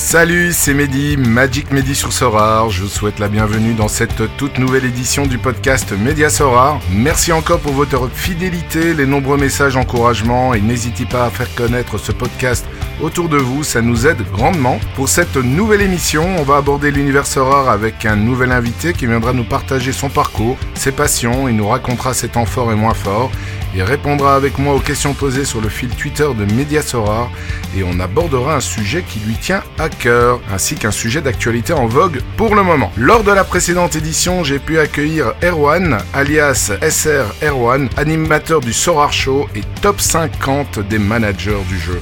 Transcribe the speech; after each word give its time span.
Salut, 0.00 0.52
c'est 0.52 0.74
Mehdi, 0.74 1.16
Magic 1.16 1.72
Mehdi 1.72 1.96
sur 1.96 2.12
Sorare. 2.12 2.70
Je 2.70 2.82
vous 2.82 2.88
souhaite 2.88 3.18
la 3.18 3.26
bienvenue 3.26 3.74
dans 3.74 3.88
cette 3.88 4.22
toute 4.36 4.58
nouvelle 4.58 4.84
édition 4.84 5.26
du 5.26 5.38
podcast 5.38 5.92
Média 5.92 6.30
Sorare. 6.30 6.80
Merci 6.92 7.32
encore 7.32 7.58
pour 7.58 7.72
votre 7.72 8.08
fidélité, 8.08 8.94
les 8.94 9.06
nombreux 9.06 9.36
messages 9.36 9.74
d'encouragement 9.74 10.54
et 10.54 10.60
n'hésitez 10.60 11.04
pas 11.04 11.24
à 11.24 11.30
faire 11.30 11.52
connaître 11.56 11.98
ce 11.98 12.12
podcast 12.12 12.64
autour 13.02 13.28
de 13.28 13.38
vous, 13.38 13.64
ça 13.64 13.82
nous 13.82 14.06
aide 14.06 14.22
grandement. 14.30 14.78
Pour 14.94 15.08
cette 15.08 15.36
nouvelle 15.36 15.82
émission, 15.82 16.24
on 16.38 16.44
va 16.44 16.58
aborder 16.58 16.92
l'univers 16.92 17.26
Sorare 17.26 17.68
avec 17.68 18.06
un 18.06 18.16
nouvel 18.16 18.52
invité 18.52 18.92
qui 18.92 19.08
viendra 19.08 19.32
nous 19.32 19.44
partager 19.44 19.90
son 19.90 20.08
parcours, 20.08 20.56
ses 20.74 20.92
passions, 20.92 21.48
il 21.48 21.56
nous 21.56 21.68
racontera 21.68 22.14
ses 22.14 22.28
temps 22.28 22.46
forts 22.46 22.70
et 22.70 22.76
moins 22.76 22.94
forts 22.94 23.32
il 23.74 23.82
répondra 23.82 24.34
avec 24.34 24.58
moi 24.58 24.74
aux 24.74 24.80
questions 24.80 25.14
posées 25.14 25.44
sur 25.44 25.60
le 25.60 25.68
fil 25.68 25.90
Twitter 25.90 26.28
de 26.36 26.44
Mediasorare 26.54 27.30
et 27.76 27.82
on 27.82 28.00
abordera 28.00 28.56
un 28.56 28.60
sujet 28.60 29.02
qui 29.06 29.20
lui 29.20 29.34
tient 29.34 29.62
à 29.78 29.88
cœur, 29.88 30.40
ainsi 30.52 30.74
qu'un 30.74 30.90
sujet 30.90 31.20
d'actualité 31.20 31.72
en 31.72 31.86
vogue 31.86 32.20
pour 32.36 32.54
le 32.54 32.62
moment. 32.62 32.90
Lors 32.96 33.24
de 33.24 33.32
la 33.32 33.44
précédente 33.44 33.96
édition, 33.96 34.44
j'ai 34.44 34.58
pu 34.58 34.78
accueillir 34.78 35.34
Erwan, 35.42 35.98
alias 36.14 36.72
SR 36.82 37.26
Erwan, 37.42 37.88
animateur 37.96 38.60
du 38.60 38.72
Sorare 38.72 39.12
Show 39.12 39.48
et 39.54 39.62
top 39.82 40.00
50 40.00 40.80
des 40.88 40.98
managers 40.98 41.62
du 41.68 41.78
jeu. 41.78 42.00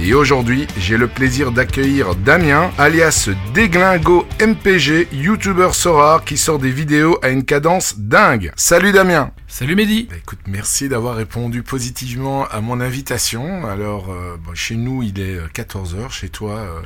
Et 0.00 0.12
aujourd'hui, 0.12 0.66
j'ai 0.78 0.98
le 0.98 1.08
plaisir 1.08 1.50
d'accueillir 1.52 2.14
Damien, 2.14 2.70
alias 2.78 3.30
Déglingo 3.54 4.26
MPG, 4.40 5.08
YouTuber 5.12 5.70
Sorare 5.72 6.24
qui 6.24 6.36
sort 6.36 6.58
des 6.58 6.70
vidéos 6.70 7.18
à 7.22 7.30
une 7.30 7.44
cadence 7.44 7.94
dingue. 7.98 8.52
Salut 8.56 8.92
Damien 8.92 9.30
Salut 9.58 9.74
Mehdi 9.74 10.06
bah, 10.10 10.16
Écoute, 10.18 10.40
merci 10.46 10.86
d'avoir 10.86 11.16
répondu 11.16 11.62
positivement 11.62 12.46
à 12.48 12.60
mon 12.60 12.78
invitation. 12.78 13.66
Alors, 13.66 14.12
euh, 14.12 14.36
chez 14.52 14.76
nous, 14.76 15.02
il 15.02 15.18
est 15.18 15.38
14h, 15.54 15.96
euh, 15.96 16.08
chez 16.10 16.28
toi... 16.28 16.58
Euh, 16.58 16.82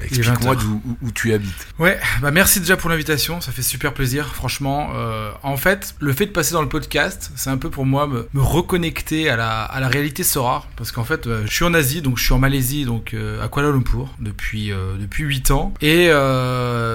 bah, 0.00 0.06
explique-moi 0.06 0.56
où, 0.64 0.96
où, 1.02 1.10
tu 1.12 1.32
habites. 1.32 1.68
Ouais, 1.78 1.98
bah 2.22 2.30
merci 2.30 2.60
déjà 2.60 2.76
pour 2.76 2.90
l'invitation, 2.90 3.40
ça 3.40 3.52
fait 3.52 3.62
super 3.62 3.94
plaisir, 3.94 4.34
franchement. 4.34 4.90
Euh, 4.94 5.30
en 5.42 5.56
fait, 5.56 5.94
le 6.00 6.12
fait 6.12 6.26
de 6.26 6.32
passer 6.32 6.52
dans 6.52 6.62
le 6.62 6.68
podcast, 6.68 7.30
c'est 7.36 7.50
un 7.50 7.58
peu 7.58 7.70
pour 7.70 7.86
moi 7.86 8.06
me, 8.06 8.28
me 8.32 8.40
reconnecter 8.40 9.28
à 9.28 9.36
la, 9.36 9.62
à 9.62 9.80
la 9.80 9.88
réalité 9.88 10.24
Sora, 10.24 10.66
parce 10.76 10.92
qu'en 10.92 11.04
fait, 11.04 11.26
euh, 11.26 11.42
je 11.46 11.52
suis 11.52 11.64
en 11.64 11.74
Asie, 11.74 12.02
donc 12.02 12.18
je 12.18 12.24
suis 12.24 12.32
en 12.32 12.38
Malaisie, 12.38 12.84
donc 12.84 13.14
euh, 13.14 13.42
à 13.44 13.48
Kuala 13.48 13.70
Lumpur, 13.70 14.08
depuis, 14.20 14.72
euh, 14.72 14.96
depuis 14.98 15.24
8 15.24 15.50
ans. 15.50 15.74
Et 15.80 16.08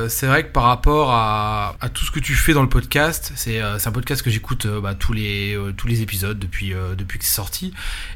c'est 0.10 0.28
vrai 0.28 0.44
que 0.44 0.52
par 0.52 0.64
rapport 0.64 1.12
à, 1.12 1.76
à, 1.82 1.90
tout 1.90 2.06
ce 2.06 2.12
que 2.12 2.20
tu 2.20 2.34
fais 2.34 2.54
dans 2.54 2.62
le 2.62 2.70
podcast, 2.70 3.32
c'est 3.36 3.62
un 3.62 3.92
podcast 3.92 4.22
que 4.22 4.30
j'écoute 4.30 4.68
bah, 4.68 4.94
tous, 4.96 5.14
les, 5.14 5.58
tous 5.78 5.88
les 5.88 6.02
épisodes 6.02 6.38
depuis, 6.38 6.74
depuis 6.98 7.20
que 7.20 7.26
c'est 7.26 7.34
sorti. 7.36 7.74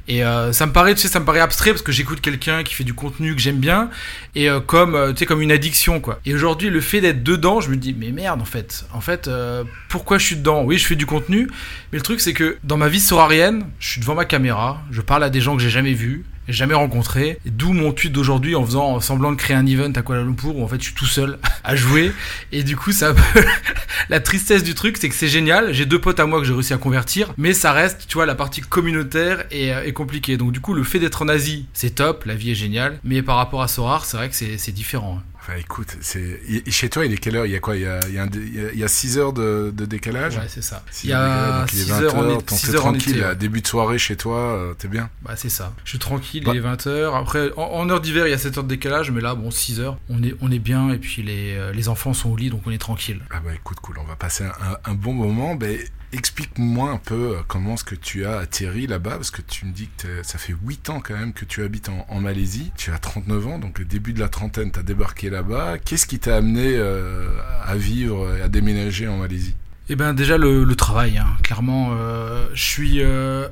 Et 0.07 0.21
ça 0.51 0.65
me 0.65 0.71
paraît, 0.71 0.95
tu 0.95 1.01
sais, 1.01 1.07
ça 1.07 1.19
me 1.19 1.25
paraît 1.25 1.39
abstrait, 1.39 1.71
parce 1.71 1.81
que 1.81 1.91
j'écoute 1.91 2.21
quelqu'un 2.21 2.63
qui 2.63 2.73
fait 2.73 2.83
du 2.83 2.93
contenu 2.93 3.35
que 3.35 3.41
j'aime 3.41 3.59
bien, 3.59 3.89
et 4.35 4.47
comme 4.67 4.78
comme, 4.79 4.95
euh, 4.95 5.13
comme 5.27 5.41
une 5.41 5.51
addiction, 5.51 5.99
quoi. 5.99 6.21
Et 6.25 6.33
aujourd'hui, 6.33 6.69
le 6.69 6.79
fait 6.79 7.01
d'être 7.01 7.21
dedans, 7.21 7.59
je 7.59 7.69
me 7.69 7.75
dis, 7.75 7.93
mais 7.97 8.11
merde, 8.11 8.41
en 8.41 8.45
fait. 8.45 8.85
En 8.93 9.01
fait, 9.01 9.27
euh, 9.27 9.65
pourquoi 9.89 10.17
je 10.17 10.25
suis 10.25 10.35
dedans? 10.37 10.63
Oui, 10.63 10.77
je 10.77 10.85
fais 10.85 10.95
du 10.95 11.05
contenu, 11.05 11.49
mais 11.91 11.97
le 11.97 12.01
truc, 12.01 12.21
c'est 12.21 12.31
que 12.31 12.57
dans 12.63 12.77
ma 12.77 12.87
vie 12.87 13.01
sorarienne, 13.01 13.65
je 13.79 13.89
suis 13.89 13.99
devant 13.99 14.15
ma 14.15 14.23
caméra, 14.23 14.81
je 14.89 15.01
parle 15.01 15.25
à 15.25 15.29
des 15.29 15.41
gens 15.41 15.57
que 15.57 15.61
j'ai 15.61 15.69
jamais 15.69 15.91
vus, 15.91 16.23
jamais 16.49 16.73
rencontré. 16.73 17.39
D'où 17.45 17.73
mon 17.73 17.91
tweet 17.91 18.11
d'aujourd'hui 18.11 18.55
en 18.55 18.65
faisant 18.65 18.99
semblant 18.99 19.31
de 19.31 19.37
créer 19.37 19.55
un 19.55 19.65
event 19.65 19.91
à 19.95 20.01
Kuala 20.01 20.23
Lumpur 20.23 20.55
où 20.57 20.63
en 20.63 20.67
fait 20.67 20.79
je 20.79 20.85
suis 20.85 20.93
tout 20.93 21.05
seul 21.05 21.39
à 21.63 21.75
jouer. 21.75 22.11
Et 22.51 22.63
du 22.63 22.75
coup, 22.75 22.91
ça 22.91 23.13
la 24.09 24.19
tristesse 24.19 24.63
du 24.63 24.75
truc, 24.75 24.97
c'est 24.97 25.09
que 25.09 25.15
c'est 25.15 25.27
génial. 25.27 25.73
J'ai 25.73 25.85
deux 25.85 25.99
potes 25.99 26.19
à 26.19 26.25
moi 26.25 26.39
que 26.39 26.45
j'ai 26.45 26.53
réussi 26.53 26.73
à 26.73 26.77
convertir, 26.77 27.33
mais 27.37 27.53
ça 27.53 27.73
reste, 27.73 28.05
tu 28.07 28.15
vois, 28.15 28.25
la 28.25 28.35
partie 28.35 28.61
communautaire 28.61 29.45
est, 29.51 29.71
euh, 29.71 29.91
compliquée. 29.91 30.37
Donc 30.37 30.51
du 30.51 30.59
coup, 30.59 30.73
le 30.73 30.83
fait 30.83 30.99
d'être 30.99 31.23
en 31.23 31.27
Asie, 31.27 31.65
c'est 31.73 31.95
top, 31.95 32.25
la 32.25 32.35
vie 32.35 32.51
est 32.51 32.55
géniale. 32.55 32.99
Mais 33.03 33.21
par 33.21 33.35
rapport 33.37 33.61
à 33.61 33.67
Sorar, 33.67 34.05
c'est 34.05 34.17
vrai 34.17 34.29
que 34.29 34.35
c'est 34.35 34.71
différent. 34.71 35.19
Enfin, 35.49 35.59
écoute, 35.59 35.97
c'est 36.01 36.39
chez 36.69 36.89
toi, 36.89 37.05
il 37.05 37.13
est 37.13 37.17
quelle 37.17 37.35
heure? 37.35 37.45
Il 37.45 37.51
y 37.51 37.55
a 37.55 37.59
quoi? 37.59 37.75
Il 37.75 37.81
y 37.81 37.87
a, 37.87 37.99
il 38.07 38.13
y 38.13 38.19
a, 38.19 38.27
il 38.73 38.79
y 38.79 38.83
a 38.83 38.87
6 38.87 39.17
heures 39.17 39.33
de, 39.33 39.73
de 39.75 39.85
décalage? 39.85 40.37
Ouais, 40.37 40.43
c'est 40.47 40.61
ça. 40.61 40.83
il 41.03 41.09
y 41.09 41.13
a 41.13 41.65
6 41.67 41.91
heures, 41.91 42.15
en 42.15 42.29
été. 42.29 42.55
T'es 42.55 42.73
tranquille, 42.73 43.25
début 43.39 43.61
de 43.61 43.67
soirée 43.67 43.97
chez 43.97 44.15
toi, 44.15 44.37
euh, 44.37 44.73
t'es 44.75 44.87
bien? 44.87 45.09
Bah, 45.23 45.33
c'est 45.35 45.49
ça. 45.49 45.73
Je 45.85 45.89
suis 45.89 45.99
tranquille, 45.99 46.43
il 46.45 46.55
est 46.55 46.59
20 46.59 46.87
heures. 46.87 47.15
Après, 47.15 47.51
en, 47.57 47.89
heure 47.89 48.01
d'hiver, 48.01 48.27
il 48.27 48.31
y 48.31 48.33
a 48.33 48.37
7 48.37 48.59
heures 48.59 48.63
de 48.63 48.69
décalage, 48.69 49.09
mais 49.11 49.21
là, 49.21 49.33
bon, 49.33 49.49
6 49.49 49.79
heures, 49.79 49.97
on 50.09 50.21
est, 50.21 50.35
on 50.41 50.51
est 50.51 50.59
bien, 50.59 50.91
et 50.91 50.97
puis 50.97 51.23
les, 51.23 51.55
euh, 51.55 51.71
les 51.71 51.89
enfants 51.89 52.13
sont 52.13 52.29
au 52.29 52.35
lit, 52.35 52.49
donc 52.49 52.61
on 52.65 52.71
est 52.71 52.77
tranquille. 52.77 53.21
Ah, 53.31 53.39
bah, 53.43 53.51
écoute, 53.55 53.79
cool, 53.79 53.97
on 53.99 54.05
va 54.05 54.15
passer 54.15 54.43
un, 54.43 54.91
un 54.91 54.93
bon 54.93 55.13
moment. 55.13 55.57
Mais 55.59 55.79
Explique-moi 56.11 56.89
un 56.89 56.97
peu 56.97 57.35
euh, 57.35 57.41
comment 57.47 57.75
est-ce 57.75 57.83
que 57.83 57.93
tu 57.93 58.25
as 58.25 58.39
atterri 58.39 58.87
là-bas, 58.87 59.11
parce 59.11 59.29
que 59.29 59.43
tu 59.43 59.67
me 59.67 59.71
dis 59.71 59.89
que 59.95 60.23
ça 60.23 60.39
fait 60.39 60.55
8 60.65 60.89
ans 60.89 61.01
quand 61.05 61.13
même 61.13 61.33
que 61.33 61.45
tu 61.45 61.61
habites 61.61 61.89
en, 61.89 62.19
Malaisie. 62.19 62.71
Tu 62.75 62.91
as 62.91 62.97
39 62.97 63.47
ans, 63.47 63.59
donc 63.59 63.77
le 63.77 63.85
début 63.85 64.13
de 64.13 64.19
la 64.19 64.27
trentaine, 64.27 64.71
tu 64.71 64.79
as 64.79 64.83
débarqué 64.83 65.29
là-bas. 65.29 65.77
Qu'est-ce 65.77 66.07
qui 66.07 66.17
t'a 66.17 66.37
amené 66.37 66.73
euh, 66.73 67.29
à 67.63 67.75
vivre 67.75 68.35
et 68.35 68.41
à 68.41 68.47
déménager 68.49 69.07
en 69.07 69.17
Malaisie? 69.17 69.55
Eh 69.87 69.95
ben 69.95 70.13
déjà 70.13 70.37
le, 70.37 70.65
travail, 70.75 71.17
hein. 71.17 71.27
clairement. 71.43 71.91
Euh, 71.93 72.47
je 72.53 72.63
suis 72.63 73.01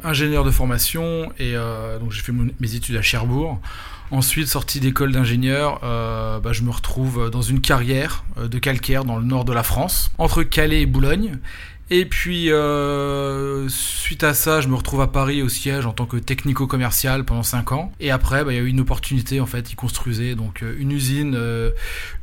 ingénieur 0.04 0.44
de 0.44 0.52
formation 0.52 1.32
et 1.40 1.54
donc 2.00 2.12
j'ai 2.12 2.22
fait 2.22 2.32
mes 2.32 2.76
études 2.76 2.96
à 2.96 3.02
Cherbourg. 3.02 3.60
Ensuite, 4.10 4.48
sorti 4.48 4.80
d'école 4.80 5.12
d'ingénieur, 5.12 5.80
bah, 5.82 6.52
je 6.52 6.64
me 6.64 6.72
retrouve 6.72 7.30
dans 7.30 7.42
une 7.42 7.62
carrière 7.62 8.24
de 8.40 8.60
calcaire 8.60 9.04
dans 9.04 9.18
le 9.18 9.26
nord 9.26 9.46
de 9.46 9.54
la 9.54 9.64
France, 9.64 10.12
entre 10.18 10.44
Calais 10.44 10.82
et 10.82 10.86
Boulogne. 10.86 11.40
Et 11.90 12.06
puis, 12.06 12.52
euh, 12.52 13.70
suite 13.70 14.24
à 14.26 14.34
ça, 14.34 14.60
je 14.60 14.68
me 14.68 14.76
retrouve 14.76 15.02
à 15.02 15.08
Paris 15.08 15.42
au 15.42 15.48
siège 15.48 15.86
en 15.86 15.94
tant 15.94 16.06
que 16.06 16.18
technico-commercial 16.18 17.24
pendant 17.24 17.44
5 17.44 17.72
ans. 17.72 17.94
Et 18.02 18.12
après, 18.12 18.44
bah, 18.44 18.52
il 18.52 18.56
y 18.58 18.60
a 18.60 18.64
eu 18.64 18.68
une 18.68 18.82
opportunité, 18.82 19.40
en 19.40 19.46
fait, 19.46 19.72
ils 19.72 19.76
construisaient 19.76 20.36
donc 20.36 20.64
euh, 20.64 20.76
une 20.80 20.92
usine, 20.92 21.36
euh, 21.36 21.72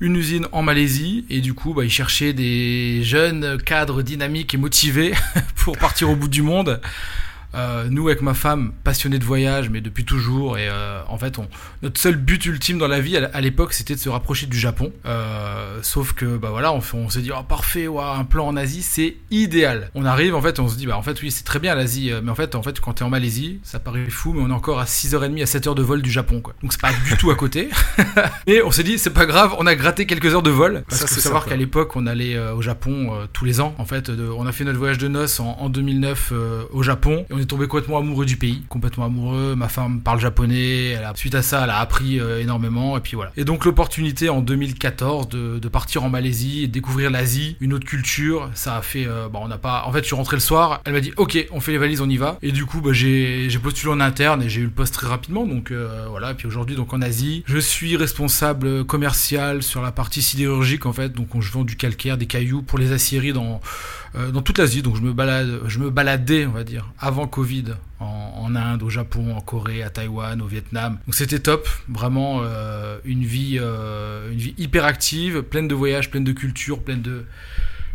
une 0.00 0.16
usine 0.16 0.46
en 0.52 0.62
Malaisie. 0.62 1.24
Et 1.30 1.40
du 1.40 1.54
coup, 1.54 1.72
bah, 1.72 1.84
ils 1.84 1.90
cherchaient 1.90 2.34
des 2.34 3.02
jeunes 3.02 3.56
cadres 3.62 4.02
dynamiques 4.02 4.52
et 4.52 4.58
motivés 4.58 5.14
pour 5.56 5.78
partir 5.78 6.10
au 6.10 6.16
bout 6.16 6.28
du 6.28 6.42
monde. 6.42 6.80
Euh, 7.54 7.86
nous, 7.88 8.08
avec 8.08 8.22
ma 8.22 8.34
femme, 8.34 8.72
passionnés 8.82 9.18
de 9.18 9.24
voyage, 9.24 9.70
mais 9.70 9.80
depuis 9.80 10.04
toujours, 10.04 10.58
et 10.58 10.68
euh, 10.68 11.00
en 11.08 11.18
fait, 11.18 11.38
on, 11.38 11.48
notre 11.82 12.00
seul 12.00 12.16
but 12.16 12.44
ultime 12.46 12.78
dans 12.78 12.88
la 12.88 13.00
vie, 13.00 13.16
à, 13.16 13.40
l'époque, 13.40 13.72
c'était 13.72 13.94
de 13.94 14.00
se 14.00 14.08
rapprocher 14.08 14.46
du 14.46 14.58
Japon. 14.58 14.92
Euh, 15.06 15.78
sauf 15.82 16.12
que, 16.12 16.36
bah 16.36 16.48
voilà, 16.50 16.72
on, 16.72 16.80
on 16.94 17.08
s'est 17.08 17.20
dit, 17.20 17.30
oh, 17.36 17.42
parfait, 17.42 17.86
un 17.86 18.24
plan 18.24 18.46
en 18.46 18.56
Asie, 18.56 18.82
c'est 18.82 19.16
idéal. 19.30 19.90
On 19.94 20.04
arrive, 20.04 20.34
en 20.34 20.42
fait, 20.42 20.58
on 20.58 20.68
se 20.68 20.76
dit, 20.76 20.86
bah 20.86 20.98
en 20.98 21.02
fait, 21.02 21.20
oui, 21.22 21.30
c'est 21.30 21.44
très 21.44 21.58
bien 21.58 21.74
l'Asie, 21.74 22.10
mais 22.22 22.30
en 22.30 22.34
fait, 22.34 22.54
en 22.54 22.62
fait, 22.62 22.80
quand 22.80 22.94
t'es 22.94 23.04
en 23.04 23.10
Malaisie, 23.10 23.60
ça 23.62 23.78
paraît 23.78 24.08
fou, 24.10 24.32
mais 24.32 24.42
on 24.42 24.50
est 24.50 24.54
encore 24.54 24.80
à 24.80 24.84
6h30 24.84 25.40
à 25.42 25.44
7h 25.44 25.74
de 25.74 25.82
vol 25.82 26.02
du 26.02 26.10
Japon, 26.10 26.40
quoi. 26.40 26.54
Donc 26.62 26.72
c'est 26.72 26.80
pas 26.80 26.92
du 26.92 27.16
tout 27.16 27.30
à 27.30 27.36
côté. 27.36 27.68
et 28.46 28.62
on 28.62 28.70
s'est 28.70 28.82
dit, 28.82 28.98
c'est 28.98 29.10
pas 29.10 29.26
grave, 29.26 29.54
on 29.58 29.66
a 29.66 29.74
gratté 29.74 30.06
quelques 30.06 30.34
heures 30.34 30.42
de 30.42 30.50
vol. 30.50 30.84
Parce 30.88 31.04
qu'il 31.04 31.14
faut 31.14 31.20
savoir 31.20 31.44
qu'à 31.46 31.56
l'époque, 31.56 31.94
on 31.96 32.06
allait 32.06 32.38
au 32.38 32.62
Japon 32.62 33.12
tous 33.32 33.44
les 33.44 33.60
ans. 33.60 33.74
En 33.78 33.84
fait, 33.84 34.10
on 34.10 34.46
a 34.46 34.52
fait 34.52 34.64
notre 34.64 34.78
voyage 34.78 34.98
de 34.98 35.08
noces 35.08 35.40
en, 35.40 35.56
en 35.58 35.68
2009 35.68 36.32
au 36.72 36.82
Japon, 36.82 37.26
et 37.30 37.34
on 37.34 37.38
tombé 37.46 37.66
complètement 37.66 37.98
amoureux 37.98 38.26
du 38.26 38.36
pays, 38.36 38.62
complètement 38.68 39.04
amoureux. 39.06 39.54
Ma 39.56 39.68
femme 39.68 40.00
parle 40.00 40.20
japonais. 40.20 40.90
Elle 40.90 41.04
a, 41.04 41.12
suite 41.14 41.34
à 41.34 41.42
ça, 41.42 41.64
elle 41.64 41.70
a 41.70 41.78
appris 41.78 42.20
euh, 42.20 42.40
énormément. 42.40 42.96
Et 42.96 43.00
puis 43.00 43.16
voilà. 43.16 43.32
Et 43.36 43.44
donc 43.44 43.64
l'opportunité 43.64 44.28
en 44.28 44.40
2014 44.40 45.28
de, 45.28 45.58
de, 45.58 45.68
partir 45.68 46.04
en 46.04 46.10
Malaisie 46.10 46.64
et 46.64 46.68
découvrir 46.68 47.10
l'Asie, 47.10 47.56
une 47.60 47.72
autre 47.72 47.86
culture, 47.86 48.50
ça 48.54 48.76
a 48.76 48.82
fait. 48.82 49.06
Euh, 49.06 49.28
bah, 49.28 49.40
on 49.42 49.48
n'a 49.48 49.58
pas. 49.58 49.84
En 49.86 49.92
fait, 49.92 50.00
je 50.00 50.06
suis 50.06 50.16
rentré 50.16 50.36
le 50.36 50.40
soir. 50.40 50.80
Elle 50.84 50.92
m'a 50.92 51.00
dit 51.00 51.12
OK, 51.16 51.46
on 51.52 51.60
fait 51.60 51.72
les 51.72 51.78
valises, 51.78 52.00
on 52.00 52.08
y 52.08 52.16
va. 52.16 52.38
Et 52.42 52.52
du 52.52 52.66
coup, 52.66 52.80
bah, 52.80 52.92
j'ai 52.92 53.48
postulé 53.62 53.92
en 53.92 54.00
interne 54.00 54.42
et 54.42 54.48
j'ai 54.48 54.60
eu 54.60 54.64
le 54.64 54.70
poste 54.70 54.94
très 54.94 55.06
rapidement. 55.06 55.46
Donc 55.46 55.70
euh, 55.70 56.06
voilà. 56.08 56.32
Et 56.32 56.34
puis 56.34 56.46
aujourd'hui, 56.46 56.76
donc 56.76 56.92
en 56.92 57.02
Asie, 57.02 57.44
je 57.46 57.58
suis 57.58 57.96
responsable 57.96 58.84
commercial 58.84 59.62
sur 59.62 59.82
la 59.82 59.92
partie 59.92 60.22
sidérurgique 60.22 60.86
en 60.86 60.92
fait. 60.92 61.10
Donc 61.10 61.28
je 61.40 61.50
vends 61.50 61.64
du 61.64 61.76
calcaire, 61.76 62.18
des 62.18 62.26
cailloux 62.26 62.62
pour 62.62 62.78
les 62.78 62.92
aciéries 62.92 63.32
dans 63.32 63.60
euh, 64.16 64.30
dans 64.30 64.42
toute 64.42 64.58
l'Asie. 64.58 64.82
Donc 64.82 64.96
je 64.96 65.02
me, 65.02 65.12
balade, 65.12 65.60
je 65.66 65.78
me 65.78 65.90
baladais, 65.90 66.46
on 66.46 66.52
va 66.52 66.64
dire, 66.64 66.90
avant 66.98 67.26
Covid, 67.26 67.74
en, 68.00 68.54
Inde, 68.54 68.82
au 68.82 68.90
Japon, 68.90 69.34
en 69.34 69.40
Corée, 69.40 69.82
à 69.82 69.90
Taïwan, 69.90 70.40
au 70.40 70.46
Vietnam. 70.46 70.98
Donc 71.06 71.14
c'était 71.14 71.40
top, 71.40 71.68
vraiment 71.88 72.40
euh, 72.42 72.98
une, 73.04 73.24
vie, 73.24 73.58
euh, 73.60 74.30
une 74.30 74.38
vie 74.38 74.54
hyper 74.58 74.84
active, 74.84 75.42
pleine 75.42 75.66
de 75.66 75.74
voyages, 75.74 76.10
pleine 76.10 76.24
de 76.24 76.32
culture, 76.32 76.82
pleine 76.82 77.02
de 77.02 77.24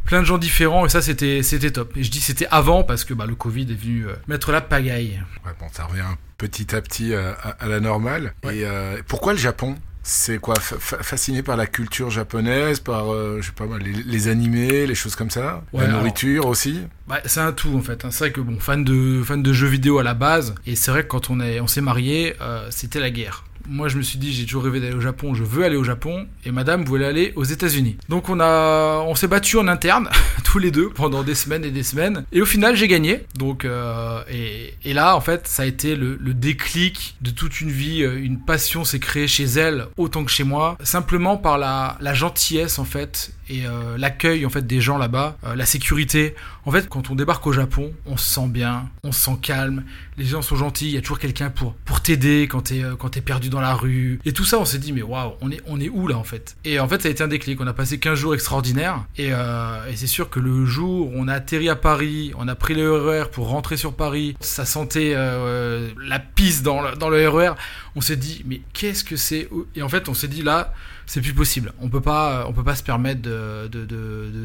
plein 0.06 0.22
de 0.22 0.26
gens 0.26 0.40
différents 0.40 0.88
et 0.88 0.90
ça 0.90 1.04
c'était 1.04 1.44
c'était 1.44 1.70
top 1.70 1.96
et 1.96 2.04
je 2.04 2.10
dis 2.10 2.20
c'était 2.20 2.48
avant 2.50 2.82
parce 2.82 3.04
que 3.04 3.14
bah, 3.14 3.28
le 3.28 3.36
Covid 3.36 3.64
est 3.70 3.80
venu 3.80 4.08
mettre 4.28 4.52
la 4.52 4.60
pagaille 4.60 5.22
ouais, 5.46 5.52
bon 5.60 5.68
ça 5.72 5.84
revient 5.84 6.02
petit 6.40 6.74
à 6.76 6.82
petit 6.82 7.14
à, 7.14 7.68
la 7.68 7.80
normale 7.80 8.34
et 8.52 8.64
pourquoi 9.08 9.34
le 9.34 9.38
Japon? 9.38 9.76
C'est 10.10 10.40
quoi 10.40 10.56
Fasciné 10.60 11.44
par 11.44 11.56
la 11.56 11.68
culture 11.68 12.10
japonaise, 12.10 12.80
par 12.80 13.14
euh, 13.14 13.40
je 13.42 13.48
sais 13.48 13.54
pas 13.54 13.66
les, 13.78 14.28
animés, 14.28 14.88
les 14.88 14.96
choses 14.96 15.16
comme 15.16 15.30
ça, 15.30 15.64
la 15.72 15.88
nourriture 15.88 16.48
aussi? 16.48 16.82
Bah, 17.08 17.20
c'est 17.26 17.42
un 17.42 17.52
tout 17.52 17.76
en 17.76 17.82
fait. 17.82 18.04
Hein. 18.04 18.10
C'est 18.12 18.26
vrai 18.26 18.32
que 18.32 18.42
bon, 18.42 18.60
fan 18.60 18.84
de 18.84 19.22
fan 19.24 19.44
de 19.44 19.54
jeux 19.54 19.68
vidéo 19.68 20.00
à 20.00 20.04
la 20.04 20.16
base, 20.16 20.56
et 20.66 20.76
c'est 20.76 20.90
vrai 20.90 21.04
que 21.04 21.10
quand 21.10 21.30
on 21.30 21.40
est 21.40 21.60
on 21.60 21.68
s'est 21.68 21.82
marié, 21.82 22.36
euh, 22.42 22.68
c'était 22.72 23.00
la 23.00 23.12
guerre. 23.12 23.44
Moi 23.68 23.88
je 23.88 23.98
me 23.98 24.02
suis 24.02 24.20
dit 24.20 24.34
j'ai 24.34 24.46
toujours 24.46 24.64
rêvé 24.64 24.80
d'aller 24.80 24.96
au 24.96 25.02
Japon, 25.02 25.34
je 25.34 25.44
veux 25.44 25.64
aller 25.64 25.76
au 25.76 25.84
Japon 25.84 26.28
et 26.46 26.52
madame 26.52 26.84
voulait 26.84 27.06
aller 27.06 27.34
aux 27.36 27.44
États-Unis. 27.44 27.98
Donc 28.10 28.30
on 28.30 28.40
a 28.40 29.04
on 29.08 29.16
s'est 29.16 29.28
battu 29.28 29.58
en 29.58 29.68
interne 29.68 30.10
tous 30.44 30.60
les 30.60 30.72
deux 30.72 30.90
pendant 30.90 31.24
des 31.24 31.36
semaines 31.36 31.64
et 31.64 31.72
des 31.72 31.84
semaines 31.84 32.26
et 32.32 32.42
au 32.42 32.46
final 32.46 32.76
j'ai 32.76 32.88
gagné. 32.88 33.26
Donc 33.36 33.66
euh, 33.66 34.22
et, 34.30 34.94
là 34.94 35.16
en 35.16 35.22
fait 35.22 35.48
ça 35.48 35.64
a 35.64 35.66
été 35.66 35.96
le, 35.96 36.18
déclic 36.34 37.16
de 37.22 37.32
toute 37.32 37.60
une 37.60 37.72
vie, 37.72 38.04
euh, 38.04 38.24
une 38.24 38.40
passion 38.40 38.84
s'est 38.84 39.00
créée 39.00 39.28
chez 39.28 39.46
elle 39.46 39.88
autant 39.98 40.24
que 40.24 40.32
chez 40.32 40.44
moi, 40.44 40.78
simplement 40.84 41.38
par 41.38 41.58
la 41.58 42.14
gentillesse 42.14 42.80
en 42.80 42.86
fait 42.86 43.32
et 43.50 43.66
euh, 43.66 43.98
l'accueil 43.98 44.46
en 44.46 44.50
fait 44.50 44.66
des 44.66 44.80
gens 44.80 44.98
là-bas, 44.98 45.38
euh, 45.44 45.56
la 45.56 45.66
sécurité. 45.66 46.36
En 46.66 46.72
fait, 46.72 46.88
quand 46.88 47.10
on 47.10 47.16
débarque 47.16 47.46
au 47.48 47.52
Japon, 47.52 47.92
on 48.06 48.16
se 48.16 48.32
sent 48.34 48.48
bien, 48.48 48.90
on 49.04 49.12
se 49.12 49.20
sent 49.20 49.38
calme, 49.42 49.84
les 50.18 50.26
gens 50.26 50.42
sont 50.42 50.56
gentils, 50.56 50.88
il 50.88 50.94
y 50.94 50.98
a 50.98 51.02
toujours 51.02 51.20
quelqu'un 51.20 51.50
pour 51.50 51.74
pour 51.74 52.02
t'aider 52.02 52.48
quand 52.50 52.62
t'es 52.62 52.84
euh, 52.84 52.96
quand 52.96 53.10
perdu 53.20 53.50
dans 53.50 53.60
la 53.60 53.74
rue. 53.74 54.20
Et 54.24 54.34
tout 54.34 54.46
ça, 54.46 54.60
on 54.60 54.66
s'est 54.66 54.78
dit 54.78 54.94
mais 54.94 55.02
waouh, 55.02 55.34
on 55.42 55.52
est 55.52 55.62
on 55.66 55.80
est 55.80 55.90
où 55.90 56.08
là 56.08 56.18
en 56.18 56.24
fait? 56.24 56.56
Et 56.64 56.80
en 56.80 56.88
fait, 56.88 57.02
ça 57.02 57.08
a 57.08 57.12
été 57.12 57.24
un 57.24 57.28
déclic. 57.28 57.60
On 57.60 57.68
a 57.68 57.74
passé 57.74 58.00
15 58.00 58.18
jours 58.18 58.36
extraordinaires 58.36 59.06
et, 59.18 59.30
et 59.30 59.96
c'est 59.96 60.08
sûr 60.08 60.30
que 60.30 60.40
le 60.40 60.66
jour 60.66 61.08
où 61.08 61.14
on 61.16 61.28
a 61.28 61.34
atterri 61.34 61.70
à 61.70 61.76
Paris, 61.76 62.32
on 62.38 62.48
a 62.48 62.56
pris 62.56 62.76
le 62.76 62.92
RER 62.94 63.30
pour 63.32 63.50
rentrer 63.50 63.78
sur 63.78 63.94
Paris, 63.94 64.36
ça 64.40 64.66
sentait 64.66 65.14
la 65.14 66.20
pisse 66.20 66.62
dans 66.62 66.82
le, 66.82 66.96
dans 66.96 67.10
le 67.10 67.28
RER. 67.28 67.54
On 67.96 68.02
s'est 68.02 68.16
dit 68.16 68.44
mais 68.46 68.62
qu'est-ce 68.74 69.04
que 69.04 69.16
c'est? 69.16 69.50
Et 69.76 69.82
en 69.82 69.90
fait, 69.90 70.08
on 70.08 70.14
s'est 70.14 70.28
dit 70.28 70.44
là 70.44 70.74
c'est 71.10 71.22
plus 71.22 71.34
possible. 71.34 71.74
On 71.82 71.90
peut 71.90 72.02
pas, 72.02 72.46
on 72.48 72.54
peut 72.54 72.64
pas 72.64 72.76
se 72.76 72.84
permettre 72.84 73.24
de 73.24 73.68
de, 73.68 73.86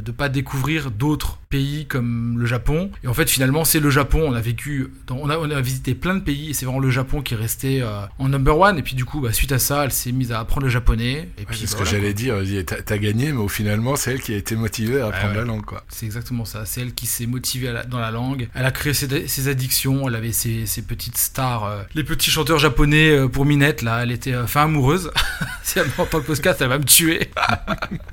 de, 0.01 0.13
pas 0.13 0.31
découvrir 0.31 0.91
d'autres 0.91 1.39
pays 1.55 1.87
comme 1.87 2.37
le 2.37 2.47
Japon. 2.47 2.91
Et 3.05 3.07
en 3.07 3.15
fait, 3.15 3.31
finalement, 3.31 3.65
c'est 3.65 3.79
le 3.79 3.89
Japon. 3.89 4.25
On 4.27 4.33
a 4.35 4.41
vécu, 4.41 4.89
on, 5.09 5.31
a, 5.31 5.39
on 5.39 5.49
a 5.51 5.61
visité 5.61 5.95
plein 5.95 6.17
de 6.17 6.21
pays 6.21 6.51
et 6.51 6.53
c'est 6.53 6.67
vraiment 6.67 6.81
le 6.81 6.91
Japon 6.91 7.23
qui 7.23 7.35
est 7.35 7.37
resté 7.37 7.81
euh, 7.81 8.01
en 8.19 8.29
number 8.29 8.59
one. 8.59 8.77
Et 8.77 8.83
puis 8.83 8.97
du 8.97 9.05
coup, 9.05 9.21
bah, 9.21 9.33
suite 9.33 9.53
à 9.53 9.61
ça, 9.61 9.85
elle 9.85 9.93
s'est 9.93 10.11
mise 10.11 10.33
à 10.33 10.41
apprendre 10.41 10.65
le 10.65 10.73
japonais. 10.73 11.29
Et 11.39 11.45
puis, 11.45 11.57
c'est 11.57 11.69
ce 11.69 11.77
bah, 11.77 11.85
que 11.85 11.89
j'allais 11.89 12.13
dire. 12.13 12.35
T'as 12.67 12.99
gagné, 12.99 13.31
mais 13.31 13.39
au 13.39 13.47
finalement, 13.47 13.95
c'est 13.95 14.15
elle 14.15 14.21
qui 14.21 14.35
a 14.35 14.37
été 14.37 14.57
motivée 14.57 15.01
à 15.01 15.07
apprendre 15.07 15.35
la 15.35 15.45
langue, 15.45 15.65
quoi. 15.65 15.85
C'est 15.89 16.07
exactement 16.07 16.45
ça. 16.45 16.67
C'est 16.67 16.81
elle 16.81 16.93
qui 16.93 17.07
s'est 17.07 17.27
motivée 17.27 17.73
dans 17.89 18.01
la 18.01 18.11
langue. 18.11 18.49
Elle 18.55 18.65
a 18.65 18.73
créé 18.73 18.93
ses, 18.93 19.29
ses 19.29 19.47
addictions. 19.47 20.09
Elle 20.09 20.17
avait 20.17 20.33
ses, 20.33 20.67
ses 20.67 20.83
petites 20.83 21.19
stars, 21.19 21.65
euh, 21.65 21.83
les 21.95 22.03
petits 22.03 22.33
chanteurs 22.33 22.59
japonais 22.59 23.11
euh, 23.11 23.29
pour 23.29 23.45
Minette. 23.45 23.83
Là, 23.83 24.03
elle 24.03 24.11
était 24.11 24.35
fin 24.49 24.63
amoureuse. 24.63 25.13
si 25.63 25.79
elle 25.79 25.87
m'entend 25.97 26.19
le 26.19 26.25
podcast, 26.25 26.61
elle 26.61 26.69
va 26.69 26.79
me 26.79 26.85
tuer. 26.85 27.31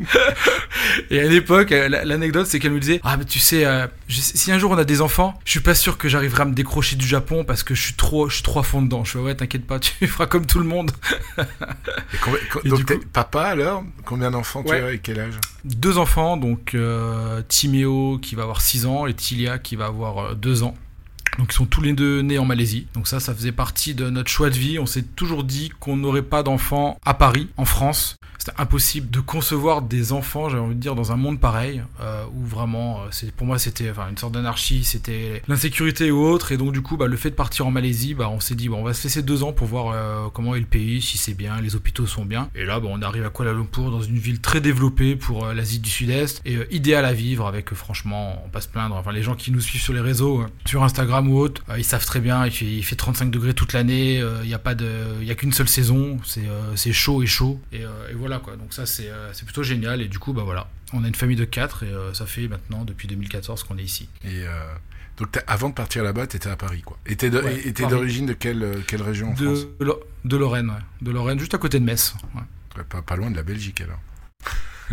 et 1.09 1.21
à 1.21 1.27
l'époque, 1.27 1.71
l'anecdote, 1.71 2.45
c'est 2.45 2.59
qu'elle 2.59 2.73
me 2.73 2.79
disait, 2.79 3.01
ah 3.03 3.17
mais 3.17 3.25
tu 3.31 3.39
sais, 3.39 3.63
euh, 3.63 3.87
si 4.09 4.51
un 4.51 4.59
jour 4.59 4.71
on 4.71 4.77
a 4.77 4.83
des 4.83 4.99
enfants, 4.99 5.39
je 5.45 5.51
suis 5.51 5.61
pas 5.61 5.73
sûr 5.73 5.97
que 5.97 6.09
j'arriverai 6.09 6.41
à 6.41 6.45
me 6.45 6.53
décrocher 6.53 6.97
du 6.97 7.07
Japon 7.07 7.45
parce 7.45 7.63
que 7.63 7.73
je 7.73 7.81
suis 7.81 7.93
trop, 7.93 8.27
je 8.27 8.35
suis 8.35 8.43
trop 8.43 8.59
à 8.59 8.63
fond 8.63 8.81
dedans. 8.81 9.05
Je 9.05 9.11
fais 9.11 9.19
ouais, 9.19 9.33
t'inquiète 9.33 9.65
pas, 9.65 9.79
tu 9.79 10.05
feras 10.05 10.25
comme 10.25 10.45
tout 10.45 10.59
le 10.59 10.65
monde. 10.65 10.91
et 12.65 12.67
donc 12.67 12.83
coup, 12.83 12.99
papa 13.13 13.43
alors, 13.43 13.85
combien 14.03 14.31
d'enfants 14.31 14.63
tu 14.63 14.73
as 14.73 14.91
et 14.91 14.99
quel 14.99 15.21
âge? 15.21 15.35
Deux 15.63 15.97
enfants, 15.97 16.35
donc 16.35 16.75
euh, 16.75 17.41
Timéo 17.47 18.19
qui 18.21 18.35
va 18.35 18.43
avoir 18.43 18.59
6 18.59 18.85
ans 18.85 19.07
et 19.07 19.13
Tilia 19.13 19.59
qui 19.59 19.77
va 19.77 19.85
avoir 19.85 20.35
2 20.35 20.63
ans. 20.63 20.75
Donc 21.37 21.53
ils 21.53 21.55
sont 21.55 21.65
tous 21.65 21.81
les 21.81 21.93
deux 21.93 22.21
nés 22.21 22.37
en 22.37 22.43
Malaisie. 22.43 22.87
Donc 22.95 23.07
ça, 23.07 23.21
ça 23.21 23.33
faisait 23.33 23.53
partie 23.53 23.95
de 23.95 24.09
notre 24.09 24.29
choix 24.29 24.49
de 24.49 24.57
vie. 24.57 24.77
On 24.77 24.85
s'est 24.85 25.03
toujours 25.03 25.45
dit 25.45 25.71
qu'on 25.79 25.95
n'aurait 25.95 26.21
pas 26.21 26.43
d'enfants 26.43 26.99
à 27.05 27.13
Paris, 27.13 27.47
en 27.55 27.63
France. 27.63 28.17
C'était 28.41 28.59
impossible 28.59 29.11
de 29.11 29.19
concevoir 29.19 29.83
des 29.83 30.13
enfants, 30.13 30.49
j'ai 30.49 30.57
envie 30.57 30.73
de 30.73 30.79
dire, 30.79 30.95
dans 30.95 31.11
un 31.11 31.15
monde 31.15 31.39
pareil, 31.39 31.83
euh, 31.99 32.23
où 32.33 32.43
vraiment, 32.43 33.03
euh, 33.03 33.29
pour 33.37 33.45
moi, 33.45 33.59
c'était 33.59 33.91
une 34.09 34.17
sorte 34.17 34.33
d'anarchie, 34.33 34.83
c'était 34.83 35.43
l'insécurité 35.47 36.09
ou 36.09 36.23
autre. 36.23 36.51
Et 36.51 36.57
donc 36.57 36.71
du 36.71 36.81
coup, 36.81 36.97
bah, 36.97 37.05
le 37.05 37.17
fait 37.17 37.29
de 37.29 37.35
partir 37.35 37.67
en 37.67 37.71
Malaisie, 37.71 38.15
bah, 38.15 38.31
on 38.31 38.39
s'est 38.39 38.55
dit, 38.55 38.67
on 38.67 38.81
va 38.81 38.95
se 38.95 39.03
laisser 39.03 39.21
deux 39.21 39.43
ans 39.43 39.53
pour 39.53 39.67
voir 39.67 39.91
euh, 39.93 40.29
comment 40.33 40.55
est 40.55 40.59
le 40.59 40.65
pays, 40.65 41.03
si 41.03 41.19
c'est 41.19 41.35
bien, 41.35 41.61
les 41.61 41.75
hôpitaux 41.75 42.07
sont 42.07 42.25
bien. 42.25 42.49
Et 42.55 42.65
là, 42.65 42.79
bah, 42.79 42.87
on 42.89 42.99
arrive 43.03 43.23
à 43.27 43.29
Kuala 43.29 43.53
Lumpur, 43.53 43.91
dans 43.91 44.01
une 44.01 44.17
ville 44.17 44.41
très 44.41 44.59
développée 44.59 45.15
pour 45.15 45.45
l'Asie 45.45 45.77
du 45.77 45.91
Sud-Est, 45.91 46.41
et 46.43 46.55
euh, 46.55 46.65
idéal 46.73 47.05
à 47.05 47.13
vivre 47.13 47.45
avec, 47.45 47.71
franchement, 47.75 48.41
on 48.43 48.49
pas 48.49 48.61
se 48.61 48.69
plaindre. 48.69 48.95
Enfin, 48.95 49.11
les 49.11 49.21
gens 49.21 49.35
qui 49.35 49.51
nous 49.51 49.61
suivent 49.61 49.83
sur 49.83 49.93
les 49.93 50.01
réseaux, 50.01 50.43
sur 50.65 50.83
Instagram 50.83 51.29
ou 51.29 51.37
autre, 51.37 51.61
ils 51.77 51.83
savent 51.83 52.07
très 52.07 52.21
bien, 52.21 52.43
il 52.47 52.51
fait, 52.51 52.65
il 52.65 52.83
fait 52.83 52.95
35 52.95 53.29
degrés 53.29 53.53
toute 53.53 53.73
l'année, 53.73 54.15
il 54.15 54.47
n'y 54.47 54.55
a 54.55 54.61
a 54.63 55.35
qu'une 55.35 55.53
seule 55.53 55.69
saison, 55.69 56.17
c'est 56.73 56.91
chaud 56.91 57.21
et 57.21 57.27
chaud. 57.27 57.59
Et 57.71 57.83
voilà 58.15 58.30
quoi. 58.39 58.55
Donc 58.55 58.73
ça 58.73 58.85
c'est 58.85 59.09
c'est 59.33 59.45
plutôt 59.45 59.63
génial. 59.63 60.01
Et 60.01 60.07
du 60.07 60.19
coup 60.19 60.33
bah 60.33 60.43
voilà, 60.43 60.69
on 60.93 61.03
a 61.03 61.07
une 61.07 61.15
famille 61.15 61.35
de 61.35 61.45
quatre 61.45 61.83
et 61.83 61.87
euh, 61.87 62.13
ça 62.13 62.25
fait 62.25 62.47
maintenant 62.47 62.85
depuis 62.85 63.07
2014 63.07 63.63
qu'on 63.63 63.77
est 63.77 63.83
ici. 63.83 64.09
Et 64.23 64.43
euh, 64.45 64.73
donc 65.17 65.39
avant 65.47 65.69
de 65.69 65.73
partir 65.73 66.03
là-bas, 66.03 66.27
t'étais 66.27 66.49
à 66.49 66.55
Paris 66.55 66.81
quoi. 66.81 66.97
Et 67.05 67.15
t'es 67.15 67.29
ouais, 67.29 67.89
d'origine 67.89 68.25
de 68.25 68.33
quelle 68.33 68.83
quelle 68.87 69.01
région 69.01 69.29
en 69.29 69.33
de, 69.33 69.55
France? 69.55 69.67
De 70.25 70.37
Lorraine, 70.37 70.69
ouais. 70.69 70.81
De 71.01 71.11
Lorraine, 71.11 71.39
juste 71.39 71.53
à 71.53 71.57
côté 71.57 71.79
de 71.79 71.85
Metz. 71.85 72.13
Ouais. 72.35 72.83
Pas, 72.89 73.01
pas, 73.01 73.15
loin 73.15 73.29
de 73.29 73.35
la 73.35 73.43
Belgique 73.43 73.81
alors. 73.81 73.99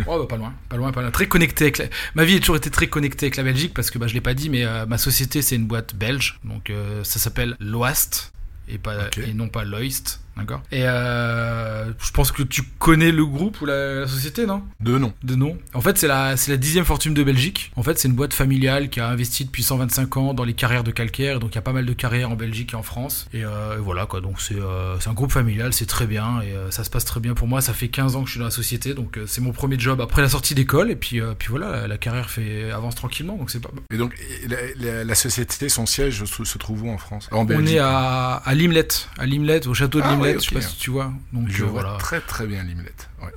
Oh, 0.07 0.17
bah, 0.17 0.27
pas 0.29 0.37
loin, 0.37 0.53
pas 0.69 0.77
loin, 0.77 0.93
pas 0.93 1.01
loin. 1.01 1.11
Très 1.11 1.27
connecté 1.27 1.65
avec 1.65 1.77
la... 1.77 1.85
Ma 2.15 2.23
vie 2.23 2.37
a 2.37 2.39
toujours 2.39 2.55
été 2.55 2.69
très 2.69 2.87
connectée 2.87 3.25
avec 3.25 3.35
la 3.35 3.43
Belgique 3.43 3.73
parce 3.73 3.91
que 3.91 3.97
bah, 3.97 4.07
je 4.07 4.13
l'ai 4.13 4.21
pas 4.21 4.33
dit, 4.33 4.49
mais 4.49 4.63
euh, 4.63 4.85
ma 4.85 4.97
société 4.97 5.41
c'est 5.41 5.57
une 5.57 5.65
boîte 5.65 5.93
belge, 5.93 6.39
donc 6.45 6.69
euh, 6.69 7.03
ça 7.03 7.19
s'appelle 7.19 7.57
Loast 7.59 8.31
et 8.69 8.77
pas 8.77 9.07
okay. 9.07 9.29
et 9.29 9.33
non 9.33 9.49
pas 9.49 9.65
Loist. 9.65 10.21
D'accord. 10.39 10.61
Et 10.71 10.83
euh, 10.83 11.91
je 11.99 12.11
pense 12.11 12.31
que 12.31 12.43
tu 12.43 12.63
connais 12.79 13.11
le 13.11 13.25
groupe 13.25 13.61
ou 13.61 13.65
la, 13.65 14.01
la 14.01 14.07
société, 14.07 14.45
non? 14.45 14.63
De 14.79 14.97
nom. 14.97 15.13
De 15.23 15.35
nom. 15.35 15.57
En 15.73 15.81
fait, 15.81 15.97
c'est 15.97 16.07
la, 16.07 16.37
c'est 16.37 16.51
la 16.51 16.57
dixième 16.57 16.85
fortune 16.85 17.13
de 17.13 17.23
Belgique. 17.23 17.71
En 17.75 17.83
fait, 17.83 17.97
c'est 17.97 18.07
une 18.07 18.13
boîte 18.15 18.33
familiale 18.33 18.89
qui 18.89 18.99
a 18.99 19.07
investi 19.07 19.45
depuis 19.45 19.63
125 19.63 20.17
ans 20.17 20.33
dans 20.33 20.43
les 20.43 20.53
carrières 20.53 20.83
de 20.83 20.91
calcaire. 20.91 21.39
Donc, 21.39 21.51
il 21.51 21.55
y 21.55 21.57
a 21.59 21.61
pas 21.61 21.73
mal 21.73 21.85
de 21.85 21.93
carrières 21.93 22.31
en 22.31 22.35
Belgique 22.35 22.73
et 22.73 22.75
en 22.75 22.83
France. 22.83 23.27
Et, 23.33 23.43
euh, 23.43 23.77
et 23.77 23.79
voilà, 23.79 24.05
quoi. 24.05 24.21
Donc, 24.21 24.41
c'est, 24.41 24.59
euh, 24.59 24.97
un 25.05 25.13
groupe 25.13 25.31
familial, 25.31 25.73
c'est 25.73 25.85
très 25.85 26.05
bien. 26.05 26.41
Et 26.41 26.51
euh, 26.51 26.71
ça 26.71 26.83
se 26.83 26.89
passe 26.89 27.05
très 27.05 27.19
bien 27.19 27.33
pour 27.33 27.47
moi. 27.47 27.61
Ça 27.61 27.73
fait 27.73 27.87
15 27.87 28.15
ans 28.15 28.21
que 28.21 28.27
je 28.27 28.31
suis 28.33 28.39
dans 28.39 28.45
la 28.45 28.51
société. 28.51 28.93
Donc, 28.93 29.19
c'est 29.25 29.41
mon 29.41 29.51
premier 29.51 29.79
job 29.79 30.01
après 30.01 30.21
la 30.21 30.29
sortie 30.29 30.55
d'école. 30.55 30.91
Et 30.91 30.95
puis, 30.95 31.21
puis 31.37 31.49
voilà, 31.49 31.71
la, 31.71 31.87
la, 31.87 31.97
carrière 31.97 32.29
fait, 32.29 32.71
avance 32.71 32.95
tranquillement. 32.95 33.35
Donc, 33.35 33.51
c'est 33.51 33.59
pas. 33.59 33.69
Et 33.93 33.97
donc, 33.97 34.15
la, 34.47 34.57
la, 34.79 35.03
la 35.03 35.15
société, 35.15 35.69
son 35.69 35.85
siège 35.85 36.23
se, 36.23 36.43
se, 36.43 36.57
trouve 36.57 36.83
où 36.83 36.89
en 36.89 36.97
France? 36.97 37.27
En 37.31 37.45
On 37.49 37.65
est 37.65 37.79
à, 37.79 38.35
à 38.45 38.53
Limlet, 38.53 38.87
à 39.17 39.25
Limlet, 39.25 39.67
au 39.67 39.73
château 39.73 39.99
de 39.99 40.05
ah, 40.05 40.11
Limlet. 40.11 40.28
Ouais, 40.28 40.28
okay. 40.31 40.39
Je 40.43 40.49
sais 40.49 40.55
pas 40.55 40.61
si 40.61 40.77
tu 40.77 40.89
vois. 40.91 41.11
Donc, 41.33 41.49
je 41.49 41.63
euh, 41.63 41.67
vois 41.67 41.81
voilà. 41.81 41.97
très 41.97 42.21
très 42.21 42.47
bien 42.47 42.63
Limlet. 42.63 42.93
Ouais. 43.21 43.31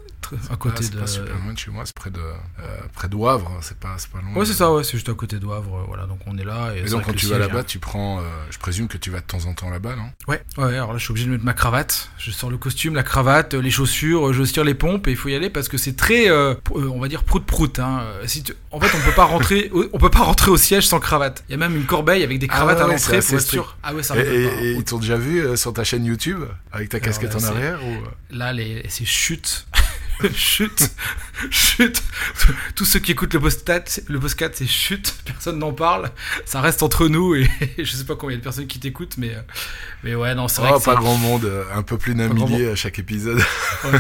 À 0.50 0.56
côté 0.56 0.84
ah, 0.88 0.94
de. 0.94 1.00
pas 1.00 1.06
super 1.06 1.38
loin 1.38 1.52
de 1.52 1.58
chez 1.58 1.70
moi, 1.70 1.84
c'est 1.86 1.94
près 1.94 2.10
de 2.10 2.18
euh, 2.20 2.80
près 2.94 3.08
Wavre, 3.12 3.58
c'est 3.60 3.78
pas 3.78 3.96
pas 4.12 4.20
loin. 4.20 4.34
Ouais, 4.34 4.46
c'est 4.46 4.52
ça, 4.52 4.72
ouais, 4.72 4.84
c'est 4.84 4.92
juste 4.92 5.08
à 5.08 5.14
côté 5.14 5.38
de 5.38 5.46
Wavre, 5.46 5.84
voilà. 5.86 6.06
Donc 6.06 6.20
on 6.26 6.36
est 6.38 6.44
là. 6.44 6.72
Et, 6.74 6.80
et 6.80 6.84
donc 6.84 7.04
quand 7.04 7.14
tu 7.14 7.26
vas 7.26 7.38
là-bas, 7.38 7.64
tu 7.64 7.78
prends, 7.78 8.20
euh, 8.20 8.22
je 8.50 8.58
présume 8.58 8.88
que 8.88 8.98
tu 8.98 9.10
vas 9.10 9.20
de 9.20 9.26
temps 9.26 9.44
en 9.46 9.54
temps 9.54 9.70
là-bas, 9.70 9.96
non? 9.96 10.10
Ouais, 10.28 10.42
ouais. 10.58 10.76
Alors 10.76 10.92
là, 10.92 10.98
je 10.98 11.04
suis 11.04 11.12
obligé 11.12 11.26
de 11.26 11.32
mettre 11.32 11.44
ma 11.44 11.54
cravate. 11.54 12.10
Je 12.18 12.30
sors 12.30 12.50
le 12.50 12.58
costume, 12.58 12.94
la 12.94 13.02
cravate, 13.02 13.54
les 13.54 13.70
chaussures, 13.70 14.32
je 14.32 14.42
tire 14.42 14.64
les 14.64 14.74
pompes 14.74 15.08
et 15.08 15.12
il 15.12 15.16
faut 15.16 15.28
y 15.28 15.34
aller 15.34 15.50
parce 15.50 15.68
que 15.68 15.78
c'est 15.78 15.96
très, 15.96 16.30
euh, 16.30 16.54
on 16.74 17.00
va 17.00 17.08
dire 17.08 17.24
prout 17.24 17.44
prout. 17.44 17.78
Hein. 17.78 18.04
Si 18.26 18.42
tu... 18.42 18.54
En 18.70 18.80
fait, 18.80 18.96
on 18.96 19.00
peut 19.04 19.14
pas 19.14 19.24
rentrer, 19.24 19.70
on 19.92 19.98
peut 19.98 20.10
pas 20.10 20.20
rentrer 20.20 20.50
au 20.50 20.56
siège 20.56 20.86
sans 20.86 21.00
cravate. 21.00 21.44
Il 21.48 21.52
y 21.52 21.54
a 21.54 21.58
même 21.58 21.76
une 21.76 21.86
corbeille 21.86 22.22
avec 22.22 22.38
des 22.38 22.48
cravates 22.48 22.78
ah 22.80 22.86
ouais, 22.86 22.92
à 22.92 22.94
l'entrée 22.94 23.20
pour 23.20 23.34
être 23.34 23.40
sûr. 23.40 23.76
Ah 23.82 23.94
ouais, 23.94 24.02
ça. 24.02 24.16
Et, 24.16 24.20
et, 24.20 24.72
ils 24.72 24.84
t'ont 24.84 24.98
déjà 24.98 25.16
vu 25.16 25.40
euh, 25.40 25.56
sur 25.56 25.72
ta 25.72 25.84
chaîne 25.84 26.04
YouTube 26.04 26.40
avec 26.72 26.88
ta 26.88 27.00
casquette 27.00 27.34
là, 27.34 27.40
en 27.40 27.54
arrière 27.54 27.80
ou... 27.84 28.34
Là, 28.34 28.52
les, 28.52 28.84
c'est 28.88 29.04
chute. 29.04 29.66
chute, 30.34 30.90
chute. 31.50 32.02
Tous 32.74 32.84
ceux 32.84 33.00
qui 33.00 33.12
écoutent 33.12 33.34
le 33.34 33.40
podcast, 33.40 34.04
le 34.08 34.20
c'est 34.52 34.66
chute. 34.66 35.14
Personne 35.24 35.58
n'en 35.58 35.72
parle. 35.72 36.10
Ça 36.44 36.60
reste 36.60 36.82
entre 36.82 37.08
nous 37.08 37.34
et 37.34 37.48
je 37.78 37.90
sais 37.90 38.04
pas 38.04 38.16
combien 38.16 38.36
de 38.36 38.42
personnes 38.42 38.66
qui 38.66 38.78
t'écoutent, 38.78 39.16
mais 39.18 39.36
mais 40.04 40.14
ouais, 40.14 40.34
non, 40.34 40.48
c'est 40.48 40.62
oh, 40.62 40.78
vrai. 40.78 40.80
pas 40.84 40.94
grand 40.94 41.16
monde, 41.16 41.50
un 41.74 41.82
peu 41.82 41.98
plus 41.98 42.14
d'un 42.14 42.28
millier 42.28 42.68
à 42.68 42.74
chaque 42.74 42.98
épisode. 42.98 43.40
Ouais. 43.82 43.98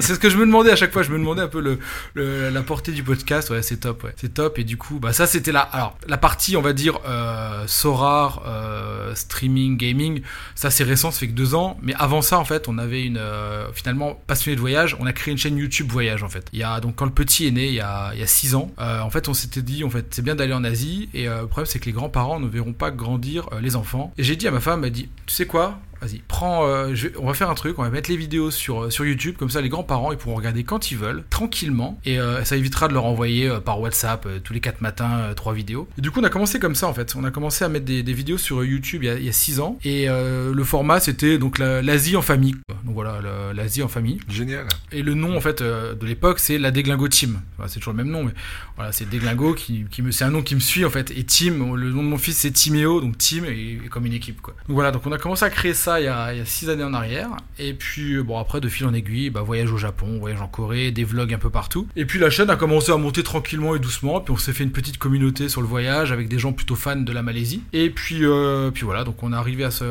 c'est 0.00 0.14
ce 0.14 0.18
que 0.18 0.30
je 0.30 0.38
me 0.38 0.46
demandais 0.46 0.70
à 0.70 0.76
chaque 0.76 0.92
fois. 0.92 1.02
Je 1.02 1.10
me 1.10 1.18
demandais 1.18 1.42
un 1.42 1.48
peu 1.48 1.60
le, 1.60 1.78
le 2.14 2.48
la 2.48 2.62
portée 2.62 2.92
du 2.92 3.02
podcast. 3.02 3.50
Ouais, 3.50 3.62
c'est 3.62 3.78
top. 3.78 4.04
Ouais, 4.04 4.14
c'est 4.16 4.32
top. 4.32 4.58
Et 4.58 4.64
du 4.64 4.78
coup, 4.78 4.98
bah 4.98 5.12
ça, 5.12 5.26
c'était 5.26 5.52
la 5.52 5.60
alors 5.60 5.98
la 6.06 6.16
partie, 6.16 6.56
on 6.56 6.62
va 6.62 6.72
dire, 6.72 6.98
euh, 7.06 7.64
Sorar, 7.66 8.42
euh, 8.46 9.14
streaming, 9.14 9.76
gaming. 9.76 10.22
Ça, 10.54 10.70
c'est 10.70 10.84
récent. 10.84 11.10
Ça 11.10 11.20
fait 11.20 11.28
que 11.28 11.32
deux 11.32 11.54
ans. 11.54 11.78
Mais 11.82 11.94
avant 11.98 12.22
ça, 12.22 12.38
en 12.38 12.44
fait, 12.44 12.68
on 12.68 12.78
avait 12.78 13.02
une 13.02 13.18
euh, 13.18 13.70
finalement 13.74 14.20
passionné 14.26 14.56
de 14.56 14.60
voyage. 14.60 14.96
On 15.00 15.06
a 15.06 15.12
créé 15.12 15.32
une 15.32 15.38
chaîne 15.40 15.56
YouTube 15.56 15.90
voyage 15.90 16.22
en 16.22 16.28
fait. 16.28 16.46
Il 16.52 16.58
y 16.58 16.62
a 16.62 16.80
donc 16.80 16.96
quand 16.96 17.04
le 17.04 17.10
petit 17.10 17.46
est 17.46 17.50
né 17.50 17.66
il 17.68 17.74
y 17.74 17.80
a 17.80 18.12
il 18.14 18.20
y 18.20 18.22
a 18.22 18.26
six 18.26 18.54
ans, 18.54 18.70
euh, 18.78 19.00
en 19.00 19.10
fait 19.10 19.28
on 19.28 19.34
s'était 19.34 19.62
dit 19.62 19.84
en 19.84 19.90
fait 19.90 20.06
c'est 20.10 20.22
bien 20.22 20.34
d'aller 20.34 20.52
en 20.52 20.64
Asie 20.64 21.08
et 21.14 21.28
euh, 21.28 21.42
le 21.42 21.46
problème 21.46 21.66
c'est 21.66 21.78
que 21.78 21.86
les 21.86 21.92
grands-parents 21.92 22.40
ne 22.40 22.48
verront 22.48 22.72
pas 22.72 22.90
grandir 22.90 23.48
euh, 23.52 23.60
les 23.60 23.76
enfants. 23.76 24.12
Et 24.18 24.22
j'ai 24.22 24.36
dit 24.36 24.46
à 24.46 24.50
ma 24.50 24.60
femme, 24.60 24.84
elle 24.84 24.92
dit 24.92 25.08
tu 25.26 25.34
sais 25.34 25.46
quoi? 25.46 25.80
Vas-y, 26.00 26.22
prends, 26.26 26.66
euh, 26.66 26.94
je, 26.94 27.08
on 27.18 27.26
va 27.26 27.34
faire 27.34 27.50
un 27.50 27.54
truc, 27.54 27.78
on 27.78 27.82
va 27.82 27.90
mettre 27.90 28.10
les 28.10 28.16
vidéos 28.16 28.50
sur, 28.50 28.84
euh, 28.84 28.90
sur 28.90 29.04
YouTube, 29.04 29.36
comme 29.38 29.50
ça 29.50 29.60
les 29.60 29.68
grands-parents 29.68 30.12
ils 30.12 30.18
pourront 30.18 30.36
regarder 30.36 30.64
quand 30.64 30.90
ils 30.90 30.96
veulent, 30.96 31.24
tranquillement, 31.30 31.98
et 32.04 32.18
euh, 32.18 32.44
ça 32.44 32.56
évitera 32.56 32.88
de 32.88 32.94
leur 32.94 33.04
envoyer 33.04 33.50
par 33.64 33.80
WhatsApp 33.80 34.26
tous 34.42 34.52
les 34.52 34.60
4 34.60 34.80
matins 34.80 35.32
trois 35.36 35.52
vidéos. 35.52 35.88
Et 35.98 36.00
du 36.00 36.10
coup 36.10 36.20
on 36.20 36.24
a 36.24 36.30
commencé 36.30 36.58
comme 36.58 36.74
ça 36.74 36.86
en 36.86 36.94
fait, 36.94 37.14
on 37.16 37.24
a 37.24 37.30
commencé 37.30 37.64
à 37.64 37.68
mettre 37.68 37.84
des, 37.84 38.02
des 38.02 38.12
vidéos 38.12 38.38
sur 38.38 38.64
YouTube 38.64 39.04
il 39.04 39.22
y 39.22 39.28
a 39.28 39.32
6 39.32 39.60
ans, 39.60 39.78
et 39.84 40.06
le 40.06 40.64
format 40.64 41.00
c'était 41.00 41.38
donc 41.38 41.58
l'Asie 41.58 42.16
en 42.16 42.22
famille, 42.22 42.56
donc 42.84 42.94
voilà, 42.94 43.20
l'Asie 43.54 43.82
en 43.82 43.88
famille. 43.88 44.20
Génial. 44.28 44.66
Et 44.92 45.02
le 45.02 45.14
nom 45.14 45.36
en 45.36 45.40
fait 45.40 45.62
de 45.62 46.06
l'époque 46.06 46.38
c'est 46.38 46.58
la 46.58 46.70
Déglingo 46.70 47.08
Team, 47.08 47.40
c'est 47.66 47.78
toujours 47.78 47.92
le 47.92 48.02
même 48.02 48.12
nom, 48.12 48.24
mais 48.24 48.32
voilà, 48.76 48.92
c'est 48.92 49.08
Déglingo 49.08 49.54
qui, 49.54 49.84
qui 49.90 50.02
me, 50.02 50.10
c'est 50.10 50.24
un 50.24 50.30
nom 50.30 50.42
qui 50.42 50.54
me 50.54 50.60
suit 50.60 50.84
en 50.84 50.90
fait, 50.90 51.10
et 51.10 51.24
Team, 51.24 51.74
le 51.76 51.90
nom 51.90 52.02
de 52.02 52.08
mon 52.08 52.18
fils 52.18 52.38
c'est 52.38 52.50
Timéo, 52.50 53.00
donc 53.00 53.18
Team, 53.18 53.44
et, 53.44 53.80
et 53.84 53.88
comme 53.88 54.06
une 54.06 54.14
équipe 54.14 54.40
quoi. 54.40 54.54
Donc 54.68 54.74
voilà, 54.74 54.90
donc 54.90 55.02
on 55.06 55.12
a 55.12 55.18
commencé 55.18 55.44
à 55.44 55.50
créer 55.50 55.74
ça 55.74 55.89
ça 55.90 56.00
il 56.00 56.04
y, 56.04 56.08
a, 56.08 56.32
il 56.32 56.38
y 56.38 56.40
a 56.40 56.44
six 56.44 56.68
années 56.70 56.84
en 56.84 56.94
arrière. 56.94 57.30
Et 57.58 57.74
puis, 57.74 58.22
bon, 58.22 58.38
après, 58.38 58.60
de 58.60 58.68
fil 58.68 58.86
en 58.86 58.94
aiguille, 58.94 59.30
bah, 59.30 59.42
voyage 59.42 59.72
au 59.72 59.76
Japon, 59.76 60.18
voyage 60.18 60.40
en 60.40 60.48
Corée, 60.48 60.90
des 60.92 61.04
vlogs 61.04 61.34
un 61.34 61.38
peu 61.38 61.50
partout. 61.50 61.88
Et 61.96 62.04
puis, 62.04 62.18
la 62.18 62.30
chaîne 62.30 62.50
a 62.50 62.56
commencé 62.56 62.92
à 62.92 62.96
monter 62.96 63.22
tranquillement 63.22 63.74
et 63.74 63.78
doucement. 63.78 64.20
Puis, 64.20 64.32
on 64.32 64.36
s'est 64.36 64.52
fait 64.52 64.64
une 64.64 64.72
petite 64.72 64.98
communauté 64.98 65.48
sur 65.48 65.60
le 65.60 65.66
voyage 65.66 66.12
avec 66.12 66.28
des 66.28 66.38
gens 66.38 66.52
plutôt 66.52 66.76
fans 66.76 66.96
de 66.96 67.12
la 67.12 67.22
Malaisie. 67.22 67.62
Et 67.72 67.90
puis, 67.90 68.24
euh, 68.24 68.70
puis 68.70 68.84
voilà, 68.84 69.04
donc 69.04 69.22
on 69.22 69.32
est 69.32 69.36
arrivé 69.36 69.64
à 69.64 69.70
ce, 69.70 69.84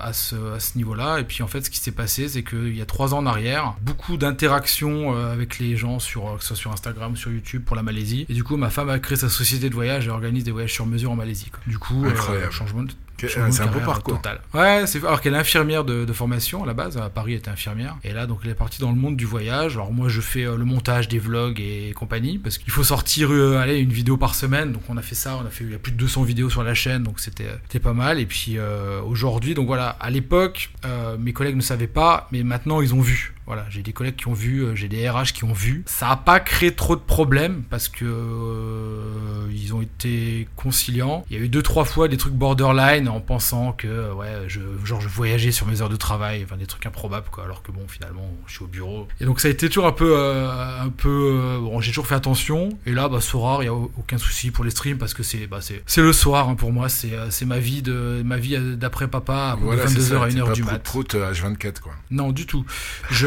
à 0.00 0.12
ce, 0.12 0.36
à 0.54 0.60
ce 0.60 0.76
niveau-là. 0.78 1.18
Et 1.18 1.24
puis, 1.24 1.42
en 1.42 1.48
fait, 1.48 1.62
ce 1.62 1.70
qui 1.70 1.78
s'est 1.78 1.92
passé, 1.92 2.28
c'est 2.28 2.42
qu'il 2.42 2.76
y 2.76 2.80
a 2.80 2.86
trois 2.86 3.14
ans 3.14 3.18
en 3.18 3.26
arrière, 3.26 3.74
beaucoup 3.82 4.16
d'interactions 4.16 5.14
euh, 5.16 5.32
avec 5.32 5.58
les 5.58 5.76
gens, 5.76 5.98
sur, 5.98 6.28
euh, 6.28 6.36
que 6.36 6.42
ce 6.42 6.48
soit 6.48 6.56
sur 6.56 6.72
Instagram 6.72 7.12
ou 7.12 7.16
sur 7.16 7.30
YouTube 7.30 7.62
pour 7.64 7.76
la 7.76 7.82
Malaisie. 7.82 8.26
Et 8.28 8.34
du 8.34 8.44
coup, 8.44 8.56
ma 8.56 8.70
femme 8.70 8.88
a 8.90 8.98
créé 8.98 9.16
sa 9.16 9.28
société 9.28 9.68
de 9.68 9.74
voyage 9.74 10.06
et 10.06 10.10
organise 10.10 10.44
des 10.44 10.52
voyages 10.52 10.72
sur 10.72 10.86
mesure 10.86 11.10
en 11.10 11.16
Malaisie. 11.16 11.50
quoi. 11.50 11.60
Du 11.66 11.78
coup, 11.78 12.04
euh, 12.06 12.50
changement 12.50 12.82
de 12.84 12.92
C'est 13.18 13.60
un 13.60 13.66
beau 13.66 13.80
parcours. 13.80 14.16
Total. 14.16 14.40
Ouais, 14.54 14.84
c'est 14.86 15.04
alors 15.04 15.20
qu'elle 15.20 15.34
est 15.34 15.38
infirmière 15.38 15.84
de, 15.84 16.04
de 16.04 16.12
formation 16.12 16.64
à 16.64 16.66
la 16.66 16.74
base. 16.74 16.96
À 16.96 17.08
Paris, 17.08 17.32
elle 17.32 17.38
était 17.38 17.50
infirmière. 17.50 17.96
Et 18.04 18.12
là, 18.12 18.26
donc, 18.26 18.40
elle 18.44 18.50
est 18.50 18.54
partie 18.54 18.80
dans 18.80 18.90
le 18.90 18.96
monde 18.96 19.16
du 19.16 19.24
voyage. 19.24 19.74
Alors 19.74 19.92
moi, 19.92 20.08
je 20.08 20.20
fais 20.20 20.44
euh, 20.44 20.56
le 20.56 20.64
montage 20.64 21.08
des 21.08 21.18
vlogs 21.18 21.60
et 21.60 21.92
compagnie 21.94 22.38
parce 22.38 22.58
qu'il 22.58 22.72
faut 22.72 22.84
sortir, 22.84 23.32
euh, 23.32 23.58
allez, 23.58 23.78
une 23.78 23.92
vidéo 23.92 24.16
par 24.16 24.34
semaine. 24.34 24.72
Donc 24.72 24.82
on 24.88 24.96
a 24.96 25.02
fait 25.02 25.14
ça. 25.14 25.38
On 25.42 25.46
a 25.46 25.50
fait, 25.50 25.64
il 25.64 25.72
y 25.72 25.74
a 25.74 25.78
plus 25.78 25.92
de 25.92 25.96
200 25.96 26.22
vidéos 26.22 26.50
sur 26.50 26.62
la 26.62 26.74
chaîne, 26.74 27.02
donc 27.02 27.20
c'était, 27.20 27.48
c'était 27.64 27.80
pas 27.80 27.92
mal. 27.92 28.18
Et 28.18 28.26
puis 28.26 28.58
euh, 28.58 29.00
aujourd'hui, 29.02 29.54
donc 29.54 29.66
voilà, 29.66 29.90
à 30.00 30.10
l'époque, 30.10 30.70
euh, 30.84 31.16
mes 31.18 31.32
collègues 31.32 31.56
ne 31.56 31.62
savaient 31.62 31.86
pas, 31.86 32.28
mais 32.32 32.42
maintenant 32.42 32.80
ils 32.80 32.94
ont 32.94 33.00
vu. 33.00 33.35
Voilà, 33.46 33.64
j'ai 33.70 33.82
des 33.82 33.92
collègues 33.92 34.16
qui 34.16 34.28
ont 34.28 34.32
vu, 34.32 34.60
euh, 34.64 34.74
j'ai 34.74 34.88
des 34.88 35.08
RH 35.08 35.32
qui 35.34 35.44
ont 35.44 35.52
vu. 35.52 35.84
Ça 35.86 36.08
a 36.10 36.16
pas 36.16 36.40
créé 36.40 36.74
trop 36.74 36.96
de 36.96 37.00
problèmes 37.00 37.62
parce 37.70 37.88
que 37.88 38.04
euh, 38.04 39.48
ils 39.52 39.74
ont 39.74 39.82
été 39.82 40.48
conciliants. 40.56 41.24
Il 41.30 41.36
y 41.36 41.40
a 41.40 41.44
eu 41.44 41.48
deux 41.48 41.62
trois 41.62 41.84
fois 41.84 42.08
des 42.08 42.16
trucs 42.16 42.32
borderline 42.34 43.08
en 43.08 43.20
pensant 43.20 43.72
que 43.72 43.86
euh, 43.86 44.12
ouais, 44.14 44.44
je 44.48 44.60
genre 44.84 45.00
je 45.00 45.08
voyageais 45.08 45.52
sur 45.52 45.66
mes 45.66 45.80
heures 45.82 45.88
de 45.88 45.96
travail, 45.96 46.42
enfin 46.44 46.56
des 46.56 46.66
trucs 46.66 46.86
improbables 46.86 47.28
quoi. 47.30 47.44
Alors 47.44 47.62
que 47.62 47.72
bon, 47.72 47.82
finalement, 47.88 48.28
je 48.46 48.54
suis 48.54 48.64
au 48.64 48.68
bureau. 48.68 49.06
Et 49.20 49.24
donc 49.24 49.40
ça 49.40 49.48
a 49.48 49.50
été 49.50 49.68
toujours 49.68 49.86
un 49.86 49.92
peu 49.92 50.12
euh, 50.16 50.80
un 50.82 50.88
peu 50.90 51.08
euh, 51.40 51.58
bon, 51.60 51.80
j'ai 51.80 51.90
toujours 51.90 52.06
fait 52.06 52.14
attention. 52.14 52.70
Et 52.86 52.92
là, 52.92 53.08
bah 53.08 53.20
Sorar, 53.20 53.62
il 53.62 53.66
y 53.66 53.68
a 53.68 53.74
aucun 53.74 54.18
souci 54.18 54.50
pour 54.50 54.64
les 54.64 54.70
streams 54.70 54.98
parce 54.98 55.14
que 55.14 55.22
c'est 55.22 55.46
bah 55.46 55.58
c'est 55.60 55.82
c'est 55.86 56.02
le 56.02 56.12
soir 56.12 56.48
hein, 56.48 56.54
pour 56.54 56.72
moi. 56.72 56.88
C'est 56.88 57.12
c'est 57.30 57.44
ma 57.46 57.58
vie 57.58 57.82
de 57.82 58.22
ma 58.24 58.36
vie 58.38 58.58
d'après 58.76 59.08
papa 59.08 59.52
à 59.52 59.56
Voilà, 59.56 59.86
c'est 59.88 59.98
22h 59.98 60.02
ça. 60.02 60.22
à 60.24 60.28
t'es 60.28 60.34
1h 60.34 60.46
pas 60.46 60.52
du 60.52 60.62
mat. 60.64 60.82
prout, 60.82 61.14
euh, 61.14 61.32
H24, 61.32 61.80
quoi. 61.80 61.92
Non, 62.10 62.32
du 62.32 62.46
tout. 62.46 62.64
Je, 63.10 63.26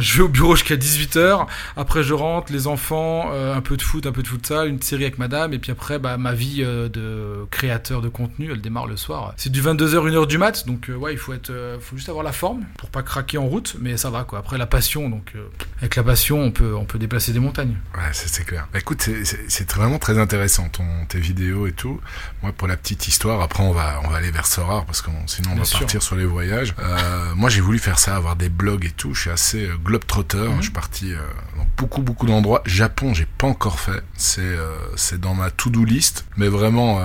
je 0.00 0.16
vais 0.18 0.22
au 0.22 0.28
bureau 0.28 0.54
jusqu'à 0.56 0.76
18h. 0.76 1.46
Après, 1.76 2.02
je 2.02 2.14
rentre, 2.14 2.52
les 2.52 2.66
enfants, 2.66 3.30
euh, 3.32 3.54
un 3.54 3.60
peu 3.60 3.76
de 3.76 3.82
foot, 3.82 4.06
un 4.06 4.12
peu 4.12 4.22
de 4.22 4.28
futsal, 4.28 4.68
une 4.68 4.80
série 4.82 5.04
avec 5.04 5.18
madame. 5.18 5.52
Et 5.52 5.58
puis 5.58 5.72
après, 5.72 5.98
bah, 5.98 6.16
ma 6.16 6.32
vie 6.32 6.62
euh, 6.62 6.88
de 6.88 7.46
créateur 7.50 8.02
de 8.02 8.08
contenu, 8.08 8.50
elle 8.52 8.60
démarre 8.60 8.86
le 8.86 8.96
soir. 8.96 9.34
C'est 9.36 9.50
du 9.50 9.62
22h, 9.62 10.08
1h 10.10 10.26
du 10.26 10.38
mat. 10.38 10.66
Donc, 10.66 10.90
euh, 10.90 10.94
ouais, 10.94 11.12
il 11.12 11.18
faut, 11.18 11.32
être, 11.32 11.50
euh, 11.50 11.78
faut 11.80 11.96
juste 11.96 12.08
avoir 12.08 12.24
la 12.24 12.32
forme 12.32 12.64
pour 12.78 12.90
pas 12.90 13.02
craquer 13.02 13.38
en 13.38 13.46
route. 13.46 13.76
Mais 13.80 13.96
ça 13.96 14.10
va, 14.10 14.24
quoi. 14.24 14.38
Après, 14.38 14.58
la 14.58 14.66
passion. 14.66 15.08
Donc, 15.08 15.32
euh, 15.34 15.46
avec 15.78 15.96
la 15.96 16.02
passion, 16.02 16.40
on 16.40 16.50
peut, 16.50 16.74
on 16.74 16.84
peut 16.84 16.98
déplacer 16.98 17.32
des 17.32 17.40
montagnes. 17.40 17.76
Ouais, 17.94 18.02
c'est 18.12 18.44
clair. 18.44 18.68
Bah, 18.72 18.78
écoute, 18.78 19.02
c'est- 19.02 19.72
vraiment 19.76 19.98
très 19.98 20.18
intéressant, 20.18 20.68
ton, 20.70 20.84
tes 21.08 21.18
vidéos 21.18 21.66
et 21.66 21.72
tout. 21.72 22.00
Moi, 22.42 22.52
pour 22.52 22.66
la 22.66 22.76
petite 22.78 23.08
histoire, 23.08 23.42
après, 23.42 23.62
on 23.62 23.72
va, 23.72 24.00
on 24.04 24.08
va 24.08 24.16
aller 24.16 24.30
vers 24.30 24.46
Sorar, 24.46 24.84
parce 24.86 25.02
que 25.02 25.10
on- 25.10 25.26
sinon, 25.26 25.50
on 25.50 25.52
Bien 25.54 25.60
va 25.62 25.64
sûr. 25.66 25.78
partir 25.80 26.02
sur 26.02 26.16
les 26.16 26.24
voyages. 26.24 26.74
Euh, 26.78 27.34
moi, 27.34 27.50
j'ai 27.50 27.60
voulu 27.60 27.78
faire 27.78 27.98
ça, 27.98 28.16
avoir 28.16 28.36
des 28.36 28.48
blogs 28.48 28.84
et 28.86 28.90
tout. 28.90 29.14
Je 29.16 29.22
suis 29.22 29.30
assez 29.30 29.66
euh, 29.66 29.76
globetrotter. 29.82 30.36
Mhm. 30.36 30.56
Je 30.58 30.62
suis 30.64 30.72
parti 30.72 31.14
euh, 31.14 31.18
dans 31.56 31.66
beaucoup, 31.78 32.02
beaucoup 32.02 32.26
d'endroits. 32.26 32.60
Japon, 32.66 33.14
j'ai 33.14 33.24
pas 33.24 33.46
encore 33.46 33.80
fait. 33.80 34.02
C'est 34.14 34.42
euh, 34.42 34.76
c'est 34.94 35.18
dans 35.18 35.32
ma 35.34 35.50
to-do 35.50 35.84
list, 35.84 36.26
mais 36.36 36.48
vraiment... 36.48 37.00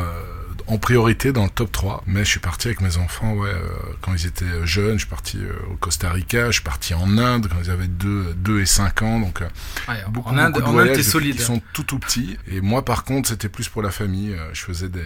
en 0.72 0.78
priorité 0.78 1.34
dans 1.34 1.44
le 1.44 1.50
top 1.50 1.72
3. 1.72 2.04
Mais 2.08 2.24
je 2.24 2.30
suis 2.30 2.40
parti 2.40 2.68
avec 2.70 2.82
mes 2.82 2.98
enfants, 2.98 3.34
ouais, 3.34 3.50
euh, 3.50 3.60
quand 4.02 4.14
ils 4.14 4.26
étaient 4.26 4.46
euh, 4.46 4.66
jeunes. 4.66 4.94
Je 4.94 5.00
suis 5.00 5.08
parti 5.10 5.38
euh, 5.38 5.52
au 5.72 5.76
Costa 5.76 6.10
Rica, 6.10 6.48
je 6.48 6.54
suis 6.54 6.64
parti 6.64 6.94
en 6.94 7.18
Inde 7.18 7.48
quand 7.50 7.58
ils 7.64 7.70
avaient 7.70 7.88
2, 7.88 8.34
2 8.38 8.62
et 8.62 8.66
5 8.66 9.02
ans. 9.02 9.20
Donc, 9.20 9.42
Ouais, 9.88 9.96
beaucoup, 10.10 10.30
en 10.30 10.38
Inde, 10.38 10.54
beaucoup 10.54 10.72
de 10.72 10.78
en 10.78 10.80
Inde, 10.80 11.02
solide. 11.02 11.36
qu'ils 11.36 11.44
sont 11.46 11.62
tout 11.74 11.84
tout 11.84 12.00
petits. 12.00 12.38
Et 12.48 12.62
moi, 12.62 12.86
par 12.86 13.04
contre, 13.04 13.28
c'était 13.30 13.50
plus 13.50 13.68
pour 13.70 13.82
la 13.82 13.92
famille. 13.92 14.36
Je 14.54 14.62
faisais 14.62 14.88
des, 14.90 15.04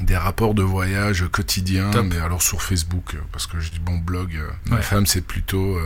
des 0.00 0.16
rapports 0.16 0.54
de 0.54 0.62
voyage 0.62 1.24
quotidiens, 1.32 1.90
Top. 1.90 2.06
mais 2.08 2.18
alors 2.18 2.42
sur 2.42 2.60
Facebook, 2.62 3.16
parce 3.32 3.46
que 3.46 3.58
je 3.60 3.70
dis 3.70 3.78
bon 3.80 3.96
blog. 3.98 4.38
Ma 4.68 4.76
Ouais. 4.76 4.82
femme, 4.82 5.06
c'est 5.06 5.22
plutôt 5.22 5.78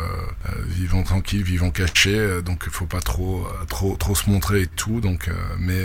vivons 0.66 1.02
tranquille, 1.02 1.42
vivons 1.42 1.70
cachés. 1.70 2.18
euh, 2.18 2.40
donc, 2.42 2.64
il 2.66 2.72
faut 2.72 2.86
pas 2.86 3.00
trop, 3.00 3.46
trop, 3.68 3.96
trop 3.96 4.14
se 4.14 4.28
montrer 4.28 4.62
et 4.62 4.66
tout. 4.66 5.00
Donc, 5.00 5.30
mais, 5.58 5.84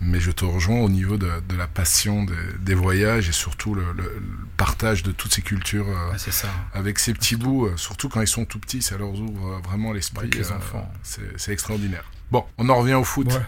mais 0.00 0.18
je 0.20 0.30
te 0.32 0.44
rejoins 0.44 0.80
au 0.80 0.88
niveau 0.88 1.16
de, 1.16 1.28
de 1.48 1.56
la 1.56 1.66
passion 1.66 2.24
des, 2.24 2.34
des 2.60 2.74
voyages 2.80 3.28
et 3.28 3.32
surtout 3.32 3.74
le, 3.74 3.92
le- 3.92 4.02
le 4.02 4.46
partage 4.56 5.02
de 5.02 5.12
toutes 5.12 5.32
ces 5.32 5.42
cultures. 5.42 5.86
euh, 5.88 6.16
ça. 6.18 6.48
avec 6.74 6.98
ces 6.98 7.12
petits 7.14 7.36
bouts, 7.36 7.66
euh, 7.66 7.76
surtout 7.76 8.08
quand 8.08 8.20
ils 8.20 8.26
sont 8.28 8.44
tout 8.44 8.58
petits, 8.58 8.82
ça 8.82 8.96
leur 8.98 9.10
ouvre 9.10 9.52
euh, 9.54 9.58
vraiment 9.62 9.92
l'esprit. 9.92 10.30
Les 10.30 10.50
enfants. 10.52 10.90
C'est 11.02 11.52
extraordinaire. 11.52 12.04
Bon, 12.30 12.44
on 12.58 12.68
en 12.68 12.76
revient 12.76 12.94
au 12.94 13.04
foot. 13.04 13.26
Ouais. 13.32 13.40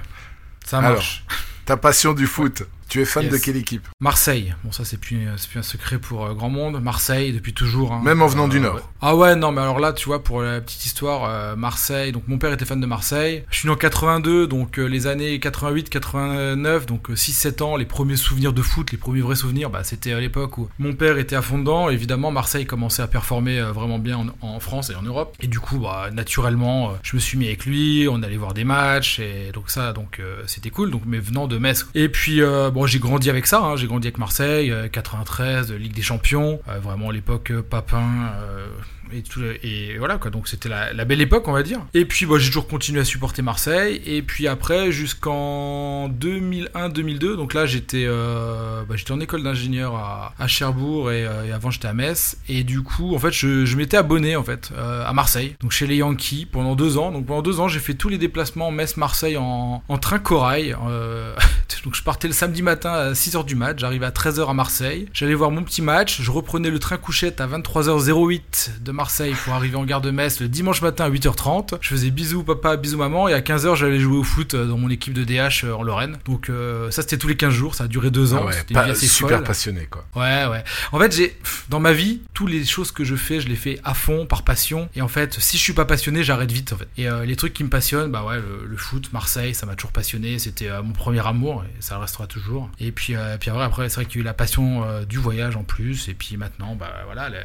Ça 0.65 0.79
Alors, 0.79 0.93
marche. 0.93 1.25
Ta 1.65 1.77
passion 1.77 2.13
du 2.13 2.27
foot, 2.27 2.65
tu 2.93 3.01
es 3.01 3.05
fan 3.07 3.23
Yes. 3.25 3.33
de 3.33 3.39
quelle 3.39 3.57
équipe 3.57 3.89
Marseille, 4.01 4.55
bon 4.65 4.71
ça 4.73 4.85
c'est 4.85 4.99
plus, 5.01 5.27
plus 5.51 5.59
un 5.59 5.63
secret 5.63 5.99
pour 5.99 6.27
euh, 6.27 6.35
grand 6.35 6.51
monde. 6.51 6.79
Marseille 6.83 7.33
depuis 7.33 7.55
toujours. 7.55 7.93
hein. 7.95 8.03
Même 8.05 8.21
en 8.21 8.27
venant 8.27 8.49
du 8.49 8.61
Nord. 8.61 8.75
ouais. 8.75 8.81
Ah 9.01 9.17
ouais 9.17 9.35
non 9.35 9.51
mais 9.51 9.63
alors 9.63 9.81
là 9.81 9.93
tu 9.95 10.05
vois 10.07 10.23
pour 10.23 10.43
la 10.43 10.61
petite 10.61 10.85
histoire 10.85 11.25
euh, 11.25 11.57
Marseille. 11.57 12.13
Donc 12.13 12.25
mon 12.29 12.37
père 12.37 12.53
était 12.53 12.67
fan 12.67 12.81
de 12.81 12.87
Marseille. 12.87 13.45
Je 13.51 13.61
suis 13.61 13.67
né 13.69 13.73
en 13.73 13.77
82 13.77 14.47
donc 14.47 14.79
euh, 14.79 14.85
les 14.85 15.07
années 15.07 15.41
88 15.41 15.89
89 15.89 16.85
donc 16.87 17.09
6 17.15 17.33
7 17.33 17.63
ans 17.63 17.77
les 17.77 17.87
premiers 17.87 18.17
souvenirs 18.17 18.53
de 18.53 18.61
foot, 18.63 18.93
les 18.93 18.99
premiers 18.99 19.23
vrais 19.23 19.37
souvenirs 19.37 19.71
bah 19.71 19.85
c'était 19.85 20.13
à 20.13 20.21
l'époque 20.21 20.59
où 20.59 20.69
mon 20.79 20.93
père 20.93 21.17
était 21.19 21.37
à 21.37 21.41
fond 21.43 21.59
dedans. 21.59 21.89
Évidemment 21.89 22.31
Marseille 22.31 22.67
commençait 22.67 23.03
à 23.03 23.07
performer 23.07 23.59
euh, 23.59 23.73
vraiment 23.73 23.99
bien 23.99 24.19
en, 24.19 24.47
en 24.47 24.61
France 24.61 24.91
et 24.91 24.95
en 24.95 25.03
Europe 25.03 25.35
et 25.41 25.47
du 25.47 25.61
coup 25.61 25.79
bah 25.79 26.11
naturellement 26.13 26.91
euh, 26.91 26.95
je 27.03 27.17
me 27.17 27.21
suis 27.21 27.39
mis 27.39 27.47
avec 27.47 27.65
lui, 27.65 28.07
on 28.11 28.23
allait 28.23 28.37
voir 28.37 28.53
des 28.55 28.65
matchs 28.65 29.19
et 29.19 29.51
donc 29.55 29.71
ça 29.71 29.93
donc 29.93 30.19
euh, 30.21 30.43
c'était 30.47 30.71
cool 30.71 30.91
donc 30.91 31.03
mais 31.07 31.19
venant 31.19 31.47
de 31.47 31.57
Metz. 31.59 31.87
Et 31.95 32.09
puis 32.09 32.43
euh, 32.43 32.71
bon 32.83 32.87
j'ai 32.89 32.99
grandi 32.99 33.31
avec 33.31 33.47
ça, 33.47 33.61
hein, 33.61 33.77
j'ai 33.77 33.87
grandi 33.87 34.09
avec 34.09 34.19
Marseille, 34.19 34.73
euh, 34.73 34.89
93, 34.89 35.73
Ligue 35.73 35.93
des 35.93 36.03
Champions, 36.03 36.61
euh, 36.69 36.81
vraiment 36.81 37.13
l'époque 37.13 37.53
euh, 37.53 37.63
Papin 37.63 38.33
euh, 38.41 38.67
et 39.13 39.23
tout 39.23 39.41
et 39.63 39.97
voilà 39.99 40.19
quoi. 40.19 40.31
Donc 40.31 40.49
c'était 40.49 40.69
la, 40.69 41.05
belle 41.05 41.21
époque 41.21 41.47
on 41.49 41.53
va 41.53 41.63
dire. 41.63 41.81
Et 41.95 42.05
puis 42.05 42.27
bah, 42.27 42.37
j'ai 42.39 42.49
toujours 42.49 42.69
continué 42.69 43.01
à 43.01 43.05
supporter 43.05 43.43
Marseille. 43.43 44.01
Et 44.07 44.23
puis 44.23 44.49
après 44.49 44.93
jusqu'en 44.93 46.09
2001-2002 46.09 47.37
donc 47.37 47.55
là 47.55 47.67
j'étais 47.67 48.05
euh, 48.07 48.83
bah, 48.89 48.97
j'étais 48.97 49.13
en 49.13 49.21
école 49.21 49.43
d'ingénieur 49.43 49.95
à, 49.97 50.47
Cherbourg 50.47 51.11
et, 51.13 51.25
euh, 51.25 51.55
avant 51.55 51.71
j'étais 51.71 51.89
à 51.89 51.95
Metz. 51.95 52.37
Et 52.49 52.65
du 52.65 52.83
coup 52.83 53.15
en 53.15 53.19
fait 53.19 53.33
je, 53.33 53.77
m'étais 53.77 53.97
abonné 53.97 54.37
en 54.37 54.43
fait 54.43 54.71
euh, 54.77 55.07
à 55.07 55.13
Marseille. 55.13 55.57
Donc 55.61 55.73
chez 55.73 55.87
les 55.87 55.97
Yankees 55.97 56.47
pendant 56.51 56.75
deux 56.75 56.99
ans. 56.99 57.13
Donc 57.13 57.27
pendant 57.27 57.43
deux 57.43 57.61
ans 57.61 57.69
j'ai 57.69 57.81
fait 57.81 57.95
tous 57.95 58.09
les 58.09 58.19
déplacements 58.19 58.71
Metz-Marseille 58.71 59.37
en, 59.37 59.83
en 59.87 59.99
train 59.99 60.19
corail 60.19 60.77
euh, 60.89 61.35
donc 61.85 61.95
je 61.95 62.03
partais 62.03 62.29
le 62.29 62.35
samedi 62.35 62.63
matin 62.63 62.72
à 62.85 63.13
6h 63.13 63.45
du 63.45 63.55
match 63.55 63.79
j'arrivais 63.81 64.07
à 64.07 64.11
13h 64.11 64.49
à 64.49 64.55
Marseille 64.55 65.09
j'allais 65.13 65.35
voir 65.35 65.51
mon 65.51 65.63
petit 65.63 65.83
match 65.83 66.21
je 66.23 66.31
reprenais 66.31 66.71
le 66.71 66.79
train 66.79 66.97
couchette 66.97 67.41
à 67.41 67.47
23h08 67.47 68.81
de 68.83 68.93
Marseille 68.93 69.35
pour 69.45 69.55
arriver 69.55 69.77
en 69.77 69.85
gare 69.85 70.01
de 70.01 70.11
Metz 70.11 70.41
le 70.41 70.49
dimanche 70.49 70.83
matin 70.83 71.05
à 71.05 71.11
8h30 71.11 71.79
je 71.81 71.89
faisais 71.89 72.11
bisous 72.11 72.43
papa 72.45 72.77
bisous 72.77 72.99
maman 72.99 73.29
et 73.29 73.35
à 73.35 73.41
15h 73.41 73.77
j'allais 73.77 73.99
jouer 74.01 74.17
au 74.19 74.23
foot 74.25 74.55
euh, 74.55 74.67
dans 74.67 74.79
mon 74.79 74.91
équipe 74.91 75.15
de 75.15 75.25
DH 75.25 75.65
euh, 75.65 75.73
en 75.75 75.83
Lorraine 75.83 76.19
donc 76.25 76.49
euh, 76.49 76.91
ça 76.91 77.03
c'était 77.03 77.19
tous 77.19 77.29
les 77.29 77.37
15 77.37 77.53
jours 77.53 77.75
ça 77.75 77.85
a 77.85 77.89
duré 77.89 78.11
deux 78.11 78.35
ans 78.35 78.41
Ah 78.43 78.47
ouais, 78.47 78.53
c'était 78.53 78.75
pas- 78.75 78.95
super 78.95 79.39
folle. 79.39 79.47
passionné 79.47 79.87
quoi. 79.91 80.05
Ouais, 80.17 80.47
ouais. 80.47 80.65
En 80.93 80.99
fait, 80.99 81.15
j'ai 81.15 81.37
dans 81.69 81.81
ma 81.81 81.93
vie, 81.93 82.21
toutes 82.35 82.51
les 82.51 82.65
choses 82.65 82.93
que 82.93 83.05
je 83.05 83.15
fais, 83.17 83.41
je 83.41 83.49
les 83.49 83.57
fais 83.57 83.81
à 83.85 83.95
fond, 83.95 84.27
par 84.27 84.43
passion. 84.43 84.89
Et 84.95 85.03
en 85.03 85.09
fait, 85.09 85.39
si 85.41 85.57
je 85.59 85.63
suis 85.63 85.73
pas 85.73 85.85
passionné, 85.85 86.23
j'arrête 86.23 86.51
vite 86.53 86.73
en 86.73 86.77
fait. 86.77 86.89
Et 86.97 87.09
euh, 87.09 87.25
les 87.25 87.37
trucs 87.37 87.53
qui 87.55 87.65
me 87.65 87.69
passionnent, 87.69 88.11
bah 88.11 88.25
ouais, 88.25 88.37
le, 88.37 88.67
le 88.67 88.77
foot, 88.77 89.11
Marseille, 89.13 89.55
ça 89.55 89.67
m'a 89.67 89.75
toujours 89.75 89.93
passionné. 89.93 90.39
C'était 90.39 90.69
euh, 90.69 90.83
mon 90.83 90.93
premier 90.93 91.27
amour 91.27 91.65
et 91.65 91.83
ça 91.83 91.99
restera 91.99 92.27
toujours. 92.27 92.62
Et 92.81 92.93
puis, 92.93 93.15
euh, 93.17 93.37
puis 93.39 93.51
après, 93.51 93.63
après 93.65 93.89
c'est 93.89 93.97
vrai 93.97 94.05
qu'il 94.07 94.17
y 94.17 94.19
a 94.19 94.23
eu 94.23 94.25
la 94.25 94.35
passion 94.35 94.85
euh, 94.85 95.05
du 95.05 95.19
voyage 95.19 95.57
en 95.57 95.65
plus. 95.65 96.09
Et 96.09 96.15
puis 96.15 96.37
maintenant, 96.37 96.75
bah 96.77 96.93
voilà. 97.05 97.29
les- 97.29 97.39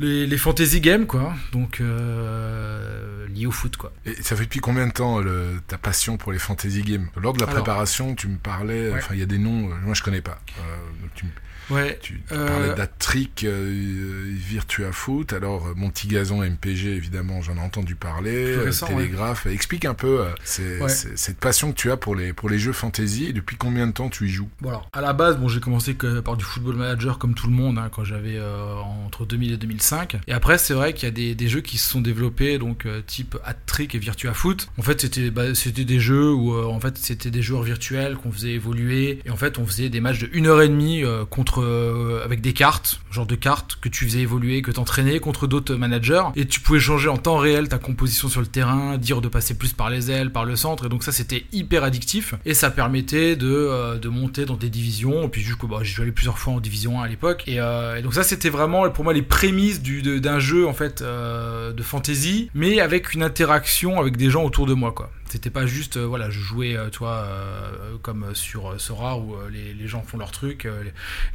les, 0.00 0.26
les 0.26 0.38
fantasy 0.38 0.80
games 0.80 1.06
quoi 1.06 1.32
donc 1.52 1.80
euh, 1.80 3.26
liés 3.28 3.46
au 3.46 3.50
foot 3.52 3.76
quoi 3.76 3.92
Et 4.06 4.14
ça 4.22 4.34
fait 4.36 4.44
depuis 4.44 4.58
combien 4.60 4.86
de 4.86 4.92
temps 4.92 5.20
le, 5.20 5.60
ta 5.68 5.78
passion 5.78 6.16
pour 6.16 6.32
les 6.32 6.38
fantasy 6.38 6.82
games? 6.82 7.08
Lors 7.16 7.32
de 7.32 7.38
la 7.40 7.44
Alors. 7.46 7.62
préparation, 7.62 8.14
tu 8.14 8.28
me 8.28 8.36
parlais, 8.36 8.90
Ouais. 8.90 8.98
enfin 8.98 9.14
il 9.14 9.20
y 9.20 9.22
a 9.22 9.26
des 9.26 9.38
noms, 9.38 9.70
euh, 9.70 9.74
moi 9.82 9.94
je 9.94 10.02
connais 10.02 10.20
pas. 10.20 10.40
Euh, 10.58 11.06
tu, 11.14 11.26
ouais 11.70 11.98
tu, 12.02 12.14
tu 12.28 12.34
Euh, 12.34 12.46
parlais 12.46 12.74
d'Atric, 12.74 13.44
euh, 13.44 14.22
Virtua 14.30 14.92
Foot, 14.92 15.32
alors 15.32 15.66
euh, 15.68 15.72
mon 15.76 15.90
petit 15.90 16.06
gazon 16.08 16.42
MPG 16.42 16.86
évidemment 16.96 17.42
j'en 17.42 17.56
ai 17.56 17.60
entendu 17.60 17.94
parler, 17.94 18.52
euh, 18.56 18.64
récent, 18.64 18.86
ouais. 18.88 18.96
Télégraphe. 19.04 19.46
Explique 19.46 19.84
un 19.84 19.94
peu 19.94 20.20
euh, 20.22 20.80
Ouais. 20.80 20.88
cette 20.88 21.38
passion 21.38 21.72
que 21.72 21.76
tu 21.76 21.90
as 21.90 21.96
pour 21.96 22.14
les, 22.14 22.32
pour 22.32 22.48
les 22.48 22.58
jeux 22.58 22.72
fantasy 22.72 23.26
et 23.26 23.32
depuis 23.32 23.56
combien 23.56 23.86
de 23.86 23.92
temps 23.92 24.08
tu 24.08 24.26
y 24.26 24.28
joues? 24.30 24.48
Bon 24.60 24.68
alors, 24.70 24.88
à 24.92 25.00
la 25.00 25.12
base, 25.12 25.36
bon, 25.38 25.48
j'ai 25.48 25.60
commencé 25.60 25.94
que 25.94 26.20
par 26.20 26.36
du 26.36 26.44
football 26.44 26.76
manager 26.76 27.18
comme 27.18 27.34
tout 27.34 27.46
le 27.46 27.52
monde 27.52 27.78
hein, 27.78 27.88
quand 27.92 28.04
j'avais 28.04 28.36
euh, 28.36 28.74
entre 29.06 29.24
2000 29.26 29.52
et 29.52 29.56
2005. 29.56 30.16
Et 30.26 30.32
après, 30.32 30.58
c'est 30.58 30.74
vrai 30.74 30.92
qu'il 30.94 31.04
y 31.04 31.08
a 31.08 31.12
des, 31.12 31.34
des 31.34 31.48
jeux 31.48 31.60
qui 31.60 31.78
se 31.78 31.88
sont 31.90 32.00
développés, 32.00 32.58
donc 32.58 32.86
euh, 32.86 33.00
type 33.06 33.36
Hat-Trick 33.44 33.94
et 33.94 33.98
Virtua 33.98 34.34
Foot. 34.34 34.68
En 34.78 34.82
fait, 34.82 35.00
c'était 35.00 35.30
bah, 35.30 35.54
c'était 35.54 35.84
des 35.84 36.00
jeux 36.00 36.32
où 36.32 36.54
euh, 36.54 36.64
en 36.66 36.80
fait 36.80 36.96
c'était 36.98 37.30
des 37.30 37.42
joueurs 37.42 37.62
virtuels 37.62 38.16
qu'on 38.16 38.32
faisait 38.32 38.52
évoluer 38.52 39.20
et 39.24 39.30
en 39.30 39.36
fait 39.36 39.58
on 39.58 39.66
faisait 39.66 39.88
des 39.88 40.00
matchs 40.00 40.20
de 40.20 40.30
1 40.34 40.46
heure 40.46 40.62
et 40.62 40.68
demie 40.68 41.04
euh, 41.04 41.24
euh, 41.62 42.24
avec 42.24 42.40
des 42.40 42.52
cartes, 42.52 43.00
genre 43.10 43.26
de 43.26 43.34
cartes 43.34 43.78
que 43.80 43.88
tu 43.88 44.04
faisais 44.04 44.20
évoluer, 44.20 44.62
que 44.62 44.70
t'entraînais 44.70 45.20
contre 45.20 45.46
d'autres 45.46 45.74
managers, 45.74 46.22
et 46.36 46.46
tu 46.46 46.60
pouvais 46.60 46.80
changer 46.80 47.08
en 47.08 47.16
temps 47.16 47.36
réel 47.36 47.68
ta 47.68 47.78
composition 47.78 48.28
sur 48.28 48.40
le 48.40 48.46
terrain, 48.46 48.98
dire 48.98 49.20
de 49.20 49.28
passer 49.28 49.56
plus 49.56 49.72
par 49.72 49.90
les 49.90 50.10
ailes, 50.10 50.30
par 50.30 50.44
le 50.44 50.56
centre, 50.56 50.86
et 50.86 50.88
donc 50.88 51.02
ça 51.04 51.12
c'était 51.12 51.44
hyper 51.52 51.84
addictif, 51.84 52.34
et 52.44 52.54
ça 52.54 52.70
permettait 52.70 53.36
de, 53.36 53.48
euh, 53.48 54.10
monter 54.10 54.44
dans 54.44 54.56
des 54.56 54.70
divisions, 54.70 55.24
et 55.24 55.28
puis 55.28 55.42
jusqu'au 55.42 55.66
bah, 55.66 55.78
j'ai 55.82 55.94
joué 55.94 56.12
plusieurs 56.12 56.38
fois 56.38 56.54
en 56.54 56.60
division 56.60 57.00
1 57.00 57.04
à 57.04 57.08
l'époque, 57.08 57.44
et, 57.46 57.60
euh, 57.60 57.96
et 57.96 58.02
donc 58.02 58.14
ça 58.14 58.22
c'était 58.22 58.50
vraiment 58.50 58.88
pour 58.90 59.04
moi 59.04 59.12
les 59.12 59.22
prémices 59.22 59.82
d'un 59.82 60.38
jeu 60.38 60.66
en 60.66 60.74
fait 60.74 61.02
de 61.02 61.82
fantasy, 61.82 62.50
mais 62.54 62.80
avec 62.80 63.14
une 63.14 63.22
interaction 63.22 64.00
avec 64.00 64.16
des 64.16 64.30
gens 64.30 64.44
autour 64.44 64.66
de 64.66 64.74
moi 64.74 64.92
quoi. 64.92 65.10
C'était 65.34 65.50
pas 65.50 65.66
juste, 65.66 65.96
euh, 65.96 66.06
voilà, 66.06 66.30
je 66.30 66.38
jouais, 66.38 66.76
euh, 66.76 66.90
toi, 66.90 67.24
euh, 67.26 67.96
comme 68.02 68.26
sur 68.34 68.80
Sora 68.80 69.18
où 69.18 69.34
les, 69.50 69.88
gens 69.88 70.00
font 70.06 70.16
leur 70.16 70.30
truc, 70.30 70.68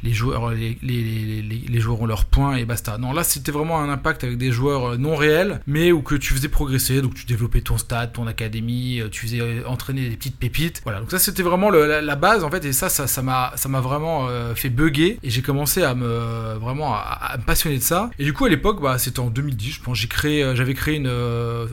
les, 0.02 0.12
joueurs, 0.14 0.52
les, 0.52 1.80
joueurs 1.80 2.00
ont 2.00 2.06
leurs 2.06 2.24
points 2.24 2.56
et 2.56 2.64
basta. 2.64 2.96
Non, 2.96 3.12
là 3.12 3.24
c'était 3.24 3.52
vraiment 3.52 3.78
un 3.78 3.90
impact 3.90 4.24
avec 4.24 4.38
des 4.38 4.52
joueurs 4.52 4.98
non 4.98 5.16
réels, 5.16 5.60
mais 5.66 5.92
où 5.92 6.00
que 6.00 6.14
tu 6.14 6.32
faisais 6.32 6.48
progresser, 6.48 7.02
donc 7.02 7.12
tu 7.14 7.26
développais 7.26 7.60
ton 7.60 7.76
stade, 7.76 8.14
ton 8.14 8.26
académie, 8.26 9.02
tu 9.12 9.26
faisais 9.26 9.64
entraîner 9.66 10.08
des 10.08 10.16
petites 10.16 10.38
pépites. 10.38 10.80
Voilà, 10.84 11.00
donc 11.00 11.10
ça 11.10 11.18
c'était 11.18 11.42
vraiment 11.42 11.68
la, 11.70 12.16
base 12.16 12.42
en 12.42 12.50
fait, 12.50 12.64
et 12.64 12.72
ça, 12.72 12.88
ça, 12.88 13.22
m'a, 13.22 13.52
ça 13.56 13.68
m'a 13.68 13.80
vraiment 13.80 14.28
fait 14.54 14.70
bugger 14.70 15.18
et 15.22 15.30
j'ai 15.30 15.42
commencé 15.42 15.82
à 15.82 15.94
me 15.94 16.54
vraiment 16.54 16.94
à, 16.94 17.36
passionner 17.46 17.76
de 17.76 17.82
ça. 17.82 18.10
Et 18.18 18.24
du 18.24 18.32
coup 18.32 18.46
à 18.46 18.48
l'époque, 18.48 18.80
bah 18.80 18.98
c'était 18.98 19.20
en 19.20 19.30
2010, 19.30 19.72
je 19.72 19.80
pense, 19.82 19.98
j'ai 19.98 20.08
créé, 20.08 20.50
j'avais 20.56 20.74
créé 20.74 20.96
une, 20.96 21.06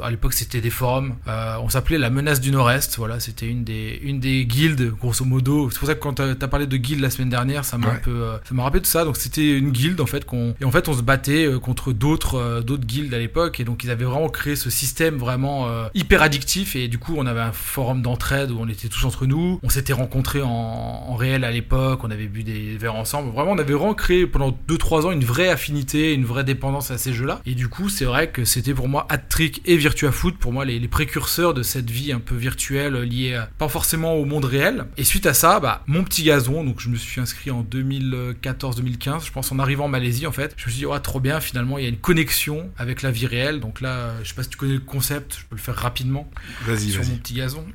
à 0.04 0.12
l'époque 0.12 0.34
c'était 0.34 0.62
des 0.62 0.70
forums, 0.70 1.16
on 1.26 1.70
s'appelait 1.70 1.98
la 1.98 2.10
menace 2.18 2.42
du 2.42 2.52
Nord-Est. 2.52 2.98
Voilà, 2.98 3.20
c'était 3.20 3.48
une 3.48 3.64
des, 3.64 4.00
une 4.04 4.20
des 4.20 4.46
guildes, 4.46 4.92
grosso 5.00 5.24
modo. 5.26 5.70
C'est 5.72 5.80
pour 5.80 5.88
ça 5.88 5.96
que 5.96 6.00
quand 6.00 6.14
t'as 6.14 6.32
as 6.32 6.48
parlé 6.48 6.68
de 6.68 6.78
guilde 6.78 7.00
la 7.02 7.10
semaine 7.10 7.30
dernière, 7.30 7.64
ça 7.66 7.78
m'a 7.78 7.88
Ouais. 7.88 7.94
un 7.94 7.98
peu, 8.00 8.12
euh, 8.24 8.38
ça 8.44 8.54
m'a 8.54 8.64
rappelé 8.64 8.82
tout 8.82 8.90
ça. 8.90 9.06
Donc 9.06 9.18
c'était 9.18 9.58
une 9.58 9.72
guilde 9.72 10.02
en 10.02 10.06
fait 10.06 10.26
qu'on, 10.26 10.54
et 10.60 10.66
en 10.66 10.72
fait 10.72 10.88
on 10.90 10.94
se 10.94 11.02
battait 11.02 11.46
euh, 11.46 11.60
contre 11.60 11.94
d'autres, 11.94 12.36
euh, 12.36 12.62
d'autres 12.62 12.86
guildes 12.86 13.14
à 13.14 13.20
l'époque. 13.20 13.60
Et 13.60 13.64
donc 13.64 13.84
ils 13.84 13.92
avaient 13.92 14.06
vraiment 14.06 14.30
créé 14.30 14.56
ce 14.56 14.70
système 14.70 15.16
vraiment 15.18 15.68
euh, 15.70 15.88
hyper 15.94 16.22
addictif. 16.22 16.76
Et 16.76 16.88
du 16.88 16.98
coup 16.98 17.14
on 17.18 17.26
avait 17.26 17.40
un 17.40 17.52
forum 17.54 18.02
d'entraide 18.02 18.52
où 18.52 18.58
on 18.60 18.68
était 18.68 18.90
tous 18.90 19.06
entre 19.06 19.26
nous. 19.26 19.60
On 19.64 19.70
s'était 19.70 19.94
rencontrés 19.94 20.42
en, 20.42 20.50
en 20.50 21.16
réel 21.16 21.44
à 21.44 21.52
l'époque. 21.52 22.04
On 22.04 22.12
avait 22.12 22.28
bu 22.28 22.44
des 22.44 22.78
verres 22.78 22.96
ensemble. 22.96 23.32
Vraiment 23.32 23.52
on 23.52 23.58
avait 23.60 23.74
vraiment 23.74 23.94
créé 23.94 24.26
pendant 24.28 24.58
2-3 24.68 25.06
ans 25.06 25.12
une 25.12 25.24
vraie 25.24 25.50
affinité, 25.50 26.14
une 26.14 26.26
vraie 26.26 26.44
dépendance 26.44 26.92
à 26.92 26.98
ces 26.98 27.14
jeux-là. 27.14 27.42
Et 27.46 27.54
du 27.56 27.68
coup 27.70 27.90
c'est 27.90 28.06
vrai 28.06 28.30
que 28.32 28.44
c'était 28.44 28.74
pour 28.74 28.88
moi 28.88 29.06
Hat-Trick 29.10 29.62
et 29.66 29.78
Virtua 29.78 30.12
Foot 30.12 30.38
pour 30.38 30.52
moi 30.52 30.66
les, 30.66 30.80
les 30.80 30.88
précurseurs 30.88 31.54
de 31.54 31.64
cette 31.64 31.90
vie 31.98 32.12
un 32.12 32.20
peu 32.20 32.36
virtuelle 32.36 32.96
liée 33.02 33.42
pas 33.58 33.68
forcément 33.68 34.16
au 34.16 34.26
monde 34.26 34.46
réel. 34.46 34.86
Et 34.98 35.04
suite 35.04 35.26
à 35.26 35.34
ça, 35.34 35.60
bah, 35.60 35.84
mon 35.88 36.04
petit 36.04 36.24
gazon, 36.24 36.64
donc 36.64 36.80
je 36.80 36.90
me 36.90 36.96
suis 36.96 37.20
inscrit 37.20 37.52
en 37.52 37.64
2014-2015, 37.64 39.26
je 39.26 39.32
pense 39.32 39.52
en 39.52 39.60
arrivant 39.60 39.86
en 39.86 39.90
Malaisie 39.90 40.28
en 40.28 40.32
fait. 40.32 40.54
Je 40.58 40.66
me 40.66 40.72
suis 40.72 40.80
dit, 40.80 40.86
ouais, 40.86 41.00
trop 41.00 41.20
bien, 41.20 41.40
finalement 41.40 41.78
il 41.78 41.84
y 41.84 41.86
a 41.86 41.90
une 41.90 41.98
connexion 41.98 42.70
avec 42.78 43.02
la 43.02 43.12
vie 43.12 43.26
réelle. 43.26 43.60
Donc 43.60 43.82
là, 43.82 43.90
euh, 43.90 44.20
je 44.24 44.30
sais 44.30 44.36
pas 44.36 44.44
si 44.44 44.50
tu 44.50 44.58
connais 44.58 44.74
le 44.74 44.80
concept, 44.80 45.38
je 45.40 45.46
peux 45.46 45.56
le 45.56 45.62
faire 45.62 45.76
rapidement 45.76 46.30
Vas-y, 46.66 46.92
sur 46.92 47.04
mon 47.04 47.18
petit 47.18 47.34
gazon. 47.34 47.66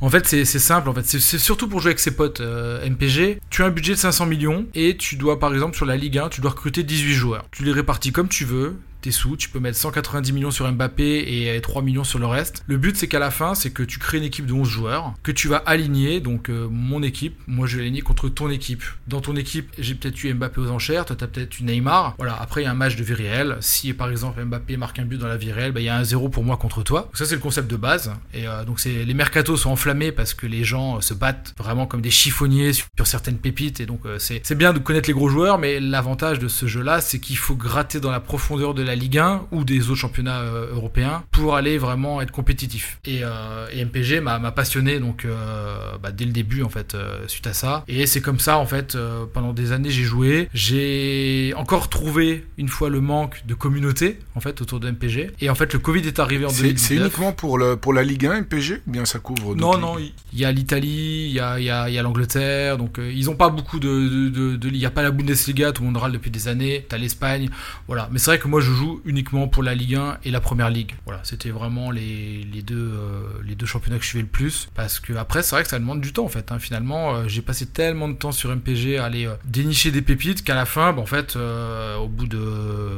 En 0.00 0.10
fait, 0.10 0.26
c'est 0.26 0.44
c'est 0.44 0.58
simple. 0.58 0.88
En 0.88 0.94
fait, 0.94 1.06
c'est 1.06 1.20
c'est 1.20 1.38
surtout 1.38 1.68
pour 1.68 1.80
jouer 1.80 1.90
avec 1.90 2.00
ses 2.00 2.14
potes 2.14 2.40
euh, 2.40 2.86
MPG. 2.88 3.40
Tu 3.50 3.62
as 3.62 3.66
un 3.66 3.70
budget 3.70 3.94
de 3.94 3.98
500 3.98 4.26
millions 4.26 4.66
et 4.74 4.96
tu 4.96 5.16
dois, 5.16 5.38
par 5.38 5.52
exemple, 5.52 5.76
sur 5.76 5.86
la 5.86 5.96
Ligue 5.96 6.18
1, 6.18 6.28
tu 6.28 6.40
dois 6.40 6.50
recruter 6.50 6.82
18 6.82 7.14
joueurs. 7.14 7.46
Tu 7.50 7.64
les 7.64 7.72
répartis 7.72 8.12
comme 8.12 8.28
tu 8.28 8.44
veux. 8.44 8.76
Tes 9.02 9.10
sous, 9.10 9.36
tu 9.36 9.48
peux 9.48 9.58
mettre 9.58 9.76
190 9.78 10.32
millions 10.32 10.52
sur 10.52 10.70
Mbappé 10.70 11.54
et 11.56 11.60
3 11.60 11.82
millions 11.82 12.04
sur 12.04 12.20
le 12.20 12.26
reste. 12.26 12.62
Le 12.68 12.76
but, 12.76 12.96
c'est 12.96 13.08
qu'à 13.08 13.18
la 13.18 13.32
fin, 13.32 13.56
c'est 13.56 13.70
que 13.70 13.82
tu 13.82 13.98
crées 13.98 14.18
une 14.18 14.24
équipe 14.24 14.46
de 14.46 14.52
11 14.52 14.68
joueurs 14.68 15.14
que 15.24 15.32
tu 15.32 15.48
vas 15.48 15.56
aligner. 15.56 16.20
Donc, 16.20 16.48
euh, 16.48 16.68
mon 16.70 17.02
équipe, 17.02 17.36
moi, 17.48 17.66
je 17.66 17.76
vais 17.76 17.82
aligner 17.82 18.02
contre 18.02 18.28
ton 18.28 18.48
équipe. 18.48 18.84
Dans 19.08 19.20
ton 19.20 19.34
équipe, 19.34 19.72
j'ai 19.76 19.96
peut-être 19.96 20.22
eu 20.22 20.32
Mbappé 20.32 20.60
aux 20.60 20.70
enchères. 20.70 21.04
Toi, 21.04 21.16
t'as 21.16 21.26
peut-être 21.26 21.58
eu 21.58 21.64
Neymar. 21.64 22.14
Voilà. 22.18 22.38
Après, 22.40 22.62
il 22.62 22.64
y 22.64 22.68
a 22.68 22.70
un 22.70 22.74
match 22.74 22.94
de 22.94 23.02
vie 23.02 23.14
réelle. 23.14 23.56
Si, 23.58 23.92
par 23.92 24.08
exemple, 24.08 24.40
Mbappé 24.44 24.76
marque 24.76 25.00
un 25.00 25.04
but 25.04 25.18
dans 25.18 25.26
la 25.26 25.36
vie 25.36 25.50
réelle, 25.50 25.72
bah, 25.72 25.80
il 25.80 25.86
y 25.86 25.88
a 25.88 25.96
un 25.96 26.04
0 26.04 26.28
pour 26.28 26.44
moi 26.44 26.56
contre 26.56 26.84
toi. 26.84 27.00
Donc, 27.02 27.16
ça, 27.16 27.26
c'est 27.26 27.34
le 27.34 27.40
concept 27.40 27.68
de 27.68 27.76
base. 27.76 28.12
Et 28.32 28.46
euh, 28.46 28.64
donc, 28.64 28.78
c'est 28.78 29.04
les 29.04 29.14
mercatos 29.14 29.56
sont 29.56 29.70
enflammés 29.70 30.12
parce 30.12 30.32
que 30.32 30.46
les 30.46 30.62
gens 30.62 30.98
euh, 30.98 31.00
se 31.00 31.12
battent 31.12 31.54
vraiment 31.58 31.86
comme 31.86 32.02
des 32.02 32.10
chiffonniers 32.10 32.72
sur, 32.72 32.86
sur 32.96 33.08
certaines 33.08 33.38
pépites. 33.38 33.80
Et 33.80 33.86
donc, 33.86 34.02
c'est 34.18 34.54
bien 34.54 34.72
de 34.72 34.78
connaître 34.78 35.08
les 35.08 35.14
gros 35.14 35.28
joueurs, 35.28 35.58
mais 35.58 35.80
l'avantage 35.80 36.38
de 36.38 36.46
ce 36.46 36.66
jeu-là, 36.66 37.00
c'est 37.00 37.18
qu'il 37.18 37.36
faut 37.36 37.56
gratter 37.56 37.98
dans 37.98 38.12
la 38.12 38.20
profondeur 38.20 38.74
de 38.74 38.82
la 38.82 38.91
Ligue 38.94 39.18
1 39.18 39.46
ou 39.52 39.64
des 39.64 39.88
autres 39.90 40.00
championnats 40.00 40.40
euh, 40.40 40.72
européens 40.74 41.24
pour 41.30 41.56
aller 41.56 41.78
vraiment 41.78 42.20
être 42.20 42.30
compétitif. 42.32 42.98
Et, 43.04 43.20
euh, 43.22 43.66
et 43.72 43.84
MPG 43.84 44.20
m'a 44.20 44.38
passionné 44.52 44.98
donc 45.00 45.24
euh, 45.24 45.76
bah, 46.02 46.12
dès 46.12 46.24
le 46.24 46.32
début 46.32 46.62
en 46.62 46.68
fait 46.68 46.96
suite 47.26 47.46
à 47.46 47.52
ça. 47.52 47.84
Et 47.88 48.06
c'est 48.06 48.20
comme 48.20 48.38
ça 48.38 48.58
en 48.58 48.66
fait 48.66 48.96
pendant 49.32 49.52
des 49.52 49.72
années 49.72 49.90
j'ai 49.90 50.04
joué. 50.04 50.48
J'ai 50.54 51.52
encore 51.56 51.88
trouvé 51.88 52.44
une 52.58 52.68
fois 52.68 52.88
le 52.88 53.00
manque 53.00 53.42
de 53.46 53.54
communauté 53.54 54.18
en 54.34 54.40
fait 54.40 54.60
autour 54.60 54.80
de 54.80 54.90
MPG. 54.90 55.30
Et 55.40 55.50
en 55.50 55.54
fait 55.54 55.72
le 55.72 55.78
Covid 55.78 56.00
est 56.06 56.18
arrivé 56.18 56.44
en 56.46 56.50
C'est 56.50 56.62
2019. 56.62 56.88
c'est 56.88 56.96
uniquement 56.96 57.32
pour, 57.32 57.58
le, 57.58 57.76
pour 57.76 57.92
la 57.92 58.02
Ligue 58.02 58.26
1 58.26 58.40
MPG 58.42 58.82
bien 58.86 59.04
ça 59.04 59.18
couvre 59.18 59.54
Non, 59.54 59.78
non, 59.78 59.96
il 59.98 60.12
y 60.38 60.44
a 60.44 60.52
l'Italie, 60.52 61.26
il 61.28 61.32
y 61.32 61.40
a, 61.40 61.58
il 61.58 61.64
y 61.64 61.70
a- 61.70 61.88
il 61.88 61.98
a 61.98 62.02
l'Angleterre, 62.02 62.78
donc 62.78 62.98
ils 62.98 63.28
ont 63.30 63.34
pas 63.36 63.48
beaucoup 63.48 63.78
de, 63.78 63.88
de, 63.88 64.28
de, 64.28 64.56
de- 64.56 64.68
Il 64.68 64.78
n'y 64.78 64.86
a 64.86 64.90
pas 64.90 65.02
la 65.02 65.10
Bundesliga, 65.10 65.72
tout 65.72 65.82
le 65.82 65.88
monde 65.88 65.96
râle 65.98 66.12
depuis 66.12 66.30
des 66.30 66.48
années, 66.48 66.86
t'as 66.88 66.96
l'Espagne, 66.98 67.50
voilà. 67.86 68.08
Mais 68.12 68.18
c'est 68.18 68.30
vrai 68.30 68.38
que 68.38 68.48
moi 68.48 68.60
je 68.60 68.70
joue 68.72 68.81
uniquement 69.04 69.48
pour 69.48 69.62
la 69.62 69.74
Ligue 69.74 69.96
1 69.96 70.18
et 70.24 70.30
la 70.30 70.40
Première 70.40 70.70
Ligue. 70.70 70.92
Voilà, 71.06 71.20
c'était 71.24 71.50
vraiment 71.50 71.90
les, 71.90 72.44
deux, 72.64 72.76
euh, 72.76 73.22
les 73.44 73.54
deux 73.54 73.66
championnats 73.66 73.98
que 73.98 74.04
je 74.04 74.08
suivais 74.08 74.22
le 74.22 74.28
plus. 74.28 74.68
Parce 74.74 75.00
que 75.00 75.12
après, 75.14 75.42
c'est 75.42 75.54
vrai 75.54 75.62
que 75.62 75.68
ça 75.68 75.78
demande 75.78 76.00
du 76.00 76.12
temps 76.12 76.24
en 76.24 76.28
fait. 76.28 76.52
hein. 76.52 76.58
Finalement, 76.58 77.14
euh, 77.14 77.24
j'ai 77.28 77.42
passé 77.42 77.66
tellement 77.66 78.08
de 78.08 78.14
temps 78.14 78.32
sur 78.32 78.54
MPG 78.54 78.98
à 78.98 79.04
aller 79.04 79.26
euh, 79.26 79.34
dénicher 79.44 79.90
des 79.90 80.02
pépites 80.02 80.42
qu'à 80.44 80.54
la 80.54 80.64
fin, 80.66 80.92
bah, 80.92 81.02
en 81.02 81.06
fait, 81.06 81.36
au, 81.36 82.08
bout 82.08 82.26
de, 82.26 82.38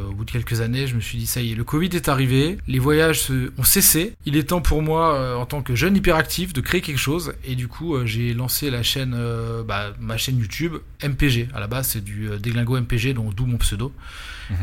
au 0.08 0.12
bout 0.12 0.24
de 0.24 0.30
quelques 0.30 0.60
années, 0.60 0.86
je 0.86 0.94
me 0.96 1.00
suis 1.00 1.18
dit 1.18 1.26
ça 1.26 1.40
y 1.40 1.52
est, 1.52 1.54
le 1.54 1.64
Covid 1.64 1.90
est 1.94 2.08
arrivé, 2.08 2.58
les 2.66 2.78
voyages 2.78 3.30
ont 3.58 3.64
cessé. 3.64 4.14
Il 4.26 4.36
est 4.36 4.44
temps 4.44 4.60
pour 4.60 4.82
moi, 4.82 5.38
en 5.38 5.46
tant 5.46 5.62
que 5.62 5.74
jeune 5.74 5.96
hyperactif, 5.96 6.52
de 6.52 6.60
créer 6.60 6.80
quelque 6.80 6.98
chose. 6.98 7.34
Et 7.44 7.54
du 7.54 7.68
coup, 7.68 7.96
j'ai 8.04 8.34
lancé 8.34 8.70
la 8.70 8.82
chaîne, 8.82 9.16
bah, 9.66 9.92
ma 10.00 10.16
chaîne 10.16 10.38
YouTube 10.38 10.74
MPG. 11.02 11.48
À 11.54 11.60
la 11.60 11.66
base, 11.66 11.88
c'est 11.88 12.04
du 12.04 12.28
déglingo 12.40 12.78
MPG, 12.80 13.14
donc 13.14 13.34
d'où 13.34 13.46
mon 13.46 13.58
pseudo. 13.58 13.92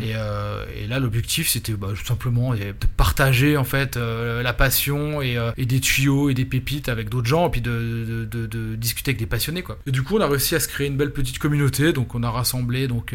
Et, 0.02 0.12
euh, 0.16 0.66
et 0.76 0.88
là, 0.88 1.00
l'objectif, 1.00 1.50
c'était 1.50 1.74
bah, 1.74 1.90
tout 1.98 2.06
simplement 2.06 2.54
de 2.54 2.74
partager 2.98 3.58
en 3.58 3.64
fait 3.64 3.98
euh, 3.98 4.42
la 4.44 4.54
passion 4.54 5.22
et, 5.22 5.38
euh, 5.38 5.52
et 5.58 5.66
des 5.66 5.80
tuyaux 5.80 6.30
et 6.30 6.34
des 6.34 6.46
pépites 6.46 6.90
avec 6.90 7.10
d'autres 7.10 7.28
gens, 7.28 7.48
et 7.48 7.52
puis 7.52 7.62
de, 7.62 7.72
de, 7.72 8.26
de- 8.26 8.46
de 8.46 8.76
discuter 8.76 9.12
avec 9.12 9.20
des 9.20 9.26
passionnés, 9.26 9.62
quoi. 9.64 9.78
Et 9.88 9.92
du 9.92 10.04
coup, 10.04 10.18
on 10.18 10.22
a 10.22 10.28
réussi 10.28 10.56
à 10.56 10.60
se 10.60 10.68
créer 10.68 10.88
une 10.88 10.98
belle 10.98 11.12
petite 11.14 11.40
communauté. 11.40 11.94
Donc, 11.94 12.16
on 12.16 12.24
a 12.24 12.30
rassemblé 12.30 12.88
donc 12.88 13.14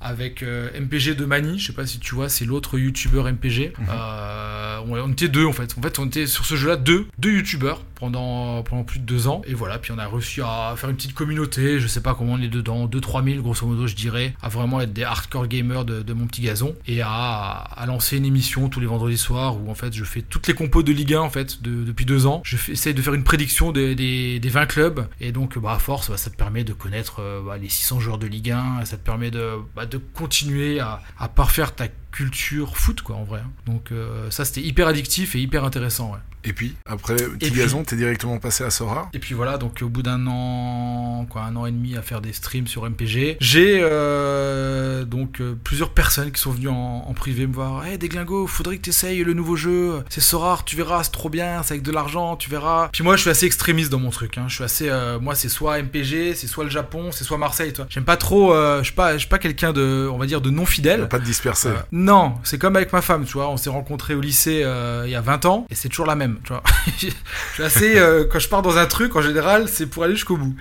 avec 0.00 0.42
MPG 0.42 1.14
de 1.14 1.24
Mani. 1.24 1.58
Je 1.58 1.66
sais 1.68 1.72
pas 1.72 1.86
si 1.86 1.98
tu 1.98 2.14
vois, 2.14 2.28
c'est 2.28 2.44
l'autre 2.44 2.78
youtubeur 2.78 3.26
MPG. 3.30 3.72
Euh, 3.88 4.78
on, 4.86 4.92
on 4.98 5.12
était 5.12 5.28
deux 5.28 5.44
en 5.46 5.52
fait. 5.52 5.74
En 5.78 5.82
fait, 5.82 5.98
on 5.98 6.06
était 6.06 6.26
sur 6.26 6.44
ce 6.44 6.54
jeu-là 6.56 6.76
deux, 6.76 7.06
deux 7.18 7.32
youtubeurs 7.32 7.82
pendant 7.94 8.62
pendant 8.62 8.84
plus 8.84 8.98
de 9.00 9.04
deux 9.04 9.26
ans. 9.28 9.42
Et 9.46 9.54
voilà, 9.54 9.78
puis 9.78 9.92
on 9.92 9.98
a 9.98 10.06
réussi 10.08 10.40
à 10.42 10.74
faire 10.76 10.88
une 10.90 10.96
petite 10.96 11.14
communauté. 11.14 11.80
Je 11.80 11.86
sais 11.86 12.00
pas 12.02 12.14
comment 12.14 12.34
on 12.34 12.40
est 12.42 12.48
dedans, 12.48 12.86
2-3 12.86 13.24
000 13.30 13.42
grosso 13.42 13.66
modo, 13.66 13.86
je 13.86 13.94
dirais, 13.94 14.34
à 14.42 14.48
vraiment 14.48 14.80
être 14.80 14.92
des 14.92 15.04
hardcore 15.04 15.46
gamers 15.48 15.84
de, 15.84 15.99
de 16.02 16.12
mon 16.12 16.26
petit 16.26 16.42
gazon 16.42 16.74
et 16.86 17.00
à, 17.02 17.08
à 17.08 17.86
lancer 17.86 18.16
une 18.16 18.24
émission 18.24 18.68
tous 18.68 18.80
les 18.80 18.86
vendredis 18.86 19.18
soirs 19.18 19.56
où 19.62 19.70
en 19.70 19.74
fait 19.74 19.92
je 19.92 20.04
fais 20.04 20.22
toutes 20.22 20.46
les 20.46 20.54
compos 20.54 20.82
de 20.82 20.92
Ligue 20.92 21.14
1 21.14 21.20
en 21.20 21.30
fait 21.30 21.62
de- 21.62 21.84
depuis 21.84 22.04
deux 22.04 22.26
ans. 22.26 22.40
Je 22.44 22.56
fais, 22.56 22.72
essaye 22.72 22.94
de 22.94 23.02
faire 23.02 23.14
une 23.14 23.24
prédiction 23.24 23.72
des, 23.72 23.94
des, 23.94 24.38
des 24.40 24.48
20 24.48 24.66
clubs 24.66 25.06
et 25.20 25.32
donc 25.32 25.58
bah, 25.58 25.72
à 25.72 25.78
force 25.78 26.10
bah, 26.10 26.16
ça 26.16 26.30
te 26.30 26.36
permet 26.36 26.64
de 26.64 26.72
connaître 26.72 27.20
euh, 27.20 27.42
bah, 27.44 27.58
les 27.58 27.68
600 27.68 28.00
joueurs 28.00 28.18
de 28.18 28.26
Ligue 28.26 28.50
1, 28.50 28.84
ça 28.84 28.96
te 28.96 29.04
permet 29.04 29.30
de, 29.30 29.54
bah, 29.76 29.86
de 29.86 29.98
continuer 29.98 30.80
à, 30.80 31.02
à 31.18 31.28
parfaire 31.28 31.74
ta 31.74 31.88
culture 32.10 32.76
foot 32.76 33.02
quoi 33.02 33.16
en 33.16 33.24
vrai. 33.24 33.42
Donc 33.66 33.92
euh, 33.92 34.30
ça 34.30 34.44
c'était 34.44 34.62
hyper 34.62 34.86
addictif 34.88 35.34
et 35.36 35.40
hyper 35.40 35.64
intéressant. 35.64 36.14
Et 36.44 36.52
puis, 36.52 36.74
après 36.86 37.16
Petit 37.16 37.50
Gazon, 37.50 37.84
t'es 37.84 37.96
directement 37.96 38.38
passé 38.38 38.64
à 38.64 38.70
Sora 38.70 39.10
Et 39.12 39.18
puis 39.18 39.34
voilà, 39.34 39.58
donc 39.58 39.80
au 39.82 39.88
bout 39.88 40.02
d'un 40.02 40.26
an, 40.26 41.26
quoi, 41.28 41.42
un 41.42 41.56
an 41.56 41.66
et 41.66 41.70
demi 41.72 41.96
à 41.96 42.02
faire 42.02 42.20
des 42.20 42.32
streams 42.32 42.66
sur 42.66 42.88
MPG, 42.88 43.36
j'ai 43.40 43.80
euh, 43.82 45.04
donc 45.04 45.40
euh, 45.40 45.54
plusieurs 45.62 45.90
personnes 45.90 46.30
qui 46.32 46.40
sont 46.40 46.50
venues 46.52 46.68
en, 46.68 47.04
en 47.06 47.12
privé 47.14 47.46
me 47.46 47.52
voir. 47.52 47.84
Hey 47.84 47.98
Déglingo, 47.98 48.46
faudrait 48.46 48.76
que 48.76 48.82
t'essayes 48.82 49.22
le 49.24 49.34
nouveau 49.34 49.56
jeu. 49.56 50.02
C'est 50.08 50.20
so 50.20 50.38
rare, 50.38 50.64
tu 50.64 50.76
verras, 50.76 51.04
c'est 51.04 51.10
trop 51.12 51.28
bien, 51.28 51.62
c'est 51.62 51.74
avec 51.74 51.82
de 51.82 51.92
l'argent, 51.92 52.36
tu 52.36 52.50
verras. 52.50 52.88
Puis 52.92 53.02
moi, 53.04 53.16
je 53.16 53.22
suis 53.22 53.30
assez 53.30 53.46
extrémiste 53.46 53.90
dans 53.90 53.98
mon 53.98 54.10
truc. 54.10 54.38
Hein. 54.38 54.44
Je 54.48 54.54
suis 54.54 54.64
assez, 54.64 54.88
euh, 54.88 55.18
moi, 55.20 55.34
c'est 55.34 55.48
soit 55.48 55.80
MPG, 55.82 56.34
c'est 56.34 56.46
soit 56.46 56.64
le 56.64 56.70
Japon, 56.70 57.10
c'est 57.12 57.24
soit 57.24 57.38
Marseille. 57.38 57.72
Toi, 57.72 57.86
j'aime 57.90 58.04
pas 58.04 58.16
trop. 58.16 58.52
euh, 58.54 58.78
je 58.78 58.84
suis 58.84 58.94
pas, 58.94 59.14
je 59.14 59.18
suis 59.18 59.28
pas 59.28 59.38
quelqu'un 59.38 59.72
de, 59.72 60.08
on 60.12 60.18
va 60.18 60.26
dire, 60.26 60.40
de 60.40 60.50
non 60.50 60.66
fidèle. 60.66 61.08
Pas 61.08 61.18
de 61.18 61.24
disperser. 61.24 61.68
Euh, 61.68 61.76
non, 61.92 62.34
c'est 62.44 62.58
comme 62.58 62.76
avec 62.76 62.92
ma 62.92 63.02
femme, 63.02 63.24
tu 63.24 63.34
vois. 63.34 63.48
On 63.50 63.56
s'est 63.56 63.70
rencontrés 63.70 64.14
au 64.14 64.20
lycée 64.20 64.62
euh, 64.64 65.02
il 65.06 65.10
y 65.10 65.14
a 65.14 65.20
20 65.20 65.44
ans 65.44 65.66
et 65.70 65.74
c'est 65.74 65.88
toujours 65.88 66.06
la 66.06 66.16
même, 66.16 66.29
je 66.98 67.08
suis 67.54 67.62
assez. 67.62 67.98
euh, 67.98 68.24
quand 68.30 68.38
je 68.38 68.48
pars 68.48 68.62
dans 68.62 68.78
un 68.78 68.86
truc, 68.86 69.16
en 69.16 69.22
général, 69.22 69.68
c'est 69.68 69.86
pour 69.86 70.04
aller 70.04 70.14
jusqu'au 70.14 70.36
bout. 70.36 70.54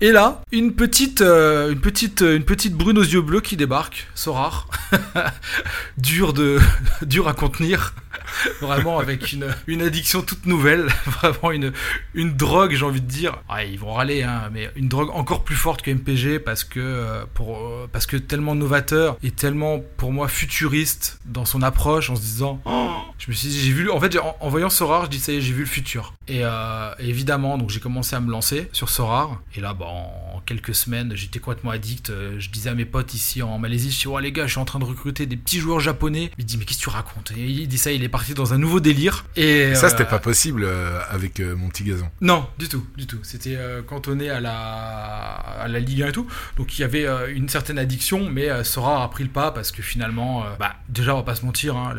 Et 0.00 0.10
là, 0.10 0.42
une 0.50 0.74
petite, 0.74 1.20
euh, 1.20 1.70
une 1.70 1.80
petite, 1.80 2.22
une 2.22 2.44
petite 2.44 2.74
brune 2.74 2.98
aux 2.98 3.04
yeux 3.04 3.20
bleus 3.20 3.40
qui 3.40 3.56
débarque, 3.56 4.08
so 4.16 4.32
rare, 4.32 4.68
dur 5.96 6.32
de, 6.32 6.58
dur 7.02 7.28
à 7.28 7.34
contenir. 7.34 7.94
vraiment 8.60 8.98
avec 8.98 9.32
une, 9.32 9.46
une 9.66 9.82
addiction 9.82 10.22
toute 10.22 10.46
nouvelle, 10.46 10.88
vraiment 11.06 11.52
une, 11.52 11.72
une 12.14 12.34
drogue, 12.34 12.74
j'ai 12.74 12.84
envie 12.84 13.00
de 13.00 13.06
dire. 13.06 13.38
Ouais, 13.50 13.70
ils 13.70 13.78
vont 13.78 13.92
râler, 13.92 14.22
hein, 14.22 14.50
mais 14.52 14.70
une 14.76 14.88
drogue 14.88 15.10
encore 15.12 15.44
plus 15.44 15.56
forte 15.56 15.82
que 15.82 15.90
MPG 15.90 16.38
parce 16.38 16.64
que, 16.64 16.80
euh, 16.80 17.24
pour, 17.34 17.56
euh, 17.56 17.88
parce 17.90 18.06
que 18.06 18.16
tellement 18.16 18.54
novateur 18.54 19.16
et 19.22 19.30
tellement 19.30 19.80
pour 19.96 20.12
moi 20.12 20.28
futuriste 20.28 21.20
dans 21.24 21.44
son 21.44 21.62
approche 21.62 22.10
en 22.10 22.16
se 22.16 22.20
disant. 22.20 22.60
Oh 22.64 22.88
je 23.18 23.30
me 23.30 23.36
suis 23.36 23.48
dit, 23.48 23.60
j'ai 23.60 23.72
vu, 23.72 23.88
en 23.88 24.00
fait, 24.00 24.18
en, 24.18 24.36
en, 24.40 24.48
voyant 24.48 24.68
Sorar, 24.68 25.04
je 25.04 25.10
dis 25.10 25.20
ça 25.20 25.32
y 25.32 25.36
est, 25.36 25.40
j'ai 25.40 25.52
vu 25.52 25.60
le 25.60 25.68
futur. 25.68 26.14
Et, 26.26 26.40
euh, 26.42 26.92
évidemment, 26.98 27.56
donc 27.56 27.70
j'ai 27.70 27.78
commencé 27.78 28.16
à 28.16 28.20
me 28.20 28.28
lancer 28.28 28.68
sur 28.72 28.88
Sorar. 28.88 29.40
Et 29.54 29.60
là, 29.60 29.74
bah, 29.74 29.86
en 29.86 30.40
quelques 30.44 30.74
semaines, 30.74 31.12
j'étais 31.14 31.38
complètement 31.38 31.70
addict. 31.70 32.12
Je 32.38 32.50
disais 32.50 32.70
à 32.70 32.74
mes 32.74 32.84
potes 32.84 33.14
ici 33.14 33.40
en 33.40 33.58
Malaisie, 33.58 33.92
je 33.92 34.00
dis, 34.00 34.06
oh 34.08 34.18
les 34.18 34.32
gars, 34.32 34.46
je 34.46 34.52
suis 34.52 34.60
en 34.60 34.64
train 34.64 34.80
de 34.80 34.84
recruter 34.84 35.26
des 35.26 35.36
petits 35.36 35.60
joueurs 35.60 35.78
japonais. 35.78 36.32
Il 36.36 36.44
me 36.44 36.48
dit, 36.48 36.56
mais 36.56 36.64
qu'est-ce 36.64 36.78
que 36.78 36.84
tu 36.84 36.88
racontes? 36.88 37.32
Et 37.36 37.46
il 37.46 37.68
dit 37.68 37.78
ça, 37.78 37.92
il 37.92 38.02
est 38.02 38.08
parti 38.08 38.21
dans 38.34 38.54
un 38.54 38.58
nouveau 38.58 38.80
délire. 38.80 39.24
Et 39.36 39.74
ça, 39.74 39.88
c'était 39.88 40.04
euh, 40.04 40.06
pas 40.06 40.18
possible 40.18 40.64
euh, 40.64 41.00
avec 41.10 41.40
mon 41.40 41.68
petit 41.68 41.84
gazon. 41.84 42.08
Non, 42.20 42.46
du 42.58 42.68
tout, 42.68 42.84
du 42.96 43.06
tout. 43.06 43.18
C'était 43.22 43.58
cantonné 43.86 44.30
à 44.30 44.40
la, 44.40 44.52
à 44.52 45.68
la 45.68 45.80
Ligue 45.80 46.02
1 46.02 46.08
et 46.08 46.12
tout. 46.12 46.26
Donc 46.56 46.78
il 46.78 46.82
y 46.82 46.84
avait 46.84 47.06
une 47.32 47.48
certaine 47.48 47.78
addiction, 47.78 48.28
mais 48.30 48.64
Sorar 48.64 49.02
a 49.02 49.10
pris 49.10 49.24
le 49.24 49.30
pas 49.30 49.50
parce 49.50 49.72
que 49.72 49.82
finalement, 49.82 50.44
bah, 50.58 50.76
déjà, 50.88 51.14
on 51.14 51.18
va 51.18 51.24
pas 51.24 51.34
se 51.34 51.44
mentir, 51.44 51.76
hein, 51.76 51.94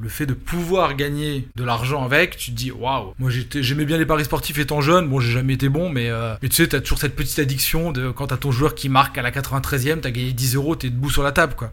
le 0.00 0.08
fait 0.08 0.26
de 0.26 0.34
pouvoir 0.34 0.94
gagner 0.94 1.48
de 1.56 1.64
l'argent 1.64 2.04
avec, 2.04 2.36
tu 2.36 2.50
te 2.50 2.56
dis, 2.56 2.70
waouh, 2.70 3.14
moi 3.18 3.30
j'aimais 3.30 3.84
bien 3.84 3.98
les 3.98 4.06
paris 4.06 4.24
sportifs 4.24 4.58
étant 4.58 4.80
jeune. 4.80 5.08
Bon, 5.08 5.20
j'ai 5.20 5.32
jamais 5.32 5.54
été 5.54 5.68
bon, 5.68 5.90
mais, 5.90 6.10
mais 6.42 6.48
tu 6.48 6.56
sais, 6.56 6.68
t'as 6.68 6.80
toujours 6.80 6.98
cette 6.98 7.16
petite 7.16 7.38
addiction 7.38 7.92
de 7.92 8.10
quand 8.10 8.28
t'as 8.28 8.36
ton 8.36 8.52
joueur 8.52 8.74
qui 8.74 8.88
marque 8.88 9.18
à 9.18 9.22
la 9.22 9.30
93e, 9.30 10.00
t'as 10.00 10.10
gagné 10.10 10.32
10 10.32 10.54
euros, 10.56 10.76
t'es 10.76 10.90
debout 10.90 11.10
sur 11.10 11.22
la 11.22 11.32
table, 11.32 11.54
quoi. 11.56 11.72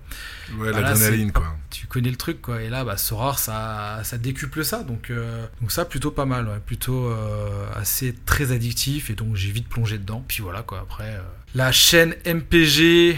Ouais, 0.57 0.71
bah 0.71 0.81
l'adrénaline, 0.81 1.31
quoi. 1.31 1.55
Tu 1.69 1.87
connais 1.87 2.09
le 2.09 2.15
truc, 2.15 2.41
quoi. 2.41 2.61
Et 2.61 2.69
là, 2.69 2.83
bah, 2.83 2.97
Sorare, 2.97 3.39
ça, 3.39 4.01
ça 4.03 4.17
décuple 4.17 4.63
ça. 4.63 4.83
Donc, 4.83 5.09
euh, 5.09 5.45
donc 5.61 5.71
ça, 5.71 5.85
plutôt 5.85 6.11
pas 6.11 6.25
mal, 6.25 6.61
plutôt 6.65 7.07
euh, 7.07 7.65
assez 7.75 8.13
très 8.25 8.51
addictif. 8.51 9.09
Et 9.09 9.15
donc, 9.15 9.35
j'ai 9.35 9.51
vite 9.51 9.67
plongé 9.67 9.97
dedans. 9.97 10.23
Puis 10.27 10.43
voilà, 10.43 10.61
quoi. 10.61 10.79
Après, 10.81 11.15
euh, 11.15 11.21
la 11.55 11.71
chaîne 11.71 12.15
MPG, 12.25 13.17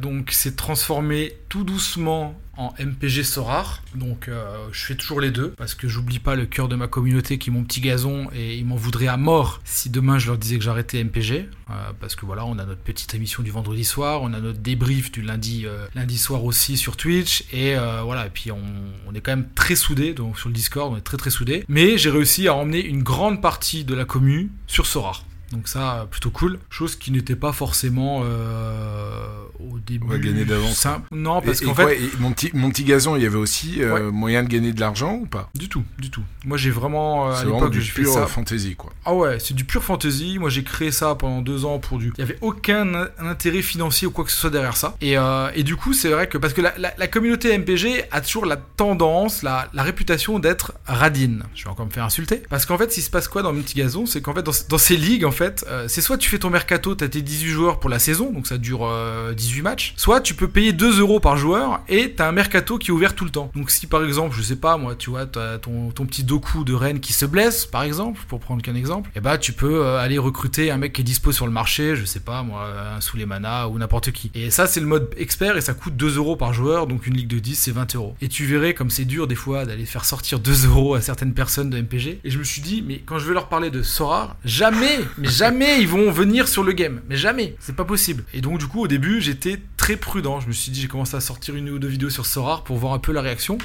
donc, 0.00 0.32
s'est 0.32 0.54
transformée 0.54 1.34
tout 1.48 1.64
doucement 1.64 2.38
en 2.58 2.74
MPG 2.78 3.22
Sorar. 3.22 3.82
Donc 3.94 4.28
euh, 4.28 4.68
je 4.72 4.84
fais 4.84 4.96
toujours 4.96 5.20
les 5.20 5.30
deux 5.30 5.50
parce 5.50 5.74
que 5.74 5.88
j'oublie 5.88 6.18
pas 6.18 6.34
le 6.34 6.44
cœur 6.44 6.68
de 6.68 6.76
ma 6.76 6.88
communauté 6.88 7.38
qui 7.38 7.48
est 7.48 7.52
mon 7.52 7.64
petit 7.64 7.80
gazon 7.80 8.28
et 8.34 8.56
ils 8.56 8.66
m'en 8.66 8.76
voudraient 8.76 9.06
à 9.06 9.16
mort 9.16 9.60
si 9.64 9.88
demain 9.88 10.18
je 10.18 10.26
leur 10.26 10.36
disais 10.36 10.58
que 10.58 10.64
j'arrêtais 10.64 11.02
MPG. 11.02 11.48
Euh, 11.70 11.74
parce 12.00 12.16
que 12.16 12.26
voilà, 12.26 12.44
on 12.44 12.58
a 12.58 12.64
notre 12.64 12.80
petite 12.80 13.14
émission 13.14 13.42
du 13.42 13.50
vendredi 13.50 13.84
soir, 13.84 14.22
on 14.22 14.32
a 14.32 14.40
notre 14.40 14.58
débrief 14.58 15.12
du 15.12 15.22
lundi, 15.22 15.66
euh, 15.66 15.86
soir 16.16 16.44
aussi 16.44 16.76
sur 16.76 16.96
Twitch 16.96 17.44
et 17.52 17.76
voilà, 18.02 18.26
et 18.26 18.30
puis 18.30 18.50
on, 18.50 18.58
on, 19.06 19.14
est 19.14 19.20
quand 19.20 19.30
même 19.30 19.48
très 19.54 19.76
soudés, 19.76 20.14
donc 20.14 20.36
sur 20.36 20.48
le 20.48 20.54
Discord 20.54 20.92
on 20.92 20.96
est 20.96 21.02
très 21.02 21.16
très 21.16 21.30
soudés. 21.30 21.64
Mais 21.68 21.96
j'ai 21.96 22.10
réussi 22.10 22.48
à 22.48 22.54
emmener 22.54 22.84
une 22.84 23.04
grande 23.04 23.40
partie 23.40 23.84
de 23.84 23.94
la 23.94 24.04
commu 24.04 24.50
sur 24.66 24.86
Sorar. 24.86 25.24
Donc 25.52 25.68
ça, 25.68 26.06
plutôt 26.10 26.30
cool. 26.30 26.58
Chose 26.68 26.96
qui 26.96 27.10
n'était 27.10 27.36
pas 27.36 27.52
forcément 27.52 28.20
euh, 28.24 29.26
au 29.58 29.78
début. 29.78 30.06
Va 30.06 30.18
gagner 30.18 30.44
d'avance. 30.44 30.86
Non, 31.10 31.40
parce 31.40 31.60
qu'en 31.60 31.74
fait, 31.74 31.98
mon 32.18 32.32
petit 32.32 32.50
mon 32.54 32.70
petit 32.70 32.84
gazon, 32.84 33.16
il 33.16 33.22
y 33.22 33.26
avait 33.26 33.36
aussi 33.36 33.82
euh, 33.82 34.10
moyen 34.10 34.42
de 34.42 34.48
gagner 34.48 34.72
de 34.72 34.80
l'argent 34.80 35.14
ou 35.14 35.26
pas? 35.26 35.50
Du 35.54 35.68
tout, 35.68 35.84
du 35.98 36.10
tout. 36.10 36.22
Moi, 36.44 36.58
j'ai 36.58 36.70
vraiment 36.70 37.30
euh, 37.30 37.34
à 37.34 37.44
l'époque 37.44 37.70
du 37.70 37.80
pur 37.80 38.12
ça... 38.12 38.26
fantasy 38.26 38.76
quoi. 38.76 38.92
Ah 39.04 39.14
ouais, 39.14 39.38
c'est 39.38 39.54
du 39.54 39.64
pur 39.64 39.82
fantasy. 39.82 40.38
Moi, 40.38 40.50
j'ai 40.50 40.64
créé 40.64 40.92
ça 40.92 41.14
pendant 41.14 41.40
deux 41.40 41.64
ans 41.64 41.78
pour 41.78 41.98
du. 41.98 42.12
Il 42.16 42.20
y 42.20 42.22
avait 42.22 42.38
aucun 42.40 43.08
intérêt 43.18 43.62
financier 43.62 44.06
ou 44.06 44.10
quoi 44.10 44.24
que 44.24 44.30
ce 44.30 44.36
soit 44.36 44.50
derrière 44.50 44.76
ça. 44.76 44.96
Et, 45.00 45.16
et 45.54 45.62
du 45.62 45.76
coup, 45.76 45.94
c'est 45.94 46.10
vrai 46.10 46.28
que 46.28 46.36
parce 46.36 46.52
que 46.52 46.60
la, 46.60 46.74
la, 46.76 47.06
communauté 47.08 47.56
MPG 47.56 48.04
a 48.10 48.20
toujours 48.20 48.44
la 48.44 48.56
tendance, 48.56 49.42
la, 49.42 49.68
la 49.72 49.82
réputation 49.82 50.38
d'être 50.38 50.74
radine. 50.86 51.44
Je 51.54 51.64
vais 51.64 51.70
encore 51.70 51.86
me 51.86 51.90
faire 51.90 52.04
insulter. 52.04 52.42
Parce 52.50 52.66
qu'en 52.66 52.76
fait, 52.76 52.92
qui 52.98 53.02
se 53.02 53.10
passe 53.10 53.28
quoi 53.28 53.42
dans 53.42 53.52
mon 53.52 53.62
petit 53.62 53.76
gazon, 53.76 54.06
c'est 54.06 54.20
qu'en 54.20 54.34
fait, 54.34 54.42
dans, 54.42 54.52
dans 54.68 54.78
ces 54.78 54.96
ligues, 54.96 55.24
en 55.24 55.30
euh, 55.40 55.86
c'est 55.88 56.00
soit 56.00 56.18
tu 56.18 56.28
fais 56.28 56.38
ton 56.38 56.50
mercato, 56.50 56.94
t'as 56.94 57.08
tes 57.08 57.22
18 57.22 57.48
joueurs 57.48 57.80
pour 57.80 57.90
la 57.90 57.98
saison, 57.98 58.32
donc 58.32 58.46
ça 58.46 58.58
dure 58.58 58.90
18 59.36 59.60
euh, 59.60 59.62
matchs, 59.62 59.94
soit 59.96 60.20
tu 60.20 60.34
peux 60.34 60.48
payer 60.48 60.72
2 60.72 61.00
euros 61.00 61.20
par 61.20 61.36
joueur 61.36 61.80
et 61.88 62.12
t'as 62.12 62.28
un 62.28 62.32
mercato 62.32 62.78
qui 62.78 62.88
est 62.88 62.92
ouvert 62.92 63.14
tout 63.14 63.24
le 63.24 63.30
temps. 63.30 63.50
Donc 63.54 63.70
si 63.70 63.86
par 63.86 64.04
exemple, 64.04 64.34
je 64.36 64.42
sais 64.42 64.56
pas 64.56 64.76
moi, 64.76 64.94
tu 64.94 65.10
vois, 65.10 65.26
t'as 65.26 65.58
ton, 65.58 65.90
petit 65.90 66.24
doku 66.24 66.64
de 66.64 66.72
Rennes 66.72 67.00
qui 67.00 67.12
se 67.12 67.26
blesse, 67.26 67.66
par 67.66 67.82
exemple, 67.82 68.20
pour 68.28 68.40
prendre 68.40 68.62
qu'un 68.62 68.74
exemple, 68.74 69.10
et 69.10 69.18
eh 69.18 69.20
bah 69.20 69.32
ben, 69.32 69.38
tu 69.38 69.52
peux 69.52 69.84
euh, 69.84 69.98
aller 69.98 70.18
recruter 70.18 70.70
un 70.70 70.78
mec 70.78 70.92
qui 70.92 71.02
est 71.02 71.04
dispo 71.04 71.32
sur 71.32 71.46
le 71.46 71.52
marché, 71.52 71.96
je 71.96 72.04
sais 72.04 72.20
pas 72.20 72.42
moi, 72.42 72.66
un 72.96 73.26
manas 73.26 73.66
ou 73.66 73.78
n'importe 73.78 74.12
qui. 74.12 74.30
Et 74.34 74.50
ça 74.50 74.66
c'est 74.66 74.80
le 74.80 74.86
mode 74.86 75.10
expert 75.16 75.56
et 75.56 75.60
ça 75.60 75.74
coûte 75.74 75.96
2 75.96 76.16
euros 76.16 76.36
par 76.36 76.52
joueur, 76.52 76.86
donc 76.86 77.06
une 77.06 77.16
ligue 77.16 77.28
de 77.28 77.38
10 77.38 77.54
c'est 77.54 77.72
20 77.72 77.94
euros. 77.96 78.14
Et 78.20 78.28
tu 78.28 78.46
verrais 78.46 78.74
comme 78.74 78.90
c'est 78.90 79.04
dur 79.04 79.26
des 79.26 79.34
fois 79.34 79.64
d'aller 79.64 79.86
faire 79.86 80.04
sortir 80.04 80.38
2 80.40 80.66
euros 80.66 80.94
à 80.94 81.00
certaines 81.00 81.34
personnes 81.34 81.70
de 81.70 81.80
MPG. 81.80 82.20
Et 82.24 82.30
je 82.30 82.38
me 82.38 82.44
suis 82.44 82.62
dit, 82.62 82.82
mais 82.86 82.98
quand 83.04 83.18
je 83.18 83.26
vais 83.26 83.34
leur 83.34 83.48
parler 83.48 83.70
de 83.70 83.82
Sorar, 83.82 84.36
jamais, 84.44 84.98
mais 85.16 85.27
jamais 85.28 85.80
ils 85.80 85.88
vont 85.88 86.10
venir 86.10 86.48
sur 86.48 86.62
le 86.62 86.72
game. 86.72 87.00
Mais 87.08 87.16
jamais. 87.16 87.54
C'est 87.60 87.76
pas 87.76 87.84
possible. 87.84 88.24
Et 88.34 88.40
donc, 88.40 88.58
du 88.58 88.66
coup, 88.66 88.82
au 88.82 88.88
début, 88.88 89.20
j'étais 89.20 89.58
très 89.76 89.96
prudent. 89.96 90.40
Je 90.40 90.48
me 90.48 90.52
suis 90.52 90.70
dit, 90.70 90.80
j'ai 90.80 90.88
commencé 90.88 91.16
à 91.16 91.20
sortir 91.20 91.54
une 91.54 91.70
ou 91.70 91.78
deux 91.78 91.88
vidéos 91.88 92.10
sur 92.10 92.26
Sorar 92.26 92.64
pour 92.64 92.76
voir 92.76 92.92
un 92.92 92.98
peu 92.98 93.12
la 93.12 93.22
réaction. 93.22 93.58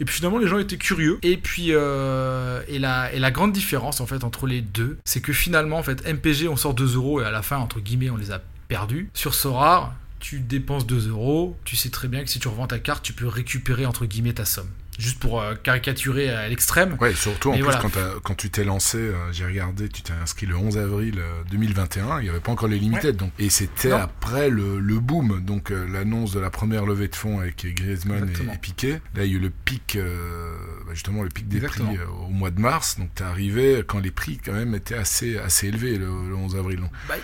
Et 0.00 0.04
puis 0.04 0.16
finalement, 0.16 0.38
les 0.38 0.46
gens 0.46 0.58
étaient 0.58 0.76
curieux. 0.76 1.18
Et 1.22 1.36
puis, 1.36 1.68
euh, 1.70 2.60
et, 2.68 2.78
la, 2.78 3.12
et 3.12 3.18
la 3.18 3.30
grande 3.30 3.52
différence, 3.52 4.00
en 4.00 4.06
fait, 4.06 4.24
entre 4.24 4.46
les 4.46 4.60
deux, 4.60 4.98
c'est 5.04 5.20
que 5.20 5.32
finalement, 5.32 5.78
en 5.78 5.82
fait, 5.82 6.06
MPG, 6.06 6.48
on 6.48 6.56
sort 6.56 6.74
2 6.74 6.96
euros 6.96 7.20
et 7.20 7.24
à 7.24 7.30
la 7.30 7.42
fin, 7.42 7.58
entre 7.58 7.80
guillemets, 7.80 8.10
on 8.10 8.16
les 8.16 8.30
a 8.30 8.40
perdus. 8.68 9.10
Sur 9.14 9.34
Sorar, 9.34 9.94
tu 10.20 10.40
dépenses 10.40 10.86
2 10.86 11.08
euros. 11.08 11.56
Tu 11.64 11.76
sais 11.76 11.90
très 11.90 12.08
bien 12.08 12.22
que 12.22 12.30
si 12.30 12.38
tu 12.38 12.48
revends 12.48 12.66
ta 12.66 12.78
carte, 12.78 13.02
tu 13.02 13.12
peux 13.12 13.26
récupérer, 13.26 13.86
entre 13.86 14.06
guillemets, 14.06 14.34
ta 14.34 14.44
somme 14.44 14.70
juste 14.98 15.20
pour 15.20 15.40
euh, 15.40 15.54
caricaturer 15.54 16.28
à 16.28 16.48
l'extrême. 16.48 16.96
Ouais, 17.00 17.14
surtout 17.14 17.50
en 17.50 17.54
plus 17.54 17.76
quand, 17.80 17.92
quand, 18.22 18.34
tu 18.34 18.50
t'es 18.50 18.64
lancé, 18.64 18.98
euh, 18.98 19.32
j'ai 19.32 19.46
regardé, 19.46 19.88
tu 19.88 20.02
t'es 20.02 20.12
inscrit 20.12 20.46
le 20.46 20.56
11 20.56 20.76
avril 20.76 21.20
2021, 21.50 22.04
euh, 22.04 22.20
il 22.20 22.24
n'y 22.24 22.28
avait 22.28 22.40
pas 22.40 22.52
encore 22.52 22.68
les 22.68 22.78
limited, 22.78 23.16
donc 23.16 23.30
et 23.38 23.48
c'était 23.48 23.92
après 23.92 24.50
le, 24.50 24.80
le, 24.80 24.98
boom, 24.98 25.40
donc 25.44 25.70
l'annonce 25.70 26.32
de 26.32 26.40
la 26.40 26.50
première 26.50 26.84
levée 26.84 27.08
de 27.08 27.14
fonds 27.14 27.40
avec 27.40 27.64
Griezmann 27.74 28.28
et, 28.28 28.58
Piqué. 28.58 29.00
Là, 29.14 29.24
il 29.24 29.30
y 29.30 29.34
a 29.34 29.36
eu 29.36 29.38
le 29.38 29.50
pic, 29.50 29.96
bah, 29.96 30.92
justement 30.92 31.22
le 31.22 31.28
pic 31.28 31.48
des 31.48 31.60
prix 31.60 31.84
au 32.26 32.30
mois 32.30 32.50
de 32.50 32.60
mars, 32.60 32.98
donc 32.98 33.14
t'es 33.14 33.24
arrivé 33.24 33.82
quand 33.86 34.00
les 34.00 34.10
prix 34.10 34.40
quand 34.44 34.52
même 34.52 34.74
étaient 34.74 34.96
assez 34.96 35.38
assez 35.38 35.68
élevés 35.68 35.96
le, 35.96 36.08
11 36.08 36.56
avril. 36.56 36.80
Donc. 36.80 36.90
Bah, 37.08 37.14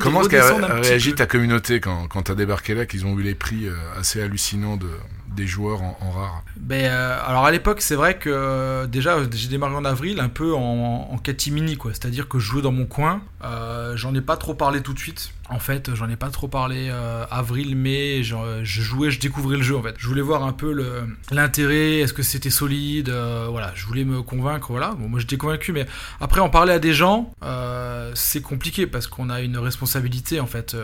comment 0.00 0.22
est-ce 0.22 0.28
qu'a 0.28 0.76
réagi 0.80 1.14
ta 1.14 1.26
communauté 1.26 1.80
quand 1.80 2.06
quand 2.06 2.22
t'as 2.22 2.34
débarqué 2.34 2.74
là, 2.74 2.86
qu'ils 2.86 3.04
ont 3.06 3.14
vu 3.16 3.24
les 3.24 3.34
prix 3.34 3.66
assez 3.98 4.22
hallucinants 4.22 4.76
de 4.76 4.88
des 5.34 5.46
joueurs 5.46 5.82
en, 5.82 6.10
rare 6.10 6.42
ben, 6.56 6.84
euh, 6.84 7.18
Alors 7.26 7.44
à 7.44 7.50
l'époque, 7.50 7.80
c'est 7.80 7.94
vrai 7.94 8.16
que 8.16 8.30
euh, 8.30 8.86
déjà, 8.86 9.18
j'ai 9.32 9.48
démarré 9.48 9.74
en 9.74 9.84
avril 9.84 10.20
un 10.20 10.28
peu 10.28 10.54
en, 10.54 11.08
en 11.10 11.18
catimini, 11.18 11.76
quoi. 11.76 11.92
C'est-à-dire 11.92 12.28
que 12.28 12.38
je 12.38 12.46
jouais 12.46 12.62
dans 12.62 12.72
mon 12.72 12.86
coin. 12.86 13.22
Euh, 13.42 13.96
j'en 13.96 14.14
ai 14.14 14.20
pas 14.20 14.36
trop 14.36 14.54
parlé 14.54 14.80
tout 14.80 14.94
de 14.94 14.98
suite. 14.98 15.32
En 15.50 15.58
fait, 15.58 15.94
j'en 15.94 16.08
ai 16.08 16.16
pas 16.16 16.30
trop 16.30 16.48
parlé 16.48 16.90
avril, 17.30 17.76
mai. 17.76 18.22
Je, 18.22 18.34
je, 18.62 18.80
jouais, 18.80 19.10
je 19.10 19.20
découvrais 19.20 19.58
le 19.58 19.62
jeu 19.62 19.76
en 19.76 19.82
fait. 19.82 19.94
Je 19.98 20.08
voulais 20.08 20.22
voir 20.22 20.42
un 20.42 20.54
peu 20.54 20.74
l'intérêt, 21.30 21.98
est-ce 21.98 22.14
que 22.14 22.22
c'était 22.22 22.48
solide. 22.48 23.10
voilà, 23.10 23.70
je 23.74 23.84
voulais 23.84 24.04
me 24.04 24.22
convaincre. 24.22 24.68
Voilà, 24.70 24.92
bon, 24.92 25.06
moi 25.06 25.20
j'étais 25.20 25.36
convaincu, 25.36 25.72
mais 25.72 25.86
après 26.18 26.40
en 26.40 26.48
parler 26.48 26.72
à 26.72 26.78
des 26.78 26.94
gens, 26.94 27.30
c'est 28.14 28.40
compliqué 28.40 28.86
parce 28.86 29.06
qu'on 29.06 29.28
a 29.28 29.42
une 29.42 29.58
responsabilité 29.58 30.40
en 30.40 30.46
fait, 30.46 30.74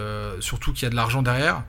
surtout 0.40 0.74
qu'il 0.74 0.82
y 0.82 0.86
a 0.86 0.90
de 0.90 0.96
l'argent 0.96 1.22
derrière. 1.22 1.62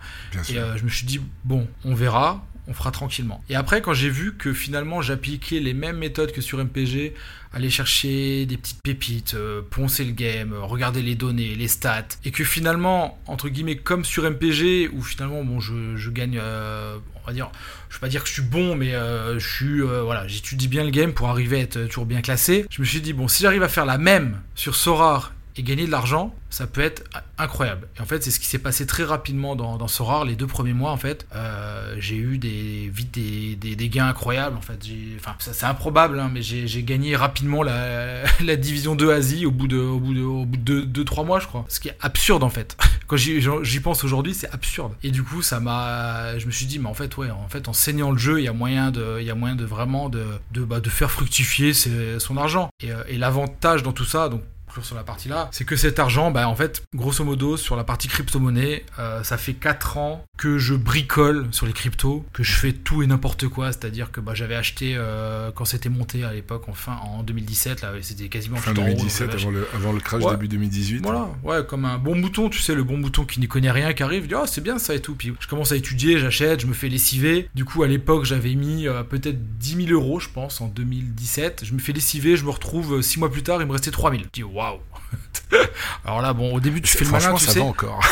et 0.49 0.59
je 0.75 0.83
me 0.83 0.89
suis 0.89 1.05
dit 1.05 1.21
bon, 1.45 1.67
on 1.85 1.95
verra 1.95 2.43
on 2.71 2.73
fera 2.73 2.91
tranquillement. 2.91 3.43
Et 3.49 3.55
après, 3.55 3.81
quand 3.81 3.93
j'ai 3.93 4.09
vu 4.09 4.33
que 4.35 4.53
finalement 4.53 5.01
j'appliquais 5.01 5.59
les 5.59 5.73
mêmes 5.73 5.97
méthodes 5.97 6.31
que 6.31 6.41
sur 6.41 6.57
MPG, 6.57 7.13
aller 7.53 7.69
chercher 7.69 8.45
des 8.45 8.55
petites 8.55 8.81
pépites, 8.81 9.33
euh, 9.33 9.61
poncer 9.69 10.05
le 10.05 10.13
game, 10.13 10.53
regarder 10.53 11.01
les 11.01 11.15
données, 11.15 11.55
les 11.55 11.67
stats, 11.67 12.07
et 12.23 12.31
que 12.31 12.45
finalement, 12.45 13.19
entre 13.27 13.49
guillemets, 13.49 13.75
comme 13.75 14.05
sur 14.05 14.23
MPG, 14.23 14.89
où 14.93 15.01
finalement, 15.01 15.43
bon, 15.43 15.59
je, 15.59 16.09
gagne, 16.09 16.39
euh, 16.41 16.97
on 17.21 17.27
va 17.27 17.33
dire, 17.33 17.51
je 17.89 17.97
vais 17.97 17.99
pas 17.99 18.07
dire 18.07 18.23
que 18.23 18.29
je 18.29 18.33
suis 18.33 18.41
bon, 18.41 18.75
mais 18.75 18.93
euh, 18.95 19.37
je 19.37 19.47
suis, 19.47 19.81
voilà, 19.81 20.27
j'étudie 20.27 20.69
bien 20.69 20.85
le 20.85 20.91
game 20.91 21.11
pour 21.11 21.27
arriver 21.27 21.57
à 21.57 21.59
être 21.59 21.87
toujours 21.87 22.05
bien 22.05 22.21
classé. 22.21 22.65
Je 22.69 22.81
me 22.81 22.85
suis 22.85 23.01
dit, 23.01 23.11
bon, 23.11 23.27
si 23.27 23.43
j'arrive 23.43 23.63
à 23.63 23.69
faire 23.69 23.85
la 23.85 23.97
même 23.97 24.39
sur 24.55 24.75
Sorar 24.75 25.33
et 25.57 25.63
gagner 25.63 25.85
de 25.85 25.91
l'argent, 25.91 26.33
ça 26.49 26.67
peut 26.67 26.81
être 26.81 27.03
incroyable. 27.37 27.87
Et 27.97 28.01
en 28.01 28.05
fait, 28.05 28.23
c'est 28.23 28.31
ce 28.31 28.39
qui 28.39 28.45
s'est 28.45 28.59
passé 28.59 28.85
très 28.85 29.03
rapidement 29.03 29.55
dans, 29.55 29.77
dans 29.77 29.87
Sorare, 29.87 30.25
les 30.25 30.35
deux 30.35 30.47
premiers 30.47 30.73
mois, 30.73 30.91
en 30.91 30.97
fait. 30.97 31.25
Euh, 31.35 31.95
j'ai 31.99 32.15
eu 32.15 32.37
des, 32.37 32.89
vite 32.93 33.11
des, 33.11 33.89
gains 33.89 34.07
incroyables, 34.07 34.57
en 34.57 34.61
fait. 34.61 34.79
Enfin, 35.17 35.35
c'est 35.39 35.65
improbable, 35.65 36.19
hein, 36.19 36.29
mais 36.31 36.41
j'ai 36.41 36.83
gagné 36.83 37.15
rapidement 37.15 37.63
la, 37.63 38.23
division 38.57 38.95
2 38.95 39.11
Asie 39.11 39.45
au 39.45 39.51
bout 39.51 39.67
de, 39.67 39.77
au 39.77 39.99
bout 39.99 40.13
de, 40.13 40.21
au 40.21 40.45
bout 40.45 40.57
de 40.57 41.03
2-3 41.03 41.25
mois, 41.25 41.39
je 41.39 41.47
crois. 41.47 41.65
Ce 41.67 41.79
qui 41.79 41.89
est 41.89 41.97
absurde, 42.01 42.43
en 42.43 42.49
fait. 42.49 42.77
Quand 43.07 43.17
j'y 43.17 43.79
pense 43.81 44.03
aujourd'hui, 44.03 44.33
c'est 44.33 44.49
absurde. 44.51 44.93
Et 45.03 45.11
du 45.11 45.23
coup, 45.23 45.41
ça 45.41 45.59
m'a, 45.59 46.37
je 46.37 46.45
me 46.45 46.51
suis 46.51 46.65
dit, 46.65 46.79
mais 46.79 46.87
en 46.87 46.93
fait, 46.93 47.15
ouais, 47.17 47.29
en 47.29 47.49
fait, 47.49 47.67
en 47.67 47.73
saignant 47.73 48.11
le 48.11 48.17
jeu, 48.17 48.39
il 48.39 48.45
y 48.45 48.47
a 48.47 48.53
moyen 48.53 48.91
de, 48.91 49.17
il 49.19 49.25
y 49.25 49.31
a 49.31 49.35
moyen 49.35 49.55
de 49.55 49.65
vraiment 49.65 50.09
de, 50.09 50.25
de, 50.51 50.63
bah, 50.63 50.79
faire 50.87 51.11
fructifier 51.11 51.73
son 51.73 52.37
argent. 52.37 52.69
Euh, 52.83 53.03
et 53.07 53.17
l'avantage 53.17 53.83
dans 53.83 53.93
tout 53.93 54.05
ça, 54.05 54.29
donc 54.29 54.41
conclure 54.71 54.85
sur 54.85 54.95
la 54.95 55.03
partie 55.03 55.27
là, 55.27 55.49
c'est 55.51 55.65
que 55.65 55.75
cet 55.75 55.99
argent, 55.99 56.31
bah, 56.31 56.47
en 56.47 56.55
fait, 56.55 56.83
grosso 56.95 57.23
modo, 57.25 57.57
sur 57.57 57.75
la 57.75 57.83
partie 57.83 58.07
crypto-monnaie, 58.07 58.85
euh, 58.99 59.21
ça 59.23 59.37
fait 59.37 59.53
4 59.53 59.97
ans 59.97 60.23
que 60.37 60.57
je 60.57 60.73
bricole 60.75 61.47
sur 61.51 61.65
les 61.65 61.73
cryptos, 61.73 62.25
que 62.31 62.41
je 62.43 62.53
fais 62.53 62.71
tout 62.71 63.03
et 63.03 63.07
n'importe 63.07 63.47
quoi. 63.49 63.71
C'est-à-dire 63.73 64.11
que 64.11 64.21
bah, 64.21 64.33
j'avais 64.33 64.55
acheté 64.55 64.93
euh, 64.95 65.51
quand 65.53 65.65
c'était 65.65 65.89
monté 65.89 66.23
à 66.23 66.33
l'époque, 66.33 66.63
enfin 66.67 66.97
en 67.03 67.23
2017, 67.23 67.81
là, 67.81 67.91
c'était 68.01 68.29
quasiment 68.29 68.57
Fin 68.57 68.73
tout 68.73 68.79
en 68.79 68.83
haut, 68.83 68.87
donc 68.87 68.97
2017, 68.97 69.31
j'avais 69.31 69.41
avant 69.43 69.51
le, 69.51 69.67
avant 69.75 69.91
le 69.91 69.99
crash 69.99 70.21
Ouais. 70.23 70.31
début 70.31 70.47
2018. 70.47 71.01
voilà, 71.03 71.27
ouais, 71.43 71.65
comme 71.65 71.83
un 71.85 71.97
bon 71.97 72.15
mouton, 72.15 72.49
tu 72.49 72.59
sais, 72.59 72.73
le 72.75 72.83
bon 72.83 72.97
mouton 72.97 73.25
qui 73.25 73.39
n'y 73.39 73.47
connaît 73.47 73.71
rien, 73.71 73.93
qui 73.93 74.03
arrive, 74.03 74.27
dit, 74.27 74.35
oh, 74.35 74.45
c'est 74.45 74.61
bien 74.61 74.79
ça 74.79 74.95
et 74.95 75.01
tout. 75.01 75.15
Puis 75.15 75.33
je 75.39 75.47
commence 75.47 75.71
à 75.71 75.75
étudier, 75.75 76.17
j'achète, 76.19 76.61
je 76.61 76.67
me 76.67 76.73
fais 76.73 76.87
lessiver. 76.87 77.49
Du 77.55 77.65
coup, 77.65 77.83
à 77.83 77.87
l'époque, 77.87 78.23
j'avais 78.25 78.53
mis 78.55 78.87
euh, 78.87 79.03
peut-être 79.03 79.57
10 79.57 79.87
000 79.87 79.89
euros, 79.91 80.19
je 80.19 80.29
pense, 80.29 80.61
en 80.61 80.67
2017. 80.67 81.63
Je 81.65 81.73
me 81.73 81.79
fais 81.79 81.91
lessiver, 81.91 82.37
je 82.37 82.45
me 82.45 82.51
retrouve 82.51 83.01
6 83.01 83.19
mois 83.19 83.31
plus 83.31 83.43
tard, 83.43 83.61
il 83.61 83.67
me 83.67 83.73
restait 83.73 83.91
3 83.91 84.11
000. 84.11 84.23
Je 84.23 84.29
dis, 84.31 84.43
waouh! 84.61 84.79
Alors 86.05 86.21
là, 86.21 86.31
bon, 86.33 86.53
au 86.55 86.59
début, 86.59 86.81
tu 86.81 86.95
fais 86.97 87.03
le 87.03 87.11
malin, 87.11 87.33
tu 87.35 87.45
ça 87.45 87.51
sais. 87.51 87.59
va 87.59 87.65
encore. 87.65 87.99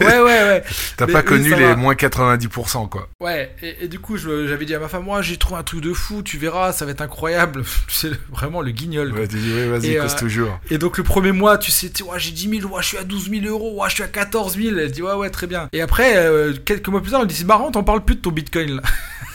Ouais, 0.00 0.06
ouais, 0.06 0.22
ouais. 0.22 0.64
T'as 0.96 1.06
pas 1.06 1.22
connu 1.22 1.50
les 1.54 1.66
va. 1.66 1.76
moins 1.76 1.92
90%, 1.92 2.88
quoi. 2.88 3.08
Ouais, 3.20 3.54
et, 3.60 3.84
et 3.84 3.88
du 3.88 3.98
coup, 3.98 4.16
je- 4.16 4.46
j'avais 4.46 4.64
dit 4.64 4.74
à 4.74 4.78
ma 4.78 4.88
femme, 4.88 5.04
moi, 5.04 5.20
j'ai 5.20 5.36
trouvé 5.36 5.60
un 5.60 5.62
truc 5.62 5.82
de 5.82 5.92
fou, 5.92 6.22
tu 6.22 6.38
verras, 6.38 6.72
ça 6.72 6.86
va 6.86 6.92
être 6.92 7.02
incroyable. 7.02 7.62
tu 7.88 7.94
sais, 7.94 8.10
vraiment 8.30 8.62
le 8.62 8.70
guignol. 8.70 9.10
quoi. 9.10 9.20
Ouais, 9.20 9.28
tu 9.28 9.36
dis, 9.36 9.52
ouais, 9.52 9.66
vas-y, 9.68 9.90
Et, 9.92 9.96
cause 9.98 10.14
euh, 10.14 10.18
toujours. 10.18 10.58
Et 10.70 10.78
donc 10.78 10.96
le 10.96 11.04
premier 11.04 11.32
mois, 11.32 11.58
tu 11.58 11.70
sais, 11.70 11.90
tu 11.90 12.04
sais, 12.04 12.10
ouais, 12.10 12.18
j'ai 12.18 12.30
10 12.30 12.60
000, 12.60 12.74
ouais, 12.74 12.80
je 12.82 12.86
suis 12.88 12.96
à 12.98 13.04
12 13.04 13.28
000 13.30 13.44
euros, 13.46 13.82
ouais, 13.82 13.90
je 13.90 13.96
suis 13.96 14.02
à 14.02 14.08
14 14.08 14.56
000. 14.56 14.78
Elle 14.78 14.90
dit, 14.92 15.02
ouais, 15.02 15.12
ouais, 15.12 15.28
très 15.28 15.46
bien. 15.46 15.68
Et 15.74 15.82
après, 15.82 16.16
euh, 16.16 16.54
quelques 16.64 16.88
mois 16.88 17.02
plus 17.02 17.10
tard, 17.10 17.20
elle 17.20 17.26
dit, 17.26 17.34
c'est 17.34 17.44
marrant, 17.44 17.70
t'en 17.70 17.82
parles 17.84 18.02
plus 18.02 18.16
de 18.16 18.20
ton 18.22 18.30
bitcoin 18.30 18.76
là. 18.76 18.82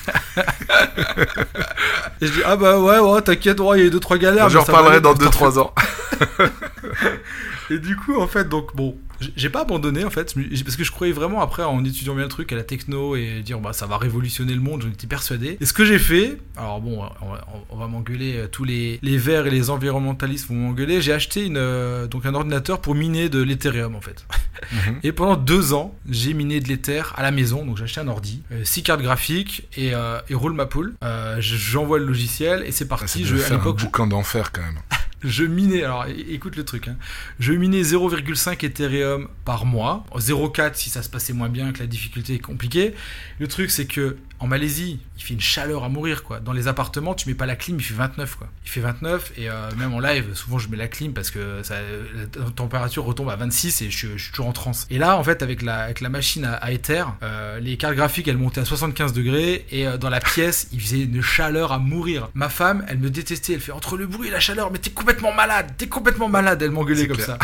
et 2.21 2.27
je 2.27 2.31
dis, 2.31 2.41
ah 2.45 2.55
bah 2.55 2.79
ouais, 2.79 2.99
ouais, 2.99 3.21
t'inquiète, 3.21 3.59
ouais, 3.59 3.79
il 3.79 3.81
y 3.81 3.85
a 3.85 3.87
eu 3.87 3.91
2-3 3.91 4.17
galères. 4.17 4.49
J'en 4.49 4.61
reparlerai 4.61 5.01
dans 5.01 5.13
t'en 5.13 5.31
fais 5.31 5.45
2-3 5.45 5.59
ans. 5.59 5.73
Et 7.69 7.79
du 7.79 7.95
coup, 7.95 8.19
en 8.19 8.27
fait, 8.27 8.47
donc 8.47 8.75
bon, 8.75 8.95
j'ai 9.35 9.49
pas 9.49 9.61
abandonné 9.61 10.03
en 10.03 10.09
fait, 10.09 10.33
parce 10.63 10.75
que 10.75 10.83
je 10.83 10.91
croyais 10.91 11.13
vraiment 11.13 11.41
après 11.41 11.63
en 11.63 11.83
étudiant 11.85 12.13
bien 12.15 12.23
le 12.23 12.29
truc 12.29 12.51
à 12.51 12.55
la 12.55 12.63
techno 12.63 13.15
et 13.15 13.41
dire 13.43 13.59
bah 13.59 13.73
ça 13.73 13.85
va 13.85 13.97
révolutionner 13.97 14.53
le 14.53 14.61
monde, 14.61 14.81
j'en 14.81 14.89
étais 14.89 15.07
persuadé. 15.07 15.57
Et 15.61 15.65
ce 15.65 15.73
que 15.73 15.85
j'ai 15.85 15.99
fait, 15.99 16.37
alors 16.57 16.81
bon, 16.81 17.01
on 17.69 17.77
va, 17.77 17.87
m'engueuler, 17.87 18.33
euh, 18.37 18.47
tous 18.47 18.63
les, 18.63 18.99
les 19.01 19.17
verts 19.17 19.47
et 19.47 19.51
les 19.51 19.69
environnementalistes 19.69 20.47
vont 20.47 20.55
m'engueuler. 20.55 21.01
J'ai 21.01 21.13
acheté 21.13 21.45
une, 21.45 21.57
euh, 21.57 22.07
donc 22.07 22.25
un 22.25 22.33
ordinateur 22.33 22.81
pour 22.81 22.95
miner 22.95 23.29
de 23.29 23.41
l'Ethereum 23.41 23.95
en 23.95 24.01
fait. 24.01 24.25
Mhm. 24.71 24.99
Et 25.03 25.11
pendant 25.11 25.35
deux 25.35 25.73
ans, 25.73 25.93
j'ai 26.09 26.33
miné 26.33 26.59
de 26.61 26.69
l'Ether 26.69 27.03
à 27.17 27.21
la 27.23 27.31
maison, 27.31 27.65
donc 27.65 27.77
j'ai 27.77 27.83
acheté 27.83 27.99
un 27.99 28.07
ordi, 28.07 28.41
6 28.63 28.83
cartes 28.83 29.01
graphiques 29.01 29.67
et, 29.75 29.93
euh, 29.93 30.17
et 30.29 30.33
roule 30.33 30.53
ma 30.53 30.65
poule. 30.65 30.93
Euh, 31.03 31.39
je- 31.41 31.57
J'envoie 31.57 31.99
le 31.99 32.05
logiciel 32.05 32.63
et 32.65 32.71
c'est 32.71 32.85
Ça 32.85 32.89
parti. 32.89 33.23
devait 33.23 33.37
Je, 33.37 33.43
à 33.43 33.47
un 33.47 33.57
l'époque, 33.57 33.79
je- 33.79 33.85
boucan 33.85 34.07
d'enfer, 34.07 34.51
quand 34.53 34.61
même. 34.61 34.79
Je 35.25 35.43
minais, 35.43 35.83
alors 35.83 36.05
écoute 36.07 36.55
le 36.55 36.63
truc, 36.65 36.87
hein. 36.87 36.95
je 37.39 37.53
minais 37.53 37.81
0,5 37.81 38.65
Ethereum 38.65 39.27
par 39.43 39.65
mois, 39.65 40.05
0,4 40.15 40.71
si 40.75 40.89
ça 40.89 41.01
se 41.03 41.09
passait 41.09 41.33
moins 41.33 41.49
bien, 41.49 41.71
que 41.71 41.79
la 41.79 41.87
difficulté 41.87 42.35
est 42.35 42.39
compliquée. 42.39 42.93
Le 43.39 43.47
truc 43.47 43.71
c'est 43.71 43.85
que 43.85 44.17
en 44.37 44.47
Malaisie, 44.47 44.99
il 45.17 45.23
fait 45.23 45.33
une 45.33 45.39
chaleur 45.39 45.85
à 45.85 45.89
mourir 45.89 46.21
quoi. 46.23 46.41
Dans 46.41 46.51
les 46.51 46.67
appartements, 46.67 47.13
tu 47.13 47.29
mets 47.29 47.35
pas 47.35 47.45
la 47.45 47.55
clim, 47.55 47.77
il 47.79 47.83
fait 47.83 47.93
29 47.93 48.35
quoi. 48.35 48.49
Il 48.65 48.69
fait 48.69 48.81
29 48.81 49.31
et 49.37 49.49
euh, 49.49 49.71
même 49.77 49.93
en 49.93 49.99
live, 50.01 50.33
souvent 50.33 50.59
je 50.59 50.67
mets 50.67 50.75
la 50.75 50.89
clim 50.89 51.13
parce 51.13 51.31
que 51.31 51.61
la 51.69 52.51
température 52.55 53.05
retombe 53.05 53.29
à 53.29 53.37
26 53.37 53.81
et 53.81 53.89
je, 53.89 53.97
suis- 54.17 54.31
toujours 54.31 54.47
en 54.47 54.51
transe. 54.51 54.87
Et 54.89 54.97
là 54.97 55.17
en 55.17 55.23
fait 55.23 55.41
avec 55.41 55.61
la, 55.61 55.93
machine 56.09 56.43
à, 56.43 56.55
à 56.55 56.71
Ether, 56.71 57.05
euh, 57.23 57.59
les 57.61 57.77
cartes 57.77 57.95
graphiques 57.95 58.27
elles 58.27 58.37
montaient 58.37 58.59
à 58.61 58.65
75 58.65 59.13
degrés 59.13 59.65
et 59.71 59.87
euh, 59.87 59.97
dans 59.97 60.09
la 60.09 60.19
pièce 60.19 60.67
il 60.73 60.81
faisait 60.81 61.03
une 61.03 61.21
chaleur 61.21 61.71
à 61.71 61.79
mourir. 61.79 62.27
Ma 62.33 62.49
femme 62.49 62.83
elle 62.89 62.97
me 62.99 63.09
détestait, 63.09 63.53
elle 63.53 63.61
fait 63.61 63.71
entre 63.71 63.95
le 63.95 64.05
bruit 64.05 64.27
et 64.27 64.31
la 64.31 64.41
chaleur, 64.41 64.69
mais 64.69 64.79
t'es 64.79 64.89
complètement 64.89 65.14
malade, 65.21 65.71
t'es 65.77 65.87
complètement 65.87 66.29
malade, 66.29 66.61
elle 66.61 66.71
m'engueulait 66.71 67.07
comme 67.07 67.17
clair. 67.17 67.27
ça. 67.27 67.39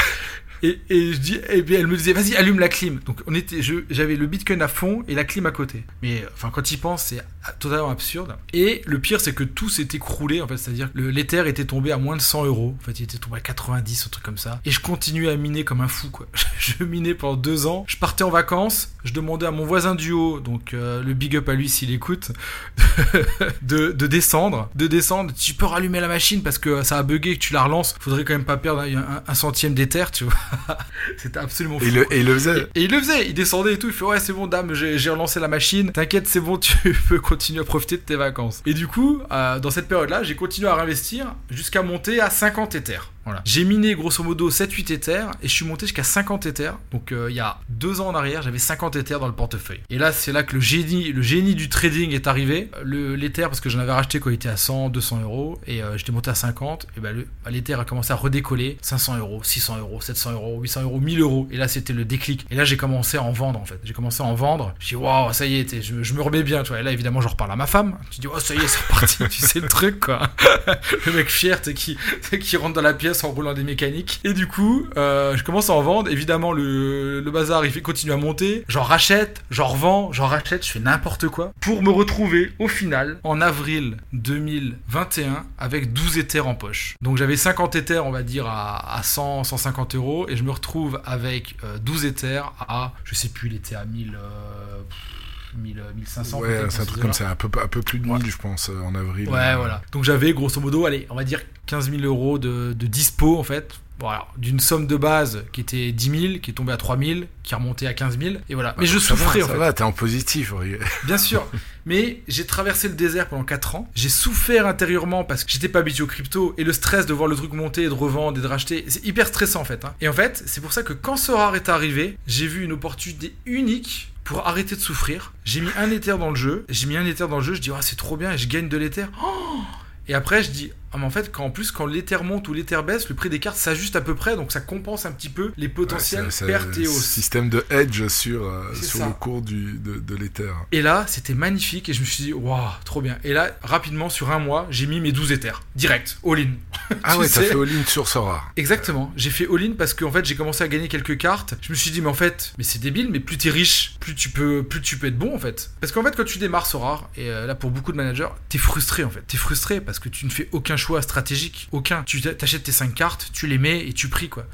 Et, 0.63 0.79
et 0.89 1.13
je 1.13 1.17
dis, 1.17 1.39
et 1.49 1.63
puis 1.63 1.75
elle 1.75 1.87
me 1.87 1.97
disait, 1.97 2.13
vas-y, 2.13 2.35
allume 2.35 2.59
la 2.59 2.69
clim. 2.69 2.99
Donc 3.05 3.21
on 3.27 3.33
était, 3.33 3.61
j'avais 3.89 4.15
le 4.15 4.27
Bitcoin 4.27 4.61
à 4.61 4.67
fond 4.67 5.03
et 5.07 5.15
la 5.15 5.23
clim 5.23 5.45
à 5.45 5.51
côté. 5.51 5.83
Mais 6.03 6.23
enfin, 6.33 6.49
quand 6.53 6.71
il 6.71 6.77
pense, 6.77 7.03
c'est 7.05 7.21
totalement 7.59 7.89
absurde. 7.89 8.35
Et 8.53 8.81
le 8.85 8.99
pire, 8.99 9.19
c'est 9.21 9.33
que 9.33 9.43
tout 9.43 9.69
s'est 9.69 9.87
écroulé. 9.93 10.41
En 10.41 10.47
fait, 10.47 10.57
c'est-à-dire 10.57 10.91
que 10.93 10.97
le- 10.99 11.09
l'Ether 11.09 11.43
était 11.47 11.65
tombé 11.65 11.91
à 11.91 11.97
moins 11.97 12.15
de 12.15 12.21
100 12.21 12.45
euros. 12.45 12.75
En 12.79 12.83
fait, 12.85 12.99
il 12.99 13.03
était 13.03 13.17
tombé 13.17 13.37
à 13.37 13.39
90, 13.41 14.05
un 14.05 14.09
truc 14.09 14.23
comme 14.23 14.37
ça. 14.37 14.61
Et 14.65 14.71
je 14.71 14.79
continuais 14.79 15.29
à 15.31 15.35
miner 15.35 15.63
comme 15.63 15.81
un 15.81 15.87
fou, 15.87 16.09
quoi. 16.11 16.27
Je 16.59 16.83
minais 16.83 17.15
pendant 17.15 17.35
deux 17.37 17.65
ans. 17.65 17.83
Je 17.87 17.97
partais 17.97 18.23
en 18.23 18.29
vacances. 18.29 18.91
Je 19.03 19.13
demandais 19.13 19.47
à 19.47 19.51
mon 19.51 19.65
voisin 19.65 19.95
du 19.95 20.11
haut, 20.11 20.39
donc 20.39 20.75
euh, 20.75 21.01
le 21.01 21.13
big 21.15 21.35
up 21.35 21.49
à 21.49 21.53
lui 21.55 21.67
s'il 21.69 21.91
écoute, 21.91 22.31
de, 23.63 23.91
de 23.91 24.07
descendre, 24.07 24.69
de 24.75 24.87
descendre. 24.87 25.33
Tu 25.33 25.53
peux 25.53 25.65
rallumer 25.65 25.99
la 25.99 26.07
machine 26.07 26.43
parce 26.43 26.57
que 26.57 26.83
ça 26.83 26.97
a 26.99 27.03
bugué, 27.03 27.35
que 27.35 27.39
tu 27.39 27.53
la 27.53 27.63
relances. 27.63 27.95
Faudrait 27.99 28.23
quand 28.23 28.33
même 28.33 28.43
pas 28.45 28.57
perdre 28.57 28.81
un, 28.81 28.95
un- 28.97 29.23
un 29.27 29.33
centième 29.33 29.73
d'Ether, 29.73 30.05
tu 30.11 30.25
vois. 30.25 30.33
C'était 31.17 31.39
absolument 31.39 31.79
fou. 31.79 31.85
Et, 31.85 31.91
le, 31.91 32.13
et 32.13 32.19
il 32.19 32.25
le 32.25 32.33
faisait. 32.33 32.67
Et 32.75 32.83
il 32.83 32.91
le 32.91 32.99
faisait, 32.99 33.27
il 33.27 33.33
descendait 33.33 33.73
et 33.73 33.79
tout, 33.79 33.87
il 33.87 33.93
fait 33.93 34.05
ouais 34.05 34.19
c'est 34.19 34.33
bon 34.33 34.47
dame, 34.47 34.73
j'ai 34.73 35.09
relancé 35.09 35.39
la 35.39 35.47
machine, 35.47 35.91
t'inquiète 35.91 36.27
c'est 36.27 36.39
bon, 36.39 36.57
tu 36.57 36.75
peux 37.09 37.19
continuer 37.19 37.61
à 37.61 37.63
profiter 37.63 37.97
de 37.97 38.01
tes 38.01 38.15
vacances. 38.15 38.61
Et 38.65 38.73
du 38.73 38.87
coup, 38.87 39.21
euh, 39.31 39.59
dans 39.59 39.71
cette 39.71 39.87
période-là, 39.87 40.23
j'ai 40.23 40.35
continué 40.35 40.67
à 40.67 40.75
réinvestir 40.75 41.35
jusqu'à 41.49 41.81
monter 41.83 42.19
à 42.19 42.29
50 42.29 42.75
Ethers. 42.75 43.11
Voilà. 43.25 43.41
J'ai 43.45 43.65
miné 43.65 43.93
grosso 43.93 44.23
modo 44.23 44.49
7-8 44.49 44.93
Ethers 44.93 45.31
et 45.43 45.47
je 45.47 45.53
suis 45.53 45.65
monté 45.65 45.85
jusqu'à 45.85 46.03
50 46.03 46.45
Ethers. 46.47 46.77
Donc 46.91 47.11
euh, 47.11 47.27
il 47.29 47.35
y 47.35 47.39
a 47.39 47.59
deux 47.69 48.01
ans 48.01 48.07
en 48.07 48.15
arrière, 48.15 48.41
j'avais 48.41 48.57
50 48.57 48.95
Ethers 48.95 49.19
dans 49.19 49.27
le 49.27 49.33
portefeuille. 49.33 49.81
Et 49.89 49.97
là, 49.97 50.11
c'est 50.11 50.31
là 50.31 50.43
que 50.43 50.55
le 50.55 50.61
génie, 50.61 51.11
le 51.11 51.21
génie 51.21 51.55
du 51.55 51.69
trading 51.69 52.11
est 52.11 52.27
arrivé. 52.27 52.69
Le 52.83 53.15
l'Ether, 53.15 53.43
parce 53.43 53.59
que 53.59 53.69
j'en 53.69 53.79
avais 53.79 53.91
racheté 53.91 54.19
quand 54.19 54.29
il 54.29 54.35
était 54.35 54.49
à 54.49 54.57
100, 54.57 54.89
200 54.89 55.21
euros 55.21 55.59
et 55.67 55.83
euh, 55.83 55.97
j'étais 55.97 56.11
monté 56.11 56.31
à 56.31 56.35
50, 56.35 56.87
et 56.97 56.99
ben 56.99 57.25
bah, 57.43 57.51
l'Ether 57.51 57.75
a 57.75 57.85
commencé 57.85 58.11
à 58.11 58.15
redécoller 58.15 58.77
500 58.81 59.17
euros, 59.17 59.41
600 59.43 59.77
euros, 59.77 60.01
700 60.01 60.31
euros, 60.31 60.59
800 60.61 60.81
euros, 60.83 60.99
1000 60.99 61.21
euros. 61.21 61.47
Et 61.51 61.57
là, 61.57 61.67
c'était 61.67 61.93
le 61.93 62.05
déclic. 62.05 62.45
Et 62.49 62.55
là, 62.55 62.65
j'ai 62.65 62.77
commencé 62.77 63.17
à 63.17 63.23
en 63.23 63.31
vendre 63.31 63.59
en 63.59 63.65
fait. 63.65 63.79
J'ai 63.83 63.93
commencé 63.93 64.23
à 64.23 64.25
en 64.25 64.33
vendre. 64.33 64.73
Je 64.79 64.89
dis 64.89 64.95
waouh, 64.95 65.31
ça 65.33 65.45
y 65.45 65.59
est, 65.59 65.81
je, 65.81 66.13
me 66.13 66.21
remets 66.21 66.43
bien. 66.43 66.63
Et 66.63 66.83
là, 66.83 66.91
évidemment, 66.91 67.21
je 67.21 67.27
reparle 67.27 67.51
à 67.51 67.55
ma 67.55 67.67
femme. 67.67 67.97
Je 68.11 68.19
dis 68.19 68.27
oh, 68.27 68.39
ça 68.39 68.55
y 68.55 68.57
est, 68.57 68.67
c'est 68.67 68.81
reparti. 68.81 69.17
tu 69.29 69.41
sais 69.41 69.59
le 69.59 69.67
truc 69.67 69.99
quoi. 69.99 70.31
le 71.05 71.13
mec 71.13 71.29
fier, 71.29 71.61
qui, 71.61 71.97
qui 72.39 72.57
rentre 72.57 72.73
dans 72.73 72.81
la 72.81 72.93
pièce 72.93 73.10
en 73.23 73.31
roulant 73.31 73.53
des 73.53 73.63
mécaniques. 73.63 74.19
Et 74.23 74.33
du 74.33 74.47
coup, 74.47 74.85
euh, 74.97 75.35
je 75.37 75.43
commence 75.43 75.69
à 75.69 75.73
en 75.73 75.81
vendre. 75.81 76.09
Évidemment, 76.09 76.51
le, 76.51 77.21
bazar, 77.31 77.65
il 77.65 77.81
continue 77.81 78.11
à 78.11 78.17
monter. 78.17 78.65
J'en 78.67 78.83
rachète, 78.83 79.43
j'en 79.49 79.67
revends, 79.67 80.11
j'en 80.11 80.27
rachète, 80.27 80.65
je 80.65 80.71
fais 80.71 80.79
n'importe 80.79 81.27
quoi. 81.27 81.53
Pour 81.61 81.81
me 81.81 81.89
retrouver 81.89 82.51
au 82.59 82.67
final, 82.67 83.19
en 83.23 83.41
avril 83.41 83.97
2021, 84.13 85.45
avec 85.57 85.93
12 85.93 86.17
Ethers 86.17 86.47
en 86.47 86.55
poche. 86.55 86.95
Donc 87.01 87.17
j'avais 87.17 87.37
50 87.37 87.75
Ethers, 87.75 88.05
on 88.05 88.11
va 88.11 88.23
dire, 88.23 88.47
à, 88.47 88.97
à 88.97 89.03
100, 89.03 89.43
150 89.45 89.95
euros. 89.95 90.27
Et 90.29 90.35
je 90.35 90.43
me 90.43 90.51
retrouve 90.51 91.01
avec 91.05 91.55
euh, 91.63 91.77
12 91.79 92.05
Ethers 92.05 92.53
à, 92.59 92.93
je 93.03 93.15
sais 93.15 93.29
plus, 93.29 93.49
il 93.49 93.55
était 93.55 93.75
à 93.75 93.85
1000... 93.85 94.15
euh, 94.15 94.81
pff, 94.89 94.97
1000, 94.97 95.10
1500 95.57 96.39
Ouais, 96.39 96.47
peut-être, 96.47 96.71
c'est 96.71 96.81
un 96.81 96.85
truc 96.85 97.01
comme 97.01 97.13
ça, 97.13 97.29
un 97.29 97.35
peu, 97.35 97.49
un 97.61 97.67
peu 97.67 97.81
plus 97.81 97.99
de 97.99 98.07
1000, 98.07 98.29
je 98.29 98.37
pense, 98.37 98.69
euh, 98.69 98.79
en 98.81 98.95
avril. 98.95 99.29
Ouais, 99.29 99.39
Euh, 99.39 99.57
voilà. 99.57 99.81
Donc 99.91 100.03
j'avais 100.03 100.33
grosso 100.33 100.59
modo, 100.61 100.85
allez, 100.85 101.07
on 101.09 101.15
va 101.15 101.23
dire 101.23 101.41
15 101.67 101.89
000 101.91 102.03
euros 102.03 102.37
de, 102.39 102.73
de 102.73 102.87
dispo 102.87 103.37
en 103.37 103.43
fait. 103.43 103.73
Voilà, 103.99 104.25
d'une 104.35 104.59
somme 104.59 104.87
de 104.87 104.95
base 104.95 105.43
qui 105.51 105.61
était 105.61 105.91
10 105.91 106.19
000, 106.29 106.39
qui 106.39 106.49
est 106.49 106.53
tombée 106.55 106.73
à 106.73 106.77
3 106.77 106.97
000, 106.97 107.19
qui 107.43 107.53
est 107.53 107.55
remontée 107.55 107.85
à 107.85 107.93
15 107.93 108.17
000, 108.17 108.35
et 108.49 108.55
voilà. 108.55 108.73
Mais 108.79 108.87
je 108.87 108.97
ça 108.97 109.13
va, 109.13 109.19
souffrais 109.19 109.43
en 109.43 109.45
Ça 109.47 109.53
fait. 109.53 109.59
va, 109.59 109.73
t'es 109.73 109.83
en 109.83 109.91
positif. 109.91 110.53
oui. 110.59 110.75
Bien 111.05 111.19
sûr. 111.19 111.45
Mais 111.85 112.23
j'ai 112.27 112.47
traversé 112.47 112.87
le 112.87 112.95
désert 112.95 113.27
pendant 113.27 113.43
4 113.43 113.75
ans. 113.75 113.87
J'ai 113.93 114.09
souffert 114.09 114.65
intérieurement 114.65 115.23
parce 115.23 115.43
que 115.43 115.51
j'étais 115.51 115.69
pas 115.69 115.79
habitué 115.79 116.01
au 116.03 116.07
crypto 116.07 116.55
et 116.57 116.63
le 116.63 116.73
stress 116.73 117.05
de 117.05 117.13
voir 117.13 117.27
le 117.29 117.35
truc 117.35 117.53
monter, 117.53 117.83
et 117.83 117.89
de 117.89 117.93
revendre 117.93 118.39
et 118.39 118.41
de 118.41 118.47
racheter. 118.47 118.85
C'est 118.87 119.05
hyper 119.05 119.27
stressant 119.27 119.61
en 119.61 119.65
fait. 119.65 119.85
hein. 119.85 119.93
Et 120.01 120.07
en 120.07 120.13
fait, 120.13 120.41
c'est 120.47 120.61
pour 120.61 120.73
ça 120.73 120.81
que 120.81 120.93
quand 120.93 121.15
Sorar 121.15 121.55
est 121.55 121.69
arrivé, 121.69 122.17
j'ai 122.25 122.47
vu 122.47 122.63
une 122.63 122.71
opportunité 122.71 123.35
unique 123.45 124.10
pour 124.23 124.47
arrêter 124.47 124.75
de 124.75 124.81
souffrir. 124.81 125.33
J'ai 125.45 125.61
mis 125.61 125.71
un 125.77 125.89
Ether 125.91 126.17
dans 126.17 126.29
le 126.29 126.35
jeu. 126.35 126.65
J'ai 126.69 126.87
mis 126.87 126.97
un 126.97 127.05
Ether 127.05 127.27
dans 127.27 127.37
le 127.37 127.43
jeu. 127.43 127.53
Je 127.53 127.61
dis, 127.61 127.71
ah, 127.75 127.81
c'est 127.81 127.95
trop 127.95 128.17
bien 128.17 128.31
et 128.31 128.37
je 128.37 128.47
gagne 128.47 128.69
de 128.69 128.77
l'Ether. 128.77 129.05
Oh 129.23 129.59
et 130.07 130.13
après, 130.13 130.43
je 130.43 130.51
dis, 130.51 130.71
ah, 130.93 130.97
mais 130.97 131.05
en 131.05 131.09
fait, 131.09 131.31
quand, 131.31 131.45
en 131.45 131.49
plus, 131.51 131.71
quand 131.71 131.85
l'Ether 131.85 132.17
monte 132.23 132.47
ou 132.47 132.53
l'Ether 132.53 132.81
baisse, 132.85 133.07
le 133.09 133.15
prix 133.15 133.29
des 133.29 133.39
cartes 133.39 133.57
s'ajuste 133.57 133.95
à 133.95 134.01
peu 134.01 134.15
près, 134.15 134.35
donc 134.35 134.51
ça 134.51 134.59
compense 134.59 135.05
un 135.05 135.11
petit 135.11 135.29
peu 135.29 135.51
les 135.57 135.69
potentielles 135.69 136.25
Ouais, 136.41 136.47
pertes 136.47 136.77
et 136.77 136.87
hausses. 136.87 137.05
Système 137.05 137.49
de 137.49 137.65
hedge 137.69 138.07
sur, 138.07 138.45
euh, 138.45 138.71
C'est 138.73 138.85
sur 138.85 138.99
ça. 138.99 139.07
le 139.07 139.13
cours 139.13 139.41
du, 139.41 139.73
de, 139.79 139.95
de 139.99 140.15
l'Ether. 140.15 140.51
Et 140.71 140.81
là, 140.81 141.05
c'était 141.07 141.33
magnifique 141.33 141.89
et 141.89 141.93
je 141.93 142.01
me 142.01 142.05
suis 142.05 142.23
dit, 142.23 142.33
waouh, 142.33 142.59
trop 142.85 143.01
bien. 143.01 143.17
Et 143.23 143.33
là, 143.33 143.51
rapidement, 143.63 144.09
sur 144.09 144.31
un 144.31 144.39
mois, 144.39 144.67
j'ai 144.69 144.85
mis 144.87 144.99
mes 144.99 145.11
12 145.11 145.31
Ethers. 145.31 145.61
Direct, 145.75 146.17
all-in. 146.25 146.51
Ah 147.03 147.17
ouais, 147.17 147.29
t'as 147.29 147.41
fait 147.41 147.55
all-in 147.55 147.85
sur 147.87 148.07
Sora. 148.09 148.43
Exactement. 148.57 149.13
J'ai 149.15 149.29
fait 149.29 149.47
all-in 149.49 149.73
parce 149.77 149.93
qu'en 149.93 150.11
fait, 150.11 150.25
j'ai 150.25 150.35
commencé 150.35 150.61
à 150.63 150.67
gagner 150.67 150.89
quelques 150.89 151.17
cartes. 151.17 151.53
Je 151.61 151.69
me 151.71 151.75
suis 151.75 151.89
dit, 151.91 152.01
mais 152.01 152.09
en 152.09 152.13
fait, 152.13 152.53
mais 152.57 152.65
c'est 152.65 152.79
débile, 152.79 153.09
mais 153.09 153.21
plus 153.21 153.37
t'es 153.37 153.49
riche, 153.49 153.95
plus 154.01 154.13
tu 154.13 154.29
peux, 154.29 154.61
plus 154.63 154.81
tu 154.81 154.97
peux 154.97 155.07
être 155.07 155.17
bon 155.17 155.33
en 155.33 155.39
fait. 155.39 155.71
Parce 155.79 155.93
qu'en 155.93 156.03
fait, 156.03 156.15
quand 156.17 156.25
tu 156.25 156.37
démarres 156.37 156.65
Sora, 156.67 157.09
et 157.15 157.29
euh, 157.29 157.45
là 157.47 157.55
pour 157.55 157.71
beaucoup 157.71 157.93
de 157.93 157.97
managers, 157.97 158.27
t'es 158.49 158.57
frustré 158.57 159.05
en 159.05 159.09
fait. 159.09 159.21
T'es 159.25 159.37
frustré 159.37 159.79
parce 159.79 159.99
que 159.99 160.09
tu 160.09 160.25
ne 160.25 160.31
fais 160.31 160.49
aucun 160.51 160.75
choix 160.81 161.01
stratégique. 161.01 161.67
Aucun. 161.71 162.03
Tu 162.03 162.19
t'a- 162.21 162.33
t'achètes 162.33 162.63
tes 162.63 162.71
5 162.71 162.93
cartes, 162.93 163.29
tu 163.33 163.47
les 163.47 163.57
mets 163.57 163.87
et 163.87 163.93
tu 163.93 164.07
pries 164.09 164.29
quoi. 164.29 164.45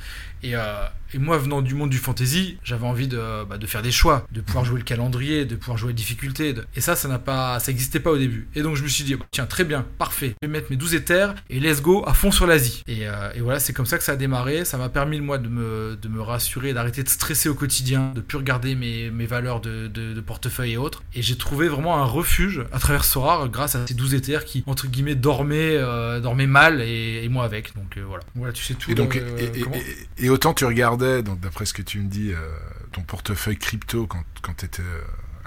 Et, 0.44 0.56
euh, 0.56 0.86
et 1.14 1.18
moi, 1.20 1.38
venant 1.38 1.62
du 1.62 1.74
monde 1.76 1.90
du 1.90 1.98
fantasy, 1.98 2.58
j'avais 2.64 2.86
envie 2.86 3.08
de, 3.08 3.44
bah, 3.46 3.58
de 3.58 3.66
faire 3.68 3.82
des 3.82 3.92
choix, 3.92 4.26
de 4.32 4.42
pouvoir 4.42 4.66
jouer 4.66 4.78
le 4.80 4.84
calendrier, 4.84 5.46
de 5.46 5.56
pouvoir 5.56 5.78
jouer 5.78 5.90
les 5.90 5.94
difficultés. 5.96 6.54
de- 6.54 6.66
Et 6.76 6.82
ça, 6.82 6.96
ça 6.96 7.08
n'a 7.08 7.20
pas, 7.20 7.60
ça 7.60 7.72
n'existait 7.72 8.00
pas 8.00 8.12
au 8.12 8.18
début. 8.18 8.48
Et 8.56 8.62
donc 8.62 8.76
je 8.76 8.84
me 8.84 8.88
suis 8.88 9.04
dit, 9.04 9.16
tiens, 9.32 9.46
très 9.46 9.64
bien, 9.64 9.86
parfait. 9.98 10.34
Je 10.42 10.48
vais 10.48 10.52
mettre 10.52 10.68
mes 10.70 10.76
12 10.78 10.94
éthers 10.96 11.36
et 11.50 11.60
let's 11.60 11.82
go 11.82 12.04
à 12.08 12.14
fond 12.14 12.32
sur 12.32 12.48
l'Asie. 12.48 12.84
Et, 12.88 13.08
euh, 13.08 13.32
et 13.36 13.40
voilà, 13.42 13.60
c'est 13.60 13.74
comme 13.74 13.86
ça 13.86 13.98
que 13.98 14.04
ça 14.04 14.14
a 14.14 14.16
démarré. 14.16 14.66
Ça 14.66 14.78
m'a 14.78 14.90
permis 14.90 15.20
moi 15.22 15.38
de 15.38 15.48
me, 15.48 15.98
de 16.02 16.08
me 16.08 16.22
rassurer, 16.22 16.74
d'arrêter 16.74 17.04
de 17.04 17.10
stresser 17.10 17.50
au 17.50 17.54
quotidien, 17.56 18.12
de 18.16 18.22
plus 18.22 18.38
regarder 18.38 18.76
mes, 18.76 19.10
mes 19.10 19.26
valeurs 19.26 19.62
de, 19.62 19.88
de, 19.88 20.14
de 20.14 20.22
portefeuille 20.22 20.74
et 20.74 20.78
autres. 20.78 21.04
Et 21.16 21.22
j'ai 21.22 21.38
trouvé 21.38 21.68
vraiment 21.68 21.98
un 21.98 22.06
refuge 22.06 22.64
à 22.72 22.80
travers 22.80 23.06
Sora 23.06 23.48
grâce 23.52 23.76
à 23.76 23.86
ces 23.88 23.94
12 23.94 24.14
éthers 24.14 24.46
qui 24.46 24.64
entre 24.68 24.88
guillemets 24.88 25.16
dormaient, 25.16 25.76
euh, 25.78 26.20
dormaient 26.20 26.48
mal 26.48 26.82
et, 26.82 27.22
et 27.24 27.30
moi 27.30 27.46
avec. 27.46 27.76
Donc 27.76 27.98
euh, 27.98 28.04
voilà. 28.08 28.24
Voilà, 28.36 28.54
tu 28.54 28.64
sais 28.64 28.74
tout. 28.74 28.92
Et 28.92 28.96
donc, 28.96 29.16
autant 30.30 30.54
tu 30.54 30.66
donc 30.98 31.40
d'après 31.40 31.66
ce 31.66 31.74
que 31.74 31.82
tu 31.82 32.00
me 32.00 32.10
dis, 32.10 32.32
euh, 32.34 32.38
ton 32.92 33.02
portefeuille 33.02 33.58
crypto 33.58 34.08
quand, 34.08 34.24
quand 34.42 34.56
tu 34.56 34.66
étais 34.66 34.84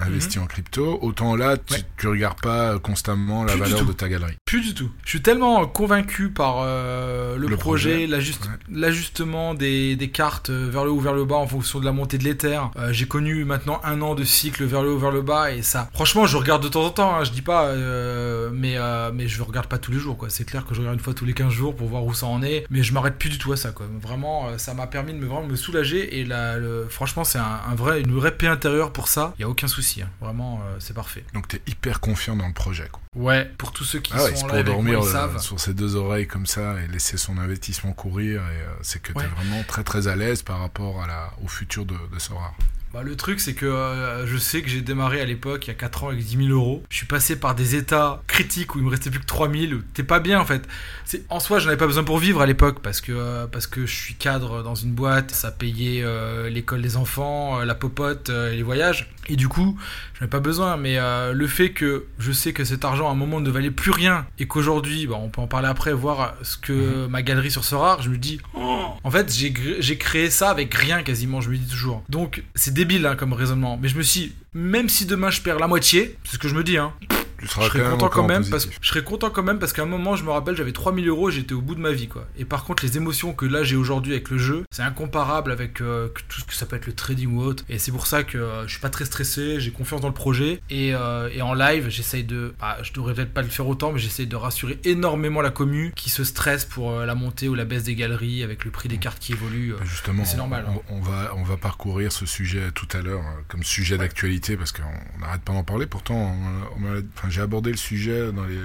investi 0.00 0.38
en 0.38 0.46
crypto, 0.46 0.98
autant 1.02 1.36
là, 1.36 1.56
tu, 1.56 1.74
Mhm. 1.74 1.78
Ouais. 1.80 1.86
tu 1.98 2.08
regardes 2.08 2.40
pas 2.40 2.78
constamment 2.78 3.44
la 3.44 3.52
Plus 3.52 3.60
valeur 3.60 3.84
de 3.84 3.92
ta 3.92 4.08
galerie. 4.08 4.36
Plus 4.44 4.60
du 4.62 4.74
tout. 4.74 4.90
Je 5.04 5.10
suis 5.10 5.22
tellement 5.22 5.66
convaincu 5.66 6.30
par 6.30 6.56
euh, 6.62 7.36
le, 7.36 7.46
Le 7.48 7.56
projet, 7.56 7.90
projet, 7.90 8.06
l'ajust- 8.06 8.42
ouais. 8.44 8.56
l'ajustement 8.70 9.54
des, 9.54 9.96
des 9.96 10.10
cartes 10.10 10.50
euh, 10.50 10.68
vers 10.70 10.84
le 10.84 10.90
haut, 10.90 11.00
vers 11.00 11.12
le 11.14 11.24
bas 11.24 11.36
en 11.36 11.46
fonction 11.46 11.80
de 11.80 11.84
la 11.84 11.92
montée 11.92 12.18
de 12.18 12.24
l'éther. 12.24 12.70
Euh, 12.76 12.92
J'ai 12.92 13.06
connu 13.06 13.44
maintenant 13.44 13.80
un 13.84 14.00
an 14.02 14.14
de 14.14 14.24
cycle 14.24 14.64
vers 14.64 14.82
le 14.82 14.90
haut, 14.92 14.98
vers 14.98 15.10
le 15.10 15.22
bas 15.22 15.52
et 15.52 15.62
ça. 15.62 15.88
Franchement, 15.94 16.26
je 16.26 16.36
regarde 16.36 16.62
de 16.62 16.68
temps 16.68 16.84
en 16.84 16.90
temps. 16.90 17.16
hein, 17.16 17.24
je 17.24 17.30
dis 17.30 17.42
pas, 17.42 17.66
euh, 17.66 18.50
mais 18.52 18.74
euh, 18.76 19.10
mais 19.14 19.28
je 19.28 19.42
regarde 19.42 19.66
pas 19.66 19.78
tous 19.78 19.92
les 19.92 19.98
jours. 19.98 20.16
quoi. 20.16 20.30
C'est 20.30 20.44
clair 20.44 20.66
que 20.66 20.74
je 20.74 20.80
regarde 20.80 20.96
une 20.96 21.02
fois 21.02 21.14
tous 21.14 21.24
les 21.24 21.34
15 21.34 21.52
jours 21.52 21.74
pour 21.76 21.88
voir 21.88 22.04
où 22.04 22.14
ça 22.14 22.26
en 22.26 22.42
est. 22.42 22.66
Mais 22.70 22.82
je 22.82 22.92
m'arrête 22.92 23.16
plus 23.18 23.30
du 23.30 23.38
tout 23.38 23.52
à 23.52 23.56
ça. 23.56 23.70
Quoi. 23.70 23.86
Vraiment, 24.00 24.48
euh, 24.48 24.58
ça 24.58 24.74
m'a 24.74 24.86
permis 24.86 25.12
de 25.12 25.18
me 25.18 25.26
vraiment 25.26 25.46
me 25.46 25.56
soulager 25.56 26.18
et 26.20 26.24
la, 26.24 26.56
le- 26.58 26.86
franchement, 26.88 27.24
c'est 27.24 27.38
un, 27.38 27.60
un 27.70 27.74
vrai, 27.74 28.00
une 28.00 28.12
vraie 28.12 28.36
paix 28.36 28.46
intérieure 28.46 28.92
pour 28.92 29.08
ça. 29.08 29.34
Il 29.38 29.42
y 29.42 29.44
a 29.44 29.48
aucun 29.48 29.68
souci. 29.68 29.89
Hein. 29.98 30.08
Vraiment, 30.20 30.60
euh, 30.64 30.76
c'est 30.78 30.94
parfait. 30.94 31.24
Donc 31.34 31.48
tu 31.48 31.56
es 31.56 31.62
hyper 31.66 32.00
confiant 32.00 32.36
dans 32.36 32.46
le 32.46 32.52
projet. 32.54 32.88
Quoi. 32.90 33.00
Ouais, 33.16 33.44
pour 33.58 33.72
tous 33.72 33.84
ceux 33.84 33.98
qui 34.00 34.12
Ah 34.14 34.22
ouais, 34.22 34.30
sont 34.30 34.36
c'est 34.36 34.42
là 34.42 34.48
pour 34.48 34.54
avec 34.54 34.66
moi, 34.66 34.74
dormir 34.74 34.98
ils 35.02 35.06
euh, 35.08 35.12
savent. 35.12 35.38
sur 35.40 35.58
ses 35.58 35.74
deux 35.74 35.96
oreilles 35.96 36.26
comme 36.26 36.46
ça 36.46 36.80
et 36.80 36.86
laisser 36.88 37.16
son 37.16 37.36
investissement 37.38 37.92
courir. 37.92 38.42
Et 38.42 38.60
euh, 38.62 38.72
c'est 38.82 39.02
que 39.02 39.12
tu 39.12 39.18
es 39.18 39.22
Ouais. 39.22 39.26
vraiment 39.28 39.62
très 39.66 39.82
très 39.84 40.06
à 40.08 40.14
l'aise 40.16 40.42
par 40.42 40.60
rapport 40.60 41.02
à 41.02 41.06
la, 41.06 41.30
au 41.42 41.48
futur 41.48 41.84
de, 41.86 41.96
de 42.12 42.18
Sora. 42.18 42.52
Bah, 42.92 43.04
le 43.04 43.14
truc, 43.14 43.38
c'est 43.38 43.54
que 43.54 43.66
euh, 43.66 44.26
je 44.26 44.36
sais 44.36 44.62
que 44.62 44.68
j'ai 44.68 44.80
démarré 44.80 45.20
à 45.20 45.24
l'époque, 45.24 45.66
il 45.66 45.68
y 45.68 45.70
a 45.70 45.74
4 45.74 46.04
ans, 46.04 46.08
avec 46.08 46.24
10 46.24 46.48
000 46.48 46.48
euros. 46.48 46.82
Je 46.90 46.96
suis 46.96 47.06
passé 47.06 47.36
par 47.36 47.54
des 47.54 47.76
états 47.76 48.20
critiques 48.26 48.74
où 48.74 48.78
il 48.78 48.84
me 48.84 48.90
restait 48.90 49.10
plus 49.10 49.20
que 49.20 49.26
3 49.26 49.48
000. 49.48 49.74
où 49.74 49.82
T'es 49.94 50.02
pas 50.02 50.18
bien 50.18 50.40
en 50.40 50.44
fait. 50.44 50.66
En 51.28 51.38
soi, 51.38 51.60
j'en 51.60 51.68
avais 51.68 51.76
pas 51.76 51.86
besoin 51.86 52.02
pour 52.02 52.18
vivre 52.18 52.40
à 52.40 52.46
l'époque 52.46 52.80
parce 52.82 53.00
que, 53.00 53.12
euh, 53.12 53.46
parce 53.46 53.68
que 53.68 53.86
je 53.86 53.94
suis 53.94 54.14
cadre 54.14 54.64
dans 54.64 54.74
une 54.74 54.90
boîte. 54.90 55.30
Ça 55.30 55.52
payait 55.52 56.02
euh, 56.02 56.48
l'école 56.48 56.82
des 56.82 56.96
enfants, 56.96 57.60
la 57.60 57.76
popote, 57.76 58.28
et 58.28 58.56
les 58.56 58.62
voyages. 58.64 59.08
Et 59.28 59.36
du 59.36 59.46
coup, 59.46 59.78
j'en 60.14 60.22
avais 60.22 60.30
pas 60.30 60.40
besoin. 60.40 60.76
Mais 60.76 60.98
le 61.32 61.46
fait 61.46 61.70
que 61.70 62.06
je 62.18 62.32
sais 62.32 62.52
que 62.52 62.64
cet 62.64 62.84
argent 62.84 63.08
à 63.08 63.12
un 63.12 63.14
moment 63.14 63.40
ne 63.40 63.50
valait 63.50 63.70
plus 63.70 63.92
rien 63.92 64.26
et 64.40 64.46
qu'aujourd'hui, 64.46 65.06
bah, 65.06 65.16
on 65.16 65.28
peut 65.28 65.40
en 65.40 65.46
parler 65.46 65.68
après, 65.68 65.92
voir 65.92 66.34
ce 66.42 66.56
que 66.56 67.06
ma 67.06 67.22
galerie 67.22 67.52
sur 67.52 67.62
Sora, 67.64 67.98
je 68.00 68.08
me 68.08 68.18
dis, 68.18 68.40
oh 68.54 68.80
en 69.02 69.10
fait, 69.10 69.32
j'ai 69.32 69.98
créé 69.98 70.30
ça 70.30 70.50
avec 70.50 70.74
rien 70.74 71.02
quasiment, 71.02 71.40
je 71.40 71.50
me 71.50 71.56
dis 71.56 71.70
toujours. 71.70 72.02
Donc, 72.08 72.42
c'est 72.54 72.74
débile 72.80 73.06
hein, 73.06 73.14
comme 73.14 73.34
raisonnement. 73.34 73.78
Mais 73.80 73.88
je 73.88 73.98
me 73.98 74.02
suis, 74.02 74.32
même 74.54 74.88
si 74.88 75.04
demain 75.04 75.30
je 75.30 75.42
perds 75.42 75.58
la 75.58 75.66
moitié, 75.66 76.16
c'est 76.24 76.36
ce 76.36 76.38
que 76.38 76.48
je 76.48 76.54
me 76.54 76.64
dis, 76.64 76.78
hein, 76.78 76.94
Tu 77.40 77.48
seras 77.48 77.62
je 77.64 77.68
serais 77.70 77.80
quand 77.82 77.90
content 77.92 78.08
quand 78.08 78.26
même 78.28 78.38
parce 78.48 78.64
positif. 78.66 78.78
je 78.82 78.88
serais 78.88 79.02
content 79.04 79.30
quand 79.30 79.42
même 79.42 79.58
parce 79.58 79.72
qu'à 79.72 79.82
un 79.82 79.86
moment 79.86 80.14
je 80.16 80.24
me 80.24 80.30
rappelle 80.30 80.56
j'avais 80.56 80.72
3000 80.72 81.08
euros 81.08 81.30
et 81.30 81.32
j'étais 81.32 81.54
au 81.54 81.60
bout 81.62 81.74
de 81.74 81.80
ma 81.80 81.92
vie 81.92 82.06
quoi 82.08 82.26
et 82.38 82.44
par 82.44 82.64
contre 82.64 82.84
les 82.84 82.96
émotions 82.96 83.32
que 83.32 83.46
là 83.46 83.62
j'ai 83.64 83.76
aujourd'hui 83.76 84.12
avec 84.12 84.28
le 84.30 84.38
jeu 84.38 84.64
c'est 84.70 84.82
incomparable 84.82 85.50
avec 85.52 85.80
euh, 85.80 86.08
que 86.08 86.20
tout 86.28 86.40
ce 86.40 86.44
que 86.44 86.54
ça 86.54 86.66
peut 86.66 86.76
être 86.76 86.86
le 86.86 86.92
trading 86.92 87.32
ou 87.34 87.42
autre 87.42 87.64
et 87.68 87.78
c'est 87.78 87.92
pour 87.92 88.06
ça 88.06 88.22
que 88.24 88.36
euh, 88.38 88.66
je 88.66 88.72
suis 88.72 88.80
pas 88.80 88.90
très 88.90 89.04
stressé 89.04 89.58
j'ai 89.60 89.70
confiance 89.70 90.00
dans 90.00 90.08
le 90.08 90.14
projet 90.14 90.60
et, 90.70 90.94
euh, 90.94 91.28
et 91.32 91.42
en 91.42 91.54
live 91.54 91.88
j'essaye 91.88 92.24
de 92.24 92.54
bah, 92.60 92.76
je 92.82 92.92
devrais 92.92 93.14
peut-être 93.14 93.32
pas 93.32 93.42
le 93.42 93.48
faire 93.48 93.66
autant 93.66 93.92
mais 93.92 93.98
j'essaye 93.98 94.26
de 94.26 94.36
rassurer 94.36 94.78
énormément 94.84 95.40
la 95.40 95.50
commu 95.50 95.92
qui 95.96 96.10
se 96.10 96.24
stresse 96.24 96.64
pour 96.64 96.90
euh, 96.92 97.06
la 97.06 97.14
montée 97.14 97.48
ou 97.48 97.54
la 97.54 97.64
baisse 97.64 97.84
des 97.84 97.94
galeries 97.94 98.42
avec 98.42 98.64
le 98.64 98.70
prix 98.70 98.88
des 98.88 98.98
cartes 98.98 99.18
qui 99.18 99.32
évolue 99.32 99.72
euh. 99.72 99.76
Bah, 99.78 99.84
Justement, 99.86 100.24
c'est 100.24 100.36
normal, 100.36 100.66
on, 100.68 100.72
hein. 100.76 100.82
on 100.90 101.00
va, 101.00 101.32
on 101.36 101.42
va 101.42 101.56
parcourir 101.56 102.12
ce 102.12 102.26
sujet 102.26 102.70
tout 102.74 102.88
à 102.92 103.00
l'heure 103.00 103.20
euh, 103.20 103.40
comme 103.48 103.62
sujet 103.62 103.96
d'actualité 103.98 104.56
parce 104.56 104.72
qu'on 104.72 104.82
n'arrête 105.20 105.42
pas 105.42 105.52
d'en 105.52 105.64
parler. 105.64 105.86
Pourtant, 105.86 106.14
on- 106.78 106.84
on 106.84 106.86
a- 106.96 107.00
enfin, 107.16 107.29
j'ai 107.30 107.40
abordé 107.40 107.70
le 107.70 107.76
sujet 107.76 108.32
dans 108.32 108.44
les, 108.44 108.58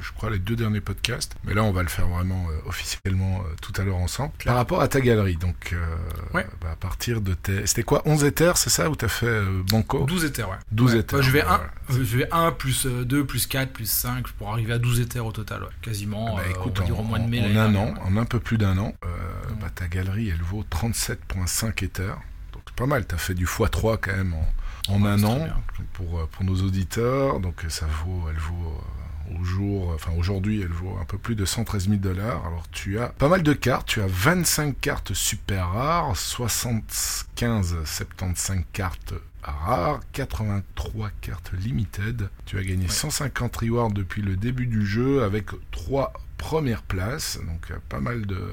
je 0.00 0.12
crois, 0.12 0.30
les 0.30 0.38
deux 0.38 0.56
derniers 0.56 0.80
podcasts. 0.80 1.34
Mais 1.44 1.54
là, 1.54 1.62
on 1.62 1.72
va 1.72 1.82
le 1.82 1.88
faire 1.88 2.06
vraiment 2.08 2.46
euh, 2.50 2.68
officiellement 2.68 3.40
euh, 3.40 3.54
tout 3.62 3.72
à 3.80 3.84
l'heure 3.84 3.96
ensemble. 3.96 4.32
Par 4.44 4.56
rapport 4.56 4.80
à 4.82 4.88
ta 4.88 5.00
galerie, 5.00 5.36
donc 5.36 5.70
euh, 5.72 5.96
Ouais. 6.34 6.46
bah, 6.60 6.70
à 6.72 6.76
partir 6.76 7.20
de 7.20 7.34
tes... 7.34 7.66
C'était 7.66 7.82
quoi 7.82 8.02
11 8.04 8.24
éthers, 8.24 8.56
c'est 8.58 8.70
ça 8.70 8.90
Ou 8.90 8.96
t'as 8.96 9.08
fait 9.08 9.26
euh, 9.26 9.62
Banco? 9.70 10.04
12 10.04 10.24
éthers 10.24 10.48
ouais 10.50 10.56
12 10.72 10.92
Ouais. 10.94 10.98
éthers. 11.00 11.18
Ouais, 11.20 11.24
je 11.24 11.30
vais 11.30 11.42
1 11.42 11.46
voilà. 11.46 11.70
je 11.90 12.16
vais 12.18 12.28
1 12.32 12.52
plus 12.52 12.86
euh, 12.86 13.04
2 13.04 13.24
plus 13.24 13.46
4 13.46 13.72
plus 13.72 13.88
5 13.90 14.28
pour 14.32 14.50
arriver 14.52 14.72
à 14.74 14.78
12 14.78 15.00
éthers 15.00 15.24
au 15.26 15.32
total 15.32 15.62
ouais. 15.62 15.68
quasiment 15.82 16.36
Bah, 16.36 16.42
euh, 16.46 16.50
écoute, 16.50 16.74
on 16.76 16.80
va 16.80 16.86
dire 16.86 16.98
en, 16.98 17.02
au 17.02 17.04
mois 17.04 17.18
de 17.18 17.28
mai 17.28 17.40
en 17.40 17.56
un 17.60 17.74
an, 17.74 17.94
en 18.04 18.16
un 18.16 18.24
peu 18.24 18.40
plus 18.40 18.58
d'un 18.58 18.76
an, 18.78 18.94
euh, 19.04 19.08
Mm. 19.50 19.60
bah, 19.60 19.68
ta 19.74 19.86
galerie, 19.88 20.28
elle 20.28 20.42
vaut 20.42 20.64
37,5 20.70 21.84
éthers. 21.84 22.18
Donc 22.52 22.62
c'est 22.66 22.74
pas 22.76 22.86
mal, 22.86 23.06
t'as 23.06 23.16
fait 23.16 23.34
du 23.34 23.46
x3 23.46 23.98
quand 24.00 24.12
même 24.16 24.34
en, 24.34 24.46
en 24.88 25.04
un 25.04 25.22
an 25.24 25.46
pour, 25.92 26.20
euh, 26.20 26.28
pour 26.30 26.44
nos 26.44 26.56
auditeurs. 26.62 27.40
Donc 27.40 27.64
ça 27.68 27.86
vaut, 27.86 28.24
elle 28.30 28.38
vaut 28.38 28.54
euh, 28.54 29.38
au 29.40 29.44
jour, 29.44 29.92
enfin 29.94 30.12
aujourd'hui, 30.16 30.62
elle 30.62 30.68
vaut 30.72 30.96
un 31.00 31.04
peu 31.04 31.18
plus 31.18 31.34
de 31.34 31.44
113 31.44 31.88
000 31.88 31.96
dollars. 31.96 32.46
Alors 32.46 32.66
tu 32.70 32.98
as 32.98 33.08
pas 33.08 33.28
mal 33.28 33.42
de 33.42 33.52
cartes, 33.52 33.86
tu 33.86 34.00
as 34.00 34.06
25 34.06 34.80
cartes 34.80 35.12
super 35.14 35.68
rares, 35.70 36.16
75, 36.16 37.76
75 37.84 38.64
cartes 38.72 39.14
rares, 39.42 40.00
83 40.12 41.10
cartes 41.20 41.52
limited. 41.52 42.28
Tu 42.46 42.58
as 42.58 42.62
gagné 42.62 42.84
Ouais. 42.84 42.90
150 42.90 43.56
rewards 43.56 43.90
depuis 43.90 44.22
le 44.22 44.36
début 44.36 44.66
du 44.66 44.86
jeu 44.86 45.22
avec 45.22 45.46
trois 45.70 46.12
premières 46.38 46.82
places. 46.82 47.38
Donc 47.46 47.72
pas 47.88 48.00
mal 48.00 48.26
de 48.26 48.52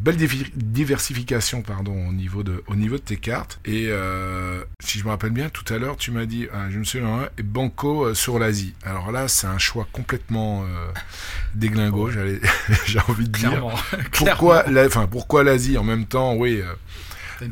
belle 0.00 0.16
diversification 0.16 1.62
pardon 1.62 2.08
au 2.08 2.12
niveau 2.12 2.42
de 2.42 2.62
au 2.66 2.74
niveau 2.74 2.96
de 2.96 3.02
tes 3.02 3.16
cartes. 3.16 3.60
Et 3.64 3.86
euh, 3.88 4.62
si 4.80 4.98
je 4.98 5.04
me 5.04 5.10
rappelle 5.10 5.30
bien 5.30 5.48
tout 5.48 5.64
à 5.72 5.78
l'heure 5.78 5.96
tu 5.96 6.10
m'as 6.10 6.26
dit 6.26 6.48
ah, 6.52 6.70
je 6.70 6.78
me 6.78 6.84
souviens 6.84 7.22
hein, 7.22 7.28
Banco 7.42 8.06
euh, 8.06 8.14
sur 8.14 8.38
l'Asie. 8.38 8.74
Alors 8.84 9.12
là 9.12 9.28
c'est 9.28 9.46
un 9.46 9.58
choix 9.58 9.86
complètement 9.92 10.62
euh, 10.64 10.66
déglingo 11.54 12.10
j'ai 12.86 12.98
envie 13.08 13.28
de 13.28 13.32
dire. 13.32 13.50
Clairement 13.50 13.72
pourquoi 14.12 14.62
Clairement. 14.62 14.80
la- 14.80 14.86
enfin 14.86 15.06
pourquoi 15.06 15.44
l'Asie 15.44 15.76
en 15.78 15.84
même 15.84 16.06
temps? 16.06 16.34
Oui 16.34 16.60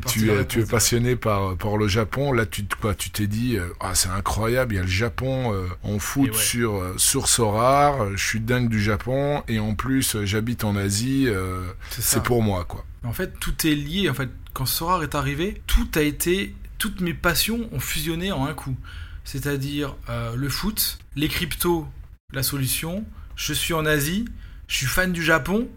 tu 0.07 0.31
es, 0.31 0.47
tu 0.47 0.59
es 0.59 0.61
réponse, 0.61 0.71
passionné 0.71 1.17
par, 1.17 1.57
par 1.57 1.77
le 1.77 1.89
Japon. 1.89 2.33
Là, 2.33 2.47
tu 2.47 2.65
quoi, 2.81 2.95
tu 2.95 3.11
t'es 3.11 3.27
dit, 3.27 3.57
euh, 3.57 3.69
ah, 3.81 3.95
c'est 3.95 4.09
incroyable, 4.09 4.75
il 4.75 4.77
y 4.77 4.81
a 4.81 4.83
le 4.83 4.89
Japon 4.89 5.53
euh, 5.53 5.67
en 5.83 5.99
foot 5.99 6.31
ouais. 6.31 6.37
sur, 6.39 6.77
euh, 6.77 6.95
sur 6.97 7.29
Sorar, 7.29 8.03
euh, 8.03 8.13
je 8.17 8.25
suis 8.25 8.41
dingue 8.41 8.69
du 8.69 8.83
Japon, 8.83 9.43
et 9.49 9.59
en 9.59 9.75
plus, 9.75 10.17
euh, 10.17 10.25
j'habite 10.25 10.65
en 10.65 10.77
Asie, 10.77 11.25
euh, 11.27 11.63
c'est 11.91 12.23
pour 12.23 12.43
moi, 12.43 12.65
quoi. 12.65 12.85
En 13.05 13.13
fait, 13.13 13.39
tout 13.41 13.67
est 13.67 13.75
lié. 13.75 14.11
En 14.11 14.15
fait, 14.15 14.29
quand 14.53 14.67
Sorar 14.67 15.03
est 15.03 15.15
arrivé, 15.15 15.63
tout 15.67 15.89
a 15.95 16.03
été, 16.03 16.55
toutes 16.79 17.01
mes 17.01 17.15
passions 17.15 17.69
ont 17.73 17.81
fusionné 17.81 18.33
en 18.33 18.47
un 18.47 18.55
coup. 18.55 18.77
C'est-à-dire 19.25 19.97
le 20.09 20.49
foot, 20.49 20.99
les 21.15 21.29
cryptos, 21.29 21.87
la 22.33 22.43
solution. 22.43 23.05
Je 23.37 23.55
suis 23.55 23.75
en 23.75 23.87
Asie, 23.87 24.27
je 24.67 24.77
suis 24.77 24.87
fan 24.87 25.13
du 25.13 25.23
Japon. 25.23 25.69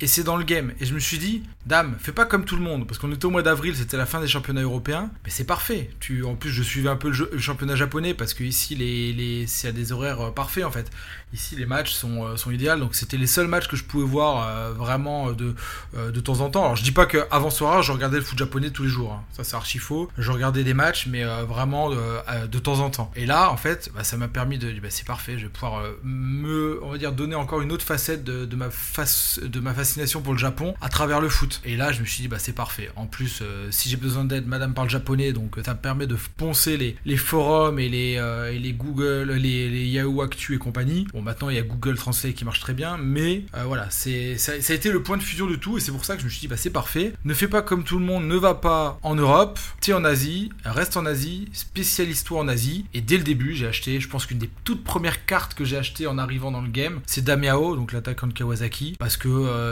Et 0.00 0.06
c'est 0.06 0.22
dans 0.22 0.36
le 0.36 0.44
game. 0.44 0.70
Et 0.78 0.86
je 0.86 0.94
me 0.94 1.00
suis 1.00 1.18
dit, 1.18 1.42
dame, 1.66 1.96
fais 1.98 2.12
pas 2.12 2.24
comme 2.24 2.44
tout 2.44 2.54
le 2.54 2.62
monde. 2.62 2.86
Parce 2.86 3.00
qu'on 3.00 3.10
était 3.10 3.24
au 3.24 3.30
mois 3.30 3.42
d'avril, 3.42 3.74
c'était 3.74 3.96
la 3.96 4.06
fin 4.06 4.20
des 4.20 4.28
championnats 4.28 4.62
européens. 4.62 5.10
Mais 5.24 5.30
c'est 5.30 5.42
parfait. 5.42 5.90
En 6.24 6.36
plus, 6.36 6.50
je 6.50 6.62
suivais 6.62 6.88
un 6.88 6.94
peu 6.94 7.10
le, 7.10 7.36
championnat 7.40 7.74
japonais. 7.74 8.14
Parce 8.14 8.32
que 8.32 8.44
ici, 8.44 8.76
les, 8.76 9.44
c'est 9.48 9.66
à 9.66 9.72
des 9.72 9.90
horaires 9.90 10.28
euh, 10.28 10.30
parfaits, 10.30 10.62
en 10.64 10.70
fait. 10.70 10.88
Ici, 11.32 11.56
les 11.56 11.66
matchs 11.66 11.90
sont, 11.90 12.24
euh, 12.24 12.36
sont 12.36 12.52
idéaux. 12.52 12.76
Donc, 12.76 12.94
c'était 12.94 13.16
les 13.16 13.26
seuls 13.26 13.48
matchs 13.48 13.66
que 13.66 13.74
je 13.74 13.82
pouvais 13.82 14.06
voir 14.06 14.46
euh, 14.46 14.72
vraiment 14.72 15.32
de, 15.32 15.56
de 15.96 16.20
temps 16.20 16.42
en 16.42 16.50
temps. 16.50 16.62
Alors, 16.62 16.76
je 16.76 16.84
dis 16.84 16.92
pas 16.92 17.06
qu'avant 17.06 17.50
soir, 17.50 17.82
je 17.82 17.90
regardais 17.90 18.18
le 18.18 18.22
foot 18.22 18.38
japonais 18.38 18.70
tous 18.70 18.84
les 18.84 18.88
jours. 18.88 19.14
hein. 19.14 19.24
Ça, 19.32 19.42
c'est 19.42 19.56
archi 19.56 19.78
faux. 19.78 20.08
Je 20.16 20.30
regardais 20.30 20.62
des 20.62 20.74
matchs, 20.74 21.08
mais 21.08 21.24
vraiment 21.24 21.90
de 21.90 22.58
temps 22.60 22.78
en 22.78 22.90
temps. 22.90 23.10
Et 23.16 23.26
là, 23.26 23.50
en 23.50 23.56
fait, 23.56 23.90
bah, 23.96 24.04
ça 24.04 24.16
m'a 24.16 24.28
permis 24.28 24.58
de. 24.58 24.70
Bah, 24.78 24.90
c'est 24.90 25.06
parfait. 25.06 25.38
Je 25.38 25.46
vais 25.46 25.52
pouvoir 25.52 25.82
me, 26.04 26.78
on 26.84 26.92
va 26.92 26.98
dire, 26.98 27.10
donner 27.10 27.34
encore 27.34 27.62
une 27.62 27.72
autre 27.72 27.84
facette 27.84 28.22
de, 28.22 28.54
ma 28.54 28.70
face, 28.70 29.40
de 29.42 29.58
ma 29.58 29.74
fascination 29.88 30.20
pour 30.20 30.34
le 30.34 30.38
Japon 30.38 30.74
à 30.82 30.90
travers 30.90 31.20
le 31.20 31.30
foot. 31.30 31.62
Et 31.64 31.76
là, 31.76 31.92
je 31.92 32.00
me 32.00 32.04
suis 32.04 32.22
dit, 32.22 32.28
bah, 32.28 32.38
c'est 32.38 32.52
parfait. 32.52 32.90
En 32.96 33.06
plus, 33.06 33.40
euh, 33.40 33.68
si 33.70 33.88
j'ai 33.88 33.96
besoin 33.96 34.24
d'aide, 34.24 34.46
Madame 34.46 34.74
parle 34.74 34.90
japonais, 34.90 35.32
donc 35.32 35.56
euh, 35.56 35.62
ça 35.64 35.72
me 35.72 35.78
permet 35.78 36.06
de 36.06 36.16
poncer 36.36 36.76
les, 36.76 36.96
les 37.06 37.16
forums 37.16 37.78
et 37.78 37.88
les, 37.88 38.16
euh, 38.18 38.50
les 38.50 38.72
Google, 38.74 39.32
les, 39.32 39.70
les 39.70 39.86
Yahoo 39.86 40.20
Actu 40.20 40.54
et 40.54 40.58
compagnie. 40.58 41.06
Bon, 41.14 41.22
maintenant, 41.22 41.48
il 41.48 41.56
y 41.56 41.58
a 41.58 41.62
Google 41.62 41.96
Translate 41.96 42.34
qui 42.34 42.44
marche 42.44 42.60
très 42.60 42.74
bien, 42.74 42.98
mais 42.98 43.44
voilà, 43.66 43.86
c'est 43.90 44.36
ça, 44.36 44.52
a 44.52 44.74
été 44.74 44.92
le 44.92 45.02
point 45.02 45.16
de 45.16 45.22
fusion 45.22 45.46
de 45.46 45.56
tout, 45.56 45.78
et 45.78 45.80
c'est 45.80 45.92
pour 45.92 46.04
ça 46.04 46.14
que 46.14 46.20
je 46.20 46.26
me 46.26 46.30
suis 46.30 46.40
dit, 46.40 46.48
bah, 46.48 46.58
c'est 46.58 46.70
parfait. 46.70 47.14
Ne 47.24 47.32
fais 47.32 47.48
pas 47.48 47.62
comme 47.62 47.82
tout 47.82 47.98
le 47.98 48.04
monde, 48.04 48.24
ne 48.26 48.36
va 48.36 48.54
pas 48.54 48.98
en 49.02 49.14
Europe, 49.14 49.58
t'es 49.80 49.94
en 49.94 50.04
Asie, 50.04 50.50
reste 50.64 50.96
en 50.96 51.06
Asie, 51.06 51.48
spécialise-toi 51.52 52.40
en 52.40 52.48
Asie. 52.48 52.84
Et 52.92 53.00
dès 53.00 53.16
le 53.16 53.24
début, 53.24 53.54
j'ai 53.54 53.66
acheté, 53.66 54.00
je 54.00 54.08
pense 54.08 54.26
qu'une 54.26 54.38
des 54.38 54.50
toutes 54.64 54.84
premières 54.84 55.24
cartes 55.24 55.54
que 55.54 55.64
j'ai 55.64 55.76
achetées 55.76 56.06
en 56.06 56.18
arrivant 56.18 56.50
dans 56.50 56.60
le 56.60 56.68
game, 56.68 57.00
c'est 57.06 57.24
Damiao, 57.24 57.76
donc 57.76 57.92
l'attaquant 57.92 58.26
de 58.26 58.32
Kawasaki, 58.32 58.96
parce 58.98 59.16
que 59.16 59.28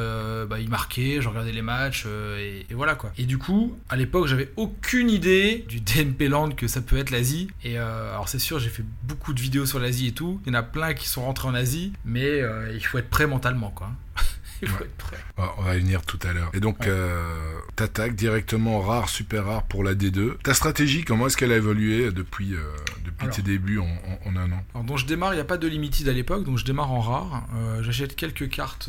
euh, 0.06 0.46
bah, 0.46 0.60
il 0.60 0.68
marquait, 0.68 1.18
je 1.20 1.28
regardais 1.28 1.52
les 1.52 1.62
matchs, 1.62 2.06
et, 2.06 2.66
voilà 2.74 2.94
quoi. 2.94 3.12
Et 3.18 3.24
du 3.24 3.38
coup, 3.38 3.76
à 3.88 3.96
l'époque, 3.96 4.26
j'avais 4.26 4.52
aucune 4.56 5.10
idée 5.10 5.64
du 5.68 5.80
DMP 5.80 6.28
Land 6.28 6.50
que 6.50 6.68
ça 6.68 6.80
peut 6.80 6.96
être 6.96 7.10
l'Asie. 7.10 7.48
Et 7.64 7.78
alors 7.78 8.28
c'est 8.28 8.38
sûr, 8.38 8.58
j'ai 8.58 8.68
fait 8.68 8.84
beaucoup 9.04 9.32
de 9.32 9.40
vidéos 9.40 9.66
sur 9.66 9.78
l'Asie 9.78 10.08
et 10.08 10.12
tout. 10.12 10.40
Il 10.46 10.52
y 10.52 10.56
en 10.56 10.58
a 10.58 10.62
plein 10.62 10.94
qui 10.94 11.08
sont 11.08 11.22
rentrés 11.22 11.48
en 11.48 11.54
Asie, 11.54 11.92
mais 12.04 12.42
il 12.74 12.84
faut 12.84 12.98
être 12.98 13.10
prêt 13.10 13.26
mentalement 13.26 13.70
quoi. 13.70 13.90
Il 14.62 14.68
faut 14.68 14.84
être 14.84 14.96
prêt. 14.96 15.16
On 15.58 15.62
va 15.62 15.76
y 15.76 15.80
venir 15.80 16.02
tout 16.02 16.18
à 16.22 16.32
l'heure. 16.32 16.50
Et 16.54 16.60
donc, 16.60 16.86
euh, 16.86 17.58
t'attaques 17.76 18.14
directement 18.14 18.80
rare, 18.80 19.08
super 19.08 19.44
rare 19.44 19.64
pour 19.64 19.84
la 19.84 19.94
D2. 19.94 20.38
Ta 20.38 20.54
stratégie, 20.54 21.04
comment 21.04 21.26
est-ce 21.26 21.36
qu'elle 21.36 21.52
a 21.52 21.56
évolué 21.56 22.10
depuis, 22.10 22.54
euh, 22.54 22.60
depuis 23.04 23.28
tes 23.28 23.42
débuts 23.42 23.78
en, 23.78 23.86
un 24.36 24.52
an? 24.52 24.64
Alors, 24.74 24.84
donc 24.84 24.98
je 24.98 25.06
démarre, 25.06 25.32
il 25.34 25.36
n'y 25.36 25.42
a 25.42 25.46
pas 25.46 25.58
de 25.58 25.68
limited 25.68 26.08
à 26.08 26.12
l'époque, 26.12 26.44
donc 26.44 26.58
je 26.58 26.64
démarre 26.64 26.92
en 26.92 27.00
rare. 27.00 27.46
Euh, 27.54 27.82
j'achète 27.82 28.16
quelques 28.16 28.48
cartes, 28.48 28.88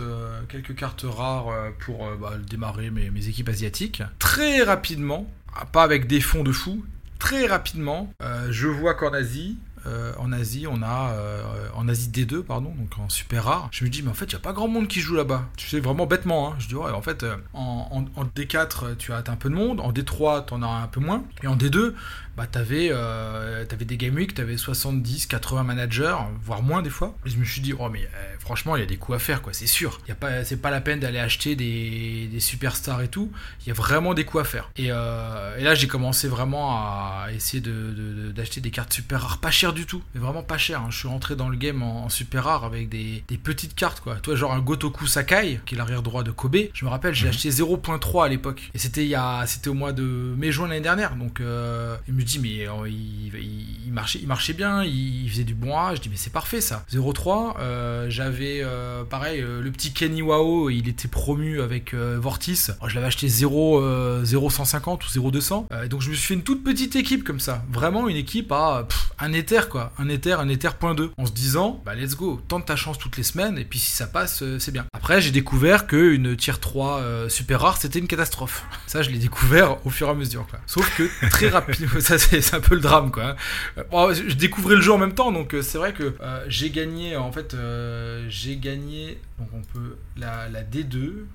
quelques 0.50 0.76
cartes 0.76 1.06
rares 1.08 1.54
pour 1.80 2.10
bah, 2.18 2.38
démarrer 2.50 2.90
mes, 2.90 3.10
mes 3.10 3.28
équipes 3.28 3.50
asiatiques. 3.50 4.04
Très 4.20 4.64
rapidement, 4.64 5.30
pas 5.74 5.84
avec 5.84 6.08
des 6.08 6.22
fonds 6.22 6.44
de 6.44 6.52
fou, 6.52 6.86
très 7.20 7.46
rapidement, 7.46 8.14
je 8.50 8.68
vois 8.68 8.94
qu'en 8.94 9.14
Asie, 9.14 9.58
euh, 9.88 10.12
en 10.18 10.32
Asie, 10.32 10.68
on 10.70 10.82
a 10.82 11.12
euh, 11.12 11.44
en 11.76 11.88
Asie 11.88 12.10
D2, 12.10 12.44
pardon, 12.44 12.74
donc 12.78 13.00
en 13.00 13.10
super 13.10 13.46
rare. 13.46 13.70
Je 13.72 13.86
me 13.86 13.90
dis, 13.90 14.02
mais 14.04 14.10
en 14.10 14.14
fait, 14.14 14.26
il 14.26 14.36
n'y 14.36 14.36
a 14.36 14.40
pas 14.40 14.54
grand 14.54 14.68
monde 14.68 14.88
qui 14.88 15.00
joue 15.00 15.16
là-bas. 15.16 15.46
Tu 15.56 15.68
sais, 15.68 15.80
vraiment 15.80 16.06
bêtement. 16.06 16.50
Hein. 16.50 16.56
Je 16.60 16.68
dis, 16.68 16.76
ouais, 16.76 16.92
en 16.92 17.02
fait, 17.02 17.24
euh, 17.24 17.36
en, 17.54 18.06
en, 18.16 18.24
D4, 18.24 18.98
tu 18.98 19.14
as 19.14 19.18
un 19.18 19.36
peu 19.36 19.50
de 19.50 19.56
monde. 19.56 19.80
En 19.80 19.92
D3, 19.92 20.46
tu 20.46 20.54
en 20.54 20.62
as 20.62 20.68
un 20.68 20.88
peu 20.88 21.00
moins. 21.00 21.24
Et 21.44 21.48
en 21.48 21.56
D2, 21.56 21.94
bah, 22.38 22.46
t'avais 22.46 22.90
euh, 22.92 23.66
avais 23.72 23.86
des 23.86 23.98
Game 23.98 24.14
Week, 24.14 24.36
t'avais 24.36 24.58
70, 24.58 25.26
80 25.26 25.64
managers, 25.64 26.16
voire 26.44 26.62
moins 26.62 26.84
des 26.84 26.92
fois. 26.92 27.18
Et 27.26 27.32
je 27.32 27.38
me 27.38 27.44
suis 27.44 27.62
dit, 27.62 27.74
oh, 27.74 27.90
mais 27.90 28.04
euh, 28.04 28.36
franchement, 28.40 28.76
il 28.76 28.80
y 28.82 28.84
a 28.84 28.86
des 28.86 28.98
coups 28.98 29.16
à 29.16 29.20
faire, 29.20 29.42
quoi, 29.42 29.54
c'est 29.54 29.66
sûr. 29.66 30.00
Y 30.08 30.12
a 30.12 30.16
pas, 30.16 30.44
c'est 30.44 30.58
pas 30.58 30.70
la 30.70 30.80
peine 30.80 31.00
d'aller 31.00 31.18
acheter 31.18 31.56
des, 31.56 32.30
des, 32.32 32.40
superstars 32.40 33.02
et 33.02 33.08
tout. 33.08 33.32
Il 33.62 33.70
y 33.70 33.72
a 33.72 33.74
vraiment 33.74 34.14
des 34.14 34.24
coups 34.24 34.42
à 34.42 34.46
faire. 34.46 34.70
Et, 34.78 34.92
euh, 34.92 35.58
et 35.58 35.64
là, 35.64 35.74
j'ai 35.74 35.88
commencé 35.88 36.28
vraiment 36.28 36.76
à 36.76 37.30
essayer 37.34 37.60
de, 37.60 38.32
d'acheter 38.32 38.62
des 38.62 38.70
cartes 38.70 38.94
super 38.94 39.20
rares, 39.20 39.40
pas 39.40 39.50
chères 39.50 39.74
du 39.74 39.88
tout, 39.88 40.04
mais 40.14 40.22
vraiment 40.22 40.44
pas 40.44 40.60
chères. 40.60 40.82
Hein. 40.82 40.92
Je 40.92 40.98
suis 41.00 41.08
rentré 41.08 41.36
dans 41.36 41.50
le 41.50 41.58
game 41.58 41.82
en, 41.82 42.08
super 42.10 42.44
rare 42.44 42.66
avec 42.66 42.88
des, 42.88 43.24
des, 43.28 43.38
petites 43.38 43.74
cartes, 43.74 44.00
quoi. 44.00 44.16
Toi, 44.18 44.36
genre 44.36 44.54
un 44.54 44.60
Gotoku 44.60 45.08
Sakai, 45.08 45.60
qui 45.66 45.74
est 45.74 45.78
l'arrière 45.78 46.04
droit 46.04 46.22
de 46.22 46.32
Kobe. 46.32 46.58
Je 46.74 46.86
me 46.86 46.90
rappelle, 46.92 47.16
j'ai 47.16 47.26
mhm. 47.26 47.34
acheté 47.34 47.50
0.3 47.50 48.26
à 48.26 48.30
l'époque. 48.30 48.70
Et 48.76 48.78
c'était, 48.78 49.04
il 49.04 49.10
y 49.10 49.16
a, 49.16 49.44
c'était 49.48 49.70
au 49.70 49.74
mois 49.74 49.92
de 49.92 50.04
mai-juin 50.38 50.68
l'année 50.68 50.82
dernière. 50.82 51.16
Donc, 51.16 51.40
il 51.40 52.14
me 52.14 52.27
dis, 52.28 52.40
mais 52.40 52.68
euh, 52.68 52.90
il, 52.90 53.92
marchait, 53.92 54.20
il 54.22 54.28
marchait 54.28 54.54
bien, 54.54 54.84
il, 54.84 55.30
faisait 55.30 55.44
du 55.44 55.56
bon 55.56 55.78
A. 55.78 55.96
Je 55.96 56.02
dis, 56.02 56.10
mais 56.10 56.18
c'est 56.18 56.32
parfait 56.32 56.62
ça. 56.62 56.86
0-3, 56.92 57.56
euh, 57.60 58.06
j'avais 58.10 58.62
euh, 58.62 59.04
pareil, 59.04 59.42
le 59.42 59.72
petit 59.72 59.94
Kenny 59.94 60.22
Wao, 60.22 60.70
il 60.70 60.88
était 60.88 61.08
promu 61.08 61.62
avec 61.62 61.94
Vortis. 61.94 62.68
je 62.86 62.96
l'avais 62.96 63.08
acheté 63.08 63.28
0, 63.28 64.24
0,150 64.24 65.06
ou 65.06 65.10
0,200. 65.10 65.70
donc 65.90 66.02
je 66.02 66.10
me 66.10 66.16
suis 66.16 66.28
fait 66.28 66.34
une 66.34 66.44
toute 66.44 66.64
petite 66.64 66.96
équipe 66.96 67.24
comme 67.24 67.40
ça. 67.40 67.64
Vraiment 67.72 68.08
une 68.08 68.18
équipe 68.18 68.52
à 68.52 68.88
un 69.20 69.34
éther 69.34 69.70
quoi. 69.70 69.94
Un 69.98 70.10
éther, 70.10 70.40
un 70.40 70.50
éther 70.50 70.76
point 70.76 70.94
2. 70.94 71.12
En 71.18 71.26
se 71.26 71.32
disant, 71.32 71.82
bah 71.86 71.96
let's 71.96 72.16
go, 72.16 72.42
tente 72.48 72.66
ta 72.66 72.76
chance 72.76 72.98
toutes 72.98 73.18
les 73.18 73.24
semaines 73.24 73.58
et 73.58 73.66
puis 73.66 73.80
si 73.80 73.92
ça 73.92 74.08
passe, 74.08 74.44
c'est 74.60 74.72
bien. 74.72 74.86
Après, 74.94 75.22
j'ai 75.22 75.32
découvert 75.32 75.88
qu'une 75.88 76.36
tier 76.36 76.54
3 76.60 77.30
super 77.30 77.62
rare, 77.62 77.78
c'était 77.78 78.00
une 78.00 78.08
catastrophe. 78.08 78.66
Ça, 78.88 79.02
je 79.02 79.10
l'ai 79.10 79.20
découvert 79.20 79.86
au 79.86 79.90
fur 79.90 80.08
et 80.08 80.12
à 80.12 80.14
mesure. 80.14 80.46
Sauf 80.66 80.96
que 80.98 81.10
très 81.30 81.50
rapide, 81.50 81.88
ça 82.00 82.17
c'est 82.42 82.54
un 82.54 82.60
peu 82.60 82.76
le 82.76 82.82
drame 82.82 83.12
quoi. 83.12 83.36
Je 83.76 84.34
découvrais 84.34 84.76
le 84.76 84.82
jeu 84.82 84.92
en 84.92 84.98
même 84.98 85.14
temps 85.14 85.32
donc 85.32 85.54
euh, 85.54 85.62
c'est 85.62 85.78
vrai 85.78 85.94
que 85.94 86.14
euh, 86.22 86.46
j'ai 86.48 86.70
gagné 86.70 87.16
en 87.16 87.32
fait 87.32 87.54
euh, 87.54 88.26
j'ai 88.30 88.58
gagné 88.58 89.20
donc 89.38 89.50
on 89.54 89.62
peut 89.62 89.98
la, 90.16 90.50
la 90.50 90.64
D2 90.64 91.26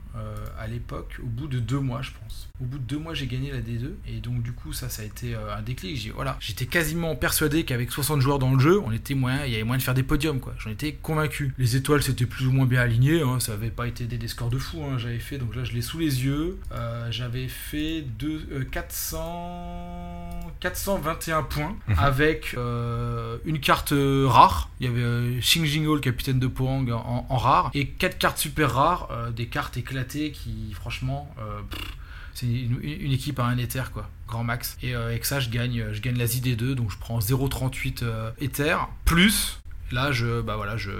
à 0.59 0.67
l'époque 0.67 1.19
au 1.23 1.27
bout 1.27 1.47
de 1.47 1.59
deux 1.59 1.79
mois 1.79 2.03
je 2.03 2.11
pense. 2.21 2.51
Au 2.61 2.65
bout 2.65 2.79
de 2.79 2.85
deux 2.85 2.99
mois 2.99 3.15
j'ai 3.15 3.27
gagné 3.27 3.51
la 3.51 3.61
D2 3.61 3.93
et 4.07 4.21
donc 4.21 4.43
du 4.43 4.53
coup 4.53 4.73
ça 4.73 4.89
ça 4.89 5.03
a 5.03 5.05
été 5.05 5.35
un 5.35 5.63
déclic. 5.63 5.97
J'ai 5.97 6.11
voilà 6.11 6.37
j'étais 6.41 6.67
quasiment 6.67 7.17
persuadé 7.17 7.65
qu'avec 7.65 7.91
60 7.91 8.21
joueurs 8.21 8.39
dans 8.39 8.53
le 8.53 8.59
jeu 8.59 8.81
on 8.81 8.93
était 8.93 9.15
moyen 9.15 9.47
il 9.47 9.53
y 9.53 9.55
avait 9.55 9.65
moyen 9.65 9.79
de 9.79 9.83
faire 9.83 9.95
des 9.95 10.03
podiums 10.03 10.41
quoi. 10.41 10.55
J'en 10.59 10.71
étais 10.71 10.93
convaincu. 10.93 11.55
Les 11.59 11.77
étoiles 11.77 12.03
c'était 12.03 12.27
plus 12.27 12.47
ou 12.47 12.53
moins 12.53 12.67
bien 12.67 12.83
aligné 12.83 13.23
hein. 13.23 13.41
ça 13.41 13.55
avait 13.55 13.71
pas 13.71 13.87
été 13.87 14.05
des, 14.05 14.29
scores 14.29 14.51
de 14.51 14.59
fou 14.59 14.83
hein. 14.85 14.99
j'avais 14.99 15.19
fait 15.19 15.39
donc 15.39 15.57
là 15.57 15.65
je 15.65 15.73
l'ai 15.73 15.83
sous 15.83 15.99
les 15.99 16.25
yeux 16.25 16.59
j'avais 17.11 17.49
fait 17.49 18.03
deux, 18.03 18.67
400 18.71 19.73
421 20.61 21.43
points 21.43 21.77
mhm. 21.89 21.97
avec 21.99 22.55
euh, 22.57 23.39
une 23.45 23.61
carte 23.61 23.93
euh, 23.93 24.27
rare. 24.29 24.71
Il 24.81 24.87
y 24.87 24.89
avait 24.89 25.03
euh, 25.03 25.39
Xing 25.41 25.65
Jingo, 25.65 25.95
le 25.95 26.01
capitaine 26.01 26.39
de 26.39 26.47
Pohang, 26.47 26.89
en, 26.91 27.37
rare, 27.37 27.71
et 27.75 27.87
quatre 27.99 28.19
cartes 28.19 28.39
super 28.39 28.73
rares, 28.73 29.33
des 29.35 29.47
cartes 29.47 29.77
éclatées 29.77 30.33
qui, 30.33 30.73
franchement, 30.75 31.35
c'est 32.35 32.47
une, 32.47 33.13
équipe 33.13 33.39
à 33.39 33.45
un 33.45 33.59
Ether, 33.59 33.85
quoi, 33.93 34.09
grand 34.27 34.45
max. 34.45 34.77
Et 34.83 34.95
avec 34.95 35.25
ça, 35.25 35.41
je 35.41 35.51
gagne, 35.51 35.93
je 35.93 36.01
gagne 36.01 36.17
l'Asie 36.17 36.41
des 36.41 36.57
deux, 36.57 36.75
donc 36.75 36.91
je 36.91 36.99
prends 36.99 37.19
0,38 37.19 38.05
Ether, 38.41 38.77
plus, 39.05 39.62
là, 39.93 40.13
je, 40.13 40.41
bah 40.41 40.57
voilà, 40.57 40.77
je 40.77 40.91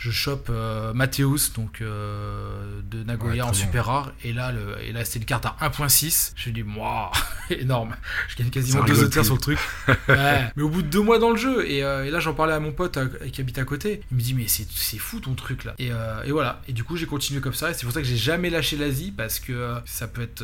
je 0.00 0.10
chope 0.10 0.48
euh, 0.48 0.94
Mathéus 0.94 1.52
donc 1.52 1.82
euh, 1.82 2.80
de 2.84 3.02
Nagoya 3.02 3.44
en 3.44 3.52
super 3.52 3.84
rare. 3.84 4.12
Et 4.24 4.32
là 4.32 4.50
le, 4.50 4.82
et 4.82 4.92
là 4.92 5.04
c'était 5.04 5.18
une 5.18 5.24
carte 5.26 5.44
à 5.44 5.56
1.6 5.60 6.32
je 6.36 6.48
me 6.48 6.54
dis 6.54 6.62
moi 6.62 7.12
énorme. 7.50 7.94
Je 8.28 8.36
gagne 8.36 8.48
quasiment 8.48 8.82
deux 8.82 9.04
auteurs 9.04 9.26
sur 9.26 9.34
le 9.34 9.40
truc. 9.40 9.58
Mais 10.08 10.62
au 10.62 10.70
bout 10.70 10.80
de 10.80 10.88
deux 10.88 11.02
mois 11.02 11.18
dans 11.18 11.28
le 11.28 11.36
jeu 11.36 11.68
et, 11.68 11.84
euh, 11.84 12.06
et 12.06 12.10
là 12.10 12.18
j'en 12.18 12.32
parlais 12.32 12.54
à 12.54 12.60
mon 12.60 12.72
pote 12.72 12.98
qui 13.30 13.42
habite 13.42 13.58
à 13.58 13.64
côté. 13.64 14.00
Il 14.10 14.16
me 14.16 14.22
dit 14.22 14.32
mais 14.32 14.46
c'est 14.48 14.98
fou 14.98 15.20
ton 15.20 15.34
truc 15.34 15.64
là. 15.64 15.74
Et, 15.78 15.90
et, 16.24 16.32
voilà. 16.32 16.62
Et 16.66 16.72
du 16.72 16.82
coup 16.82 16.96
j'ai 16.96 17.06
continué 17.06 17.42
comme 17.42 17.52
ça. 17.52 17.70
Et 17.70 17.74
c'est 17.74 17.84
pour 17.84 17.92
ça 17.92 18.00
que 18.00 18.06
j'ai 18.06 18.16
jamais 18.16 18.48
lâché 18.48 18.78
l'Asie 18.78 19.12
parce 19.14 19.38
que 19.38 19.74
ça 19.84 20.08
peut 20.08 20.22
être 20.22 20.42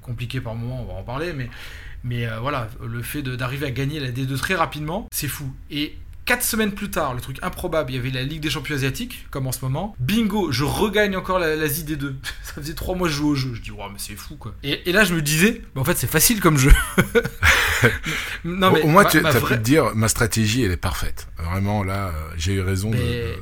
compliqué 0.00 0.40
par 0.40 0.54
moment 0.54 0.82
on 0.82 0.86
va 0.86 0.98
en 0.98 1.04
parler 1.04 1.34
mais 1.34 1.50
mais 2.04 2.26
voilà, 2.40 2.68
le 2.84 3.02
fait 3.02 3.22
d'arriver 3.22 3.66
à 3.66 3.70
gagner 3.70 4.00
la 4.00 4.10
D2 4.10 4.36
très 4.36 4.54
rapidement, 4.56 5.06
c'est 5.12 5.28
fou. 5.28 5.54
Et 5.70 5.96
4 6.24 6.42
semaines 6.42 6.72
plus 6.72 6.90
tard, 6.90 7.14
le 7.14 7.20
truc 7.20 7.38
improbable, 7.42 7.90
il 7.90 7.96
y 7.96 7.98
avait 7.98 8.10
la 8.10 8.22
Ligue 8.22 8.40
des 8.40 8.50
Champions 8.50 8.76
Asiatiques, 8.76 9.26
comme 9.30 9.46
en 9.46 9.52
ce 9.52 9.58
moment. 9.62 9.96
Bingo, 9.98 10.52
je 10.52 10.62
regagne 10.62 11.16
encore 11.16 11.38
l'Asie 11.40 11.82
des 11.84 11.96
deux. 11.96 12.14
Ça 12.44 12.54
faisait 12.54 12.74
3 12.74 12.94
mois 12.94 13.08
que 13.08 13.12
je 13.12 13.18
jouais 13.18 13.30
au 13.30 13.34
jeu. 13.34 13.54
Je 13.54 13.60
dis, 13.60 13.70
ouais, 13.72 13.84
mais 13.90 13.98
c'est 13.98 14.14
fou, 14.14 14.36
quoi. 14.36 14.54
Et, 14.62 14.92
là, 14.92 15.04
je 15.04 15.14
me 15.14 15.22
disais, 15.22 15.62
en 15.74 15.84
fait, 15.84 15.96
c'est 15.96 16.10
facile 16.10 16.40
comme 16.40 16.58
jeu. 16.58 16.72
non, 18.44 18.70
mais, 18.70 18.82
au 18.82 18.88
moins, 18.88 19.04
tu 19.04 19.24
as 19.24 19.32
pu 19.32 19.40
te 19.40 19.54
dire, 19.54 19.94
ma 19.94 20.08
stratégie, 20.08 20.62
elle 20.62 20.72
est 20.72 20.76
parfaite. 20.76 21.28
Vraiment, 21.38 21.82
là, 21.82 22.08
euh, 22.08 22.12
j'ai 22.36 22.54
eu 22.54 22.60
raison. 22.60 22.92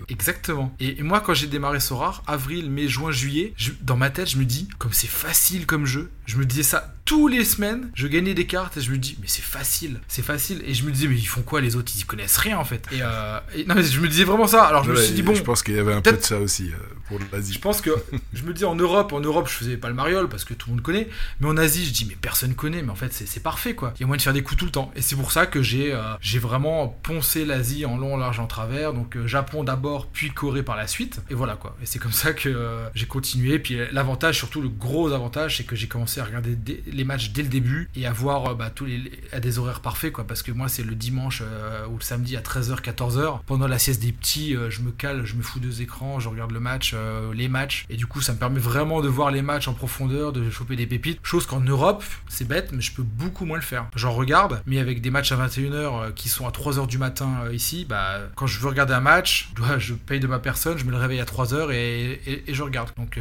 Exactement. 0.09 0.74
Et, 0.81 1.03
moi, 1.03 1.20
quand 1.20 1.35
j'ai 1.35 1.49
démarré 1.49 1.81
Sorar, 1.81 2.22
avril, 2.26 2.70
mai, 2.70 2.89
juin, 2.89 3.11
juillet, 3.11 3.55
dans 3.83 3.97
ma 3.97 4.11
tête, 4.11 4.31
je 4.31 4.39
me 4.39 4.45
dis, 4.45 4.68
comme 4.78 4.93
c'est 4.93 5.11
facile 5.11 5.66
comme 5.66 5.87
jeu, 5.87 6.11
je 6.31 6.37
me 6.37 6.45
disais 6.45 6.62
ça 6.62 6.95
tous 7.05 7.26
les 7.26 7.45
semaines, 7.45 7.91
je 7.95 8.07
gagnais 8.07 8.35
des 8.35 8.47
cartes 8.47 8.76
et 8.76 8.81
je 8.81 8.93
me 8.93 8.97
dis, 8.97 9.18
mais 9.20 9.26
c'est 9.26 9.43
facile, 9.43 9.99
c'est 10.07 10.22
facile. 10.22 10.62
Et 10.64 10.74
je 10.74 10.85
me 10.85 10.93
disais, 10.93 11.09
mais 11.09 11.16
ils 11.16 11.26
font 11.26 11.43
quoi 11.43 11.61
les 11.61 11.74
autres? 11.74 11.91
Ils 11.97 12.03
y 12.03 12.05
connaissent 12.05 12.37
rien 12.37 12.57
en 12.57 12.64
fait. 12.64 12.87
Et, 12.93 13.01
euh, 13.03 13.41
non, 13.66 13.74
mais 13.74 13.83
je 13.83 13.99
me 14.01 14.07
disais 14.07 14.22
vraiment 14.22 14.47
ça. 14.47 14.62
Alors 14.62 14.85
je 14.85 14.93
me 14.93 14.97
suis 14.97 15.14
dit, 15.14 15.22
bon. 15.22 15.35
Je 15.35 15.43
pense 15.43 15.64
qu'il 15.64 15.74
y 15.74 15.81
avait 15.81 15.93
un 15.93 16.03
peu 16.03 16.12
de 16.12 16.22
ça 16.22 16.39
aussi 16.39 16.68
euh, 16.68 16.76
pour 17.09 17.18
l'Asie. 17.33 17.55
Je 17.55 17.59
pense 17.59 17.81
que, 17.81 17.91
je 18.33 18.45
me 18.45 18.55
dis, 18.55 18.64
en 18.64 18.76
Europe, 18.76 19.12
en 19.12 19.18
Europe, 19.18 19.49
je 19.49 19.55
faisais 19.55 19.76
pas 19.76 19.89
le 19.89 19.95
mariole 19.95 20.28
parce 20.28 20.45
que 20.45 20.55
tout 20.55 20.68
le 20.68 20.76
monde 20.76 20.83
connaît. 20.83 21.09
Mais 21.41 21.49
en 21.49 21.57
Asie, 21.57 21.85
je 21.85 21.93
dis, 21.93 22.07
mais 22.09 22.14
personne 22.14 22.55
connaît. 22.55 22.83
Mais 22.83 22.91
en 22.93 22.95
fait, 22.95 23.12
c'est 23.12 23.43
parfait 23.43 23.74
quoi. 23.74 23.93
Il 23.97 24.03
y 24.03 24.05
a 24.05 24.07
moyen 24.07 24.18
de 24.18 24.22
faire 24.22 24.33
des 24.33 24.45
coups 24.45 24.61
tout 24.61 24.66
le 24.66 24.70
temps. 24.70 24.93
Et 24.95 25.03
c'est 25.03 25.16
pour 25.16 25.33
ça 25.33 25.47
que 25.47 25.62
j'ai 25.62 25.93
euh, 25.93 26.14
j'ai 26.20 26.39
vraiment 26.39 26.87
poncé 27.03 27.45
l'Asie 27.45 27.87
en 27.87 27.97
long, 27.97 28.14
en 28.14 28.18
large, 28.18 28.39
en 28.39 28.47
travers. 28.47 28.93
Donc 28.93 29.18
Japon 29.26 29.64
d'abord, 29.64 30.07
puis 30.07 30.31
Corée 30.31 30.62
par 30.62 30.76
la 30.76 30.87
suite. 30.87 31.20
Et 31.28 31.35
voilà 31.35 31.57
quoi. 31.57 31.76
Et 31.83 31.87
c'est 31.87 31.99
comme 31.99 32.12
ça 32.12 32.33
que 32.33 32.57
j'ai 32.95 33.07
continué. 33.07 33.59
Puis 33.59 33.78
l'avantage, 33.91 34.37
surtout 34.37 34.61
le 34.61 34.68
gros 34.68 35.11
avantage, 35.11 35.57
c'est 35.57 35.64
que 35.64 35.74
j'ai 35.74 35.89
commencé 35.89 36.19
à 36.20 36.24
regarder 36.24 36.56
les 36.86 37.04
matchs 37.04 37.30
dès 37.30 37.42
le 37.42 37.48
début 37.48 37.88
et 37.94 38.06
avoir 38.06 38.46
euh, 38.46 38.54
bah, 38.54 38.70
tous 38.70 38.84
les, 38.84 39.10
à 39.32 39.40
des 39.40 39.58
horaires 39.58 39.80
parfaits 39.80 40.12
quoi. 40.12 40.26
Parce 40.26 40.42
que 40.42 40.52
moi 40.52 40.68
c'est 40.68 40.82
le 40.82 40.94
dimanche 40.94 41.42
euh, 41.44 41.86
ou 41.86 41.96
le 41.96 42.02
samedi 42.02 42.36
à 42.36 42.40
13h 42.40 42.80
14h 42.80 43.40
pendant 43.46 43.66
la 43.66 43.78
sieste 43.78 44.02
des 44.02 44.12
petits 44.12 44.56
euh, 44.56 44.70
je 44.70 44.82
me 44.82 44.90
cale 44.90 45.24
je 45.24 45.34
me 45.34 45.42
fous 45.42 45.60
deux 45.60 45.82
écrans 45.82 46.20
je 46.20 46.28
regarde 46.28 46.52
le 46.52 46.60
match 46.60 46.94
les 47.34 47.48
matchs. 47.48 47.86
Et 47.90 47.96
du 47.96 48.06
coup 48.06 48.20
ça 48.20 48.32
me 48.32 48.38
permet 48.38 48.60
vraiment 48.60 49.00
de 49.00 49.08
voir 49.08 49.30
les 49.30 49.42
matchs 49.42 49.68
en 49.68 49.74
profondeur 49.74 50.32
de 50.32 50.50
choper 50.50 50.76
des 50.76 50.86
pépites. 50.86 51.18
Chose 51.22 51.46
qu'en 51.46 51.60
Europe 51.60 52.04
c'est 52.28 52.46
bête 52.46 52.70
mais 52.72 52.80
je 52.80 52.92
peux 52.92 53.02
beaucoup 53.02 53.44
moins 53.44 53.58
le 53.58 53.62
faire. 53.62 53.86
J'en 53.96 54.12
regarde 54.12 54.62
mais 54.66 54.78
avec 54.78 55.00
des 55.00 55.10
matchs 55.10 55.32
à 55.32 55.46
21h 55.46 56.12
qui 56.14 56.28
sont 56.28 56.46
à 56.46 56.50
3h 56.50 56.86
du 56.86 56.98
matin 56.98 57.44
ici 57.52 57.86
bah 57.88 58.20
quand 58.34 58.46
je 58.46 58.60
veux 58.60 58.68
regarder 58.68 58.94
un 58.94 59.00
match 59.00 59.50
je 59.78 59.94
paye 59.94 60.20
de 60.20 60.26
ma 60.26 60.38
personne 60.38 60.78
je 60.78 60.84
me 60.84 60.90
le 60.90 60.96
réveille 60.96 61.20
à 61.20 61.24
3h 61.24 61.72
et, 61.72 62.20
et, 62.26 62.54
je 62.54 62.62
regarde. 62.62 62.90
Donc 62.96 63.18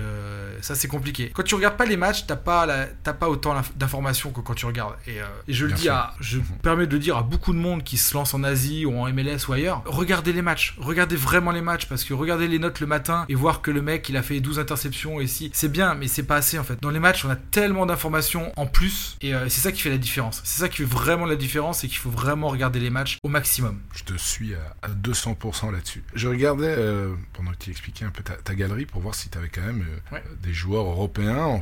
ça 0.61 0.75
c'est 0.75 0.87
compliqué. 0.87 1.31
Quand 1.33 1.43
tu 1.43 1.55
regardes 1.55 1.77
pas 1.77 1.85
les 1.85 1.97
matchs 1.97 2.25
t'as 2.27 2.35
pas 2.35 2.65
la, 2.65 2.88
t'as 3.03 3.13
pas 3.13 3.29
autant 3.29 3.55
d'informations 3.75 4.31
que 4.31 4.41
quand 4.41 4.53
tu 4.53 4.65
regardes. 4.65 4.95
Et, 5.07 5.21
euh, 5.21 5.25
et 5.47 5.53
je 5.53 5.65
le 5.65 5.73
dis 5.73 5.83
sûr. 5.83 5.93
à, 5.93 6.15
je 6.19 6.37
me 6.37 6.43
permets 6.61 6.87
de 6.87 6.93
le 6.93 6.99
dire 6.99 7.17
à 7.17 7.23
beaucoup 7.23 7.53
de 7.53 7.57
monde 7.59 7.83
qui 7.83 7.97
se 7.97 8.13
lance 8.13 8.33
en 8.33 8.43
Asie 8.43 8.85
ou 8.85 8.97
en 8.99 9.11
MLS 9.11 9.47
ou 9.47 9.53
ailleurs. 9.53 9.81
Regardez 9.85 10.33
les 10.33 10.41
matchs, 10.41 10.75
regardez 10.79 11.15
vraiment 11.15 11.51
les 11.51 11.61
matchs 11.61 11.85
parce 11.87 12.03
que 12.03 12.13
regardez 12.13 12.47
les 12.47 12.59
notes 12.59 12.79
le 12.79 12.87
matin 12.87 13.25
et 13.29 13.35
voir 13.35 13.61
que 13.61 13.71
le 13.71 13.81
mec 13.81 14.07
il 14.09 14.17
a 14.17 14.23
fait 14.23 14.39
12 14.39 14.59
interceptions 14.59 15.19
et 15.19 15.27
si 15.27 15.49
c'est 15.53 15.71
bien, 15.71 15.95
mais 15.95 16.07
c'est 16.07 16.23
pas 16.23 16.35
assez 16.37 16.57
en 16.59 16.63
fait. 16.63 16.79
Dans 16.81 16.89
les 16.89 16.99
matchs, 16.99 17.25
on 17.25 17.29
a 17.29 17.35
tellement 17.35 17.85
d'informations 17.85 18.51
en 18.57 18.65
plus 18.67 19.17
et 19.21 19.33
euh, 19.33 19.47
c'est 19.49 19.61
ça 19.61 19.71
qui 19.71 19.81
fait 19.81 19.89
la 19.89 19.97
différence. 19.97 20.41
C'est 20.43 20.59
ça 20.61 20.69
qui 20.69 20.77
fait 20.77 20.83
vraiment 20.85 21.25
la 21.25 21.35
différence 21.35 21.83
et 21.83 21.87
qu'il 21.87 21.97
faut 21.97 22.09
vraiment 22.09 22.47
regarder 22.47 22.79
les 22.79 22.89
matchs 22.89 23.17
au 23.23 23.29
maximum. 23.29 23.79
Je 23.93 24.03
te 24.03 24.17
suis 24.17 24.53
à, 24.55 24.75
à 24.85 24.89
200% 24.89 25.71
là-dessus. 25.71 26.03
Je 26.15 26.27
regardais, 26.27 26.75
euh, 26.77 27.13
pendant 27.33 27.51
que 27.51 27.57
tu 27.57 27.69
expliquais 27.71 28.05
un 28.05 28.09
peu 28.11 28.23
ta, 28.23 28.33
ta 28.33 28.55
galerie, 28.55 28.85
pour 28.85 29.01
voir 29.01 29.15
si 29.15 29.29
tu 29.29 29.37
avais 29.37 29.49
quand 29.49 29.61
même 29.61 29.81
euh, 29.81 30.15
Ouais. 30.15 30.23
des 30.41 30.53
joueurs 30.53 30.85
européens 30.85 31.37
en, 31.43 31.61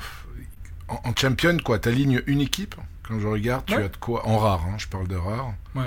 en, 0.88 1.02
en 1.10 1.14
champion, 1.16 1.58
quoi. 1.64 1.80
Tu 1.80 1.92
ligne 1.92 2.22
une 2.28 2.42
équipe. 2.42 2.76
Quand 3.08 3.20
je 3.20 3.28
regarde, 3.28 3.66
tu 3.66 3.76
Ouais. 3.76 3.84
as 3.84 3.88
de 3.90 3.98
quoi 3.98 4.28
En 4.28 4.38
rare, 4.38 4.66
hein, 4.68 4.76
je 4.78 4.88
parle 4.88 5.08
de 5.08 5.16
rare. 5.16 5.54
Ouais, 5.76 5.84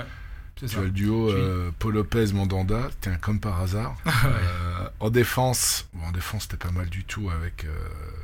Tu 0.55 0.67
ça. 0.67 0.79
as 0.79 0.81
le 0.83 0.89
duo 0.89 1.29
euh, 1.29 1.69
Paul 1.77 1.93
Lopez 1.93 2.33
Mandanda, 2.33 2.89
tiens 2.99 3.17
comme 3.21 3.39
par 3.39 3.61
hasard. 3.61 3.95
Euh, 4.25 4.87
en 4.99 5.09
défense, 5.11 5.87
bon, 5.93 6.05
en 6.07 6.11
défense 6.11 6.43
c'était 6.43 6.57
pas 6.57 6.71
mal 6.71 6.87
du 6.89 7.03
tout 7.03 7.29
avec 7.29 7.65
euh, 7.65 7.69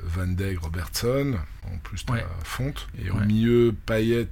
Van 0.04 0.26
Dijk, 0.28 0.60
Robertson. 0.60 1.36
En 1.72 1.78
plus 1.80 2.04
t'as 2.06 2.14
Ouais. 2.14 2.26
Fonte 2.44 2.88
et 3.04 3.12
au 3.12 3.16
Ouais. 3.18 3.26
milieu 3.28 3.76
Payet, 3.86 4.28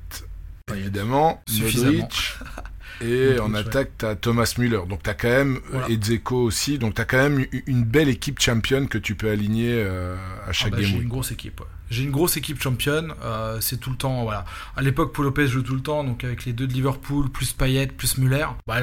Payet. 0.66 0.82
évidemment. 0.82 1.44
Modric. 1.62 2.34
Et 3.02 3.40
en 3.40 3.54
attaque, 3.54 3.92
t'as 3.98 4.16
Thomas 4.16 4.54
Müller. 4.58 4.80
Donc 4.88 5.04
t'as 5.04 5.14
quand 5.16 5.28
même 5.28 5.60
Voilà. 5.70 5.90
et 5.90 5.98
Dzeko 5.98 6.38
aussi. 6.44 6.80
Donc 6.80 6.94
t'as 6.94 7.04
quand 7.06 7.18
même 7.18 7.46
une 7.68 7.84
belle 7.84 8.08
équipe 8.08 8.40
championne 8.40 8.88
que 8.88 8.98
tu 8.98 9.16
peux 9.16 9.30
aligner 9.30 9.84
à 9.84 10.16
Ah 10.48 10.54
chaque 10.54 10.72
bah, 10.72 10.78
game 10.78 10.86
j'ai 10.86 10.94
week. 10.94 11.04
une 11.04 11.10
grosse 11.10 11.32
équipe. 11.32 11.62
J'ai 11.90 12.04
une 12.04 12.12
grosse 12.12 12.38
équipe 12.38 12.62
championne. 12.62 13.14
euh, 13.24 13.58
c'est 13.62 13.78
tout 13.80 13.90
le 13.90 13.96
temps, 13.98 14.24
voilà. 14.24 14.46
À 14.76 14.82
l'époque, 14.82 15.14
Paul 15.14 15.26
Lopez 15.26 15.48
joue 15.48 15.62
tout 15.62 15.76
le 15.76 15.82
temps, 15.82 16.04
donc 16.04 16.24
avec 16.24 16.46
les 16.46 16.54
deux 16.54 16.68
de 16.68 16.74
Liverpool, 16.74 17.30
plus 17.30 17.54
Payet, 17.54 17.88
plus 17.88 18.18
Muller. 18.18 18.46
Bah, 18.68 18.78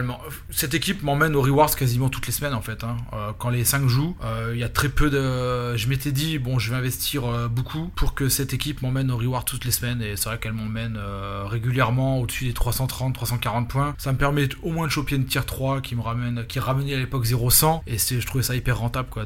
cette 0.51 0.75
équipe 0.75 1.03
m'emmène 1.03 1.35
aux 1.37 1.43
rewards 1.43 1.75
quasiment 1.75 2.09
toutes 2.09 2.27
les 2.27 2.33
semaines 2.33 2.55
en 2.55 2.63
fait. 2.63 2.85
hein. 2.85 2.97
Euh, 3.13 3.33
quand 3.39 3.51
les 3.51 3.65
5 3.65 3.89
jouent, 3.89 4.17
euh, 4.25 4.53
il 4.55 4.61
y 4.61 4.65
a 4.65 4.69
très 4.69 4.89
peu 4.89 5.11
de. 5.11 5.77
Je 5.77 5.89
m'étais 5.89 6.13
dit, 6.13 6.39
bon, 6.39 6.59
je 6.59 6.71
vais 6.71 6.77
investir 6.77 7.23
beaucoup 7.49 7.91
pour 7.97 8.15
que 8.15 8.29
cette 8.29 8.53
équipe 8.55 8.83
m'emmène 8.83 9.11
aux 9.11 9.17
rewards 9.17 9.45
toutes 9.45 9.65
les 9.65 9.71
semaines. 9.71 10.03
Et 10.03 10.17
c'est 10.17 10.29
vrai 10.29 10.39
qu'elle 10.39 10.53
m'emmène 10.53 10.99
régulièrement 11.47 12.21
au-dessus 12.21 12.47
des 12.47 12.53
330, 12.53 13.15
340 13.15 13.69
points. 13.69 13.95
Ça 13.99 14.13
me 14.13 14.19
permet 14.19 14.49
au 14.63 14.71
moins 14.71 14.87
de 14.87 14.93
choper 14.93 15.17
une 15.17 15.27
tier 15.27 15.43
3 15.45 15.81
qui 15.81 15.97
me 15.97 16.03
ramène, 16.03 16.45
qui 16.47 16.59
ramenait 16.61 16.95
à 16.95 16.99
l'époque 16.99 17.25
0-100. 17.25 17.83
Et 17.87 17.99
je 17.99 18.27
trouvais 18.27 18.45
ça 18.45 18.55
hyper 18.55 18.79
rentable 18.79 19.09
quoi, 19.11 19.25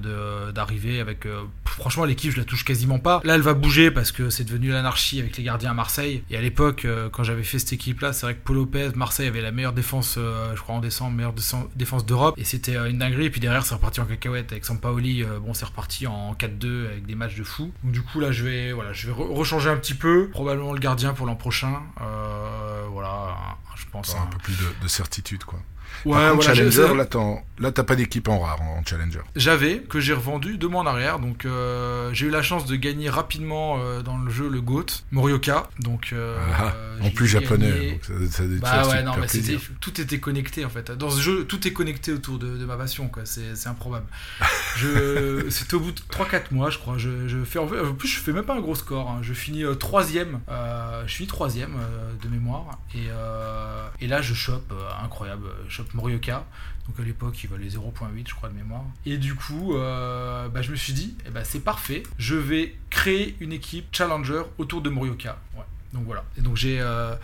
d'arriver 0.55 1.01
avec. 1.01 1.27
franchement, 1.65 2.05
l'équipe, 2.05 2.33
je 2.33 2.39
la 2.39 2.45
touche 2.45 2.65
quasiment 2.65 2.99
pas. 2.99 3.21
Là, 3.25 3.35
elle 3.35 3.43
va 3.43 3.55
parce 3.91 4.13
que 4.13 4.31
c'est 4.31 4.45
devenu 4.45 4.71
l'anarchie 4.71 5.21
avec 5.21 5.37
les 5.37 5.43
gardiens 5.43 5.71
à 5.71 5.75
Marseille. 5.75 6.23
Et 6.31 6.37
à 6.37 6.41
l'époque, 6.41 6.85
euh, 6.85 7.09
quand 7.11 7.25
j'avais 7.25 7.43
fait 7.43 7.59
cette 7.59 7.73
équipe-là, 7.73 8.13
c'est 8.13 8.27
vrai 8.27 8.35
que 8.35 8.41
Paul 8.45 8.57
Lopez, 8.57 8.91
Marseille 8.95 9.27
avait 9.29 9.41
la 9.43 9.51
meilleure 9.53 9.73
défense, 9.73 10.15
euh, 10.19 10.55
je 10.57 10.61
crois 10.61 10.75
en 10.77 10.81
décembre, 10.81 11.17
meilleure 11.17 11.35
défense 11.75 12.07
d'Europe. 12.07 12.35
Et 12.39 12.45
c'était 12.45 12.77
euh, 12.77 12.89
une 12.89 12.99
dinguerie. 12.99 13.27
Et 13.27 13.31
puis 13.31 13.41
derrière, 13.41 13.65
c'est 13.67 13.75
reparti 13.75 14.01
en 14.01 14.07
cacahuète 14.07 14.53
avec 14.53 14.65
Sampaoli. 14.65 15.25
bon, 15.43 15.53
c'est 15.55 15.65
reparti 15.67 16.07
en 16.07 16.35
4-2 16.35 16.87
avec 16.87 17.07
des 17.07 17.15
matchs 17.15 17.37
de 17.37 17.45
fou. 17.45 17.73
Donc 17.83 17.93
du 17.93 18.03
coup, 18.03 18.21
là, 18.21 18.33
je 18.33 18.45
vais, 18.45 18.73
voilà, 18.73 18.93
je 18.93 19.09
vais 19.09 19.13
re- 19.13 19.35
rechanger 19.35 19.69
un 19.71 19.77
petit 19.77 19.95
peu. 19.95 20.29
Probablement 20.31 20.73
le 20.73 20.81
gardien 20.81 21.13
pour 21.15 21.27
l'an 21.27 21.37
prochain. 21.37 21.83
Euh, 22.01 22.83
voilà, 22.91 23.37
je 23.77 23.85
pense. 23.91 24.15
Un 24.15 24.27
peu 24.27 24.39
plus 24.39 24.57
de, 24.57 24.65
de 24.83 24.89
certitude 24.89 25.45
quoi. 25.45 25.61
Ouais, 26.05 26.13
Par 26.13 26.31
contre, 26.33 26.35
voilà, 26.45 26.55
je- 26.55 26.71
Challenger, 26.71 26.95
là, 26.97 27.07
là 27.59 27.73
t'as 27.73 27.83
pas 27.83 27.97
d'équipe 27.97 28.29
en 28.29 28.39
rare 28.39 28.61
en, 28.63 28.79
en 28.79 28.85
Challenger. 28.85 29.21
J'avais, 29.35 29.79
que 29.79 29.99
j'ai 30.01 30.13
revendu 30.13 30.57
deux 30.59 30.69
mois 30.69 30.83
en 30.83 30.87
arrière. 30.87 31.19
Donc 31.19 31.45
euh, 31.45 32.11
j'ai 32.13 32.27
eu 32.27 32.31
la 32.31 32.43
chance 32.43 32.65
de 32.67 32.77
gagner 32.77 33.09
rapidement 33.11 33.79
euh, 33.81 34.03
dans 34.03 34.19
le 34.19 34.31
jeu 34.31 34.49
le 34.49 34.61
GOAT, 34.61 34.87
Morioka. 35.11 35.69
Donc, 35.81 36.11
euh, 36.13 36.39
Ah, 36.59 36.75
en 37.01 37.05
j'ai 37.05 37.11
plus 37.11 37.27
japonais. 37.27 37.93
donc 37.93 38.05
ça, 38.05 38.13
ça, 38.39 38.43
Bah 38.61 38.85
ça 38.85 38.89
ouais, 38.91 39.03
non, 39.03 39.13
mais 39.21 39.27
tout 39.81 40.01
était 40.01 40.21
connecté 40.21 40.65
en 40.65 40.71
fait. 40.71 40.91
Dans 40.93 41.11
ce 41.11 41.21
jeu, 41.21 41.45
tout 41.45 41.67
est 41.67 41.73
connecté 41.73 42.13
autour 42.13 42.39
de, 42.39 42.57
de 42.57 42.65
ma 42.65 42.77
passion, 42.77 43.09
quoi. 43.09 43.23
C'est, 43.25 43.55
c'est 43.57 43.69
improbable. 43.69 44.07
C'était 45.51 45.75
au 45.75 45.81
bout 45.81 45.93
de 45.93 46.01
3-4 46.01 46.53
mois, 46.53 46.71
je 46.71 46.79
crois. 46.79 46.99
Je, 46.99 47.29
je 47.29 47.43
fais, 47.45 47.59
en, 47.59 47.65
en 47.65 47.95
plus, 47.95 48.09
je 48.09 48.21
fais 48.21 48.33
même 48.33 48.45
pas 48.45 48.55
un 48.55 48.61
gros 48.61 48.75
score. 48.75 49.09
hein. 49.11 49.19
Je 49.23 49.33
finis 49.33 49.65
troisième. 49.81 50.41
je 51.07 51.13
finis 51.15 51.27
troisième 51.29 51.77
de 52.23 52.29
mémoire. 52.29 52.79
Et, 52.95 53.09
et 54.05 54.07
là, 54.09 54.23
je 54.23 54.35
chope, 54.35 54.73
incroyable, 55.03 55.47
je 55.69 55.76
Morioka. 55.95 56.47
Donc 56.87 57.01
à 57.01 57.03
l'époque, 57.03 57.43
il 57.43 57.51
valait 57.51 57.69
0.8, 57.69 58.29
je 58.29 58.35
crois, 58.35 58.49
de 58.49 58.55
mémoire. 58.55 58.85
Et 59.05 59.19
du 59.19 59.35
coup, 59.35 59.75
euh, 59.75 60.49
bah, 60.49 60.63
je 60.63 60.71
me 60.71 60.77
suis 60.77 60.93
dit, 60.93 61.17
eh 61.27 61.31
ben, 61.31 61.45
c'est 61.45 61.61
parfait. 61.61 62.03
Je 62.19 62.37
vais 62.37 62.77
créer 62.91 63.37
une 63.41 63.53
équipe 63.53 63.87
challenger 63.93 64.43
autour 64.59 64.83
de 64.83 64.91
Morioka. 64.91 65.39
Ouais. 65.57 65.65
Donc 65.93 66.05
voilà. 66.05 66.25
Et 66.37 66.43
donc 66.43 66.57
j'ai, 66.57 66.81
euh, 66.81 67.15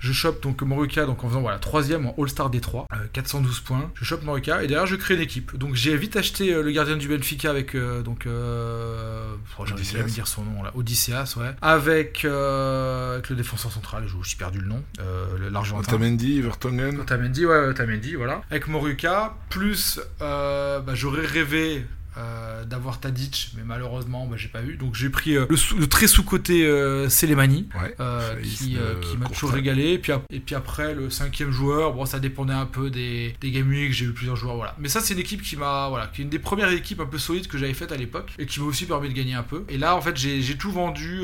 je 0.00 0.12
chope 0.12 0.42
donc 0.42 0.62
Morioka 0.62 1.06
donc 1.06 1.22
en 1.22 1.28
faisant 1.28 1.40
voilà 1.42 1.58
troisième 1.58 2.06
en 2.06 2.14
All-Star 2.18 2.50
Détroit, 2.50 2.86
euh, 2.92 2.96
412 3.12 3.60
points. 3.60 3.90
Je 3.94 4.04
chope 4.04 4.22
Morioka 4.24 4.62
et 4.62 4.66
derrière 4.66 4.86
je 4.86 4.96
crée 4.96 5.14
une 5.14 5.20
équipe. 5.20 5.56
Donc 5.56 5.74
j'ai 5.74 5.96
vite 5.96 6.16
acheté 6.16 6.52
euh, 6.52 6.62
le 6.62 6.70
gardien 6.72 6.96
du 6.96 7.08
Benfica 7.08 7.50
avec 7.50 7.74
euh, 7.74 8.02
donc 8.02 8.26
euh, 8.26 9.34
oh, 9.58 9.62
Odysseas. 9.62 9.98
jamais 9.98 10.10
dire 10.10 10.26
son 10.26 10.44
nom 10.44 10.62
là, 10.62 10.72
Odysseas 10.74 11.34
ouais. 11.38 11.50
Avec, 11.62 12.24
euh, 12.24 13.14
avec 13.14 13.28
le 13.30 13.36
défenseur 13.36 13.70
central, 13.70 14.04
je 14.06 14.16
j'ai 14.22 14.36
perdu 14.36 14.60
le 14.60 14.66
nom, 14.68 14.82
euh, 15.00 15.50
l'Argentin. 15.50 15.80
Otamendi, 15.80 16.40
Vertonghen. 16.40 17.00
Otamendi, 17.00 17.46
ouais, 17.46 17.66
Otamendi, 17.68 18.14
voilà. 18.14 18.42
Avec 18.50 18.68
Moruka, 18.68 19.34
plus 19.48 20.00
euh, 20.22 20.80
bah, 20.80 20.94
j'aurais 20.94 21.26
rêvé 21.26 21.84
euh, 22.16 22.64
d'avoir 22.64 23.00
Tadic, 23.00 23.52
mais 23.56 23.62
malheureusement, 23.64 24.26
bah, 24.26 24.36
j'ai 24.36 24.48
pas 24.48 24.62
eu. 24.62 24.76
Donc 24.76 24.94
j'ai 24.94 25.10
pris 25.10 25.36
euh, 25.36 25.46
le, 25.48 25.56
sous- 25.56 25.76
le 25.76 25.86
très 25.88 26.06
sous-côté 26.06 26.64
euh, 26.66 27.08
Selemani. 27.08 27.68
Ouais. 27.80 27.94
euh, 28.00 28.40
qui, 28.42 28.76
m'a 29.18 29.26
toujours 29.26 29.50
régalé. 29.52 29.92
Et 29.92 29.98
puis, 29.98 30.12
ap- 30.12 30.24
et 30.30 30.40
puis 30.40 30.54
après, 30.54 30.94
le 30.94 31.10
cinquième 31.10 31.50
joueur, 31.50 31.92
bon, 31.94 32.04
ça 32.06 32.18
dépendait 32.20 32.52
un 32.54 32.66
peu 32.66 32.90
des, 32.90 33.34
des 33.40 33.50
game 33.50 33.68
week, 33.68 33.92
j'ai 33.92 34.06
eu 34.06 34.12
plusieurs 34.12 34.36
joueurs, 34.36 34.56
voilà. 34.56 34.74
Mais 34.78 34.88
ça, 34.88 35.00
c'est 35.00 35.14
une 35.14 35.20
équipe 35.20 35.42
qui 35.42 35.56
m'a, 35.56 35.88
voilà, 35.88 36.06
qui 36.08 36.20
est 36.20 36.24
une 36.24 36.30
des 36.30 36.38
premières 36.38 36.70
équipes 36.70 37.00
un 37.00 37.06
peu 37.06 37.18
solides 37.18 37.46
que 37.48 37.58
j'avais 37.58 37.74
faites 37.74 37.92
à 37.92 37.96
l'époque 37.96 38.32
et 38.38 38.46
qui 38.46 38.60
m'a 38.60 38.66
aussi 38.66 38.86
permis 38.86 39.08
de 39.08 39.14
gagner 39.14 39.34
un 39.34 39.42
peu. 39.42 39.64
Et 39.68 39.78
là, 39.78 39.96
en 39.96 40.00
fait, 40.00 40.16
j'ai 40.16 40.56
tout 40.56 40.70
vendu, 40.72 41.22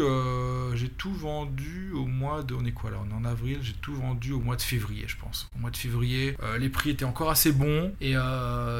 j'ai 0.74 0.88
tout 0.88 1.12
vendu 1.12 1.90
au 1.94 2.04
mois 2.06 2.42
de, 2.42 2.54
on 2.54 2.64
est 2.64 2.72
quoi 2.72 2.90
là? 2.90 2.96
On 3.06 3.10
est 3.10 3.14
en 3.18 3.24
avril, 3.24 3.58
j'ai 3.62 3.72
tout 3.74 3.94
vendu 3.94 4.32
au 4.32 4.40
mois 4.40 4.56
de 4.56 4.62
février, 4.62 5.04
je 5.06 5.16
pense. 5.16 5.48
Au 5.56 5.60
mois 5.60 5.70
de 5.70 5.76
février, 5.76 6.36
les 6.58 6.68
prix 6.68 6.90
étaient 6.90 7.04
encore 7.04 7.30
assez 7.30 7.52
bons 7.52 7.92
et 8.00 8.14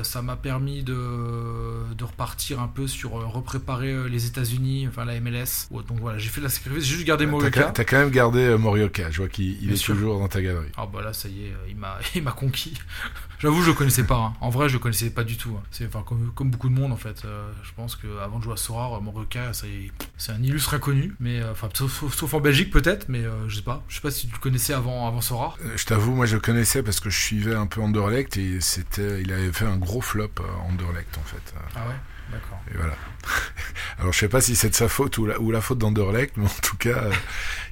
ça 0.02 0.22
m'a 0.22 0.36
permis 0.36 0.82
de, 0.82 1.94
de 1.96 2.04
repartir 2.04 2.60
un 2.60 2.68
peu 2.68 2.86
sur 2.86 3.18
euh, 3.20 3.26
repréparer 3.26 3.90
euh, 3.92 4.06
les 4.08 4.26
États-Unis, 4.26 4.86
enfin 4.88 5.04
la 5.04 5.18
MLS. 5.20 5.66
Ouais, 5.70 5.82
donc 5.88 5.98
voilà, 6.00 6.18
j'ai 6.18 6.28
fait 6.28 6.40
la 6.40 6.48
sacrifice, 6.48 6.84
j'ai 6.84 6.94
juste 6.96 7.06
gardé 7.06 7.26
Morioka. 7.26 7.70
T'as 7.72 7.84
quand 7.84 7.98
même 7.98 8.10
gardé 8.10 8.40
euh, 8.40 8.58
Morioka. 8.58 9.10
Je 9.10 9.18
vois 9.18 9.28
qu'il 9.28 9.70
est 9.70 9.76
sûr. 9.76 9.94
toujours 9.94 10.18
dans 10.18 10.28
ta 10.28 10.40
galerie. 10.42 10.68
Ah 10.76 10.86
bah 10.86 11.02
là 11.02 11.12
ça 11.12 11.28
y 11.28 11.44
est, 11.46 11.52
il 11.68 11.76
m'a 11.76 11.98
il 12.14 12.22
m'a 12.22 12.32
conquis. 12.32 12.74
J'avoue 13.38 13.62
je 13.62 13.68
le 13.68 13.74
connaissais 13.74 14.04
pas. 14.04 14.16
hein. 14.16 14.32
En 14.40 14.48
vrai 14.50 14.68
je 14.68 14.74
le 14.74 14.78
connaissais 14.78 15.10
pas 15.10 15.24
du 15.24 15.36
tout. 15.36 15.54
hein. 15.58 15.62
C'est 15.70 15.86
enfin 15.86 16.02
comme, 16.06 16.30
comme 16.34 16.50
beaucoup 16.50 16.68
de 16.68 16.74
monde 16.74 16.92
en 16.92 16.96
fait. 16.96 17.24
Euh, 17.24 17.50
je 17.62 17.70
pense 17.76 17.96
que 17.96 18.06
avant 18.22 18.38
de 18.38 18.44
jouer 18.44 18.54
à 18.54 18.56
Sorare, 18.56 19.00
Morioka 19.02 19.52
c'est 19.52 19.90
c'est 20.16 20.32
un 20.32 20.42
illustre 20.42 20.74
inconnu. 20.74 21.14
Mais 21.20 21.42
enfin 21.50 21.68
sauf, 21.74 21.92
sauf- 22.00 22.14
sauf 22.16 22.34
en 22.34 22.40
Belgique 22.40 22.70
peut-être, 22.70 23.08
mais 23.08 23.24
euh, 23.24 23.48
je 23.48 23.56
sais 23.56 23.62
pas. 23.62 23.82
Je 23.88 23.96
sais 23.96 24.00
pas 24.00 24.10
si 24.10 24.26
tu 24.28 24.32
le 24.34 24.38
connaissais 24.40 24.72
avant 24.72 25.06
avant 25.06 25.20
Sorare. 25.20 25.58
Je 25.76 25.84
t'avoue, 25.84 26.14
moi 26.14 26.26
je 26.26 26.34
le 26.34 26.40
connaissais 26.40 26.82
parce 26.82 27.00
que 27.00 27.10
je 27.10 27.18
suivais 27.18 27.54
un 27.54 27.66
peu 27.66 27.80
Anderlecht 27.80 28.36
et 28.36 28.60
c'était, 28.60 29.20
il 29.22 29.32
avait 29.32 29.52
fait 29.52 29.66
un 29.66 29.76
gros 29.76 30.00
flop 30.00 30.30
Anderlecht 30.68 31.16
en 31.18 31.22
fait. 31.24 31.54
Ah 31.74 31.80
d'accord. 32.32 32.60
Et 32.72 32.76
voilà. 32.76 32.96
Alors 33.98 34.12
je 34.12 34.18
sais 34.18 34.28
pas 34.28 34.40
si 34.40 34.56
c'est 34.56 34.68
de 34.70 34.74
sa 34.74 34.88
faute 34.88 35.16
ou 35.18 35.26
la, 35.26 35.40
ou 35.40 35.50
la 35.50 35.60
faute 35.60 35.78
d'Anderlecht, 35.78 36.36
mais 36.36 36.44
en 36.46 36.60
tout 36.62 36.76
cas, 36.76 37.04
euh, 37.04 37.12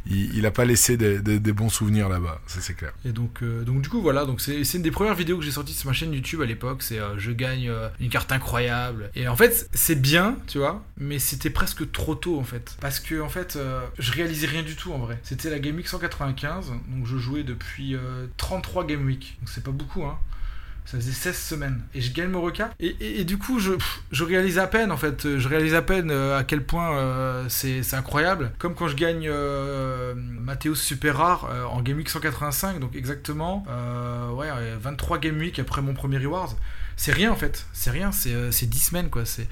il, 0.06 0.34
il 0.36 0.46
a 0.46 0.50
pas 0.50 0.64
laissé 0.64 0.96
des, 0.96 1.20
des- 1.20 1.38
des 1.38 1.52
bons 1.52 1.68
souvenirs 1.68 2.08
là-bas, 2.08 2.40
ça 2.46 2.60
c'est 2.60 2.74
clair. 2.74 2.92
Et 3.04 3.12
donc, 3.12 3.42
euh, 3.42 3.62
donc 3.62 3.82
du 3.82 3.88
coup 3.88 4.00
voilà, 4.00 4.24
donc 4.24 4.40
c'est 4.40 4.60
une 4.74 4.82
des 4.82 4.90
premières 4.90 5.14
vidéos 5.14 5.38
que 5.38 5.44
j'ai 5.44 5.50
sorties 5.50 5.74
sur 5.74 5.88
ma 5.88 5.92
chaîne 5.92 6.12
YouTube 6.12 6.40
à 6.40 6.46
l'époque. 6.46 6.82
C'est 6.82 6.98
euh, 6.98 7.18
je 7.18 7.30
gagne 7.30 7.68
euh, 7.68 7.88
une 8.00 8.08
carte 8.08 8.32
incroyable. 8.32 9.10
Et 9.14 9.28
en 9.28 9.36
fait 9.36 9.68
c'est 9.74 10.00
bien, 10.00 10.36
tu 10.46 10.58
vois, 10.58 10.82
mais 10.98 11.18
c'était 11.18 11.50
presque 11.50 11.90
trop 11.92 12.14
tôt 12.14 12.38
en 12.38 12.44
fait, 12.44 12.76
parce 12.80 13.00
que 13.00 13.20
en 13.20 13.28
fait 13.28 13.58
je 13.98 14.12
réalisais 14.12 14.46
rien 14.46 14.62
du 14.62 14.76
tout 14.76 14.92
en 14.92 14.98
vrai. 14.98 15.18
C'était 15.22 15.50
la 15.50 15.58
Game 15.58 15.76
Week 15.76 15.86
195, 15.88 16.68
donc 16.88 17.06
je 17.06 17.16
jouais 17.18 17.42
depuis 17.42 17.94
euh, 17.94 18.26
33 18.38 18.86
Game 18.86 19.04
Week, 19.04 19.36
donc 19.40 19.48
c'est 19.48 19.62
pas 19.64 19.70
beaucoup 19.72 20.04
hein. 20.04 20.18
Ça 20.84 20.98
faisait 20.98 21.12
16 21.12 21.36
semaines. 21.38 21.80
Et 21.94 22.00
je 22.02 22.12
gagne 22.12 22.28
mon 22.28 22.42
requin. 22.42 22.70
Et, 22.78 23.24
du 23.24 23.38
coup, 23.38 23.58
je, 23.58 23.72
je 24.12 24.22
réalise 24.24 24.58
à 24.58 24.66
peine, 24.66 24.92
en 24.92 24.96
fait. 24.98 25.38
Je 25.38 25.48
réalise 25.48 25.74
à 25.74 25.80
peine 25.82 26.10
euh, 26.10 26.38
à 26.38 26.44
quel 26.44 26.62
point 26.64 26.96
euh, 26.98 27.46
c'est 27.48 27.94
incroyable. 27.94 28.52
Comme 28.58 28.74
quand 28.74 28.88
je 28.88 28.96
gagne 28.96 29.26
euh, 29.28 30.14
Mathéus 30.16 30.80
Super 30.82 31.16
Rare 31.16 31.48
euh, 31.50 31.64
en 31.64 31.80
Game 31.80 31.96
Week 31.96 32.08
185, 32.08 32.80
donc 32.80 32.94
exactement, 32.96 33.64
ouais, 34.36 34.48
euh, 34.50 34.76
23 34.80 35.18
Game 35.18 35.38
Week 35.38 35.58
après 35.58 35.80
mon 35.80 35.94
premier 35.94 36.18
Rewards. 36.18 36.54
c'est 36.96 37.12
rien 37.12 37.32
en 37.32 37.36
fait. 37.36 37.66
C'est 37.72 37.90
rien, 37.90 38.12
c'est 38.12 38.52
c'est 38.52 38.66
10 38.66 38.78
semaines 38.78 39.10
quoi. 39.10 39.24
C'est 39.24 39.48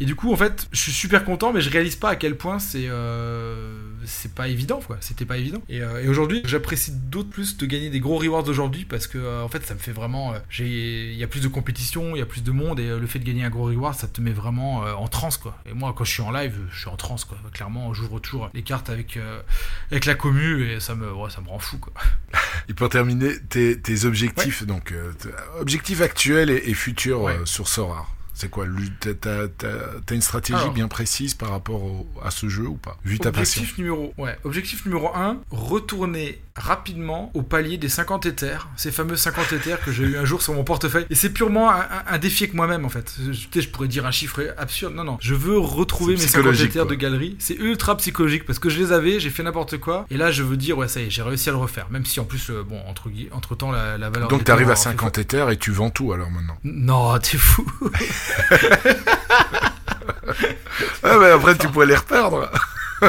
et 0.00 0.04
du 0.04 0.14
coup, 0.14 0.32
en 0.32 0.36
fait, 0.36 0.68
je 0.72 0.78
suis 0.80 0.92
super 0.92 1.24
content, 1.24 1.52
mais 1.52 1.60
je 1.60 1.70
réalise 1.70 1.96
pas 1.96 2.10
à 2.10 2.16
quel 2.16 2.36
point 2.36 2.58
c'est 2.58 2.86
euh, 2.88 3.72
c'est 4.04 4.34
pas 4.34 4.48
évident, 4.48 4.80
quoi. 4.86 4.98
C'était 5.00 5.24
pas 5.24 5.36
évident. 5.38 5.62
Et, 5.68 5.80
euh, 5.82 6.02
et 6.04 6.08
aujourd'hui, 6.08 6.42
j'apprécie 6.44 6.92
d'autant 6.92 7.30
plus 7.30 7.56
de 7.56 7.66
gagner 7.66 7.90
des 7.90 8.00
gros 8.00 8.18
rewards 8.18 8.46
aujourd'hui 8.48 8.84
parce 8.84 9.06
que 9.06 9.18
euh, 9.18 9.42
en 9.42 9.48
fait, 9.48 9.64
ça 9.66 9.74
me 9.74 9.78
fait 9.80 9.92
vraiment. 9.92 10.34
euh, 10.34 10.38
j'ai, 10.50 11.10
il 11.12 11.16
y 11.18 11.24
a 11.24 11.26
plus 11.26 11.40
de 11.40 11.48
compétition, 11.48 12.14
il 12.14 12.18
y 12.18 12.22
a 12.22 12.26
plus 12.26 12.42
de 12.42 12.50
monde 12.52 12.78
et 12.78 12.88
le 12.88 13.06
fait 13.06 13.18
de 13.18 13.24
gagner 13.24 13.44
un 13.44 13.50
gros 13.50 13.64
reward, 13.64 13.94
ça 13.96 14.06
te 14.06 14.20
met 14.20 14.32
vraiment 14.32 14.80
en 14.82 15.08
transe, 15.08 15.36
quoi. 15.38 15.56
Et 15.66 15.72
moi, 15.72 15.94
quand 15.96 16.04
je 16.04 16.12
suis 16.12 16.22
en 16.22 16.30
live, 16.30 16.54
je 16.70 16.78
suis 16.78 16.88
en 16.88 16.96
transe, 16.96 17.24
quoi. 17.24 17.38
Clairement, 17.52 17.92
j'ouvre 17.94 18.20
toujours 18.20 18.50
les 18.54 18.62
cartes 18.62 18.90
avec 18.90 19.18
avec 19.90 20.04
la 20.04 20.14
commu 20.14 20.68
et 20.70 20.80
ça 20.80 20.94
me 20.94 21.12
ouais, 21.12 21.30
ça 21.30 21.40
me 21.40 21.48
rend 21.48 21.58
fou, 21.58 21.78
quoi. 21.78 21.92
Et 22.68 22.74
pour 22.74 22.88
terminer, 22.88 23.38
tes, 23.48 23.80
tes 23.80 24.04
objectifs, 24.04 24.64
donc 24.66 24.92
euh, 24.92 25.12
objectifs 25.60 26.00
actuels 26.00 26.50
et, 26.50 26.62
et 26.70 26.74
futurs 26.74 27.20
Ouais. 27.22 27.36
sur 27.44 27.66
Sora. 27.68 28.06
C'est 28.38 28.50
quoi 28.50 28.66
T'as 29.20 30.14
une 30.14 30.20
stratégie 30.20 30.58
Alors. 30.60 30.74
bien 30.74 30.88
précise 30.88 31.32
par 31.32 31.48
rapport 31.50 31.82
au- 31.82 32.06
à 32.22 32.30
ce 32.30 32.50
jeu 32.50 32.66
ou 32.66 32.74
pas? 32.76 32.98
Vu 33.02 33.18
ta 33.18 33.32
passion. 33.32 33.60
Objectif 33.62 33.78
numéro, 33.78 34.12
ouais, 34.18 34.36
objectif 34.44 34.84
numéro 34.84 35.08
1, 35.14 35.40
retourner 35.50 36.38
rapidement 36.56 37.30
au 37.34 37.42
palier 37.42 37.76
des 37.78 37.88
50 37.88 38.26
éthers, 38.26 38.68
ces 38.76 38.90
fameux 38.90 39.16
50 39.16 39.52
éthers 39.52 39.80
que 39.84 39.92
j'ai 39.92 40.04
eu 40.04 40.16
un 40.16 40.24
jour 40.24 40.42
sur 40.42 40.54
mon 40.54 40.64
portefeuille. 40.64 41.06
Et 41.10 41.14
c'est 41.14 41.30
purement 41.30 41.70
un, 41.70 41.76
un- 41.80 42.04
un 42.08 42.18
défi 42.18 42.44
avec 42.44 42.54
moi-même 42.54 42.84
en 42.84 42.88
fait. 42.88 43.14
Je, 43.30 43.60
je 43.60 43.68
pourrais 43.68 43.88
dire 43.88 44.06
un 44.06 44.10
chiffre 44.10 44.40
absurde, 44.58 44.94
non, 44.94 45.04
non. 45.04 45.18
Je 45.20 45.34
veux 45.34 45.58
retrouver 45.58 46.14
mes 46.14 46.18
50 46.20 46.30
psychologique, 46.32 46.70
éthers 46.70 46.82
quoi. 46.86 46.90
de 46.90 46.94
galerie. 46.96 47.36
C'est 47.38 47.54
ultra 47.56 47.96
psychologique 47.98 48.44
parce 48.46 48.58
que 48.58 48.68
je 48.70 48.78
les 48.78 48.92
avais, 48.92 49.20
j'ai 49.20 49.30
fait 49.30 49.42
n'importe 49.42 49.78
quoi. 49.78 50.06
Et 50.10 50.16
là, 50.16 50.30
je 50.30 50.42
veux 50.42 50.56
dire, 50.56 50.78
ouais, 50.78 50.88
ça 50.88 51.00
y 51.00 51.04
est, 51.04 51.10
j'ai 51.10 51.22
réussi 51.22 51.48
à 51.48 51.52
le 51.52 51.58
refaire. 51.58 51.86
Même 51.90 52.04
si 52.04 52.20
en 52.20 52.24
plus, 52.24 52.50
euh, 52.50 52.62
bon, 52.66 52.80
entre, 52.88 53.08
entre 53.32 53.54
temps, 53.54 53.70
la, 53.70 53.98
la 53.98 54.08
valeur. 54.10 54.28
Donc 54.28 54.44
tu 54.44 54.50
arrives 54.50 54.68
à 54.68 54.72
aura 54.72 54.76
fait 54.76 54.82
50 54.90 55.18
éthers 55.18 55.50
et 55.50 55.56
tu 55.58 55.70
vends 55.72 55.90
tout 55.90 56.12
alors 56.12 56.30
maintenant. 56.30 56.56
Non, 56.64 57.18
t'es 57.18 57.36
fou. 57.38 57.66
Ah 61.02 61.16
mais 61.20 61.30
après 61.30 61.56
tu 61.56 61.68
pourrais 61.68 61.86
les 61.86 61.96
reperdre. 61.96 62.50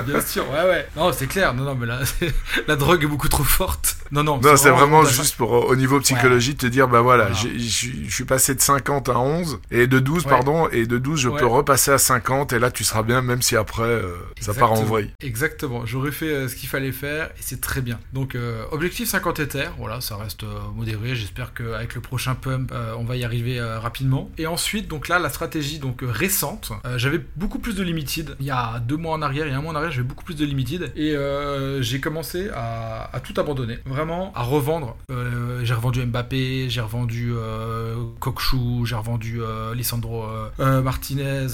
Bien 0.05 0.21
sûr, 0.21 0.49
ouais, 0.49 0.63
ouais. 0.63 0.87
Non, 0.95 1.11
c'est 1.13 1.27
clair. 1.27 1.53
Non, 1.53 1.63
non, 1.63 1.75
mais 1.75 1.85
là, 1.85 1.99
la 2.67 2.75
drogue 2.75 3.03
est 3.03 3.07
beaucoup 3.07 3.29
trop 3.29 3.43
forte. 3.43 3.96
Non, 4.11 4.23
non. 4.23 4.39
Non, 4.41 4.55
c'est 4.57 4.69
vraiment 4.69 5.03
juste 5.05 5.35
pour, 5.35 5.55
euh, 5.55 5.65
au 5.69 5.75
niveau 5.75 5.99
psychologie, 5.99 6.55
te 6.55 6.65
dire, 6.67 6.87
bah 6.87 7.01
voilà, 7.01 7.31
je 7.33 7.47
suis- 7.57 8.25
passé 8.25 8.53
de 8.55 8.61
50 8.61 9.07
à 9.09 9.17
11, 9.19 9.59
et 9.71 9.87
de 9.87 9.99
12, 9.99 10.23
Ouais. 10.25 10.29
pardon, 10.29 10.67
et 10.69 10.85
de 10.85 10.97
12, 10.97 11.19
je 11.21 11.29
Ouais. 11.29 11.39
peux 11.39 11.45
repasser 11.45 11.91
à 11.91 11.97
50, 11.97 12.51
et 12.51 12.59
là, 12.59 12.71
tu 12.71 12.83
seras 12.83 13.03
bien, 13.03 13.21
même 13.21 13.41
si 13.41 13.55
après, 13.55 13.83
euh, 13.83 14.15
ça 14.41 14.53
part 14.53 14.73
en 14.73 14.83
vrille. 14.83 15.11
Exactement, 15.21 15.85
j'aurais 15.85 16.11
fait 16.11 16.29
euh, 16.29 16.47
ce 16.49 16.55
qu'il 16.55 16.67
fallait 16.67 16.91
faire 16.91 17.27
et 17.27 17.41
c'est 17.41 17.61
très 17.61 17.81
bien. 17.81 17.99
Donc 18.13 18.35
euh, 18.35 18.63
objectif 18.71 19.07
50 19.07 19.39
éthers, 19.39 19.73
voilà, 19.77 20.01
ça 20.01 20.15
reste 20.17 20.43
modéré. 20.75 21.15
J'espère 21.15 21.53
qu'avec 21.53 21.95
le 21.95 22.01
prochain 22.01 22.35
pump, 22.35 22.73
on 22.97 23.03
va 23.03 23.15
y 23.15 23.23
arriver 23.23 23.61
rapidement. 23.61 24.29
Et 24.37 24.45
ensuite, 24.47 24.87
donc 24.87 25.07
là, 25.07 25.19
la 25.19 25.29
stratégie 25.29 25.79
donc 25.79 26.01
récente, 26.03 26.71
j'avais 26.97 27.21
beaucoup 27.35 27.59
plus 27.59 27.75
de 27.75 27.83
limited. 27.83 28.35
Il 28.39 28.45
y 28.45 28.51
a 28.51 28.79
deux 28.79 28.97
mois 28.97 29.13
en 29.15 29.21
arrière, 29.21 29.45
il 29.47 29.51
y 29.51 29.53
a 29.53 29.57
un 29.57 29.61
mois 29.61 29.71
en 29.71 29.75
arrière, 29.75 29.91
j'avais 29.91 30.07
beaucoup 30.07 30.23
plus 30.25 30.35
de 30.35 30.45
limited 30.45 30.91
et 30.95 31.15
j'ai 31.81 31.99
commencé 31.99 32.49
à, 32.53 33.09
à 33.13 33.19
tout 33.19 33.33
abandonner, 33.39 33.79
vraiment 33.85 33.96
à 34.35 34.43
revendre. 34.43 34.95
Euh, 35.11 35.61
j'ai 35.63 35.73
revendu 35.73 36.05
Mbappé, 36.05 36.69
j'ai 36.69 36.81
revendu 36.81 37.33
euh, 37.35 37.95
Kokchou, 38.19 38.85
j'ai 38.85 38.95
revendu 38.95 39.41
euh, 39.41 39.73
Lisandro 39.73 40.23
euh, 40.25 40.49
euh, 40.59 40.81
Martinez, 40.81 41.47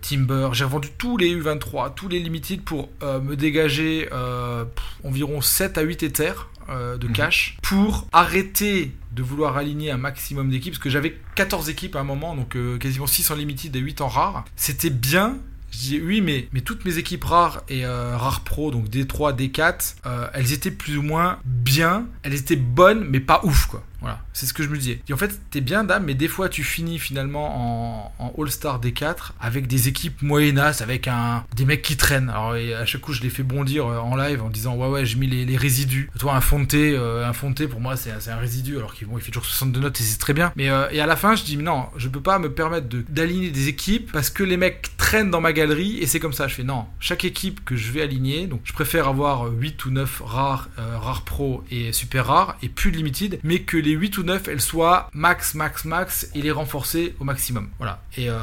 Timber, 0.00 0.48
j'ai 0.52 0.64
revendu 0.64 0.88
tous 0.96 1.16
les 1.16 1.34
U23, 1.34 1.94
tous 1.94 2.08
les 2.08 2.18
limited 2.20 2.62
pour 2.62 2.88
me 3.02 3.34
dégager 3.34 4.06
pff, 4.06 4.84
environ 5.04 5.40
7 5.40 5.78
à 5.78 5.82
8 5.82 6.02
éthers 6.02 6.48
de 6.68 7.06
Mhm. 7.06 7.12
cash 7.12 7.58
pour 7.62 8.06
arrêter 8.12 8.92
de 9.12 9.22
vouloir 9.22 9.56
aligner 9.56 9.90
un 9.90 9.96
maximum 9.98 10.48
d'équipes 10.48 10.72
parce 10.74 10.82
que 10.82 10.88
j'avais 10.90 11.18
14 11.34 11.68
équipes 11.68 11.96
à 11.96 12.00
un 12.00 12.04
moment 12.04 12.34
donc 12.34 12.56
euh, 12.56 12.78
quasiment 12.78 13.06
6 13.06 13.30
en 13.30 13.34
limited 13.34 13.74
et 13.76 13.78
8 13.80 14.00
en 14.00 14.08
rare 14.08 14.44
c'était 14.56 14.88
bien 14.88 15.36
je 15.72 15.78
dis 15.78 16.00
oui, 16.00 16.20
mais, 16.20 16.48
mais 16.52 16.60
toutes 16.60 16.84
mes 16.84 16.98
équipes 16.98 17.24
rares 17.24 17.62
et 17.68 17.86
euh, 17.86 18.16
rares 18.16 18.42
pro, 18.42 18.70
donc 18.70 18.88
D3, 18.88 19.34
D4, 19.34 19.94
euh, 20.04 20.28
elles 20.34 20.52
étaient 20.52 20.70
plus 20.70 20.98
ou 20.98 21.02
moins 21.02 21.38
bien. 21.44 22.06
Elles 22.22 22.34
étaient 22.34 22.56
bonnes, 22.56 23.04
mais 23.08 23.20
pas 23.20 23.40
ouf, 23.44 23.66
quoi. 23.66 23.82
Voilà, 24.02 24.20
c'est 24.32 24.46
ce 24.46 24.52
que 24.52 24.64
je 24.64 24.68
me 24.68 24.76
disais. 24.76 25.00
Et 25.08 25.12
en 25.12 25.16
fait, 25.16 25.40
t'es 25.50 25.60
bien 25.60 25.84
dame, 25.84 26.04
mais 26.04 26.14
des 26.14 26.26
fois, 26.26 26.48
tu 26.48 26.64
finis 26.64 26.98
finalement 26.98 28.12
en, 28.18 28.34
All-Star 28.36 28.80
D4 28.80 29.30
avec 29.40 29.68
des 29.68 29.86
équipes 29.86 30.22
moyennas, 30.22 30.80
avec 30.82 31.06
un, 31.06 31.44
des 31.54 31.64
mecs 31.64 31.82
qui 31.82 31.96
traînent. 31.96 32.28
Alors, 32.28 32.54
à 32.54 32.84
chaque 32.84 33.00
coup, 33.00 33.12
je 33.12 33.22
les 33.22 33.30
fais 33.30 33.44
bondir 33.44 33.86
euh, 33.86 33.98
en 33.98 34.16
live 34.16 34.42
en 34.42 34.50
disant 34.50 34.74
Ouais, 34.74 34.88
ouais, 34.88 35.06
j'ai 35.06 35.16
mis 35.16 35.28
les, 35.28 35.56
résidus. 35.56 36.10
Toi, 36.18 36.34
un 36.34 36.40
Fonté, 36.40 36.94
euh, 36.96 37.28
un 37.28 37.32
Fonté, 37.32 37.68
pour 37.68 37.80
moi, 37.80 37.96
c'est 37.96 38.10
un 38.10 38.36
résidu, 38.36 38.76
alors 38.76 38.94
qu'il 38.94 39.06
bon, 39.06 39.18
il 39.18 39.20
fait 39.20 39.30
toujours 39.30 39.44
62 39.44 39.78
notes 39.78 40.00
et 40.00 40.02
c'est 40.02 40.18
très 40.18 40.32
bien. 40.32 40.52
Mais 40.56 40.68
euh, 40.68 40.88
et 40.90 41.00
à 41.00 41.06
la 41.06 41.14
fin, 41.14 41.36
je 41.36 41.44
dis 41.44 41.56
non, 41.56 41.86
je 41.96 42.08
peux 42.08 42.20
pas 42.20 42.40
me 42.40 42.52
permettre 42.52 42.88
d'aligner 43.08 43.50
des 43.50 43.68
équipes 43.68 44.10
parce 44.10 44.30
que 44.30 44.42
les 44.42 44.56
mecs 44.56 44.96
traînent 44.96 45.30
dans 45.30 45.40
ma 45.40 45.52
galerie 45.52 45.98
et 45.98 46.06
c'est 46.06 46.18
comme 46.18 46.32
ça. 46.32 46.48
Je 46.48 46.54
fais 46.54 46.64
Non, 46.64 46.86
chaque 46.98 47.24
équipe 47.24 47.64
que 47.64 47.76
je 47.76 47.92
vais 47.92 48.02
aligner, 48.02 48.48
donc 48.48 48.62
je 48.64 48.72
préfère 48.72 49.06
avoir 49.06 49.46
8 49.46 49.84
ou 49.84 49.90
9 49.90 50.22
rares, 50.24 50.68
rares 50.76 51.22
pro 51.22 51.62
et 51.70 51.92
super 51.92 52.26
rares 52.26 52.56
et 52.62 52.68
plus 52.68 52.90
de 52.90 52.96
limited, 52.96 53.38
mais 53.44 53.60
que 53.60 53.76
les 53.76 53.91
8 53.92 54.18
ou 54.18 54.22
9 54.22 54.48
elles 54.48 54.60
soient 54.60 55.08
max, 55.12 55.54
max, 55.54 55.84
max 55.84 56.28
et 56.34 56.42
les 56.42 56.50
renforcer 56.50 57.14
au 57.20 57.24
maximum. 57.24 57.70
Voilà. 57.78 58.02
Et 58.16 58.28
euh, 58.28 58.36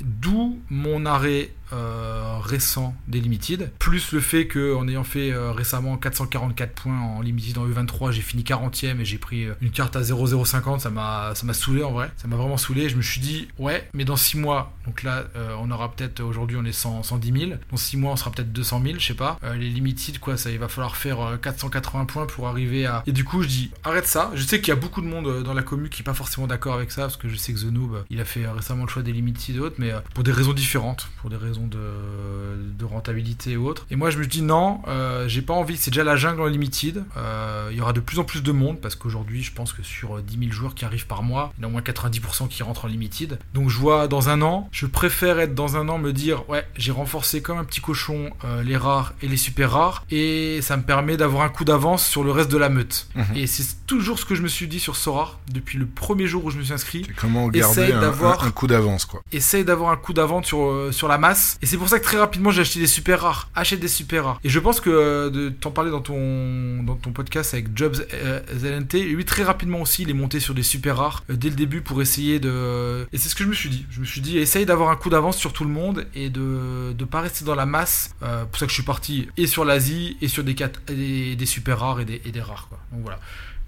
d'où 0.00 0.60
mon 0.70 1.06
arrêt 1.06 1.50
euh, 1.72 2.38
récent 2.40 2.94
des 3.08 3.20
limited, 3.20 3.70
plus 3.78 4.12
le 4.12 4.20
fait 4.20 4.46
que 4.46 4.74
en 4.74 4.88
ayant 4.88 5.04
fait 5.04 5.30
euh, 5.32 5.52
récemment 5.52 5.96
444 5.96 6.72
points 6.72 7.00
en 7.00 7.20
limited 7.20 7.58
en 7.58 7.66
E23, 7.66 8.10
j'ai 8.12 8.22
fini 8.22 8.42
40ème 8.42 9.00
et 9.00 9.04
j'ai 9.04 9.18
pris 9.18 9.44
euh, 9.44 9.54
une 9.60 9.70
carte 9.70 9.96
à 9.96 10.02
0,050, 10.02 10.80
ça 10.80 10.90
m'a 10.90 11.34
saoulé 11.52 11.82
en 11.82 11.92
vrai, 11.92 12.10
ça 12.16 12.28
m'a 12.28 12.36
vraiment 12.36 12.56
saoulé. 12.56 12.88
Je 12.88 12.96
me 12.96 13.02
suis 13.02 13.20
dit 13.20 13.48
ouais, 13.58 13.88
mais 13.94 14.04
dans 14.04 14.16
6 14.16 14.38
mois, 14.38 14.72
donc 14.86 15.02
là 15.02 15.24
on 15.58 15.70
aura 15.70 15.92
peut-être 15.92 16.20
aujourd'hui 16.20 16.56
on 16.56 16.64
est 16.64 16.72
100, 16.72 17.02
110 17.04 17.40
000, 17.48 17.52
dans 17.70 17.76
6 17.76 17.96
mois 17.96 18.12
on 18.12 18.16
sera 18.16 18.30
peut-être 18.30 18.52
200 18.52 18.82
000, 18.84 18.98
je 18.98 19.06
sais 19.06 19.14
pas. 19.14 19.38
Les 19.58 19.68
limited 19.68 20.18
quoi, 20.18 20.36
ça 20.36 20.50
il 20.50 20.58
va 20.58 20.68
falloir 20.68 20.96
faire 20.96 21.20
euh, 21.20 21.36
480 21.36 22.04
points 22.06 22.26
pour 22.26 22.48
arriver 22.48 22.86
à. 22.86 23.02
Et 23.06 23.12
du 23.12 23.24
coup 23.24 23.42
je 23.42 23.48
dis 23.48 23.70
arrête 23.84 24.06
ça. 24.06 24.30
Je 24.34 24.42
sais 24.42 24.60
qu'il 24.60 24.68
y 24.68 24.76
a 24.76 24.80
beaucoup 24.80 25.00
de 25.00 25.06
monde 25.06 25.42
dans 25.42 25.54
la 25.54 25.62
commu 25.62 25.88
qui 25.88 26.02
est 26.02 26.04
pas 26.04 26.14
forcément 26.14 26.46
d'accord 26.46 26.74
avec 26.74 26.90
ça 26.90 27.02
parce 27.02 27.16
que 27.16 27.28
je 27.28 27.36
sais 27.36 27.52
que 27.52 27.60
The 27.60 27.72
Noob 27.72 28.04
il 28.10 28.20
a 28.20 28.24
fait 28.24 28.46
récemment 28.48 28.84
le 28.84 28.90
choix 28.90 29.02
des 29.02 29.12
limited 29.12 29.56
et 29.56 29.58
autres, 29.60 29.76
mais 29.78 29.92
pour 30.14 30.24
des 30.24 30.32
raisons 30.32 30.52
différentes, 30.52 31.08
pour 31.20 31.30
des 31.30 31.36
raisons 31.36 31.59
de, 31.66 32.72
de 32.78 32.84
rentabilité 32.84 33.52
et 33.52 33.56
autres. 33.56 33.86
Et 33.90 33.96
moi 33.96 34.10
je 34.10 34.18
me 34.18 34.26
dis 34.26 34.42
non, 34.42 34.80
euh, 34.88 35.28
j'ai 35.28 35.42
pas 35.42 35.54
envie, 35.54 35.76
c'est 35.76 35.90
déjà 35.90 36.04
la 36.04 36.16
jungle 36.16 36.40
en 36.42 36.46
limited. 36.46 37.04
Euh, 37.16 37.68
il 37.70 37.78
y 37.78 37.80
aura 37.80 37.92
de 37.92 38.00
plus 38.00 38.18
en 38.18 38.24
plus 38.24 38.42
de 38.42 38.52
monde 38.52 38.80
parce 38.80 38.94
qu'aujourd'hui 38.94 39.42
je 39.42 39.52
pense 39.52 39.72
que 39.72 39.82
sur 39.82 40.16
euh, 40.18 40.22
10 40.22 40.38
000 40.38 40.52
joueurs 40.52 40.74
qui 40.74 40.84
arrivent 40.84 41.06
par 41.06 41.22
mois, 41.22 41.52
il 41.58 41.62
y 41.62 41.64
en 41.64 41.68
a 41.68 41.70
au 41.70 41.72
moins 41.72 41.80
90% 41.82 42.48
qui 42.48 42.62
rentrent 42.62 42.84
en 42.84 42.88
limited. 42.88 43.38
Donc 43.54 43.68
je 43.70 43.78
vois 43.78 44.08
dans 44.08 44.28
un 44.28 44.42
an, 44.42 44.68
je 44.72 44.86
préfère 44.86 45.38
être 45.40 45.54
dans 45.54 45.76
un 45.76 45.88
an 45.88 45.98
me 45.98 46.12
dire 46.12 46.48
ouais 46.48 46.66
j'ai 46.76 46.92
renforcé 46.92 47.42
comme 47.42 47.58
un 47.58 47.64
petit 47.64 47.80
cochon 47.80 48.30
euh, 48.44 48.62
les 48.62 48.76
rares 48.76 49.14
et 49.22 49.28
les 49.28 49.36
super 49.36 49.72
rares 49.72 50.04
et 50.10 50.60
ça 50.62 50.76
me 50.76 50.82
permet 50.82 51.16
d'avoir 51.16 51.42
un 51.42 51.48
coup 51.48 51.64
d'avance 51.64 52.06
sur 52.06 52.24
le 52.24 52.30
reste 52.30 52.50
de 52.50 52.56
la 52.58 52.68
meute. 52.68 53.08
Mhm. 53.14 53.24
Et 53.36 53.46
c'est 53.46 53.86
toujours 53.86 54.18
ce 54.18 54.24
que 54.24 54.34
je 54.34 54.42
me 54.42 54.48
suis 54.48 54.68
dit 54.68 54.80
sur 54.80 54.96
Sora 54.96 55.38
depuis 55.52 55.78
le 55.78 55.86
premier 55.86 56.26
jour 56.26 56.44
où 56.44 56.50
je 56.50 56.58
me 56.58 56.62
suis 56.62 56.72
inscrit 56.72 57.06
comment 57.16 57.48
garder 57.48 57.80
Essaye 57.80 57.92
un, 57.92 58.00
d'avoir- 58.00 58.44
un- 58.44 58.48
un 58.48 58.50
coup 58.50 58.66
d'avance, 58.66 59.04
quoi. 59.04 59.22
essaye 59.32 59.64
d'avoir 59.64 59.90
un 59.90 59.96
coup 59.96 60.12
d'avance 60.12 60.46
sur, 60.46 60.60
euh, 60.62 60.92
sur 60.92 61.08
la 61.08 61.18
masse. 61.18 61.49
Et 61.62 61.66
c'est 61.66 61.76
pour 61.76 61.88
ça 61.88 61.98
que 61.98 62.04
très 62.04 62.18
rapidement 62.18 62.50
j'ai 62.50 62.60
acheté 62.62 62.80
des 62.80 62.86
super 62.86 63.20
rares. 63.22 63.48
Achète 63.54 63.80
des 63.80 63.88
super 63.88 64.24
rares. 64.24 64.40
Et 64.44 64.48
je 64.48 64.58
pense 64.58 64.80
que 64.80 64.90
euh, 64.90 65.30
de 65.30 65.48
t'en 65.48 65.70
parler 65.70 65.90
dans 65.90 66.00
ton, 66.00 66.82
dans 66.82 66.94
ton 66.96 67.12
podcast 67.12 67.54
avec 67.54 67.68
Jobs 67.76 67.96
euh, 68.14 68.40
ZNT, 68.56 68.94
lui 69.14 69.24
très 69.24 69.42
rapidement 69.42 69.80
aussi 69.80 70.02
il 70.02 70.10
est 70.10 70.14
monté 70.14 70.40
sur 70.40 70.54
des 70.54 70.62
super 70.62 70.96
rares 70.98 71.22
euh, 71.30 71.36
dès 71.36 71.48
le 71.50 71.56
début 71.56 71.80
pour 71.80 72.00
essayer 72.02 72.40
de. 72.40 73.06
Et 73.12 73.18
c'est 73.18 73.28
ce 73.28 73.34
que 73.34 73.44
je 73.44 73.48
me 73.48 73.54
suis 73.54 73.68
dit. 73.70 73.86
Je 73.90 74.00
me 74.00 74.04
suis 74.04 74.20
dit 74.20 74.38
essaye 74.38 74.66
d'avoir 74.66 74.90
un 74.90 74.96
coup 74.96 75.10
d'avance 75.10 75.36
sur 75.36 75.52
tout 75.52 75.64
le 75.64 75.70
monde 75.70 76.06
et 76.14 76.30
de 76.30 76.92
de 76.92 77.04
pas 77.04 77.20
rester 77.20 77.44
dans 77.44 77.54
la 77.54 77.66
masse. 77.66 78.10
Euh, 78.22 78.44
pour 78.44 78.58
ça 78.58 78.66
que 78.66 78.70
je 78.70 78.74
suis 78.74 78.82
parti 78.82 79.28
et 79.36 79.46
sur 79.46 79.64
l'Asie 79.64 80.16
et 80.20 80.28
sur 80.28 80.44
des, 80.44 80.54
des, 80.86 81.36
des 81.36 81.46
super 81.46 81.78
rares 81.80 82.00
et 82.00 82.04
des, 82.04 82.18
des 82.18 82.40
rares. 82.40 82.66
Quoi. 82.68 82.78
Donc 82.92 83.02
voilà. 83.02 83.18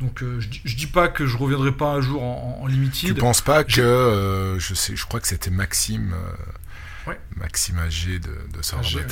Donc 0.00 0.18
je, 0.20 0.48
je 0.64 0.76
dis 0.76 0.86
pas 0.88 1.06
que 1.08 1.26
je 1.26 1.36
reviendrai 1.36 1.70
pas 1.70 1.92
un 1.92 2.00
jour 2.00 2.22
en, 2.22 2.58
en, 2.60 2.64
en 2.64 2.66
Tu 2.66 2.72
limited. 2.72 3.18
penses 3.18 3.40
pas 3.40 3.62
que, 3.62 4.56
Je- 4.58 4.74
sais, 4.74 4.96
je 4.96 5.06
crois 5.06 5.20
que 5.20 5.28
c'était 5.28 5.50
Maxime, 5.50 6.14
Ouais. 7.06 7.18
Maxime 7.36 7.78
Agé 7.78 8.18
de, 8.18 8.28
de 8.28 8.62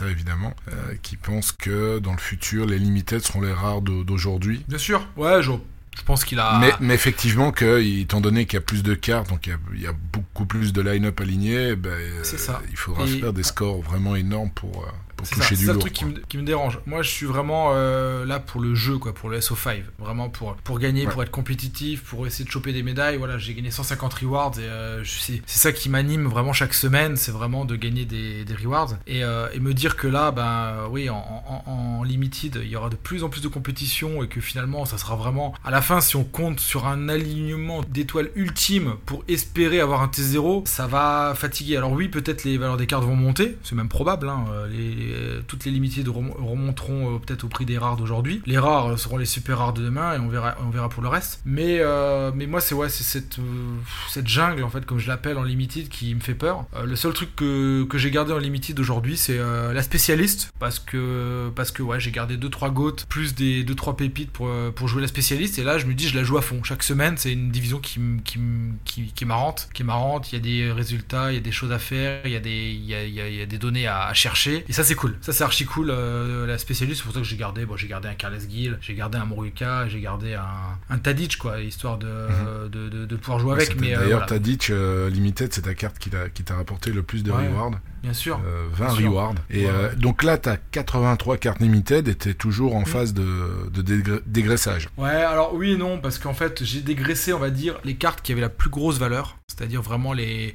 évidemment, 0.09 0.55
euh, 0.68 0.95
qui 1.03 1.16
pense 1.16 1.53
que 1.53 1.99
dans 1.99 2.12
le 2.12 2.18
futur, 2.18 2.66
les 2.66 2.78
limited 2.78 3.20
seront 3.20 3.41
les 3.41 3.53
rares 3.53 3.80
d'au- 3.82 4.05
d'aujourd'hui. 4.05 4.64
Bien 4.68 4.78
sûr. 4.78 5.07
Ouais, 5.16 5.43
je, 5.43 5.51
je 5.97 6.03
pense 6.03 6.24
qu'il 6.24 6.38
a. 6.38 6.59
Mais, 6.59 6.72
mais 6.80 6.95
effectivement, 6.95 7.53
que, 7.53 7.80
étant 7.82 8.20
donné 8.20 8.47
qu'il 8.47 8.55
y 8.55 8.62
a 8.62 8.64
plus 8.64 8.82
de 8.82 8.95
cartes, 8.95 9.28
donc 9.28 9.47
il 9.47 9.51
y 9.51 9.53
a, 9.53 9.59
il 9.74 9.82
y 9.82 9.86
a 9.86 9.93
beaucoup 10.12 10.47
plus 10.47 10.72
de 10.72 10.80
line-up 10.80 11.20
alignés, 11.20 11.76
ben, 11.76 11.91
euh, 11.91 12.20
C'est 12.22 12.38
ça. 12.38 12.61
il 12.70 12.76
faudra 12.76 13.05
Et- 13.05 13.18
faire 13.20 13.32
des 13.32 13.43
scores 13.43 13.80
vraiment 13.82 14.16
énormes 14.16 14.51
pour, 14.51 14.84
euh, 14.84 14.91
pour 15.16 15.26
C'est 15.26 15.34
toucher 15.34 15.49
c'est 15.57 15.61
du 15.61 15.66
ça 15.66 15.72
le 15.72 15.74
lourd. 15.74 15.80
truc 15.82 15.93
qui 15.93 16.05
me, 16.07 16.12
qui 16.20 16.38
me 16.38 16.43
dérange. 16.45 16.78
Moi, 16.86 17.03
je 17.03 17.11
suis 17.11 17.26
vraiment 17.26 17.72
euh, 17.74 18.24
là 18.24 18.38
pour 18.41 18.61
le 18.61 18.74
jeu, 18.74 18.97
quoi, 18.99 19.12
pour 19.12 19.28
le 19.28 19.38
SO5. 19.41 19.82
Vraiment 19.99 20.30
pour, 20.30 20.55
pour 20.57 20.78
gagner, 20.78 21.05
Ouais. 21.07 21.12
pour 21.12 21.22
être 21.22 21.30
compétitif, 21.30 22.03
pour 22.05 22.26
essayer 22.26 22.45
de 22.47 22.51
choper 22.51 22.72
des 22.72 22.82
médailles. 22.82 23.18
Voilà, 23.18 23.36
j'ai 23.36 23.53
gagné 23.53 23.70
150 23.70 24.14
rewards 24.14 24.53
et 24.59 24.62
euh, 24.62 25.05
c'est 25.05 25.43
c'est 25.45 25.59
ça 25.59 25.72
qui 25.72 25.91
m'anime 25.91 26.26
vraiment 26.26 26.53
chaque 26.55 26.72
semaine. 26.72 27.16
C'est 27.16 27.32
vraiment 27.32 27.64
de 27.66 27.76
gagner 27.76 28.05
des, 28.07 28.45
des 28.47 28.55
rewards. 28.55 28.95
Et, 29.07 29.22
euh, 29.24 29.49
et 29.53 29.61
me 29.61 29.74
dire 29.74 29.97
que 29.97 30.07
là, 30.07 30.30
ben 30.30 30.86
oui, 30.91 31.11
en, 31.11 31.16
en- 31.16 31.70
en 31.70 32.03
limited, 32.05 32.59
il 32.62 32.68
y 32.70 32.76
aura 32.76 32.88
de 32.88 32.97
plus 32.97 33.22
en 33.22 33.28
plus 33.28 33.43
de 33.43 33.49
compétition 33.49 34.22
et 34.22 34.28
que 34.28 34.41
finalement, 34.41 34.86
ça 34.86 34.97
sera 34.97 35.16
vraiment. 35.16 35.53
À 35.64 35.70
la 35.70 35.80
fin, 35.81 36.01
si 36.01 36.16
on 36.16 36.24
compte 36.24 36.61
sur 36.61 36.87
un 36.87 37.09
alignement 37.09 37.83
d'étoiles 37.89 38.31
ultime 38.35 38.95
pour 39.07 39.24
espérer 39.28 39.81
avoir 39.81 40.03
un 40.03 40.07
T0, 40.09 40.66
ça 40.66 40.87
va 40.87 41.35
fatiguer. 41.37 41.76
Alors 41.76 41.93
oui, 41.93 42.09
peut-être 42.09 42.45
les 42.45 42.59
valeurs 42.59 42.76
des 42.76 42.87
cartes 42.87 43.05
vont 43.05 43.16
monter, 43.16 43.57
c'est 43.62 43.74
même 43.74 43.89
probable. 43.89 44.28
hein. 44.28 44.45
Euh, 44.53 44.68
les- 44.68 45.43
toutes 45.47 45.64
les 45.64 45.70
limited 45.70 46.07
rem- 46.09 46.33
remonteront 46.39 47.14
euh, 47.14 47.18
peut-être 47.18 47.45
au 47.45 47.49
prix 47.49 47.64
des 47.66 47.78
rares 47.78 47.97
d'aujourd'hui. 47.97 48.43
Les 48.47 48.59
rares 48.59 48.93
euh, 48.93 48.97
seront 48.97 49.16
les 49.16 49.24
super 49.26 49.59
rares 49.59 49.72
de 49.72 49.83
demain 49.83 50.14
et 50.14 50.18
on 50.18 50.28
verra, 50.28 50.89
pour 50.89 51.03
le 51.03 51.09
reste. 51.09 51.41
Mais, 51.45 51.78
euh, 51.81 52.31
mais 52.35 52.47
moi, 52.47 52.61
c'est 52.61 52.74
ouais, 52.74 52.89
c'est 52.89 53.05
cette, 53.05 53.39
euh, 53.39 54.22
jungle 54.26 54.62
en 54.64 54.70
fait, 54.70 54.85
comme 54.87 54.99
je 54.99 55.09
l'appelle 55.09 55.39
en 55.39 55.43
limited, 55.43 55.89
qui 55.89 56.14
me 56.14 56.20
fait 56.20 56.35
peur. 56.35 56.64
Euh, 56.76 56.85
le 56.85 56.97
seul 56.97 57.12
truc 57.12 57.35
que, 57.37 57.87
j'ai 57.95 58.11
gardé 58.11 58.33
en 58.33 58.39
limited 58.39 58.78
aujourd'hui, 58.81 59.16
c'est 59.16 59.39
euh, 59.39 59.72
la 59.72 59.83
spécialiste 59.83 60.53
parce 60.59 60.78
que 60.78 61.51
parce 61.55 61.70
que 61.70 61.83
ouais, 61.83 62.01
j'ai 62.01 62.11
gardé 62.11 62.37
2-3 62.37 62.72
goats 62.72 62.93
plus 63.09 63.35
des 63.35 63.64
2-3 63.64 63.97
pépites 63.97 64.31
pour, 64.31 64.49
euh, 64.49 64.70
pour 64.70 64.89
jouer 64.89 65.03
la 65.03 65.09
spécialiste. 65.09 65.59
Et 65.59 65.64
là, 65.64 65.70
je 65.79 65.87
me 65.87 65.95
dis, 65.95 66.09
je 66.09 66.16
la 66.16 66.25
joue 66.25 66.37
à 66.39 66.43
fond. 66.43 66.62
Chaque 66.62 66.83
semaine, 66.83 67.16
c'est 67.16 67.33
une 67.33 67.51
division 67.51 67.79
qui, 67.79 68.01
qui, 68.25 68.39
qui, 68.85 69.12
qui 69.12 69.25
est 69.25 69.27
marrante, 69.27 69.68
qui 69.75 69.83
est 69.83 69.85
marrante. 69.85 70.33
Il 70.33 70.37
y 70.37 70.39
a 70.39 70.43
des 70.43 70.73
résultats, 70.73 71.31
il 71.33 71.35
y 71.35 71.39
a 71.39 71.41
des 71.43 71.53
choses 71.53 71.73
à 71.73 71.79
faire, 71.79 72.21
il 72.25 72.31
y 72.33 72.37
a 72.37 72.41
des, 72.41 72.71
il 72.73 72.85
y 72.85 72.95
a, 72.95 73.05
il 73.05 73.12
y 73.14 73.21
a- 73.21 73.29
il 73.29 73.35
y 73.37 73.43
a 73.43 73.47
des 73.47 73.59
données 73.59 73.87
à, 73.87 74.05
à 74.07 74.14
chercher. 74.14 74.64
Et 74.68 74.73
ça, 74.73 74.85
c'est 74.85 74.95
cool. 74.95 75.16
Ça, 75.21 75.33
c'est 75.33 75.45
archi 75.45 75.64
cool. 75.64 75.91
euh, 75.91 76.47
la 76.47 76.59
spécialiste, 76.59 76.99
c'est 77.01 77.05
pour 77.05 77.12
ça 77.14 77.21
que 77.21 77.27
j'ai 77.27 77.37
gardé. 77.37 77.64
Bon, 77.66 77.77
j'ai 77.77 77.89
gardé 77.89 78.09
un 78.09 78.14
Carles 78.14 78.39
Gill, 78.49 78.79
j'ai 78.81 78.95
gardé 78.95 79.18
un 79.18 79.25
Moruka, 79.25 79.89
j'ai 79.89 80.01
gardé 80.01 80.35
un, 80.35 80.45
un 80.89 80.99
Tadic, 80.99 81.37
quoi, 81.39 81.61
histoire 81.61 81.99
de, 81.99 82.68
de, 82.68 82.89
de- 82.89 83.07
de 83.07 83.16
pouvoir 83.16 83.39
jouer 83.39 83.53
Mhm. 83.53 83.59
Ouais, 83.59 83.64
avec. 83.66 83.77
euh, 83.83 83.97
D'ailleurs, 83.97 84.09
voilà. 84.11 84.27
Tadic 84.27 84.71
euh, 84.71 85.11
Limited, 85.11 85.53
c'est 85.53 85.62
ta 85.62 85.75
carte 85.75 85.99
qui 85.99 86.11
t'a 86.11 86.29
qui 86.29 86.43
t'a 86.45 86.55
rapporté 86.57 86.93
le 86.93 87.03
plus 87.03 87.23
de 87.23 87.31
Ouais. 87.33 87.49
rewards. 87.49 87.73
Bien 88.03 88.12
sûr. 88.14 88.40
Euh, 88.46 88.66
20 88.72 88.86
Bien 88.86 88.94
sûr. 88.96 89.11
rewards. 89.11 89.34
Et 89.51 89.64
Ouais, 89.66 89.70
euh, 89.72 89.94
donc 89.94 90.22
là, 90.22 90.38
tu 90.38 90.48
as 90.48 90.57
83 90.57 91.36
cartes 91.36 91.61
limited 91.61 92.09
et 92.09 92.14
tu 92.14 92.34
toujours 92.34 92.74
en 92.76 92.80
Mm. 92.82 92.86
phase 92.86 93.14
de, 93.14 93.70
de 93.72 93.82
dégra- 93.82 94.20
dégraissage. 94.26 94.88
Ouais, 94.96 95.11
alors 95.11 95.55
oui 95.55 95.72
et 95.72 95.76
non, 95.76 95.98
parce 95.98 96.18
qu'en 96.18 96.34
fait, 96.34 96.64
j'ai 96.64 96.80
dégraissé, 96.80 97.32
on 97.32 97.38
va 97.38 97.51
dire, 97.51 97.78
les 97.84 97.94
cartes 97.96 98.22
qui 98.22 98.32
avaient 98.32 98.40
la 98.40 98.48
plus 98.48 98.70
grosse 98.70 98.98
valeur, 98.98 99.36
c'est-à-dire 99.48 99.82
vraiment 99.82 100.12
les, 100.12 100.55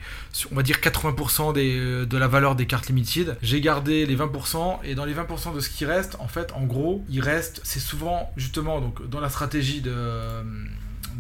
on 0.52 0.56
va 0.56 0.64
dire 0.64 0.80
80% 0.80 1.54
des, 1.54 2.06
de 2.06 2.18
la 2.18 2.28
valeur 2.28 2.56
des 2.56 2.66
cartes 2.66 2.88
limited. 2.88 3.38
J'ai 3.42 3.62
gardé 3.62 4.06
les 4.06 4.16
20%, 4.16 4.80
et 4.84 4.96
dans 4.96 5.06
les 5.06 5.14
20% 5.14 5.54
de 5.54 5.60
ce 5.60 5.70
qui 5.70 5.86
reste, 5.86 6.16
en 6.20 6.28
fait, 6.28 6.52
en 6.56 6.64
gros, 6.64 7.04
il 7.10 7.22
reste, 7.22 7.62
c'est 7.64 7.80
souvent, 7.80 8.32
justement, 8.38 8.82
donc 8.82 9.08
dans 9.10 9.20
la 9.20 9.30
stratégie 9.30 9.82
de 9.82 9.94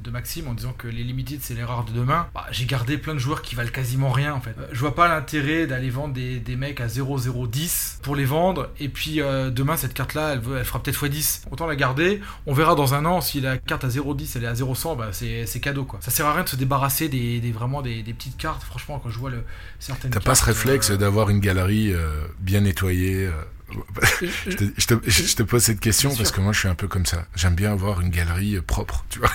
de 0.03 0.11
Maxime 0.11 0.47
en 0.47 0.53
disant 0.53 0.73
que 0.77 0.87
les 0.87 1.03
limited 1.03 1.39
c'est 1.41 1.53
les 1.53 1.63
rares 1.63 1.85
de 1.85 1.91
demain, 1.93 2.27
bah, 2.33 2.45
j'ai 2.51 2.65
gardé 2.65 2.97
plein 2.97 3.13
de 3.13 3.19
joueurs 3.19 3.41
qui 3.41 3.55
valent 3.55 3.71
quasiment 3.71 4.11
rien 4.11 4.33
en 4.33 4.41
fait. 4.41 4.55
Euh, 4.59 4.67
je 4.71 4.79
vois 4.79 4.95
pas 4.95 5.07
l'intérêt 5.07 5.67
d'aller 5.67 5.89
vendre 5.89 6.13
des, 6.13 6.39
des 6.39 6.55
mecs 6.55 6.81
à 6.81 6.87
0,010 6.87 7.99
pour 8.01 8.15
les 8.15 8.25
vendre 8.25 8.69
et 8.79 8.89
puis 8.89 9.21
euh, 9.21 9.49
demain 9.49 9.77
cette 9.77 9.93
carte 9.93 10.13
là 10.13 10.33
elle, 10.33 10.39
veut- 10.39 10.57
elle 10.57 10.65
fera 10.65 10.81
peut-être 10.81 11.05
x10. 11.07 11.43
Autant 11.51 11.67
la 11.67 11.75
garder, 11.75 12.21
on 12.45 12.53
verra 12.53 12.75
dans 12.75 12.93
un 12.93 13.05
an 13.05 13.21
si 13.21 13.41
la 13.41 13.57
carte 13.57 13.83
à 13.83 13.87
0,10 13.89 14.31
elle 14.35 14.43
est 14.43 14.47
à 14.47 14.53
0,100, 14.55 14.95
bah, 14.95 15.09
c'est 15.11 15.45
c'est 15.45 15.59
cadeau 15.59 15.85
quoi. 15.85 15.99
Ça 16.01 16.11
sert 16.11 16.25
à 16.25 16.33
rien 16.33 16.43
de 16.43 16.49
se 16.49 16.55
débarrasser 16.55 17.09
des, 17.09 17.39
des- 17.39 17.51
vraiment 17.51 17.81
des, 17.81 18.03
des 18.03 18.13
petites 18.13 18.37
cartes, 18.37 18.63
franchement 18.63 18.99
quand 18.99 19.09
je 19.09 19.19
vois 19.19 19.29
le, 19.29 19.43
certaines 19.79 20.11
T'as 20.11 20.19
pas 20.19 20.35
ce 20.35 20.45
réflexe 20.45 20.91
euh, 20.91 20.97
d'avoir 20.97 21.29
une 21.29 21.39
galerie 21.39 21.93
bien 22.39 22.61
nettoyée 22.61 23.29
je, 23.71 24.55
te, 24.55 24.63
je 24.77 24.87
te- 24.87 25.09
je 25.09 25.35
te 25.35 25.43
pose 25.43 25.63
cette 25.63 25.79
question 25.79 26.15
parce 26.15 26.31
que 26.31 26.39
moi 26.41 26.53
je 26.53 26.59
suis 26.59 26.67
un 26.67 26.75
peu 26.75 26.87
comme 26.87 27.05
ça. 27.05 27.25
J'aime 27.35 27.55
bien 27.55 27.71
avoir 27.71 28.01
une 28.01 28.09
galerie 28.09 28.55
euh, 28.57 28.61
propre, 28.61 29.05
tu 29.09 29.19
vois. 29.19 29.29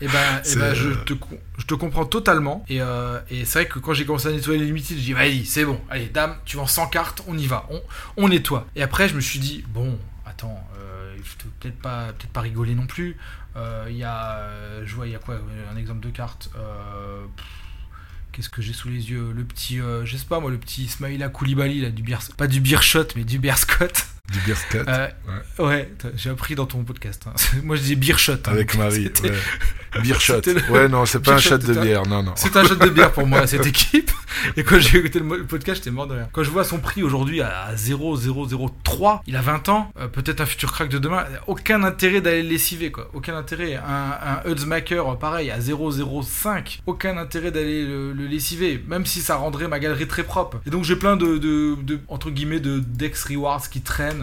Et 0.00 0.06
ben, 0.08 0.42
eh 0.44 0.54
ben, 0.56 0.74
je, 0.74 0.88
euh, 0.88 0.94
te, 1.04 1.14
je 1.58 1.66
te 1.66 1.74
comprends 1.74 2.04
totalement. 2.06 2.64
Et, 2.68 2.80
euh, 2.80 3.20
et 3.30 3.44
c'est 3.44 3.60
vrai 3.60 3.68
que 3.68 3.78
quand 3.78 3.92
j'ai 3.92 4.06
commencé 4.06 4.28
à 4.28 4.32
nettoyer 4.32 4.60
les 4.60 4.66
limited, 4.66 4.96
je 4.96 5.02
dis 5.02 5.12
vas-y, 5.12 5.44
c'est 5.44 5.64
bon. 5.64 5.80
Allez, 5.90 6.06
dame, 6.06 6.36
tu 6.44 6.56
vends 6.56 6.66
100 6.66 6.86
cartes, 6.88 7.22
on 7.26 7.36
y 7.36 7.46
va, 7.46 7.66
on, 7.70 7.80
on 8.16 8.28
nettoie. 8.28 8.66
Et 8.76 8.82
après, 8.82 9.08
je 9.08 9.14
me 9.14 9.20
suis 9.20 9.38
dit 9.40 9.64
bon, 9.68 9.98
attends, 10.26 10.62
euh, 10.78 11.16
peut-être 11.60 11.78
pas, 11.80 12.12
peut-être 12.12 12.32
pas 12.32 12.40
rigoler 12.42 12.74
non 12.74 12.86
plus. 12.86 13.16
Euh, 13.56 13.86
Il 13.90 13.96
y 13.96 14.04
a, 14.04 14.48
je 14.84 14.94
vois, 14.94 15.06
il 15.08 15.12
y 15.12 15.16
a 15.16 15.18
quoi 15.18 15.40
Un 15.72 15.76
exemple 15.76 16.00
de 16.06 16.10
carte. 16.10 16.50
Pff, 16.52 17.44
Qu'est-ce 18.32 18.48
que 18.48 18.62
j'ai 18.62 18.72
sous 18.72 18.88
les 18.88 19.10
yeux? 19.10 19.32
Le 19.32 19.44
petit, 19.44 19.80
euh, 19.80 20.04
je 20.04 20.16
sais 20.16 20.26
pas 20.26 20.40
moi, 20.40 20.50
le 20.50 20.58
petit 20.58 20.84
Ismaïla 20.84 21.28
Koulibaly, 21.28 21.80
là, 21.80 21.90
du 21.90 22.02
beer, 22.02 22.18
pas 22.36 22.46
du 22.46 22.60
beer 22.60 22.82
shot, 22.82 23.06
mais 23.16 23.24
du 23.24 23.38
beer 23.38 23.58
scott. 23.58 24.06
Du 24.30 24.38
beer 24.40 24.56
scat 24.56 24.84
Euh, 24.88 25.08
ouais, 25.66 25.90
t'as- 25.98 26.08
j'ai 26.16 26.30
appris 26.30 26.54
dans 26.54 26.66
ton 26.66 26.84
podcast. 26.84 27.24
hein. 27.26 27.32
Moi, 27.64 27.76
je 27.76 27.82
dis 27.82 27.96
beer 27.96 28.18
shot. 28.18 28.32
hein. 28.34 28.38
avec 28.52 28.76
Marie. 28.76 29.10
Ouais. 29.22 29.32
Beer 30.04 30.20
shot. 30.20 30.40
le- 30.46 30.70
Ouais, 30.70 30.88
non, 30.88 31.04
c'est 31.04 31.18
pas 31.18 31.32
Beer 31.32 31.36
un 31.38 31.40
shot, 31.40 31.58
de 31.58 31.74
bière, 31.74 32.06
non, 32.06 32.22
non. 32.22 32.32
C'est 32.36 32.54
un 32.56 32.64
shot 32.64 32.76
de 32.76 32.90
bière 32.90 33.10
pour 33.10 33.26
moi, 33.26 33.44
cette 33.48 33.66
équipe. 33.74 34.12
Et 34.56 34.62
quand 34.62 34.78
j'ai 34.78 34.98
écouté 34.98 35.18
le 35.18 35.44
podcast, 35.44 35.78
j'étais 35.82 35.90
mort 35.90 36.06
de 36.06 36.14
rire. 36.14 36.28
Quand 36.32 36.44
je 36.44 36.50
vois 36.50 36.62
son 36.62 36.78
prix 36.78 37.02
aujourd'hui 37.02 37.40
à 37.42 37.74
0,003, 37.74 39.22
il 39.26 39.34
a 39.36 39.40
20 39.42 39.68
ans, 39.68 39.92
euh, 39.98 40.06
peut-être 40.06 40.40
un 40.40 40.46
futur 40.46 40.70
crack 40.72 40.88
de 40.88 40.98
demain, 40.98 41.24
aucun 41.48 41.82
intérêt 41.82 42.20
d'aller 42.20 42.42
le 42.44 42.48
lessiver, 42.48 42.92
quoi. 42.92 43.10
Aucun 43.14 43.36
intérêt. 43.36 43.74
Un, 43.76 43.82
un 44.44 44.48
Hudsmaker, 44.50 45.18
pareil, 45.18 45.50
à 45.50 45.58
0,05, 45.58 46.80
aucun 46.86 47.16
intérêt 47.16 47.50
d'aller 47.50 47.84
le, 47.84 48.12
le 48.12 48.26
lessiver, 48.26 48.82
même 48.86 49.06
si 49.06 49.20
ça 49.20 49.36
rendrait 49.36 49.66
ma 49.68 49.80
galerie 49.80 50.06
très 50.06 50.22
propre. 50.22 50.60
Et 50.66 50.70
donc 50.70 50.84
j'ai 50.84 50.96
plein 50.96 51.16
de, 51.16 51.38
de, 51.38 51.74
de- 51.82 52.00
entre 52.08 52.30
guillemets, 52.30 52.60
de 52.60 52.78
Dex 52.78 53.24
Rewards 53.24 53.68
qui 53.68 53.80
traînent 53.80 54.19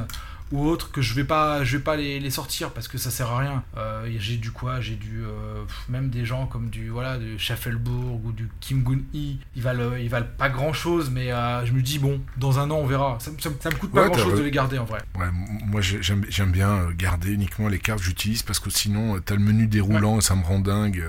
ou 0.53 0.65
autres 0.65 0.91
que 0.91 1.01
je 1.01 1.13
vais 1.13 1.25
pas 1.25 1.65
je 1.65 1.75
vais 1.75 1.83
pas 1.83 1.97
les, 1.97 2.21
les 2.21 2.29
sortir 2.31 2.71
parce 2.71 2.87
que 2.87 2.97
ça 2.97 3.11
sert 3.11 3.29
à 3.31 3.39
rien. 3.39 3.63
Euh, 3.75 4.09
j'ai 4.17 4.37
du 4.37 4.51
quoi 4.51 4.79
j'ai 4.79 4.95
du 4.95 5.21
euh, 5.25 5.63
même 5.89 6.09
des 6.09 6.23
gens 6.23 6.45
comme 6.45 6.69
du 6.69 6.87
voilà 6.87 7.17
du 7.17 7.37
Schaffelbourg 7.37 8.21
ou 8.23 8.31
du 8.31 8.47
Kim 8.61 8.81
Gun 8.81 8.99
Hee 9.13 9.39
ils 9.57 9.61
valent 9.61 9.97
ils 9.97 10.07
valent 10.09 10.25
pas 10.37 10.47
grand 10.47 10.71
chose 10.71 11.09
mais 11.11 11.33
euh, 11.33 11.65
je 11.65 11.73
me 11.73 11.81
dis 11.81 11.99
bon 11.99 12.21
dans 12.37 12.59
un 12.59 12.71
an 12.71 12.75
on 12.77 12.85
verra. 12.87 13.17
Ça, 13.19 13.31
me- 13.31 13.39
ça 13.39 13.49
me- 13.49 13.55
ça 13.59 13.69
me 13.69 13.75
coûte 13.75 13.91
pas 13.91 14.03
Ouais, 14.03 14.09
grand 14.09 14.23
chose 14.23 14.39
de 14.39 14.43
les 14.45 14.51
garder 14.51 14.77
en 14.79 14.85
vrai. 14.85 15.01
Ouais, 15.19 15.27
moi 15.65 15.81
j'ai- 15.81 16.01
j'aime 16.01 16.51
bien 16.51 16.69
euh, 16.69 16.91
garder 16.97 17.31
uniquement 17.31 17.67
les 17.67 17.79
cartes 17.79 17.99
que 17.99 18.05
j'utilise 18.05 18.41
parce 18.43 18.59
que 18.59 18.69
sinon 18.69 19.17
euh, 19.17 19.19
t'as 19.19 19.35
le 19.35 19.41
menu 19.41 19.67
déroulant 19.67 20.17
et 20.19 20.21
ça 20.21 20.35
me 20.35 20.43
rend 20.45 20.59
dingue. 20.59 21.03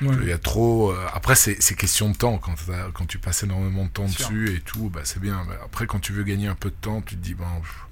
Ouais. 0.00 0.16
Il 0.22 0.28
y 0.28 0.32
a 0.32 0.38
trop. 0.38 0.90
euh, 0.92 0.96
Après 1.12 1.34
c'est 1.34 1.60
c'est 1.62 1.74
question 1.74 2.10
de 2.10 2.16
temps 2.16 2.38
quand 2.38 3.06
tu 3.06 3.18
passes 3.18 3.42
énormément 3.42 3.84
de 3.84 3.90
temps 3.90 4.08
Sûr. 4.08 4.28
dessus 4.30 4.54
et 4.56 4.60
tout, 4.60 4.90
bah 4.92 5.00
c'est 5.04 5.20
bien. 5.20 5.44
Mais 5.48 5.54
après 5.64 5.86
quand 5.86 6.00
tu 6.00 6.12
veux 6.12 6.22
gagner 6.24 6.46
un 6.48 6.54
peu 6.54 6.70
de 6.70 6.76
temps, 6.80 7.02
tu 7.02 7.16
te 7.16 7.20
dis 7.22 7.36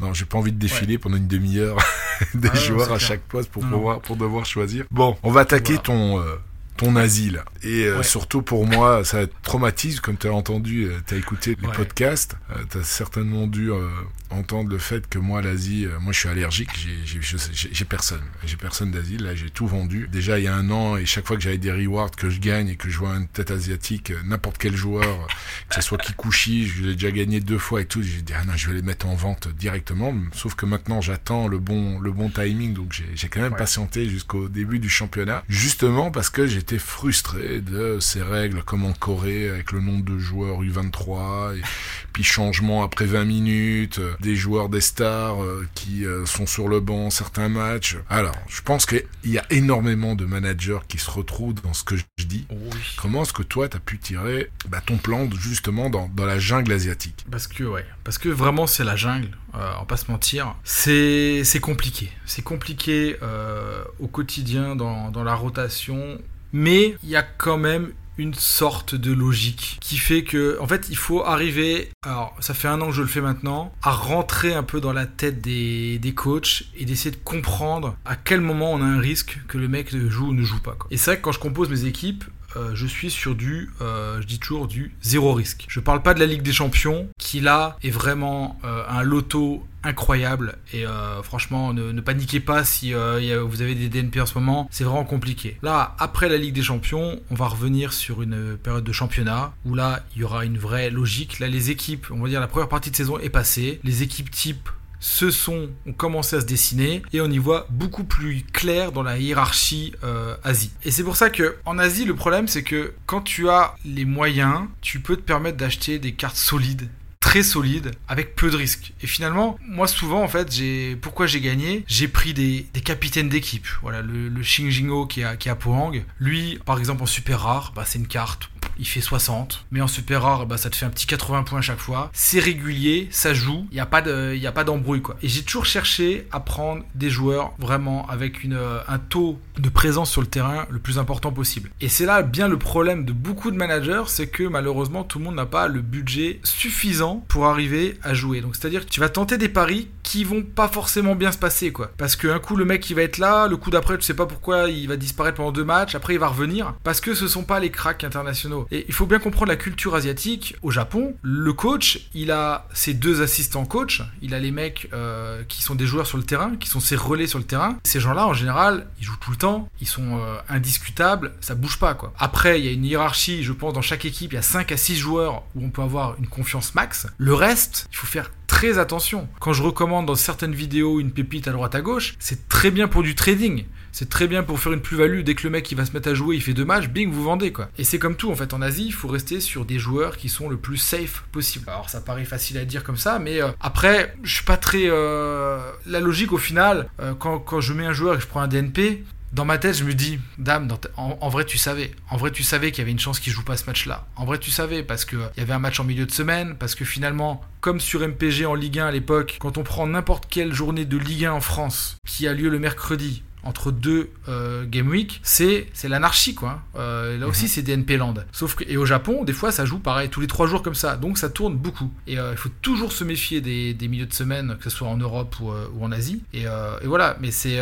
non 0.00 0.14
j'ai 0.14 0.24
pas 0.24 0.38
envie 0.38 0.52
de 0.52 0.58
défiler 0.58 0.98
pendant 0.98 1.16
une 1.16 1.28
demi-heure 1.28 1.76
des 2.34 2.48
Ah 2.52 2.56
joueurs 2.56 2.92
à 2.92 2.96
clair. 2.96 3.00
chaque 3.00 3.20
poste 3.22 3.50
pour 3.50 3.62
pouvoir 3.66 4.00
pour 4.00 4.16
devoir 4.16 4.46
choisir. 4.46 4.84
Bon, 4.90 5.16
on 5.22 5.30
va 5.30 5.40
attaquer 5.42 5.74
Voilà. 5.74 5.82
ton 5.82 6.20
euh, 6.20 6.36
ton 6.80 6.96
asile 6.96 7.42
et 7.62 7.84
euh, 7.84 7.98
Ouais. 7.98 8.02
surtout 8.02 8.42
pour 8.42 8.66
moi 8.66 9.04
ça 9.04 9.26
traumatise 9.42 10.00
comme 10.00 10.16
tu 10.16 10.26
as 10.28 10.32
entendu, 10.32 10.84
euh, 10.84 10.98
tu 11.06 11.14
as 11.14 11.16
écouté 11.18 11.56
les 11.60 11.66
Ouais. 11.68 11.74
podcasts, 11.74 12.36
euh, 12.50 12.54
tu 12.70 12.78
as 12.78 12.82
certainement 12.84 13.46
dû 13.46 13.70
euh, 13.70 13.86
entendre 14.30 14.70
le 14.70 14.78
fait 14.78 15.08
que 15.08 15.18
moi 15.18 15.42
l'Asie, 15.42 15.86
moi 16.00 16.12
je 16.12 16.18
suis 16.20 16.28
allergique, 16.28 16.70
j'ai 17.04 17.84
personne, 17.84 18.22
j'ai 18.44 18.56
personne 18.56 18.90
d'asile, 18.90 19.24
là 19.24 19.34
j'ai 19.34 19.50
tout 19.50 19.66
vendu. 19.66 20.08
Déjà 20.10 20.38
il 20.38 20.44
y 20.44 20.48
a 20.48 20.54
un 20.54 20.70
an 20.70 20.96
et 20.96 21.04
chaque 21.06 21.26
fois 21.26 21.36
que 21.36 21.42
j'avais 21.42 21.58
des 21.58 21.72
rewards 21.72 22.10
que 22.12 22.30
je 22.30 22.40
gagne 22.40 22.68
et 22.68 22.76
que 22.76 22.88
je 22.88 22.98
vois 22.98 23.14
une 23.16 23.26
tête 23.28 23.50
asiatique, 23.50 24.12
n'importe 24.24 24.58
quel 24.58 24.76
joueur, 24.76 25.26
que 25.68 25.74
ce 25.74 25.80
soit 25.82 25.98
Kikuchi, 25.98 26.66
je 26.66 26.84
l'ai 26.84 26.94
déjà 26.94 27.10
gagné 27.10 27.40
deux 27.40 27.58
fois 27.58 27.80
et 27.80 27.86
tout, 27.86 28.02
j'ai 28.02 28.22
dit 28.22 28.32
ah 28.36 28.44
non 28.44 28.54
je 28.56 28.68
vais 28.68 28.74
les 28.76 28.82
mettre 28.82 29.06
en 29.06 29.14
vente 29.14 29.48
directement. 29.48 30.14
Sauf 30.32 30.54
que 30.54 30.64
maintenant 30.66 31.00
j'attends 31.00 31.48
le 31.48 31.58
bon 31.58 31.98
le 32.00 32.12
bon 32.12 32.30
timing, 32.30 32.72
donc 32.74 32.92
j'ai 32.92 33.06
j'ai 33.14 33.28
quand 33.28 33.40
même 33.40 33.52
Ouais. 33.52 33.58
patienté 33.58 34.08
jusqu'au 34.08 34.48
début 34.48 34.78
du 34.78 34.88
championnat, 34.88 35.42
justement 35.48 36.10
parce 36.10 36.30
que 36.30 36.46
j'étais 36.46 36.69
frustré 36.78 37.60
de 37.60 37.98
ces 38.00 38.22
règles 38.22 38.62
comme 38.62 38.84
en 38.84 38.92
Corée 38.92 39.48
avec 39.48 39.72
le 39.72 39.80
nombre 39.80 40.04
de 40.04 40.18
joueurs 40.18 40.62
U23 40.62 41.56
et 41.56 41.62
puis 42.12 42.24
changement 42.24 42.82
après 42.82 43.06
20 43.06 43.24
minutes, 43.24 43.98
euh, 43.98 44.14
des 44.20 44.36
joueurs 44.36 44.68
des 44.68 44.80
stars 44.80 45.42
euh, 45.42 45.66
qui 45.74 46.04
euh, 46.04 46.26
sont 46.26 46.46
sur 46.46 46.68
le 46.68 46.80
banc 46.80 47.10
certains 47.10 47.48
matchs. 47.48 47.96
Alors, 48.08 48.36
je 48.48 48.62
pense 48.62 48.86
qu'il 48.86 49.04
y 49.24 49.38
a 49.38 49.44
énormément 49.50 50.14
de 50.14 50.24
managers 50.24 50.80
qui 50.88 50.98
se 50.98 51.10
retrouvent 51.10 51.60
dans 51.62 51.74
ce 51.74 51.84
que 51.84 51.96
je 51.96 52.24
dis. 52.24 52.46
Oh 52.50 52.54
oui. 52.60 52.78
Comment 52.96 53.22
est-ce 53.22 53.32
que 53.32 53.42
toi, 53.42 53.68
tu 53.68 53.76
as 53.76 53.80
pu 53.80 53.98
tirer 53.98 54.50
bah, 54.68 54.80
ton 54.84 54.96
plan 54.96 55.28
justement 55.32 55.90
dans, 55.90 56.08
dans 56.08 56.26
la 56.26 56.38
jungle 56.38 56.72
asiatique? 56.72 57.24
Parce 57.30 57.46
que 57.46 57.64
ouais, 57.64 57.84
parce 58.04 58.18
que 58.18 58.28
vraiment 58.28 58.66
c'est 58.66 58.84
la 58.84 58.96
jungle, 58.96 59.30
euh, 59.54 59.72
on 59.76 59.80
va 59.80 59.84
pas 59.86 59.96
se 59.96 60.10
mentir. 60.10 60.54
C'est 60.64 61.42
c'est 61.44 61.60
compliqué, 61.60 62.10
c'est 62.26 62.42
compliqué 62.42 63.16
euh, 63.22 63.84
au 63.98 64.06
quotidien 64.06 64.76
dans, 64.76 65.10
dans 65.10 65.24
la 65.24 65.34
rotation, 65.34 66.18
mais 66.52 66.96
il 67.02 67.08
y 67.08 67.16
a 67.16 67.22
quand 67.22 67.58
même 67.58 67.92
une 68.18 68.34
sorte 68.34 68.94
de 68.94 69.12
logique 69.12 69.78
qui 69.80 69.96
fait 69.96 70.24
que 70.24 70.58
en 70.60 70.66
fait 70.66 70.88
il 70.90 70.96
faut 70.96 71.24
arriver 71.24 71.88
alors 72.04 72.36
ça 72.40 72.52
fait 72.52 72.68
un 72.68 72.80
an 72.82 72.88
que 72.88 72.92
je 72.92 73.00
le 73.00 73.08
fais 73.08 73.22
maintenant 73.22 73.72
à 73.82 73.92
rentrer 73.92 74.52
un 74.52 74.62
peu 74.62 74.80
dans 74.80 74.92
la 74.92 75.06
tête 75.06 75.40
des, 75.40 75.98
des 75.98 76.12
coachs 76.12 76.64
et 76.76 76.84
d'essayer 76.84 77.10
de 77.10 77.16
comprendre 77.16 77.96
à 78.04 78.16
quel 78.16 78.42
moment 78.42 78.72
on 78.72 78.82
a 78.82 78.84
un 78.84 79.00
risque 79.00 79.38
que 79.48 79.56
le 79.56 79.68
mec 79.68 79.96
joue 79.96 80.28
ou 80.28 80.34
ne 80.34 80.42
joue 80.42 80.60
pas 80.60 80.76
et 80.90 80.98
c'est 80.98 81.12
vrai 81.12 81.16
que 81.18 81.22
quand 81.22 81.32
je 81.32 81.38
compose 81.38 81.70
mes 81.70 81.86
équipes 81.86 82.24
euh, 82.56 82.70
je 82.74 82.86
suis 82.86 83.10
sur 83.10 83.34
du, 83.34 83.70
euh, 83.80 84.20
je 84.20 84.26
dis 84.26 84.38
toujours 84.38 84.66
du 84.66 84.94
zéro 85.02 85.32
risque. 85.32 85.66
Je 85.68 85.80
parle 85.80 86.02
pas 86.02 86.14
de 86.14 86.20
la 86.20 86.26
Ligue 86.26 86.42
des 86.42 86.52
Champions, 86.52 87.08
qui 87.18 87.40
là 87.40 87.76
est 87.82 87.90
vraiment 87.90 88.58
euh, 88.64 88.82
un 88.88 89.02
loto 89.02 89.66
incroyable. 89.82 90.58
Et 90.74 90.84
franchement 91.22 91.72
ne, 91.72 91.90
ne 91.90 92.00
paniquez 92.02 92.40
pas 92.40 92.64
si 92.64 92.92
vous 92.92 93.62
avez 93.62 93.74
des 93.74 93.88
DNP 93.88 94.20
en 94.20 94.26
ce 94.26 94.34
moment. 94.34 94.68
C'est 94.70 94.84
vraiment 94.84 95.04
compliqué. 95.04 95.56
Là 95.62 95.94
après 95.98 96.28
la 96.28 96.36
Ligue 96.36 96.54
des 96.54 96.62
Champions 96.62 97.18
on 97.30 97.34
va 97.34 97.46
revenir 97.46 97.94
sur 97.94 98.20
une 98.20 98.58
période 98.58 98.84
de 98.84 98.92
championnat 98.92 99.54
où 99.64 99.74
là 99.74 100.00
il 100.14 100.20
y 100.20 100.24
aura 100.24 100.44
une 100.44 100.58
vraie 100.58 100.90
logique. 100.90 101.38
Là 101.38 101.48
les 101.48 101.70
équipes 101.70 102.08
on 102.10 102.20
va 102.20 102.28
dire 102.28 102.40
la 102.40 102.46
première 102.46 102.68
partie 102.68 102.90
de 102.90 102.96
saison 102.96 103.18
est 103.18 103.30
passée. 103.30 103.80
Les 103.82 104.02
équipes 104.02 104.30
type 104.30 104.68
se 105.00 105.30
sont 105.30 105.70
ont 105.86 105.92
commencé 105.92 106.36
à 106.36 106.40
se 106.40 106.46
dessiner 106.46 107.02
et 107.12 107.20
on 107.20 107.30
y 107.30 107.38
voit 107.38 107.66
beaucoup 107.70 108.04
plus 108.04 108.42
clair 108.52 108.92
dans 108.92 109.02
la 109.02 109.18
hiérarchie 109.18 109.92
euh, 110.04 110.36
Asie. 110.44 110.70
Et 110.84 110.90
c'est 110.90 111.02
pour 111.02 111.16
ça 111.16 111.30
que 111.30 111.56
en 111.64 111.78
Asie 111.78 112.04
le 112.04 112.14
problème 112.14 112.46
c'est 112.46 112.62
que 112.62 112.92
quand 113.06 113.22
tu 113.22 113.48
as 113.48 113.74
les 113.84 114.04
moyens, 114.04 114.60
tu 114.82 115.00
peux 115.00 115.16
te 115.16 115.22
permettre 115.22 115.56
d'acheter 115.56 115.98
des 115.98 116.12
cartes 116.12 116.36
solides 116.36 116.88
très 117.20 117.42
solides 117.42 117.92
avec 118.08 118.34
peu 118.34 118.50
de 118.50 118.56
risques. 118.56 118.92
Et 119.02 119.06
finalement, 119.06 119.58
moi 119.62 119.86
souvent 119.86 120.22
en 120.22 120.28
fait, 120.28 120.52
j'ai 120.52 120.96
pourquoi 120.96 121.26
j'ai 121.26 121.40
gagné, 121.40 121.84
j'ai 121.86 122.08
pris 122.08 122.34
des, 122.34 122.66
capitaines 122.84 123.28
d'équipe. 123.28 123.68
Voilà, 123.82 124.02
le, 124.02 124.30
Xing 124.40 124.70
Jingo 124.70 125.06
qui 125.06 125.20
est 125.20 125.24
à, 125.24 125.36
qui 125.36 125.50
Pohang, 125.50 125.92
lui 126.18 126.58
par 126.64 126.78
exemple 126.78 127.02
en 127.02 127.06
super 127.06 127.40
rare, 127.40 127.72
bah, 127.76 127.84
c'est 127.86 127.98
une 127.98 128.08
carte 128.08 128.50
il 128.78 128.86
fait 128.86 129.00
60, 129.00 129.66
mais 129.70 129.80
en 129.80 129.86
super 129.86 130.22
rare, 130.22 130.46
bah, 130.46 130.56
ça 130.56 130.70
te 130.70 130.76
fait 130.76 130.86
un 130.86 130.90
petit 130.90 131.06
80 131.06 131.42
points 131.44 131.58
à 131.58 131.62
chaque 131.62 131.78
fois. 131.78 132.10
C'est 132.12 132.40
régulier, 132.40 133.08
ça 133.10 133.34
joue, 133.34 133.66
il 133.70 133.74
n'y 133.74 133.80
a 133.80 133.86
pas 133.86 134.64
d'embrouille. 134.64 135.02
Et 135.22 135.28
j'ai 135.28 135.42
toujours 135.42 135.66
cherché 135.66 136.26
à 136.32 136.40
prendre 136.40 136.82
des 136.94 137.10
joueurs 137.10 137.52
vraiment 137.58 138.06
avec 138.08 138.44
euh, 138.44 138.80
un 138.88 138.98
taux 138.98 139.38
de 139.58 139.68
présence 139.68 140.10
sur 140.10 140.20
le 140.20 140.26
terrain 140.26 140.66
le 140.70 140.78
plus 140.78 140.98
important 140.98 141.32
possible. 141.32 141.70
Et 141.80 141.88
c'est 141.88 142.06
là 142.06 142.22
bien 142.22 142.48
le 142.48 142.58
problème 142.58 143.04
de 143.04 143.12
beaucoup 143.12 143.50
de 143.50 143.56
managers, 143.56 144.04
c'est 144.06 144.28
que 144.28 144.44
malheureusement 144.44 145.04
tout 145.04 145.18
le 145.18 145.24
monde 145.24 145.36
n'a 145.36 145.46
pas 145.46 145.68
le 145.68 145.80
budget 145.80 146.40
suffisant 146.42 147.24
pour 147.28 147.46
arriver 147.46 147.98
à 148.02 148.14
jouer. 148.14 148.40
Donc 148.40 148.56
c'est-à-dire 148.56 148.84
que 148.84 148.90
tu 148.90 149.00
vas 149.00 149.08
tenter 149.08 149.38
des 149.38 149.48
paris 149.48 149.88
qui 150.02 150.24
vont 150.24 150.42
pas 150.42 150.68
forcément 150.68 151.14
bien 151.14 151.32
se 151.32 151.38
passer 151.38 151.72
quoi. 151.72 151.90
Parce 151.96 152.16
qu'un 152.16 152.38
coup 152.38 152.56
le 152.56 152.64
mec 152.64 152.88
il 152.90 152.94
va 152.94 153.02
être 153.02 153.18
là, 153.18 153.46
le 153.46 153.56
coup 153.56 153.70
d'après 153.70 153.96
tu 153.98 154.04
sais 154.04 154.14
pas 154.14 154.26
pourquoi 154.26 154.68
il 154.68 154.88
va 154.88 154.96
disparaître 154.96 155.36
pendant 155.36 155.52
deux 155.52 155.64
matchs, 155.64 155.94
après 155.94 156.14
il 156.14 156.20
va 156.20 156.28
revenir 156.28 156.74
parce 156.82 157.00
que 157.00 157.14
ce 157.14 157.28
sont 157.28 157.44
pas 157.44 157.60
les 157.60 157.70
cracks 157.70 158.04
internationaux. 158.04 158.49
Et 158.70 158.84
il 158.88 158.94
faut 158.94 159.06
bien 159.06 159.18
comprendre 159.18 159.48
la 159.48 159.56
culture 159.56 159.94
asiatique 159.94 160.56
au 160.62 160.70
Japon. 160.70 161.14
Le 161.22 161.52
coach, 161.52 162.08
il 162.14 162.30
a 162.30 162.66
ses 162.72 162.94
deux 162.94 163.22
assistants 163.22 163.64
coach, 163.64 164.02
il 164.22 164.34
a 164.34 164.38
les 164.38 164.50
mecs 164.50 164.88
euh, 164.92 165.42
qui 165.48 165.62
sont 165.62 165.74
des 165.74 165.86
joueurs 165.86 166.06
sur 166.06 166.18
le 166.18 166.24
terrain, 166.24 166.56
qui 166.56 166.68
sont 166.68 166.80
ses 166.80 166.96
relais 166.96 167.26
sur 167.26 167.38
le 167.38 167.44
terrain. 167.44 167.78
Ces 167.84 168.00
gens-là 168.00 168.26
en 168.26 168.34
général, 168.34 168.86
ils 168.98 169.04
jouent 169.04 169.18
tout 169.20 169.30
le 169.30 169.36
temps, 169.36 169.68
ils 169.80 169.86
sont 169.86 170.18
euh, 170.18 170.36
indiscutables, 170.48 171.32
ça 171.40 171.54
bouge 171.54 171.78
pas 171.78 171.94
quoi. 171.94 172.12
Après, 172.18 172.60
il 172.60 172.66
y 172.66 172.68
a 172.68 172.72
une 172.72 172.84
hiérarchie, 172.84 173.42
je 173.42 173.52
pense 173.52 173.72
dans 173.72 173.82
chaque 173.82 174.04
équipe, 174.04 174.32
il 174.32 174.36
y 174.36 174.38
a 174.38 174.42
5 174.42 174.72
à 174.72 174.76
6 174.76 174.96
joueurs 174.96 175.42
où 175.54 175.64
on 175.64 175.70
peut 175.70 175.82
avoir 175.82 176.16
une 176.18 176.26
confiance 176.26 176.74
max. 176.74 177.06
Le 177.18 177.34
reste, 177.34 177.88
il 177.92 177.96
faut 177.96 178.06
faire 178.06 178.30
très 178.46 178.78
attention. 178.78 179.28
Quand 179.38 179.52
je 179.52 179.62
recommande 179.62 180.06
dans 180.06 180.16
certaines 180.16 180.54
vidéos 180.54 181.00
une 181.00 181.12
pépite 181.12 181.48
à 181.48 181.52
droite 181.52 181.74
à 181.74 181.80
gauche, 181.80 182.16
c'est 182.18 182.48
très 182.48 182.70
bien 182.70 182.88
pour 182.88 183.02
du 183.02 183.14
trading. 183.14 183.64
C'est 183.92 184.08
très 184.08 184.28
bien 184.28 184.42
pour 184.42 184.58
faire 184.60 184.72
une 184.72 184.80
plus-value. 184.80 185.22
Dès 185.22 185.34
que 185.34 185.42
le 185.44 185.50
mec 185.50 185.72
va 185.74 185.84
se 185.84 185.92
mettre 185.92 186.08
à 186.08 186.14
jouer, 186.14 186.36
il 186.36 186.42
fait 186.42 186.54
deux 186.54 186.64
matchs, 186.64 186.88
bing, 186.88 187.10
vous 187.10 187.22
vendez 187.24 187.52
quoi. 187.52 187.68
Et 187.78 187.84
c'est 187.84 187.98
comme 187.98 188.16
tout 188.16 188.30
en 188.30 188.36
fait 188.36 188.52
en 188.54 188.62
Asie, 188.62 188.86
il 188.86 188.92
faut 188.92 189.08
rester 189.08 189.40
sur 189.40 189.64
des 189.64 189.78
joueurs 189.78 190.16
qui 190.16 190.28
sont 190.28 190.48
le 190.48 190.56
plus 190.56 190.76
safe 190.76 191.24
possible. 191.32 191.64
Alors 191.68 191.90
ça 191.90 192.00
paraît 192.00 192.24
facile 192.24 192.58
à 192.58 192.64
dire 192.64 192.84
comme 192.84 192.96
ça, 192.96 193.18
mais 193.18 193.42
euh, 193.42 193.48
après, 193.60 194.14
je 194.22 194.34
suis 194.34 194.44
pas 194.44 194.56
très. 194.56 194.84
euh, 194.86 195.58
La 195.86 196.00
logique 196.00 196.32
au 196.32 196.38
final, 196.38 196.88
euh, 197.00 197.14
quand, 197.14 197.38
quand 197.38 197.60
je 197.60 197.72
mets 197.72 197.86
un 197.86 197.92
joueur 197.92 198.16
et 198.16 198.20
je 198.20 198.26
prends 198.26 198.40
un 198.40 198.48
DNP, 198.48 199.04
dans 199.32 199.44
ma 199.44 199.58
tête, 199.58 199.76
je 199.76 199.84
me 199.84 199.94
dis, 199.94 200.18
dame, 200.38 200.66
en, 200.96 201.16
en 201.20 201.28
vrai, 201.28 201.44
tu 201.44 201.56
savais. 201.56 201.92
En 202.10 202.16
vrai, 202.16 202.32
tu 202.32 202.42
savais 202.42 202.72
qu'il 202.72 202.80
y 202.80 202.82
avait 202.82 202.90
une 202.90 202.98
chance 202.98 203.20
qu'il 203.20 203.32
joue 203.32 203.44
pas 203.44 203.56
ce 203.56 203.64
match-là. 203.66 204.08
En 204.16 204.24
vrai, 204.24 204.38
tu 204.38 204.50
savais 204.50 204.82
parce 204.82 205.04
que 205.04 205.14
il 205.36 205.40
y 205.40 205.42
avait 205.42 205.52
un 205.52 205.60
match 205.60 205.78
en 205.78 205.84
milieu 205.84 206.04
de 206.04 206.10
semaine, 206.10 206.56
parce 206.58 206.74
que 206.74 206.84
finalement, 206.84 207.40
comme 207.60 207.78
sur 207.78 208.00
MPG 208.00 208.44
en 208.46 208.54
Ligue 208.56 208.80
1 208.80 208.86
à 208.88 208.90
l'époque, 208.90 209.36
quand 209.38 209.56
on 209.56 209.62
prend 209.62 209.86
n'importe 209.86 210.26
quelle 210.28 210.52
journée 210.52 210.84
de 210.84 210.96
Ligue 210.96 211.26
1 211.26 211.32
en 211.32 211.40
France 211.40 211.96
qui 212.04 212.26
a 212.26 212.32
lieu 212.34 212.48
le 212.48 212.58
mercredi 212.58 213.22
entre 213.42 213.70
deux 213.72 214.10
euh, 214.28 214.64
game 214.66 214.88
week, 214.88 215.20
c'est 215.22 215.68
c'est 215.72 215.88
l'anarchie 215.88 216.34
quoi. 216.34 216.60
Euh, 216.76 217.18
là 217.18 217.26
aussi 217.26 217.48
c'est 217.48 217.62
DNP 217.62 217.96
land. 217.96 218.14
Sauf 218.32 218.54
que 218.54 218.64
et 218.68 218.76
au 218.76 218.86
Japon, 218.86 219.24
des 219.24 219.32
fois 219.32 219.52
ça 219.52 219.64
joue 219.64 219.78
pareil 219.78 220.08
tous 220.08 220.20
les 220.20 220.26
trois 220.26 220.46
jours 220.46 220.62
comme 220.62 220.74
ça, 220.74 220.96
donc 220.96 221.18
ça 221.18 221.28
tourne 221.30 221.56
beaucoup. 221.56 221.90
Et 222.06 222.18
euh, 222.18 222.32
il 222.32 222.36
faut 222.36 222.50
toujours 222.62 222.92
se 222.92 223.04
méfier 223.04 223.40
des, 223.40 223.74
des 223.74 223.88
milieux 223.88 224.06
de 224.06 224.12
semaine, 224.14 224.56
que 224.58 224.64
ce 224.64 224.70
soit 224.70 224.88
en 224.88 224.96
Europe 224.96 225.36
ou, 225.40 225.50
euh, 225.50 225.66
ou 225.74 225.84
en 225.84 225.92
Asie. 225.92 226.22
Et, 226.34 226.42
et 226.42 226.86
voilà. 226.86 227.16
Mais 227.20 227.30
c'est 227.30 227.58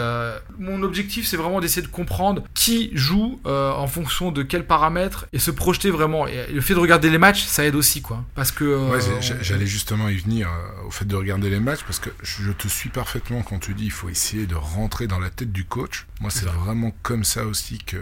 mon 0.58 0.82
objectif, 0.82 1.26
c'est 1.26 1.36
vraiment 1.36 1.60
d'essayer 1.60 1.82
de 1.86 1.90
comprendre 1.90 2.42
qui 2.54 2.90
joue 2.94 3.40
en 3.44 3.86
fonction 3.86 4.30
de 4.32 4.42
quels 4.42 4.66
paramètres 4.66 5.26
et 5.32 5.38
se 5.38 5.50
projeter 5.50 5.90
vraiment. 5.90 6.26
Et 6.26 6.52
le 6.52 6.60
fait 6.60 6.74
de 6.74 6.78
regarder 6.78 7.10
les 7.10 7.18
matchs, 7.18 7.44
ça 7.44 7.64
aide 7.64 7.74
aussi 7.74 8.02
quoi, 8.02 8.24
parce 8.34 8.50
que 8.52 8.64
Ouais, 8.64 8.98
on- 9.16 9.20
j'allais 9.42 9.66
justement 9.66 10.08
y 10.08 10.16
venir 10.16 10.48
au 10.86 10.90
fait 10.90 11.04
de 11.04 11.16
regarder 11.16 11.50
les 11.50 11.60
matchs 11.60 11.82
parce 11.84 11.98
que 11.98 12.10
je 12.22 12.52
te 12.52 12.68
suis 12.68 12.88
parfaitement 12.90 13.42
quand 13.42 13.58
tu 13.58 13.74
dis 13.74 13.84
il 13.86 13.90
faut 13.90 14.08
essayer 14.08 14.46
de 14.46 14.54
rentrer 14.54 15.06
dans 15.06 15.18
la 15.18 15.30
tête 15.30 15.52
du 15.52 15.64
coach. 15.68 16.06
Moi, 16.20 16.30
c'est 16.30 16.46
vraiment 16.46 16.92
comme 17.02 17.24
ça 17.24 17.44
aussi 17.44 17.78
que, 17.78 17.98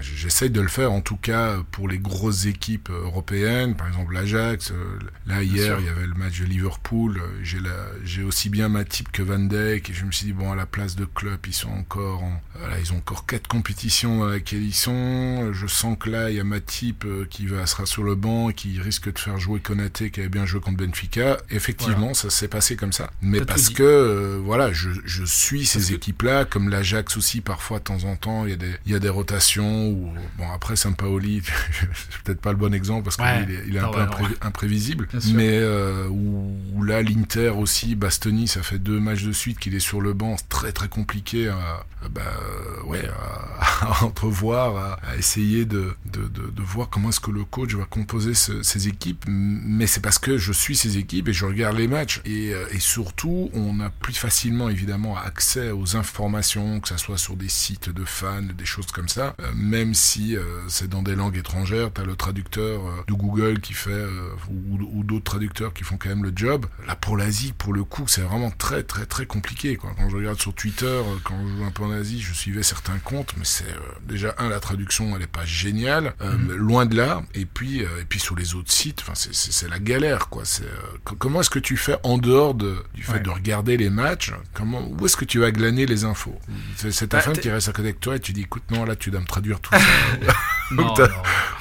j'essaye 0.00 0.50
de 0.50 0.60
le 0.60 0.68
faire 0.68 0.92
en 0.92 1.00
tout 1.00 1.16
cas 1.16 1.56
pour 1.70 1.88
les 1.88 1.98
grosses 1.98 2.46
équipes 2.46 2.90
européennes, 2.90 3.74
par 3.76 3.88
exemple 3.88 4.14
l'Ajax. 4.14 4.70
euh, 4.70 4.98
Là 5.26 5.42
hier, 5.42 5.76
il 5.80 5.86
y 5.86 5.88
avait 5.88 6.06
le 6.06 6.14
match 6.14 6.40
de 6.40 6.46
Liverpool. 6.46 7.20
euh, 7.20 7.98
J'ai 8.04 8.22
aussi 8.22 8.48
bien 8.50 8.68
ma 8.68 8.84
type 8.84 9.10
que 9.12 9.22
Van 9.22 9.38
Dijk 9.38 9.90
et 9.90 9.92
je 9.94 10.04
me 10.04 10.12
suis 10.12 10.26
dit 10.26 10.32
bon 10.32 10.50
à 10.52 10.56
la 10.56 10.66
place 10.66 10.96
de 10.96 11.04
club, 11.04 11.38
ils 11.46 11.54
sont 11.54 11.70
encore 11.70 12.22
en, 12.22 12.40
voilà, 12.58 12.78
ils 12.80 12.92
ont 12.92 12.96
encore 12.98 13.26
quatre 13.26 13.46
compétitions 13.48 14.18
dans 14.20 14.28
lesquelles 14.28 14.62
ils 14.62 14.74
sont. 14.74 15.52
Je 15.52 15.66
sens 15.66 15.96
que 15.98 16.10
là, 16.10 16.30
il 16.30 16.36
y 16.36 16.40
a 16.40 16.44
ma 16.44 16.60
type 16.60 17.04
euh, 17.04 17.26
qui 17.28 17.46
va 17.46 17.66
sera 17.66 17.86
sur 17.86 18.02
le 18.02 18.14
banc 18.14 18.50
et 18.50 18.54
qui 18.54 18.80
risque 18.80 19.12
de 19.12 19.18
faire 19.18 19.38
jouer 19.38 19.60
Konaté 19.60 20.10
qui 20.10 20.20
avait 20.20 20.28
bien 20.28 20.46
joué 20.46 20.60
contre 20.60 20.78
Benfica. 20.78 21.38
Effectivement, 21.50 22.14
ça 22.14 22.30
s'est 22.30 22.48
passé 22.48 22.76
comme 22.76 22.92
ça. 22.92 23.10
Mais 23.22 23.40
parce 23.44 23.70
que 23.70 23.82
euh, 23.82 24.40
voilà, 24.42 24.72
je, 24.72 24.90
je 25.04 25.24
suis 25.24 25.60
Parce 25.60 25.84
ces 25.84 25.92
que- 25.92 25.96
équipes-là, 25.96 26.44
comme 26.44 26.68
l'Ajax 26.68 27.16
aussi 27.16 27.40
parfois 27.40 27.78
de 27.78 27.84
temps 27.84 28.04
en 28.04 28.16
temps, 28.16 28.44
il 28.44 28.50
y 28.50 28.54
a 28.54 28.56
des 28.56 28.74
il 28.86 28.92
y 28.92 28.94
a 28.94 28.98
des 28.98 29.08
rotations 29.08 29.59
ou 29.62 30.12
bon 30.38 30.50
après 30.52 30.76
Sampaoli, 30.76 31.42
c'est 31.72 32.22
peut-être 32.24 32.40
pas 32.40 32.50
le 32.52 32.56
bon 32.58 32.72
exemple 32.74 33.04
parce 33.04 33.16
qu'il 33.16 33.24
Ouais. 33.24 33.46
est, 33.54 33.64
il 33.68 33.76
est 33.76 33.78
un 33.78 33.88
peu 33.88 33.98
ouais, 33.98 34.04
impré- 34.06 34.22
ouais. 34.22 34.36
imprévisible. 34.42 35.08
Mais 35.34 35.50
euh, 35.52 36.06
où, 36.08 36.56
où 36.74 36.82
là 36.82 37.02
l'Inter 37.02 37.50
aussi, 37.50 37.94
Bastoni, 37.94 38.48
ça 38.48 38.62
fait 38.62 38.78
deux 38.78 39.00
matchs 39.00 39.22
de 39.24 39.32
suite 39.32 39.58
qu'il 39.58 39.74
est 39.74 39.80
sur 39.80 40.00
le 40.00 40.12
banc, 40.12 40.36
c'est 40.38 40.48
très 40.48 40.72
très 40.72 40.88
compliqué 40.88 41.48
à, 41.48 41.84
bah, 42.10 42.22
euh, 42.24 42.82
ouais, 42.86 43.08
à, 43.08 43.86
à 44.00 44.04
entrevoir, 44.04 44.76
à, 44.76 44.92
à 45.10 45.16
essayer 45.16 45.64
de, 45.64 45.94
de, 46.06 46.22
de, 46.28 46.50
de 46.50 46.62
voir 46.62 46.88
comment 46.88 47.10
est-ce 47.10 47.20
que 47.20 47.30
le 47.30 47.44
coach 47.44 47.74
va 47.74 47.84
composer 47.84 48.34
ce- 48.34 48.62
ces 48.62 48.88
équipes. 48.88 49.24
Mais 49.28 49.86
c'est 49.86 50.00
parce 50.00 50.18
que 50.18 50.38
je 50.38 50.52
suis 50.52 50.76
ces 50.76 50.98
équipes 50.98 51.28
et 51.28 51.32
je 51.32 51.44
regarde 51.44 51.76
les 51.76 51.88
matchs. 51.88 52.20
Et, 52.24 52.52
euh, 52.54 52.64
et 52.72 52.80
surtout, 52.80 53.50
on 53.54 53.80
a 53.80 53.90
plus 53.90 54.14
facilement 54.14 54.68
évidemment 54.68 55.16
accès 55.16 55.70
aux 55.70 55.96
informations, 55.96 56.80
que 56.80 56.88
ça 56.88 56.98
soit 56.98 57.18
sur 57.18 57.36
des 57.36 57.48
sites 57.48 57.90
de 57.90 58.04
fans, 58.04 58.42
des 58.42 58.64
choses 58.64 58.86
comme 58.92 59.08
ça. 59.08 59.34
Euh, 59.40 59.50
même 59.54 59.94
si 59.94 60.36
euh, 60.36 60.42
c'est 60.68 60.88
dans 60.88 61.02
des 61.02 61.14
langues 61.14 61.36
étrangères, 61.36 61.90
tu 61.94 62.00
as 62.00 62.04
le 62.04 62.16
traducteur 62.16 62.80
euh, 62.86 62.92
de 63.08 63.12
Google 63.14 63.60
qui 63.60 63.72
fait, 63.72 63.90
euh, 63.90 64.30
ou, 64.50 64.78
ou 64.98 65.04
d'autres 65.04 65.24
traducteurs 65.24 65.72
qui 65.72 65.84
font 65.84 65.96
quand 65.96 66.08
même 66.08 66.22
le 66.24 66.32
job. 66.34 66.66
Là, 66.86 66.94
pour 66.96 67.16
l'Asie, 67.16 67.52
pour 67.56 67.72
le 67.72 67.84
coup, 67.84 68.04
c'est 68.06 68.20
vraiment 68.22 68.50
très 68.50 68.82
très 68.82 69.06
très 69.06 69.26
compliqué. 69.26 69.76
Quoi. 69.76 69.92
Quand 69.96 70.08
je 70.10 70.16
regarde 70.16 70.40
sur 70.40 70.54
Twitter, 70.54 71.00
quand 71.24 71.34
je 71.46 71.56
joue 71.56 71.64
un 71.64 71.70
peu 71.70 71.82
en 71.84 71.90
Asie, 71.90 72.20
je 72.20 72.32
suivais 72.32 72.62
certains 72.62 72.98
comptes, 72.98 73.34
mais 73.38 73.44
c'est 73.44 73.64
euh, 73.64 73.78
déjà 74.06 74.34
un, 74.38 74.48
la 74.48 74.60
traduction, 74.60 75.14
elle 75.16 75.22
est 75.22 75.26
pas 75.26 75.44
géniale, 75.44 76.14
euh, 76.20 76.36
Mhm. 76.36 76.52
loin 76.56 76.86
de 76.86 76.96
là. 76.96 77.22
Et 77.34 77.46
puis, 77.46 77.82
euh, 77.84 77.88
et 78.00 78.04
puis 78.04 78.18
sur 78.20 78.36
les 78.36 78.54
autres 78.54 78.72
sites, 78.72 79.00
enfin, 79.02 79.14
c'est- 79.14 79.68
la 79.68 79.78
galère, 79.78 80.28
quoi. 80.28 80.44
C'est 80.44 80.64
euh, 80.64 80.98
co- 81.04 81.16
comment 81.16 81.40
est-ce 81.40 81.50
que 81.50 81.58
tu 81.58 81.76
fais 81.76 81.96
en 82.02 82.18
dehors 82.18 82.54
de, 82.54 82.76
du 82.94 83.02
fait 83.02 83.12
Ouais. 83.14 83.20
de 83.20 83.30
regarder 83.30 83.76
les 83.76 83.90
matchs 83.90 84.32
Comment, 84.54 84.80
où 84.88 85.06
est-ce 85.06 85.16
que 85.16 85.24
tu 85.24 85.38
vas 85.38 85.50
glaner 85.52 85.86
les 85.86 86.04
infos? 86.04 86.38
C'est 86.76 87.08
ta 87.08 87.18
Bah, 87.18 87.22
femme 87.22 87.36
qui 87.38 87.50
reste 87.50 87.68
à 87.68 87.72
côté 87.72 87.92
de 87.92 87.98
toi 87.98 88.16
et 88.16 88.20
tu 88.20 88.32
dis, 88.32 88.42
écoute, 88.42 88.62
non, 88.70 88.84
là, 88.84 88.96
tu 88.96 89.10
dois 89.10 89.20
me 89.20 89.26
traduire 89.30 89.60
tout 89.60 89.70
ça. 89.72 89.80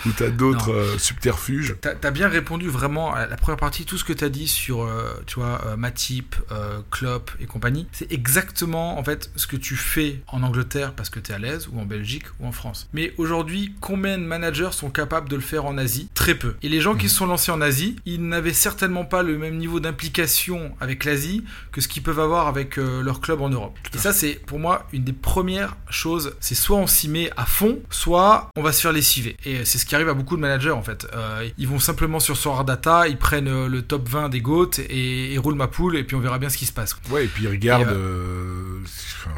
ou 0.05 0.11
t'as 0.11 0.29
d'autres 0.29 0.71
euh, 0.71 0.97
subterfuges. 0.97 1.75
T'as 1.81 1.95
as 2.01 2.11
bien 2.11 2.27
répondu 2.27 2.69
vraiment 2.69 3.13
à 3.13 3.25
la 3.25 3.35
première 3.35 3.57
partie, 3.57 3.85
tout 3.85 3.97
ce 3.97 4.03
que 4.03 4.13
t'as 4.13 4.29
dit 4.29 4.47
sur, 4.47 4.83
euh, 4.83 5.13
tu 5.25 5.39
vois, 5.39 5.61
euh, 5.65 5.77
Matip, 5.77 6.35
euh, 6.51 6.79
Klopp 6.91 7.31
et 7.39 7.45
compagnie. 7.45 7.87
C'est 7.91 8.11
exactement, 8.11 8.97
en 8.97 9.03
fait, 9.03 9.31
ce 9.35 9.47
que 9.47 9.55
tu 9.55 9.75
fais 9.75 10.21
en 10.27 10.43
Angleterre 10.43 10.93
parce 10.93 11.09
que 11.09 11.19
t'es 11.19 11.33
à 11.33 11.39
l'aise, 11.39 11.69
ou 11.71 11.79
en 11.79 11.85
Belgique, 11.85 12.25
ou 12.39 12.47
en 12.47 12.51
France. 12.51 12.87
Mais 12.93 13.13
aujourd'hui, 13.17 13.73
combien 13.81 14.17
de 14.17 14.23
managers 14.23 14.69
sont 14.71 14.89
capables 14.89 15.29
de 15.29 15.35
le 15.35 15.41
faire 15.41 15.65
en 15.65 15.77
Asie? 15.77 16.09
Très 16.13 16.35
peu. 16.35 16.55
Et 16.61 16.69
les 16.69 16.81
gens 16.81 16.95
qui 16.95 17.09
se 17.09 17.15
sont 17.15 17.25
lancés 17.25 17.51
en 17.51 17.61
Asie, 17.61 17.97
ils 18.05 18.27
n'avaient 18.27 18.53
certainement 18.53 19.05
pas 19.05 19.23
le 19.23 19.37
même 19.37 19.57
niveau 19.57 19.79
d'implication 19.79 20.75
avec 20.79 21.05
l'Asie 21.05 21.43
que 21.71 21.81
ce 21.81 21.87
qu'ils 21.87 22.03
peuvent 22.03 22.19
avoir 22.19 22.47
avec 22.47 22.77
leur 22.77 23.21
club 23.21 23.41
en 23.41 23.49
Europe. 23.49 23.77
Et 23.93 23.97
ça, 23.97 24.13
c'est 24.13 24.33
pour 24.45 24.59
moi 24.59 24.87
une 24.93 25.03
des 25.03 25.13
premières 25.13 25.75
choses. 25.89 26.35
C'est 26.39 26.55
soit 26.55 26.77
on 26.77 26.87
s'y 26.87 27.09
met 27.09 27.31
à 27.37 27.45
fond, 27.45 27.58
soit 27.89 28.49
on 28.55 28.61
va 28.61 28.71
se 28.71 28.81
faire 28.81 28.91
lessivé. 28.91 29.37
Et 29.45 29.65
c'est 29.65 29.77
ce 29.77 29.85
qui 29.85 29.95
arrive 29.95 30.09
à 30.09 30.13
beaucoup 30.13 30.35
de 30.35 30.41
managers 30.41 30.71
en 30.71 30.81
fait. 30.81 31.07
Euh, 31.13 31.47
ils 31.57 31.67
vont 31.67 31.79
simplement 31.79 32.19
sur 32.19 32.37
Sorar 32.37 32.65
Data, 32.65 33.07
ils 33.07 33.17
prennent 33.17 33.47
euh, 33.47 33.67
le 33.67 33.81
top 33.81 34.07
20 34.07 34.29
des 34.29 34.41
GOAT 34.41 34.71
et, 34.89 35.37
roulent 35.37 35.55
ma 35.55 35.67
poule 35.67 35.95
et 35.95 36.03
puis 36.03 36.15
on 36.15 36.19
verra 36.19 36.39
bien 36.39 36.49
ce 36.49 36.57
qui 36.57 36.65
se 36.65 36.73
passe. 36.73 36.95
Ouais, 37.09 37.25
et 37.25 37.27
puis 37.27 37.43
ils 37.43 37.49
regardent 37.49 37.95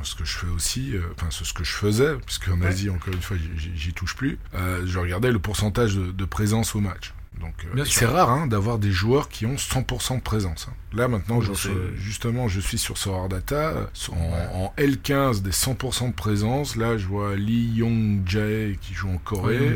ce 0.04 0.16
que 0.16 0.26
je 0.26 0.38
fais 0.38 0.48
aussi, 0.48 0.94
enfin 1.16 1.28
ce 1.30 1.54
que 1.54 1.64
je 1.64 1.74
faisais, 1.74 2.16
puisque 2.26 2.48
en 2.48 2.62
Asie, 2.62 2.90
encore 2.90 3.14
une 3.14 3.22
fois, 3.22 3.38
j'y 3.76 3.94
touche 3.94 4.16
plus. 4.16 4.40
je 4.86 5.00
regardais 5.00 5.32
le 5.32 5.40
pourcentage 5.40 5.96
de 5.96 6.26
présence 6.26 6.76
au 6.76 6.80
match. 6.80 7.14
Donc 7.42 7.54
euh, 7.76 7.84
c'est 7.86 8.06
rare 8.06 8.30
hein, 8.30 8.48
d'avoir 8.48 8.78
des 8.78 8.92
joueurs 8.92 9.28
qui 9.28 9.46
ont 9.46 9.56
100% 9.56 10.18
de 10.18 10.22
présence. 10.22 10.68
Hein. 10.70 10.74
Là 10.94 11.08
maintenant, 11.08 11.42
je, 11.42 11.52
justement, 11.96 12.48
je 12.48 12.60
suis 12.60 12.78
sur 12.78 12.98
Sorar 12.98 13.28
Data 13.30 13.90
en, 14.12 14.74
L15 14.78 15.42
des 15.42 15.52
100% 15.52 16.10
de 16.10 16.14
présence. 16.14 16.76
Là, 16.76 16.98
je 16.98 17.08
vois 17.08 17.36
Lee 17.36 17.72
Yong 17.76 18.22
Jae 18.26 18.78
qui 18.80 18.94
joue 18.94 19.10
en 19.10 19.18
Corée, 19.18 19.74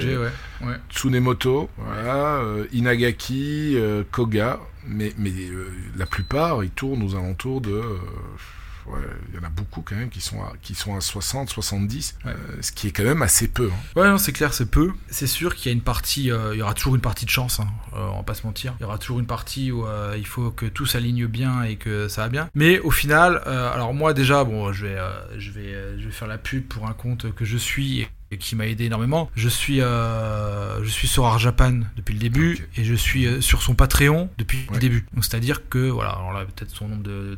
Tsunemoto, 0.89 1.69
voilà, 1.77 2.37
euh, 2.37 2.65
Inagaki, 2.71 3.73
euh, 3.75 4.03
Koga, 4.11 4.59
mais 4.87 5.13
mais 5.17 5.33
la 5.97 6.05
plupart 6.05 6.63
ils 6.63 6.69
tournent 6.69 7.03
aux 7.03 7.15
alentours 7.15 7.61
de 7.61 7.81
il 9.29 9.35
y 9.35 9.39
en 9.39 9.43
a 9.43 9.49
beaucoup 9.49 9.81
quand 9.81 9.95
même 9.95 10.09
qui 10.09 10.21
sont 10.21 10.41
à, 10.41 10.53
qui 10.61 10.75
sont 10.75 10.95
à 10.95 11.01
60, 11.01 11.49
70, 11.49 12.17
euh, 12.25 12.33
ce 12.61 12.71
qui 12.71 12.87
est 12.87 12.91
quand 12.91 13.03
même 13.03 13.21
assez 13.21 13.47
peu. 13.47 13.69
Hein. 13.71 13.99
Ouais, 13.99 14.07
non, 14.07 14.17
c'est 14.17 14.31
clair, 14.31 14.53
c'est 14.53 14.69
peu. 14.69 14.91
C'est 15.09 15.27
sûr 15.27 15.55
qu'il 15.55 15.67
y 15.67 15.69
a 15.69 15.73
une 15.73 15.83
partie, 15.83 16.31
euh, 16.31 16.53
il 16.53 16.59
y 16.59 16.61
aura 16.61 16.73
toujours 16.73 16.95
une 16.95 17.01
partie 17.01 17.25
de 17.25 17.29
chance, 17.29 17.59
hein, 17.59 17.67
euh, 17.93 18.07
on 18.13 18.17
va 18.17 18.23
pas 18.23 18.33
se 18.33 18.45
mentir. 18.45 18.75
Il 18.79 18.83
y 18.83 18.85
aura 18.85 18.97
toujours 18.97 19.19
une 19.19 19.27
partie 19.27 19.71
où 19.71 19.85
il 20.15 20.25
faut 20.25 20.51
que 20.51 20.65
tout 20.65 20.85
s'aligne 20.85 21.27
bien 21.27 21.63
et 21.63 21.75
que 21.75 22.07
ça 22.07 22.23
va 22.23 22.29
bien. 22.29 22.49
Mais 22.53 22.79
au 22.79 22.91
final, 22.91 23.37
alors 23.45 23.93
moi 23.93 24.13
déjà, 24.13 24.43
bon, 24.43 24.71
je 24.71 24.85
vais, 24.85 24.97
je 25.37 25.51
vais, 25.51 25.99
je 25.99 26.05
vais 26.05 26.11
faire 26.11 26.27
la 26.27 26.37
pub 26.37 26.63
pour 26.63 26.87
un 26.87 26.93
compte 26.93 27.33
que 27.33 27.45
je 27.45 27.57
suis 27.57 28.07
qui 28.37 28.55
m'a 28.55 28.67
aidé 28.67 28.85
énormément. 28.85 29.29
Je 29.35 29.49
suis, 29.49 29.81
euh, 29.81 30.83
je 30.83 30.89
suis 30.89 31.07
sur 31.07 31.25
Art 31.25 31.39
Japan 31.39 31.79
depuis 31.95 32.13
le 32.13 32.19
début 32.19 32.67
et 32.75 32.83
je 32.83 32.93
suis 32.93 33.25
euh, 33.25 33.41
sur 33.41 33.61
son 33.61 33.75
Patreon 33.75 34.29
depuis 34.37 34.67
le 34.73 34.79
début. 34.79 35.05
C'est-à-dire 35.21 35.69
que 35.69 35.89
voilà, 35.89 36.11
alors 36.11 36.33
là 36.33 36.45
peut-être 36.45 36.71
son 36.71 36.87
nombre 36.87 37.03
de, 37.03 37.35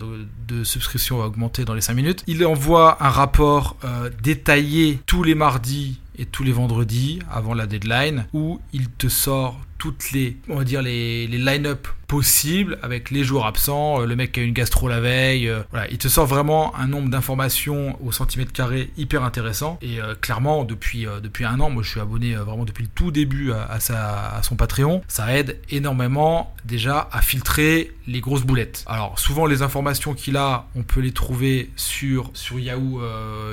de, 0.48 0.64
subscriptions 0.64 1.18
va 1.18 1.26
augmenter 1.26 1.66
dans 1.66 1.74
les 1.74 1.82
5 1.82 1.94
minutes. 1.94 2.24
Il 2.28 2.46
envoie 2.46 3.04
un 3.04 3.10
rapport 3.10 3.78
euh, 3.84 4.10
détaillé 4.24 5.00
tous 5.06 5.24
les 5.24 5.36
mardis 5.36 6.00
et 6.18 6.26
tous 6.26 6.44
les 6.44 6.52
vendredis 6.52 7.20
avant 7.32 7.54
la 7.54 7.68
deadline 7.68 8.26
où 8.34 8.60
il 8.74 8.90
te 8.90 9.08
sort 9.08 9.60
toutes 9.78 10.12
les, 10.12 10.38
on 10.50 10.58
va 10.58 10.64
dire 10.64 10.82
les, 10.82 11.28
les 11.28 11.38
line-up 11.38 11.88
possible 12.08 12.80
avec 12.82 13.12
les 13.12 13.24
joueurs 13.24 13.46
absents, 13.46 14.02
euh, 14.02 14.06
le 14.06 14.16
mec 14.16 14.32
qui 14.32 14.40
a 14.40 14.44
une 14.44 14.54
gastro 14.54 14.88
la 14.88 15.00
veille. 15.00 15.50
Euh, 15.50 15.62
voilà, 15.72 15.90
il 15.92 15.98
te 15.98 16.08
sort 16.08 16.26
vraiment 16.26 16.76
un 16.76 16.88
nombre 16.88 17.10
d'informations 17.10 17.98
au 18.04 18.12
centimètre 18.12 18.54
carré 18.54 18.92
hyper 18.98 19.24
intéressant. 19.24 19.78
Et 19.82 20.02
euh, 20.02 20.16
clairement, 20.16 20.64
depuis, 20.64 21.06
depuis 21.22 21.46
un 21.46 21.60
an, 21.60 21.70
moi 21.70 21.84
je 21.84 21.90
suis 21.90 22.00
abonné 22.00 22.36
vraiment 22.36 22.66
depuis 22.66 22.84
le 22.84 22.90
tout 22.90 23.12
début 23.12 23.52
à, 23.52 23.80
sa, 23.80 24.36
à 24.36 24.44
son 24.44 24.56
Patreon. 24.56 25.02
Ça 25.08 25.36
aide 25.36 25.60
énormément 25.70 26.56
déjà 26.66 27.10
à 27.12 27.22
filtrer 27.22 27.92
les 28.08 28.22
grosses 28.22 28.44
boulettes. 28.44 28.84
Alors 28.88 29.20
souvent 29.20 29.46
les 29.46 29.62
informations 29.62 30.14
qu'il 30.14 30.38
a, 30.38 30.68
on 30.76 30.84
peut 30.84 31.02
les 31.02 31.12
trouver 31.12 31.70
sur, 31.76 32.32
sur 32.34 32.60
Yahoo, 32.60 33.02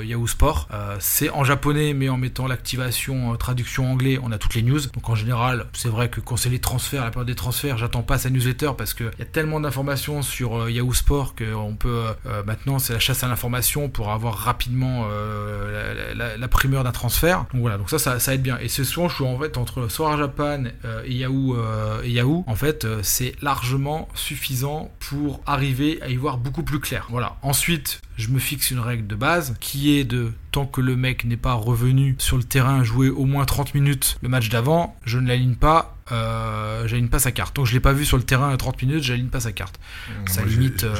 Yahoo 0.03 0.27
Sport. 0.27 0.69
c'est 0.99 1.29
en 1.29 1.43
japonais, 1.43 1.93
mais 1.93 2.09
en 2.09 2.17
mettant 2.17 2.47
l'activation 2.47 3.35
traduction 3.35 3.91
anglais, 3.91 4.19
on 4.21 4.31
a 4.31 4.37
toutes 4.37 4.55
les 4.55 4.61
news. 4.61 4.79
Donc 4.93 5.09
en 5.09 5.15
général, 5.15 5.67
c'est 5.73 5.89
vrai 5.89 6.09
que 6.09 6.21
quand 6.21 6.37
c'est 6.37 6.49
les 6.49 6.59
transferts, 6.59 7.03
la 7.03 7.11
période 7.11 7.27
des 7.27 7.35
transferts, 7.35 7.77
j'attends 7.77 8.03
pas 8.03 8.17
sa 8.17 8.29
news 8.29 8.44
parce 8.53 8.93
qu'il 8.93 9.11
y 9.19 9.21
a 9.21 9.25
tellement 9.25 9.59
d'informations 9.59 10.21
sur 10.21 10.61
euh, 10.61 10.71
Yahoo 10.71 10.93
Sport 10.93 11.35
qu'on 11.35 11.75
peut 11.75 12.05
euh, 12.25 12.43
maintenant 12.43 12.79
c'est 12.79 12.93
la 12.93 12.99
chasse 12.99 13.23
à 13.23 13.27
l'information 13.27 13.89
pour 13.89 14.11
avoir 14.11 14.35
rapidement 14.37 15.07
euh, 15.09 16.13
la, 16.13 16.47
primeur 16.47 16.83
d'un 16.83 16.91
transfert. 16.91 17.45
Donc 17.51 17.61
voilà, 17.61 17.77
donc 17.77 17.89
ça, 17.89 18.19
ça, 18.19 18.33
aide 18.33 18.41
bien. 18.41 18.57
Et 18.59 18.69
ce 18.69 18.83
souvent 18.83 19.09
je 19.09 19.15
suis 19.15 19.23
en 19.25 19.37
fait 19.39 19.57
entre 19.57 19.87
Soir 19.89 20.17
Japan 20.17 20.65
et 21.05 21.13
Yahoo 21.13 21.57
et 22.03 22.11
Yahoo. 22.11 22.43
En 22.47 22.55
fait, 22.55 22.87
c'est 23.01 23.33
largement 23.41 24.07
suffisant 24.13 24.91
pour 24.99 25.41
arriver 25.45 25.99
à 26.01 26.09
y 26.09 26.15
voir 26.15 26.37
beaucoup 26.37 26.63
plus 26.63 26.79
clair. 26.79 27.07
Voilà. 27.09 27.35
Ensuite, 27.41 28.01
je 28.17 28.29
me 28.29 28.39
fixe 28.39 28.71
une 28.71 28.79
règle 28.79 29.07
de 29.07 29.15
base 29.15 29.55
qui 29.59 29.97
est 29.97 30.05
de 30.05 30.31
tant 30.51 30.65
que 30.65 30.81
le 30.81 30.95
mec 30.95 31.25
n'est 31.25 31.35
pas 31.35 31.53
revenu 31.53 32.15
sur 32.19 32.37
le 32.37 32.43
terrain 32.43 32.83
jouer 32.83 33.09
au 33.09 33.25
moins 33.25 33.45
30 33.45 33.73
minutes 33.73 34.17
le 34.21 34.29
match 34.29 34.49
d'avant, 34.49 34.95
je 35.03 35.19
ne 35.19 35.27
l'aligne 35.27 35.55
pas, 35.55 35.94
euh, 36.11 36.87
j'aligne 36.87 37.07
pas 37.07 37.19
sa 37.19 37.31
carte. 37.31 37.55
Donc 37.55 37.65
je 37.65 37.73
l'ai 37.73 37.79
pas 37.79 37.93
vu 37.93 38.05
sur 38.05 38.17
le 38.17 38.23
terrain 38.23 38.49
à 38.49 38.57
30 38.57 38.81
minutes, 38.83 39.03
j'aligne 39.03 39.27
pas 39.27 39.39
sa 39.39 39.51
carte. 39.51 39.79
ça 40.27 40.43
limite. 40.43 40.83
Euh, 40.83 40.95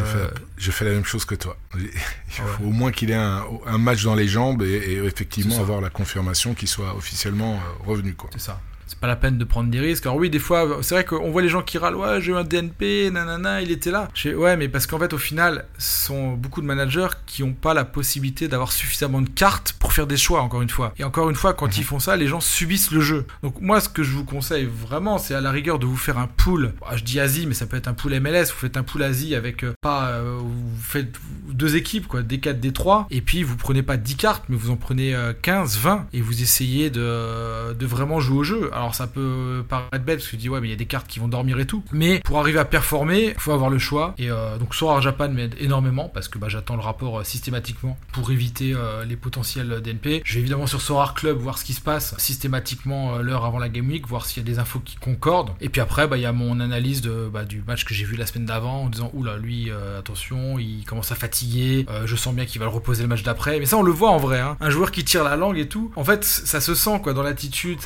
je, 0.57 0.71
fais 0.71 0.85
la, 0.85 0.91
même 0.91 1.05
chose 1.05 1.25
que 1.25 1.35
toi. 1.35 1.57
Il 1.77 1.89
faut 2.29 2.63
au 2.63 2.71
moins 2.71 2.91
qu'il 2.91 3.11
ait 3.11 3.13
un, 3.13 3.77
match 3.77 4.03
dans 4.03 4.15
les 4.15 4.27
jambes 4.27 4.63
et, 4.63 4.99
effectivement 5.03 5.59
avoir 5.59 5.81
la 5.81 5.89
confirmation 5.89 6.55
qu'il 6.55 6.67
soit 6.67 6.95
officiellement 6.95 7.55
euh, 7.55 7.85
revenu. 7.85 8.15
C'est 8.33 8.41
ça 8.41 8.59
pas 9.05 9.07
la 9.07 9.15
peine 9.15 9.37
de 9.37 9.43
prendre 9.43 9.69
des 9.69 9.79
risques. 9.79 10.07
Alors 10.07 10.17
oui, 10.17 10.31
des 10.31 10.39
fois, 10.39 10.79
c'est 10.81 10.95
vrai 10.95 11.05
qu'on 11.05 11.29
voit 11.29 11.43
les 11.43 11.49
gens 11.49 11.61
qui 11.61 11.77
râlent, 11.77 11.95
ouais, 11.95 12.21
j'ai 12.21 12.31
eu 12.31 12.35
un 12.35 12.43
DNP, 12.43 13.11
nanana, 13.11 13.61
il 13.61 13.69
était 13.69 13.91
là. 13.91 14.09
ouais, 14.25 14.57
mais 14.57 14.67
parce 14.67 14.87
qu'en 14.87 14.97
fait, 14.97 15.13
au 15.13 15.19
final, 15.19 15.65
ce 15.77 16.07
sont 16.07 16.33
beaucoup 16.33 16.61
de 16.61 16.65
managers 16.65 17.09
qui 17.27 17.43
n'ont 17.43 17.53
pas 17.53 17.75
la 17.75 17.85
possibilité 17.85 18.47
d'avoir 18.47 18.71
suffisamment 18.71 19.21
de 19.21 19.29
cartes 19.29 19.73
pour 19.79 19.93
faire 19.93 20.07
des 20.07 20.17
choix, 20.17 20.41
encore 20.41 20.63
une 20.63 20.69
fois. 20.69 20.93
Et 20.97 21.03
encore 21.03 21.29
une 21.29 21.35
fois, 21.35 21.53
quand 21.53 21.67
mhm. 21.67 21.73
ils 21.77 21.83
font 21.83 21.99
ça, 21.99 22.15
les 22.15 22.27
gens 22.27 22.39
subissent 22.39 22.91
le 22.91 23.01
jeu. 23.01 23.27
Donc 23.43 23.61
moi, 23.61 23.79
ce 23.79 23.89
que 23.89 24.01
je 24.01 24.11
vous 24.11 24.25
conseille 24.25 24.65
vraiment, 24.65 25.19
c'est 25.19 25.35
à 25.35 25.41
la 25.41 25.51
rigueur 25.51 25.77
de 25.77 25.85
vous 25.85 25.97
faire 25.97 26.17
un 26.17 26.27
pool. 26.27 26.73
je 26.95 27.03
dis 27.03 27.19
Asie, 27.19 27.45
mais 27.45 27.53
ça 27.53 27.67
peut 27.67 27.77
être 27.77 27.87
un 27.87 27.93
pool 27.93 28.19
MLS. 28.19 28.45
Vous 28.45 28.59
faites 28.59 28.77
un 28.77 28.83
pool 28.83 29.03
Asie 29.03 29.35
avec 29.35 29.63
euh, 29.63 29.73
pas, 29.81 30.07
euh, 30.07 30.39
vous 30.39 30.81
faites 30.81 31.13
deux 31.47 31.75
équipes, 31.75 32.07
quoi, 32.07 32.23
des 32.23 32.39
4 32.39 32.59
des 32.59 32.73
3 32.73 33.07
et 33.11 33.21
puis 33.21 33.43
vous 33.43 33.55
prenez 33.55 33.83
pas 33.83 33.97
10 33.97 34.15
cartes, 34.15 34.45
mais 34.49 34.55
vous 34.55 34.71
en 34.71 34.77
prenez 34.77 35.15
15, 35.41 35.77
euh, 35.77 35.79
20, 35.81 36.07
et 36.13 36.21
vous 36.21 36.41
essayez 36.41 36.89
de, 36.89 37.73
de 37.73 37.85
vraiment 37.85 38.19
jouer 38.19 38.37
au 38.37 38.43
jeu. 38.43 38.69
Alors 38.73 38.94
ça 38.95 39.07
peut 39.07 39.63
paraître 39.67 40.05
bête 40.05 40.19
parce 40.19 40.25
que 40.25 40.31
tu 40.31 40.37
dis 40.37 40.49
ouais 40.49 40.61
mais 40.61 40.67
il 40.67 40.71
y 40.71 40.73
a 40.73 40.77
des 40.77 40.85
cartes 40.85 41.07
qui 41.07 41.19
vont 41.19 41.27
dormir 41.27 41.59
et 41.59 41.65
tout. 41.65 41.83
Mais 41.91 42.19
pour 42.19 42.39
arriver 42.39 42.59
à 42.59 42.65
performer, 42.65 43.35
faut 43.37 43.51
avoir 43.51 43.69
le 43.69 43.79
choix. 43.79 44.15
Et 44.17 44.31
euh, 44.31 44.57
donc 44.57 44.73
Sora 44.73 45.01
Japan 45.01 45.29
m'aide 45.29 45.55
énormément 45.59 46.09
parce 46.09 46.27
que 46.27 46.37
bah, 46.37 46.47
j'attends 46.49 46.75
le 46.75 46.81
rapport 46.81 47.19
euh, 47.19 47.23
systématiquement 47.23 47.97
pour 48.11 48.31
éviter 48.31 48.73
euh, 48.73 49.03
les 49.05 49.15
potentiels 49.15 49.81
DNP. 49.81 50.21
Je 50.23 50.33
vais 50.35 50.39
évidemment 50.39 50.67
sur 50.67 50.81
Sorar 50.81 51.13
Club 51.13 51.37
voir 51.37 51.57
ce 51.57 51.65
qui 51.65 51.73
se 51.73 51.81
passe 51.81 52.15
systématiquement 52.17 53.17
l'heure 53.17 53.45
avant 53.45 53.59
la 53.59 53.69
Game 53.69 53.87
Week, 53.87 54.07
voir 54.07 54.25
s'il 54.25 54.43
y 54.43 54.45
a 54.45 54.51
des 54.51 54.59
infos 54.59 54.79
qui 54.79 54.95
concordent. 54.95 55.51
Et 55.61 55.69
puis 55.69 55.81
après 55.81 56.07
bah, 56.07 56.17
il 56.17 56.23
y 56.23 56.25
a 56.25 56.31
mon 56.31 56.59
analyse 56.59 57.01
de, 57.01 57.29
bah, 57.31 57.43
du 57.43 57.61
match 57.67 57.85
que 57.85 57.93
j'ai 57.93 58.05
vu 58.05 58.15
la 58.15 58.25
semaine 58.25 58.45
d'avant 58.45 58.83
en 58.83 58.89
disant 58.89 59.11
oula 59.13 59.37
lui 59.37 59.69
attention 59.97 60.57
il 60.59 60.85
commence 60.85 61.11
à 61.11 61.15
fatiguer, 61.15 61.85
je 62.05 62.15
sens 62.15 62.33
bien 62.33 62.45
qu'il 62.45 62.59
va 62.59 62.65
le 62.65 62.71
reposer 62.71 63.03
le 63.03 63.09
match 63.09 63.23
d'après. 63.23 63.59
Mais 63.59 63.65
ça 63.65 63.77
on 63.77 63.83
le 63.83 63.91
voit 63.91 64.11
en 64.11 64.17
vrai, 64.17 64.39
hein. 64.39 64.57
un 64.59 64.69
joueur 64.69 64.91
qui 64.91 65.03
tire 65.03 65.23
la 65.23 65.35
langue 65.35 65.57
et 65.57 65.67
tout. 65.67 65.91
En 65.95 66.03
fait 66.03 66.23
ça 66.23 66.61
se 66.61 66.75
sent 66.75 66.99
quoi 67.03 67.13
dans 67.13 67.23
l'attitude. 67.23 67.79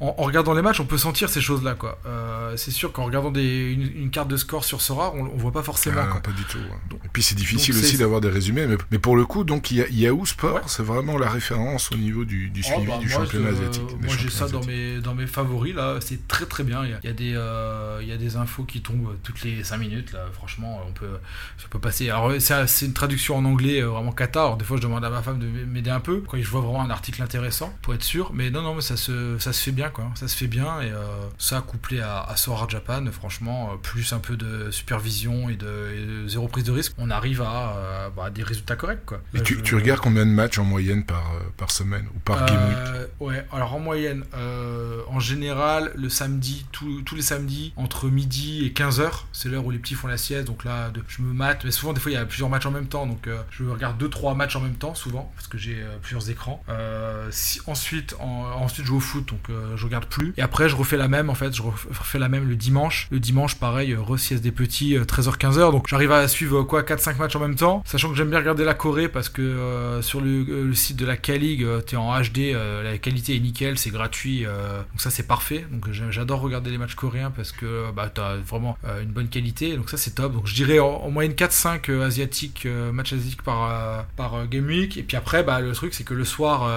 En 0.00 0.12
regardant 0.22 0.45
les 0.54 0.62
matchs 0.62 0.80
on 0.80 0.86
peut 0.86 0.98
sentir 0.98 1.28
ces 1.28 1.40
choses-là, 1.40 1.74
quoi. 1.74 1.98
Euh, 2.06 2.56
c'est 2.56 2.70
sûr 2.70 2.92
qu'en 2.92 3.04
regardant 3.04 3.30
des, 3.30 3.72
une, 3.72 4.10
carte 4.10 4.28
de 4.28 4.36
score 4.36 4.64
sur 4.64 4.80
Sora, 4.80 5.12
on, 5.14 5.26
on 5.26 5.36
voit 5.36 5.52
pas 5.52 5.62
forcément. 5.62 6.00
Ah, 6.00 6.20
pas 6.20 6.32
du 6.32 6.44
tout. 6.44 6.58
et 7.04 7.08
puis 7.12 7.22
c'est 7.22 7.34
difficile 7.34 7.76
aussi 7.76 7.98
d'avoir 7.98 8.20
des 8.20 8.28
résumés, 8.28 8.66
mais, 8.90 8.98
pour 8.98 9.16
le 9.16 9.24
coup, 9.24 9.44
donc 9.44 9.70
il 9.70 9.78
y 9.78 9.82
a 9.82 9.88
Yahoo 9.88 10.26
Sport, 10.26 10.68
c'est 10.68 10.82
vraiment 10.82 11.18
la 11.18 11.28
référence 11.28 11.90
au 11.92 11.96
niveau 11.96 12.24
du, 12.24 12.50
du 12.50 12.62
oh, 12.64 12.68
suivi 12.68 12.86
bah, 12.86 12.98
du 12.98 13.08
championnat 13.08 13.50
asiatique. 13.50 13.82
Moi 14.00 14.14
j'ai 14.18 14.30
ça 14.30 14.48
dans 14.48 14.64
mes, 14.64 15.00
dans 15.00 15.14
mes 15.14 15.26
favoris, 15.26 15.74
là, 15.74 15.98
c'est 16.00 16.26
très 16.28 16.46
très 16.46 16.64
bien. 16.64 16.84
Il 16.84 16.90
y 17.04 17.08
a, 17.08 17.12
des, 17.12 17.34
euh, 17.34 17.98
il 18.02 18.08
y 18.08 18.12
a 18.12 18.16
des 18.16 18.36
infos 18.36 18.64
qui 18.64 18.80
tombent 18.80 19.16
toutes 19.22 19.42
les 19.42 19.64
5 19.64 19.78
minutes, 19.78 20.12
là, 20.12 20.26
franchement, 20.32 20.82
on 20.88 20.92
peut, 20.92 21.18
ça 21.58 21.66
peut 21.68 21.78
passer. 21.78 22.10
Alors 22.10 22.32
c'est 22.38 22.86
une 22.86 22.92
traduction 22.92 23.36
en 23.36 23.44
anglais 23.44 23.82
euh, 23.82 23.88
vraiment 23.88 24.12
cata, 24.12 24.40
alors 24.40 24.56
des 24.56 24.64
fois 24.64 24.76
je 24.76 24.82
demande 24.82 25.04
à 25.04 25.10
ma 25.10 25.22
femme 25.22 25.38
de 25.38 25.46
m'aider 25.46 25.90
un 25.90 26.00
peu, 26.00 26.22
quand 26.26 26.38
je 26.40 26.48
vois 26.48 26.60
vraiment 26.60 26.82
un 26.82 26.90
article 26.90 27.22
intéressant, 27.22 27.74
pour 27.82 27.94
être 27.94 28.02
sûr, 28.02 28.32
mais 28.32 28.50
non, 28.50 28.62
non, 28.62 28.74
mais 28.74 28.82
ça 28.82 28.96
se, 28.96 29.38
ça 29.38 29.52
se 29.52 29.62
fait 29.62 29.72
bien, 29.72 29.88
quoi. 29.88 30.10
Ça 30.14 30.28
se 30.28 30.35
fait 30.36 30.46
bien 30.46 30.80
et 30.82 30.90
euh, 30.90 30.98
ça 31.38 31.62
couplé 31.62 32.00
à, 32.00 32.20
à 32.20 32.36
Sora 32.36 32.66
Japan, 32.68 33.04
franchement, 33.10 33.70
euh, 33.72 33.76
plus 33.76 34.12
un 34.12 34.18
peu 34.18 34.36
de 34.36 34.70
supervision 34.70 35.48
et 35.48 35.56
de, 35.56 36.28
zéro 36.28 36.46
prise 36.48 36.64
de 36.64 36.72
risque, 36.72 36.92
on 36.98 37.10
arrive 37.10 37.40
à 37.40 37.76
euh, 37.76 38.08
bah, 38.14 38.30
des 38.30 38.42
résultats 38.42 38.76
corrects. 38.76 39.06
Quoi. 39.06 39.22
Et 39.34 39.42
tu, 39.42 39.62
tu, 39.62 39.74
regardes 39.74 40.00
combien 40.00 40.26
de 40.26 40.30
matchs 40.30 40.58
en 40.58 40.64
moyenne 40.64 41.04
par, 41.04 41.32
par 41.56 41.70
semaine 41.70 42.06
ou 42.14 42.18
par 42.18 42.46
game 42.46 42.68
week 42.68 43.08
Ouais, 43.18 43.46
alors 43.50 43.74
en 43.74 43.80
moyenne, 43.80 44.24
en 45.08 45.20
général, 45.20 45.92
le 45.94 46.08
samedi, 46.08 46.66
tous 46.70 47.14
les 47.14 47.22
samedis, 47.22 47.72
entre 47.76 48.08
midi 48.08 48.66
et 48.66 48.70
15h, 48.70 49.24
c'est 49.32 49.48
l'heure 49.48 49.64
où 49.64 49.70
les 49.70 49.78
petits 49.78 49.94
font 49.94 50.08
la 50.08 50.18
sieste, 50.18 50.46
donc 50.46 50.64
là, 50.64 50.92
je 51.08 51.22
me 51.22 51.32
mate, 51.32 51.64
mais 51.64 51.70
souvent, 51.70 51.92
des 51.92 52.00
fois, 52.00 52.10
il 52.10 52.14
y 52.14 52.18
a 52.18 52.26
plusieurs 52.26 52.50
matchs 52.50 52.66
en 52.66 52.70
même 52.70 52.88
temps, 52.88 53.06
donc 53.06 53.28
je 53.50 53.64
regarde 53.64 54.02
2-3 54.02 54.36
matchs 54.36 54.56
en 54.56 54.60
même 54.60 54.74
temps, 54.74 54.94
souvent, 54.94 55.32
parce 55.34 55.48
que 55.48 55.56
j'ai 55.56 55.82
plusieurs 56.02 56.28
écrans. 56.28 56.62
si, 57.30 57.60
ensuite, 57.66 58.14
ensuite, 58.20 58.84
je 58.84 58.88
joue 58.88 58.96
au 58.96 59.00
foot, 59.00 59.26
donc 59.26 59.50
je 59.76 59.84
regarde 59.84 60.06
plus. 60.06 60.25
Et 60.36 60.42
après, 60.42 60.68
je 60.68 60.76
refais 60.76 60.96
la 60.96 61.08
même, 61.08 61.30
en 61.30 61.34
fait, 61.34 61.54
je 61.54 61.62
refais 61.62 62.18
la 62.18 62.28
même 62.28 62.48
le 62.48 62.56
dimanche. 62.56 63.08
Le 63.10 63.20
dimanche, 63.20 63.56
pareil, 63.56 63.92
euh, 63.92 64.00
re 64.00 64.16
des 64.40 64.52
petits, 64.52 64.96
13h-15h. 64.96 65.58
Euh, 65.58 65.70
Donc 65.70 65.88
j'arrive 65.88 66.12
à 66.12 66.26
suivre 66.28 66.62
quoi 66.62 66.82
4-5 66.82 67.18
matchs 67.18 67.36
en 67.36 67.40
même 67.40 67.54
temps. 67.54 67.82
Sachant 67.86 68.10
que 68.10 68.16
j'aime 68.16 68.30
bien 68.30 68.38
regarder 68.38 68.64
la 68.64 68.74
Corée 68.74 69.08
parce 69.08 69.28
que 69.28 69.42
euh, 69.42 70.02
sur 70.02 70.20
le, 70.20 70.74
site 70.74 70.96
de 70.96 71.06
la 71.06 71.16
K-League, 71.16 71.66
t'es 71.86 71.96
en 71.96 72.12
HD, 72.20 72.52
la 72.82 72.98
qualité 72.98 73.34
est 73.36 73.40
nickel, 73.40 73.78
c'est 73.78 73.90
gratuit, 73.90 74.42
donc 74.42 75.00
ça 75.00 75.10
c'est 75.10 75.26
parfait. 75.26 75.64
Donc 75.70 75.90
j'adore 76.10 76.40
regarder 76.40 76.70
les 76.70 76.78
matchs 76.78 76.94
coréens 76.94 77.30
parce 77.30 77.52
que 77.52 77.90
bah, 77.92 78.10
t'as 78.12 78.36
vraiment 78.36 78.76
une 79.00 79.10
bonne 79.10 79.28
qualité, 79.28 79.76
donc 79.76 79.88
ça 79.88 79.96
c'est 79.96 80.14
top. 80.14 80.34
Donc 80.34 80.46
je 80.46 80.54
dirais 80.54 80.78
en, 80.78 80.88
en 80.88 81.10
moyenne 81.10 81.32
4-5 81.32 81.90
euh, 81.90 82.06
asiatiques, 82.06 82.66
matchs 82.92 83.14
asiatiques 83.14 83.42
par, 83.42 84.04
par 84.16 84.46
Game 84.48 84.66
Week. 84.66 84.96
Et 84.98 85.02
puis 85.02 85.16
après, 85.16 85.42
bah, 85.42 85.60
le 85.60 85.72
truc 85.72 85.94
c'est 85.94 86.04
que 86.04 86.14
le 86.14 86.24
soir, 86.24 86.68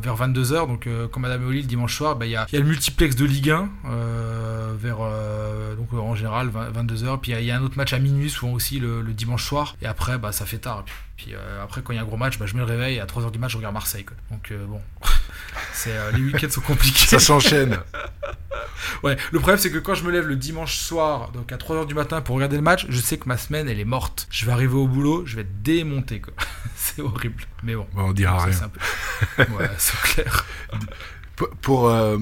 vers 0.00 0.16
22h, 0.16 0.68
donc 0.68 0.88
comme 1.10 1.22
Madame 1.22 1.46
Oli 1.46 1.62
le 1.62 1.68
dimanche 1.68 1.96
soir, 1.96 2.16
bah, 2.16 2.26
il 2.26 2.32
y, 2.32 2.36
a, 2.36 2.46
y 2.52 2.56
a 2.56 2.60
le 2.60 2.66
multiplex 2.82 3.14
de 3.14 3.24
Ligue 3.24 3.50
1 3.50 3.68
euh, 3.86 4.74
vers 4.76 4.96
euh, 5.00 5.76
donc 5.76 5.88
euh, 5.94 5.98
en 5.98 6.16
général 6.16 6.48
22h. 6.50 7.20
Puis 7.20 7.30
il 7.30 7.34
y 7.34 7.36
a- 7.36 7.40
il 7.40 7.46
y, 7.46 7.50
a 7.52 7.56
un 7.56 7.62
autre 7.62 7.76
match 7.76 7.92
à 7.92 8.00
minuit, 8.00 8.28
souvent 8.28 8.52
aussi 8.52 8.80
le, 8.80 9.02
le 9.02 9.12
dimanche 9.12 9.44
soir. 9.44 9.76
Et 9.82 9.86
après, 9.86 10.18
bah, 10.18 10.32
ça 10.32 10.46
fait 10.46 10.58
tard. 10.58 10.82
Puis, 10.84 10.94
puis, 11.16 11.34
euh, 11.36 11.62
après, 11.62 11.82
quand 11.82 11.92
il 11.92 11.96
y 11.96 11.98
a 12.00 12.02
un 12.02 12.06
gros 12.06 12.16
match, 12.16 12.38
bah, 12.40 12.46
je 12.46 12.54
mets 12.54 12.58
le 12.60 12.64
réveil. 12.66 12.96
Et 12.96 13.00
à 13.00 13.06
3h 13.06 13.30
du 13.30 13.38
match, 13.38 13.52
je 13.52 13.56
regarde 13.58 13.72
Marseille. 13.74 14.04
quoi. 14.04 14.16
Donc 14.32 14.52
bon, 14.68 14.80
c'est 15.72 15.92
les 16.14 16.20
week-ends 16.22 16.50
sont 16.50 16.60
compliqués. 16.60 17.06
Ça 17.06 17.20
s'enchaîne. 17.20 17.78
Ouais, 19.02 19.16
le 19.32 19.38
problème 19.38 19.58
c'est 19.58 19.70
que 19.70 19.78
quand 19.78 19.94
je 19.94 20.04
me 20.04 20.10
lève 20.10 20.26
le 20.26 20.36
dimanche 20.36 20.76
soir, 20.76 21.30
donc 21.32 21.50
à 21.52 21.56
3h 21.56 21.86
du 21.86 21.94
matin 21.94 22.20
pour 22.20 22.34
regarder 22.36 22.56
le 22.56 22.62
match, 22.62 22.86
je 22.88 22.98
sais 23.00 23.16
que 23.16 23.26
ma 23.28 23.36
semaine 23.36 23.68
elle 23.68 23.80
est 23.80 23.84
morte. 23.84 24.26
Je 24.30 24.44
vais 24.44 24.52
arriver 24.52 24.74
au 24.74 24.86
boulot, 24.86 25.24
je 25.24 25.36
vais 25.36 25.42
être 25.42 25.62
démonté 25.62 26.20
quoi. 26.20 26.34
c'est 26.76 27.00
horrible. 27.00 27.42
Mais 27.62 27.74
bon. 27.74 27.86
Bon, 27.94 28.08
on 28.08 28.12
dira 28.12 28.44
rien. 28.44 28.52
c'est 28.52 28.64
un 28.64 28.68
peu- 28.68 29.52
Ouais, 29.56 29.70
c'est 29.78 29.96
clair. 30.00 30.44
Pour, 31.36 31.48
pour, 31.62 31.88
euh, 31.88 32.18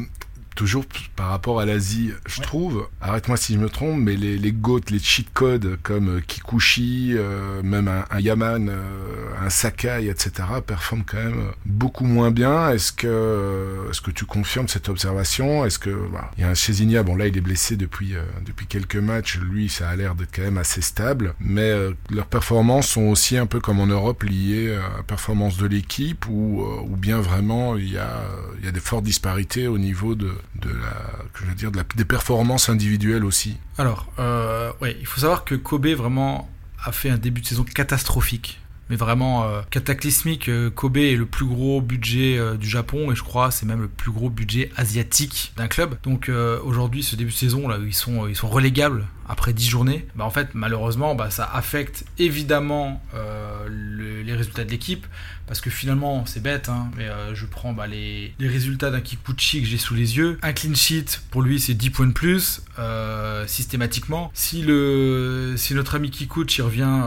toujours 0.55 0.84
par 1.16 1.28
rapport 1.28 1.61
à 1.61 1.64
l'Asie, 1.64 2.11
je 2.26 2.40
Ouais. 2.40 2.46
trouve, 2.46 2.88
arrête-moi 3.01 3.36
si 3.36 3.55
je 3.55 3.59
me 3.59 3.68
trompe, 3.68 3.98
mais 4.01 4.16
les, 4.16 4.36
les 4.38 4.53
GOAT, 4.53 4.80
les 4.90 4.98
cheat 4.98 5.28
codes 5.32 5.78
comme 5.82 6.16
euh, 6.16 6.20
Kikuchi, 6.20 7.12
euh, 7.14 7.62
même 7.62 7.88
un, 7.88 8.05
un 8.11 8.20
Yaman, 8.20 8.68
euh, 8.68 9.32
un 9.40 9.51
Sakai, 9.51 10.09
etc., 10.09 10.30
performent 10.66 11.05
quand 11.07 11.16
même 11.18 11.38
euh, 11.40 11.53
beaucoup 11.66 12.05
moins 12.05 12.30
bien. 12.30 12.70
Est-ce 12.70 12.92
que, 12.92 13.07
euh, 13.07 13.90
est-ce 13.90 14.01
que 14.01 14.11
tu 14.11 14.24
confirmes 14.26 14.68
cette 14.68 14.88
observation? 14.88 15.64
Est-ce 15.64 15.78
que 15.78 15.90
voilà, 15.90 16.30
il 16.36 16.42
y 16.42 16.44
a 16.44 16.51
un 16.51 16.55
Chezinia, 16.55 17.03
bon 17.03 17.16
là 17.16 17.26
il 17.26 17.36
est 17.36 17.40
blessé 17.40 17.76
depuis 17.76 18.14
euh, 18.14 18.22
depuis 18.44 18.66
quelques 18.66 18.96
matchs, 18.96 19.38
lui 19.38 19.68
ça 19.68 19.88
a 19.88 19.96
l'air 19.96 20.14
d'être 20.14 20.34
quand 20.34 20.42
même 20.42 20.59
assez 20.59 20.80
stable, 20.82 21.34
mais 21.40 21.70
euh, 21.70 21.92
leurs 22.11 22.26
performances 22.26 22.88
sont 22.88 23.03
aussi 23.05 23.36
un 23.36 23.46
peu 23.46 23.61
comme 23.61 23.80
en 23.80 23.86
Europe 23.86 24.22
liées 24.24 24.74
à 24.74 24.96
la 24.98 25.03
performance 25.03 25.57
de 25.57 25.66
l'équipe 25.66 26.26
ou 26.28 26.62
euh, 26.62 26.80
ou 26.82 26.96
bien 26.96 27.18
vraiment 27.20 27.76
il 27.76 27.90
y 27.92 27.98
a 27.98 28.22
il 28.59 28.64
y 28.64 28.68
a 28.68 28.72
des 28.72 28.80
fortes 28.80 29.05
disparités 29.05 29.66
au 29.66 29.78
niveau 29.78 30.14
de 30.14 30.30
de 30.61 30.70
la 30.70 31.11
que 31.32 31.45
je 31.45 31.47
veux 31.47 31.55
dire 31.55 31.70
des 31.70 32.05
performances 32.05 32.68
individuelles 32.68 33.24
aussi. 33.24 33.57
Alors, 33.78 34.12
euh, 34.18 34.72
ouais, 34.80 34.97
il 35.01 35.07
faut 35.07 35.20
savoir 35.20 35.45
que 35.45 35.55
Kobe 35.55 35.88
vraiment 35.88 36.49
a 36.84 36.93
fait 36.93 37.11
un 37.11 37.18
début 37.18 37.41
de 37.41 37.47
saison 37.47 37.64
catastrophique. 37.64 38.61
Mais 38.88 38.97
vraiment 38.97 39.45
euh, 39.45 39.61
cataclysmique. 39.70 40.49
Euh, 40.49 40.68
Kobe 40.68 40.97
est 40.97 41.14
le 41.14 41.26
plus 41.26 41.47
gros 41.47 41.80
budget 41.80 42.41
du 42.59 42.68
Japon 42.68 43.12
et 43.12 43.14
je 43.14 43.22
crois 43.22 43.53
c'est 43.53 43.64
même 43.64 43.80
le 43.80 43.88
plus 43.88 44.11
gros 44.11 44.30
budget 44.30 44.70
asiatique 44.76 45.53
d'un 45.57 45.68
club. 45.68 45.97
Donc 46.03 46.30
aujourd'hui, 46.64 47.03
ce 47.03 47.16
début 47.16 47.30
de 47.30 47.36
saison 47.36 47.68
là, 47.68 47.78
ils 47.80 47.95
sont 47.95 48.26
ils 48.26 48.36
sont 48.36 48.49
relégables 48.49 49.07
après 49.30 49.52
10 49.52 49.68
journées, 49.68 50.06
bah 50.16 50.24
en 50.24 50.30
fait 50.30 50.48
malheureusement 50.54 51.14
bah, 51.14 51.30
ça 51.30 51.48
affecte 51.54 52.04
évidemment 52.18 53.00
euh, 53.14 53.66
le- 53.68 54.22
les 54.22 54.34
résultats 54.34 54.64
de 54.64 54.70
l'équipe 54.70 55.06
parce 55.46 55.60
que 55.60 55.70
finalement 55.70 56.26
c'est 56.26 56.42
bête 56.42 56.68
hein, 56.68 56.90
mais 56.96 57.04
euh, 57.04 57.32
je 57.34 57.46
prends 57.46 57.72
bah, 57.72 57.86
les, 57.86 58.34
résultats 58.40 58.90
d'un 58.90 59.00
Kikuchi 59.00 59.62
que 59.62 59.68
j'ai 59.68 59.78
sous 59.78 59.94
les 59.94 60.16
yeux. 60.16 60.38
Un 60.42 60.52
clean 60.52 60.74
sheet 60.74 61.20
pour 61.30 61.42
lui 61.42 61.60
c'est 61.60 61.74
10 61.74 61.90
points 61.90 62.06
de 62.08 62.12
plus 62.12 62.62
euh, 62.80 63.46
systématiquement. 63.46 64.32
Si 64.34 64.64
notre 64.64 65.94
ami 65.94 66.10
Kikuchi 66.10 66.60
revient 66.62 67.00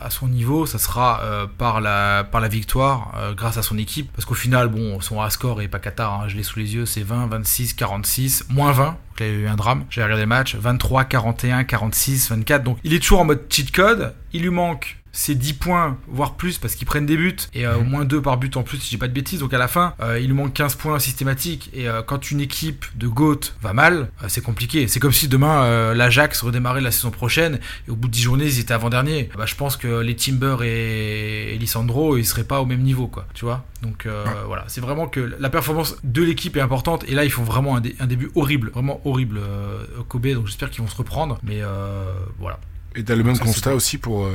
à 0.00 0.10
son 0.10 0.28
niveau 0.28 0.66
ça 0.66 0.78
sera 0.78 1.20
par 1.58 1.80
la 1.80 2.48
victoire 2.48 3.12
grâce 3.36 3.56
à 3.56 3.62
son 3.62 3.76
équipe. 3.76 4.10
Parce 4.12 4.24
qu'au 4.24 4.34
final 4.34 4.70
son 5.00 5.20
A 5.20 5.30
score 5.30 5.62
est 5.62 5.68
pas 5.68 5.80
Qatar 5.80 6.22
hein, 6.22 6.28
je 6.28 6.36
l'ai 6.36 6.44
sous 6.44 6.60
les 6.60 6.74
yeux 6.74 6.86
c'est 6.86 7.02
20 7.02 7.26
26 7.26 7.74
46 7.74 8.44
moins 8.50 8.70
20 8.72 8.96
donc 9.16 9.26
il 9.28 9.32
y 9.32 9.36
a 9.36 9.40
eu 9.40 9.48
un 9.48 9.56
drame. 9.56 9.84
J'ai 9.90 10.02
regardé 10.02 10.22
le 10.22 10.28
match 10.28 10.54
23 10.56 11.04
41 11.04 11.64
46 11.64 12.30
24 12.30 12.62
donc 12.62 12.78
il 12.84 12.92
est 12.94 12.98
toujours 12.98 13.20
en 13.20 13.24
mode 13.24 13.44
cheat 13.48 13.70
code. 13.70 14.14
Il 14.32 14.42
lui 14.42 14.50
manque 14.50 14.98
c'est 15.18 15.34
10 15.34 15.54
points, 15.54 15.96
voire 16.08 16.34
plus, 16.34 16.58
parce 16.58 16.74
qu'ils 16.74 16.86
prennent 16.86 17.06
des 17.06 17.16
buts, 17.16 17.36
et 17.54 17.66
euh, 17.66 17.78
au 17.78 17.82
moins 17.84 18.04
2 18.04 18.20
par 18.20 18.36
but 18.36 18.54
en 18.56 18.62
plus, 18.62 18.78
si 18.78 18.90
j'ai 18.90 18.98
pas 18.98 19.08
de 19.08 19.12
bêtises. 19.14 19.40
Donc 19.40 19.54
à 19.54 19.58
la 19.58 19.66
fin, 19.68 19.94
euh, 20.00 20.20
il 20.20 20.26
lui 20.26 20.34
manque 20.34 20.52
15 20.52 20.74
points 20.74 20.98
systématiques, 20.98 21.70
et 21.72 21.88
euh, 21.88 22.02
quand 22.02 22.30
une 22.30 22.40
équipe 22.40 22.84
de 22.96 23.08
GOAT 23.08 23.40
va 23.62 23.72
mal, 23.72 24.10
c'est 24.28 24.42
compliqué. 24.42 24.88
C'est 24.88 25.00
comme 25.00 25.12
si 25.12 25.26
demain, 25.28 25.94
l'Ajax 25.94 26.42
redémarrait 26.42 26.80
la 26.82 26.90
saison 26.90 27.10
prochaine, 27.10 27.60
et 27.88 27.90
au 27.90 27.96
bout 27.96 28.08
de 28.08 28.12
10 28.12 28.22
journées, 28.22 28.44
ils 28.46 28.58
étaient 28.60 28.74
avant-dernier. 28.74 29.30
Bah, 29.36 29.46
je 29.46 29.54
pense 29.54 29.76
que 29.76 30.00
les 30.00 30.14
Timber 30.16 30.56
et, 30.62 31.54
et 31.54 31.58
Lissandro, 31.58 32.16
ils 32.18 32.24
seraient 32.26 32.44
pas 32.44 32.60
au 32.60 32.66
même 32.66 32.82
niveau, 32.82 33.06
quoi, 33.06 33.26
tu 33.34 33.44
vois. 33.44 33.64
Donc 33.82 34.06
voilà, 34.46 34.64
c'est 34.68 34.80
vraiment 34.80 35.06
que 35.08 35.34
la 35.38 35.48
performance 35.50 35.96
de 36.04 36.22
l'équipe 36.22 36.56
est 36.56 36.60
importante, 36.60 37.04
et 37.08 37.14
là, 37.14 37.24
ils 37.24 37.30
font 37.30 37.42
vraiment 37.44 37.76
un, 37.76 37.80
dé- 37.80 37.94
un 38.00 38.06
début 38.06 38.30
horrible, 38.34 38.70
vraiment 38.74 39.00
horrible, 39.04 39.38
euh, 39.38 39.84
Kobe, 40.08 40.26
donc 40.28 40.46
j'espère 40.46 40.70
qu'ils 40.70 40.82
vont 40.82 40.88
se 40.90 40.96
reprendre, 40.96 41.38
mais 41.42 41.62
euh, 41.62 42.12
voilà. 42.38 42.58
Et 42.98 43.04
t'as 43.04 43.14
le 43.14 43.22
même 43.22 43.38
constat 43.38 43.74
aussi 43.74 43.98
pour 43.98 44.24
euh, 44.24 44.30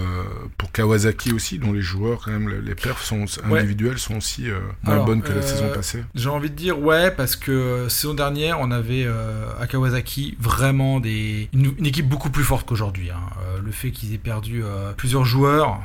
pour 0.57 0.71
Kawasaki 0.71 1.33
aussi, 1.33 1.57
dont 1.59 1.73
les 1.73 1.81
joueurs 1.81 2.21
quand 2.23 2.31
même 2.31 2.47
le- 2.47 2.61
les 2.61 2.75
perfs 2.75 3.03
sont 3.03 3.25
Ouais. 3.49 3.59
individuels 3.59 3.97
sont 3.97 4.17
aussi 4.17 4.49
euh, 4.49 4.59
moins 4.83 4.93
Alors, 4.93 5.05
bonnes 5.05 5.21
que 5.23 5.31
la 5.31 5.39
euh, 5.39 5.41
saison 5.41 5.69
passée. 5.73 6.03
J'ai 6.15 6.29
envie 6.29 6.49
de 6.51 6.55
dire 6.55 6.79
ouais 6.79 7.09
parce 7.11 7.35
que 7.35 7.87
saison 7.89 8.13
dernière 8.13 8.59
on 8.59 8.69
avait 8.71 9.07
à 9.59 9.65
Kawasaki 9.67 10.37
vraiment 10.39 10.99
des 10.99 11.49
une, 11.53 11.73
une 11.77 11.85
équipe 11.85 12.07
beaucoup 12.07 12.29
plus 12.29 12.43
forte 12.43 12.67
qu'aujourd'hui. 12.67 13.09
hein. 13.09 13.19
Le 13.63 13.71
fait 13.71 13.91
qu'ils 13.91 14.13
aient 14.13 14.17
perdu 14.17 14.63
plusieurs 14.97 15.25
joueurs, 15.25 15.79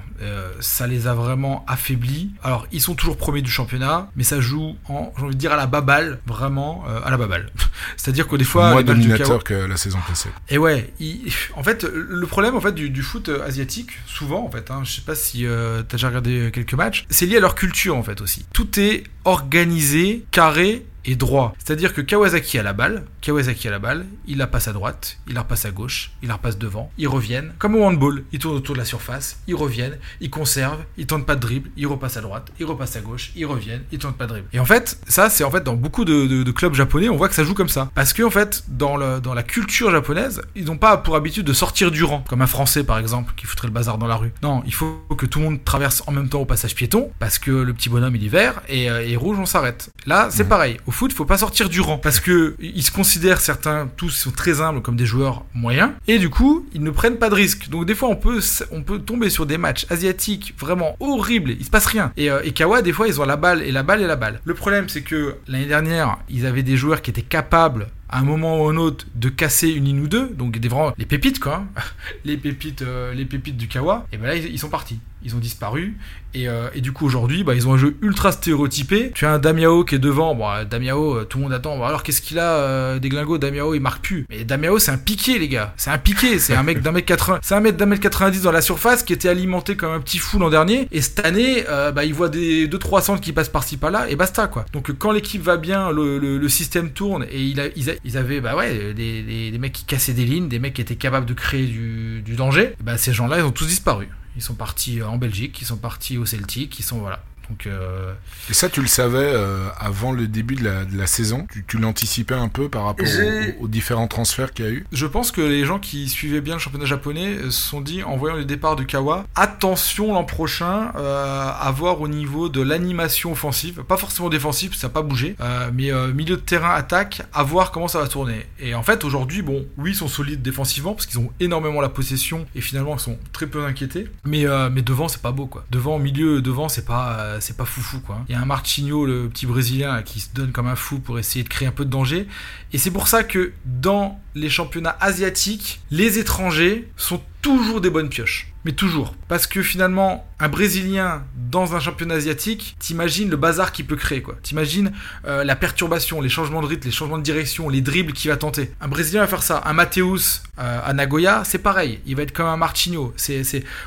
ça 0.60 0.86
les 0.86 1.06
a 1.06 1.14
vraiment 1.14 1.64
affaiblis. 1.68 2.30
Alors 2.42 2.66
ils 2.72 2.80
sont 2.80 2.94
toujours 2.94 3.16
premiers 3.16 3.42
du 3.42 3.50
championnat, 3.50 4.10
mais 4.16 4.22
ça 4.24 4.40
joue 4.40 4.76
en 4.88 5.12
j'ai 5.16 5.22
envie 5.24 5.34
de 5.34 5.40
dire 5.40 5.52
à 5.52 5.56
la 5.56 5.66
baballe 5.66 6.18
vraiment 6.26 6.84
à 7.04 7.10
la 7.10 7.16
baballe. 7.16 7.50
C'est-à-dire 7.96 8.28
que 8.28 8.36
des 8.36 8.44
fois 8.44 8.70
moins 8.72 8.82
matchs 8.82 8.86
de 8.86 8.92
Kawa- 8.92 9.00
dominateur 9.02 9.44
que 9.44 9.54
la 9.54 9.76
saison 9.76 9.98
passée. 10.06 10.28
et 10.48 10.58
ouais, 10.58 10.92
il- 11.00 11.32
en 11.54 11.62
fait, 11.62 11.84
le 11.84 12.26
problème 12.26 12.54
en 12.56 12.60
fait 12.60 12.65
du, 12.70 13.02
foot 13.02 13.28
euh, 13.28 13.44
asiatique, 13.44 13.90
souvent 14.06 14.44
en 14.44 14.50
fait, 14.50 14.70
hein, 14.70 14.82
je 14.84 14.92
sais 14.92 15.02
pas 15.02 15.14
si 15.14 15.46
euh, 15.46 15.82
t'as 15.82 15.96
déjà 15.96 16.08
regardé 16.08 16.38
euh, 16.38 16.50
quelques 16.50 16.74
matchs, 16.74 17.06
c'est 17.10 17.26
lié 17.26 17.36
à 17.36 17.40
leur 17.40 17.54
culture 17.54 17.96
en 17.96 18.02
fait 18.02 18.20
aussi. 18.20 18.46
Tout 18.52 18.78
est 18.78 19.04
organisé, 19.24 20.24
carré 20.30 20.84
et 21.06 21.16
droit. 21.16 21.54
C'est-à-dire 21.58 21.94
que 21.94 22.00
Kawasaki 22.00 22.58
a 22.58 22.62
la 22.62 22.72
balle, 22.72 23.04
Kawasaki 23.20 23.68
a 23.68 23.70
la 23.70 23.78
balle, 23.78 24.06
il 24.26 24.38
la 24.38 24.46
passe 24.46 24.68
à 24.68 24.72
droite, 24.72 25.18
il 25.28 25.34
la 25.34 25.40
repasse 25.42 25.64
à 25.64 25.70
gauche, 25.70 26.10
il 26.22 26.28
la 26.28 26.34
repasse 26.34 26.58
devant, 26.58 26.90
ils 26.98 27.08
reviennent, 27.08 27.52
comme 27.58 27.74
au 27.76 27.84
handball, 27.84 28.24
ils 28.32 28.38
tournent 28.38 28.56
autour 28.56 28.74
de 28.74 28.80
la 28.80 28.84
surface, 28.84 29.38
ils 29.46 29.54
reviennent, 29.54 29.96
ils 30.20 30.30
conservent, 30.30 30.80
ils 30.98 31.06
tentent 31.06 31.26
pas 31.26 31.36
de 31.36 31.40
dribble, 31.40 31.70
ils 31.76 31.86
repassent 31.86 32.16
à 32.16 32.20
droite, 32.20 32.50
ils 32.58 32.66
repassent 32.66 32.96
à 32.96 33.00
gauche, 33.00 33.30
ils 33.36 33.46
reviennent, 33.46 33.82
ils 33.92 33.98
tentent 33.98 34.16
pas 34.16 34.24
de 34.26 34.30
dribble. 34.30 34.48
Et 34.52 34.58
en 34.60 34.64
fait, 34.64 34.98
ça 35.08 35.30
c'est 35.30 35.44
en 35.44 35.50
fait 35.50 35.62
dans 35.64 35.74
beaucoup 35.74 36.04
de, 36.04 36.26
de- 36.26 36.42
de 36.42 36.50
clubs 36.52 36.74
japonais, 36.74 37.08
on 37.08 37.16
voit 37.16 37.28
que 37.28 37.34
ça 37.34 37.44
joue 37.44 37.54
comme 37.54 37.68
ça. 37.68 37.90
Parce 37.94 38.12
que 38.12 38.22
en 38.22 38.30
fait, 38.30 38.64
dans, 38.68 38.96
le, 38.96 39.20
dans 39.20 39.34
la 39.34 39.42
culture 39.42 39.90
japonaise, 39.90 40.42
ils 40.54 40.64
n'ont 40.64 40.76
pas 40.78 40.96
pour 40.96 41.16
habitude 41.16 41.46
de 41.46 41.52
sortir 41.52 41.90
du 41.90 42.04
rang, 42.04 42.24
comme 42.28 42.42
un 42.42 42.46
Français 42.46 42.84
par 42.84 42.98
exemple, 42.98 43.32
qui 43.36 43.46
foutrait 43.46 43.68
le 43.68 43.72
bazar 43.72 43.98
dans 43.98 44.06
la 44.06 44.16
rue. 44.16 44.32
Non, 44.42 44.62
il 44.66 44.74
faut 44.74 44.98
que 45.16 45.26
tout 45.26 45.38
le 45.38 45.44
monde 45.46 45.64
traverse 45.64 46.02
en 46.06 46.12
même 46.12 46.28
temps 46.28 46.40
au 46.40 46.46
passage 46.46 46.74
piéton, 46.74 47.10
parce 47.18 47.38
que 47.38 47.50
le 47.50 47.72
petit 47.74 47.88
bonhomme 47.88 48.16
il 48.16 48.24
est 48.24 48.28
vert, 48.28 48.60
et, 48.68 48.90
euh, 48.90 49.06
et 49.06 49.16
rouge 49.16 49.38
on 49.38 49.46
s'arrête. 49.46 49.90
Là, 50.06 50.28
c'est 50.30 50.48
pareil. 50.48 50.78
Au 50.86 50.90
foot, 50.96 51.12
faut 51.12 51.24
pas 51.24 51.38
sortir 51.38 51.68
du 51.68 51.80
rang, 51.80 51.98
parce 51.98 52.20
que 52.20 52.56
ils 52.58 52.82
se 52.82 52.90
considèrent 52.90 53.40
certains, 53.40 53.88
tous 53.96 54.10
sont 54.10 54.30
très 54.30 54.60
humbles 54.60 54.82
comme 54.82 54.96
des 54.96 55.06
joueurs 55.06 55.44
moyens, 55.54 55.90
et 56.08 56.18
du 56.18 56.30
coup, 56.30 56.66
ils 56.72 56.82
ne 56.82 56.90
prennent 56.90 57.18
pas 57.18 57.28
de 57.28 57.34
risques. 57.34 57.68
Donc 57.68 57.84
des 57.86 57.94
fois, 57.94 58.08
on 58.08 58.16
peut, 58.16 58.40
on 58.72 58.82
peut 58.82 58.98
tomber 58.98 59.30
sur 59.30 59.46
des 59.46 59.58
matchs 59.58 59.86
asiatiques 59.90 60.54
vraiment 60.58 60.96
horribles, 61.00 61.52
il 61.58 61.64
se 61.64 61.70
passe 61.70 61.86
rien. 61.86 62.12
Et, 62.16 62.30
euh, 62.30 62.40
et 62.42 62.52
Kawa, 62.52 62.82
des 62.82 62.92
fois, 62.92 63.06
ils 63.08 63.20
ont 63.20 63.26
la 63.26 63.36
balle 63.36 63.62
et 63.62 63.72
la 63.72 63.82
balle 63.82 64.02
et 64.02 64.06
la 64.06 64.16
balle. 64.16 64.40
Le 64.44 64.54
problème, 64.54 64.88
c'est 64.88 65.02
que 65.02 65.36
l'année 65.46 65.66
dernière, 65.66 66.16
ils 66.28 66.46
avaient 66.46 66.62
des 66.62 66.76
joueurs 66.76 67.02
qui 67.02 67.10
étaient 67.10 67.22
capables 67.22 67.88
à 68.08 68.20
un 68.20 68.22
moment 68.22 68.62
ou 68.62 68.68
un 68.68 68.76
autre 68.76 69.06
de 69.14 69.28
casser 69.28 69.68
une 69.68 69.84
ligne 69.84 70.00
ou 70.00 70.08
deux, 70.08 70.28
donc 70.28 70.58
des 70.58 70.68
vraiment 70.68 70.92
les 70.96 71.06
pépites 71.06 71.40
quoi, 71.40 71.56
hein. 71.76 71.82
les 72.24 72.36
pépites, 72.36 72.82
euh, 72.82 73.12
les 73.12 73.24
pépites 73.24 73.56
du 73.56 73.68
Kawa. 73.68 74.06
Et 74.12 74.16
ben 74.16 74.28
là, 74.28 74.36
ils 74.36 74.58
sont 74.58 74.68
partis, 74.68 74.98
ils 75.26 75.34
ont 75.34 75.38
disparu. 75.40 75.96
Et, 76.34 76.48
euh, 76.48 76.68
et 76.74 76.80
du 76.82 76.92
coup 76.92 77.06
aujourd'hui, 77.06 77.44
bah, 77.44 77.54
ils 77.54 77.66
ont 77.66 77.74
un 77.74 77.78
jeu 77.78 77.96
ultra 78.02 78.30
stéréotypé. 78.30 79.10
Tu 79.14 79.24
as 79.26 79.32
un 79.32 79.38
Damiao 79.38 79.84
qui 79.84 79.94
est 79.94 79.98
devant, 79.98 80.34
bon, 80.34 80.48
euh, 80.50 80.64
Damiao, 80.64 81.16
euh, 81.16 81.24
tout 81.24 81.38
le 81.38 81.44
monde 81.44 81.52
attend. 81.52 81.76
Bon, 81.78 81.84
alors 81.84 82.02
qu'est-ce 82.02 82.20
qu'il 82.22 82.38
a 82.38 82.98
des 82.98 83.08
glingos? 83.08 83.38
Damiao, 83.38 83.74
il 83.74 83.80
marque 83.80 84.04
plus. 84.04 84.26
Mais 84.30 84.44
Damiao, 84.44 84.78
c'est 84.78 84.90
un 84.90 84.98
piqué 84.98 85.38
les 85.38 85.48
gars, 85.48 85.72
c'est 85.76 85.90
un 85.90 85.98
piqué, 85.98 86.38
c'est 86.38 86.54
un 86.54 86.62
mec 86.62 86.80
d'un 86.82 86.92
mètre 86.92 87.06
80, 87.06 87.40
c'est 87.42 87.54
un 87.54 87.60
d'un 87.60 87.86
mètre 87.86 88.02
90 88.02 88.42
dans 88.42 88.52
la 88.52 88.60
surface 88.60 89.02
qui 89.02 89.12
était 89.12 89.28
alimenté 89.28 89.76
comme 89.76 89.92
un 89.92 90.00
petit 90.00 90.18
fou 90.18 90.38
l'an 90.38 90.50
dernier. 90.50 90.88
Et 90.92 91.00
cette 91.00 91.24
année, 91.24 91.64
bah, 91.94 92.04
il 92.04 92.14
voit 92.14 92.28
des 92.28 92.68
2-3 92.68 93.02
centres 93.02 93.20
qui 93.20 93.32
passent 93.32 93.48
par-ci 93.48 93.76
par-là 93.76 94.08
et 94.08 94.16
basta 94.16 94.46
quoi. 94.46 94.66
Donc 94.72 94.92
quand 94.98 95.12
l'équipe 95.12 95.42
va 95.42 95.56
bien, 95.56 95.90
le, 95.90 96.48
système 96.48 96.90
tourne 96.90 97.24
et 97.30 97.42
il 97.42 97.60
a- 97.60 97.66
ils, 98.04 98.16
avaient 98.16 98.40
bah 98.40 98.54
ouais 98.56 98.94
des, 98.94 99.50
des- 99.50 99.58
mecs 99.58 99.72
qui 99.72 99.84
cassaient 99.84 100.12
des 100.12 100.24
lignes, 100.24 100.48
des 100.48 100.58
mecs 100.58 100.74
qui 100.74 100.80
étaient 100.80 100.94
capables 100.96 101.26
de 101.26 101.34
créer 101.34 101.66
du, 101.66 102.22
du 102.22 102.34
danger. 102.36 102.74
Bah 102.82 102.96
ces 102.96 103.12
gens-là, 103.12 103.38
ils 103.38 103.44
ont 103.44 103.50
tous 103.50 103.66
disparu. 103.66 104.08
Ils 104.36 104.42
sont 104.42 104.54
partis 104.54 105.02
en 105.02 105.16
Belgique, 105.16 105.60
ils 105.60 105.64
sont 105.64 105.78
partis 105.78 106.18
au 106.18 106.26
Celtic, 106.26 106.78
ils 106.78 106.82
sont 106.82 106.98
voilà. 106.98 107.22
Donc, 107.48 107.66
euh, 107.66 108.12
Et 108.50 108.54
ça, 108.54 108.68
tu 108.68 108.80
le 108.80 108.86
savais 108.86 109.18
euh, 109.18 109.68
avant 109.78 110.12
le 110.12 110.26
début 110.26 110.56
de 110.56 110.64
la, 110.64 110.84
de 110.84 110.96
la 110.96 111.06
saison? 111.06 111.46
Tu, 111.52 111.64
tu 111.66 111.78
l'anticipais 111.78 112.34
un 112.34 112.48
peu 112.48 112.68
par 112.68 112.84
rapport 112.84 113.06
aux, 113.06 113.64
aux 113.64 113.68
différents 113.68 114.08
transferts 114.08 114.52
qu'il 114.52 114.64
y 114.64 114.68
a 114.68 114.70
eu? 114.70 114.86
Je 114.92 115.06
pense 115.06 115.30
que 115.30 115.40
les 115.40 115.64
gens 115.64 115.78
qui 115.78 116.08
suivaient 116.08 116.40
bien 116.40 116.54
le 116.54 116.60
championnat 116.60 116.86
japonais 116.86 117.36
se 117.44 117.50
sont 117.50 117.80
dit, 117.80 118.02
en 118.02 118.16
voyant 118.16 118.36
le 118.36 118.44
départ 118.44 118.76
de 118.76 118.82
Kawa, 118.82 119.26
attention 119.34 120.12
l'an 120.12 120.24
prochain 120.24 120.92
euh, 120.96 121.50
à 121.58 121.70
voir 121.70 122.00
au 122.00 122.08
niveau 122.08 122.48
de 122.48 122.60
l'animation 122.60 123.32
offensive, 123.32 123.82
pas 123.82 123.96
forcément 123.96 124.28
défensive, 124.28 124.74
ça 124.74 124.88
n'a 124.88 124.92
pas 124.92 125.02
bougé, 125.02 125.36
euh, 125.40 125.70
mais 125.72 125.92
euh, 125.92 126.12
milieu 126.12 126.36
de 126.36 126.40
terrain, 126.40 126.74
attaque, 126.74 127.22
à 127.32 127.42
voir 127.42 127.70
comment 127.70 127.88
ça 127.88 128.00
va 128.00 128.08
tourner. 128.08 128.46
Et 128.58 128.74
en 128.74 128.82
fait, 128.82 129.04
aujourd'hui, 129.04 129.42
bon, 129.42 129.64
oui, 129.78 129.90
ils 129.90 129.96
sont 129.96 130.08
solides 130.08 130.42
défensivement 130.42 130.94
parce 130.94 131.06
qu'ils 131.06 131.18
ont 131.18 131.30
énormément 131.40 131.80
la 131.80 131.88
possession 131.88 132.46
et 132.54 132.60
finalement 132.60 132.94
ils 132.96 133.00
sont 133.00 133.18
très 133.32 133.46
peu 133.46 133.64
inquiétés. 133.64 134.08
Mais, 134.24 134.46
euh, 134.46 134.70
mais 134.70 134.82
devant, 134.82 135.08
c'est 135.08 135.22
pas 135.22 135.32
beau 135.32 135.46
quoi. 135.46 135.64
Devant, 135.70 135.98
milieu, 135.98 136.40
devant, 136.42 136.68
c'est 136.68 136.84
pas, 136.84 137.35
euh, 137.36 137.40
c'est 137.40 137.56
pas 137.56 137.64
foufou 137.64 138.00
quoi. 138.00 138.24
Il 138.28 138.32
y 138.32 138.34
a 138.34 138.40
un 138.40 138.44
Martinho, 138.44 139.06
le 139.06 139.28
petit 139.28 139.46
brésilien, 139.46 140.02
qui 140.02 140.20
se 140.20 140.28
donne 140.34 140.52
comme 140.52 140.66
un 140.66 140.76
fou 140.76 140.98
pour 140.98 141.18
essayer 141.18 141.44
de 141.44 141.48
créer 141.48 141.68
un 141.68 141.72
peu 141.72 141.84
de 141.84 141.90
danger. 141.90 142.26
Et 142.72 142.78
c'est 142.78 142.90
pour 142.90 143.08
ça 143.08 143.24
que 143.24 143.52
dans 143.64 144.20
les 144.34 144.50
championnats 144.50 144.96
asiatiques, 145.00 145.80
les 145.90 146.18
étrangers 146.18 146.90
sont 146.96 147.20
toujours 147.42 147.80
des 147.80 147.90
bonnes 147.90 148.08
pioches. 148.08 148.52
Mais 148.66 148.72
toujours. 148.72 149.14
Parce 149.28 149.46
que 149.46 149.62
finalement, 149.62 150.26
un 150.40 150.48
Brésilien 150.48 151.22
dans 151.36 151.76
un 151.76 151.78
championnat 151.78 152.16
asiatique, 152.16 152.74
t'imagines 152.80 153.30
le 153.30 153.36
bazar 153.36 153.70
qu'il 153.70 153.86
peut 153.86 153.94
créer, 153.94 154.22
quoi. 154.22 154.34
T'imagines 154.42 154.90
euh, 155.24 155.44
la 155.44 155.54
perturbation, 155.54 156.20
les 156.20 156.28
changements 156.28 156.60
de 156.62 156.66
rythme, 156.66 156.88
les 156.88 156.90
changements 156.90 157.18
de 157.18 157.22
direction, 157.22 157.68
les 157.68 157.80
dribbles 157.80 158.12
qu'il 158.12 158.28
va 158.28 158.36
tenter. 158.36 158.72
Un 158.80 158.88
Brésilien 158.88 159.20
va 159.20 159.28
faire 159.28 159.44
ça. 159.44 159.62
Un 159.66 159.72
Mateus 159.72 160.42
euh, 160.58 160.80
à 160.84 160.92
Nagoya, 160.94 161.42
c'est 161.44 161.60
pareil. 161.60 162.00
Il 162.06 162.16
va 162.16 162.24
être 162.24 162.32
comme 162.32 162.46
un 162.46 162.56
Martinho. 162.56 163.14
C'est, 163.16 163.44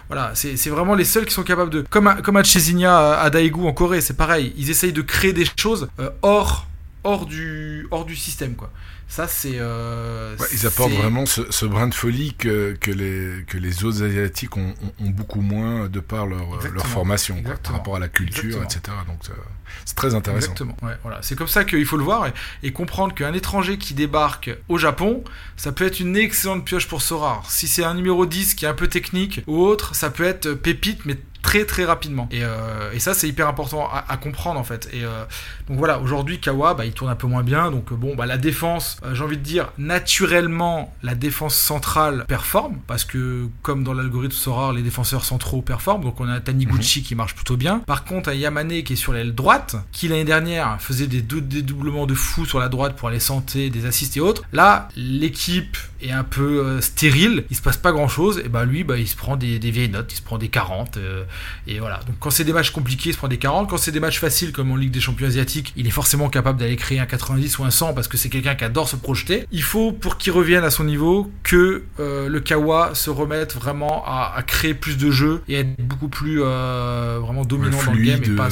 voilà, 0.08 0.32
c'est, 0.34 0.70
vraiment 0.70 0.96
les 0.96 1.04
seuls 1.04 1.26
qui 1.26 1.34
sont 1.34 1.44
capables 1.44 1.72
de. 1.72 1.82
Comme 1.90 2.08
un, 2.08 2.16
comme 2.16 2.38
un 2.38 2.44
Chezinia 2.44 3.20
à 3.20 3.30
Daegu 3.30 3.68
en 3.68 3.74
Corée, 3.74 4.00
c'est 4.00 4.16
pareil. 4.16 4.54
Ils 4.56 4.70
essayent 4.70 4.94
de 4.94 5.02
créer 5.02 5.34
des 5.34 5.46
choses 5.58 5.90
euh, 6.00 6.10
hors, 6.22 6.68
hors, 7.04 7.26
du, 7.26 7.86
hors 7.92 8.06
du 8.06 8.16
système, 8.16 8.56
quoi. 8.56 8.72
Ça, 9.12 9.28
c'est. 9.28 9.55
euh, 9.55 10.38
Ouais, 10.38 10.45
ils 10.53 10.68
apportent 10.68 10.91
vraiment 10.93 11.26
ce, 11.26 11.41
ce 11.51 11.66
brin 11.66 11.88
de 11.88 11.93
folie 11.95 12.36
que, 12.36 12.78
que, 12.80 12.91
les, 12.91 13.43
que 13.45 13.57
les 13.57 13.84
autres 13.84 14.03
Asiatiques 14.03 14.55
ont, 14.55 14.76
ont- 14.84 15.05
ont 15.05 15.10
beaucoup 15.10 15.41
moins 15.41 15.88
de 15.88 15.99
par 15.99 16.28
leur, 16.28 16.39
leur 16.41 16.55
Exactement. 16.57 16.84
formation, 16.84 17.41
quoi, 17.43 17.55
par 17.55 17.74
rapport 17.74 17.95
à 17.95 17.99
la 17.99 18.07
culture, 18.07 18.62
Exactement. 18.62 18.93
etc. 18.93 18.97
Donc 19.07 19.20
euh, 19.30 19.41
c'est 19.84 19.95
très 19.95 20.14
intéressant. 20.14 20.51
Exactement. 20.51 20.78
Ouais, 20.84 20.93
voilà. 21.01 21.20
C'est 21.24 21.36
comme 21.36 21.47
ça 21.47 21.64
qu'il 21.64 21.86
faut 21.88 21.98
le 21.98 22.03
voir 22.03 22.27
et, 22.27 22.34
et 22.61 22.72
comprendre 22.72 23.15
qu'un 23.15 23.34
étranger 23.34 23.80
qui 23.80 23.95
débarque 23.95 24.52
au 24.69 24.77
Japon, 24.77 25.23
ça 25.57 25.72
peut 25.72 25.86
être 25.86 25.99
une 25.99 26.15
excellente 26.15 26.64
pioche 26.64 26.88
pour 26.88 27.02
Sora. 27.02 27.41
Si 27.49 27.68
c'est 27.68 27.84
un 27.84 27.95
numéro 27.95 28.27
10 28.27 28.53
qui 28.53 28.65
est 28.65 28.68
un 28.69 28.73
peu 28.76 28.88
technique 28.88 29.41
ou 29.48 29.57
autre, 29.60 29.95
ça 29.95 30.11
peut 30.11 30.23
être 30.23 30.53
pépite, 30.53 31.06
mais 31.06 31.18
très 31.41 31.66
très 31.66 31.86
rapidement. 31.86 32.28
Et, 32.32 32.44
euh, 32.44 32.91
et 32.94 32.99
ça, 32.99 33.14
c'est 33.14 33.28
hyper 33.28 33.48
important 33.48 33.90
à, 33.91 34.06
à 34.07 34.18
comprendre 34.18 34.60
en 34.60 34.64
fait. 34.64 34.90
Et 34.94 35.03
euh, 35.03 35.24
donc 35.68 35.78
voilà, 35.78 35.99
aujourd'hui, 35.99 36.40
Kawa, 36.40 36.74
bah, 36.74 36.86
il 36.86 36.94
tourne 36.94 37.11
un 37.11 37.16
peu 37.16 37.28
moins 37.28 37.44
bien. 37.44 37.72
Donc 37.72 37.91
euh, 37.91 37.95
bon, 37.95 38.16
bah, 38.16 38.26
la 38.26 38.38
défense, 38.38 38.98
euh, 39.03 39.16
j'ai 39.16 39.24
envie 39.24 39.38
de 39.38 39.44
dire, 39.44 39.72
naturellement, 39.78 40.94
la 41.03 41.16
défense 41.16 41.56
centrale 41.56 42.26
performe 42.28 42.78
parce 42.88 43.03
que 43.03 43.48
comme 43.61 43.84
dans 43.84 43.94
l'algorithme 43.94 44.36
Sora, 44.36 44.74
les 44.74 44.82
défenseurs 44.82 45.26
centraux 45.26 45.61
performent. 45.61 46.03
Donc 46.03 46.20
on 46.20 46.30
a 46.30 46.40
Taniguchi 46.40 47.03
qui 47.03 47.16
marche 47.16 47.36
plutôt 47.36 47.57
bien. 47.57 47.80
Par 47.80 48.03
contre, 48.03 48.30
un 48.30 48.34
Yamane 48.34 48.84
qui 48.84 48.94
est 48.94 48.95
sur 48.95 49.14
l'aile 49.14 49.34
droite, 49.34 49.76
qui 49.91 50.07
l'année 50.07 50.26
dernière 50.26 50.82
faisait 50.82 51.07
des 51.07 51.22
dédoublements 51.22 52.06
de 52.06 52.14
fou 52.14 52.45
sur 52.45 52.60
la 52.60 52.70
droite 52.70 52.95
pour 52.95 53.07
aller 53.07 53.20
santé, 53.20 53.70
des 53.70 53.86
assists 53.86 54.18
et 54.18 54.20
autres. 54.22 54.44
Là, 54.53 54.90
l'équipe 54.95 55.78
est 56.02 56.12
un 56.12 56.24
peu 56.24 56.60
euh, 56.66 56.82
stérile, 56.82 57.44
il 57.50 57.56
se 57.56 57.62
passe 57.62 57.78
pas 57.78 57.92
grand 57.92 58.08
chose. 58.08 58.42
Et 58.44 58.50
bah 58.50 58.66
lui, 58.66 58.84
bah, 58.84 58.98
il 58.98 59.08
se 59.08 59.16
prend 59.16 59.36
des, 59.36 59.60
des 59.60 59.72
vieilles 59.72 59.90
notes, 59.90 60.12
il 60.12 60.16
se 60.18 60.22
prend 60.22 60.38
des 60.38 60.50
40. 60.50 60.98
euh, 60.98 61.24
et 61.68 61.80
voilà. 61.80 62.00
Donc 62.08 62.16
quand 62.20 62.30
c'est 62.30 62.44
des 62.44 62.54
matchs 62.54 62.72
compliqués, 62.72 63.10
il 63.10 63.14
se 63.14 63.18
prend 63.18 63.28
des 63.28 63.38
40. 63.38 63.70
Quand 63.70 63.78
c'est 63.78 63.92
des 63.92 64.00
matchs 64.00 64.20
faciles 64.20 64.52
comme 64.52 64.72
en 64.72 64.76
Ligue 64.76 64.92
des 64.92 65.02
Champions 65.02 65.28
asiatiques, 65.28 65.74
il 65.76 65.88
est 65.88 65.92
forcément 65.92 66.30
capable 66.30 66.60
d'aller 66.60 66.76
créer 66.76 67.00
un 67.00 67.06
90 67.06 67.60
ou 67.60 67.64
un 67.64 67.72
100 67.72 67.94
parce 67.94 68.08
que 68.08 68.18
c'est 68.18 68.30
quelqu'un 68.30 68.56
qui 68.56 68.64
adore 68.64 68.88
se 68.88 68.96
projeter. 68.96 69.46
Il 69.52 69.64
faut 69.64 69.92
pour 69.92 70.18
qu'il 70.18 70.32
revienne 70.34 70.64
à 70.64 70.70
son 70.70 70.84
niveau 70.84 71.32
que 71.44 71.84
euh, 72.00 72.30
le 72.30 72.40
Kawa 72.40 72.96
se 72.96 73.10
remette 73.10 73.56
vraiment 73.56 74.04
à, 74.06 74.34
à 74.36 74.44
créer 74.44 74.74
plus 74.74 74.98
de 74.98 75.12
jeux 75.12 75.42
et 75.48 75.56
être 75.56 75.76
beaucoup 75.80 76.10
plus 76.10 76.40
vraiment 76.40 77.44
dominant 77.46 77.78
dans 77.84 77.94
le 77.94 78.02
game 78.04 78.24
et 78.24 78.30
pas 78.36 78.50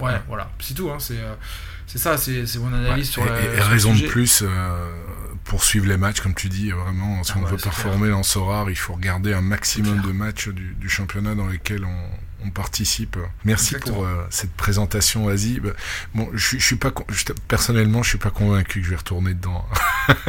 Ouais, 0.00 0.20
voilà, 0.28 0.50
c'est 0.58 0.74
tout. 0.74 0.90
Hein. 0.90 0.98
C'est 1.86 1.98
ça, 1.98 2.16
c'est 2.16 2.58
mon 2.58 2.72
analyse 2.74 3.08
sur 3.10 3.22
et, 3.22 3.26
la. 3.28 3.40
et 3.40 3.44
sur 3.44 3.52
le 3.54 3.62
raison 3.62 3.94
de 3.94 4.06
plus 4.06 4.42
euh, 4.42 4.48
pour 5.44 5.62
suivre 5.64 5.86
les 5.86 5.96
matchs, 5.96 6.20
comme 6.20 6.34
tu 6.34 6.48
dis, 6.48 6.70
vraiment, 6.70 7.22
si 7.22 7.32
Ah 7.34 7.38
on 7.38 7.44
ouais, 7.44 7.50
veut 7.50 7.56
performer 7.58 8.08
dans 8.10 8.22
Sorar, 8.22 8.70
il 8.70 8.76
faut 8.76 8.94
regarder 8.94 9.34
un 9.34 9.40
maximum 9.42 10.00
de 10.00 10.12
matchs 10.12 10.48
du, 10.48 10.74
du 10.74 10.88
championnat 10.88 11.34
dans 11.34 11.46
lesquels 11.46 11.84
on, 11.84 12.46
on 12.46 12.50
participe. 12.50 13.16
Merci 13.44 13.74
Exactement. 13.76 13.96
pour 13.96 14.06
euh, 14.06 14.26
cette 14.30 14.52
présentation, 14.54 15.28
Asie. 15.28 15.60
Bah, 15.60 15.70
Bon, 16.14 16.28
je, 16.32 16.46
suis- 16.46 16.60
je 16.60 16.64
suis 16.64 16.76
pas, 16.76 16.92
je- 17.10 17.32
personnellement, 17.48 18.02
je 18.02 18.08
suis 18.10 18.18
pas 18.18 18.30
convaincu 18.30 18.80
que 18.80 18.84
je 18.86 18.90
vais 18.90 18.96
retourner 18.96 19.34
dedans. 19.34 19.64
Ouais. 20.08 20.14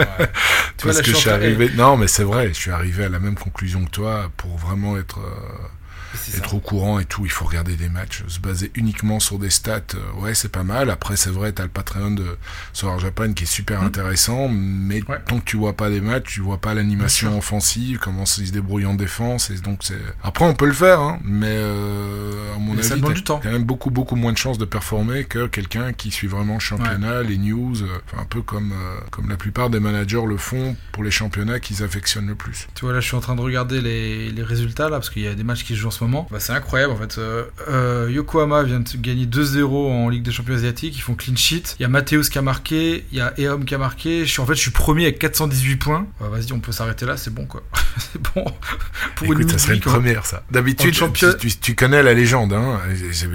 Tu 0.78 0.84
vois, 0.84 0.94
Parce 0.94 0.98
là, 0.98 1.04
que 1.04 1.12
je 1.12 1.16
suis 1.16 1.30
arrivé. 1.30 1.70
Non, 1.76 1.96
mais 1.98 2.08
c'est 2.08 2.24
vrai, 2.24 2.50
je 2.50 2.54
suis 2.54 2.72
arrivé 2.72 3.06
à 3.06 3.10
la 3.10 3.20
même 3.20 3.36
conclusion 3.36 3.86
que 3.86 3.92
toi 3.92 4.30
pour 4.38 4.58
vraiment 4.58 4.98
être. 4.98 5.20
euh, 5.20 5.68
Ça. 6.16 6.38
être 6.38 6.54
au 6.54 6.60
courant 6.60 7.00
et 7.00 7.06
tout, 7.06 7.26
il 7.26 7.32
faut 7.32 7.46
regarder 7.46 7.76
des 7.76 7.90
matchs, 7.90 8.24
se 8.28 8.40
baser 8.40 8.72
uniquement 8.76 9.20
sur 9.20 9.38
des 9.40 9.50
stats, 9.50 9.82
euh, 9.96 10.22
ouais 10.22 10.34
c'est 10.34 10.50
pas 10.52 10.64
mal, 10.64 10.90
après 10.90 11.18
c'est 11.18 11.30
vrai, 11.30 11.52
t'as 11.52 11.64
le 11.64 11.70
Patreon 11.70 12.12
de 12.12 12.38
Solar 12.74 13.00
Japan 13.00 13.34
qui 13.34 13.44
est 13.44 13.48
super 13.48 13.82
Mhm. 13.82 13.88
intéressant, 13.88 14.48
mais 14.50 15.04
Ouais. 15.10 15.18
tant 15.28 15.40
que 15.40 15.46
tu 15.46 15.58
vois 15.58 15.74
pas 15.74 15.90
des 15.90 16.02
matchs, 16.02 16.24
tu 16.36 16.42
vois 16.42 16.58
pas 16.60 16.74
l'animation 16.74 17.38
offensive, 17.38 18.00
comment 18.00 18.24
ils 18.38 18.48
se 18.48 18.52
débrouillent 18.52 18.86
en 18.86 18.94
défense, 18.96 19.50
et 19.50 19.56
donc 19.56 19.80
c'est... 19.84 20.00
Après 20.24 20.46
on 20.46 20.54
peut 20.54 20.66
le 20.68 20.74
faire, 20.74 21.00
hein, 21.02 21.20
mais 21.24 21.48
euh, 21.52 22.56
à 22.56 22.60
mon 22.60 22.74
Mais 22.74 22.92
avis, 22.92 23.02
t'as 23.02 23.14
du 23.14 23.24
temps. 23.24 23.40
quand 23.42 23.52
même 23.52 23.64
beaucoup 23.64 23.90
beaucoup 23.90 24.16
moins 24.16 24.32
de 24.34 24.38
chances 24.38 24.58
de 24.58 24.66
performer 24.66 25.26
que 25.26 25.48
quelqu'un 25.48 25.94
qui 25.94 26.12
suit 26.12 26.28
vraiment 26.28 26.56
le 26.56 26.60
championnat, 26.60 27.24
les 27.24 27.38
news, 27.38 27.82
euh, 27.84 27.88
un 28.18 28.26
peu 28.26 28.42
comme, 28.42 28.72
euh, 28.72 29.00
comme 29.12 29.30
la 29.30 29.38
plupart 29.38 29.70
des 29.70 29.80
managers 29.80 30.24
le 30.28 30.38
font 30.38 30.76
pour 30.92 31.04
les 31.04 31.12
championnats 31.12 31.60
qu'ils 31.60 31.84
affectionnent 31.84 32.28
le 32.28 32.36
plus. 32.36 32.68
Tu 32.76 32.86
vois, 32.86 32.94
là, 32.94 33.00
je 33.00 33.08
suis 33.08 33.16
en 33.18 33.20
train 33.22 33.36
de 33.36 33.42
regarder 33.42 33.82
les, 33.82 34.32
les 34.32 34.44
résultats, 34.44 34.86
là, 34.86 34.92
parce 34.98 35.10
qu'il 35.10 35.24
y 35.24 35.28
a 35.28 35.36
des 35.36 35.44
matchs 35.44 35.64
qui 35.64 35.76
se 35.76 35.82
en 35.86 35.92
ce 35.92 36.04
moment. 36.04 36.28
Bah, 36.32 36.40
c'est 36.40 36.54
incroyable, 36.54 36.94
en 36.94 36.98
fait. 36.98 37.18
Euh, 37.18 37.44
euh, 37.70 38.10
Yokohama 38.12 38.64
vient 38.64 38.80
de 38.80 38.98
gagner 38.98 39.26
2-0 39.26 39.66
en 39.92 40.10
Ligue 40.10 40.24
des 40.24 40.32
Champions 40.32 40.56
Asiatiques. 40.56 40.96
Ils 40.98 41.02
font 41.02 41.16
clean 41.16 41.36
sheet. 41.36 41.76
Il 41.80 41.84
y 41.84 41.86
a 41.86 41.88
Mathéus 41.90 42.30
qui 42.30 42.38
a 42.38 42.42
marqué. 42.42 43.06
Il 43.12 43.18
y 43.18 43.22
a 43.22 43.34
Eom 43.38 43.66
qui 43.66 43.76
a 43.76 43.78
marqué. 43.78 44.26
Je 44.26 44.32
suis, 44.32 44.42
en 44.42 44.46
fait, 44.46 44.56
je 44.56 44.62
suis 44.62 44.72
premier 44.72 45.04
avec 45.04 45.20
418 45.20 45.76
points. 45.78 46.08
Bah, 46.20 46.28
Vas-y, 46.32 46.52
on 46.54 46.60
peut 46.60 46.72
s'arrêter 46.72 47.06
là, 47.06 47.18
c'est 47.18 47.34
bon, 47.34 47.46
quoi. 47.46 47.64
c'est 47.98 48.22
bon. 48.22 48.46
Pour 49.16 49.26
Écoute, 49.28 49.42
une 49.44 49.50
ça 49.50 49.58
serait 49.58 49.76
une 49.76 49.82
première, 49.82 50.26
ça. 50.26 50.44
D'habitude, 50.52 50.94
champion- 50.94 51.34
tu, 51.40 51.50
tu- 51.50 51.58
tu 51.60 51.76
connais 51.76 52.04
la 52.04 52.14
légende. 52.14 52.54
Hein. 52.54 52.80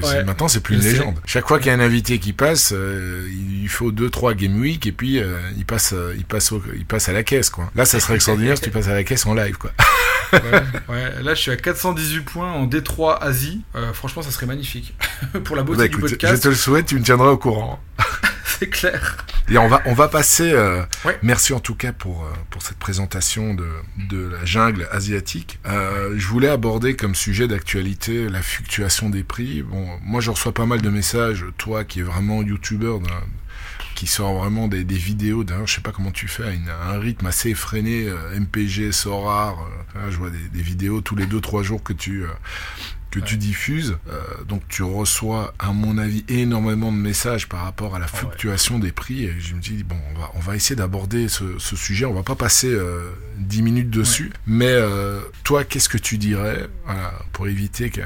Ouais. 0.03 0.25
Maintenant, 0.25 0.49
c'est 0.49 0.61
plus 0.61 0.77
une 0.77 0.83
légende. 0.83 1.19
Chaque 1.27 1.47
fois 1.49 1.59
qu'il 1.59 1.69
y 1.69 1.71
a 1.71 1.75
un 1.75 1.81
invité 1.81 2.19
qui 2.19 2.33
passe, 2.33 2.73
euh, 2.75 3.27
il 3.63 3.69
faut 3.69 3.93
deux, 3.93 4.11
trois 4.11 4.35
game 4.35 4.59
week 4.61 4.87
et 4.87 4.93
puis 4.93 5.19
euh, 5.21 5.39
il 5.57 5.65
passe, 5.65 5.95
il 6.17 6.25
passe, 6.25 6.53
au- 6.53 6.63
il 6.77 6.85
passe 6.85 7.09
à 7.09 7.13
la 7.13 7.23
caisse, 7.23 7.51
quoi. 7.51 7.71
Là, 7.75 7.85
ça 7.85 8.01
serait 8.01 8.15
extraordinaire 8.17 8.57
si 8.57 8.65
tu 8.65 8.71
passes 8.71 8.89
à 8.89 8.95
la 8.95 9.05
caisse 9.05 9.25
en 9.27 9.35
live, 9.35 9.57
quoi. 9.57 9.71
ouais, 10.33 10.41
ouais. 10.89 11.23
Là, 11.23 11.35
je 11.35 11.41
suis 11.41 11.51
à 11.51 11.57
418 11.57 12.21
points 12.21 12.40
en 12.47 12.67
Détroit, 12.67 13.23
Asie. 13.23 13.63
Euh, 13.75 13.93
franchement, 13.93 14.23
ça 14.23 14.31
serait 14.31 14.47
magnifique. 14.47 14.95
Pour 15.45 15.57
la 15.57 15.63
beauté 15.63 15.79
Bah, 15.79 15.89
du 15.89 15.95
écoute, 15.97 16.09
je 16.09 16.15
podcast, 16.15 16.43
te 16.43 16.49
le 16.49 16.55
souhaite, 16.55 16.87
tu 16.87 16.97
me 16.97 17.03
tiendras 17.03 17.29
au 17.31 17.39
courant. 17.39 17.81
c'est 18.59 18.69
clair. 18.69 19.17
Et 19.49 19.59
on 19.59 19.69
va, 19.69 19.83
on 19.87 19.95
va 19.95 20.09
passer. 20.09 20.53
euh, 20.53 20.83
Ouais. 21.05 21.19
Merci 21.23 21.53
en 21.53 21.61
tout 21.61 21.75
cas 21.75 21.93
pour, 21.93 22.23
euh, 22.25 22.29
pour 22.51 22.63
cette 22.63 22.77
présentation 22.79 23.55
de, 23.55 23.67
de 24.09 24.29
la 24.29 24.45
jungle 24.45 24.87
asiatique. 24.93 25.59
Euh, 25.67 26.15
je 26.17 26.27
voulais 26.27 26.49
aborder 26.49 26.95
comme 26.95 27.15
sujet 27.15 27.49
d'actualité 27.49 28.29
la 28.29 28.43
fluctuation 28.43 29.11
des 29.11 29.25
prix. 29.25 29.63
Bon, 29.63 29.87
moi 30.03 30.21
je 30.21 30.31
reçois 30.31 30.53
pas 30.55 30.67
mal 30.67 30.83
de 30.83 30.89
messages. 30.91 31.45
Toi 31.59 31.85
qui 31.85 32.01
es 32.01 32.03
vraiment 32.05 32.43
youtubeur, 32.43 33.01
qui 34.01 34.07
sort 34.07 34.33
vraiment 34.33 34.67
des, 34.67 34.83
vidéos. 34.83 35.45
D'ailleurs, 35.45 35.67
je 35.67 35.75
sais 35.75 35.83
pas 35.83 35.93
comment 35.93 36.11
tu 36.11 36.27
fais, 36.27 36.45
à, 36.45 36.89
un 36.89 36.99
rythme 36.99 37.27
assez 37.27 37.51
effréné. 37.51 38.09
euh, 38.09 38.41
MPG, 38.41 38.93
Sorar. 38.93 39.59
euh, 39.95 40.11
je 40.11 40.17
vois 40.17 40.31
des, 40.31 40.49
des 40.49 40.63
vidéos 40.63 41.03
tous 41.03 41.17
les 41.17 41.27
deux 41.27 41.43
trois 41.43 41.63
jours 41.63 41.83
que 41.83 41.93
tu 41.93 42.25
que 43.11 43.21
tu 43.21 43.37
diffuses. 43.37 43.97
Euh, 44.09 44.21
donc 44.47 44.63
tu 44.69 44.83
reçois, 44.83 45.53
à 45.59 45.73
mon 45.73 45.99
avis, 45.99 46.25
énormément 46.29 46.93
de 46.93 46.97
messages 46.97 47.49
par 47.49 47.63
rapport 47.65 47.95
à 47.97 47.99
la 47.99 48.07
Ah 48.07 48.13
ouais. 48.15 48.19
fluctuation 48.21 48.79
des 48.79 48.93
prix. 48.93 49.25
Et 49.25 49.35
je 49.41 49.55
me 49.55 49.61
dis, 49.61 49.83
bon, 49.83 49.97
on 50.15 50.19
va, 50.19 50.31
on 50.35 50.41
va 50.41 50.57
essayer 50.57 50.77
d'aborder 50.77 51.29
ce, 51.29 51.59
ce 51.59 51.77
sujet. 51.77 52.05
On 52.05 52.15
va 52.15 52.23
pas 52.23 52.37
passer 52.37 52.69
euh, 52.69 53.11
10 53.39 53.63
minutes 53.63 53.91
dessus. 53.91 54.33
Mais 54.47 54.67
euh, 54.69 55.21
toi, 55.45 55.65
qu'est-ce 55.65 55.89
que 55.89 55.99
tu 55.99 56.19
dirais 56.19 56.69
voilà, 56.85 57.13
pour 57.33 57.49
éviter 57.49 57.91
que, 57.91 58.01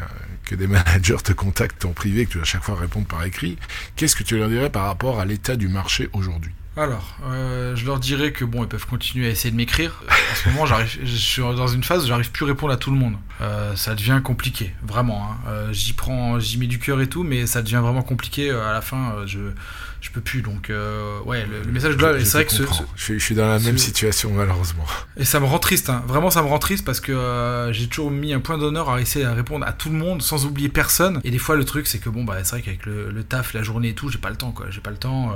que 0.44 0.54
des 0.54 0.66
managers 0.68 1.16
te 1.22 1.32
contactent 1.32 1.84
en 1.84 1.92
privé, 1.92 2.24
que 2.26 2.30
tu 2.32 2.38
dois 2.38 2.42
à 2.42 2.46
chaque 2.46 2.62
fois 2.64 2.76
répondre 2.76 3.06
par 3.06 3.24
écrit 3.24 3.58
Qu'est-ce 3.96 4.16
que 4.16 4.22
tu 4.22 4.36
leur 4.38 4.48
dirais 4.48 4.70
par 4.70 4.84
rapport 4.86 5.20
à 5.20 5.24
l'état 5.24 5.56
du 5.56 5.68
marché 5.68 6.08
aujourd'hui? 6.12 6.52
Alors, 6.76 7.16
euh, 7.24 7.76
je 7.76 7.86
leur 7.86 8.00
dirais 8.00 8.32
que 8.32 8.44
bon, 8.44 8.64
ils 8.64 8.68
peuvent 8.68 8.86
continuer 8.86 9.28
à 9.28 9.30
essayer 9.30 9.52
de 9.52 9.56
m'écrire. 9.56 10.02
En 10.08 10.34
ce 10.34 10.48
moment, 10.48 10.66
j'arrive, 10.66 10.88
je 11.04 11.16
suis 11.16 11.40
dans 11.40 11.68
une 11.68 11.84
phase 11.84 12.04
où 12.04 12.08
j'arrive 12.08 12.32
plus 12.32 12.44
à 12.44 12.48
répondre 12.48 12.72
à 12.72 12.76
tout 12.76 12.90
le 12.90 12.96
monde. 12.96 13.14
Euh, 13.40 13.76
ça 13.76 13.94
devient 13.94 14.20
compliqué, 14.24 14.74
vraiment. 14.82 15.22
Hein. 15.30 15.36
Euh, 15.48 15.72
j'y 15.72 15.92
prends, 15.92 16.40
j'y 16.40 16.58
mets 16.58 16.66
du 16.66 16.80
cœur 16.80 17.00
et 17.00 17.06
tout, 17.08 17.22
mais 17.22 17.46
ça 17.46 17.62
devient 17.62 17.80
vraiment 17.80 18.02
compliqué. 18.02 18.50
Euh, 18.50 18.68
à 18.68 18.72
la 18.72 18.80
fin, 18.80 19.12
euh, 19.18 19.26
je, 19.26 19.38
je 20.00 20.10
peux 20.10 20.20
plus. 20.20 20.42
Donc, 20.42 20.68
euh, 20.68 21.20
ouais, 21.20 21.46
le, 21.46 21.62
le 21.62 21.70
message 21.70 21.96
global, 21.96 22.26
c'est 22.26 22.38
vrai 22.38 22.46
que 22.46 22.52
ce, 22.52 22.64
Je, 22.96 23.04
suis- 23.04 23.20
je 23.20 23.24
suis 23.24 23.34
dans 23.36 23.46
la 23.48 23.60
même 23.60 23.78
situation 23.78 24.32
malheureusement. 24.34 24.84
et 25.16 25.24
ça 25.24 25.38
me 25.38 25.46
rend 25.46 25.60
triste. 25.60 25.90
Hein. 25.90 26.02
Vraiment, 26.08 26.30
ça 26.30 26.42
me 26.42 26.48
rend 26.48 26.58
triste 26.58 26.84
parce 26.84 26.98
que 26.98 27.12
euh, 27.12 27.72
j'ai 27.72 27.86
toujours 27.86 28.10
mis 28.10 28.32
un 28.34 28.40
point 28.40 28.58
d'honneur 28.58 28.90
à 28.90 29.00
essayer 29.00 29.24
à 29.24 29.32
répondre 29.32 29.64
à 29.64 29.72
tout 29.72 29.90
le 29.90 29.96
monde 29.96 30.22
sans 30.22 30.44
oublier 30.44 30.70
personne. 30.70 31.20
Et 31.22 31.30
des 31.30 31.38
fois, 31.38 31.54
le 31.54 31.64
truc, 31.64 31.86
c'est 31.86 32.00
que 32.00 32.08
bon, 32.08 32.24
bah, 32.24 32.34
c'est 32.42 32.50
vrai 32.50 32.62
qu'avec 32.62 32.84
le, 32.84 33.12
le 33.12 33.22
taf, 33.22 33.54
la 33.54 33.62
journée 33.62 33.90
et 33.90 33.94
tout, 33.94 34.08
j'ai 34.10 34.18
pas 34.18 34.30
le 34.30 34.36
temps, 34.36 34.50
quoi. 34.50 34.66
J'ai 34.70 34.80
pas 34.80 34.90
le 34.90 34.96
temps. 34.96 35.32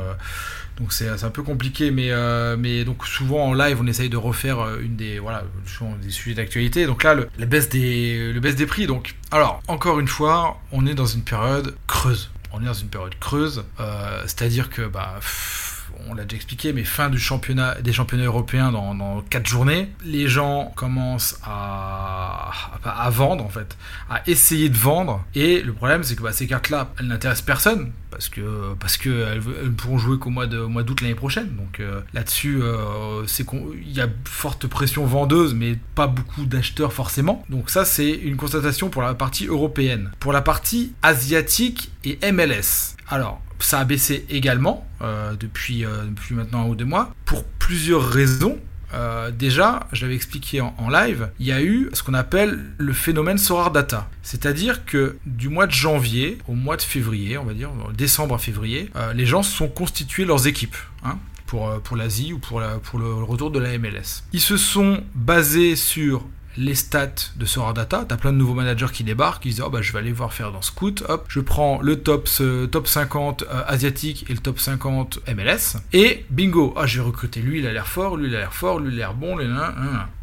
Donc 0.79 0.93
c'est 0.93 1.25
un 1.25 1.31
peu 1.31 1.43
compliqué, 1.43 1.91
mais 1.91 2.13
euh, 2.13 2.57
mais 2.57 2.85
donc 2.85 3.07
souvent 3.07 3.47
en 3.47 3.55
live, 3.55 3.79
on 3.81 3.87
essaye 3.87 4.09
de 4.09 4.17
refaire 4.17 4.61
euh, 4.61 4.79
une 4.81 4.95
des 4.95 5.19
voilà, 5.19 5.45
des 6.01 6.11
sujets 6.11 6.37
d'actualité. 6.37 6.87
Donc 6.87 7.03
là, 7.03 7.17
la 7.39 7.47
baisse 7.47 7.69
des 7.69 8.33
le 8.33 8.41
baisse 8.41 8.55
des 8.55 8.67
prix. 8.67 8.87
Donc 8.87 9.17
alors 9.33 9.61
encore 9.67 9.99
une 9.99 10.09
fois, 10.09 10.61
on 10.71 10.87
est 10.87 10.95
dans 10.95 11.07
une 11.07 11.23
période 11.23 11.75
creuse. 11.87 12.31
On 12.53 12.63
est 12.63 12.67
dans 12.67 12.73
une 12.73 12.89
période 12.89 13.15
creuse, 13.19 13.65
euh, 13.81 14.23
c'est-à-dire 14.23 14.71
que 14.71 14.83
bah 14.83 15.19
on 16.07 16.15
l'a 16.15 16.25
déjà 16.25 16.37
expliqué, 16.37 16.73
mais 16.73 16.85
fin 16.85 17.11
du 17.11 17.19
championnat, 17.19 17.75
des 17.81 17.93
championnats 17.93 18.25
européens 18.25 18.73
dans, 18.73 18.95
dans 18.95 19.21
4 19.23 19.47
journées. 19.47 19.91
Les 20.05 20.29
gens 20.29 20.73
commencent 20.77 21.39
à, 21.43 22.53
à, 22.85 23.05
à 23.07 23.11
vendre, 23.11 23.45
en 23.45 23.49
fait, 23.49 23.77
à 24.09 24.23
essayer 24.29 24.69
de 24.69 24.77
vendre. 24.77 25.25
Et 25.35 25.61
le 25.61 25.73
problème, 25.73 26.05
c'est 26.05 26.15
que 26.17 26.23
bah, 26.23 26.33
ces 26.33 26.47
cartes-là, 26.47 26.93
elles 26.99 27.07
n'intéressent 27.07 27.45
personne. 27.45 27.93
Parce 28.11 28.29
que 28.29 28.75
parce 28.81 28.97
elles, 29.07 29.41
pourront 29.77 29.99
jouer 29.99 30.19
qu'au 30.19 30.31
mois 30.31 30.47
de 30.47 30.59
mois 30.61 30.83
d'août 30.83 31.01
l'année 31.03 31.15
prochaine. 31.15 31.51
Donc 31.57 31.81
euh, 31.81 32.01
là-dessus, 32.15 32.63
euh, 32.63 33.27
c'est 33.27 33.45
qu'on- 33.45 33.71
il 33.75 33.93
y 33.93 34.01
a 34.01 34.09
forte 34.25 34.67
pression 34.67 35.05
vendeuse, 35.05 35.55
mais 35.55 35.77
pas 35.95 36.07
beaucoup 36.07 36.47
d'acheteurs 36.47 36.93
forcément. 36.93 37.45
Donc 37.51 37.71
ça, 37.71 37.85
c'est 37.85 38.11
une 38.11 38.37
constatation 38.37 38.89
pour 38.89 39.03
la 39.03 39.15
partie 39.15 39.47
européenne. 39.47 40.11
Pour 40.21 40.33
la 40.33 40.41
partie 40.43 40.93
asiatique 41.03 41.91
et 42.05 42.19
MLS. 42.33 42.97
Alors, 43.09 43.41
ça 43.59 43.81
a 43.81 43.85
baissé 43.85 44.25
également 44.31 44.87
euh, 45.03 45.35
depuis, 45.39 45.85
depuis 46.07 46.35
maintenant 46.35 46.65
un 46.65 46.69
ou 46.69 46.75
deux 46.75 46.85
mois 46.85 47.15
pour 47.25 47.45
plusieurs 47.45 48.09
raisons. 48.09 48.59
Euh, 48.95 49.31
déjà, 49.31 49.87
je 49.93 50.03
l'avais 50.03 50.15
expliqué 50.15 50.61
en, 50.61 50.89
live, 50.89 51.31
il 51.39 51.47
y 51.47 51.53
a 51.53 51.63
eu 51.63 51.91
ce 51.93 52.03
qu'on 52.03 52.15
appelle 52.15 52.59
le 52.79 52.93
phénomène 52.93 53.39
Sorar 53.39 53.71
Data. 53.71 54.09
C'est-à-dire 54.23 54.85
que 54.85 55.17
du 55.27 55.49
mois 55.49 55.67
de 55.67 55.73
janvier 55.73 56.39
au 56.49 56.55
mois 56.55 56.77
de 56.77 56.83
février, 56.83 57.39
on 57.39 57.45
va 57.45 57.55
dire, 57.55 57.71
décembre 57.97 58.35
à 58.35 58.39
février, 58.39 58.91
euh, 58.97 59.13
les 59.13 59.27
gens 59.27 59.43
se 59.43 59.55
sont 59.55 59.69
constitués 59.69 60.25
leurs 60.25 60.47
équipes. 60.47 60.77
Hein 61.05 61.19
pour, 61.47 61.71
euh, 61.71 61.97
l'Asie 61.97 62.35
ou 62.35 62.39
pour, 62.39 62.63
pour 62.83 62.99
le 62.99 63.15
retour 63.15 63.51
de 63.51 63.59
la 63.59 63.79
MLS. 63.79 64.23
Ils 64.35 64.41
se 64.41 64.59
sont 64.59 65.03
basés 65.15 65.77
sur 65.77 66.27
les 66.59 66.75
stats 66.75 67.31
de 67.37 67.45
Sora 67.47 67.73
Data. 67.73 68.05
T'as 68.07 68.17
plein 68.17 68.33
de 68.33 68.37
nouveaux 68.37 68.55
managers 68.55 68.89
qui 68.93 69.05
débarquent, 69.05 69.45
qui 69.45 69.51
disent 69.51 69.63
oh 69.65 69.71
bah 69.71 69.81
je 69.81 69.93
vais 69.93 70.01
aller 70.01 70.13
voir 70.13 70.33
faire 70.33 70.51
dans 70.53 70.61
Scout. 70.61 71.05
Hop, 71.09 71.27
je 71.29 71.41
prends 71.41 71.81
le 71.81 72.01
top 72.01 72.27
ce 72.27 72.67
top 72.67 72.89
50 72.89 73.45
euh, 73.45 73.63
asiatique 73.67 74.27
et 74.29 74.33
le 74.33 74.41
top 74.41 74.59
50 74.59 75.21
MLS 75.37 75.79
et 75.93 76.27
bingo. 76.31 76.75
Ah 76.77 76.87
j'ai 76.87 77.01
recruté 77.01 77.41
lui, 77.41 77.61
il 77.61 77.67
a 77.67 77.73
l'air 77.73 77.87
fort, 77.87 78.17
lui 78.17 78.29
il 78.29 78.35
a 78.35 78.41
l'air 78.41 78.53
fort, 78.53 78.81
lui 78.81 78.93
il 78.93 78.95
a 78.97 78.99
l'air 78.99 79.15
bon. 79.15 79.37
Lui. 79.37 79.47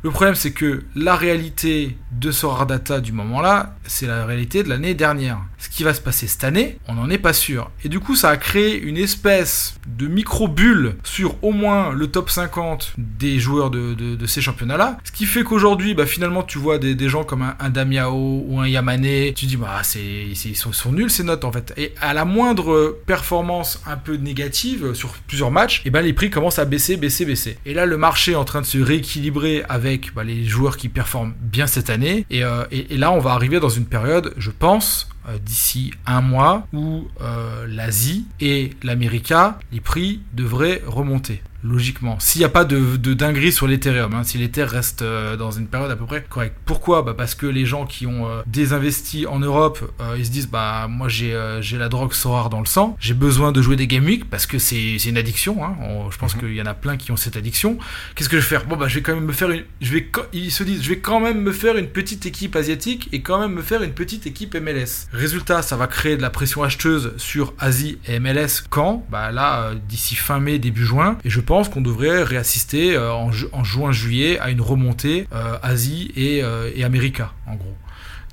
Le 0.04 0.12
problème 0.12 0.36
c'est 0.36 0.52
que 0.52 0.84
la 0.96 1.16
réalité 1.16 1.98
de 2.12 2.32
Sora 2.32 2.66
Data 2.66 3.00
du 3.00 3.14
moment 3.14 3.42
là, 3.42 3.76
c'est 3.86 4.08
la 4.08 4.26
réalité 4.26 4.62
de 4.62 4.70
l'année 4.70 4.94
dernière. 4.94 5.40
Ce 5.58 5.70
qui 5.70 5.84
va 5.84 5.94
se 5.94 6.02
passer 6.02 6.28
cette 6.28 6.44
année, 6.44 6.80
on 6.88 6.96
n'en 6.96 7.10
est 7.10 7.18
pas 7.18 7.34
sûr. 7.34 7.72
Et 7.84 7.90
du 7.90 8.00
coup 8.02 8.16
ça 8.16 8.30
a 8.30 8.38
créé 8.38 8.80
une 8.80 8.98
espèce 8.98 9.76
de 9.88 10.08
micro 10.08 10.50
bulle 10.50 10.98
sur 11.04 11.42
au 11.44 11.52
moins 11.52 11.94
le 11.94 12.08
top 12.08 12.30
50 12.30 12.94
des 12.98 13.40
joueurs 13.40 13.72
de, 13.72 13.94
de, 13.94 14.16
de 14.16 14.26
ces 14.26 14.42
championnats 14.42 14.78
là. 14.78 14.98
Ce 15.06 15.14
qui 15.14 15.26
fait 15.26 15.44
qu'aujourd'hui 15.44 15.94
bah 15.94 16.06
finalement 16.06 16.25
tu 16.48 16.58
vois 16.58 16.78
des, 16.78 17.10
gens 17.10 17.24
comme 17.24 17.54
un, 17.60 17.70
Damiao 17.70 18.46
ou 18.48 18.60
un 18.60 18.68
Yamane, 18.68 19.34
tu 19.36 19.46
dis 19.46 19.58
bah 19.58 19.82
c'est 19.84 20.02
ils 20.02 20.56
sont, 20.56 20.92
nuls 20.92 21.10
ces 21.10 21.24
notes 21.24 21.46
en 21.46 21.52
fait. 21.52 21.74
Et 21.78 21.94
à 22.02 22.14
la 22.14 22.26
moindre 22.26 22.98
performance 23.06 23.82
un 23.86 23.98
peu 23.98 24.16
négative 24.16 24.94
sur 24.94 25.10
plusieurs 25.28 25.52
matchs, 25.52 25.82
et 25.86 25.90
ben 25.90 26.02
les 26.02 26.14
prix 26.14 26.30
commencent 26.30 26.60
à 26.60 26.66
baisser, 26.66 26.98
baisser, 26.98 27.26
baisser. 27.26 27.58
Et 27.66 27.74
là 27.74 27.86
le 27.86 27.98
marché 27.98 28.32
est 28.34 28.36
en 28.36 28.46
train 28.46 28.62
de 28.62 28.66
se 28.66 28.78
rééquilibrer 28.78 29.64
avec 29.70 30.14
bah, 30.14 30.24
les 30.24 30.46
joueurs 30.46 30.78
qui 30.78 30.90
performent 30.90 31.34
bien 31.40 31.68
cette 31.68 31.90
année. 31.90 32.26
Et, 32.30 32.44
euh, 32.44 32.64
et, 32.72 32.98
là 32.98 33.12
on 33.12 33.20
va 33.20 33.32
arriver 33.32 33.60
dans 33.60 33.70
une 33.70 33.86
période, 33.86 34.34
je 34.38 34.52
pense, 34.52 35.10
euh, 35.28 35.38
d'ici 35.44 35.92
un 36.06 36.22
mois 36.22 36.68
où 36.72 37.08
euh, 37.22 37.66
l'Asie 37.68 38.26
et 38.40 38.72
l'América, 38.84 39.58
les 39.72 39.80
prix 39.80 40.22
devraient 40.34 40.84
remonter. 40.86 41.42
Logiquement, 41.70 42.20
s'il 42.20 42.40
n'y 42.40 42.46
a 42.46 42.50
pas 42.50 42.64
de, 42.64 42.96
de 42.96 43.14
dinguerie 43.16 43.52
sur 43.52 43.66
l'Ethereum, 43.66 44.14
hein, 44.14 44.24
si 44.24 44.38
l'Ether 44.38 44.66
reste 44.66 45.02
euh, 45.02 45.36
dans 45.36 45.50
une 45.52 45.66
période 45.68 45.90
à 45.90 45.96
peu 45.96 46.06
près 46.06 46.24
correcte. 46.30 46.56
Pourquoi? 46.66 47.02
Bah 47.02 47.16
Parce 47.18 47.34
que 47.34 47.48
les 47.48 47.66
gens 47.66 47.86
qui 47.88 48.06
ont 48.06 48.30
euh, 48.30 48.42
désinvesti 48.46 49.26
en 49.26 49.40
Europe, 49.40 49.80
euh, 50.00 50.16
ils 50.18 50.26
se 50.26 50.32
disent 50.32 50.48
bah 50.50 50.88
moi 50.90 51.08
j'ai 51.10 51.36
j'ai 51.62 51.78
la 51.78 51.90
drogue 51.90 52.14
Sorare 52.14 52.50
dans 52.50 52.60
le 52.60 52.66
sang, 52.68 52.96
j'ai 53.00 53.14
besoin 53.16 53.52
de 53.52 53.62
jouer 53.62 53.76
des 53.76 53.88
Game 53.88 54.06
Week 54.06 54.30
parce 54.30 54.46
que 54.46 54.60
c'est 54.60 54.96
une 55.06 55.18
addiction. 55.18 55.64
Hein. 55.66 55.76
On- 55.82 56.12
je 56.12 56.18
pense 56.20 56.36
Mhm. 56.36 56.42
qu'il 56.42 56.54
y 56.56 56.62
en 56.62 56.66
a 56.68 56.74
plein 56.76 56.98
qui 56.98 57.12
ont 57.12 57.18
cette 57.18 57.36
addiction. 57.38 57.78
Qu'est-ce 58.16 58.30
que 58.30 58.38
je 58.38 58.42
vais 58.44 58.48
faire? 58.48 58.66
Bon 58.68 58.76
bah 58.78 58.88
je 58.88 58.96
vais 58.96 59.02
quand 59.02 59.16
même 59.16 59.26
me 59.26 59.34
faire 59.34 59.50
une, 59.50 59.64
je 59.82 59.92
vais 59.92 60.08
ils 60.34 60.52
se 60.52 60.64
disent 60.64 60.84
je 60.84 60.90
vais 60.90 61.00
quand 61.00 61.20
même 61.20 61.42
me 61.42 61.52
faire 61.52 61.78
une 61.78 61.88
petite 61.88 62.26
équipe 62.28 62.56
asiatique 62.56 63.10
et 63.12 63.22
quand 63.22 63.40
même 63.40 63.54
me 63.54 63.62
faire 63.64 63.82
une 63.82 63.94
petite 63.94 64.28
équipe 64.28 64.54
MLS. 64.56 65.08
Résultat, 65.14 65.62
ça 65.64 65.78
va 65.78 65.88
créer 65.88 66.16
de 66.18 66.22
la 66.22 66.30
pression 66.30 66.62
acheteuse 66.64 67.14
sur 67.18 67.54
Asie 67.60 67.98
et 68.08 68.20
MLS 68.20 68.62
quand? 68.70 69.06
Bah 69.10 69.32
là 69.32 69.72
d'ici 69.90 70.16
fin 70.16 70.40
mai 70.40 70.60
début 70.60 70.86
juin 70.86 71.18
et 71.24 71.30
je 71.30 71.40
pense 71.40 71.55
qu'on 71.64 71.82
devrait 71.82 72.24
réassister 72.24 72.96
euh, 72.96 73.14
en, 73.14 73.32
ju- 73.32 73.48
en 73.52 73.64
juin 73.64 73.92
juillet 73.92 74.40
à 74.40 74.50
une 74.50 74.62
remontée 74.62 75.28
euh, 75.34 75.58
Asie 75.64 76.12
et, 76.16 76.44
euh, 76.44 76.70
et 76.76 76.84
America 76.84 77.32
en 77.48 77.56
gros. 77.56 77.76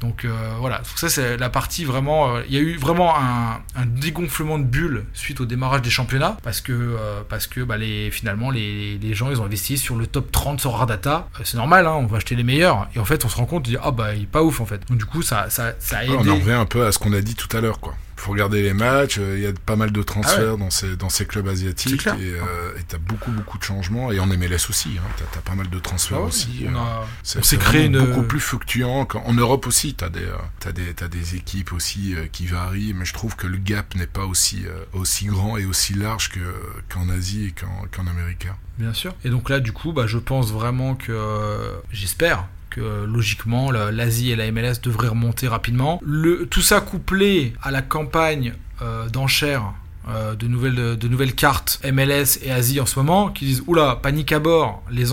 Donc 0.00 0.24
euh, 0.24 0.32
voilà, 0.58 0.78
Donc 0.78 0.98
ça 0.98 1.08
c'est 1.08 1.36
la 1.36 1.48
partie 1.48 1.84
vraiment. 1.84 2.34
euh, 2.34 2.42
Il 2.48 2.54
y 2.54 2.58
a 2.58 2.60
eu 2.60 2.76
vraiment 2.76 3.14
un, 3.16 3.60
un 3.76 3.86
dégonflement 3.86 4.58
de 4.58 4.64
bulles 4.64 5.04
suite 5.14 5.40
au 5.40 5.46
démarrage 5.46 5.82
des 5.82 5.90
championnats 5.90 6.36
parce 6.42 6.60
que 6.60 6.72
euh, 6.72 7.20
parce 7.28 7.46
que 7.46 7.60
bah, 7.60 7.76
les 7.76 8.10
finalement 8.10 8.50
les, 8.50 8.98
les 8.98 9.14
gens 9.14 9.30
ils 9.30 9.40
ont 9.40 9.44
investi 9.44 9.78
sur 9.78 9.94
le 9.94 10.08
top 10.08 10.32
30 10.32 10.60
sur 10.60 10.72
Radata. 10.74 11.28
C'est 11.44 11.56
normal, 11.56 11.86
hein, 11.86 11.92
on 12.00 12.06
va 12.06 12.16
acheter 12.16 12.34
les 12.34 12.42
meilleurs 12.42 12.88
et 12.96 12.98
en 12.98 13.04
fait 13.04 13.24
on 13.24 13.28
se 13.28 13.36
rend 13.36 13.44
compte 13.46 13.68
ah 13.80 13.92
bah 13.92 14.12
il 14.16 14.22
est 14.22 14.26
pas 14.26 14.42
ouf 14.42 14.60
en 14.60 14.66
fait. 14.66 14.80
Donc 14.88 14.98
du 14.98 15.04
coup 15.04 15.22
ça 15.22 15.48
ça, 15.50 15.74
ça 15.78 15.98
a 15.98 16.04
aidé. 16.04 16.14
On 16.18 16.28
en 16.28 16.34
revient 16.34 16.50
un 16.50 16.66
peu 16.66 16.84
à 16.84 16.90
ce 16.90 16.98
qu'on 16.98 17.12
a 17.12 17.20
dit 17.20 17.36
tout 17.36 17.56
à 17.56 17.60
l'heure, 17.60 17.78
quoi. 17.78 17.94
Faut 18.22 18.30
regarder 18.30 18.62
les 18.62 18.72
matchs, 18.72 19.18
euh, 19.18 19.36
il 19.36 19.42
y 19.42 19.46
a 19.48 19.52
pas 19.52 19.74
mal 19.74 19.90
de 19.90 20.00
transferts 20.00 20.56
dans, 20.56 20.70
ces, 20.70 20.94
dans 20.94 21.08
ces 21.08 21.26
clubs 21.26 21.48
asiatiques 21.48 22.06
et 22.06 22.10
euh, 22.34 22.78
et 22.78 22.82
t'as 22.86 22.98
beaucoup 22.98 23.32
beaucoup 23.32 23.58
de 23.58 23.64
changements 23.64 24.12
et 24.12 24.20
en 24.20 24.26
MLS 24.26 24.68
aussi, 24.70 24.90
hein, 24.96 25.08
t'as 25.16 25.24
t'as 25.32 25.40
pas 25.40 25.56
mal 25.56 25.68
de 25.68 25.78
transferts 25.80 26.18
Ah 26.18 26.22
ouais, 26.22 26.28
aussi. 26.28 26.64
on 26.68 26.72
euh, 26.72 26.78
a- 26.78 27.04
c'est- 27.24 27.40
on 27.40 27.42
s'est 27.42 27.56
c'est 27.56 27.58
créé 27.58 27.86
une- 27.86 27.98
beaucoup 27.98 28.22
plus 28.22 28.38
fluctuant. 28.38 29.08
En 29.24 29.34
Europe 29.34 29.66
aussi, 29.66 29.94
t'as 29.94 30.08
des, 30.08 30.20
euh, 30.20 31.08
des, 31.08 31.34
équipes 31.34 31.72
aussi 31.72 32.14
qui 32.30 32.46
varient, 32.46 32.94
mais 32.94 33.04
je 33.04 33.12
trouve 33.12 33.34
que 33.34 33.48
le 33.48 33.56
gap 33.58 33.96
n'est 33.96 34.06
pas 34.06 34.24
aussi, 34.24 34.66
aussi 34.92 35.26
grand 35.26 35.56
et 35.56 35.64
aussi 35.64 35.94
large 35.94 36.28
que, 36.30 36.38
qu'en 36.90 37.08
Asie 37.08 37.46
et 37.46 37.50
qu'en, 37.90 38.06
Amérique. 38.06 38.46
Bien 38.78 38.94
sûr. 38.94 39.14
Et 39.24 39.30
donc 39.30 39.50
là, 39.50 39.58
du 39.58 39.72
coup, 39.72 39.92
bah, 39.92 40.06
je 40.06 40.18
pense 40.18 40.52
vraiment 40.52 40.94
que, 40.94 41.12
j'espère 41.90 42.46
que 42.74 42.80
euh, 42.80 43.06
logiquement 43.06 43.70
la- 43.70 43.92
l'Asie 43.92 44.30
et 44.32 44.36
la 44.36 44.50
MLS 44.50 44.80
devraient 44.82 45.08
remonter 45.08 45.46
rapidement. 45.48 46.00
Tout 46.50 46.62
ça 46.62 46.80
couplé 46.80 47.52
à 47.62 47.70
la 47.70 47.82
campagne 47.82 48.54
euh, 48.80 49.08
d'enchères 49.08 49.72
euh, 50.08 50.34
de 50.34 50.48
nouvelles 50.48 51.34
cartes 51.34 51.80
MLS 51.92 52.38
et 52.42 52.50
Asie 52.50 52.80
en 52.80 52.86
ce 52.86 52.98
moment 52.98 53.28
qui 53.28 53.44
disent 53.44 53.62
oula 53.68 53.96
panique 54.02 54.32
à 54.32 54.40
bord 54.40 54.82
les 54.90 55.12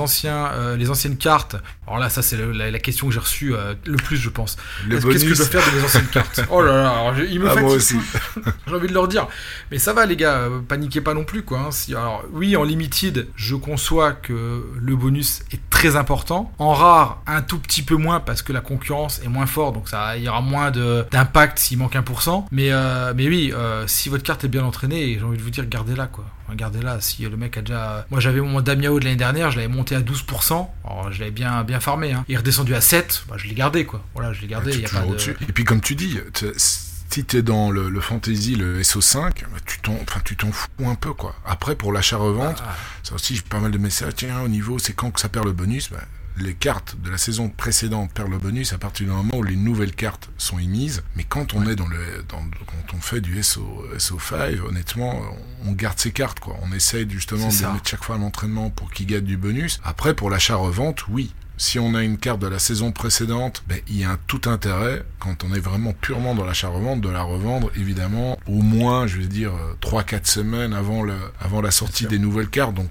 anciennes 0.90 1.18
cartes 1.18 1.56
alors 1.89 1.99
là 1.99 2.09
ça 2.09 2.21
c'est 2.21 2.37
la, 2.37 2.71
la 2.71 2.79
question 2.79 3.07
que 3.07 3.13
j'ai 3.13 3.19
reçue 3.19 3.53
euh, 3.55 3.73
le 3.85 3.97
plus 3.97 4.17
je 4.17 4.29
pense 4.29 4.57
Qu'est-ce 4.89 5.05
que 5.05 5.17
je 5.17 5.35
dois 5.35 5.45
faire 5.45 5.71
de 5.73 5.77
mes 5.77 5.83
anciennes 5.83 6.07
cartes? 6.07 6.41
Oh 6.51 6.61
là 6.61 6.71
là 6.83 6.89
alors, 6.89 7.15
je- 7.15 7.23
il 7.23 7.39
me 7.39 7.45
ah, 7.47 7.49
fatigue 7.49 7.63
moi 7.65 7.73
aussi. 7.75 7.95
j'ai 8.67 8.73
envie 8.75 8.87
de 8.87 8.93
leur 8.93 9.07
dire. 9.07 9.27
Mais 9.71 9.79
ça 9.79 9.93
va, 9.93 10.05
les 10.05 10.15
gars, 10.15 10.35
euh, 10.37 10.59
paniquez 10.67 11.01
pas 11.01 11.13
non 11.13 11.23
plus, 11.23 11.43
quoi. 11.43 11.59
hein. 11.59 11.71
Si, 11.71 11.93
alors, 11.93 12.23
oui, 12.31 12.55
en 12.55 12.63
limited, 12.63 13.27
je 13.35 13.55
conçois 13.55 14.13
que 14.13 14.63
le 14.79 14.95
bonus 14.95 15.41
est 15.51 15.59
très 15.69 15.95
important. 15.95 16.51
En 16.59 16.73
rare, 16.73 17.21
un 17.27 17.41
tout 17.41 17.59
petit 17.59 17.81
peu 17.81 17.95
moins 17.95 18.19
parce 18.19 18.41
que 18.41 18.53
la 18.53 18.61
concurrence 18.61 19.19
est 19.23 19.27
moins 19.29 19.45
forte, 19.45 19.73
donc 19.75 19.89
ça 19.89 20.17
il 20.17 20.23
y 20.23 20.29
aura 20.29 20.41
moins 20.41 20.71
d'impact 20.71 21.59
s'il 21.59 21.77
manque 21.79 21.95
1%. 21.95 22.45
Mais, 22.51 22.71
euh, 22.71 23.13
mais 23.15 23.27
oui, 23.27 23.51
euh, 23.55 23.85
si 23.87 24.09
votre 24.09 24.23
carte 24.23 24.43
est 24.43 24.47
bien 24.49 24.63
entraînée, 24.63 25.17
j'ai 25.19 25.23
envie 25.25 25.37
de 25.37 25.43
vous 25.43 25.49
dire, 25.49 25.65
gardez-la, 25.65 26.07
quoi. 26.07 26.25
Enfin, 26.49 26.55
Gardez-la. 26.55 26.99
Si 27.01 27.23
le 27.23 27.38
mec 27.38 27.57
a 27.57 27.61
déjà. 27.61 28.05
Moi, 28.09 28.19
j'avais 28.19 28.41
mon 28.41 28.59
Damiao 28.61 28.99
de 28.99 29.05
l'année 29.05 29.15
dernière, 29.15 29.51
je 29.51 29.57
l'avais 29.57 29.67
monté 29.71 29.95
à 29.95 30.01
12%. 30.01 30.67
Alors, 30.84 31.11
je 31.11 31.19
l'avais 31.19 31.31
bien, 31.31 31.63
bien 31.63 31.80
farmé. 31.80 32.11
Hein. 32.11 32.26
Il 32.27 32.34
est 32.35 32.38
redescendu 32.38 32.73
à 32.76 32.81
7, 32.81 33.23
bah, 33.30 33.35
je 33.38 33.47
l'ai 33.47 33.53
gardé, 33.55 33.85
quoi. 33.85 34.03
Voilà, 34.15 34.34
je 34.34 34.41
l'ai 34.41 34.47
gardé. 34.47 34.71
Ah, 34.73 34.77
y 34.80 34.85
a 34.85 34.89
pas 34.89 35.05
de... 35.05 35.31
Et 35.47 35.53
puis 35.53 35.63
comme 35.63 35.81
tu 35.81 35.95
dis, 35.95 36.17
tu- 36.34 36.45
si 36.57 37.23
t'es 37.26 37.41
dans 37.41 37.71
le, 37.71 37.89
le 37.89 38.01
fantasy, 38.01 38.55
le 38.55 38.81
SO5, 38.81 39.19
bah, 39.21 39.57
tu 39.65 39.80
t'en, 39.80 39.93
enfin, 40.03 40.21
tu 40.23 40.35
t'en 40.35 40.51
fous 40.51 40.67
un 40.85 40.93
peu 40.95 41.11
quoi. 41.13 41.35
Après 41.45 41.76
pour 41.76 41.91
l'achat-revente, 41.91 42.61
Ah, 42.63 42.76
ça 43.03 43.15
aussi 43.15 43.35
j'ai 43.35 43.41
pas 43.41 43.59
mal 43.59 43.71
de 43.71 43.77
messages. 43.80 44.13
Tiens, 44.15 44.41
au 44.41 44.47
niveau, 44.47 44.77
c'est 44.80 44.93
quand 44.93 45.09
que 45.11 45.19
ça 45.19 45.27
perd 45.30 45.45
le 45.45 45.51
bonus 45.53 45.89
bah, 45.91 45.97
les 46.39 46.53
cartes 46.53 46.95
de 47.01 47.09
la 47.09 47.17
saison 47.17 47.49
précédente 47.49 48.11
perdent 48.13 48.31
le 48.31 48.37
bonus 48.37 48.73
à 48.73 48.77
partir 48.77 49.05
du 49.05 49.11
moment 49.11 49.37
où 49.37 49.43
les 49.43 49.55
nouvelles 49.55 49.95
cartes 49.95 50.29
sont 50.37 50.59
émises. 50.59 51.03
Mais 51.15 51.23
quand 51.23 51.53
on 51.53 51.67
est 51.67 51.75
dans 51.75 51.87
le, 51.87 52.23
dans, 52.27 52.43
quand 52.65 52.97
on 52.97 53.01
fait 53.01 53.21
du 53.21 53.41
SO, 53.43 53.85
SO5, 53.97 54.59
honnêtement, 54.61 55.21
on 55.65 55.71
garde 55.73 55.99
ses 55.99 56.11
cartes, 56.11 56.39
quoi. 56.39 56.55
On 56.61 56.71
essaye 56.73 57.09
justement 57.09 57.47
de 57.47 57.73
mettre 57.73 57.89
chaque 57.89 58.03
fois 58.03 58.15
à 58.15 58.19
l'entraînement 58.19 58.69
pour 58.69 58.91
qu'ils 58.91 59.07
gagnent 59.07 59.25
du 59.25 59.37
bonus. 59.37 59.79
Après, 59.83 60.13
pour 60.13 60.29
l'achat-revente, 60.29 61.07
oui, 61.07 61.33
si 61.57 61.77
on 61.77 61.93
a 61.93 62.03
une 62.03 62.17
carte 62.17 62.39
de 62.39 62.47
la 62.47 62.57
saison 62.57 62.93
précédente, 62.93 63.63
ben, 63.67 63.79
il 63.89 63.97
y 63.97 64.05
a 64.05 64.11
un 64.11 64.19
tout 64.27 64.41
intérêt, 64.45 65.03
quand 65.19 65.43
on 65.43 65.53
est 65.53 65.59
vraiment 65.59 65.91
purement 65.91 66.33
dans 66.33 66.45
l'achat-revente, 66.45 67.01
de 67.01 67.09
la 67.09 67.21
revendre, 67.21 67.69
évidemment, 67.75 68.39
au 68.47 68.61
moins, 68.61 69.07
je 69.07 69.17
vais 69.17 69.27
dire, 69.27 69.51
3-4 69.81 70.25
semaines 70.25 70.73
avant, 70.73 71.03
le, 71.03 71.15
avant 71.41 71.61
la 71.61 71.71
sortie 71.71 72.05
des 72.05 72.17
nouvelles 72.17 72.49
cartes. 72.49 72.73
Donc, 72.73 72.89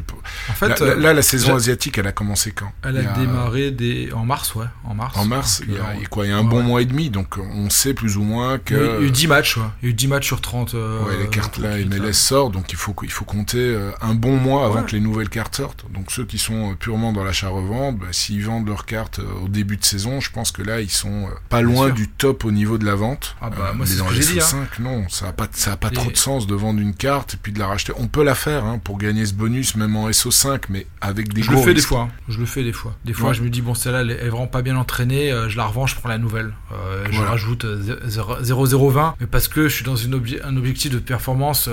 en 0.00 0.52
fait, 0.52 0.80
là, 0.80 0.94
là, 0.94 1.14
la 1.14 1.22
saison 1.22 1.54
asiatique, 1.54 1.98
elle 1.98 2.06
a 2.06 2.12
commencé 2.12 2.52
quand 2.52 2.72
Elle 2.82 2.98
a, 2.98 3.12
démarré 3.12 3.70
des... 3.70 4.10
en 4.12 4.24
mars, 4.24 4.54
ouais. 4.54 4.66
En 4.84 4.94
mars. 4.94 5.16
En 5.16 5.24
mars, 5.24 5.62
il 5.66 5.74
y 5.74 5.78
a, 5.78 6.08
quoi, 6.08 6.26
il 6.26 6.30
y 6.30 6.32
a 6.32 6.36
un 6.36 6.44
bon 6.44 6.62
mois 6.62 6.82
et 6.82 6.84
demi, 6.84 7.10
donc 7.10 7.38
on 7.38 7.70
sait 7.70 7.94
plus 7.94 8.16
ou 8.16 8.22
moins 8.22 8.58
que. 8.58 8.74
Il 8.74 9.02
y 9.02 9.04
a 9.04 9.08
eu 9.08 9.10
10 9.10 9.26
matchs, 9.26 9.56
ouais. 9.56 9.64
Il 9.82 9.86
y 9.86 9.88
a 9.88 9.90
eu 9.90 9.94
10 9.94 10.08
matchs 10.08 10.26
sur 10.26 10.40
30. 10.40 10.74
Euh, 10.74 11.04
ouais, 11.04 11.18
les 11.18 11.28
cartes 11.28 11.58
là, 11.58 11.76
MLS 11.78 12.12
sort, 12.12 12.50
donc 12.50 12.72
il 12.72 12.76
faut, 12.76 12.94
il 13.02 13.10
faut 13.10 13.24
compter 13.24 13.58
euh, 13.58 13.90
un 14.00 14.14
bon 14.14 14.36
mois 14.36 14.66
avant 14.66 14.82
que 14.82 14.92
les 14.92 15.00
nouvelles 15.00 15.28
cartes 15.28 15.56
sortent. 15.56 15.84
Donc 15.90 16.10
ceux 16.10 16.24
qui 16.24 16.38
sont 16.38 16.72
euh, 16.72 16.74
purement 16.74 17.12
dans 17.12 17.24
l'achat-revente, 17.24 17.98
bah, 17.98 18.06
s'ils 18.12 18.44
vendent 18.44 18.68
leurs 18.68 18.86
cartes 18.86 19.20
au 19.42 19.48
début 19.48 19.76
de 19.76 19.84
saison, 19.84 20.20
je 20.20 20.30
pense 20.30 20.52
que 20.52 20.62
là, 20.62 20.80
ils 20.80 20.90
sont 20.90 21.28
pas 21.48 21.62
loin 21.62 21.90
du 21.90 22.08
top 22.08 22.44
au 22.44 22.50
niveau 22.50 22.78
de 22.78 22.84
la 22.84 22.94
vente. 22.94 23.36
Ah 23.40 23.50
bah, 23.50 23.72
moi, 23.74 23.86
c'est 23.86 23.98
dans 23.98 24.10
les 24.10 24.22
5, 24.22 24.56
hein. 24.56 24.66
non, 24.80 25.08
ça 25.08 25.26
n'a 25.26 25.32
pas, 25.32 25.48
ça 25.52 25.72
a 25.72 25.76
pas 25.76 25.90
trop 25.90 26.10
de 26.10 26.16
sens 26.16 26.46
de 26.46 26.54
vendre 26.54 26.80
une 26.80 26.94
carte 26.94 27.34
et 27.34 27.36
puis 27.36 27.52
de 27.52 27.58
la 27.58 27.66
racheter. 27.66 27.92
On 27.96 28.08
peut 28.08 28.24
la 28.24 28.34
faire 28.34 28.64
hein, 28.64 28.78
pour 28.82 28.98
gagner 28.98 29.26
ce 29.26 29.34
bonus, 29.34 29.74
même 29.82 29.96
en 29.96 30.08
SO5 30.08 30.62
mais 30.68 30.86
avec 31.00 31.32
des 31.32 31.42
Je 31.42 31.50
le 31.50 31.56
fais 31.58 31.74
des 31.74 31.80
fois. 31.80 32.08
Je 32.28 32.38
le 32.38 32.46
fais 32.46 32.62
des 32.62 32.72
fois. 32.72 32.96
Des 33.04 33.12
fois, 33.12 33.32
je 33.32 33.42
me 33.42 33.50
dis 33.50 33.60
bon, 33.60 33.74
celle-là, 33.74 34.00
elle 34.02 34.10
est 34.10 34.28
vraiment 34.28 34.46
pas 34.46 34.62
bien 34.62 34.76
entraînée. 34.76 35.32
Euh, 35.32 35.48
je 35.48 35.56
la 35.56 35.66
revends, 35.66 35.86
je 35.86 35.96
prends 35.96 36.08
la 36.08 36.18
nouvelle. 36.18 36.52
Euh, 36.72 37.04
je 37.10 37.20
rajoute 37.20 37.64
0,020, 37.64 39.00
euh, 39.00 39.10
mais 39.20 39.26
parce 39.26 39.48
que 39.48 39.68
je 39.68 39.74
suis 39.74 39.84
dans 39.84 39.96
une 39.96 40.22
un 40.44 40.56
objectif 40.56 40.90
de 40.90 40.98
performance, 40.98 41.68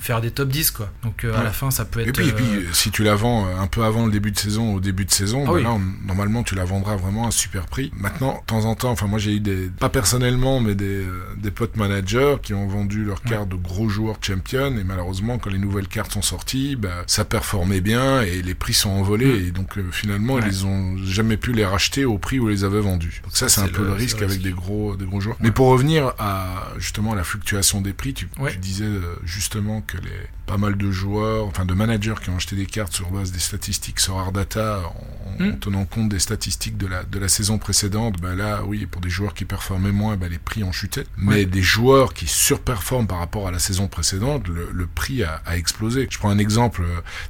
faire 0.00 0.20
des 0.20 0.30
top 0.30 0.48
10 0.48 0.70
quoi. 0.72 0.90
Donc 1.02 1.24
à 1.24 1.42
la 1.42 1.50
fin, 1.50 1.70
ça 1.70 1.84
peut 1.84 2.00
être. 2.00 2.08
Et 2.08 2.12
puis, 2.12 2.28
et 2.28 2.32
puis, 2.32 2.66
si 2.72 2.90
tu 2.90 3.02
la 3.02 3.14
vends 3.14 3.46
un 3.46 3.66
peu 3.66 3.82
avant 3.84 4.06
le 4.06 4.12
début 4.12 4.30
de 4.30 4.38
saison, 4.38 4.74
au 4.74 4.80
début 4.80 5.04
de 5.04 5.10
saison, 5.10 5.44
ah 5.48 5.60
bah 5.62 5.78
normalement, 6.04 6.42
tu 6.42 6.54
la 6.54 6.64
vendras 6.64 6.96
vraiment 6.96 7.26
à 7.26 7.30
super 7.30 7.66
prix. 7.66 7.90
Maintenant, 7.96 8.40
de 8.40 8.46
temps 8.46 8.64
en 8.64 8.74
temps, 8.74 8.90
enfin 8.90 9.06
moi 9.06 9.18
j'ai 9.18 9.36
eu 9.36 9.40
des, 9.40 9.68
pas 9.68 9.88
personnellement, 9.88 10.60
mais 10.60 10.74
des, 10.74 11.04
des 11.36 11.50
potes 11.50 11.76
managers 11.76 12.36
qui 12.42 12.54
ont 12.54 12.66
vendu 12.66 13.04
leurs 13.04 13.22
cartes 13.22 13.48
de 13.48 13.56
gros 13.56 13.88
joueurs 13.88 14.16
champion 14.20 14.76
et 14.76 14.84
malheureusement 14.84 15.38
quand 15.38 15.50
les 15.50 15.58
nouvelles 15.58 15.88
cartes 15.88 16.12
sont 16.12 16.22
sorties, 16.22 16.76
bah, 16.76 16.89
ça 17.06 17.24
performe 17.24 17.78
bien 17.80 18.22
et 18.22 18.42
les 18.42 18.54
prix 18.54 18.74
sont 18.74 18.90
envolés 18.90 19.26
mm. 19.26 19.46
et 19.46 19.50
donc 19.50 19.78
euh, 19.78 19.84
finalement 19.90 20.38
ils 20.38 20.66
ont 20.66 20.96
jamais 20.98 21.36
pu 21.36 21.52
les 21.52 21.64
racheter 21.64 22.04
au 22.04 22.18
prix 22.18 22.38
où 22.38 22.48
ils 22.48 22.52
les 22.52 22.64
avaient 22.64 22.80
vendus. 22.80 23.20
Donc 23.24 23.36
ça, 23.36 23.48
c'est 23.48 23.60
un 23.60 23.68
peu 23.68 23.84
le, 23.84 23.92
risque 23.92 24.22
avec 24.22 24.40
des 24.42 24.52
gros 24.52 24.96
des 24.96 25.04
gros 25.04 25.20
joueurs. 25.20 25.36
Mais 25.40 25.50
pour 25.50 25.68
revenir 25.68 26.12
à 26.18 26.68
justement 26.78 27.14
la 27.14 27.24
fluctuation 27.24 27.80
des 27.80 27.92
prix, 27.92 28.14
tu, 28.14 28.28
tu 28.50 28.58
disais 28.58 28.84
euh, 28.84 29.16
justement 29.24 29.80
que 29.82 29.96
les 29.98 30.10
pas 30.50 30.56
mal 30.56 30.76
de 30.76 30.90
joueurs, 30.90 31.46
enfin 31.46 31.64
de 31.64 31.74
managers 31.74 32.16
qui 32.20 32.28
ont 32.28 32.36
acheté 32.36 32.56
des 32.56 32.66
cartes 32.66 32.92
sur 32.92 33.08
base 33.12 33.30
des 33.30 33.38
statistiques 33.38 34.00
sur 34.00 34.18
Ardata 34.18 34.80
en, 34.80 35.44
en 35.44 35.46
hmm. 35.46 35.58
tenant 35.60 35.84
compte 35.84 36.08
des 36.08 36.18
statistiques 36.18 36.76
de 36.76 36.88
la, 36.88 37.04
de 37.04 37.18
la 37.20 37.28
saison 37.28 37.58
précédente. 37.58 38.20
Ben 38.20 38.34
là, 38.34 38.62
oui, 38.66 38.84
pour 38.86 39.00
des 39.00 39.10
joueurs 39.10 39.32
qui 39.32 39.44
performaient 39.44 39.92
moins, 39.92 40.16
ben 40.16 40.28
les 40.28 40.38
prix 40.38 40.64
ont 40.64 40.72
chuté. 40.72 41.04
Mais 41.16 41.44
des 41.44 41.62
joueurs 41.62 42.14
qui 42.14 42.26
surperforment 42.26 43.06
par 43.06 43.18
rapport 43.18 43.46
à 43.46 43.52
la 43.52 43.60
saison 43.60 43.86
précédente, 43.86 44.48
le, 44.48 44.70
le 44.72 44.86
prix 44.88 45.22
a, 45.22 45.40
a, 45.46 45.56
explosé. 45.56 46.08
Je 46.10 46.18
prends 46.18 46.30
un 46.30 46.38
exemple. 46.38 46.79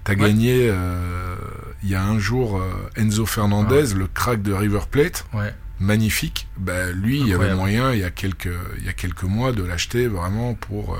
Tu 0.05 0.11
as 0.11 0.15
gagné 0.15 0.69
euh, 0.71 1.37
il 1.83 1.91
y 1.91 1.95
a 1.95 2.05
un 2.05 2.19
jour 2.19 2.59
euh, 2.59 2.91
Enzo 2.97 3.27
Fernandez, 3.27 3.95
le 3.95 4.07
crack 4.07 4.43
de 4.43 4.53
River 4.53 4.81
Plate. 4.91 5.27
magnifique. 5.81 6.47
Ben, 6.59 6.95
lui, 6.95 7.21
il 7.21 7.29
y 7.29 7.35
avait 7.35 7.55
moyen, 7.55 7.93
il 7.93 8.01
y 8.01 8.05
a 8.05 8.11
quelques, 8.11 8.51
il 8.79 8.85
y 8.85 8.89
a 8.89 8.93
quelques 8.93 9.25
mois, 9.25 9.53
de 9.53 9.65
l'acheter 9.65 10.07
vraiment 10.07 10.55
pour, 10.55 10.95
euh, 10.95 10.99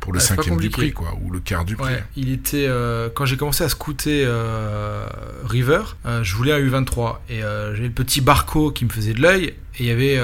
pour 0.00 0.12
le 0.12 0.18
ah, 0.18 0.22
cinquième 0.22 0.58
du 0.58 0.68
prix, 0.70 0.92
quoi, 0.92 1.16
ou 1.22 1.30
le 1.30 1.38
quart 1.40 1.64
du 1.64 1.76
prix. 1.76 1.94
il 2.16 2.32
était, 2.32 2.66
euh, 2.68 3.08
quand 3.14 3.24
j'ai 3.24 3.36
commencé 3.36 3.62
à 3.64 3.68
scouter 3.68 4.24
euh, 4.26 5.06
River, 5.44 5.82
je 6.22 6.34
voulais 6.34 6.52
un 6.52 6.58
U23 6.58 7.18
et 7.30 7.40
j'avais 7.40 7.86
le 7.86 7.90
petit 7.90 8.20
Barco 8.20 8.72
qui 8.72 8.84
me 8.84 8.90
faisait 8.90 9.14
de 9.14 9.22
l'œil. 9.22 9.54
Et 9.80 9.84
il 9.84 9.86
y 9.86 9.92
avait, 9.92 10.18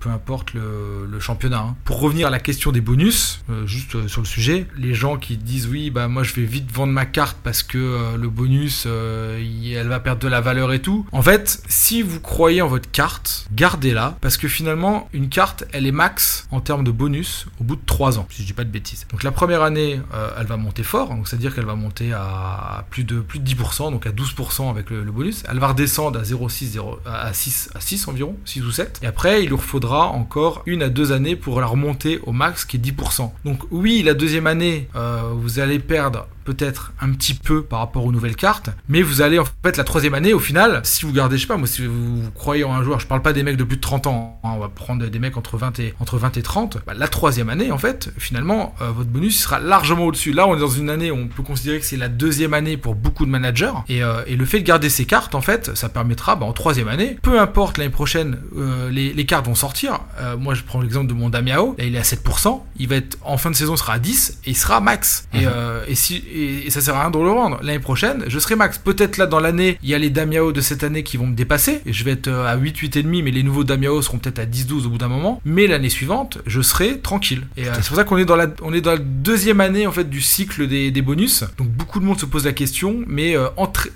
peu 0.00 0.10
importe 0.10 0.54
le, 0.54 1.20
championnat. 1.20 1.60
Hein. 1.60 1.76
Pour 1.84 2.00
revenir 2.00 2.26
à 2.26 2.30
la 2.30 2.40
question 2.40 2.72
des 2.72 2.80
bonus, 2.80 3.44
juste 3.64 4.08
sur 4.08 4.20
le 4.22 4.26
sujet, 4.26 4.66
les 4.76 4.94
gens 4.94 5.16
qui 5.16 5.36
disent 5.36 5.68
oui, 5.68 5.90
bah 5.90 6.08
moi 6.08 6.24
je 6.24 6.34
vais 6.34 6.44
vite 6.44 6.70
vendre 6.72 6.92
ma 6.92 7.06
carte 7.06 7.36
parce 7.44 7.62
que 7.62 8.16
le 8.16 8.28
bonus, 8.28 8.86
elle 8.86 9.88
va 9.88 10.00
perdre 10.00 10.20
de 10.20 10.28
la 10.28 10.40
valeur 10.40 10.72
et 10.72 10.80
tout. 10.80 11.06
En 11.12 11.22
fait, 11.22 11.62
si 11.68 12.02
vous 12.02 12.20
croyez 12.20 12.60
en 12.60 12.66
votre 12.66 12.90
carte, 12.90 13.46
gardez-la 13.52 14.16
parce 14.20 14.36
que 14.36 14.48
finalement, 14.48 15.08
une 15.12 15.28
carte, 15.28 15.64
elle 15.72 15.86
est 15.86 15.92
max 15.92 16.48
en 16.50 16.60
termes 16.60 16.84
de 16.84 16.90
bonus 16.90 17.46
au 17.60 17.64
bout 17.64 17.76
de 17.76 17.82
3 17.86 18.18
ans. 18.18 18.26
Si 18.30 18.42
je 18.42 18.46
dis 18.48 18.52
pas 18.52 18.61
bêtises. 18.70 19.06
Donc 19.10 19.22
la 19.22 19.32
première 19.32 19.62
année, 19.62 20.00
euh, 20.14 20.30
elle 20.38 20.46
va 20.46 20.56
monter 20.56 20.82
fort, 20.82 21.08
donc 21.08 21.28
c'est-à-dire 21.28 21.54
qu'elle 21.54 21.66
va 21.66 21.74
monter 21.74 22.12
à 22.12 22.84
plus 22.90 23.04
de 23.04 23.20
plus 23.20 23.38
de 23.38 23.48
10%, 23.48 23.90
donc 23.90 24.06
à 24.06 24.10
12% 24.10 24.70
avec 24.70 24.90
le, 24.90 25.02
bonus. 25.12 25.44
Elle 25.50 25.58
va 25.58 25.68
redescendre 25.68 26.18
à 26.18 26.22
0,6 26.22 26.78
à 27.06 27.32
6 27.32 27.70
à 27.74 27.80
6 27.80 28.08
environ, 28.08 28.36
6 28.44 28.62
ou 28.62 28.70
7. 28.70 29.00
Et 29.02 29.06
après, 29.06 29.44
il 29.44 29.50
leur 29.50 29.62
faudra 29.62 30.08
encore 30.08 30.62
une 30.66 30.82
à 30.82 30.88
deux 30.88 31.12
années 31.12 31.36
pour 31.36 31.60
la 31.60 31.66
remonter 31.66 32.20
au 32.24 32.32
max 32.32 32.64
qui 32.64 32.76
est 32.76 32.80
10%. 32.80 33.30
Donc 33.44 33.60
oui, 33.70 34.02
la 34.02 34.14
deuxième 34.14 34.46
année, 34.46 34.88
euh, 34.96 35.32
vous 35.34 35.58
allez 35.58 35.78
perdre 35.78 36.26
peut-être 36.44 36.92
un 37.00 37.10
petit 37.12 37.34
peu 37.34 37.62
par 37.62 37.80
rapport 37.80 38.04
aux 38.04 38.12
nouvelles 38.12 38.36
cartes, 38.36 38.70
mais 38.88 39.02
vous 39.02 39.22
allez 39.22 39.38
en 39.38 39.44
fait 39.64 39.76
la 39.76 39.84
troisième 39.84 40.14
année, 40.14 40.32
au 40.32 40.38
final, 40.38 40.80
si 40.84 41.04
vous 41.04 41.12
gardez, 41.12 41.36
je 41.36 41.42
sais 41.42 41.48
pas, 41.48 41.56
moi, 41.56 41.66
si 41.66 41.86
vous, 41.86 42.22
croyez 42.34 42.64
en 42.64 42.74
un 42.74 42.82
joueur, 42.82 43.00
je 43.00 43.06
parle 43.06 43.22
pas 43.22 43.32
des 43.32 43.42
mecs 43.42 43.56
de 43.56 43.64
plus 43.64 43.76
de 43.76 43.80
30 43.80 44.06
ans, 44.06 44.40
hein, 44.44 44.50
on 44.54 44.58
va 44.58 44.68
prendre 44.68 45.06
des 45.06 45.18
mecs 45.18 45.36
entre 45.36 45.56
20 45.56 45.78
et, 45.80 45.94
entre 46.00 46.18
20 46.18 46.36
et 46.36 46.42
30, 46.42 46.78
bah, 46.86 46.94
la 46.96 47.08
troisième 47.08 47.48
année, 47.48 47.70
en 47.70 47.78
fait, 47.78 48.10
finalement, 48.18 48.74
euh, 48.80 48.90
votre 48.90 49.10
bonus 49.10 49.40
sera 49.40 49.58
largement 49.58 50.06
au-dessus. 50.06 50.32
Là, 50.32 50.46
on 50.46 50.56
est 50.56 50.60
dans 50.60 50.68
une 50.68 50.90
année, 50.90 51.10
on 51.10 51.28
peut 51.28 51.42
considérer 51.42 51.78
que 51.80 51.86
c'est 51.86 51.96
la 51.96 52.08
deuxième 52.08 52.54
année 52.54 52.76
pour 52.76 52.94
beaucoup 52.94 53.24
de 53.24 53.30
managers, 53.30 53.72
et, 53.88 54.02
euh, 54.02 54.22
et, 54.26 54.36
le 54.36 54.44
fait 54.44 54.60
de 54.60 54.64
garder 54.64 54.88
ces 54.88 55.04
cartes, 55.04 55.34
en 55.34 55.40
fait, 55.40 55.76
ça 55.76 55.88
permettra, 55.88 56.36
bah, 56.36 56.46
en 56.46 56.52
troisième 56.52 56.88
année, 56.88 57.18
peu 57.22 57.40
importe 57.40 57.78
l'année 57.78 57.90
prochaine, 57.90 58.38
euh, 58.56 58.90
les, 58.90 59.12
les, 59.12 59.26
cartes 59.26 59.46
vont 59.46 59.54
sortir. 59.54 60.00
moi, 60.38 60.54
je 60.54 60.62
prends 60.62 60.80
l'exemple 60.80 61.06
de 61.06 61.14
mon 61.14 61.28
Damiao, 61.28 61.74
là, 61.78 61.84
il 61.84 61.94
est 61.94 61.98
à 61.98 62.02
7%, 62.02 62.60
il 62.78 62.88
va 62.88 62.96
être, 62.96 63.18
en 63.22 63.38
fin 63.38 63.50
de 63.50 63.56
saison, 63.56 63.74
il 63.74 63.78
sera 63.78 63.94
à 63.94 63.98
10, 63.98 64.38
et 64.44 64.50
il 64.50 64.56
sera 64.56 64.80
max. 64.80 65.28
Et, 65.32 65.46
mhm. 65.46 65.52
et, 65.86 65.94
si, 65.94 66.24
et, 66.34 66.70
ça 66.70 66.80
sert 66.80 66.96
à 66.96 67.02
rien 67.02 67.10
de 67.10 67.18
le 67.18 67.30
rendre. 67.30 67.58
L'année 67.62 67.78
prochaine, 67.78 68.24
je 68.26 68.38
serai 68.38 68.56
max. 68.56 68.78
Peut-être 68.78 69.16
là, 69.16 69.26
dans 69.26 69.40
l'année, 69.40 69.78
il 69.82 69.88
y 69.88 69.94
a 69.94 69.98
les 69.98 70.10
Damiao 70.10 70.52
de 70.52 70.60
cette 70.60 70.84
année 70.84 71.02
qui 71.02 71.16
vont 71.16 71.26
me 71.26 71.34
dépasser, 71.34 71.80
et 71.86 71.92
je 71.92 72.04
vais 72.04 72.12
être 72.12 72.28
à 72.28 72.56
8, 72.56 72.76
8,5, 72.76 73.22
mais 73.22 73.30
les 73.30 73.42
nouveaux 73.42 73.64
Damiao 73.64 74.00
seront 74.02 74.18
peut-être 74.18 74.38
à 74.38 74.46
10, 74.46 74.66
12 74.66 74.86
au 74.86 74.90
bout 74.90 74.98
d'un 74.98 75.08
moment. 75.08 75.40
Mais 75.44 75.66
l'année 75.66 75.90
suivante, 75.90 76.38
je 76.46 76.60
serai 76.60 76.98
tranquille. 76.98 77.46
Et 77.56 77.64
c'est 77.64 77.88
pour 77.88 77.96
ça 77.96 78.04
qu'on 78.04 78.18
est 78.18 78.24
dans 78.24 78.36
la, 78.36 78.48
on 78.62 78.72
est 78.72 78.80
dans 78.80 78.92
la 78.92 78.98
deuxième 78.98 79.60
année, 79.60 79.86
en 79.86 79.92
fait, 79.92 80.08
du 80.08 80.20
cycle 80.20 80.66
des, 80.66 80.90
des 80.90 81.02
bonus. 81.02 81.44
Donc, 81.58 81.68
beaucoup 81.68 82.00
de 82.00 82.04
monde 82.04 82.18
se 82.18 82.26
pose 82.26 82.44
la 82.44 82.52
question, 82.52 83.02
mais 83.06 83.36
euh, 83.36 83.48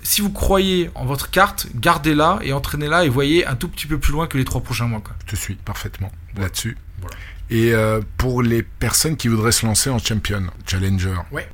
si 0.03 0.21
vous 0.21 0.31
croyez 0.31 0.89
en 0.95 1.05
votre 1.05 1.29
carte, 1.29 1.67
gardez-la 1.75 2.39
et 2.43 2.53
entraînez-la 2.53 3.05
et 3.05 3.09
voyez 3.09 3.45
un 3.45 3.55
tout 3.55 3.67
petit 3.67 3.87
peu 3.87 3.97
plus 3.97 4.13
loin 4.13 4.27
que 4.27 4.37
les 4.37 4.45
trois 4.45 4.61
prochains 4.61 4.87
mois. 4.87 5.01
Quoi. 5.01 5.15
Je 5.25 5.31
te 5.31 5.35
suis 5.35 5.55
parfaitement 5.55 6.11
là-dessus. 6.37 6.77
Voilà. 6.99 7.15
Et 7.49 7.73
euh, 7.73 8.01
pour 8.17 8.43
les 8.43 8.61
personnes 8.61 9.15
qui 9.15 9.29
voudraient 9.29 9.53
se 9.53 9.65
lancer 9.65 9.89
en 9.89 9.99
champion, 9.99 10.43
challenger, 10.65 11.15
ouais. 11.31 11.47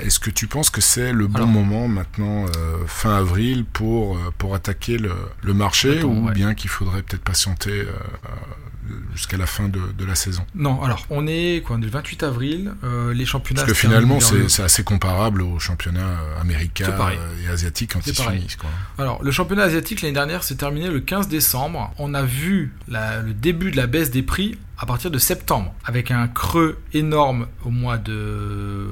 est-ce 0.00 0.18
que 0.18 0.30
tu 0.30 0.46
penses 0.46 0.70
que 0.70 0.80
c'est 0.80 1.12
le 1.12 1.26
bon 1.26 1.46
moment 1.46 1.88
maintenant, 1.88 2.46
euh, 2.46 2.78
fin 2.86 3.14
avril, 3.16 3.64
pour, 3.64 4.18
pour 4.38 4.54
attaquer 4.54 4.96
le, 4.96 5.12
le 5.42 5.54
marché, 5.54 6.02
ou 6.02 6.30
bien 6.30 6.54
qu'il 6.54 6.70
faudrait 6.70 7.02
peut-être 7.02 7.24
patienter 7.24 7.84
jusqu'à 9.14 9.36
la 9.36 9.46
fin 9.46 9.68
de, 9.68 10.04
la 10.04 10.14
saison. 10.14 10.44
Non, 10.54 10.82
alors 10.82 11.06
on 11.10 11.26
est 11.26 11.62
quoi, 11.64 11.78
le 11.78 11.86
28 11.86 12.22
avril, 12.22 12.72
euh, 12.84 13.14
les 13.14 13.24
championnats. 13.24 13.62
Parce 13.62 13.72
que 13.72 13.78
finalement 13.78 14.18
c'est 14.20 14.62
assez 14.62 14.84
comparable 14.84 15.42
aux 15.42 15.58
championnats 15.58 16.00
euh, 16.00 16.40
américains 16.40 16.90
euh, 16.90 17.44
et 17.44 17.48
asiatiques 17.48 17.92
quand 17.94 18.06
ils 18.06 18.14
finissent. 18.14 18.56
Quoi. 18.56 18.70
Alors 18.98 19.22
le 19.22 19.30
championnat 19.30 19.64
asiatique 19.64 20.02
l'année 20.02 20.14
dernière 20.14 20.42
s'est 20.42 20.56
terminé 20.56 20.88
le 20.88 21.00
15 21.00 21.28
décembre. 21.28 21.92
On 21.98 22.14
a 22.14 22.22
vu 22.22 22.72
le 22.88 23.32
début 23.32 23.70
de 23.70 23.76
la 23.76 23.86
baisse 23.86 24.10
des 24.10 24.22
prix 24.22 24.58
à 24.78 24.86
partir 24.86 25.10
de 25.10 25.18
septembre, 25.18 25.72
avec 25.84 26.10
un 26.10 26.26
creux 26.26 26.78
énorme 26.92 27.46
au 27.64 27.70
mois 27.70 27.96
de 27.96 28.88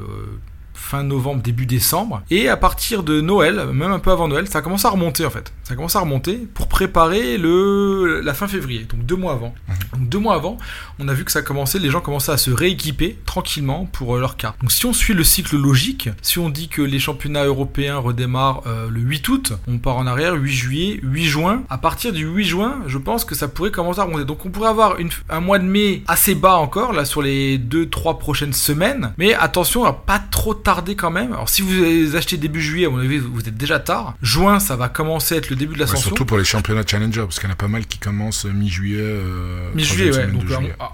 fin 0.75 1.03
novembre, 1.03 1.43
début 1.43 1.67
décembre. 1.67 2.23
Et 2.31 2.49
à 2.49 2.57
partir 2.57 3.03
de 3.03 3.21
Noël, 3.21 3.67
même 3.73 3.93
un 3.93 3.99
peu 3.99 4.11
avant 4.11 4.29
Noël, 4.29 4.49
ça 4.49 4.59
a 4.59 4.63
commencé 4.63 4.87
à 4.87 4.91
remonter 4.91 5.25
en 5.25 5.31
fait. 5.31 5.53
Ça 5.65 5.75
a 5.75 5.77
commencé 5.77 5.97
à 5.97 6.01
remonter 6.01 6.47
pour 6.55 6.69
préparer 6.69 7.39
le, 7.39 8.21
la 8.21 8.35
fin 8.35 8.49
février, 8.49 8.85
donc 8.85 9.05
deux 9.05 9.17
mois 9.17 9.33
avant. 9.33 9.55
Mhm. 9.69 10.01
Donc 10.01 10.09
deux 10.09 10.19
mois 10.19 10.35
avant, 10.35 10.59
on 10.99 11.09
a 11.09 11.15
vu 11.15 11.25
que 11.25 11.33
ça 11.33 11.41
a 11.41 11.43
commencé, 11.43 11.79
les 11.79 11.91
gens 11.91 12.01
commençaient 12.01 12.33
à 12.33 12.37
se 12.37 12.51
rééquiper 12.51 13.19
tranquillement 13.27 13.87
pour 13.87 14.17
euh, 14.17 14.21
leur 14.21 14.37
carte. 14.37 14.61
Donc 14.61 14.73
si 14.73 14.87
on 14.87 14.93
suit 14.93 15.15
le 15.15 15.25
cycle 15.25 15.57
logique, 15.57 16.11
si 16.23 16.39
on 16.39 16.51
dit 16.51 16.69
que 16.69 16.83
les 16.83 16.99
championnats 16.99 17.45
européens 17.45 17.99
redémarrent 17.99 18.63
euh, 18.67 18.89
le 18.91 19.01
8 19.01 19.29
août, 19.29 19.53
on 19.69 19.79
part 19.79 19.97
en 19.97 20.07
arrière 20.07 20.35
8 20.35 20.53
juillet, 20.53 21.01
8 21.03 21.25
juin. 21.25 21.63
À 21.71 21.79
partir 21.79 22.13
du 22.13 22.27
8 22.27 22.45
juin, 22.45 22.83
je 22.87 22.99
pense 22.99 23.25
que 23.25 23.35
ça 23.35 23.49
pourrait 23.49 23.71
commencer 23.71 24.01
à 24.01 24.05
remonter. 24.05 24.25
Donc 24.25 24.45
on 24.45 24.51
pourrait 24.51 24.69
avoir 24.69 24.99
une, 24.99 25.11
un 25.29 25.41
mois 25.41 25.59
de 25.59 25.65
mai 25.65 26.03
assez 26.09 26.35
bas 26.35 26.57
encore, 26.57 26.93
là 26.93 27.05
sur 27.05 27.23
les 27.23 27.59
2-3 27.59 28.19
prochaines 28.19 28.53
semaines. 28.53 29.13
Mais 29.19 29.35
attention 29.35 29.85
à 29.85 29.93
pas 29.93 30.19
trop 30.19 30.55
tarder 30.63 30.97
quand 30.97 31.11
même. 31.11 31.33
Alors 31.33 31.49
si 31.49 31.63
vous 31.63 32.17
achetez 32.17 32.37
début 32.37 32.61
juillet, 32.61 32.87
à 32.87 32.91
mon 32.91 32.99
avis, 32.99 33.19
vous 33.19 33.41
êtes 33.41 33.57
déjà 33.57 33.79
tard. 33.79 34.15
Juin, 34.23 34.61
ça 34.61 34.77
va 34.77 34.89
commencer 34.89 35.35
à 35.35 35.39
être 35.39 35.51
le 35.51 35.57
début 35.57 35.75
de 35.75 35.81
l'ascension. 35.81 36.09
surtout 36.09 36.25
pour 36.25 36.39
les 36.39 36.45
championnats 36.45 36.83
Challenger, 36.87 37.23
parce 37.23 37.39
qu'il 37.39 37.49
y 37.49 37.51
en 37.51 37.55
a 37.55 37.57
pas 37.57 37.69
mal 37.69 37.87
qui 37.87 37.99
commencent 37.99 38.45
mi-juillet. 38.45 39.01
Euh, 39.01 39.71
mi-juillet, 39.75 40.17
ouais. 40.17 40.27
Donc, 40.27 40.45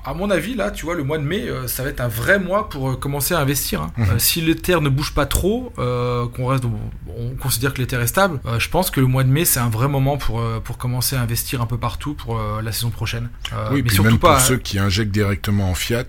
À, 0.04 0.14
mon 0.14 0.30
avis, 0.30 0.54
là, 0.54 0.70
tu 0.70 0.84
vois, 0.84 0.94
le 0.94 1.04
mois 1.04 1.18
de 1.18 1.24
mai, 1.24 1.48
euh, 1.48 1.66
ça 1.66 1.82
va 1.82 1.90
être 1.90 2.00
un 2.00 2.08
vrai 2.08 2.38
mois 2.38 2.68
pour 2.68 2.90
euh, 2.90 2.96
commencer 2.96 3.34
à 3.34 3.40
investir. 3.40 3.82
Hein. 3.82 3.92
Mhm. 3.96 4.18
si 4.18 4.40
l'éther 4.40 4.80
ne 4.80 4.88
bouge 4.88 5.14
pas 5.14 5.26
trop, 5.26 5.72
qu'on 5.76 6.46
reste, 6.46 6.64
on 6.64 7.34
considère 7.36 7.74
que 7.74 7.78
l'éther 7.78 8.00
est 8.00 8.06
stable, 8.06 8.40
je 8.58 8.68
pense 8.68 8.90
que 8.90 9.00
le 9.00 9.06
mois 9.06 9.24
de 9.24 9.30
mai, 9.30 9.44
c'est 9.44 9.60
un 9.60 9.68
vrai 9.68 9.88
moment 9.88 10.16
pour, 10.16 10.42
pour 10.62 10.78
commencer 10.78 11.16
à 11.16 11.20
investir 11.20 11.60
un 11.60 11.66
peu 11.66 11.78
partout 11.78 12.14
pour 12.14 12.40
la 12.62 12.72
saison 12.72 12.90
prochaine. 12.90 13.28
oui, 13.70 13.82
mais 13.82 13.82
puis 13.82 14.00
même 14.00 14.18
pour 14.18 14.38
ceux 14.40 14.56
qui 14.56 14.78
injectent 14.78 15.12
directement 15.12 15.70
en 15.70 15.74
fiat, 15.74 16.04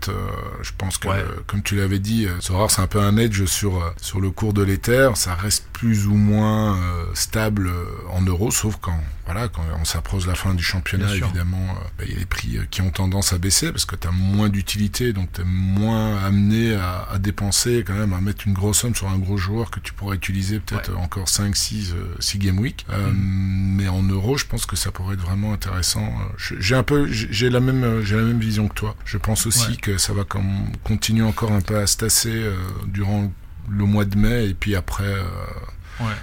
je 0.62 0.72
pense 0.78 0.98
que, 0.98 1.08
comme 1.48 1.62
tu 1.62 1.76
l'avais 1.76 2.00
dit, 2.00 2.28
Sorar, 2.40 2.72
c'est 2.72 2.82
un 2.82 2.88
peu 2.88 3.00
un 3.00 3.18
edge 3.18 3.46
sur 3.50 3.84
euh, 3.84 3.90
sur, 4.02 4.22
le 4.22 4.32
cours 4.32 4.54
de 4.54 4.64
l'Ether, 4.64 5.12
ça 5.16 5.34
reste 5.36 5.66
plus 5.80 6.08
ou 6.08 6.16
moins 6.16 6.76
euh, 6.76 7.06
stable 7.14 7.68
euh, 7.68 7.86
en 8.12 8.22
euros, 8.22 8.52
sauf 8.52 8.76
quand 8.82 9.00
voilà 9.26 9.48
quand 9.48 9.64
on 9.80 9.86
s'approche 9.86 10.24
de 10.24 10.28
la 10.28 10.36
fin 10.36 10.54
du 10.54 10.64
championnat, 10.64 11.16
évidemment, 11.16 11.66
bah, 11.98 12.04
il 12.06 12.12
y 12.12 12.16
a 12.18 12.20
des 12.20 12.26
prix 12.26 12.60
qui 12.70 12.82
ont 12.82 12.90
tendance 12.90 13.32
à 13.32 13.38
baisser 13.38 13.72
parce 13.72 13.86
que 13.86 13.96
tu 13.96 14.06
as 14.06 14.12
moins 14.12 14.50
d'utilité, 14.50 15.14
donc 15.14 15.32
tu 15.32 15.42
es 15.42 15.44
moins 15.46 16.18
amené 16.18 16.76
à, 16.76 17.18
dépenser 17.20 17.86
quand 17.88 17.94
même, 17.94 18.12
à 18.12 18.20
mettre 18.20 18.46
une 18.46 18.54
grosse 18.54 18.80
somme 18.80 18.94
sur 18.94 19.08
un 19.08 19.18
gros 19.18 19.38
joueur 19.38 19.72
que 19.72 19.80
tu 19.80 19.94
pourrais 19.94 20.18
utiliser 20.18 20.60
peut-être 20.60 20.98
encore 20.98 21.30
5, 21.30 21.56
6, 21.56 21.94
6 22.20 22.40
game 22.40 22.60
week. 22.60 22.86
Mm. 22.90 23.76
Mais 23.78 23.88
en 23.88 24.02
euros, 24.02 24.36
je 24.36 24.48
pense 24.48 24.66
que 24.66 24.76
ça 24.76 24.92
pourrait 24.92 25.14
être 25.14 25.22
vraiment 25.22 25.54
intéressant. 25.54 26.12
J'ai 26.38 26.76
un 26.76 26.84
peu, 26.84 27.08
j'ai 27.10 27.50
la 27.50 27.60
même, 27.60 28.02
j'ai 28.02 28.18
la 28.18 28.24
même 28.24 28.40
vision 28.40 28.68
que 28.68 28.74
toi. 28.74 28.96
Je 29.06 29.18
pense 29.18 29.46
aussi 29.46 29.78
que 29.78 29.98
ça 29.98 30.12
va 30.12 30.24
comme, 30.24 30.72
continuer 30.84 31.24
encore 31.24 31.52
un 31.52 31.62
peu 31.62 31.78
à 31.78 31.86
se 31.86 31.98
tasser 31.98 32.44
durant 32.88 33.32
le 33.70 33.86
mois 33.86 34.06
de 34.06 34.18
mai 34.18 34.50
et 34.50 34.54
puis 34.54 34.76
après 34.76 35.04
euh, 35.04 35.24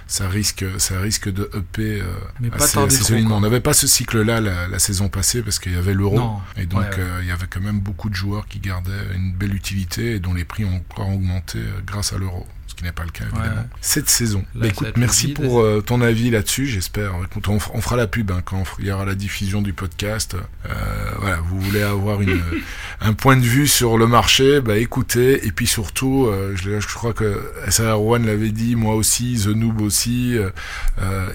ça 0.06 0.28
risque 0.28 0.64
ça 0.78 1.00
risque 1.00 1.30
de 1.30 1.50
EP 1.54 2.00
euh, 2.00 2.04
Mais 2.40 2.50
assez, 2.52 2.90
solidement. 2.90 3.36
On 3.36 3.40
n'avait 3.40 3.60
pas 3.60 3.74
ce 3.74 3.86
cycle 3.86 4.22
là 4.22 4.40
la, 4.40 4.78
saison 4.78 5.08
passée 5.08 5.42
parce 5.42 5.58
qu'il 5.58 5.72
y 5.72 5.76
avait 5.76 5.94
l'euro. 5.94 6.40
Et 6.56 6.66
donc 6.66 6.98
euh, 6.98 7.18
il 7.22 7.28
y 7.28 7.32
avait 7.32 7.46
quand 7.48 7.60
même 7.60 7.80
beaucoup 7.80 8.08
de 8.08 8.14
joueurs 8.14 8.46
qui 8.46 8.58
gardaient 8.58 9.14
une 9.14 9.32
belle 9.32 9.54
utilité 9.54 10.12
et 10.12 10.18
dont 10.18 10.34
les 10.34 10.44
prix 10.44 10.64
ont 10.64 10.76
encore 10.76 11.08
augmenté 11.08 11.58
grâce 11.86 12.12
à 12.12 12.18
l'euro 12.18 12.46
qui 12.76 12.84
n'est 12.84 12.92
pas 12.92 13.04
le 13.04 13.10
cas 13.10 13.24
évidemment. 13.24 13.66
Cette 13.80 14.08
saison. 14.08 14.44
Bah, 14.54 14.66
écoute, 14.66 14.92
merci 14.96 15.28
pour 15.28 15.60
euh, 15.60 15.80
ton 15.80 16.02
avis 16.02 16.30
là-dessus. 16.30 16.66
J'espère. 16.66 17.14
On, 17.48 17.80
fera 17.80 17.96
la 17.96 18.06
pub 18.06 18.30
hein, 18.30 18.42
quand 18.44 18.64
il 18.78 18.86
y 18.86 18.92
aura 18.92 19.04
la 19.04 19.14
diffusion 19.14 19.62
du 19.62 19.72
podcast. 19.72 20.36
Euh, 20.66 20.74
voilà, 21.18 21.38
vous 21.38 21.60
voulez 21.60 21.82
avoir 21.82 22.20
une, 22.20 22.40
un 23.00 23.14
point 23.14 23.36
de 23.36 23.42
vue 23.42 23.66
sur 23.66 23.96
le 23.96 24.06
marché, 24.06 24.60
bah 24.60 24.76
écoutez. 24.76 25.46
Et 25.46 25.52
puis 25.52 25.66
surtout, 25.66 26.26
euh, 26.26 26.54
je, 26.54 26.78
je, 26.78 26.86
crois 26.88 27.14
que 27.14 27.40
SR 27.68 28.00
One 28.00 28.26
l'avait 28.26 28.50
dit, 28.50 28.76
moi 28.76 28.94
aussi, 28.94 29.40
The 29.42 29.48
Noob 29.48 29.80
aussi. 29.80 30.36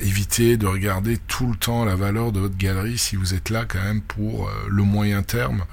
évitez 0.02 0.58
de 0.58 0.68
regarder 0.68 1.18
tout 1.18 1.48
le 1.48 1.56
temps 1.56 1.86
la 1.86 1.96
valeur 1.96 2.32
de 2.32 2.40
votre 2.40 2.58
galerie 2.58 2.98
si 2.98 3.16
vous 3.16 3.34
êtes 3.34 3.50
là 3.50 3.66
quand 3.68 3.82
même 3.82 4.02
pour 4.02 4.50
le 4.68 4.84
moyen 4.84 5.24
terme. 5.24 5.64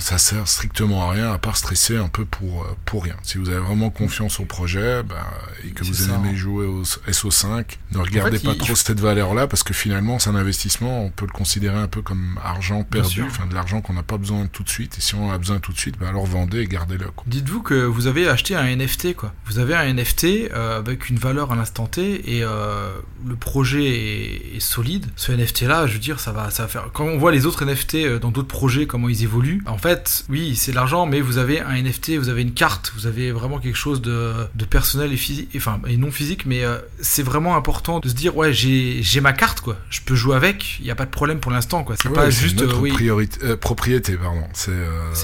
Ça 0.00 0.18
sert 0.18 0.48
strictement 0.48 1.08
à 1.08 1.12
rien 1.12 1.32
à 1.32 1.38
part 1.38 1.56
stresser 1.56 1.96
un 1.96 2.08
peu 2.08 2.24
pour 2.24 2.66
pour 2.84 3.04
rien. 3.04 3.16
Si 3.22 3.38
vous 3.38 3.48
avez 3.48 3.60
vraiment 3.60 3.90
confiance 3.90 4.40
au 4.40 4.44
projet 4.44 5.03
bah, 5.04 5.26
et 5.64 5.70
que 5.70 5.84
vous 5.84 6.10
aimez 6.10 6.30
hein. 6.30 6.34
jouer 6.34 6.66
au 6.66 6.82
SO5, 6.82 7.64
ne 7.92 7.98
regardez 7.98 8.38
pas 8.38 8.54
trop 8.54 8.74
cette 8.74 9.00
valeur-là 9.00 9.46
parce 9.46 9.62
que 9.62 9.74
finalement, 9.74 10.18
c'est 10.18 10.30
un 10.30 10.34
investissement, 10.34 11.04
on 11.04 11.10
peut 11.10 11.26
le 11.26 11.32
considérer 11.32 11.78
un 11.78 11.88
peu 11.88 12.02
comme 12.02 12.38
argent 12.42 12.84
perdu, 12.84 13.22
enfin 13.22 13.46
de 13.46 13.54
l'argent 13.54 13.80
qu'on 13.80 13.94
n'a 13.94 14.02
pas 14.02 14.18
besoin 14.18 14.46
tout 14.46 14.62
de 14.62 14.68
suite. 14.68 14.98
Et 14.98 15.00
si 15.00 15.14
on 15.14 15.30
a 15.30 15.38
besoin 15.38 15.58
tout 15.58 15.72
de 15.72 15.78
suite, 15.78 15.96
bah, 15.98 16.08
alors 16.08 16.26
vendez 16.26 16.60
et 16.60 16.66
gardez-le. 16.66 17.06
Dites-vous 17.26 17.62
que 17.62 17.74
vous 17.74 18.06
avez 18.06 18.28
acheté 18.28 18.54
un 18.54 18.74
NFT, 18.74 19.14
quoi. 19.14 19.32
Vous 19.46 19.58
avez 19.58 19.74
un 19.74 19.92
NFT 19.92 20.24
euh, 20.52 20.78
avec 20.78 21.08
une 21.08 21.18
valeur 21.18 21.52
à 21.52 21.56
l'instant 21.56 21.86
T 21.86 22.36
et 22.36 22.42
euh, 22.42 22.90
le 23.26 23.36
projet 23.36 24.54
est, 24.54 24.60
solide. 24.60 25.06
Ce 25.16 25.32
NFT-là, 25.32 25.86
je 25.86 25.94
veux 25.94 25.98
dire, 25.98 26.20
ça 26.20 26.32
va, 26.32 26.50
ça 26.50 26.64
va 26.64 26.68
faire. 26.68 26.88
Quand 26.92 27.04
on 27.04 27.18
voit 27.18 27.32
les 27.32 27.46
autres 27.46 27.64
NFT 27.64 27.94
euh, 27.96 28.18
dans 28.18 28.30
d'autres 28.30 28.48
projets, 28.48 28.86
comment 28.86 29.08
ils 29.08 29.22
évoluent, 29.22 29.62
en 29.66 29.78
fait, 29.78 30.24
oui, 30.28 30.56
c'est 30.56 30.70
de 30.70 30.76
l'argent, 30.76 31.06
mais 31.06 31.20
vous 31.20 31.38
avez 31.38 31.60
un 31.60 31.80
NFT, 31.80 32.12
vous 32.12 32.28
avez 32.28 32.42
une 32.42 32.54
carte, 32.54 32.92
vous 32.96 33.06
avez 33.06 33.32
vraiment 33.32 33.58
quelque 33.58 33.76
chose 33.76 34.00
de, 34.00 34.32
de 34.54 34.64
personnel 34.64 34.93
et 35.02 35.16
physique, 35.16 35.50
enfin 35.56 35.80
et 35.86 35.96
non 35.96 36.10
physique, 36.10 36.46
mais 36.46 36.64
euh, 36.64 36.78
c'est 37.00 37.22
vraiment 37.22 37.56
important 37.56 38.00
de 38.00 38.08
se 38.08 38.14
dire 38.14 38.36
ouais 38.36 38.52
j'ai 38.52 39.20
ma 39.20 39.32
carte 39.32 39.60
quoi, 39.60 39.76
je 39.90 40.00
peux 40.00 40.14
jouer 40.14 40.36
avec, 40.36 40.78
il 40.80 40.86
y 40.86 40.90
a 40.90 40.94
pas 40.94 41.06
de 41.06 41.10
problème 41.10 41.40
pour 41.40 41.50
l'instant 41.50 41.84
quoi. 41.84 41.96
C'est 42.00 42.12
pas 42.12 42.30
juste 42.30 42.60
notre 42.60 42.84
euh, 42.84 42.92
priorité, 42.92 43.38
euh, 43.44 43.56
propriété 43.56 44.16
pardon. 44.16 44.46
C'est 44.52 44.72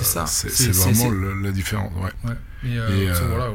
ça. 0.05 0.27
C'est 0.27 0.73
vraiment 0.73 1.11
la 1.43 1.51
différence. 1.53 1.93
Ouais. 1.97 2.35
Et, 2.65 2.78
voilà, 3.28 3.51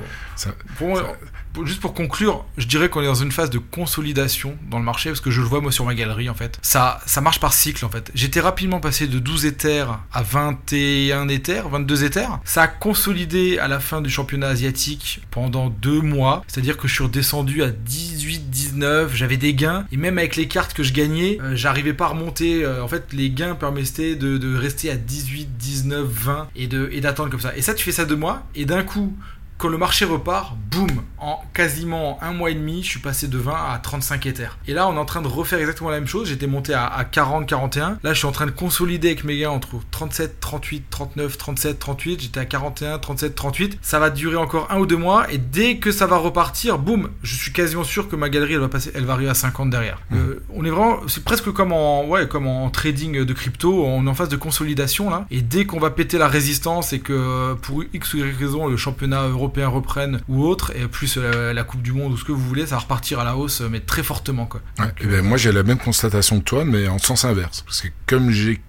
pour 0.78 0.88
moi, 0.90 1.18
juste 1.64 1.80
pour 1.80 1.94
conclure, 1.94 2.46
je 2.58 2.68
dirais 2.68 2.90
qu'on 2.90 3.02
est 3.02 3.06
dans 3.06 3.16
une 3.16 3.32
phase 3.32 3.50
de 3.50 3.60
consolidation 3.60 4.58
dans 4.70 4.80
le 4.80 4.84
marché 4.84 5.10
parce 5.10 5.22
que 5.22 5.32
je 5.32 5.42
le 5.42 5.48
vois 5.48 5.62
moi 5.62 5.72
sur 5.72 5.86
ma 5.86 5.96
galerie 5.96 6.30
en 6.30 6.34
fait. 6.34 6.60
Ça, 6.62 7.00
ça 7.06 7.22
marche 7.22 7.40
par 7.40 7.54
cycle 7.54 7.86
en 7.86 7.90
fait. 7.90 8.12
J'étais 8.14 8.42
rapidement 8.42 8.80
passé 8.80 9.08
de 9.08 9.20
12 9.20 9.46
éthers 9.46 10.00
à 10.12 10.24
21 10.24 11.30
éthers, 11.30 11.70
22 11.70 12.04
éthers. 12.04 12.40
Ça 12.44 12.64
a 12.64 12.68
consolidé 12.68 13.58
à 13.60 13.68
la 13.68 13.80
fin 13.80 14.02
du 14.02 14.10
championnat 14.10 14.48
asiatique 14.48 15.22
pendant 15.32 15.70
deux 15.70 16.02
mois. 16.02 16.44
C'est-à-dire 16.48 16.78
que 16.78 16.88
je 16.88 16.94
suis 16.94 17.04
redescendu 17.04 17.64
à 17.64 17.70
18, 17.70 18.50
19, 18.50 19.14
j'avais 19.14 19.38
des 19.38 19.54
gains 19.54 19.86
et 19.92 19.98
même 19.98 20.18
avec 20.18 20.36
les 20.36 20.48
cartes 20.48 20.74
que 20.74 20.84
je 20.84 20.94
gagnais, 20.94 21.38
euh, 21.42 21.56
j'arrivais 21.56 21.94
pas 21.94 22.06
à 22.06 22.10
remonter. 22.10 22.66
Euh, 22.66 22.84
en 22.84 22.88
fait, 22.88 23.14
les 23.14 23.30
gains 23.30 23.56
permettaient 23.56 24.16
de, 24.16 24.38
de, 24.38 24.56
rester 24.56 24.90
à 24.90 24.96
18, 24.96 25.58
19, 25.58 26.06
20 26.08 26.48
et 26.56 26.68
de 26.68 26.90
et 26.92 27.02
d'attendre 27.02 27.30
comme 27.30 27.40
ça. 27.40 27.56
Et 27.56 27.62
ça, 27.62 27.74
tu 27.74 27.84
fais 27.84 27.92
ça 27.92 28.06
deux 28.06 28.16
mois 28.16 28.44
et 28.56 28.66
d'un 28.66 28.84
coup 28.84 28.95
coup 28.96 29.12
quand 29.58 29.70
le 29.70 29.78
marché 29.78 30.04
repart, 30.04 30.54
boum, 30.70 30.90
en 31.18 31.42
quasiment 31.54 32.20
un 32.22 32.34
mois 32.34 32.52
et 32.52 32.56
demi, 32.56 32.84
je 32.84 32.90
suis 32.90 33.00
passé 33.00 33.28
de 33.28 33.38
20 33.38 33.54
à 33.54 33.80
35 33.80 34.26
Ethers. 34.26 34.58
Et 34.68 34.74
là, 34.74 34.88
on 34.90 34.96
est 34.96 35.00
en 35.00 35.06
train 35.06 35.22
de 35.22 35.28
refaire 35.28 35.60
exactement 35.60 35.90
la 35.90 36.00
même 36.00 36.08
chose. 36.08 36.28
J'étais 36.28 36.48
monté 36.48 36.74
à, 36.74 37.08
40, 37.10 37.48
41. 37.48 38.00
Là, 38.04 38.14
je 38.14 38.18
suis 38.18 38.28
en 38.28 38.34
train 38.34 38.48
de 38.48 38.52
consolider 38.52 39.10
avec 39.10 39.24
mes 39.24 39.38
gars 39.38 39.52
entre 39.52 39.78
37, 39.92 40.42
38, 40.42 40.86
39, 40.90 41.38
37, 41.38 41.80
38. 41.80 42.22
J'étais 42.22 42.40
à 42.42 42.46
41, 42.46 43.00
37, 43.00 43.34
38. 43.34 43.80
Ça 43.82 44.00
va 44.00 44.10
durer 44.10 44.36
encore 44.36 44.68
un 44.70 44.80
ou 44.80 44.86
deux 44.86 44.98
mois. 44.98 45.32
Et 45.32 45.38
dès 45.38 45.78
que 45.78 45.94
ça 45.94 46.06
va 46.06 46.18
repartir, 46.18 46.78
boum, 46.78 47.10
je 47.24 47.36
suis 47.36 47.54
quasiment 47.54 47.86
sûr 47.86 48.10
que 48.10 48.18
ma 48.18 48.28
galerie, 48.28 48.54
elle 48.54 48.60
va 48.60 48.68
passer, 48.68 48.92
elle 48.94 49.06
va 49.06 49.14
arriver 49.14 49.30
à 49.30 49.36
50 49.36 49.70
derrière. 49.70 50.00
Mmh. 50.12 50.18
Euh, 50.18 50.44
on 50.54 50.66
est 50.66 50.70
vraiment, 50.70 51.00
c'est 51.08 51.24
presque 51.24 51.52
comme 51.52 51.72
en, 51.72 52.06
ouais, 52.08 52.28
comme 52.28 52.48
en 52.48 52.70
trading 52.70 53.24
de 53.24 53.34
crypto. 53.34 53.86
On 53.86 54.06
est 54.06 54.10
en 54.10 54.16
phase 54.16 54.30
de 54.30 54.38
consolidation 54.38 55.10
là. 55.10 55.26
Et 55.32 55.42
dès 55.42 55.66
qu'on 55.66 55.80
va 55.80 55.92
péter 55.92 56.18
la 56.18 56.28
résistance 56.28 56.92
et 56.92 57.00
que 57.00 57.54
pour 57.62 57.84
X 57.94 58.14
ou 58.14 58.18
Y 58.18 58.38
raison, 58.38 58.68
le 58.68 58.76
championnat 58.76 59.24
européen 59.28 59.45
européens 59.46 59.68
reprennent 59.68 60.22
ou 60.28 60.44
autre, 60.44 60.72
et 60.76 60.88
plus 60.88 61.18
euh, 61.18 61.54
la 61.54 61.64
Coupe 61.64 61.82
du 61.82 61.92
Monde 61.92 62.14
ou 62.14 62.18
ce 62.18 62.24
que 62.24 62.32
vous 62.32 62.42
voulez, 62.42 62.66
ça 62.66 62.76
va 62.76 62.82
repartir 62.82 63.20
à 63.20 63.24
la 63.24 63.38
hausse, 63.38 63.62
mais 63.62 63.80
très 63.80 64.04
fortement. 64.04 64.46
Quoi. 64.46 64.62
Eh 65.02 65.06
ben, 65.06 65.24
moi, 65.24 65.38
j'ai 65.38 65.52
la 65.52 65.64
même 65.64 65.78
constatation 65.78 66.40
que 66.40 66.46
toi, 66.46 66.66
mais 66.66 66.88
en 66.88 66.98
sens 66.98 67.26
inverse. 67.26 67.62
Parce 67.62 67.82
que 67.82 67.88
comme 68.08 68.32
j'ai 68.32 68.62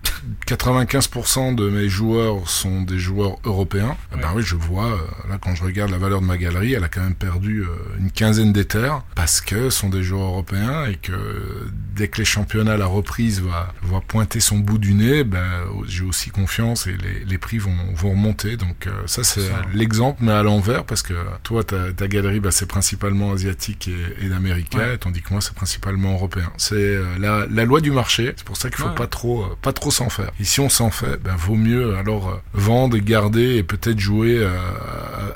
95% 0.46 1.54
de 1.54 1.68
mes 1.68 1.88
joueurs 1.88 2.48
sont 2.48 2.82
des 2.82 2.98
joueurs 2.98 3.36
européens, 3.44 3.96
eh 4.14 4.20
ben 4.20 4.32
oui, 4.34 4.42
je 4.42 4.56
vois, 4.56 4.86
euh, 4.86 4.98
là, 5.28 5.38
quand 5.40 5.54
je 5.54 5.64
regarde 5.64 5.90
la 5.90 5.98
valeur 5.98 6.20
de 6.20 6.26
ma 6.26 6.36
galerie, 6.36 6.74
elle 6.74 6.84
a 6.84 6.88
quand 6.88 7.02
même 7.02 7.14
perdu 7.14 7.62
euh, 7.62 7.66
une 7.98 8.10
quinzaine 8.10 8.52
d'éthers 8.52 9.02
parce 9.14 9.40
que 9.40 9.70
ce 9.70 9.80
sont 9.80 9.88
des 9.88 10.02
joueurs 10.02 10.28
européens 10.28 10.84
et 10.86 10.96
que 10.96 11.68
dès 11.94 12.08
que 12.08 12.18
les 12.18 12.24
championnats, 12.24 12.76
la 12.76 12.86
reprise 12.86 13.40
va, 13.40 13.72
va 13.82 14.00
pointer 14.00 14.40
son 14.40 14.58
bout 14.58 14.78
du 14.78 14.94
nez, 14.94 15.24
ben, 15.24 15.64
j'ai 15.86 16.04
aussi 16.04 16.30
confiance 16.30 16.86
et 16.86 16.96
les, 16.96 17.24
les 17.24 17.38
prix 17.38 17.58
vont, 17.58 17.76
vont 17.94 18.10
remonter. 18.10 18.56
Donc, 18.56 18.88
ça, 19.06 19.24
c'est 19.24 19.50
l'exemple, 19.72 20.22
mais 20.22 20.32
à 20.32 20.42
l'envers 20.42 20.65
parce 20.86 21.02
que 21.02 21.14
toi, 21.42 21.64
ta, 21.64 21.92
ta 21.92 22.08
galerie, 22.08 22.40
bah, 22.40 22.50
c'est 22.50 22.66
principalement 22.66 23.32
asiatique 23.32 23.88
et, 23.88 24.26
et 24.26 24.32
américain, 24.32 24.96
tandis 24.98 25.22
que 25.22 25.30
moi, 25.30 25.40
c'est 25.40 25.54
principalement 25.54 26.12
européen. 26.14 26.52
C'est 26.56 26.74
euh, 26.74 27.04
la, 27.18 27.46
la, 27.50 27.64
loi 27.64 27.80
du 27.80 27.90
marché. 27.90 28.34
C'est 28.36 28.46
pour 28.46 28.56
ça 28.56 28.68
qu'il 28.68 28.78
faut 28.78 28.90
pas 28.90 29.06
trop, 29.06 29.42
euh, 29.42 29.56
pas 29.60 29.72
trop 29.72 29.90
s'en 29.90 30.08
faire. 30.08 30.30
Et 30.40 30.44
si 30.44 30.60
on 30.60 30.68
s'en 30.68 30.90
fait, 30.90 31.16
ben, 31.22 31.34
vaut 31.36 31.56
mieux 31.56 31.96
alors 31.96 32.28
euh, 32.28 32.36
vendre 32.52 32.96
garder 32.98 33.56
et 33.56 33.62
peut-être 33.62 33.98
jouer 33.98 34.46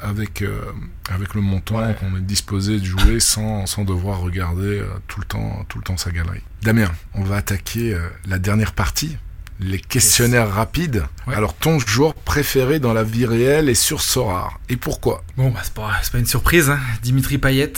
avec 0.03 0.43
avec 1.11 1.35
le 1.35 1.41
montant 1.41 1.93
qu'on 1.95 2.17
est 2.17 2.21
disposé 2.21 2.79
de 2.79 2.85
jouer 2.85 3.21
sans, 3.21 3.67
sans 3.67 3.85
devoir 3.85 4.21
regarder 4.21 4.83
tout 5.07 5.21
le 5.21 5.27
temps 5.27 5.65
tout 5.69 5.79
le 5.79 5.85
temps 5.85 5.97
sa 5.97 6.11
galerie. 6.11 6.41
Damien, 6.63 6.91
on 7.15 7.23
va 7.23 7.37
attaquer 7.37 7.97
la 8.27 8.39
dernière 8.39 8.73
partie 8.73 9.17
les 9.61 9.79
questionnaires 9.79 10.51
rapides. 10.51 11.05
Alors, 11.27 11.55
ton 11.55 11.79
joueur 11.79 12.15
préféré 12.15 12.81
dans 12.81 12.93
la 12.93 13.05
vie 13.05 13.27
réelle 13.27 13.69
est 13.69 13.75
sur 13.75 14.01
Sora. 14.01 14.51
Et 14.69 14.77
pourquoi? 14.77 15.23
Bon, 15.37 15.51
bah, 15.51 15.61
c'est 15.63 15.75
pas, 15.75 15.93
pas, 16.11 16.19
une 16.19 16.27
surprise. 16.27 16.71
Hein. 16.71 16.81
Dimitri 17.03 17.39
Payet, 17.39 17.73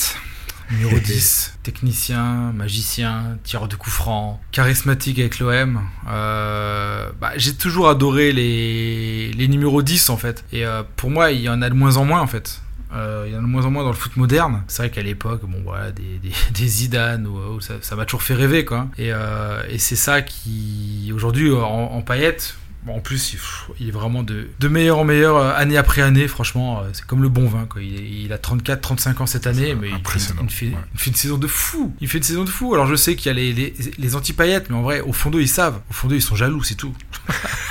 numéro 0.71 0.99
10, 0.99 1.59
technicien, 1.63 2.53
magicien, 2.55 3.37
tireur 3.45 3.69
de 3.69 3.77
coups 3.77 3.95
francs, 3.95 4.39
charismatique 4.53 5.19
avec 5.19 5.39
l'OM. 5.39 5.81
Euh, 6.09 7.11
bah, 7.21 7.33
j'ai 7.37 7.55
toujours 7.55 7.89
adoré 7.89 8.33
les, 8.33 9.33
les 9.33 9.49
numéros 9.49 9.83
10 9.83 10.11
en 10.11 10.17
fait. 10.17 10.45
Et 10.53 10.65
euh, 10.65 10.83
pour 10.97 11.11
moi, 11.11 11.33
il 11.33 11.43
y 11.43 11.49
en 11.49 11.61
a 11.63 11.69
de 11.69 11.75
moins 11.75 11.97
en 11.97 12.05
moins 12.05 12.21
en 12.21 12.27
fait. 12.27 12.62
Euh, 12.95 13.25
il 13.27 13.33
y 13.33 13.37
en 13.37 13.39
a 13.39 13.43
de 13.43 13.47
moins 13.47 13.65
en 13.65 13.71
moins 13.71 13.83
dans 13.83 13.91
le 13.91 13.97
foot 13.97 14.17
moderne. 14.17 14.63
C'est 14.69 14.83
vrai 14.83 14.91
qu'à 14.91 15.03
l'époque, 15.03 15.43
bon 15.45 15.63
voilà, 15.65 15.93
des, 15.93 16.19
des, 16.23 16.33
des 16.55 16.67
Zidane, 16.67 17.27
ou, 17.27 17.61
ça 17.61 17.97
m'a 17.97 18.05
toujours 18.05 18.23
fait 18.23 18.35
rêver, 18.35 18.65
quoi. 18.65 18.89
Et, 18.99 19.13
euh, 19.13 19.63
et 19.69 19.79
c'est 19.79 19.97
ça 19.97 20.23
qui, 20.23 21.11
aujourd'hui, 21.15 21.53
en, 21.53 21.63
en 21.63 22.03
paillettes, 22.03 22.57
en 22.89 22.99
plus, 22.99 23.37
il, 23.79 23.89
est 23.89 23.93
vraiment 23.93 24.25
de, 24.25 24.49
de, 24.59 24.69
meilleur 24.69 24.99
en 24.99 25.05
meilleur, 25.05 25.37
euh, 25.37 25.55
année 25.55 25.77
après 25.77 26.03
année, 26.03 26.27
franchement, 26.27 26.83
c'est 26.93 27.07
comme 27.07 27.23
le 27.23 27.29
bon 27.29 27.47
vin. 27.47 27.67
Quoi. 27.67 27.81
Il, 27.81 28.25
il 28.25 28.33
a 28.33 28.39
34-35 28.39 29.23
ans 29.23 29.27
cette 29.27 29.47
année, 29.47 29.77
mais 29.77 29.89
il 29.89 30.49
fait, 30.51 30.67
une, 30.67 30.75
une 31.07 31.15
saison 31.15 31.39
de 31.39 31.47
fou. 31.47 31.95
Il 32.01 32.09
fait 32.09 32.19
une 32.19 32.25
saison 32.25 32.43
de 32.43 32.49
fou. 32.49 32.75
Alors 32.75 32.89
je 32.89 32.97
sais 32.97 33.15
qu'il 33.15 33.27
y 33.27 33.31
a 33.31 33.35
les, 33.35 33.53
les, 33.53 33.75
les 33.99 34.17
anti-paillettes, 34.17 34.69
mais 34.69 34.77
en 34.77 34.83
vrai, 34.83 35.01
au 35.01 35.13
fond 35.13 35.31
d'eux, 35.31 35.41
ils 35.41 35.49
savent. 35.49 35.81
Au 35.91 35.93
fond 35.93 36.09
d'eux, 36.09 36.17
ils 36.17 36.23
sont 36.23 36.35
jaloux, 36.35 36.65
c'est 36.65 36.75
tout. 36.75 36.93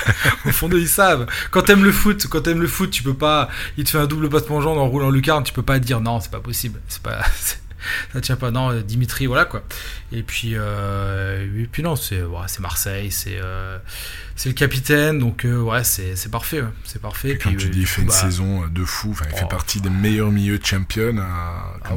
au 0.46 0.50
fond 0.50 0.68
d'eux, 0.68 0.80
ils 0.80 0.88
savent. 0.88 1.26
Quand 1.50 1.62
t'aimes 1.62 1.84
le 1.84 1.92
foot, 1.92 2.26
quand 2.28 2.42
t'aimes 2.42 2.60
le 2.60 2.66
foot, 2.66 2.90
tu 2.90 3.02
peux 3.02 3.14
pas. 3.14 3.48
Il 3.76 3.84
te 3.84 3.90
fait 3.90 3.98
un 3.98 4.06
double 4.06 4.28
passement 4.28 4.56
en 4.56 4.60
jambe 4.60 4.78
en 4.78 4.88
roulant 4.88 5.10
lucarne, 5.10 5.44
tu 5.44 5.52
peux 5.52 5.62
pas 5.62 5.78
dire 5.78 6.00
non, 6.00 6.20
c'est 6.20 6.30
pas 6.30 6.40
possible. 6.40 6.80
C'est 6.88 7.02
pas. 7.02 7.22
ça 8.12 8.20
tient 8.20 8.36
pas. 8.36 8.50
Non, 8.50 8.72
Dimitri, 8.80 9.26
voilà 9.26 9.44
quoi. 9.44 9.62
Et 10.12 10.22
puis, 10.22 10.52
euh, 10.54 11.66
puis 11.70 11.82
non, 11.82 11.96
c'est 11.96 12.22
Marseille, 12.60 13.10
c'est. 13.10 13.38
Euh, 13.40 13.78
c'est 14.36 14.48
le 14.48 14.54
capitaine, 14.54 15.18
donc 15.18 15.44
euh, 15.44 15.60
ouais, 15.60 15.84
c'est 15.84 16.30
parfait. 16.30 16.62
C'est 16.84 17.00
parfait. 17.00 17.30
Et 17.30 17.34
puis, 17.36 17.56
tu 17.56 17.68
dis, 17.68 17.80
il 17.80 17.86
fait 17.86 18.02
une 18.02 18.08
bah, 18.08 18.14
saison 18.14 18.66
de 18.66 18.84
fou. 18.84 19.10
Enfin, 19.10 19.26
il 19.30 19.36
fait 19.36 19.44
oh. 19.44 19.48
partie 19.48 19.80
des 19.80 19.90
meilleurs 19.90 20.30
milieux 20.30 20.58
de 20.58 20.64
champion. 20.64 21.16
À, 21.18 21.74
ah 21.84 21.90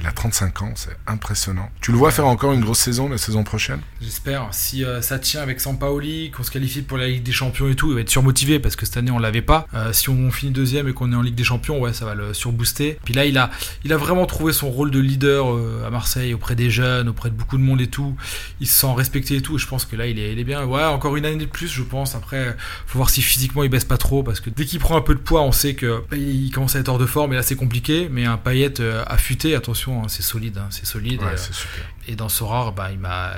il, 0.00 0.06
a 0.06 0.12
35 0.12 0.62
ans, 0.62 0.72
c'est 0.74 0.96
impressionnant. 1.06 1.70
Tu 1.80 1.92
le 1.92 1.98
vois 1.98 2.10
faire 2.10 2.26
encore 2.26 2.52
une 2.52 2.60
grosse 2.60 2.80
saison 2.80 3.08
la 3.08 3.18
saison 3.18 3.44
prochaine? 3.44 3.80
J'espère. 4.00 4.48
Si 4.52 4.84
euh, 4.84 5.00
ça 5.00 5.18
tient 5.18 5.42
avec 5.42 5.60
Sampaoli, 5.60 6.30
qu'on 6.30 6.42
se 6.42 6.50
qualifie 6.50 6.82
pour 6.82 6.98
la 6.98 7.06
Ligue 7.08 7.22
des 7.22 7.32
Champions 7.32 7.68
et 7.68 7.74
tout, 7.74 7.90
il 7.90 7.94
va 7.94 8.00
être 8.00 8.10
surmotivé 8.10 8.58
parce 8.58 8.76
que 8.76 8.86
cette 8.86 8.96
année 8.96 9.10
on 9.10 9.18
l'avait 9.18 9.42
pas. 9.42 9.66
Euh, 9.74 9.92
si 9.92 10.08
on 10.08 10.30
finit 10.30 10.52
deuxième 10.52 10.88
et 10.88 10.92
qu'on 10.92 11.12
est 11.12 11.16
en 11.16 11.22
Ligue 11.22 11.34
des 11.34 11.44
Champions, 11.44 11.78
ouais, 11.80 11.92
ça 11.92 12.04
va 12.04 12.14
le 12.14 12.34
surbooster. 12.34 12.98
Puis 13.04 13.14
là, 13.14 13.24
il 13.24 13.38
a, 13.38 13.50
il 13.84 13.92
a 13.92 13.96
vraiment 13.96 14.26
trouvé 14.26 14.52
son 14.52 14.70
rôle 14.70 14.90
de 14.90 14.98
leader 14.98 15.46
à 15.86 15.90
Marseille 15.90 16.34
auprès 16.34 16.54
des 16.54 16.70
jeunes, 16.70 17.08
auprès 17.08 17.30
de 17.30 17.34
beaucoup 17.34 17.56
de 17.56 17.62
monde 17.62 17.80
et 17.80 17.88
tout. 17.88 18.16
Il 18.60 18.66
se 18.66 18.78
sent 18.78 18.92
respecté 18.94 19.36
et 19.36 19.42
tout. 19.42 19.56
Et 19.56 19.58
je 19.58 19.66
pense 19.66 19.84
que 19.84 19.96
là, 19.96 20.06
il 20.06 20.18
est, 20.18 20.32
il 20.32 20.38
est 20.38 20.44
bien. 20.44 20.64
Ouais, 20.64 20.84
encore 20.84 21.16
une 21.16 21.24
année 21.24 21.36
de 21.36 21.46
plus 21.46 21.59
je 21.68 21.82
pense. 21.82 22.14
Après, 22.14 22.56
faut 22.86 22.98
voir 22.98 23.10
si 23.10 23.22
physiquement 23.22 23.62
il 23.62 23.68
baisse 23.68 23.84
pas 23.84 23.98
trop, 23.98 24.22
parce 24.22 24.40
que 24.40 24.50
dès 24.50 24.64
qu'il 24.64 24.78
prend 24.78 24.96
un 24.96 25.00
peu 25.00 25.14
de 25.14 25.20
poids, 25.20 25.42
on 25.42 25.52
sait 25.52 25.74
que 25.74 26.02
bah, 26.10 26.16
il 26.16 26.50
commence 26.50 26.76
à 26.76 26.80
être 26.80 26.88
hors 26.88 26.98
de 26.98 27.06
forme, 27.06 27.32
et 27.32 27.36
là 27.36 27.42
c'est 27.42 27.56
compliqué. 27.56 28.08
Mais 28.10 28.24
un 28.24 28.36
paillette 28.36 28.80
euh, 28.80 29.04
affûté, 29.06 29.54
attention, 29.54 30.02
hein, 30.02 30.06
c'est 30.08 30.22
solide, 30.22 30.58
hein, 30.58 30.68
c'est 30.70 30.86
solide. 30.86 31.20
et, 31.22 31.99
dans 32.16 32.28
Sorare, 32.28 32.72
bah, 32.72 32.88
il 32.92 32.98
m'a, 32.98 33.32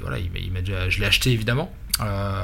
voilà, 0.00 0.18
il 0.18 0.30
déjà, 0.62 0.88
je 0.88 1.00
l'ai 1.00 1.06
acheté 1.06 1.32
évidemment. 1.32 1.72
Euh, 2.00 2.42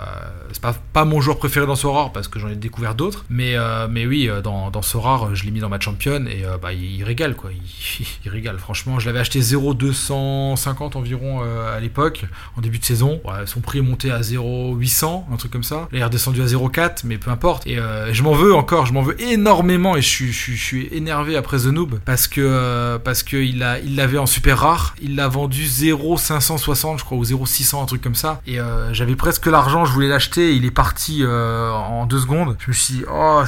c'est 0.52 0.62
pas, 0.62 0.74
pas 0.92 1.04
mon 1.04 1.20
joueur 1.20 1.38
préféré 1.38 1.66
dans 1.66 1.76
Sorare 1.76 2.12
parce 2.12 2.28
que 2.28 2.38
j'en 2.38 2.48
ai 2.48 2.56
découvert 2.56 2.94
d'autres, 2.94 3.24
mais, 3.28 3.54
euh, 3.54 3.86
mais 3.88 4.06
oui, 4.06 4.28
euh, 4.28 4.40
dans, 4.40 4.70
dans 4.70 4.82
je 4.82 5.44
l'ai 5.44 5.50
mis 5.50 5.60
dans 5.60 5.68
ma 5.68 5.80
championne 5.80 6.28
et 6.28 6.44
bah, 6.62 6.72
il, 6.72 7.02
régale 7.02 7.34
quoi. 7.34 7.50
Il, 8.24 8.30
régale, 8.30 8.58
franchement. 8.58 8.98
Je 8.98 9.06
l'avais 9.06 9.18
acheté 9.18 9.40
0,250 9.40 10.96
environ 10.96 11.42
à 11.42 11.80
l'époque, 11.80 12.24
en 12.56 12.60
début 12.60 12.78
de 12.78 12.84
saison. 12.84 13.20
son 13.46 13.60
prix 13.60 13.78
est 13.78 13.82
monté 13.82 14.10
à 14.10 14.20
0,800, 14.20 15.28
un 15.32 15.36
truc 15.36 15.52
comme 15.52 15.62
ça. 15.62 15.88
Il 15.92 15.98
est 15.98 16.04
redescendu 16.04 16.42
à 16.42 16.46
0,4, 16.46 17.00
mais 17.04 17.18
peu 17.18 17.30
importe. 17.30 17.66
Et 17.66 17.76
je 18.12 18.22
m'en 18.22 18.32
veux 18.32 18.54
encore, 18.54 18.86
je 18.86 18.92
m'en 18.92 19.02
veux 19.02 19.20
énormément 19.20 19.96
et 19.96 20.02
je 20.02 20.08
suis, 20.08 20.32
je, 20.32 20.52
suis 20.52 20.88
énervé 20.92 21.36
après 21.36 21.58
The 21.58 21.66
Noob 21.66 21.98
parce 22.04 22.28
que 22.28 22.98
parce 22.98 23.22
que 23.22 23.36
il 23.36 23.62
a 23.62 23.78
il 23.80 23.96
l'avait 23.96 24.18
en 24.18 24.26
super 24.26 24.60
rare. 24.60 24.94
Il 25.02 25.16
l'a 25.16 25.28
vendu 25.28 25.63
0,560, 25.68 26.98
je 26.98 27.04
crois, 27.04 27.18
ou 27.18 27.24
0,600, 27.24 27.82
un 27.82 27.86
truc 27.86 28.02
comme 28.02 28.14
ça. 28.14 28.40
Et 28.46 28.58
j'avais 28.92 29.16
presque 29.16 29.44
que 29.44 29.50
l'argent, 29.50 29.84
je 29.84 29.92
voulais 29.92 30.08
l'acheter, 30.08 30.54
il 30.54 30.64
est 30.64 30.70
parti 30.70 31.20
euh, 31.22 31.70
en 31.70 32.06
deux 32.06 32.18
secondes. 32.18 32.56
Je 32.60 32.68
me 32.68 32.72
suis 32.72 32.94
dit, 32.94 33.04
oh, 33.12 33.42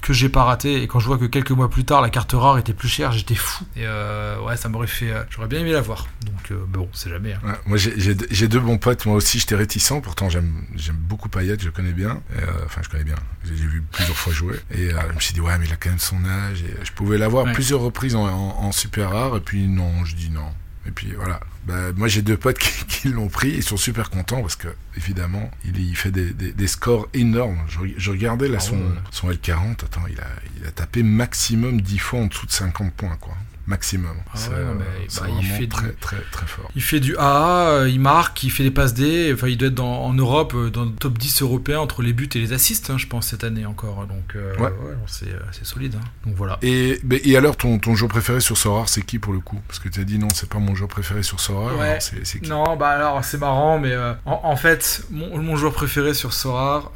que 0.00 0.12
j'ai 0.14 0.30
pas 0.30 0.44
raté. 0.44 0.82
Et 0.82 0.86
quand 0.86 0.98
je 0.98 1.06
vois 1.06 1.18
que 1.18 1.26
quelques 1.26 1.50
mois 1.50 1.68
plus 1.68 1.84
tard, 1.84 2.00
la 2.00 2.08
carte 2.08 2.32
rare 2.32 2.56
était 2.56 2.72
plus 2.72 2.88
chère, 2.88 3.12
j'étais 3.12 3.34
fou. 3.34 3.64
Et 3.76 3.82
euh, 3.84 4.40
ouais, 4.40 4.56
ça 4.56 4.70
m'aurait 4.70 4.86
fait. 4.86 5.10
Euh, 5.10 5.22
j'aurais 5.28 5.46
bien 5.46 5.60
aimé 5.60 5.72
la 5.72 5.82
voir. 5.82 6.06
Donc, 6.24 6.58
bon, 6.68 6.88
c'est 6.94 7.10
jamais. 7.10 7.34
Hein. 7.34 7.56
moi, 7.66 7.76
j'ai 7.76 8.48
deux 8.48 8.60
bons 8.60 8.78
potes. 8.78 9.04
Moi 9.04 9.16
aussi, 9.16 9.38
j'étais 9.38 9.54
réticent. 9.54 10.00
Pourtant, 10.02 10.30
j'aime 10.30 10.64
beaucoup 10.96 11.28
Payet, 11.28 11.56
je 11.60 11.68
connais 11.68 11.92
bien. 11.92 12.22
Enfin, 12.64 12.80
je 12.82 12.88
connais 12.88 13.04
bien. 13.04 13.16
J'ai 13.44 13.54
vu 13.54 13.82
plusieurs 13.92 14.16
fois 14.16 14.32
jouer. 14.32 14.56
Et 14.70 14.88
je 14.88 15.14
me 15.14 15.20
suis 15.20 15.34
dit, 15.34 15.40
ouais, 15.40 15.58
mais 15.58 15.66
il 15.66 15.72
a 15.72 15.76
quand 15.76 15.90
même 15.90 15.98
son 15.98 16.24
âge. 16.24 16.62
Et 16.62 16.74
je 16.84 16.92
pouvais 16.92 17.18
l'avoir 17.18 17.52
plusieurs 17.52 17.80
reprises 17.80 18.14
en, 18.14 18.24
en 18.24 18.72
super 18.72 19.10
rare. 19.10 19.36
Et 19.36 19.40
puis, 19.40 19.68
non, 19.68 20.04
je 20.04 20.14
dis 20.14 20.30
non. 20.30 20.50
Et 20.86 20.90
puis 20.90 21.12
voilà. 21.12 21.40
Bah, 21.66 21.92
moi 21.94 22.08
j'ai 22.08 22.22
deux 22.22 22.36
potes 22.36 22.58
qui, 22.88 23.08
l'ont 23.08 23.28
pris, 23.28 23.50
ils 23.50 23.62
sont 23.62 23.76
super 23.76 24.10
contents 24.10 24.40
parce 24.40 24.56
que 24.56 24.68
évidemment 24.96 25.50
il, 25.64 25.78
il 25.78 25.96
fait 25.96 26.10
des, 26.10 26.32
des, 26.32 26.52
des, 26.52 26.66
scores 26.66 27.08
énormes. 27.14 27.58
Je, 27.68 27.78
je 27.96 28.10
regardais 28.10 28.48
là 28.48 28.58
ah 28.58 28.64
son, 28.64 28.80
son 29.10 29.30
L40, 29.30 29.84
attends, 29.84 30.02
il 30.10 30.18
a, 30.18 30.26
il 30.60 30.66
a 30.66 30.72
tapé 30.72 31.02
maximum 31.02 31.80
10 31.80 31.98
fois 31.98 32.20
en 32.20 32.26
dessous 32.26 32.46
de 32.46 32.52
50 32.52 32.92
points 32.94 33.16
quoi 33.20 33.36
maximum. 33.66 34.16
Ah 34.26 34.32
c'est 34.34 34.50
bah, 34.50 35.26
il 35.40 35.46
fait 35.46 35.66
très, 35.66 35.88
du, 35.88 35.94
très, 35.96 36.16
très 36.32 36.46
fort. 36.46 36.70
Il 36.74 36.82
fait 36.82 37.00
du 37.00 37.16
AA, 37.16 37.68
euh, 37.68 37.88
il 37.88 38.00
marque, 38.00 38.42
il 38.42 38.50
fait 38.50 38.64
des 38.64 38.70
passes 38.70 38.94
D. 38.94 39.30
Enfin, 39.32 39.48
il 39.48 39.56
doit 39.56 39.68
être 39.68 39.74
dans, 39.74 40.04
en 40.04 40.12
Europe, 40.14 40.54
euh, 40.54 40.70
dans 40.70 40.84
le 40.84 40.90
top 40.90 41.18
10 41.18 41.42
européen 41.42 41.78
entre 41.78 42.02
les 42.02 42.12
buts 42.12 42.28
et 42.34 42.38
les 42.38 42.52
assists, 42.52 42.90
hein, 42.90 42.98
je 42.98 43.06
pense, 43.06 43.28
cette 43.28 43.44
année 43.44 43.64
encore. 43.64 44.06
Donc, 44.06 44.34
euh, 44.34 44.56
ouais. 44.58 44.72
c'est 45.06 45.64
solide. 45.64 45.96
Hein. 45.96 46.04
Donc 46.26 46.34
voilà. 46.36 46.58
Et, 46.62 47.00
et 47.24 47.36
alors, 47.36 47.56
ton, 47.56 47.78
ton 47.78 47.94
joueur 47.94 48.10
préféré 48.10 48.40
sur 48.40 48.56
Sorare, 48.56 48.88
c'est 48.88 49.02
qui 49.02 49.18
pour 49.18 49.32
le 49.32 49.40
coup? 49.40 49.60
Parce 49.68 49.78
que 49.78 49.88
tu 49.88 50.00
as 50.00 50.04
dit 50.04 50.18
non, 50.18 50.28
c'est 50.34 50.48
pas 50.48 50.58
mon 50.58 50.74
joueur 50.74 50.88
préféré 50.88 51.22
sur 51.22 51.38
Sorare. 51.38 51.78
Ouais. 51.78 51.98
C'est 52.00 52.40
qui? 52.40 52.48
Non, 52.48 52.76
bah 52.76 52.88
alors, 52.88 53.24
c'est 53.24 53.38
marrant, 53.38 53.78
mais 53.78 53.94
en, 54.24 54.56
fait, 54.56 55.04
mon, 55.10 55.38
mon, 55.38 55.56
joueur 55.56 55.72
préféré 55.72 56.14
sur 56.14 56.32
Sorare, 56.32 56.90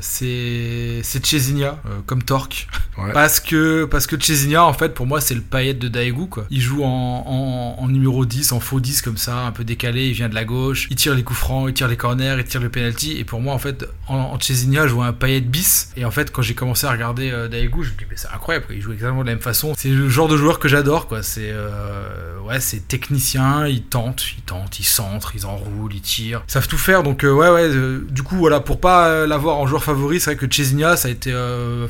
c'est 0.00 1.02
Chesinha, 1.22 1.78
comme 2.06 2.22
Torque. 2.22 2.68
Parce 3.12 3.40
que, 3.40 3.84
parce 3.84 4.06
que 4.06 4.18
Chesinha, 4.18 4.64
en 4.64 4.72
fait, 4.72 4.94
pour 4.94 5.06
moi, 5.06 5.20
c'est 5.20 5.34
le 5.34 5.40
paillet 5.40 5.75
de 5.76 5.88
Daegu, 5.88 6.26
quoi. 6.26 6.46
Il 6.50 6.60
joue 6.60 6.82
en, 6.84 7.86
numéro 7.88 8.26
10, 8.26 8.52
en 8.52 8.60
faux 8.60 8.80
10 8.80 9.02
comme 9.02 9.16
ça, 9.16 9.46
un 9.46 9.52
peu 9.52 9.64
décalé, 9.64 10.08
il 10.08 10.12
vient 10.12 10.28
de 10.28 10.34
la 10.34 10.44
gauche, 10.44 10.88
il 10.90 10.96
tire 10.96 11.14
les 11.14 11.22
coups 11.22 11.38
francs, 11.38 11.66
il 11.68 11.74
tire 11.74 11.88
les 11.88 11.96
corners, 11.96 12.36
il 12.38 12.44
tire 12.44 12.60
le 12.60 12.68
penalty. 12.68 13.16
Et 13.18 13.24
pour 13.24 13.40
moi, 13.40 13.54
en 13.54 13.58
fait, 13.58 13.86
en, 14.08 14.16
en 14.16 14.38
je 14.40 14.92
vois 14.92 15.06
un 15.06 15.12
paillette 15.12 15.50
bis. 15.50 15.90
Et 15.96 16.04
en 16.04 16.10
fait, 16.10 16.32
quand 16.32 16.42
j'ai 16.42 16.54
commencé 16.54 16.86
à 16.86 16.90
regarder 16.90 17.30
euh, 17.30 17.48
Daegu, 17.48 17.84
je 17.84 17.92
me 17.92 17.96
dis, 17.96 18.04
mais 18.08 18.16
c'est 18.16 18.28
incroyable, 18.28 18.66
il 18.70 18.80
joue 18.80 18.92
exactement 18.92 19.22
de 19.22 19.26
la 19.26 19.34
même 19.34 19.42
façon. 19.42 19.74
C'est 19.76 19.88
le 19.88 20.08
genre 20.08 20.28
de 20.28 20.36
joueur 20.36 20.58
que 20.58 20.68
j'adore, 20.68 21.06
quoi. 21.06 21.22
C'est 21.22 21.50
euh, 21.50 22.38
ouais, 22.40 22.60
c'est 22.60 22.86
technicien, 22.88 23.66
il 23.66 23.82
tente, 23.82 24.24
il 24.36 24.42
tente, 24.42 24.78
il 24.78 24.84
centre, 24.84 25.32
il 25.34 25.46
enroule, 25.46 25.94
il 25.94 26.00
tire. 26.00 26.42
Ils 26.48 26.52
savent 26.52 26.68
tout 26.68 26.78
faire, 26.78 27.02
donc 27.02 27.24
euh, 27.24 27.32
ouais, 27.32 27.50
ouais. 27.50 27.70
du 28.10 28.22
coup, 28.22 28.36
voilà, 28.36 28.60
pour 28.60 28.80
pas 28.80 29.26
l'avoir 29.26 29.58
en 29.58 29.66
joueur 29.66 29.84
favori, 29.84 30.20
c'est 30.20 30.34
vrai 30.34 30.36
que 30.36 30.52
Chesigna, 30.52 30.96
ça 30.96 31.08
a 31.08 31.10
été 31.10 31.32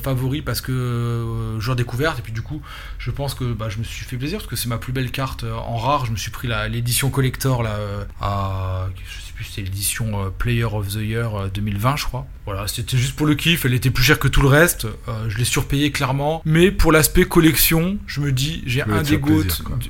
favori 0.03 0.43
parce 0.43 0.61
que 0.61 1.57
joueur 1.59 1.77
découverte. 1.77 2.19
Et 2.19 2.23
puis 2.23 2.33
du 2.33 2.43
coup, 2.43 2.61
je 2.99 3.11
pense 3.11 3.35
que 3.35 3.53
bah, 3.53 3.69
me 3.78 3.85
suis 3.85 4.05
fait 4.05 4.16
plaisir 4.16 4.39
parce 4.39 4.48
que 4.48 4.57
c'est 4.57 4.69
ma 4.69 4.78
plus 4.78 4.93
belle 4.93 5.11
carte 5.11 5.44
en 5.44 5.77
rare. 5.77 6.07
Je 6.07 6.12
me 6.12 6.16
suis 6.16 6.31
pris 6.31 6.48
l'édition 6.69 7.11
collector 7.11 7.62
là 7.62 7.78
à 8.20 8.89
c'est 9.57 9.62
l'édition 9.62 10.27
euh, 10.27 10.31
Player 10.31 10.65
of 10.65 10.89
the 10.89 10.97
Year 10.97 11.51
2020, 11.51 11.93
euh, 11.93 11.97
je 11.97 12.05
crois. 12.05 12.27
Voilà, 12.47 12.66
c'était 12.68 12.97
juste 12.97 13.16
pour 13.16 13.27
le 13.27 13.35
kiff, 13.35 13.64
elle 13.64 13.74
était 13.74 13.90
plus 13.90 14.05
chère 14.05 14.18
que 14.18 14.28
tout 14.28 14.40
le 14.40 14.48
reste, 14.48 14.86
euh, 15.09 15.28
je 15.28 15.36
l'ai 15.36 15.44
surpayé 15.44 15.90
clairement. 15.90 16.43
Mais 16.44 16.70
pour 16.70 16.93
l'aspect 16.93 17.24
collection, 17.24 17.98
je 18.06 18.20
me 18.20 18.32
dis, 18.32 18.62
j'ai 18.66 18.82
un 18.82 19.02
des 19.02 19.18
goats, 19.18 19.43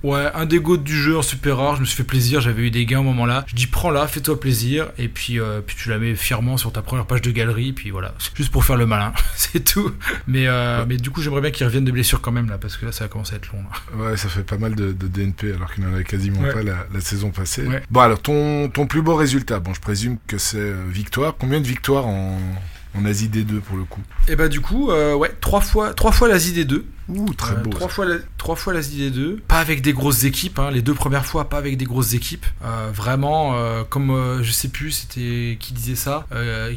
ouais, 0.02 0.26
un 0.34 0.46
des 0.46 0.58
goats 0.58 0.76
du 0.78 0.96
jeu 0.96 1.18
en 1.18 1.22
super 1.22 1.58
rare, 1.58 1.76
je 1.76 1.80
me 1.82 1.86
suis 1.86 1.96
fait 1.96 2.04
plaisir, 2.04 2.40
j'avais 2.40 2.62
eu 2.62 2.70
des 2.70 2.86
gains 2.86 3.00
au 3.00 3.04
moment 3.04 3.26
là. 3.26 3.44
Je 3.46 3.54
dis, 3.54 3.66
prends-la, 3.66 4.06
fais-toi 4.06 4.40
plaisir, 4.40 4.88
et 4.98 5.08
puis, 5.08 5.38
puis 5.66 5.76
tu 5.76 5.90
la 5.90 5.98
mets 5.98 6.14
fièrement 6.14 6.56
sur 6.56 6.72
ta 6.72 6.82
première 6.82 7.06
page 7.06 7.22
de 7.22 7.30
galerie, 7.30 7.72
puis 7.72 7.90
voilà, 7.90 8.14
juste 8.34 8.50
pour 8.50 8.64
faire 8.64 8.76
le 8.76 8.86
malin, 8.86 9.12
c'est 9.36 9.64
tout. 9.64 9.92
Mais, 10.26 10.46
mais 10.88 10.96
du 10.96 11.10
coup, 11.10 11.20
j'aimerais 11.20 11.42
bien 11.42 11.50
qu'il 11.50 11.66
revienne 11.66 11.84
de 11.84 11.92
blessures 11.92 12.20
quand 12.20 12.32
même 12.32 12.48
là, 12.48 12.58
parce 12.58 12.76
que 12.76 12.86
là, 12.86 12.92
ça 12.92 13.04
va 13.04 13.08
commencer 13.08 13.34
à 13.34 13.36
être 13.36 13.52
long. 13.52 14.02
Ouais, 14.02 14.16
ça 14.16 14.28
fait 14.28 14.42
pas 14.42 14.58
mal 14.58 14.74
de, 14.74 14.92
DNP 14.92 15.52
alors 15.54 15.72
qu'il 15.72 15.84
n'en 15.84 15.92
avait 15.92 16.04
quasiment 16.04 16.42
pas 16.42 16.62
la, 16.62 17.00
saison 17.00 17.30
passée. 17.30 17.64
Bon, 17.90 18.00
alors 18.00 18.20
ton, 18.20 18.68
ton 18.68 18.86
plus 18.86 19.02
beau 19.02 19.14
résultat 19.14 19.60
Bon, 19.60 19.74
je 19.74 19.80
présume 19.80 20.18
que 20.26 20.38
c'est 20.38 20.58
euh, 20.58 20.84
victoire. 20.88 21.34
Combien 21.38 21.60
de 21.60 21.66
victoires 21.66 22.06
en, 22.06 22.38
Mm. 22.46 22.75
En 22.98 23.04
Asie 23.04 23.28
D2 23.28 23.60
pour 23.60 23.76
le 23.76 23.84
coup 23.84 24.00
Et 24.28 24.32
eh 24.32 24.36
bah 24.36 24.48
du 24.48 24.60
coup, 24.60 24.90
euh, 24.90 25.14
ouais, 25.14 25.32
trois 25.40 25.60
fois, 25.60 25.94
trois 25.94 26.12
fois 26.12 26.28
l'Asie 26.28 26.52
D2. 26.52 26.82
Ouh, 27.08 27.32
très 27.34 27.54
euh, 27.54 27.58
beau. 27.58 27.70
trois, 27.70 27.88
fois 27.88 28.04
la, 28.04 28.16
trois 28.36 28.56
fois 28.56 28.72
l'Asie 28.72 29.10
D2. 29.10 29.38
Pas 29.40 29.60
avec 29.60 29.80
des 29.80 29.92
grosses 29.92 30.24
équipes, 30.24 30.58
hein, 30.58 30.70
les 30.72 30.82
deux 30.82 30.94
premières 30.94 31.24
fois, 31.24 31.48
pas 31.48 31.58
avec 31.58 31.76
des 31.76 31.84
grosses 31.84 32.14
équipes. 32.14 32.44
Euh, 32.64 32.90
vraiment, 32.92 33.54
comme 33.88 34.40
je 34.42 34.50
sais 34.50 34.68
plus, 34.68 34.90
c'était 34.90 35.56
qui 35.60 35.72
disait 35.72 35.94
ça, 35.94 36.26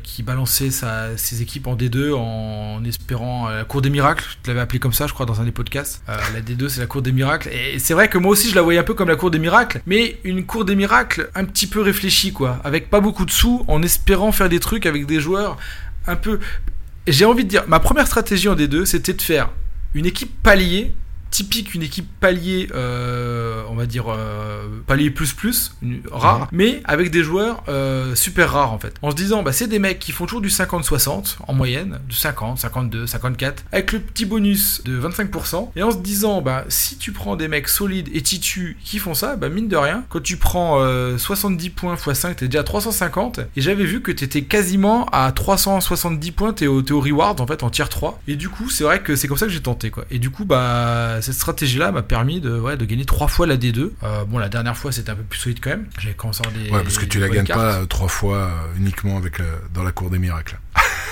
qui 0.04 0.24
balançait 0.24 0.72
sa, 0.72 1.18
ses 1.18 1.42
équipes 1.42 1.68
en 1.68 1.76
D2 1.76 2.14
en 2.14 2.84
espérant 2.84 3.50
la 3.50 3.64
cour 3.64 3.82
des 3.82 3.90
miracles. 3.90 4.26
Tu 4.44 4.50
l'avais 4.50 4.62
appelé 4.62 4.80
comme 4.80 4.94
ça, 4.94 5.08
je 5.08 5.14
crois, 5.14 5.26
dans 5.26 5.42
un 5.42 5.46
des 5.46 5.52
podcasts. 5.52 6.04
la 6.08 6.42
D2, 6.42 6.70
c'est 6.70 6.82
la 6.82 6.88
cour 6.88 7.02
des 7.02 7.12
miracles. 7.12 7.50
Et 7.50 7.80
c'est 7.80 7.94
vrai 7.94 8.10
que 8.10 8.18
moi 8.18 8.32
aussi, 8.32 8.50
je 8.50 8.56
la 8.56 8.62
voyais 8.62 8.80
un 8.80 8.84
peu 8.84 8.94
comme 8.94 9.10
la 9.10 9.16
cour 9.16 9.32
des 9.32 9.40
miracles, 9.40 9.82
mais 9.86 10.20
une 10.24 10.46
cour 10.46 10.66
des 10.66 10.76
miracles 10.76 11.30
un 11.36 11.46
petit 11.46 11.68
peu 11.68 11.82
réfléchie, 11.82 12.34
quoi. 12.34 12.60
Avec 12.64 12.90
pas 12.90 13.00
beaucoup 13.00 13.26
de 13.26 13.32
sous, 13.32 13.66
en 13.68 13.82
espérant 13.82 14.32
faire 14.32 14.50
des 14.50 14.60
trucs 14.60 14.86
avec 14.86 15.06
des 15.06 15.20
joueurs 15.20 15.58
un 16.08 16.16
peu. 16.16 16.40
J'ai 17.08 17.26
envie 17.26 17.44
de 17.44 17.50
dire, 17.50 17.64
ma 17.68 17.80
première 17.80 18.08
stratégie 18.08 18.48
en 18.48 18.56
D2, 18.56 18.86
c'était 18.86 19.14
de 19.14 19.22
faire 19.22 19.50
une 19.94 20.06
équipe 20.06 20.32
palier 20.44 20.94
typique 21.32 21.74
une 21.74 21.84
équipe 21.84 22.08
palier, 22.20 22.70
euh, 22.74 23.64
on 23.70 23.76
va 23.76 23.86
dire 23.86 24.06
euh, 24.10 24.68
palier 24.88 25.10
plus 25.10 25.34
plus, 25.34 25.76
rare, 26.12 26.48
mais 26.52 26.82
avec 26.86 27.12
des 27.12 27.24
joueurs 27.24 27.64
euh, 27.68 28.16
super 28.16 28.52
rares 28.52 28.74
en 28.74 28.80
fait. 28.80 28.96
En 29.02 29.12
se 29.12 29.16
disant, 29.16 29.44
bah, 29.44 29.52
c'est 29.52 29.68
des 29.68 29.80
mecs 29.80 30.00
qui 30.00 30.12
font 30.12 30.26
toujours 30.26 30.42
du 30.42 30.50
50-60 30.50 31.38
en 31.48 31.54
moyenne, 31.54 32.00
du 32.08 32.16
50, 32.16 32.60
52, 32.60 33.08
54, 33.08 33.64
avec 33.72 33.92
le 33.92 34.00
petit 34.00 34.26
bonus 34.26 34.84
de 34.84 35.00
25%, 35.00 35.72
et 35.76 35.84
en 35.84 35.92
se 35.92 35.98
disant, 35.98 36.42
bah, 36.42 36.66
si 36.70 36.98
tu 36.98 37.12
prends 37.12 37.36
des 37.36 37.48
mecs 37.48 37.70
solides 37.70 38.10
et 38.14 38.22
titus 38.22 38.76
qui 38.84 39.00
font 39.00 39.14
ça, 39.14 39.36
bah, 39.36 39.50
mine 39.50 39.68
de 39.68 39.78
rien, 39.78 40.04
quand 40.10 40.22
tu 40.22 40.38
prends 40.38 40.80
70 41.18 41.70
points 41.70 41.96
x 41.96 42.20
5, 42.20 42.36
t'es 42.36 42.48
déjà 42.48 42.62
à 42.62 42.64
350, 42.64 43.40
et 43.40 43.62
j'avais 43.62 43.86
vu 43.86 44.02
que 44.02 44.12
t'étais 44.12 44.44
quasiment 44.44 45.06
à 45.12 45.32
370 45.32 46.32
points, 46.32 46.54
t'es 46.54 46.68
au, 46.68 46.82
au 46.92 47.02
reward 47.02 47.40
en 47.40 47.48
fait 47.48 47.64
en 47.64 47.70
tier 47.70 47.86
3, 47.88 48.22
et 48.28 48.36
du 48.36 48.50
coup, 48.50 48.70
c'est 48.70 48.84
vrai 48.84 49.02
que 49.02 49.16
c'est 49.16 49.28
comme 49.28 49.38
ça 49.38 49.46
que 49.46 49.52
j'ai 49.52 49.62
tenté 49.62 49.92
quoi. 49.92 50.06
Et 50.12 50.20
du 50.20 50.30
coup, 50.30 50.46
bah, 50.46 51.19
cette 51.22 51.36
stratégie-là 51.36 51.92
m'a 51.92 52.02
permis 52.02 52.42
de, 52.42 52.60
ouais, 52.60 52.78
de 52.78 52.86
gagner 52.86 53.06
trois 53.06 53.28
fois 53.28 53.48
la 53.48 53.58
D2. 53.58 53.92
Euh, 54.04 54.26
bon, 54.26 54.38
la 54.38 54.50
dernière 54.50 54.78
fois, 54.78 54.92
c'était 54.92 55.12
un 55.12 55.16
peu 55.16 55.24
plus 55.24 55.40
solide 55.40 55.60
quand 55.62 55.72
même. 55.72 55.88
J'avais 56.00 56.16
commencé 56.16 56.42
des. 56.54 56.72
Ouais, 56.72 56.84
parce 56.84 56.98
que 56.98 57.06
tu 57.06 57.20
la 57.20 57.30
gagnes 57.30 57.46
pas 57.46 57.76
euh, 57.76 57.86
trois 57.86 58.08
fois 58.08 58.38
euh, 58.38 58.78
uniquement 58.78 59.18
avec 59.18 59.42
dans 59.74 59.84
la 59.84 59.92
cour 59.92 60.10
des 60.10 60.20
miracles. 60.20 60.60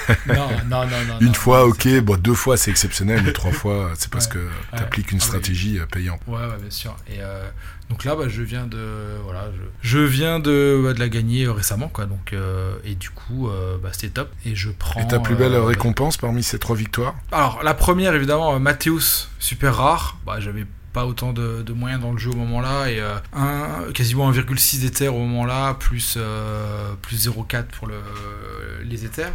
non, 0.28 0.50
non, 0.68 0.86
non, 0.86 1.06
non. 1.08 1.20
Une 1.22 1.36
fois, 1.36 1.66
ok, 1.66 1.88
bon, 2.02 2.18
deux 2.18 2.34
fois 2.34 2.58
c'est 2.58 2.72
exceptionnel, 2.72 3.22
mais 3.26 3.34
trois 3.34 3.52
fois, 3.64 3.92
c'est 3.96 4.10
parce 4.10 4.28
que 4.28 4.40
tu 4.76 4.82
appliques 4.82 5.12
une 5.12 5.20
stratégie 5.20 5.80
payante. 5.92 6.22
Ouais, 6.28 6.40
ouais, 6.40 6.58
bien 6.60 6.70
sûr. 6.70 6.96
Et 7.10 7.20
donc 7.90 8.04
là, 8.04 8.16
bah, 8.16 8.26
je 8.28 8.42
viens 8.42 8.68
de, 8.68 9.18
voilà, 9.24 9.50
je, 9.82 10.00
viens 10.00 10.40
de, 10.40 10.82
bah, 10.84 10.94
de 10.94 11.00
la 11.00 11.10
gagner 11.10 11.48
récemment, 11.48 11.88
quoi. 11.88 12.06
Donc, 12.06 12.34
et 12.84 12.96
du 12.96 13.10
coup, 13.10 13.50
bah, 13.82 13.90
c'était 13.92 14.10
top. 14.10 14.32
Et 14.46 14.56
je 14.56 14.70
prends. 14.70 15.02
Et 15.02 15.08
ta 15.08 15.20
plus 15.20 15.36
belle 15.36 15.56
récompense 15.56 16.18
parmi 16.18 16.44
ces 16.44 16.60
trois 16.60 16.76
victoires? 16.76 17.16
Alors, 17.32 17.62
la 17.64 17.74
première, 17.74 18.14
évidemment, 18.14 18.60
Mathéus 18.60 19.30
super 19.40 19.76
rare. 19.76 20.18
Bah, 20.26 20.40
j'avais 20.40 20.66
pas 20.98 21.06
autant 21.06 21.32
de, 21.32 21.74
moyens 21.74 22.02
dans 22.02 22.12
le 22.12 22.18
jeu 22.18 22.32
au 22.32 22.36
moment-là 22.36 22.90
et 22.90 23.00
euh, 23.00 23.18
un, 23.32 23.92
quasiment 23.94 24.32
1,6 24.32 24.84
éthers 24.84 25.14
au 25.14 25.20
moment-là 25.20 25.76
plus 25.76 26.16
euh, 26.18 26.94
plus 27.04 27.28
0,4 27.28 27.66
pour 27.66 27.86
le, 27.86 28.02
les 28.84 29.06
éthers 29.06 29.32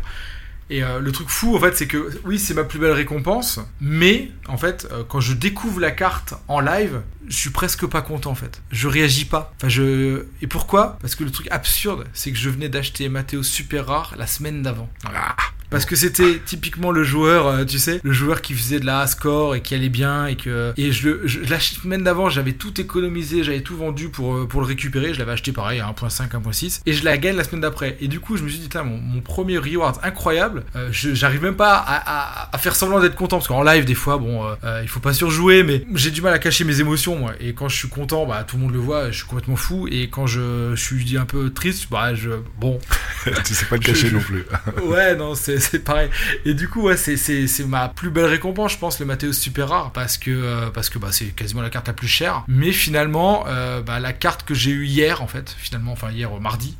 et 0.70 0.82
euh, 0.82 1.00
le 1.00 1.12
truc 1.12 1.28
fou 1.28 1.56
en 1.56 1.60
fait 1.60 1.76
c'est 1.76 1.86
que 1.86 2.10
oui 2.24 2.38
c'est 2.38 2.54
ma 2.54 2.64
plus 2.64 2.78
belle 2.78 2.92
récompense 2.92 3.60
mais 3.80 4.30
en 4.48 4.56
fait 4.56 4.88
quand 5.08 5.20
je 5.20 5.34
découvre 5.34 5.80
la 5.80 5.90
carte 5.90 6.34
en 6.48 6.60
live 6.60 7.02
je 7.28 7.36
suis 7.36 7.50
presque 7.50 7.86
pas 7.86 8.02
content 8.02 8.30
en 8.30 8.34
fait. 8.34 8.62
Je 8.70 8.88
réagis 8.88 9.24
pas. 9.24 9.52
Enfin 9.56 9.68
je 9.68 10.26
et 10.40 10.46
pourquoi? 10.46 10.98
Parce 11.00 11.14
que 11.14 11.24
le 11.24 11.30
truc 11.30 11.48
absurde 11.50 12.04
c'est 12.12 12.32
que 12.32 12.38
je 12.38 12.50
venais 12.50 12.68
d'acheter 12.68 13.08
Matteo 13.08 13.42
super 13.42 13.86
rare 13.86 14.14
la 14.18 14.26
semaine 14.26 14.62
d'avant. 14.62 14.88
Ah. 15.04 15.36
Parce 15.70 15.86
que 15.86 15.96
c'était 15.96 16.38
typiquement 16.44 16.90
le 16.90 17.02
joueur, 17.02 17.46
euh, 17.46 17.64
tu 17.64 17.78
sais, 17.78 17.98
le 18.02 18.12
joueur 18.12 18.42
qui 18.42 18.52
faisait 18.52 18.78
de 18.78 18.84
la 18.84 19.06
score 19.06 19.54
et 19.54 19.62
qui 19.62 19.74
allait 19.74 19.88
bien 19.88 20.26
et 20.26 20.36
que 20.36 20.74
et 20.76 20.92
je, 20.92 21.08
la 21.48 21.58
semaine 21.58 22.04
d'avant 22.04 22.28
j'avais 22.28 22.52
tout 22.52 22.78
économisé, 22.78 23.42
j'avais 23.42 23.62
tout 23.62 23.78
vendu 23.78 24.10
pour 24.10 24.34
euh, 24.34 24.46
pour 24.46 24.60
le 24.60 24.66
récupérer, 24.66 25.14
je 25.14 25.18
l'avais 25.18 25.32
acheté 25.32 25.50
pareil 25.50 25.80
à 25.80 25.86
1.5, 25.86 26.28
1.6 26.28 26.82
et 26.84 26.92
je 26.92 27.02
la 27.06 27.16
gagne 27.16 27.36
la 27.36 27.44
semaine 27.44 27.62
d'après. 27.62 27.96
Et 28.00 28.08
du 28.08 28.20
coup 28.20 28.36
je 28.36 28.42
me 28.42 28.50
suis 28.50 28.58
dit 28.58 28.68
mon, 28.76 28.98
mon 28.98 29.22
premier 29.22 29.56
reward 29.56 29.98
incroyable, 30.02 30.61
euh, 30.76 30.88
j'arrive 30.90 31.42
même 31.42 31.56
pas 31.56 31.76
à, 31.76 32.48
à, 32.52 32.58
faire 32.58 32.76
semblant 32.76 33.00
d'être 33.00 33.14
content 33.14 33.38
parce 33.38 33.48
qu'en 33.48 33.62
live 33.62 33.84
des 33.84 33.94
fois 33.94 34.18
bon 34.18 34.44
il 34.82 34.88
faut 34.88 35.00
pas 35.00 35.12
surjouer 35.12 35.62
mais 35.62 35.84
j'ai 35.94 36.10
du 36.10 36.22
mal 36.22 36.32
à 36.32 36.38
cacher 36.38 36.64
mes 36.64 36.80
émotions 36.80 37.16
moi 37.16 37.32
et 37.40 37.54
quand 37.54 37.68
je 37.68 37.76
suis 37.76 37.88
content 37.88 38.26
bah 38.26 38.44
tout 38.46 38.56
le 38.56 38.62
monde 38.62 38.72
le 38.72 38.78
voit, 38.78 39.10
je 39.10 39.18
suis 39.18 39.26
complètement 39.26 39.56
fou 39.56 39.88
et 39.90 40.08
quand 40.08 40.26
je, 40.26 40.72
je 40.74 40.80
suis 40.80 41.16
un 41.16 41.24
peu 41.24 41.50
triste 41.50 41.88
bah 41.90 42.14
je 42.14 42.30
bon 42.58 42.78
tu 43.44 43.54
sais 43.54 43.66
pas 43.66 43.76
le 43.76 43.82
cacher 43.82 44.10
non 44.10 44.20
plus. 44.20 44.44
ouais 44.84 45.16
non 45.16 45.34
c'est 45.34 45.78
pareil. 45.84 46.10
Et 46.44 46.54
du 46.54 46.68
coup, 46.68 46.82
ouais, 46.82 46.96
c'est 46.96 47.64
ma 47.66 47.88
plus 47.88 48.10
belle 48.10 48.26
récompense, 48.26 48.72
je 48.72 48.78
pense, 48.78 49.00
le 49.00 49.06
Mathéo 49.06 49.32
super 49.32 49.68
rare, 49.68 49.92
parce 49.92 50.18
que 50.18 50.30
euh, 50.30 50.70
parce 50.70 50.90
que 50.90 50.98
bah, 50.98 51.08
c'est 51.10 51.26
quasiment 51.26 51.62
la 51.62 51.70
carte 51.70 51.88
la 51.88 51.94
plus 51.94 52.08
chère. 52.08 52.44
Mais 52.48 52.72
finalement, 52.72 53.44
euh, 53.46 53.82
bah, 53.82 54.00
la 54.00 54.12
carte 54.12 54.44
que 54.44 54.54
j'ai 54.54 54.70
eue 54.70 54.86
hier, 54.86 55.22
en 55.22 55.26
fait, 55.26 55.54
finalement, 55.58 55.92
enfin 55.92 56.10
hier 56.10 56.30
mardi, 56.40 56.76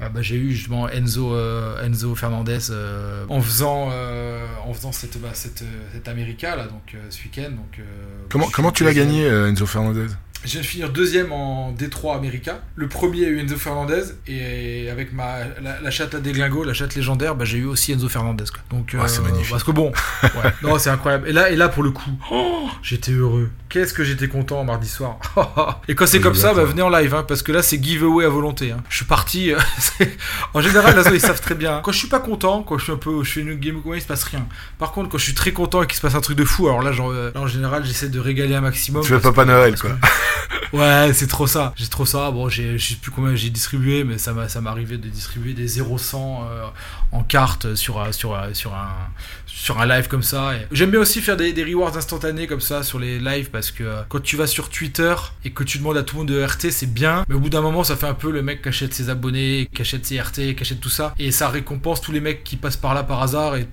euh, 0.00 0.08
bah, 0.08 0.22
j'ai 0.22 0.36
eu 0.36 0.52
justement 0.52 0.88
Enzo, 0.88 1.36
Enzo 1.82 2.14
Fernandez 2.14 2.70
en 3.28 3.40
faisant, 3.40 3.90
en 4.64 4.74
faisant 4.74 4.92
cette, 4.92 5.20
bah, 5.20 5.30
cette, 5.32 5.64
cette 5.92 6.08
America 6.08 6.56
là, 6.56 6.66
donc 6.66 6.96
ce 7.10 7.22
week-end. 7.22 7.50
Donc, 7.50 7.80
comment 8.28 8.48
comment 8.52 8.72
tu 8.72 8.84
l'as 8.84 8.94
gagné, 8.94 9.26
Enzo 9.26 9.66
Fernandez? 9.66 10.08
Je 10.44 10.50
viens 10.50 10.60
de 10.60 10.66
finir 10.66 10.90
deuxième 10.90 11.32
en 11.32 11.72
D3 11.72 12.16
America. 12.16 12.60
Le 12.76 12.86
premier 12.86 13.24
a 13.24 13.28
eu 13.28 13.40
Enzo 13.40 13.56
Fernandez. 13.56 14.02
Et 14.26 14.90
avec 14.90 15.14
ma, 15.14 15.38
la, 15.62 15.90
chatte 15.90 16.14
à 16.14 16.20
déglingo, 16.20 16.64
la 16.64 16.74
chatte 16.74 16.94
légendaire, 16.94 17.34
bah, 17.34 17.46
j'ai 17.46 17.58
eu 17.58 17.64
aussi 17.64 17.92
Enzo 17.92 18.10
Fernandez. 18.10 18.44
Donc, 18.68 18.94
ah, 18.98 19.08
c'est 19.08 19.20
euh, 19.20 19.22
magnifique. 19.22 19.50
Parce 19.50 19.64
que 19.64 19.70
bon, 19.70 19.90
ouais, 20.22 20.52
non, 20.62 20.78
c'est 20.78 20.90
incroyable. 20.90 21.28
Et 21.28 21.32
là, 21.32 21.50
et 21.50 21.56
là, 21.56 21.70
pour 21.70 21.82
le 21.82 21.92
coup, 21.92 22.10
oh, 22.30 22.68
j'étais 22.82 23.12
heureux. 23.12 23.50
Qu'est-ce 23.74 23.92
que 23.92 24.04
j'étais 24.04 24.28
content 24.28 24.62
mardi 24.62 24.88
soir. 24.88 25.18
et 25.88 25.96
quand 25.96 26.06
c'est 26.06 26.20
comme 26.20 26.36
ça, 26.36 26.54
bah, 26.54 26.62
venez 26.62 26.82
en 26.82 26.90
live. 26.90 27.12
Hein, 27.12 27.24
parce 27.26 27.42
que 27.42 27.50
là, 27.50 27.60
c'est 27.60 27.82
giveaway 27.82 28.24
à 28.24 28.28
volonté. 28.28 28.70
Hein. 28.70 28.76
Je 28.88 28.98
suis 28.98 29.04
parti. 29.04 29.52
Euh, 29.52 29.58
en 30.54 30.60
général, 30.60 30.94
là, 30.94 31.02
ils 31.12 31.20
savent 31.20 31.40
très 31.40 31.56
bien. 31.56 31.80
Quand 31.82 31.90
je 31.90 31.98
suis 31.98 32.06
pas 32.06 32.20
content, 32.20 32.62
quand 32.62 32.78
je 32.78 32.84
suis 32.84 32.92
un 32.92 32.96
peu. 32.96 33.24
Je 33.24 33.32
fais 33.32 33.40
une 33.40 33.54
game 33.54 33.82
il 33.92 34.00
se 34.00 34.06
passe 34.06 34.22
rien. 34.22 34.46
Par 34.78 34.92
contre, 34.92 35.08
quand 35.08 35.18
je 35.18 35.24
suis 35.24 35.34
très 35.34 35.50
content 35.50 35.82
et 35.82 35.88
qu'il 35.88 35.96
se 35.96 36.02
passe 36.02 36.14
un 36.14 36.20
truc 36.20 36.38
de 36.38 36.44
fou, 36.44 36.68
alors 36.68 36.82
là, 36.82 36.92
genre, 36.92 37.10
euh, 37.10 37.32
en 37.34 37.48
général, 37.48 37.84
j'essaie 37.84 38.08
de 38.08 38.20
régaler 38.20 38.54
un 38.54 38.60
maximum. 38.60 39.02
Tu 39.02 39.10
veux 39.10 39.18
Papa 39.18 39.44
Noël, 39.44 39.76
quoi. 39.76 39.90
ouais, 40.72 41.12
c'est 41.12 41.26
trop 41.26 41.48
ça. 41.48 41.72
J'ai 41.74 41.88
trop 41.88 42.06
ça. 42.06 42.30
Bon, 42.30 42.48
je 42.48 42.78
sais 42.78 42.94
plus 42.94 43.10
combien 43.10 43.34
j'ai 43.34 43.50
distribué, 43.50 44.04
mais 44.04 44.18
ça 44.18 44.32
m'a 44.32 44.48
ça 44.48 44.60
m'arrivait 44.60 44.98
de 44.98 45.08
distribuer 45.08 45.52
des 45.52 45.66
0 45.66 45.98
100 45.98 46.44
euh, 46.48 46.62
en 47.10 47.24
carte 47.24 47.74
sur 47.74 48.14
sur 48.14 48.40
sur 48.52 48.72
un 48.72 48.92
sur 49.56 49.80
un 49.80 49.86
live 49.86 50.08
comme 50.08 50.22
ça. 50.22 50.54
Et 50.56 50.66
J'aime 50.72 50.90
bien 50.90 51.00
aussi 51.00 51.20
faire 51.20 51.36
des, 51.36 51.52
des 51.52 51.62
rewards 51.64 51.96
instantanés 51.96 52.46
comme 52.46 52.60
ça 52.60 52.82
sur 52.82 52.98
les 52.98 53.18
lives 53.20 53.50
parce 53.50 53.70
que 53.70 53.84
euh, 53.84 54.02
quand 54.08 54.20
tu 54.20 54.36
vas 54.36 54.46
sur 54.48 54.68
Twitter 54.68 55.14
et 55.44 55.50
que 55.50 55.62
tu 55.62 55.78
demandes 55.78 55.96
à 55.96 56.02
tout 56.02 56.16
le 56.16 56.20
monde 56.24 56.28
de 56.28 56.42
RT, 56.42 56.70
c'est 56.70 56.92
bien, 56.92 57.24
mais 57.28 57.34
au 57.36 57.40
bout 57.40 57.48
d'un 57.50 57.60
moment, 57.60 57.84
ça 57.84 57.96
fait 57.96 58.06
un 58.08 58.14
peu 58.14 58.30
le 58.32 58.42
mec 58.42 58.62
qui 58.62 58.68
achète 58.68 58.92
ses 58.92 59.10
abonnés, 59.10 59.68
qui 59.72 59.80
achète 59.82 60.04
ses 60.04 60.20
RT, 60.20 60.54
qui 60.54 60.56
achète 60.60 60.80
tout 60.80 60.88
ça, 60.90 61.14
et 61.18 61.30
ça 61.30 61.48
récompense 61.48 62.00
tous 62.00 62.10
les 62.12 62.20
mecs 62.20 62.42
qui 62.44 62.56
passent 62.56 62.76
par 62.76 62.94
là 62.94 63.04
par 63.04 63.22
hasard. 63.22 63.56
Et 63.56 63.66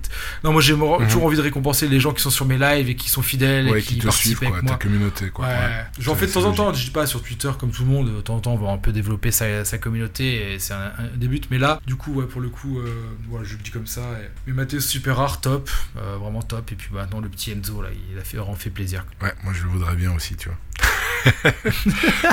non, 0.44 0.52
moi 0.52 0.60
j'ai 0.62 0.74
Mhm. 0.74 1.06
toujours 1.06 1.24
envie 1.24 1.36
de 1.36 1.42
récompenser 1.42 1.88
les 1.88 2.00
gens 2.00 2.12
qui 2.12 2.22
sont 2.22 2.30
sur 2.30 2.46
mes 2.46 2.58
lives 2.58 2.88
et 2.88 2.94
qui 2.96 3.10
sont 3.10 3.22
fidèles 3.22 3.68
Ouais, 3.68 3.80
et 3.80 3.82
qui 3.82 3.94
qui, 3.94 4.00
te 4.06 4.10
suivent, 4.10 4.38
quoi, 4.38 4.48
avec 4.48 4.64
ta 4.66 4.76
communauté, 4.76 5.30
quoi. 5.30 5.46
Ouais, 5.46 5.52
Ouais. 5.52 5.84
j'en 5.98 6.14
fais 6.14 6.26
de 6.26 6.32
temps 6.32 6.44
en 6.44 6.52
temps, 6.52 6.72
je 6.72 6.84
dis 6.84 6.90
pas 6.90 7.06
sur 7.06 7.22
Twitter 7.22 7.50
comme 7.58 7.70
tout 7.72 7.82
le 7.82 7.88
monde, 7.90 8.14
de 8.14 8.20
temps 8.20 8.36
en 8.36 8.40
temps 8.40 8.52
on 8.52 8.56
va 8.64 8.70
un 8.72 8.78
peu 8.78 8.92
développer 8.92 9.30
sa, 9.30 9.64
sa 9.64 9.78
communauté 9.78 10.54
et 10.54 10.58
c'est 10.58 10.74
un, 10.74 10.92
buts, 11.16 11.40
mais 11.50 11.58
là, 11.58 11.80
du 11.86 11.94
coup, 11.96 12.12
ouais, 12.14 12.26
pour 12.26 12.40
le 12.40 12.48
coup, 12.48 12.78
euh, 12.80 12.92
je 13.44 13.56
le 13.56 13.62
dis 13.62 13.70
comme 13.70 13.86
ça. 13.86 14.00
et- 14.22 14.28
Mais 14.46 14.52
Mathéo 14.52 14.80
super 14.80 15.16
rare, 15.16 15.40
top, 15.40 15.70
euh, 15.96 16.16
vraiment 16.18 16.42
top, 16.42 16.72
et 16.72 16.74
puis 16.74 16.88
maintenant 16.92 17.20
le 17.20 17.28
petit 17.28 17.52
Enzo 17.52 17.82
là, 17.82 17.88
il 18.12 18.18
a 18.18 18.22
fait, 18.22 18.36
vraiment 18.36 18.54
fait 18.56 18.70
plaisir. 18.70 19.04
Ouais, 19.22 19.32
moi 19.44 19.52
je 19.54 19.62
le 19.62 19.68
voudrais 19.68 19.96
bien 19.96 20.12
aussi, 20.14 20.36
tu 20.36 20.48
vois. 20.48 20.58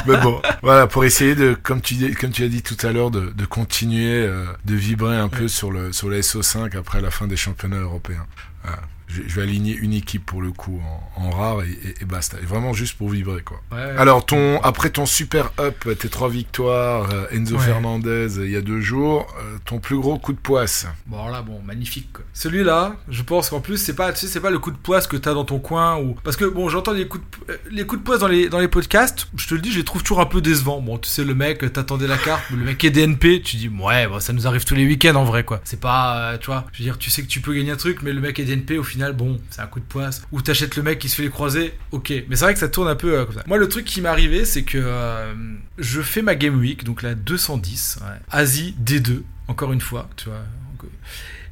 Mais 0.08 0.18
bon, 0.18 0.42
voilà, 0.64 0.88
pour 0.88 1.06
essayer 1.06 1.36
de, 1.36 1.54
comme 1.62 1.82
tu, 1.82 1.94
dis- 1.96 2.14
comme 2.14 2.32
tu 2.32 2.44
as 2.44 2.48
dit 2.48 2.64
tout 2.64 2.78
à 2.86 2.92
l'heure, 2.92 3.12
de, 3.12 3.30
de 3.30 3.46
continuer 3.46 4.26
euh, 4.26 4.46
de 4.66 4.76
vibrer 4.76 5.16
un 5.18 5.30
peu 5.30 5.48
sur 5.48 5.72
le, 5.72 5.94
sur 5.94 6.10
le 6.10 6.20
SO5 6.22 6.76
après 6.78 7.00
la 7.02 7.12
fin 7.12 7.28
des 7.28 7.38
championnats 7.38 7.78
européens. 7.78 8.26
Voilà. 8.64 8.82
Je, 9.10 9.24
je 9.28 9.36
vais 9.36 9.42
aligner 9.42 9.74
une 9.76 9.92
équipe 9.94 10.26
pour 10.26 10.42
le 10.42 10.52
coup 10.52 10.80
en, 11.18 11.24
en 11.26 11.30
rare 11.32 11.64
et, 11.64 11.70
et- 11.72 11.96
et 12.02 12.06
basta. 12.06 12.38
Et 12.42 12.46
vraiment 12.46 12.74
juste 12.74 12.96
pour 12.98 13.10
vibrer, 13.10 13.42
quoi. 13.42 13.60
Ouais, 13.72 13.82
Alors, 13.98 14.26
ton, 14.26 14.62
après 14.62 14.90
ton 14.92 15.06
super 15.06 15.52
up, 15.60 15.88
tes 16.00 16.10
trois 16.10 16.30
victoires, 16.30 17.10
euh, 17.12 17.26
Enzo 17.32 17.56
Ouais. 17.58 17.64
Fernandez 17.66 18.38
euh, 18.38 18.46
il 18.46 18.52
y 18.52 18.56
a 18.56 18.62
deux 18.62 18.82
jours, 18.82 19.28
euh, 19.42 19.58
ton 19.66 19.80
plus 19.80 19.98
gros 19.98 20.18
coup 20.20 20.32
de 20.34 20.38
poisse. 20.38 20.86
Bon 21.08 21.18
alors 21.18 21.32
là, 21.32 21.42
bon, 21.42 21.60
magnifique. 21.66 22.10
Celui-là, 22.34 22.96
je 23.10 23.24
pense 23.24 23.50
qu'en 23.50 23.60
plus, 23.62 23.78
c'est 23.78 23.96
pas, 23.96 24.14
tu 24.14 24.20
sais, 24.20 24.28
c'est 24.28 24.40
pas 24.40 24.52
le 24.52 24.60
coup 24.60 24.72
de 24.72 24.78
poisse 24.78 25.08
que 25.08 25.18
t'as 25.18 25.34
dans 25.34 25.44
ton 25.46 25.60
coin 25.60 25.98
ou 25.98 26.16
parce 26.24 26.36
que 26.38 26.46
bon, 26.46 26.70
j'entends 26.70 26.92
les 26.94 27.08
coups 27.08 27.24
de, 27.48 27.60
les 27.72 27.86
coups 27.86 28.02
de 28.02 28.06
poisse 28.06 28.20
dans 28.20 28.28
les 28.28 28.48
dans 28.50 28.60
les 28.60 28.68
podcasts. 28.68 29.28
Je 29.36 29.48
te 29.48 29.56
le 29.56 29.62
dis, 29.62 29.72
je 29.72 29.78
les 29.80 29.84
trouve 29.84 30.04
toujours 30.04 30.22
un 30.22 30.26
peu 30.28 30.40
décevants. 30.42 30.82
Bon, 30.82 30.98
tu 31.00 31.10
sais, 31.10 31.24
le 31.24 31.34
mec, 31.36 31.60
t'attendais 31.74 32.08
la 32.08 32.18
carte, 32.18 32.44
le 32.52 32.58
mec 32.64 32.84
est 32.84 32.92
DNP, 32.92 33.42
tu 33.42 33.58
dis 33.58 33.70
ouais, 33.70 34.08
bon, 34.08 34.20
ça 34.20 34.34
nous 34.34 34.46
arrive 34.48 34.66
tous 34.66 34.76
les 34.76 34.86
week-ends 34.86 35.16
en 35.16 35.24
vrai 35.26 35.44
quoi. 35.44 35.60
C'est 35.64 35.80
pas, 35.80 36.34
euh, 36.34 36.38
tu 36.38 36.46
vois, 36.46 36.66
je 36.74 36.80
veux 36.80 36.84
dire, 36.86 36.98
tu 37.00 37.10
sais 37.10 37.24
que 37.24 37.28
tu 37.28 37.42
peux 37.42 37.54
gagner 37.54 37.72
un 37.72 37.76
truc, 37.78 38.02
mais 38.04 38.14
le 38.14 38.22
mec 38.22 38.38
est 38.40 38.46
DNP, 38.46 38.78
au 38.78 38.84
final, 38.84 38.99
bon, 39.14 39.40
c'est 39.50 39.62
un 39.62 39.68
coup 39.68 39.80
de 39.80 39.86
poisse. 39.86 40.22
Ou 40.32 40.42
t'achètes 40.42 40.76
le 40.76 40.84
mec 40.84 41.00
qui 41.00 41.10
se 41.10 41.16
fait 41.16 41.24
les 41.24 41.30
croisés, 41.30 41.74
ok. 41.92 42.12
Mais 42.30 42.36
c'est 42.36 42.44
vrai 42.46 42.54
que 42.54 42.60
ça 42.60 42.68
tourne 42.70 42.88
un 42.88 42.96
peu 42.96 43.18
euh, 43.20 43.26
comme 43.26 43.36
ça. 43.36 43.44
Moi, 43.48 43.58
le 43.58 43.68
truc 43.70 43.86
qui 43.86 44.02
m'est 44.02 44.10
arrivé, 44.10 44.46
c'est 44.46 44.64
que 44.64 44.78
euh, 44.82 45.34
je 45.78 46.02
fais 46.02 46.22
ma 46.22 46.36
game 46.36 46.58
week, 46.60 46.84
donc 46.84 47.02
la 47.02 47.16
210, 47.16 48.00
ouais. 48.02 48.08
Asie 48.32 48.76
D2, 48.84 49.24
encore 49.48 49.72
une 49.74 49.82
fois, 49.82 50.10
tu 50.16 50.30
vois. 50.30 50.44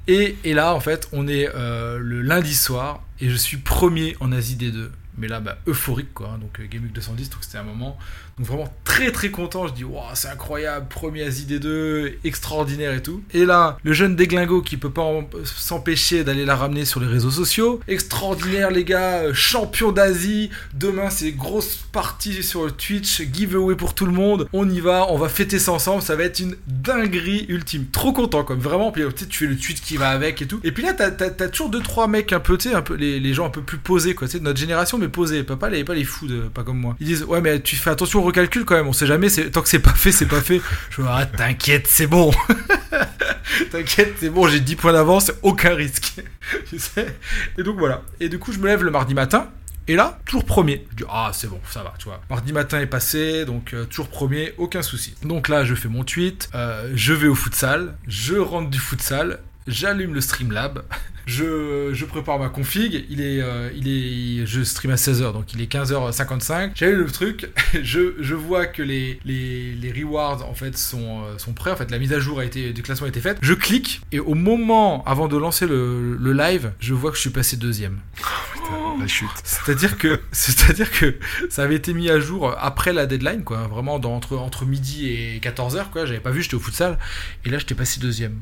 Et, 0.08 0.38
et 0.46 0.54
là, 0.54 0.74
en 0.74 0.80
fait, 0.80 1.10
on 1.12 1.28
est 1.28 1.50
euh, 1.54 1.98
le 2.00 2.22
lundi 2.22 2.56
soir 2.56 3.04
et 3.20 3.30
je 3.30 3.36
suis 3.36 3.58
premier 3.58 4.16
en 4.22 4.32
Asie 4.32 4.56
des 4.56 4.72
deux. 4.72 4.92
Mais 5.18 5.28
là, 5.28 5.40
bah, 5.40 5.58
euphorique, 5.68 6.14
quoi. 6.14 6.32
hein. 6.34 6.38
Donc, 6.40 6.62
Game 6.70 6.84
Week 6.84 6.94
210, 6.94 7.30
donc 7.32 7.40
c'était 7.44 7.58
un 7.58 7.64
moment. 7.64 7.98
Donc, 8.38 8.48
vraiment 8.48 8.74
très 8.84 9.12
très 9.12 9.30
content. 9.30 9.68
Je 9.68 9.74
dis, 9.74 9.84
waouh, 9.84 10.04
c'est 10.14 10.30
incroyable, 10.30 10.88
premier 10.90 11.24
Asie 11.24 11.46
des 11.46 11.60
deux, 11.60 12.18
extraordinaire 12.24 12.94
et 12.94 13.02
tout. 13.02 13.22
Et 13.34 13.46
là, 13.46 13.78
le 13.84 13.94
jeune 13.94 14.16
déglingo 14.16 14.62
qui 14.62 14.78
peut 14.78 14.90
pas 14.90 15.08
s'empêcher 15.44 16.24
d'aller 16.24 16.46
la 16.46 16.56
ramener 16.56 16.86
sur 16.86 17.00
les 17.00 17.08
réseaux 17.08 17.32
sociaux. 17.32 17.80
Extraordinaire, 17.88 18.72
les 18.72 18.84
gars, 18.84 19.24
euh, 19.24 19.34
champion 19.34 19.92
d'Asie. 19.92 20.50
Demain, 20.74 21.10
c'est 21.10 21.32
grosse 21.32 21.78
partie 21.92 22.44
sur 22.44 22.76
Twitch, 22.76 23.22
giveaway 23.34 23.76
pour 23.76 23.94
tout 23.94 24.06
le 24.06 24.12
monde. 24.12 24.48
On 24.54 24.70
y 24.70 24.80
va, 24.80 25.08
on 25.10 25.18
va 25.18 25.30
fêter 25.30 25.60
ça 25.60 25.72
ensemble. 25.72 26.02
Ça 26.02 26.16
va 26.16 26.24
être 26.24 26.40
une 26.40 26.56
dinguerie 26.68 27.46
ultime. 27.50 27.86
Trop 27.92 28.14
content, 28.14 28.44
comme 28.44 28.60
vraiment. 28.60 28.92
Puis, 28.92 29.04
sais, 29.16 29.26
tu 29.26 29.46
fais 29.46 29.52
le 29.52 29.58
tweet 29.58 29.82
qui 29.82 29.98
va 29.98 30.10
avec 30.10 30.42
et 30.42 30.48
tout. 30.48 30.60
Et 30.64 30.72
puis 30.72 30.84
là, 30.84 30.94
t'as, 30.94 31.32
toujours 31.50 31.70
deux, 31.70 31.82
trois 31.82 32.08
mecs 32.08 32.34
un 32.34 32.40
peu, 32.40 32.58
tu 32.58 32.70
sais, 32.70 32.76
un 32.76 32.82
peu, 32.82 32.96
les, 32.96 33.20
les 33.20 33.34
gens 33.34 33.48
un 33.48 33.52
peu 33.52 33.62
plus 33.62 33.78
posés, 33.78 34.14
quoi. 34.14 34.28
Tu 34.28 34.34
sais, 34.34 34.40
de 34.40 34.44
notre 34.44 34.60
génération, 34.60 34.98
mais 34.98 35.08
posés. 35.08 35.44
Pas, 35.44 35.56
pas 35.56 35.70
les, 35.70 35.84
pas 35.84 35.96
les 35.96 36.04
fous, 36.04 36.28
pas 36.54 36.64
comme 36.64 36.80
moi. 36.80 36.96
Ils 37.00 37.08
disent, 37.08 37.24
ouais, 37.24 37.42
mais 37.42 37.62
tu 37.62 37.76
fais 37.76 37.90
attention 37.90 38.27
au 38.28 38.30
recalcul 38.30 38.66
quand 38.66 38.76
même. 38.76 38.88
On 38.88 38.94
sait 38.94 39.08
jamais, 39.08 39.30
tant 39.30 39.62
que 39.62 39.70
c'est 39.70 39.80
pas 39.80 39.94
fait, 39.94 40.12
c'est 40.12 40.26
pas 40.26 40.42
fait. 40.42 40.62
Je 40.90 41.02
vois, 41.02 41.16
ah, 41.16 41.26
t'inquiète, 41.26 41.88
c'est 41.88 42.08
bon. 42.08 42.32
T'inquiète, 43.72 44.16
c'est 44.20 44.30
bon, 44.30 44.48
j'ai 44.48 44.60
10 44.60 44.76
points 44.76 44.94
d'avance, 44.94 45.32
aucun 45.42 45.74
risque. 45.74 46.22
tu 46.70 46.78
sais 46.80 47.16
Et 47.58 47.64
donc 47.64 47.78
voilà. 47.80 48.02
Et 48.20 48.30
du 48.30 48.40
coup, 48.40 48.52
je 48.52 48.60
me 48.60 48.68
lève 48.68 48.84
le 48.84 48.92
mardi 48.92 49.14
matin. 49.14 49.50
Et 49.90 49.96
là, 49.96 50.20
toujours 50.26 50.44
premier. 50.44 50.86
Je 50.92 50.96
dis, 50.98 51.04
ah, 51.10 51.32
c'est 51.34 51.48
bon, 51.48 51.62
ça 51.70 51.82
va, 51.82 51.94
tu 51.98 52.06
vois. 52.06 52.20
Mardi 52.30 52.52
matin 52.52 52.82
est 52.82 52.88
passé, 52.88 53.46
donc 53.46 53.74
euh, 53.74 53.86
toujours 53.86 54.10
premier, 54.10 54.54
aucun 54.58 54.82
souci. 54.82 55.16
Donc 55.24 55.48
là, 55.48 55.64
je 55.64 55.76
fais 55.76 55.88
mon 55.88 56.04
tweet, 56.04 56.50
euh, 56.56 56.92
je 56.94 57.14
vais 57.14 57.28
au 57.28 57.36
futsal, 57.36 57.96
je 58.06 58.36
rentre 58.36 58.70
du 58.70 58.80
futsal, 58.80 59.40
j'allume 59.68 60.14
le 60.14 60.22
Streamlab, 60.22 60.84
je, 61.26 61.92
je 61.94 62.06
prépare 62.06 62.40
ma 62.40 62.48
config, 62.48 63.06
il 63.10 63.20
est, 63.22 63.42
euh, 63.42 63.70
il 63.76 63.88
est, 63.88 64.46
je 64.46 64.64
stream 64.64 64.92
à 64.92 64.96
16h, 64.96 65.34
donc 65.34 65.54
il 65.54 65.62
est 65.62 65.72
15h55. 65.72 66.72
J'allume 66.74 67.02
le 67.02 67.12
truc, 67.12 67.50
je, 67.84 68.14
je 68.20 68.36
vois 68.36 68.66
que 68.66 68.82
les, 68.82 69.20
les, 69.26 69.74
les 69.74 69.92
rewards 69.92 70.48
en 70.50 70.54
fait 70.54 70.78
sont, 70.78 71.24
euh, 71.26 71.38
sont 71.38 71.54
prêts, 71.54 71.72
en 71.72 71.76
fait 71.76 71.92
la 71.92 72.00
mise 72.00 72.14
à 72.14 72.20
jour 72.20 72.40
a 72.40 72.46
été, 72.46 72.72
du 72.72 72.82
classement 72.82 73.06
a 73.06 73.10
été 73.10 73.20
faite. 73.20 73.38
Je 73.42 73.54
clique 73.54 74.02
et 74.12 74.20
au 74.20 74.36
moment 74.36 75.04
avant 75.06 75.28
de 75.28 75.36
lancer 75.38 75.68
le, 75.68 76.16
le 76.16 76.34
live, 76.34 76.72
je 76.80 76.94
vois 76.94 77.12
que 77.12 77.18
je 77.18 77.22
suis 77.22 77.30
passé 77.30 77.58
deuxième. 77.58 78.00
La 79.00 79.08
chute. 79.08 79.30
C'est-à-dire 79.44 79.98
que, 79.98 80.20
c'est-à-dire 80.32 80.90
que 80.92 81.18
ça 81.50 81.64
avait 81.64 81.76
été 81.76 81.94
mis 81.94 82.10
à 82.10 82.20
jour 82.20 82.54
après 82.60 82.94
la 82.94 83.06
deadline, 83.06 83.44
quoi. 83.44 83.68
Vraiment 83.68 84.00
dans, 84.00 84.16
entre, 84.16 84.36
entre 84.38 84.66
midi 84.66 85.08
et 85.08 85.40
14h, 85.40 85.92
quoi. 85.92 86.06
J'avais 86.06 86.20
pas 86.20 86.32
vu, 86.32 86.42
j'étais 86.42 86.56
au 86.56 86.60
futsal. 86.60 86.98
Et 87.46 87.50
là, 87.50 87.60
j'étais 87.60 87.76
passé 87.76 88.00
deuxième. 88.00 88.42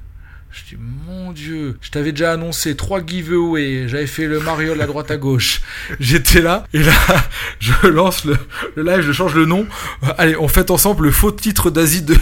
Je 0.57 0.73
dis, 0.75 0.81
mon 1.05 1.33
dieu, 1.33 1.77
je 1.81 1.91
t'avais 1.91 2.13
déjà 2.13 2.31
annoncé 2.31 2.77
trois 2.77 3.05
giveaways, 3.05 3.89
j'avais 3.89 4.07
fait 4.07 4.25
le 4.25 4.39
mariole 4.39 4.79
à 4.79 4.85
droite 4.87 5.11
à 5.11 5.17
gauche. 5.17 5.59
J'étais 5.99 6.39
là, 6.41 6.65
et 6.71 6.79
là, 6.81 6.93
je 7.59 7.87
lance 7.87 8.23
le, 8.23 8.37
le 8.77 8.83
live, 8.83 9.01
je 9.01 9.11
change 9.11 9.35
le 9.35 9.45
nom. 9.45 9.67
Allez, 10.17 10.37
on 10.37 10.47
fête 10.47 10.71
ensemble 10.71 11.03
le 11.03 11.11
faux 11.11 11.31
titre 11.33 11.71
d'Asie 11.71 12.03
de, 12.03 12.13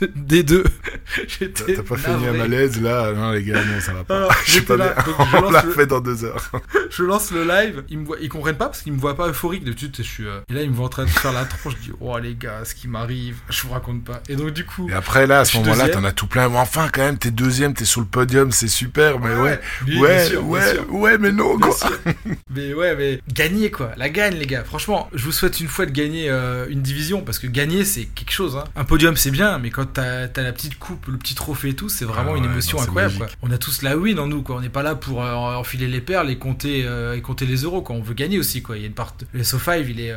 de- 0.00 0.10
des 0.14 0.44
deux. 0.44 0.62
T'as 0.62 1.22
J'étais 1.26 1.74
t'as 1.74 1.82
pas 1.82 1.96
fait 1.96 2.10
un 2.12 2.18
navré. 2.20 2.38
malaise 2.38 2.80
là? 2.80 3.12
Non, 3.14 3.32
les 3.32 3.42
gars, 3.42 3.64
non, 3.64 3.80
ça 3.80 3.92
va 3.94 4.04
pas. 4.04 4.28
Je 4.46 4.50
suis 4.52 4.60
pas 4.62 4.76
là, 4.76 4.94
bien. 4.94 5.04
donc 5.04 5.26
je 5.32 5.36
On 5.44 5.50
l'a 5.50 5.62
fait 5.62 5.86
dans 5.86 6.00
deux 6.00 6.24
heures. 6.24 6.52
je 6.88 7.02
lance 7.02 7.32
le 7.32 7.42
live, 7.42 7.82
ils 7.90 7.98
me 7.98 8.06
voient, 8.06 8.16
ils 8.20 8.28
comprennent 8.28 8.56
pas 8.56 8.66
parce 8.66 8.82
qu'ils 8.82 8.92
me 8.92 8.98
voient 9.00 9.16
pas 9.16 9.28
euphorique 9.28 9.64
d'habitude. 9.64 9.92
Je 9.98 10.02
suis 10.02 10.26
euh, 10.26 10.38
et 10.48 10.52
là 10.54 10.62
ils 10.62 10.70
me 10.70 10.74
voient 10.76 10.86
en 10.86 10.90
train 10.90 11.04
de 11.04 11.10
faire 11.10 11.32
la 11.32 11.44
tronche. 11.44 11.74
Je 11.80 11.90
dis 11.90 11.96
oh 12.00 12.16
les 12.18 12.36
gars, 12.36 12.60
ce 12.64 12.76
qui 12.76 12.86
m'arrive, 12.86 13.38
je 13.50 13.62
vous 13.62 13.72
raconte 13.72 14.04
pas. 14.04 14.22
Et 14.28 14.36
donc 14.36 14.50
du 14.52 14.64
coup, 14.64 14.88
Et 14.88 14.92
après, 14.92 15.26
là, 15.26 15.40
à 15.40 15.44
ce 15.44 15.56
moment-là, 15.58 15.88
t'en 15.88 16.04
as 16.04 16.12
tout 16.12 16.28
plein. 16.28 16.46
Enfin, 16.54 16.88
quand 16.92 17.00
même, 17.02 17.18
t'es 17.18 17.30
deuxième, 17.32 17.71
t'es 17.74 17.84
sur 17.84 18.00
le 18.00 18.06
podium, 18.06 18.52
c'est 18.52 18.68
super. 18.68 19.18
Mais 19.20 19.34
ouais, 19.34 19.60
ouais, 19.98 20.26
sûr, 20.28 20.46
ouais, 20.46 20.78
ouais, 20.90 21.18
mais 21.18 21.32
non, 21.32 21.56
Bien 21.56 21.68
quoi. 21.68 21.76
sûr. 21.76 21.98
mais 22.54 22.74
ouais, 22.74 22.94
mais 22.96 23.20
gagner 23.32 23.70
quoi, 23.70 23.92
la 23.96 24.08
gagne 24.08 24.34
les 24.36 24.46
gars. 24.46 24.64
Franchement, 24.64 25.08
je 25.14 25.24
vous 25.24 25.32
souhaite 25.32 25.60
une 25.60 25.68
fois 25.68 25.86
de 25.86 25.90
gagner 25.90 26.28
euh, 26.30 26.66
une 26.68 26.82
division 26.82 27.22
parce 27.22 27.38
que 27.38 27.46
gagner 27.46 27.84
c'est 27.84 28.04
quelque 28.04 28.32
chose. 28.32 28.56
Hein. 28.56 28.64
Un 28.76 28.84
podium 28.84 29.16
c'est 29.16 29.30
bien, 29.30 29.58
mais 29.58 29.70
quand 29.70 29.86
t'as 29.94 30.24
as 30.34 30.42
la 30.42 30.52
petite 30.52 30.78
coupe, 30.78 31.06
le 31.06 31.16
petit 31.18 31.34
trophée 31.34 31.70
et 31.70 31.74
tout, 31.76 31.88
c'est 31.88 32.04
vraiment 32.04 32.32
Ah 32.34 32.38
une 32.38 32.44
émotion 32.44 32.78
non, 32.78 32.84
incroyable. 32.84 33.16
Quoi. 33.18 33.26
On 33.42 33.50
a 33.50 33.58
tous 33.58 33.82
la 33.82 33.96
win 33.96 34.18
en 34.18 34.26
nous 34.26 34.42
quoi. 34.42 34.56
On 34.56 34.60
n'est 34.60 34.68
pas 34.68 34.82
là 34.82 34.94
pour 34.94 35.22
euh, 35.24 35.32
enfiler 35.34 35.86
les 35.88 36.00
perles 36.00 36.30
et 36.30 36.36
compter 36.38 36.84
euh, 36.86 37.14
et 37.16 37.20
compter 37.20 37.46
les 37.46 37.62
euros 37.62 37.82
quoi. 37.82 37.96
On 37.96 38.02
veut 38.02 38.14
gagner 38.14 38.38
aussi 38.38 38.62
quoi. 38.62 38.76
Il 38.76 38.80
y 38.80 38.84
a 38.84 38.88
une 38.88 38.94
part. 38.94 39.14
Le 39.32 39.42
SO5 39.42 39.84
il 39.88 40.00
est 40.00 40.14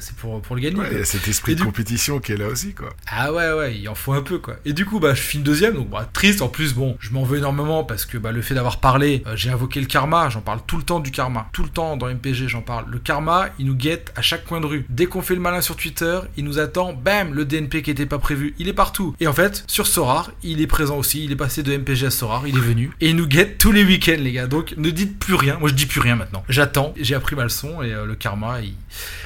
c'est 0.00 0.16
pour 0.16 0.40
pour 0.42 0.56
le 0.56 0.62
gagner. 0.62 0.76
Ouais, 0.78 0.84
quoi. 0.86 0.94
Il 0.94 0.98
y 0.98 1.02
a 1.02 1.04
cet 1.04 1.28
esprit 1.28 1.52
Et 1.52 1.54
de 1.54 1.60
du- 1.60 1.66
compétition 1.66 2.18
qui 2.20 2.32
est 2.32 2.36
là 2.36 2.48
aussi, 2.48 2.72
quoi. 2.74 2.90
Ah 3.06 3.32
ouais 3.32 3.52
ouais, 3.52 3.76
il 3.78 3.88
en 3.88 3.94
faut 3.94 4.12
un 4.12 4.22
peu 4.22 4.38
quoi. 4.38 4.56
Et 4.64 4.72
du 4.72 4.84
coup 4.84 4.98
bah 5.00 5.14
je 5.14 5.20
finis 5.22 5.44
deuxième 5.44 5.74
donc 5.74 5.90
bah, 5.90 6.08
triste 6.12 6.42
en 6.42 6.48
plus 6.48 6.73
bon, 6.74 6.96
je 7.00 7.10
m'en 7.10 7.22
veux 7.24 7.38
énormément 7.38 7.84
parce 7.84 8.04
que 8.04 8.18
bah 8.18 8.32
le 8.32 8.42
fait 8.42 8.54
d'avoir 8.54 8.78
parlé, 8.80 9.22
euh, 9.26 9.36
j'ai 9.36 9.50
invoqué 9.50 9.80
le 9.80 9.86
karma, 9.86 10.28
j'en 10.28 10.40
parle 10.40 10.60
tout 10.66 10.76
le 10.76 10.82
temps 10.82 11.00
du 11.00 11.10
karma. 11.10 11.48
Tout 11.52 11.62
le 11.62 11.68
temps 11.68 11.96
dans 11.96 12.08
MPG, 12.08 12.48
j'en 12.48 12.60
parle. 12.62 12.84
Le 12.90 12.98
karma, 12.98 13.48
il 13.58 13.66
nous 13.66 13.74
guette 13.74 14.12
à 14.16 14.22
chaque 14.22 14.44
coin 14.44 14.60
de 14.60 14.66
rue. 14.66 14.86
Dès 14.88 15.06
qu'on 15.06 15.22
fait 15.22 15.34
le 15.34 15.40
malin 15.40 15.60
sur 15.60 15.76
Twitter, 15.76 16.20
il 16.36 16.44
nous 16.44 16.58
attend, 16.58 16.92
bam, 16.92 17.32
le 17.34 17.44
DNP 17.44 17.82
qui 17.82 17.90
était 17.90 18.06
pas 18.06 18.18
prévu, 18.18 18.54
il 18.58 18.68
est 18.68 18.72
partout. 18.72 19.14
Et 19.20 19.26
en 19.26 19.32
fait, 19.32 19.64
sur 19.66 19.86
Sorar, 19.86 20.30
il 20.42 20.60
est 20.60 20.66
présent 20.66 20.96
aussi, 20.96 21.24
il 21.24 21.32
est 21.32 21.36
passé 21.36 21.62
de 21.62 21.76
MPG 21.76 22.06
à 22.06 22.10
Sorar, 22.10 22.46
il 22.46 22.56
est 22.56 22.60
venu 22.60 22.90
et 23.00 23.10
il 23.10 23.16
nous 23.16 23.26
guette 23.26 23.58
tous 23.58 23.72
les 23.72 23.84
week-ends 23.84 24.16
les 24.18 24.32
gars. 24.32 24.46
Donc 24.46 24.74
ne 24.76 24.90
dites 24.90 25.18
plus 25.18 25.34
rien. 25.34 25.58
Moi 25.58 25.68
je 25.68 25.74
dis 25.74 25.86
plus 25.86 26.00
rien 26.00 26.16
maintenant. 26.16 26.44
J'attends, 26.48 26.92
j'ai 27.00 27.14
appris 27.14 27.36
ma 27.36 27.44
leçon 27.44 27.82
et 27.82 27.92
euh, 27.92 28.06
le 28.06 28.14
karma, 28.14 28.60
il 28.60 28.74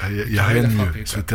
Il 0.09 0.15
y 0.17 0.21
a, 0.21 0.25
il 0.25 0.33
y 0.33 0.39
a 0.39 0.43
Ah, 0.43 0.47
rien 0.47 0.63
de 0.63 0.67
mieux. 0.67 0.83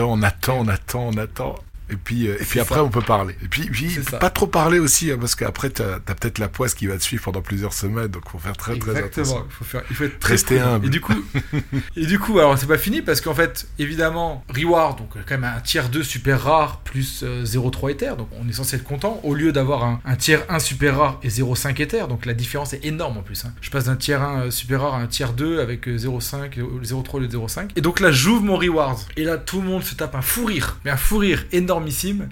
on 0.02 0.22
attend, 0.22 0.58
on 0.60 0.68
attend, 0.68 1.08
on 1.12 1.16
attend. 1.16 1.54
Et 1.90 1.96
puis, 1.96 2.28
euh, 2.28 2.36
et 2.40 2.44
puis 2.44 2.60
après, 2.60 2.76
ça. 2.76 2.84
on 2.84 2.88
peut 2.88 3.02
parler. 3.02 3.34
Et 3.42 3.48
puis, 3.48 3.66
puis 3.68 3.98
pas 4.20 4.30
trop 4.30 4.46
parler 4.46 4.78
aussi, 4.78 5.10
hein, 5.10 5.16
parce 5.20 5.34
qu'après, 5.34 5.70
t'as 5.70 5.96
as, 5.96 6.14
peut-être 6.14 6.38
la 6.38 6.48
poisse 6.48 6.74
qui 6.74 6.86
va 6.86 6.96
te 6.96 7.02
suivre 7.02 7.22
pendant 7.24 7.42
plusieurs 7.42 7.72
semaines, 7.74 8.08
donc 8.08 8.28
faut 8.30 8.38
faire 8.38 8.56
très, 8.56 8.76
très 8.78 8.90
Exactement. 8.92 9.24
attention. 9.26 9.44
Il 9.48 9.54
faut 9.54 9.64
faire, 9.64 9.82
il 9.90 9.96
faut 9.96 10.04
être 10.04 10.18
très 10.18 10.32
Rester 10.32 10.56
prudent. 10.56 10.74
humble. 10.74 10.86
Et 10.86 10.90
du 10.90 11.00
coup, 11.00 11.14
et 11.96 12.06
du 12.06 12.18
coup, 12.18 12.38
alors 12.38 12.56
c'est 12.58 12.66
pas 12.66 12.78
fini 12.78 13.02
parce 13.02 13.20
qu'en 13.20 13.34
fait, 13.34 13.66
évidemment, 13.78 14.44
reward, 14.48 14.98
donc 14.98 15.10
quand 15.14 15.38
même 15.38 15.44
un 15.44 15.60
tiers 15.60 15.88
2 15.88 16.02
super 16.02 16.42
rare 16.42 16.80
plus 16.80 17.20
euh, 17.22 17.44
0,3 17.44 17.90
Ether, 17.90 18.12
donc 18.16 18.28
on 18.40 18.48
est 18.48 18.52
censé 18.52 18.76
être 18.76 18.84
content 18.84 19.20
au 19.22 19.34
lieu 19.34 19.52
d'avoir 19.52 19.84
un, 19.84 20.00
un 20.04 20.16
tiers 20.16 20.42
1 20.48 20.58
super 20.58 20.98
rare 20.98 21.20
et 21.22 21.28
0,5 21.28 21.80
Ether, 21.82 22.04
donc 22.08 22.24
la 22.26 22.34
différence 22.34 22.72
est 22.72 22.84
énorme 22.84 23.18
en 23.18 23.22
plus. 23.22 23.44
hein. 23.44 23.52
Je 23.60 23.70
passe 23.70 23.84
d'un 23.84 23.96
tiers 23.96 24.22
1 24.22 24.40
euh, 24.44 24.50
super 24.50 24.80
rare 24.82 24.94
à 24.94 24.98
un 25.00 25.06
tiers 25.06 25.32
2 25.32 25.60
avec 25.60 25.86
euh, 25.88 25.96
0,5, 25.98 26.58
euh, 26.58 26.62
0,3 26.82 27.16
au 27.16 27.18
lieu 27.18 27.28
de 27.28 27.36
0,5. 27.36 27.68
Et 27.76 27.80
donc 27.80 28.00
là, 28.00 28.10
j'ouvre 28.10 28.42
mon 28.42 28.56
reward 28.56 28.98
et 29.16 29.24
là, 29.24 29.36
tout 29.36 29.60
le 29.60 29.66
monde 29.68 29.82
se 29.82 29.94
tape 29.94 30.14
un 30.14 30.22
fou 30.22 30.46
rire, 30.46 30.78
mais 30.84 30.90
un 30.90 30.96
fou 30.96 31.18
rire 31.18 31.44
énorme 31.52 31.73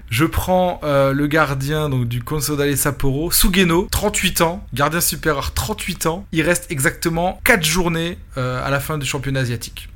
Je 0.09 0.25
prends 0.25 0.79
euh, 0.83 1.13
le 1.13 1.27
gardien 1.27 1.89
donc 1.89 2.07
du 2.07 2.21
Consodale 2.23 2.75
Sapporo, 2.77 3.31
Sugeno, 3.31 3.87
38 3.91 4.41
ans, 4.41 4.65
gardien 4.73 4.99
rare, 5.25 5.53
38 5.53 6.05
ans. 6.07 6.25
Il 6.31 6.41
reste 6.41 6.71
exactement 6.71 7.39
4 7.43 7.63
journées 7.63 8.17
euh, 8.37 8.65
à 8.65 8.69
la 8.69 8.79
fin 8.79 8.97
du 8.97 9.05
championnat 9.05 9.41
asiatique. 9.41 9.89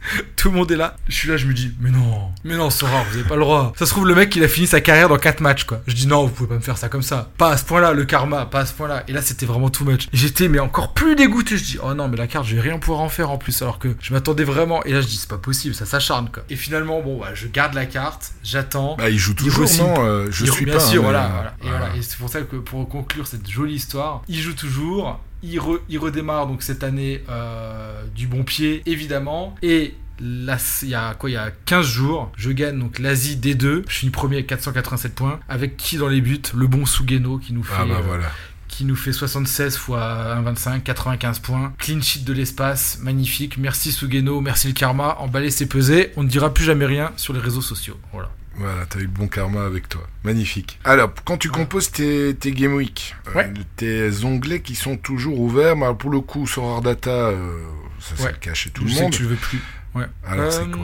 Tout 0.36 0.50
le 0.50 0.56
monde 0.56 0.70
est 0.72 0.76
là. 0.76 0.96
Je 1.08 1.14
suis 1.14 1.28
là, 1.28 1.36
je 1.36 1.46
me 1.46 1.52
dis, 1.52 1.72
mais 1.80 1.90
non, 1.90 2.30
mais 2.44 2.56
non, 2.56 2.70
Sora, 2.70 3.02
vous 3.10 3.18
avez 3.18 3.28
pas 3.28 3.34
le 3.36 3.42
droit. 3.42 3.72
Ça 3.76 3.84
se 3.86 3.90
trouve, 3.90 4.06
le 4.08 4.14
mec, 4.14 4.34
il 4.36 4.42
a 4.42 4.48
fini 4.48 4.66
sa 4.66 4.80
carrière 4.80 5.08
dans 5.08 5.18
4 5.18 5.40
matchs, 5.40 5.64
quoi. 5.64 5.80
Je 5.86 5.94
dis, 5.94 6.06
non, 6.06 6.24
vous 6.24 6.32
pouvez 6.32 6.48
pas 6.48 6.54
me 6.54 6.60
faire 6.60 6.78
ça 6.78 6.88
comme 6.88 7.02
ça. 7.02 7.30
Pas 7.36 7.50
à 7.50 7.56
ce 7.56 7.64
point-là, 7.64 7.92
le 7.92 8.04
karma, 8.04 8.46
pas 8.46 8.60
à 8.60 8.66
ce 8.66 8.72
point-là. 8.72 9.04
Et 9.08 9.12
là, 9.12 9.20
c'était 9.22 9.44
vraiment 9.46 9.68
too 9.70 9.84
much. 9.84 10.08
J'étais, 10.12 10.48
mais 10.48 10.58
encore 10.58 10.94
plus 10.94 11.16
dégoûté. 11.16 11.56
Je 11.58 11.64
dis, 11.64 11.78
oh 11.82 11.92
non, 11.94 12.08
mais 12.08 12.16
la 12.16 12.26
carte, 12.26 12.46
je 12.46 12.54
vais 12.54 12.60
rien 12.62 12.78
pouvoir 12.78 13.00
en 13.00 13.08
faire 13.08 13.30
en 13.30 13.36
plus. 13.38 13.60
Alors 13.62 13.78
que 13.78 13.88
je 14.00 14.12
m'attendais 14.14 14.44
vraiment. 14.44 14.82
Et 14.84 14.92
là, 14.92 15.00
je 15.02 15.06
dis, 15.06 15.16
c'est 15.16 15.28
pas 15.28 15.38
possible, 15.38 15.74
ça 15.74 15.84
s'acharne, 15.86 16.30
quoi. 16.32 16.42
Et 16.48 16.56
finalement, 16.56 17.02
bon, 17.02 17.20
bah, 17.20 17.28
je 17.34 17.46
garde 17.48 17.74
la 17.74 17.84
carte, 17.86 18.32
j'attends. 18.42 18.96
Bah, 18.96 19.10
il 19.10 19.18
joue 19.18 19.34
toujours, 19.34 19.68
non 19.78 19.94
euh, 20.04 20.26
Je 20.30 20.44
Il- 20.46 20.52
suis 20.52 20.64
bien 20.64 20.74
pas. 20.74 20.80
sûr, 20.80 21.00
hein, 21.02 21.04
voilà, 21.04 21.22
mais, 21.22 21.30
voilà. 21.32 21.50
Et, 21.50 21.62
voilà. 21.68 21.78
voilà. 21.78 21.96
Et 21.96 22.02
c'est 22.02 22.16
pour 22.16 22.28
ça 22.30 22.40
que 22.40 22.56
pour 22.56 22.88
conclure 22.88 23.26
cette 23.26 23.48
jolie 23.50 23.74
histoire, 23.74 24.22
il 24.28 24.40
joue 24.40 24.54
toujours. 24.54 25.20
Il, 25.42 25.58
re- 25.58 25.80
il 25.88 25.98
redémarre 25.98 26.46
donc 26.46 26.62
cette 26.62 26.82
année 26.84 27.22
euh, 27.28 28.02
du 28.14 28.26
bon 28.26 28.42
pied, 28.44 28.82
évidemment. 28.86 29.54
Et 29.62 29.94
là, 30.20 30.58
il 30.82 30.88
y 30.88 30.94
a 30.94 31.14
quoi 31.14 31.30
Il 31.30 31.34
y 31.34 31.36
a 31.36 31.50
15 31.64 31.86
jours, 31.86 32.30
je 32.36 32.50
gagne 32.50 32.78
donc 32.78 32.98
l'Asie 32.98 33.36
D2. 33.36 33.84
Je 33.88 33.94
finis 33.94 34.10
premier 34.12 34.36
avec 34.36 34.46
487 34.48 35.14
points. 35.14 35.40
Avec 35.48 35.76
qui 35.76 35.96
dans 35.96 36.08
les 36.08 36.20
buts? 36.20 36.42
Le 36.54 36.66
bon 36.66 36.84
Sugeno 36.86 37.38
qui 37.38 37.52
nous 37.54 37.62
fait 37.62 37.72
Ah 37.78 37.84
bah 37.86 37.96
euh, 37.98 38.02
voilà. 38.06 38.30
qui 38.68 38.84
nous 38.84 38.96
fait 38.96 39.12
76 39.12 39.76
fois 39.78 40.36
1,25, 40.44 40.82
95 40.82 41.38
points. 41.38 41.72
Clean 41.78 42.00
sheet 42.02 42.24
de 42.24 42.32
l'espace, 42.34 42.98
magnifique. 43.00 43.56
Merci 43.56 43.92
Sugeno, 43.92 44.40
merci 44.42 44.68
le 44.68 44.74
karma. 44.74 45.16
Emballé, 45.20 45.50
c'est 45.50 45.66
pesé. 45.66 46.12
On 46.16 46.22
ne 46.22 46.28
dira 46.28 46.52
plus 46.52 46.64
jamais 46.64 46.86
rien 46.86 47.12
sur 47.16 47.32
les 47.32 47.40
réseaux 47.40 47.62
sociaux. 47.62 47.98
Voilà. 48.12 48.30
Voilà, 48.56 48.84
t'as 48.88 48.98
eu 48.98 49.02
le 49.02 49.08
bon 49.08 49.26
karma 49.28 49.64
avec 49.64 49.88
toi. 49.88 50.02
Magnifique. 50.24 50.78
Alors, 50.84 51.12
quand 51.24 51.36
tu 51.38 51.48
composes 51.50 51.90
tes, 51.90 52.34
tes 52.34 52.50
Game 52.52 52.74
Week, 52.74 53.14
euh, 53.36 53.44
tes 53.76 54.24
onglets 54.24 54.60
qui 54.60 54.74
sont 54.74 54.96
toujours 54.96 55.38
ouverts, 55.40 55.76
mais 55.76 55.84
alors 55.84 55.96
pour 55.96 56.10
le 56.10 56.20
coup, 56.20 56.46
Sorare 56.46 56.82
Data, 56.82 57.10
euh, 57.10 57.58
ça 58.00 58.14
c'est 58.16 58.24
Ouais. 58.24 58.32
le 58.32 58.38
cas 58.38 58.52
chez 58.54 58.70
tout 58.70 58.82
je 58.82 58.88
le 58.88 58.94
sais 58.94 59.02
monde. 59.02 59.12
que 59.12 59.16
tu 59.16 59.22
le 59.22 59.28
veux 59.30 59.36
plus. 59.36 59.60
Ouais. 59.94 60.04
Alors, 60.26 60.52
c'est 60.52 60.60
Euh, 60.62 60.64
quoi 60.72 60.82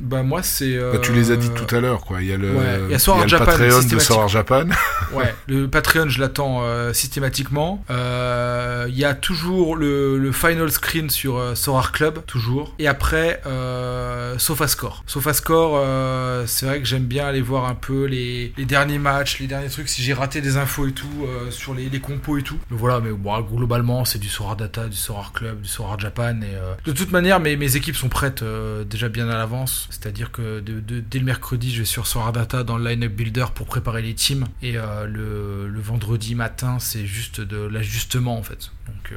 Bah 0.00 0.22
moi 0.22 0.42
c'est. 0.42 0.74
euh, 0.76 0.92
Bah, 0.92 0.98
tu 1.00 1.12
les 1.12 1.30
as 1.30 1.36
dit 1.36 1.50
tout 1.50 1.72
à 1.74 1.80
l'heure, 1.80 2.00
quoi. 2.04 2.20
Il 2.20 2.28
y 2.28 2.32
a 2.32 2.36
le, 2.36 2.50
Ouais, 2.52 2.64
il 2.86 2.90
y 2.90 2.92
a 2.92 2.96
il 2.96 3.00
Sorare 3.00 3.22
le 3.22 3.28
Japan, 3.28 3.44
Patreon 3.46 3.82
de. 3.84 3.98
Sorare 3.98 4.28
Japan. 4.28 4.64
Ouais, 5.12 5.34
le 5.48 5.66
Patreon 5.68 6.08
je 6.08 6.20
l'attends 6.20 6.60
euh, 6.62 6.92
systématiquement. 6.92 7.84
Euh, 7.90 8.86
Il 8.88 8.96
y 8.98 9.04
a 9.04 9.14
toujours 9.14 9.76
le, 9.76 10.18
le 10.18 10.32
final 10.32 10.70
screen 10.70 11.10
sur 11.10 11.36
euh, 11.38 11.54
Sorar 11.54 11.92
Club, 11.92 12.24
toujours. 12.26 12.74
Et 12.78 12.86
après, 12.88 13.40
euh, 13.46 14.38
SofaScore. 14.38 15.02
SofaScore, 15.06 15.74
euh, 15.76 16.44
c'est 16.46 16.66
vrai 16.66 16.78
que 16.80 16.86
j'aime 16.86 17.04
bien 17.04 17.26
aller 17.26 17.40
voir 17.42 17.66
un 17.66 17.74
peu 17.74 18.04
les, 18.04 18.52
les 18.56 18.64
derniers 18.64 18.98
matchs, 18.98 19.38
les 19.40 19.46
derniers 19.46 19.68
trucs, 19.68 19.88
si 19.88 20.02
j'ai 20.02 20.12
raté 20.12 20.40
des 20.40 20.56
infos 20.56 20.86
et 20.86 20.92
tout, 20.92 21.06
euh, 21.24 21.50
sur 21.50 21.74
les, 21.74 21.88
les 21.88 22.00
compos 22.00 22.38
et 22.38 22.42
tout. 22.42 22.58
Mais 22.70 22.76
voilà, 22.76 23.00
mais 23.00 23.10
bon, 23.10 23.40
globalement, 23.40 24.04
c'est 24.04 24.18
du 24.18 24.28
Sorar 24.28 24.56
Data, 24.56 24.86
du 24.86 24.96
Sorar 24.96 25.32
Club, 25.32 25.60
du 25.60 25.68
Sorar 25.68 25.98
Japan. 25.98 26.40
Et, 26.42 26.54
euh, 26.54 26.74
de 26.84 26.92
toute 26.92 27.10
manière, 27.12 27.40
mes, 27.40 27.56
mes 27.56 27.76
équipes 27.76 27.96
sont 27.96 28.08
prêtes 28.08 28.39
euh, 28.42 28.84
déjà 28.84 29.08
bien 29.08 29.28
à 29.28 29.36
l'avance. 29.36 29.86
C'est-à-dire 29.90 30.30
que 30.32 30.60
de- 30.60 30.80
de- 30.80 31.00
dès 31.00 31.18
le 31.18 31.24
mercredi, 31.24 31.72
je 31.72 31.80
vais 31.80 31.84
sur 31.84 32.06
Sorar 32.06 32.32
Data 32.32 32.64
dans 32.64 32.78
le 32.78 32.88
line-up 32.88 33.12
builder 33.12 33.46
pour 33.54 33.66
préparer 33.66 34.02
les 34.02 34.14
teams. 34.14 34.46
Et 34.62 34.76
euh, 34.76 35.06
le, 35.06 35.68
le 35.68 35.80
vendredi 35.80 36.34
matin, 36.34 36.78
c'est 36.78 37.06
juste 37.06 37.40
de 37.40 37.56
l'ajustement 37.58 38.36
en 38.38 38.42
fait. 38.42 38.70
Donc, 38.86 39.12
euh, 39.12 39.16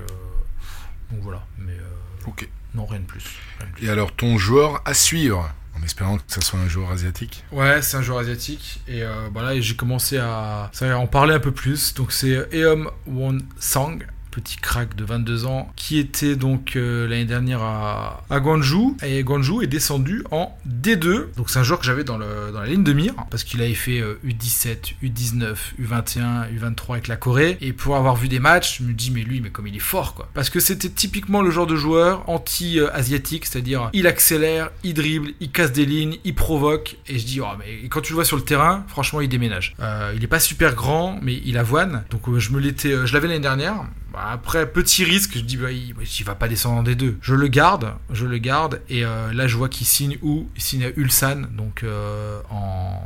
donc 1.11 1.21
voilà. 1.21 1.45
Mais 1.57 1.73
euh, 1.73 2.27
Ok. 2.27 2.47
non, 2.75 2.85
rien 2.85 2.99
de 3.01 3.05
plus. 3.05 3.23
Rien 3.59 3.69
de 3.69 3.73
plus. 3.75 3.85
Et 3.85 3.89
alors, 3.89 4.11
ton 4.15 4.37
joueur 4.37 4.81
à 4.85 4.93
suivre, 4.93 5.51
en 5.77 5.83
espérant 5.83 6.17
que 6.17 6.23
ça 6.27 6.41
soit 6.41 6.59
un 6.59 6.67
joueur 6.69 6.91
asiatique? 6.91 7.43
Ouais, 7.51 7.81
c'est 7.81 7.97
un 7.97 8.01
joueur 8.01 8.19
asiatique. 8.19 8.81
Et 8.87 9.03
euh, 9.03 9.29
bah 9.31 9.59
j'ai 9.59 9.75
commencé 9.75 10.17
à, 10.17 10.69
ça, 10.73 10.93
à 10.93 10.97
en 10.97 11.07
parler 11.07 11.33
un 11.33 11.39
peu 11.39 11.51
plus. 11.51 11.93
Donc, 11.95 12.11
c'est 12.11 12.47
Eom 12.53 12.89
Won 13.07 13.39
Sang. 13.59 13.97
Petit 14.33 14.57
crack 14.57 14.95
de 14.95 15.05
22 15.05 15.45
ans 15.45 15.71
qui 15.75 15.99
était 15.99 16.35
donc 16.35 16.75
euh, 16.75 17.07
l'année 17.07 17.25
dernière 17.25 17.61
à, 17.61 18.23
à 18.31 18.39
Guangzhou. 18.39 18.97
Et 19.03 19.23
Guangzhou 19.23 19.61
est 19.61 19.67
descendu 19.67 20.23
en 20.31 20.57
D2 20.67 21.35
donc 21.37 21.51
c'est 21.51 21.59
un 21.59 21.63
joueur 21.63 21.79
que 21.79 21.85
j'avais 21.85 22.03
dans, 22.03 22.17
dans 22.17 22.59
la 22.59 22.65
ligne 22.65 22.83
de 22.83 22.93
mire 22.93 23.13
parce 23.29 23.43
qu'il 23.43 23.61
avait 23.61 23.75
fait 23.75 23.99
euh, 23.99 24.15
U17, 24.25 24.95
U19, 25.03 25.55
U21, 25.79 26.51
U23 26.51 26.91
avec 26.93 27.07
la 27.07 27.15
Corée. 27.15 27.57
Et 27.61 27.73
pour 27.73 27.95
avoir 27.95 28.15
vu 28.15 28.27
des 28.27 28.39
matchs 28.39 28.79
je 28.79 28.83
me 28.83 28.93
dis 28.93 29.11
mais 29.11 29.21
lui 29.21 29.39
mais 29.39 29.51
comme 29.51 29.67
il 29.67 29.75
est 29.75 29.79
fort 29.79 30.15
quoi. 30.15 30.29
Parce 30.33 30.49
que 30.49 30.59
c'était 30.59 30.89
typiquement 30.89 31.41
le 31.41 31.51
genre 31.51 31.67
de 31.67 31.75
joueur 31.75 32.27
anti-asiatique 32.27 33.45
c'est-à-dire 33.45 33.89
il 33.93 34.07
accélère, 34.07 34.71
il 34.83 34.93
dribble, 34.93 35.33
il 35.41 35.51
casse 35.51 35.71
des 35.71 35.85
lignes, 35.85 36.17
il 36.23 36.33
provoque. 36.33 36.97
Et 37.07 37.19
je 37.19 37.25
dis 37.25 37.39
oh 37.39 37.47
mais 37.59 37.87
quand 37.89 38.01
tu 38.01 38.13
le 38.13 38.15
vois 38.15 38.25
sur 38.25 38.37
le 38.37 38.43
terrain 38.43 38.83
franchement 38.87 39.21
il 39.21 39.29
déménage. 39.29 39.75
Euh, 39.79 40.13
il 40.15 40.23
est 40.23 40.27
pas 40.27 40.39
super 40.39 40.75
grand 40.75 41.19
mais 41.21 41.41
il 41.45 41.57
avoine. 41.57 42.03
Donc 42.09 42.27
euh, 42.27 42.39
je 42.39 42.51
me 42.51 42.59
l'étais 42.59 43.05
je 43.05 43.13
l'avais 43.13 43.27
l'année 43.27 43.39
dernière 43.39 43.83
après 44.15 44.71
petit 44.71 45.03
risque 45.03 45.33
je 45.35 45.41
dis 45.41 45.57
bah 45.57 45.71
il, 45.71 45.93
va 46.23 46.35
pas 46.35 46.47
descendre 46.47 46.79
en 46.79 46.83
D2 46.83 47.15
je 47.21 47.35
le 47.35 47.47
garde 47.47 47.93
je 48.11 48.25
le 48.25 48.37
garde 48.37 48.81
et 48.89 49.05
euh, 49.05 49.33
là 49.33 49.47
je 49.47 49.57
vois 49.57 49.69
qu'il 49.69 49.87
signe 49.87 50.17
où? 50.21 50.47
Il 50.55 50.61
signe 50.61 50.85
à 50.85 50.89
Ulsan 50.95 51.47
donc 51.55 51.83
euh, 51.83 52.39
en 52.49 53.01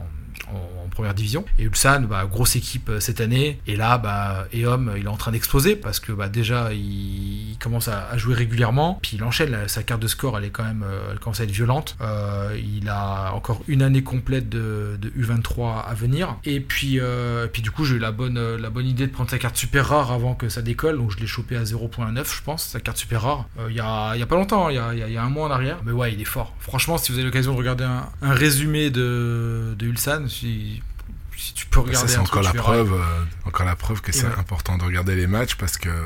première 0.97 1.13
division. 1.13 1.45
Et 1.59 1.63
Ulsan, 1.63 2.01
bah, 2.01 2.25
grosse 2.29 2.55
équipe 2.55 2.89
euh, 2.89 2.99
cette 2.99 3.21
année. 3.21 3.59
Et 3.67 3.75
là, 3.75 3.97
bah, 3.97 4.47
Eom, 4.53 4.93
il 4.97 5.05
est 5.05 5.07
en 5.07 5.15
train 5.15 5.31
d'exploser 5.31 5.75
parce 5.75 5.99
que 5.99 6.11
bah, 6.11 6.27
déjà, 6.27 6.73
il, 6.73 7.55
commence 7.59 7.87
à, 7.87 8.17
jouer 8.17 8.33
régulièrement. 8.33 8.99
Puis 9.01 9.17
il 9.17 9.23
enchaîne. 9.23 9.55
sa 9.67 9.83
carte 9.83 10.01
de 10.01 10.07
score, 10.07 10.37
elle 10.37 10.45
est 10.45 10.49
quand 10.49 10.63
même, 10.63 10.83
euh, 10.83 11.11
elle 11.11 11.19
commence 11.19 11.39
à 11.39 11.43
être 11.43 11.51
violente. 11.51 11.95
Euh, 12.01 12.57
il 12.57 12.89
a 12.89 13.31
encore 13.33 13.61
une 13.67 13.81
année 13.81 14.03
complète 14.03 14.49
de, 14.49 14.97
de 14.99 15.09
U23 15.09 15.85
à 15.87 15.93
venir. 15.93 16.37
Et 16.45 16.59
puis, 16.59 16.99
euh, 16.99 17.47
puis 17.47 17.61
du 17.61 17.71
coup, 17.71 17.85
j'ai 17.85 17.95
eu 17.95 17.99
la 17.99 18.11
bonne, 18.11 18.37
euh, 18.37 18.57
la 18.57 18.69
bonne 18.69 18.87
idée 18.87 19.07
de 19.07 19.11
prendre 19.11 19.29
sa 19.29 19.37
carte 19.37 19.57
super 19.57 19.87
rare 19.87 20.11
avant 20.11 20.35
que 20.35 20.49
ça 20.49 20.61
décolle. 20.61 20.97
Donc 20.97 21.11
je 21.11 21.17
l'ai 21.17 21.27
chopé 21.27 21.55
à 21.55 21.63
0.9, 21.63 22.35
je 22.35 22.41
pense, 22.43 22.65
sa 22.65 22.79
carte 22.79 22.97
super 22.97 23.21
rare. 23.23 23.45
Euh, 23.59 23.67
Il 23.69 23.75
y, 23.75 23.79
a, 23.79 24.15
y 24.15 24.21
a 24.21 24.25
pas 24.25 24.35
longtemps, 24.35 24.67
hein, 24.67 24.93
il 24.93 25.11
y 25.11 25.17
a, 25.17 25.23
un 25.23 25.29
mois 25.29 25.47
en 25.47 25.51
arrière. 25.51 25.79
Mais 25.85 25.91
ouais, 25.91 26.13
il 26.13 26.21
est 26.21 26.25
fort. 26.25 26.55
Franchement, 26.59 26.97
si 26.97 27.11
vous 27.11 27.17
avez 27.17 27.25
l'occasion 27.25 27.53
de 27.53 27.57
regarder 27.57 27.83
un, 27.83 28.09
un 28.21 28.33
résumé 28.33 28.89
de, 28.89 29.75
de 29.77 29.85
Ulsan, 29.85 30.27
si, 30.27 30.81
si 31.47 31.53
tu 31.53 31.65
peux 31.65 31.79
Ça, 31.79 31.85
regarder 31.87 32.11
c'est 32.11 32.17
encore 32.19 32.43
la 32.43 32.51
verras. 32.51 32.63
preuve, 32.63 32.93
euh, 32.93 33.23
encore 33.45 33.65
la 33.65 33.75
preuve 33.75 34.01
que 34.01 34.11
c'est 34.11 34.25
ouais. 34.25 34.33
important 34.37 34.77
de 34.77 34.83
regarder 34.83 35.15
les 35.15 35.27
matchs 35.27 35.55
parce 35.55 35.77
que 35.77 35.89
euh, 35.89 36.01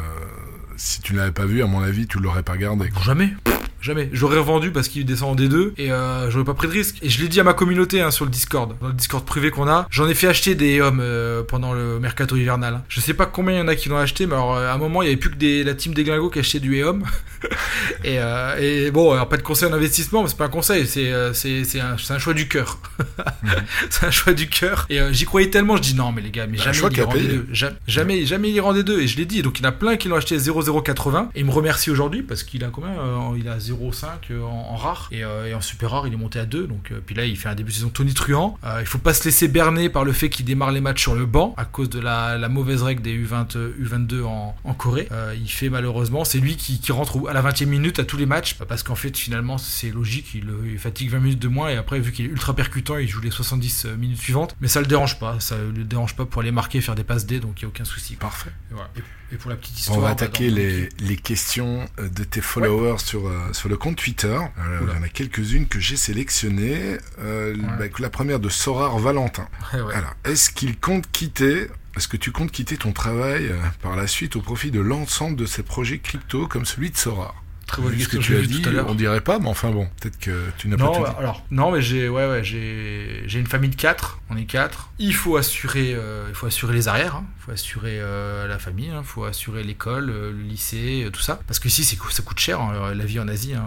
si 0.78 1.02
tu 1.02 1.14
ne 1.14 1.18
l'avais 1.20 1.32
pas 1.32 1.46
vu, 1.46 1.64
à 1.64 1.68
mon 1.68 1.82
avis, 1.82 2.06
tu 2.08 2.20
l'aurais 2.20 2.44
pas 2.44 2.54
regardé. 2.54 2.90
quoi. 2.90 3.02
Jamais. 3.02 3.34
Jamais. 3.82 4.10
J'aurais 4.14 4.38
revendu 4.38 4.72
parce 4.72 4.88
qu'il 4.88 5.06
descend 5.06 5.32
en 5.40 5.42
D2 5.44 5.72
et 5.78 5.92
euh, 5.92 6.30
j'aurais 6.30 6.46
pas 6.46 6.54
pris 6.54 6.68
de 6.68 6.74
risque. 6.74 6.98
Et 7.02 7.10
je 7.10 7.22
l'ai 7.22 7.28
dit 7.28 7.40
à 7.40 7.44
ma 7.44 7.54
communauté 7.54 8.02
hein, 8.02 8.12
sur 8.12 8.26
le 8.26 8.32
Discord, 8.32 8.76
dans 8.80 8.88
le 8.88 8.94
Discord 8.94 9.26
privé 9.26 9.50
qu'on 9.52 9.68
a. 9.68 9.88
J'en 9.90 10.08
ai 10.08 10.14
fait 10.14 10.28
acheter 10.28 10.56
des 10.56 10.80
hommes 10.82 11.00
euh, 11.02 11.44
pendant 11.44 11.74
le 11.74 12.00
mercato 12.00 12.36
hivernal. 12.36 12.82
Je 12.90 13.00
sais 13.00 13.14
pas 13.14 13.26
combien 13.26 13.56
il 13.56 13.60
y 13.60 13.62
en 13.62 13.68
a 13.68 13.76
qui 13.76 13.90
l'ont 13.90 13.98
acheté, 13.98 14.26
mais 14.28 14.34
alors 14.36 14.56
euh, 14.56 14.70
à 14.70 14.74
un 14.74 14.78
moment 14.78 15.02
il 15.02 15.06
y 15.06 15.08
avait 15.10 15.18
plus 15.18 15.32
que 15.32 15.36
des, 15.36 15.64
la 15.64 15.74
team 15.74 15.94
des 15.94 16.04
glingos 16.04 16.30
qui 16.30 16.40
achetait 16.40 16.60
du 16.60 16.78
EOM. 16.80 17.04
et, 18.04 18.20
euh, 18.20 18.56
et 18.60 18.92
bon, 18.92 19.12
alors 19.14 19.28
pas 19.28 19.38
de 19.38 19.42
conseil 19.42 19.70
en 19.70 19.74
investissement, 19.74 20.22
mais 20.24 20.30
c'est 20.30 20.38
pas 20.38 20.46
un 20.46 20.50
conseil, 20.50 20.86
c'est 20.88 21.12
un, 21.12 22.18
choix 22.20 22.34
du 22.34 22.48
cœur. 22.48 22.78
c'est 23.90 24.06
un 24.06 24.12
choix 24.12 24.34
du 24.34 24.48
cœur. 24.48 24.86
Et 24.90 25.00
j'y 25.12 25.26
croyais 25.26 25.50
tellement, 25.50 25.76
je 25.78 25.82
dis 25.82 25.96
non, 25.96 26.12
mais 26.12 26.22
les 26.22 26.30
gars, 26.32 26.46
mais 26.48 26.58
Bah, 26.58 26.72
jamais 26.72 26.78
il 26.78 26.90
qu'il 26.90 27.00
a 27.00 27.04
ira 27.04 27.10
en 27.10 27.14
payé. 27.14 27.28
D2. 27.30 27.46
Ja- 27.54 27.72
Jamais, 27.88 28.26
jamais 28.26 28.50
il 28.50 28.56
ira 28.56 28.68
en 28.70 28.74
D2. 28.74 29.00
Et 29.00 29.08
je 29.08 29.18
l'ai 29.18 29.26
dit. 29.26 29.42
Donc 29.42 29.60
il 29.60 29.64
y 29.64 29.66
en 29.66 29.70
a 29.70 29.72
plein 29.72 29.98
qui 29.98 30.08
l'ont 30.08 30.16
acheté 30.16 30.36
à 30.36 30.40
0,080. 30.40 31.30
Et 31.36 31.40
il 31.40 31.46
me 31.46 31.52
remercie 31.52 31.90
aujourd'hui 31.90 32.22
parce 32.22 32.44
qu'il 32.44 32.64
a 32.64 32.68
combien 32.68 32.92
Il 33.38 33.48
a 33.48 33.60
0,5 33.72 34.06
euh, 34.32 34.44
en, 34.44 34.48
en 34.50 34.76
rare. 34.76 35.08
Et, 35.12 35.24
euh, 35.24 35.48
et 35.48 35.54
en 35.54 35.62
super 35.62 35.92
rare, 35.92 36.08
il 36.08 36.14
est 36.14 36.18
monté 36.18 36.40
à 36.40 36.46
2. 36.46 36.68
Donc, 36.68 36.92
euh, 36.92 37.00
puis 37.06 37.16
là, 37.16 37.26
il 37.26 37.38
fait 37.38 37.50
un 37.50 37.56
début 37.56 37.72
de 37.72 37.76
saison 37.76 37.90
Tony 37.90 38.14
Truant. 38.14 38.58
Euh, 38.64 38.78
il 38.82 38.86
faut 38.86 38.98
pas 38.98 39.14
se 39.14 39.24
laisser 39.26 39.48
berner 39.48 39.90
par 39.90 40.04
le 40.04 40.12
fait 40.14 40.30
qu'il 40.30 40.46
démarre 40.46 40.72
les 40.72 40.82
matchs 40.82 41.02
sur 41.02 41.16
le 41.16 41.26
banc 41.26 41.54
à 41.58 41.66
cause 41.66 41.90
de 41.90 42.00
la, 42.00 42.38
la 42.38 42.50
mauvaise 42.50 42.84
règle 42.84 43.02
des 43.02 43.18
U20, 43.18 43.56
euh, 43.58 43.74
U22 43.82 44.24
en, 44.24 44.56
en 44.64 44.74
Corée. 44.74 45.08
Il 45.36 45.50
fait 45.50 45.70
malheureusement, 45.70 46.24
c'est 46.26 46.40
lui 46.40 46.56
qui, 46.56 46.80
qui 46.80 46.92
rentre 46.92 47.28
à 47.30 47.34
la 47.34 47.42
20e 47.42 47.66
minute 47.66 48.00
à 48.00 48.04
tous 48.04 48.18
les 48.18 48.26
matchs. 48.26 48.56
euh, 48.62 48.66
Parce 48.66 48.84
qu'en 48.84 48.96
fait, 48.96 49.16
finalement, 49.18 49.58
c'est 49.58 49.92
logique. 49.92 50.34
Il, 50.36 50.50
il 50.72 50.78
fatigue 50.80 51.10
20 51.10 51.20
minutes 51.20 51.40
de 51.40 51.48
moins. 51.48 51.70
Et 51.70 51.78
après, 51.78 52.00
vu 52.00 52.12
qu'il 52.12 52.26
est 52.26 52.30
ultra 52.30 52.56
percutant, 52.56 52.98
il 52.98 53.08
joue 53.08 53.22
les 53.22 53.32
70 53.32 53.88
minutes 53.98 54.20
suivantes. 54.20 54.56
Mais 54.62 54.68
ça 54.68 54.80
le 54.82 54.88
dérange 54.88 55.20
pas. 55.20 55.40
Ça 55.40 55.56
le 55.58 55.84
dérange 55.84 56.16
pas 56.16 56.26
pour 56.26 56.42
aller 56.42 56.52
marquer, 56.52 56.82
faire 56.82 56.96
des 56.96 57.04
passes 57.04 57.26
D. 57.26 57.40
Donc 57.40 57.62
il 57.62 57.66
n'y 57.66 57.68
a 57.68 57.70
aucun 57.70 57.86
souci. 57.86 58.16
Parfait. 58.16 58.52
Et, 58.72 58.74
voilà. 58.74 58.90
Et- 59.32 59.36
pour 59.38 59.50
la 59.50 59.56
petite 59.58 59.80
histoire. 59.80 59.98
On 59.98 60.02
va 60.02 60.08
bah, 60.08 60.12
attaquer 60.14 60.50
dans- 60.50 60.56
les, 60.58 60.90
les 61.00 61.16
questions 61.18 61.88
euh, 62.00 62.10
de 62.10 62.24
tes 62.24 62.42
followers 62.42 63.00
sur, 63.00 63.28
euh, 63.28 63.54
sur 63.54 63.70
le 63.70 63.78
compte 63.78 63.96
Twitter. 63.98 64.28
Euh, 64.60 64.80
il 64.82 64.94
y 64.96 64.98
en 65.00 65.04
a 65.04 65.10
quelques-unes 65.10 65.68
que 65.68 65.80
j'ai 65.80 65.98
sélectionnées. 65.98 66.98
Euh, 67.20 67.56
bah, 67.80 67.86
la 68.00 68.10
première 68.10 68.40
de 68.40 68.50
Sorar 68.50 68.98
Valentin. 69.00 69.48
Ouais. 69.74 69.94
Alors, 69.96 70.14
est-ce 70.26 70.50
qu'il 70.50 70.78
compte 70.80 71.10
quitter 71.12 71.68
est-ce 71.98 72.08
que 72.08 72.16
tu 72.16 72.32
comptes 72.32 72.52
quitter 72.52 72.78
ton 72.78 72.94
travail 72.94 73.48
euh, 73.48 73.58
par 73.82 73.98
la 73.98 74.08
suite 74.08 74.38
au 74.38 74.42
profit 74.42 74.72
de 74.72 74.80
l'ensemble 74.80 75.36
de 75.36 75.46
ces 75.46 75.62
projets 75.62 76.00
crypto 76.00 76.48
comme 76.48 76.64
celui 76.66 76.90
de 76.90 76.96
Sorar 76.96 77.41
Très 77.72 77.82
bonne 77.82 77.98
que 77.98 78.18
tu 78.18 78.36
as 78.38 78.42
dit, 78.42 78.62
tout 78.62 78.70
à 78.70 78.84
on 78.90 78.96
dirait 78.96 79.22
pas, 79.22 79.40
mais 79.40 79.48
enfin 79.48 79.72
bon, 79.72 79.88
peut-être 80.00 80.20
que 80.20 80.46
tu 80.58 80.68
n'as 80.68 80.78
pas 80.78 80.84
Non, 80.86 80.92
tout 80.94 81.04
dit. 81.06 81.12
alors, 81.18 81.44
non, 81.52 81.72
mais 81.72 81.82
j'ai, 81.82 82.10
ouais, 82.10 82.28
ouais, 82.28 82.44
j'ai, 82.44 83.24
une 83.34 83.48
famille 83.48 83.70
de 83.70 83.76
quatre. 83.76 84.20
On 84.30 84.36
est 84.38 84.46
quatre. 84.46 84.90
Il 85.00 85.14
faut 85.14 85.38
assurer, 85.38 85.94
euh, 85.96 86.26
il 86.30 86.36
faut 86.36 86.48
assurer 86.48 86.74
les 86.74 86.88
arrières. 86.88 87.16
hein. 87.16 87.26
Il 87.40 87.44
faut 87.46 87.52
assurer 87.52 87.98
euh, 88.00 88.48
la 88.48 88.60
famille. 88.60 88.92
Il 88.96 89.04
faut 89.04 89.24
assurer 89.24 89.64
l'école, 89.64 90.10
euh, 90.10 90.32
le 90.32 90.42
lycée, 90.44 91.08
tout 91.12 91.22
ça. 91.22 91.40
Parce 91.48 91.60
que 91.60 91.68
ici, 91.70 91.84
ça 91.84 91.96
coûte 92.24 92.40
cher 92.40 92.60
hein, 92.62 92.94
la 92.94 93.06
vie 93.06 93.20
en 93.20 93.28
Asie. 93.28 93.54
hein, 93.54 93.64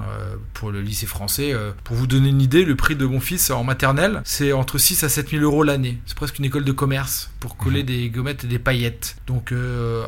pour 0.52 0.70
le 0.70 0.80
lycée 0.82 1.06
français, 1.06 1.54
pour 1.82 1.96
vous 1.96 2.06
donner 2.06 2.28
une 2.28 2.40
idée, 2.42 2.64
le 2.64 2.76
prix 2.76 2.96
de 2.96 3.06
mon 3.06 3.20
fils 3.20 3.50
en 3.50 3.64
maternelle, 3.64 4.20
c'est 4.24 4.52
entre 4.52 4.78
6 4.78 5.02
à 5.04 5.08
7 5.08 5.30
000 5.30 5.42
euros 5.42 5.62
l'année. 5.64 5.98
C'est 6.06 6.16
presque 6.16 6.38
une 6.38 6.44
école 6.44 6.64
de 6.64 6.72
commerce 6.72 7.30
pour 7.40 7.56
coller 7.56 7.80
Mhm. 7.80 7.86
des 7.86 8.10
gommettes 8.10 8.44
et 8.44 8.48
des 8.48 8.58
paillettes. 8.58 9.16
Donc, 9.26 9.52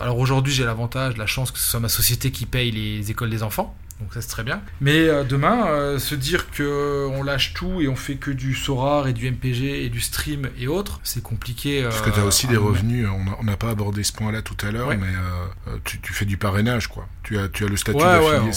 alors 0.03 0.19
aujourd'hui, 0.19 0.53
j'ai 0.53 0.65
l'avantage, 0.65 1.17
la 1.17 1.27
chance 1.27 1.51
que 1.51 1.59
ce 1.59 1.69
soit 1.69 1.81
ma 1.81 1.89
société 1.89 2.31
qui 2.31 2.47
paye 2.47 2.71
les 2.71 3.11
écoles 3.11 3.31
des 3.31 3.43
enfants. 3.43 3.77
Donc 4.01 4.13
ça 4.13 4.21
c'est 4.21 4.29
très 4.29 4.43
bien. 4.45 4.61
Mais 4.81 5.09
euh, 5.09 5.25
demain, 5.25 5.69
euh, 5.69 5.99
se 5.99 6.15
dire 6.15 6.51
que 6.51 6.63
euh, 6.63 7.09
on 7.09 7.23
lâche 7.23 7.55
tout 7.55 7.81
et 7.81 7.89
on 7.89 7.97
fait 7.97 8.17
que 8.17 8.31
du 8.31 8.55
Sorar 8.55 9.09
et 9.09 9.13
du 9.15 9.31
MPG 9.31 9.85
et 9.85 9.89
du 9.89 10.01
stream 10.01 10.51
et 10.59 10.69
autres, 10.69 11.01
c'est 11.03 11.23
compliqué. 11.23 11.83
Parce 11.85 12.03
que 12.03 12.11
tu 12.11 12.21
as 12.21 12.23
euh, 12.23 12.27
aussi 12.29 12.47
des 12.47 12.59
revenus, 12.59 13.07
on 13.41 13.43
n'a 13.45 13.57
pas 13.57 13.71
abordé 13.71 14.03
ce 14.03 14.13
point-là 14.13 14.43
tout 14.43 14.57
à 14.67 14.71
l'heure, 14.71 14.89
Ouais. 14.89 14.99
mais 14.99 15.07
euh, 15.07 15.71
euh, 15.73 15.79
tu, 15.85 15.99
tu 16.01 16.13
fais 16.13 16.27
du 16.27 16.37
parrainage, 16.37 16.89
quoi. 16.89 17.09
Tu 17.23 17.39
as, 17.39 17.49
tu 17.49 17.65
as 17.65 17.69
le 17.69 17.77
statut 17.79 17.97
Ouais, 17.97 18.05
d'affilié 18.05 18.31
ouais, 18.33 18.39
on-. 18.49 18.53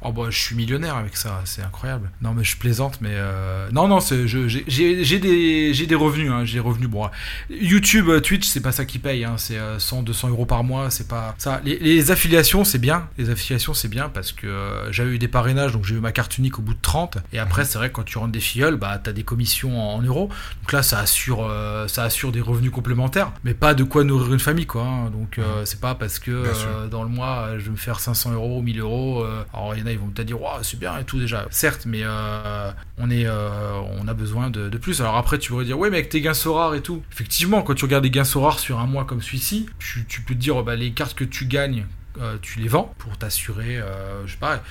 Oh 0.00 0.12
bah 0.12 0.24
je 0.30 0.38
suis 0.38 0.54
millionnaire 0.54 0.94
avec 0.96 1.16
ça, 1.16 1.40
c'est 1.44 1.60
incroyable. 1.62 2.10
Non 2.22 2.32
mais 2.32 2.44
je 2.44 2.56
plaisante, 2.56 2.98
mais 3.00 3.10
euh, 3.14 3.68
non 3.72 3.88
non, 3.88 3.98
c'est- 3.98 4.28
je- 4.28 4.46
j'ai 4.46 4.64
j'ai- 4.68 5.02
j'ai 5.02 5.18
des 5.18 5.74
j'ai 5.74 5.86
des 5.86 5.94
revenus, 5.96 6.30
hein, 6.30 6.44
j'ai 6.44 6.54
des 6.54 6.60
revenus. 6.60 6.88
Bon, 6.88 7.08
YouTube, 7.50 8.08
euh, 8.08 8.20
Twitch, 8.20 8.46
c'est 8.46 8.60
pas 8.60 8.72
ça 8.72 8.84
qui 8.84 8.98
paye, 8.98 9.24
hein, 9.24 9.34
c'est 9.38 9.58
euh, 9.58 9.78
100, 9.78 10.02
200 10.02 10.28
euros 10.28 10.46
par 10.46 10.62
mois, 10.64 10.90
c'est 10.90 11.08
pas 11.08 11.34
ça. 11.38 11.60
Les, 11.64 11.78
les 11.78 12.10
affiliations, 12.10 12.64
c'est 12.64 12.78
bien, 12.78 13.08
les 13.18 13.30
affiliations, 13.30 13.74
c'est 13.74 13.88
bien 13.88 14.08
parce 14.08 14.32
que 14.32 14.46
euh, 14.46 14.92
j'avais 14.92 15.10
eu 15.10 15.18
des 15.18 15.28
parrainages, 15.28 15.72
donc 15.72 15.84
j'ai 15.84 15.94
eu 15.96 16.00
ma 16.00 16.12
carte 16.12 16.38
unique 16.38 16.58
au 16.58 16.62
bout 16.62 16.74
de 16.74 16.80
30. 16.80 17.18
Et 17.32 17.38
après, 17.38 17.64
c'est 17.64 17.78
vrai 17.78 17.88
que 17.88 17.94
quand 17.94 18.04
tu 18.04 18.18
rentres 18.18 18.32
des 18.32 18.40
filleuls, 18.40 18.76
bah 18.76 19.00
t'as 19.02 19.12
des 19.12 19.24
commissions 19.24 19.80
en, 19.80 19.96
en 19.96 20.02
euros. 20.02 20.28
Donc 20.62 20.72
là, 20.72 20.82
ça 20.82 20.98
assure 21.00 21.44
euh, 21.48 21.88
ça 21.88 22.04
assure 22.04 22.30
des 22.32 22.40
revenus 22.40 22.70
complémentaires, 22.70 23.32
mais 23.44 23.54
pas 23.54 23.74
de 23.74 23.84
quoi 23.84 24.04
nourrir 24.04 24.32
une 24.32 24.38
famille, 24.40 24.66
quoi. 24.66 24.82
hein. 24.84 25.10
Donc 25.10 25.38
euh, 25.38 25.64
c'est 25.64 25.80
pas 25.80 25.94
parce 25.94 26.18
que 26.18 26.30
euh, 26.30 26.86
dans 26.88 27.02
le 27.02 27.08
mois, 27.08 27.46
euh, 27.48 27.58
je 27.58 27.64
vais 27.64 27.70
me 27.72 27.76
faire 27.76 28.00
500 28.00 28.32
euros, 28.32 28.62
1000 28.62 28.80
euros. 28.80 29.22
euh, 29.24 29.42
alors 29.52 29.74
il 29.74 29.80
y 29.80 29.82
en 29.82 29.86
ils 29.92 29.98
vont 29.98 30.08
peut-être 30.08 30.26
dire, 30.26 30.38
c'est 30.62 30.78
bien 30.78 30.98
et 30.98 31.04
tout 31.04 31.18
déjà. 31.18 31.46
Certes, 31.50 31.84
mais 31.86 32.00
euh, 32.02 32.70
on 32.96 33.10
est, 33.10 33.26
euh, 33.26 33.80
on 33.98 34.08
a 34.08 34.14
besoin 34.14 34.50
de, 34.50 34.68
plus. 34.78 35.00
Alors 35.00 35.16
après, 35.16 35.38
tu 35.38 35.50
pourrais 35.50 35.64
dire, 35.64 35.78
ouais, 35.78 35.90
mais 35.90 35.98
avec 35.98 36.08
tes 36.08 36.20
gains 36.20 36.32
rares 36.46 36.74
et 36.74 36.82
tout. 36.82 37.02
Effectivement, 37.12 37.62
quand 37.62 37.74
tu 37.74 37.84
regardes 37.84 38.04
des 38.04 38.10
gains 38.10 38.24
rares 38.36 38.58
sur 38.58 38.78
un 38.78 38.86
mois 38.86 39.04
comme 39.04 39.22
celui-ci, 39.22 39.68
tu, 39.78 40.04
peux 40.22 40.34
te 40.34 40.38
dire, 40.38 40.56
oh, 40.56 40.62
bah, 40.62 40.76
les 40.76 40.92
cartes 40.92 41.14
que 41.14 41.24
tu 41.24 41.46
gagnes, 41.46 41.86
euh, 42.20 42.36
tu 42.40 42.60
les 42.60 42.68
vends 42.68 42.94
pour 42.98 43.16
t'assurer, 43.16 43.80
je 44.26 44.32
sais 44.32 44.38
pas. 44.38 44.62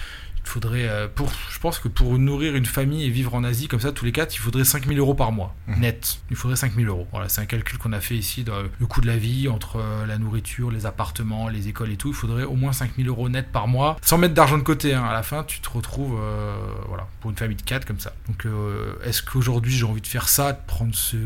Faudrait, 0.47 0.87
euh, 0.87 1.07
pour, 1.13 1.29
je 1.51 1.59
pense 1.59 1.77
que 1.77 1.87
pour 1.87 2.17
nourrir 2.17 2.55
une 2.55 2.65
famille 2.65 3.03
et 3.05 3.09
vivre 3.09 3.35
en 3.35 3.43
Asie 3.43 3.67
comme 3.67 3.79
ça 3.79 3.91
tous 3.91 4.05
les 4.05 4.11
quatre, 4.11 4.33
il 4.35 4.39
faudrait 4.39 4.63
5000 4.63 4.97
euros 4.97 5.13
par 5.13 5.31
mois, 5.31 5.53
Mhm. 5.67 5.79
net. 5.81 6.19
Il 6.31 6.35
faudrait 6.35 6.55
5000 6.55 6.87
euros. 6.87 7.05
Voilà, 7.11 7.29
c'est 7.29 7.41
un 7.41 7.45
calcul 7.45 7.77
qu'on 7.77 7.93
a 7.93 7.99
fait 7.99 8.15
ici, 8.15 8.43
dans 8.43 8.55
le 8.79 8.85
coût 8.87 9.01
de 9.01 9.07
la 9.07 9.17
vie, 9.17 9.47
entre 9.49 9.77
euh, 9.77 10.05
la 10.05 10.17
nourriture, 10.17 10.71
les 10.71 10.85
appartements, 10.85 11.49
les 11.49 11.67
écoles 11.67 11.91
et 11.91 11.97
tout. 11.97 12.07
Il 12.09 12.13
faudrait 12.15 12.43
au 12.45 12.55
moins 12.55 12.71
5000 12.73 13.07
euros 13.07 13.29
net 13.29 13.51
par 13.51 13.67
mois, 13.67 13.97
sans 14.01 14.17
mettre 14.17 14.33
d'argent 14.33 14.57
de 14.57 14.63
côté. 14.63 14.93
hein. 14.93 15.03
À 15.03 15.13
la 15.13 15.21
fin, 15.23 15.43
tu 15.43 15.59
te 15.59 15.69
retrouves, 15.69 16.17
euh, 16.19 16.55
voilà, 16.87 17.07
pour 17.21 17.29
une 17.29 17.37
famille 17.37 17.57
de 17.57 17.61
quatre 17.61 17.85
comme 17.85 17.99
ça. 17.99 18.13
Donc, 18.27 18.45
euh, 18.45 18.93
est-ce 19.03 19.21
qu'aujourd'hui 19.21 19.73
j'ai 19.75 19.85
envie 19.85 20.01
de 20.01 20.07
faire 20.07 20.29
ça, 20.29 20.53
de 20.53 20.59
prendre 20.65 20.95
ce 20.95 21.17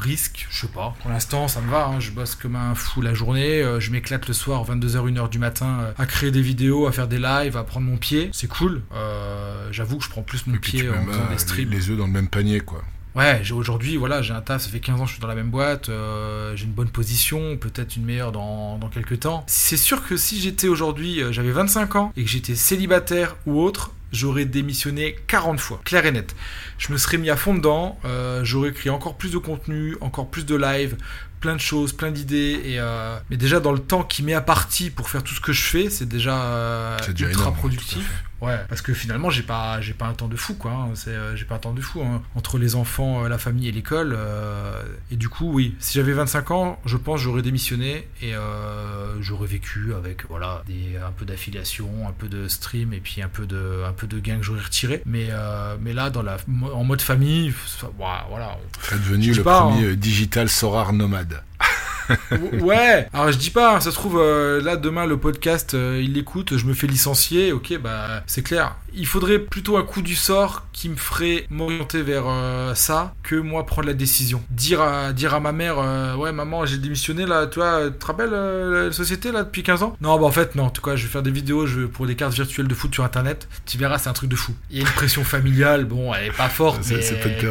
risque? 0.00 0.46
Je 0.50 0.60
sais 0.62 0.68
pas. 0.72 0.94
Pour 1.00 1.10
l'instant, 1.10 1.48
ça 1.48 1.60
me 1.60 1.70
va. 1.70 1.86
hein. 1.86 2.00
Je 2.00 2.10
bosse 2.10 2.34
comme 2.34 2.56
un 2.56 2.74
fou 2.74 3.02
la 3.02 3.14
journée. 3.14 3.62
euh, 3.62 3.78
je 3.80 3.90
m'éclate 3.92 4.26
le 4.26 4.34
soir, 4.34 4.64
22h, 4.64 5.06
1h 5.06 5.28
du 5.28 5.38
matin, 5.38 5.78
euh, 5.80 5.92
à 5.98 6.06
créer 6.06 6.30
des 6.30 6.42
vidéos, 6.42 6.86
à 6.86 6.92
faire 6.92 7.08
des 7.08 7.18
lives, 7.18 7.56
à 7.56 7.64
prendre 7.64 7.86
mon 7.86 7.96
pied. 7.96 8.30
C'est 8.32 8.48
cool. 8.48 8.69
Euh, 8.92 9.68
J'avoue 9.72 9.98
que 9.98 10.04
je 10.04 10.10
prends 10.10 10.22
plus 10.22 10.46
mon 10.46 10.56
pied 10.58 10.88
en 10.88 11.06
faisant 11.06 11.26
des 11.30 11.38
streams. 11.38 11.70
les, 11.70 11.90
œufs 11.90 11.96
dans 11.96 12.06
le 12.06 12.12
même 12.12 12.28
panier, 12.28 12.60
quoi. 12.60 12.82
Ouais, 13.16 13.42
aujourd'hui, 13.52 13.96
voilà, 13.96 14.22
j'ai 14.22 14.32
un 14.32 14.40
tas, 14.40 14.60
ça 14.60 14.68
fait 14.70 14.78
15 14.78 15.00
ans 15.00 15.02
que 15.02 15.08
je 15.08 15.14
suis 15.14 15.20
dans 15.20 15.26
la 15.26 15.34
même 15.34 15.50
boîte, 15.50 15.88
euh, 15.88 16.54
j'ai 16.54 16.64
une 16.64 16.72
bonne 16.72 16.90
position, 16.90 17.56
peut-être 17.56 17.96
une 17.96 18.04
meilleure 18.04 18.30
dans, 18.30 18.78
dans 18.78 18.88
quelques 18.88 19.20
temps. 19.20 19.44
C'est 19.48 19.76
sûr 19.76 20.06
que 20.06 20.16
si 20.16 20.40
j'étais 20.40 20.68
aujourd'hui, 20.68 21.20
euh, 21.20 21.32
j'avais 21.32 21.50
25 21.50 21.96
ans 21.96 22.12
et 22.16 22.22
que 22.22 22.30
j'étais 22.30 22.54
célibataire 22.54 23.36
ou 23.46 23.60
autre, 23.60 23.90
j'aurais 24.12 24.44
démissionné 24.44 25.16
40 25.26 25.60
fois, 25.60 25.80
clair 25.84 26.06
et 26.06 26.12
net. 26.12 26.34
Je 26.78 26.92
me 26.92 26.98
serais 26.98 27.18
mis 27.18 27.30
à 27.30 27.36
fond 27.36 27.54
dedans, 27.54 27.98
euh, 28.04 28.44
j'aurais 28.44 28.72
créé 28.72 28.90
encore 28.90 29.16
plus 29.16 29.32
de 29.32 29.38
contenu, 29.38 29.96
encore 30.00 30.28
plus 30.28 30.46
de 30.46 30.54
live, 30.54 30.96
plein 31.40 31.54
de 31.54 31.60
choses, 31.60 31.92
plein 31.92 32.10
d'idées, 32.10 32.60
et 32.64 32.78
euh, 32.78 33.16
mais 33.30 33.36
déjà 33.36 33.60
dans 33.60 33.72
le 33.72 33.78
temps 33.78 34.02
qui 34.02 34.22
met 34.22 34.34
à 34.34 34.40
partie 34.40 34.90
pour 34.90 35.08
faire 35.08 35.22
tout 35.22 35.34
ce 35.34 35.40
que 35.40 35.52
je 35.52 35.62
fais, 35.62 35.90
c'est 35.90 36.08
déjà, 36.08 36.42
euh, 36.42 36.98
ultra 37.08 37.30
énorme, 37.30 37.56
productif. 37.56 38.24
Ouais, 38.40 38.58
parce 38.68 38.80
que 38.80 38.94
finalement, 38.94 39.28
j'ai 39.28 39.42
pas, 39.42 39.80
j'ai 39.82 39.92
pas 39.92 40.06
un 40.06 40.14
temps 40.14 40.28
de 40.28 40.36
fou, 40.36 40.54
quoi. 40.54 40.70
hein. 40.72 40.88
C'est, 40.94 41.10
euh, 41.10 41.36
j'ai 41.36 41.44
pas 41.44 41.56
un 41.56 41.58
temps 41.58 41.72
de 41.74 41.80
fou 41.82 42.00
hein. 42.02 42.22
entre 42.34 42.56
les 42.58 42.74
enfants, 42.74 43.24
euh, 43.24 43.28
la 43.28 43.36
famille 43.38 43.68
et 43.68 43.72
l'école. 43.72 44.14
euh, 44.16 44.82
et 45.10 45.16
du 45.16 45.28
coup, 45.28 45.50
oui, 45.52 45.74
si 45.78 45.94
j'avais 45.98 46.12
25 46.14 46.50
ans, 46.50 46.78
je 46.86 46.96
pense 46.96 47.20
j'aurais 47.20 47.42
démissionné 47.42 48.08
et 48.22 48.34
euh, 48.34 49.20
j'aurais 49.20 49.46
vécu 49.46 49.92
avec, 49.94 50.26
voilà, 50.28 50.62
des, 50.66 50.96
un 50.96 51.10
peu 51.12 51.24
d'affiliation, 51.26 51.88
un 52.08 52.12
peu 52.12 52.28
de 52.28 52.48
stream 52.48 52.92
et 52.94 53.00
puis 53.00 53.20
un 53.22 53.28
peu 53.28 53.44
de, 53.46 53.82
un 53.86 53.92
peu 53.92 54.06
de 54.06 54.18
gains 54.18 54.38
que 54.38 54.42
j'aurais 54.44 54.62
retiré. 54.62 55.02
Mais, 55.04 55.28
euh, 55.30 55.76
mais 55.80 55.92
là, 55.92 56.08
dans 56.10 56.22
la, 56.22 56.38
en 56.72 56.84
mode 56.84 57.02
famille, 57.02 57.52
ça- 57.66 57.90
voilà. 57.98 58.26
voilà. 58.30 58.56
Tu 58.88 58.94
es 58.94 58.98
devenu 58.98 59.32
le 59.34 59.42
pas, 59.42 59.60
premier 59.62 59.90
hein. 59.90 59.94
digital 59.96 60.48
Sorar 60.48 60.92
nomade. 60.94 61.42
ouais, 62.60 63.08
alors 63.12 63.32
je 63.32 63.38
dis 63.38 63.50
pas, 63.50 63.76
hein, 63.76 63.80
ça 63.80 63.90
se 63.90 63.96
trouve, 63.96 64.18
euh, 64.18 64.60
là 64.62 64.76
demain 64.76 65.06
le 65.06 65.16
podcast, 65.16 65.74
euh, 65.74 66.00
il 66.02 66.14
l'écoute, 66.14 66.56
je 66.56 66.64
me 66.66 66.74
fais 66.74 66.86
licencier, 66.86 67.52
ok, 67.52 67.78
bah 67.78 68.22
c'est 68.26 68.42
clair. 68.42 68.76
Il 68.92 69.06
faudrait 69.06 69.38
plutôt 69.38 69.76
un 69.76 69.84
coup 69.84 70.02
du 70.02 70.16
sort 70.16 70.66
qui 70.72 70.88
me 70.88 70.96
ferait 70.96 71.46
m'orienter 71.48 72.02
vers 72.02 72.24
euh, 72.26 72.74
ça 72.74 73.14
que 73.22 73.36
moi 73.36 73.64
prendre 73.64 73.86
la 73.86 73.94
décision. 73.94 74.42
Dire 74.50 74.80
à, 74.80 75.12
dire 75.12 75.34
à 75.34 75.40
ma 75.40 75.52
mère, 75.52 75.78
ouais 76.18 76.32
maman, 76.32 76.66
j'ai 76.66 76.78
démissionné 76.78 77.26
là, 77.26 77.46
toi, 77.46 77.82
tu 77.86 77.98
te 77.98 78.06
rappelles 78.06 78.30
la 78.30 78.92
société 78.92 79.30
là 79.30 79.44
depuis 79.44 79.62
15 79.62 79.82
ans? 79.82 79.96
Non, 80.00 80.18
bah 80.18 80.26
en 80.26 80.32
fait, 80.32 80.54
non, 80.56 80.64
en 80.64 80.70
tout 80.70 80.82
cas, 80.82 80.96
je 80.96 81.04
vais 81.04 81.08
faire 81.08 81.22
des 81.22 81.30
vidéos 81.30 81.66
je, 81.66 81.82
pour 81.82 82.06
des 82.06 82.16
cartes 82.16 82.34
virtuelles 82.34 82.68
de 82.68 82.74
foot 82.74 82.92
sur 82.92 83.04
internet, 83.04 83.48
tu 83.66 83.78
verras, 83.78 83.98
c'est 83.98 84.08
un 84.08 84.12
truc 84.12 84.30
de 84.30 84.36
fou. 84.36 84.54
Il 84.70 84.78
y 84.78 84.80
a 84.80 84.82
une 84.82 84.92
pression 84.92 85.22
familiale, 85.22 85.84
bon, 85.84 86.12
elle 86.12 86.26
est 86.26 86.36
pas 86.36 86.48
forte, 86.48 86.80
mais 86.90 87.00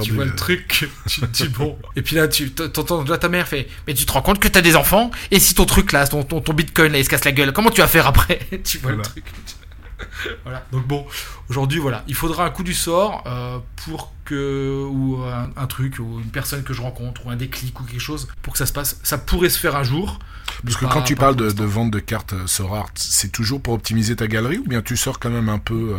tu 0.02 0.12
vois 0.12 0.26
le 0.26 0.36
truc, 0.36 0.90
tu 1.08 1.22
te 1.22 1.26
dis 1.26 1.48
bon. 1.48 1.78
Et 1.96 2.02
puis 2.02 2.16
là, 2.16 2.28
tu 2.28 2.52
t'entends 2.52 3.04
là 3.06 3.18
ta 3.18 3.30
mère 3.30 3.48
fait, 3.48 3.68
mais 3.88 3.94
tu 3.94 4.06
te 4.06 4.12
rends 4.12 4.22
compte 4.22 4.40
que 4.40 4.49
t'as 4.50 4.62
des 4.62 4.76
enfants 4.76 5.12
Et 5.32 5.40
si 5.40 5.54
ton 5.56 5.66
truc 5.66 5.92
là, 5.92 6.08
ton, 6.08 6.24
ton, 6.24 6.42
ton 6.42 6.54
bitcoin 6.54 6.92
là, 6.92 6.98
il 7.00 7.04
se 7.06 7.10
casse 7.10 7.26
la 7.26 7.32
gueule, 7.32 7.54
comment 7.54 7.70
tu 7.72 7.82
vas 7.82 7.88
faire 7.88 8.08
après 8.08 8.40
Tu 8.64 8.78
vois 8.80 8.92
le 8.92 9.02
truc. 9.02 9.24
voilà. 10.44 10.66
Donc 10.72 10.88
bon, 10.88 11.06
aujourd'hui 11.50 11.80
voilà, 11.80 12.04
il 12.08 12.16
faudra 12.16 12.46
un 12.46 12.50
coup 12.52 12.64
du 12.64 12.74
sort 12.74 13.24
euh, 13.28 13.58
pour 13.86 14.14
que 14.26 14.86
ou 14.90 15.22
un, 15.24 15.50
un 15.58 15.68
truc 15.68 16.00
ou 16.00 16.20
une 16.24 16.30
personne 16.32 16.64
que 16.64 16.74
je 16.74 16.82
rencontre 16.82 17.26
ou 17.26 17.32
un 17.32 17.36
déclic 17.36 17.80
ou 17.80 17.84
quelque 17.84 18.00
chose 18.00 18.28
pour 18.42 18.54
que 18.54 18.60
ça 18.60 18.66
se 18.66 18.74
passe. 18.74 19.00
Ça 19.04 19.18
pourrait 19.18 19.50
se 19.50 19.60
faire 19.60 19.76
un 19.76 19.84
jour. 19.84 20.20
Parce 20.64 20.78
que 20.78 20.86
pas- 20.86 20.92
quand 20.94 21.02
tu 21.04 21.16
parles 21.16 21.36
de, 21.36 21.64
vente 21.64 21.92
de 21.92 22.00
cartes 22.00 22.34
euh, 22.34 22.48
Sorar, 22.48 22.88
c'est 22.96 23.32
toujours 23.32 23.62
pour 23.62 23.74
optimiser 23.74 24.16
ta 24.16 24.28
galerie 24.28 24.58
ou 24.60 24.68
bien 24.68 24.82
tu 24.82 24.96
sors 24.98 25.20
quand 25.20 25.30
même 25.30 25.50
un 25.50 25.60
peu. 25.60 25.96
euh, 25.96 25.98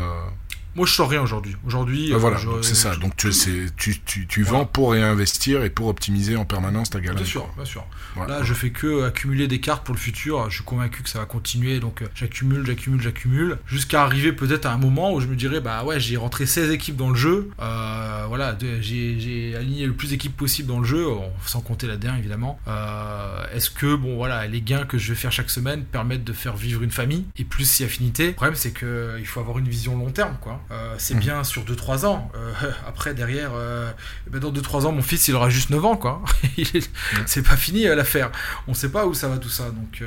moi 0.76 0.86
je 0.86 0.92
sors 0.92 1.08
rien 1.08 1.22
aujourd'hui. 1.22 1.56
Aujourd'hui, 1.66 2.12
euh, 2.12 2.16
voilà, 2.18 2.36
je- 2.38 2.46
donc 2.46 2.64
c'est 2.64 2.74
ça. 2.74 2.96
Donc 2.96 3.16
tu, 3.16 3.30
tu, 3.76 4.00
tu, 4.00 4.26
tu 4.26 4.42
Voilà. 4.42 4.58
vends 4.60 4.64
pour 4.66 4.92
réinvestir 4.92 5.62
et 5.64 5.70
pour 5.70 5.88
optimiser 5.88 6.36
en 6.36 6.44
permanence 6.44 6.90
ta 6.90 7.00
galerie. 7.00 7.22
Bien 7.22 7.30
sûr, 7.30 7.48
bien 7.56 7.64
sûr. 7.64 7.84
Voilà. 8.16 8.38
Là, 8.38 8.44
je 8.44 8.54
fais 8.54 8.70
que 8.70 9.04
accumuler 9.04 9.48
des 9.48 9.60
cartes 9.60 9.84
pour 9.84 9.94
le 9.94 10.00
futur. 10.00 10.48
Je 10.50 10.56
suis 10.56 10.64
convaincu 10.64 11.02
que 11.02 11.08
ça 11.08 11.18
va 11.20 11.24
continuer, 11.26 11.80
donc 11.80 12.02
euh, 12.02 12.06
j'accumule, 12.14 12.64
j'accumule, 12.66 13.00
j'accumule, 13.00 13.58
jusqu'à 13.66 14.02
arriver 14.02 14.32
peut-être 14.32 14.66
à 14.66 14.72
un 14.72 14.78
moment 14.78 15.12
où 15.14 15.20
je 15.20 15.26
me 15.26 15.36
dirais, 15.36 15.60
bah 15.60 15.84
ouais, 15.84 16.00
j'ai 16.00 16.16
rentré 16.16 16.46
16 16.46 16.70
équipes 16.70 16.96
dans 16.96 17.10
le 17.10 17.16
jeu. 17.16 17.50
Euh, 17.60 18.24
voilà, 18.28 18.56
j'ai 18.80 19.54
aligné 19.56 19.86
le 19.86 19.92
plus 19.92 20.10
d'équipes 20.10 20.36
possible 20.36 20.68
dans 20.68 20.78
le 20.78 20.84
jeu, 20.86 21.06
sans 21.46 21.60
compter 21.60 21.86
la 21.86 21.96
dernière 21.96 22.18
évidemment. 22.20 22.58
Euh, 22.68 23.44
Est-ce 23.54 23.70
que, 23.70 23.94
bon 23.94 24.16
voilà, 24.16 24.46
les 24.46 24.60
gains 24.62 24.84
que 24.84 24.98
je 24.98 25.08
vais 25.12 25.18
faire 25.18 25.32
chaque 25.32 25.50
semaine 25.50 25.84
permettent 25.84 26.24
de 26.24 26.32
faire 26.32 26.56
vivre 26.56 26.82
une 26.82 26.90
famille 26.90 27.24
et 27.36 27.44
plus 27.44 27.64
si 27.68 27.84
affinité? 27.84 28.28
Le 28.28 28.32
problème, 28.34 28.54
c'est 28.56 28.72
que 28.72 29.16
il 29.18 29.26
faut 29.26 29.40
avoir 29.40 29.58
une 29.58 29.68
vision 29.68 29.96
long 29.96 30.10
terme, 30.10 30.36
quoi. 30.40 30.59
Euh, 30.70 30.94
c'est 30.98 31.14
bien 31.14 31.44
sur 31.44 31.64
2-3 31.64 32.06
ans. 32.06 32.30
Euh, 32.34 32.52
après, 32.86 33.14
derrière, 33.14 33.50
euh, 33.54 33.90
ben, 34.28 34.40
dans 34.40 34.52
2-3 34.52 34.86
ans, 34.86 34.92
mon 34.92 35.02
fils, 35.02 35.28
il 35.28 35.34
aura 35.34 35.50
juste 35.50 35.70
9 35.70 35.84
ans, 35.84 35.96
quoi. 35.96 36.22
C'est 37.26 37.42
pas 37.42 37.56
fini 37.56 37.84
l'affaire. 37.84 38.30
On 38.66 38.74
sait 38.74 38.90
pas 38.90 39.06
où 39.06 39.14
ça 39.14 39.28
va 39.28 39.38
tout 39.38 39.48
ça. 39.48 39.70
Donc, 39.70 40.02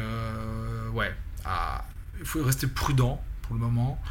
ouais. 0.94 1.14
Ah, 1.46 1.86
il 2.20 2.26
faut 2.26 2.44
rester 2.44 2.68
prudent 2.68 3.22
pour 3.44 3.56
le 3.56 3.62
moment. 3.62 4.02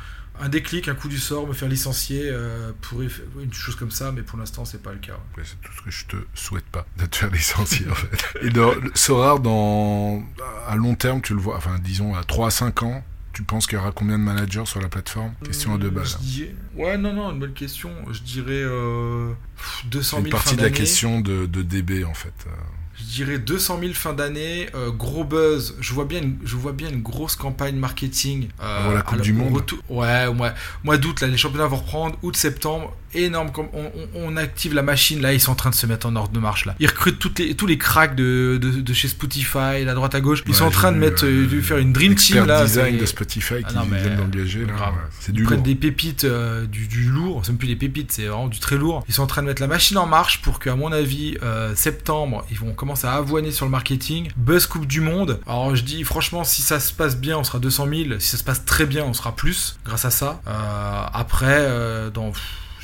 Un 0.40 0.48
déclic, 0.48 0.88
un 0.88 0.94
coup 0.94 1.08
du 1.08 1.18
sort, 1.18 1.46
me 1.46 1.52
faire 1.52 1.68
licencier 1.68 2.30
faire 2.30 3.00
une 3.40 3.52
chose 3.52 3.76
comme 3.76 3.90
ça, 3.90 4.12
mais 4.12 4.22
pour 4.22 4.38
l'instant, 4.38 4.64
c'est 4.64 4.82
pas 4.82 4.92
le 4.92 4.98
cas. 4.98 5.12
ouais. 5.36 5.44
C'est 5.44 5.60
tout 5.60 5.72
ce 5.72 5.82
que 5.82 5.90
je 5.90 6.06
te 6.06 6.16
souhaite 6.34 6.64
pas, 6.66 6.86
de 6.96 7.06
te 7.06 7.16
faire 7.16 7.30
licencier 7.30 7.86
en 7.90 7.94
fait. 7.94 8.38
Et 8.42 8.50
dans, 8.50 8.72
Sorar, 8.94 9.40
dans, 9.40 10.22
à 10.66 10.76
long 10.76 10.94
terme, 10.94 11.20
tu 11.20 11.34
le 11.34 11.40
vois, 11.40 11.56
enfin 11.56 11.78
disons 11.78 12.14
à 12.14 12.24
3 12.24 12.48
à 12.48 12.50
5 12.50 12.82
ans, 12.82 13.04
tu 13.32 13.42
penses 13.42 13.66
qu'il 13.66 13.78
y 13.78 13.80
aura 13.80 13.92
combien 13.92 14.18
de 14.18 14.22
managers 14.24 14.66
sur 14.66 14.80
la 14.80 14.88
plateforme? 14.88 15.32
Question 15.44 15.74
à 15.74 15.78
deux 15.78 15.88
Euh, 15.88 15.90
balles. 15.90 16.06
Ouais, 16.76 16.98
non, 16.98 17.12
non, 17.12 17.32
une 17.32 17.40
bonne 17.40 17.52
question. 17.54 17.90
Je 18.10 18.20
dirais 18.20 18.62
euh, 18.62 19.32
pff, 19.56 19.86
200 19.90 20.02
C'est 20.08 20.16
000 20.22 20.26
une 20.26 20.30
partie 20.30 20.56
de 20.56 20.62
la 20.62 20.70
question 20.70 21.20
de, 21.20 21.46
de 21.46 21.62
DB 21.62 22.04
en 22.04 22.14
fait. 22.14 22.34
Euh, 22.92 23.02
je 23.12 23.14
dirais 23.14 23.38
200 23.38 23.78
000 23.80 23.92
fin 23.94 24.12
d'année, 24.12 24.68
euh, 24.74 24.90
gros 24.90 25.24
buzz. 25.24 25.76
Je 25.80 25.92
vois 25.92 26.04
bien, 26.04 26.22
une, 26.22 26.38
je 26.44 26.56
vois 26.56 26.72
bien 26.72 26.88
une 26.88 27.02
grosse 27.02 27.36
campagne 27.36 27.76
marketing. 27.76 28.48
Euh, 28.60 28.78
Avant 28.80 28.92
la 28.92 29.02
Coupe 29.02 29.20
du 29.20 29.32
Monde. 29.32 29.62
ouais, 29.88 30.26
ouais. 30.26 30.52
Mois 30.84 30.96
d'août, 30.98 31.20
là, 31.20 31.28
les 31.28 31.36
championnats 31.36 31.66
vont 31.66 31.76
reprendre. 31.76 32.16
Août, 32.22 32.36
septembre, 32.36 32.94
énorme. 33.14 33.50
On, 33.72 33.90
on, 34.14 34.36
active 34.36 34.74
la 34.74 34.82
machine. 34.82 35.20
Là, 35.20 35.32
ils 35.32 35.40
sont 35.40 35.52
en 35.52 35.56
train 35.56 35.70
de 35.70 35.74
se 35.74 35.86
mettre 35.86 36.06
en 36.06 36.16
ordre 36.16 36.32
de 36.32 36.38
marche. 36.38 36.64
Là, 36.64 36.74
ils 36.78 36.86
recrutent 36.86 37.18
toutes 37.18 37.38
les, 37.38 37.54
tous 37.54 37.66
les 37.66 37.78
cracks 37.78 38.14
de, 38.14 38.58
de, 38.58 38.92
chez 38.92 39.08
Spotify, 39.08 39.84
la 39.84 39.94
droite 39.94 40.14
à 40.14 40.20
gauche. 40.20 40.42
Ils 40.46 40.54
sont 40.54 40.64
en 40.64 40.70
train 40.70 40.92
de 40.92 40.96
mettre, 40.96 41.26
euh, 41.26 41.46
de 41.46 41.60
faire 41.60 41.78
une 41.78 41.92
dream 41.92 42.14
team 42.14 42.44
là. 42.46 42.64
design 42.64 42.98
de 42.98 43.06
Spotify 43.06 43.56
ah, 43.64 43.68
qui 43.68 43.88
viennent 43.88 44.16
d'engager. 44.16 44.66
C'est 45.20 45.32
du 45.32 45.44
prennent 45.44 45.62
des 45.62 45.74
pépites, 45.74 46.24
du, 46.24 46.86
du, 46.88 47.04
lourd. 47.04 47.42
C'est 47.44 47.52
même 47.52 47.58
plus 47.58 47.68
des 47.68 47.76
pépites, 47.76 48.12
c'est 48.12 48.26
vraiment 48.26 48.48
du 48.48 48.58
très 48.58 48.76
lourd. 48.76 49.04
Ils 49.08 49.14
sont 49.14 49.22
en 49.22 49.26
train 49.26 49.42
de 49.42 49.48
mettre 49.48 49.62
la 49.62 49.68
machine 49.68 49.98
en 49.98 50.06
marche 50.06 50.40
pour 50.42 50.58
que, 50.58 50.70
à 50.70 50.76
mon 50.76 50.92
avis, 50.92 51.36
septembre, 51.74 52.46
ils 52.50 52.58
vont 52.58 52.74
commencer 52.82 53.06
à 53.06 53.12
avoiner 53.12 53.52
sur 53.52 53.64
le 53.64 53.70
marketing. 53.70 54.32
Buzz 54.36 54.66
Coupe 54.66 54.88
du 54.88 55.00
Monde. 55.00 55.38
Alors 55.46 55.76
je 55.76 55.84
dis 55.84 56.02
franchement, 56.02 56.42
si 56.42 56.62
ça 56.62 56.80
se 56.80 56.92
passe 56.92 57.16
bien, 57.16 57.38
on 57.38 57.44
sera 57.44 57.60
200 57.60 57.86
000. 57.86 58.18
Si 58.18 58.30
ça 58.30 58.36
se 58.36 58.42
passe 58.42 58.64
très 58.64 58.86
bien, 58.86 59.04
on 59.04 59.12
sera 59.12 59.36
plus 59.36 59.78
grâce 59.84 60.04
à 60.04 60.10
ça. 60.10 60.40
Euh, 60.48 61.04
après, 61.12 61.58
euh, 61.60 62.10
dans 62.10 62.32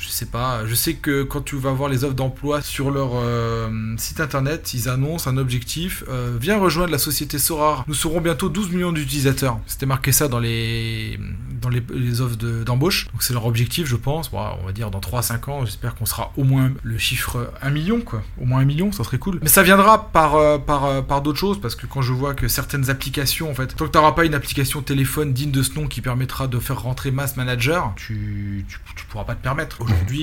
je 0.09 0.13
sais 0.13 0.25
pas. 0.25 0.65
Je 0.65 0.73
sais 0.73 0.95
que 0.95 1.21
quand 1.21 1.41
tu 1.41 1.55
vas 1.55 1.71
voir 1.71 1.87
les 1.87 2.03
offres 2.03 2.15
d'emploi 2.15 2.63
sur 2.63 2.89
leur 2.89 3.11
euh, 3.13 3.69
site 3.97 4.19
internet, 4.19 4.73
ils 4.73 4.89
annoncent 4.89 5.29
un 5.29 5.37
objectif. 5.37 6.03
Euh, 6.09 6.35
viens 6.41 6.57
rejoindre 6.57 6.91
la 6.91 6.97
société 6.97 7.37
Sorar. 7.37 7.83
Nous 7.87 7.93
serons 7.93 8.19
bientôt 8.19 8.49
12 8.49 8.71
millions 8.71 8.91
d'utilisateurs. 8.91 9.59
C'était 9.67 9.85
marqué 9.85 10.11
ça 10.11 10.27
dans 10.27 10.39
les, 10.39 11.19
dans 11.61 11.69
les, 11.69 12.21
offres 12.21 12.37
d'embauche. 12.37 13.07
Donc 13.11 13.21
c'est 13.21 13.33
leur 13.33 13.45
objectif, 13.45 13.85
je 13.85 13.95
pense. 13.95 14.31
on 14.33 14.65
va 14.65 14.71
dire 14.71 14.89
dans 14.89 14.99
3 14.99 15.21
5 15.21 15.47
ans, 15.47 15.65
j'espère 15.65 15.93
qu'on 15.93 16.07
sera 16.07 16.33
au 16.37 16.43
moins 16.43 16.71
le 16.81 16.97
chiffre 16.97 17.51
1 17.61 17.69
million, 17.69 18.01
quoi. 18.01 18.23
Au 18.41 18.45
moins 18.45 18.61
1 18.61 18.65
million, 18.65 18.91
ça 18.91 19.03
serait 19.03 19.19
cool. 19.19 19.37
Mais 19.43 19.49
ça 19.49 19.61
viendra 19.61 20.11
par, 20.11 20.35
euh, 20.35 20.57
par, 20.57 21.05
par 21.05 21.21
d'autres 21.21 21.39
choses 21.39 21.61
parce 21.61 21.75
que 21.75 21.85
quand 21.85 22.01
je 22.01 22.13
vois 22.13 22.33
que 22.33 22.47
certaines 22.47 22.89
applications, 22.89 23.51
en 23.51 23.53
fait, 23.53 23.67
tant 23.67 23.85
que 23.85 23.91
tu 23.91 23.97
n'auras 23.97 24.13
pas 24.13 24.25
une 24.25 24.33
application 24.33 24.81
téléphone 24.81 25.33
digne 25.33 25.51
de 25.51 25.61
ce 25.61 25.75
nom 25.75 25.87
qui 25.87 26.01
permettra 26.01 26.47
de 26.47 26.57
faire 26.57 26.81
rentrer 26.81 27.11
Mass 27.11 27.37
Manager, 27.37 27.93
tu, 27.95 28.65
tu, 28.95 29.05
pourras 29.05 29.23
pas 29.23 29.35
te 29.35 29.43
permettre. 29.43 29.77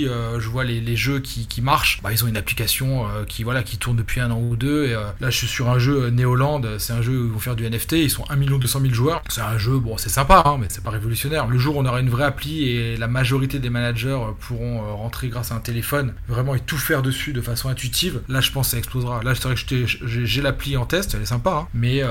Euh, 0.06 0.40
je 0.40 0.48
vois 0.48 0.64
les, 0.64 0.96
jeux 0.96 1.20
qui, 1.20 1.60
marchent. 1.60 2.00
Bah, 2.02 2.12
ils 2.12 2.24
ont 2.24 2.28
une 2.28 2.36
application 2.36 3.06
euh, 3.08 3.24
qui 3.24 3.42
voilà 3.42 3.62
qui 3.62 3.78
tourne 3.78 3.96
depuis 3.96 4.20
un 4.20 4.30
an 4.30 4.40
ou 4.40 4.56
deux. 4.56 4.86
Et 4.86 4.94
euh, 4.94 5.04
là, 5.20 5.30
je 5.30 5.36
suis 5.36 5.46
sur 5.46 5.70
un 5.70 5.78
jeu 5.78 6.10
Neoland. 6.10 6.62
C'est 6.78 6.92
un 6.92 7.02
jeu 7.02 7.20
où 7.20 7.26
ils 7.26 7.32
vont 7.32 7.38
faire 7.38 7.56
du 7.56 7.68
NFT. 7.68 7.92
Ils 7.92 8.10
sont 8.10 8.24
1 8.30 8.36
200 8.36 8.80
000 8.80 8.94
joueurs. 8.94 9.22
C'est 9.28 9.40
un 9.40 9.58
jeu, 9.58 9.78
bon, 9.78 9.96
c'est 9.96 10.08
sympa, 10.08 10.42
hein, 10.46 10.56
mais 10.60 10.66
c'est 10.68 10.82
pas 10.82 10.90
révolutionnaire. 10.90 11.46
Le 11.46 11.58
jour 11.58 11.76
où 11.76 11.80
on 11.80 11.86
aura 11.86 12.00
une 12.00 12.10
vraie 12.10 12.24
appli 12.24 12.68
et 12.68 12.96
la 12.96 13.08
majorité 13.08 13.58
des 13.58 13.70
managers 13.70 14.18
pourront 14.40 14.96
rentrer 14.96 15.28
grâce 15.28 15.52
à 15.52 15.54
un 15.54 15.60
téléphone, 15.60 16.14
vraiment 16.28 16.54
et 16.54 16.60
tout 16.60 16.78
faire 16.78 17.02
dessus 17.02 17.32
de 17.32 17.40
façon 17.40 17.68
intuitive, 17.68 18.20
là, 18.28 18.40
je 18.40 18.50
pense 18.52 18.68
que 18.68 18.70
ça 18.72 18.78
explosera. 18.78 19.22
Là, 19.22 19.34
c'est 19.34 19.44
vrai 19.44 19.54
que 19.54 19.86
j'ai 20.06 20.42
l'appli 20.42 20.76
en 20.76 20.86
test, 20.86 21.14
elle 21.14 21.22
est 21.22 21.26
sympa, 21.26 21.50
hein. 21.50 21.68
mais 21.74 22.02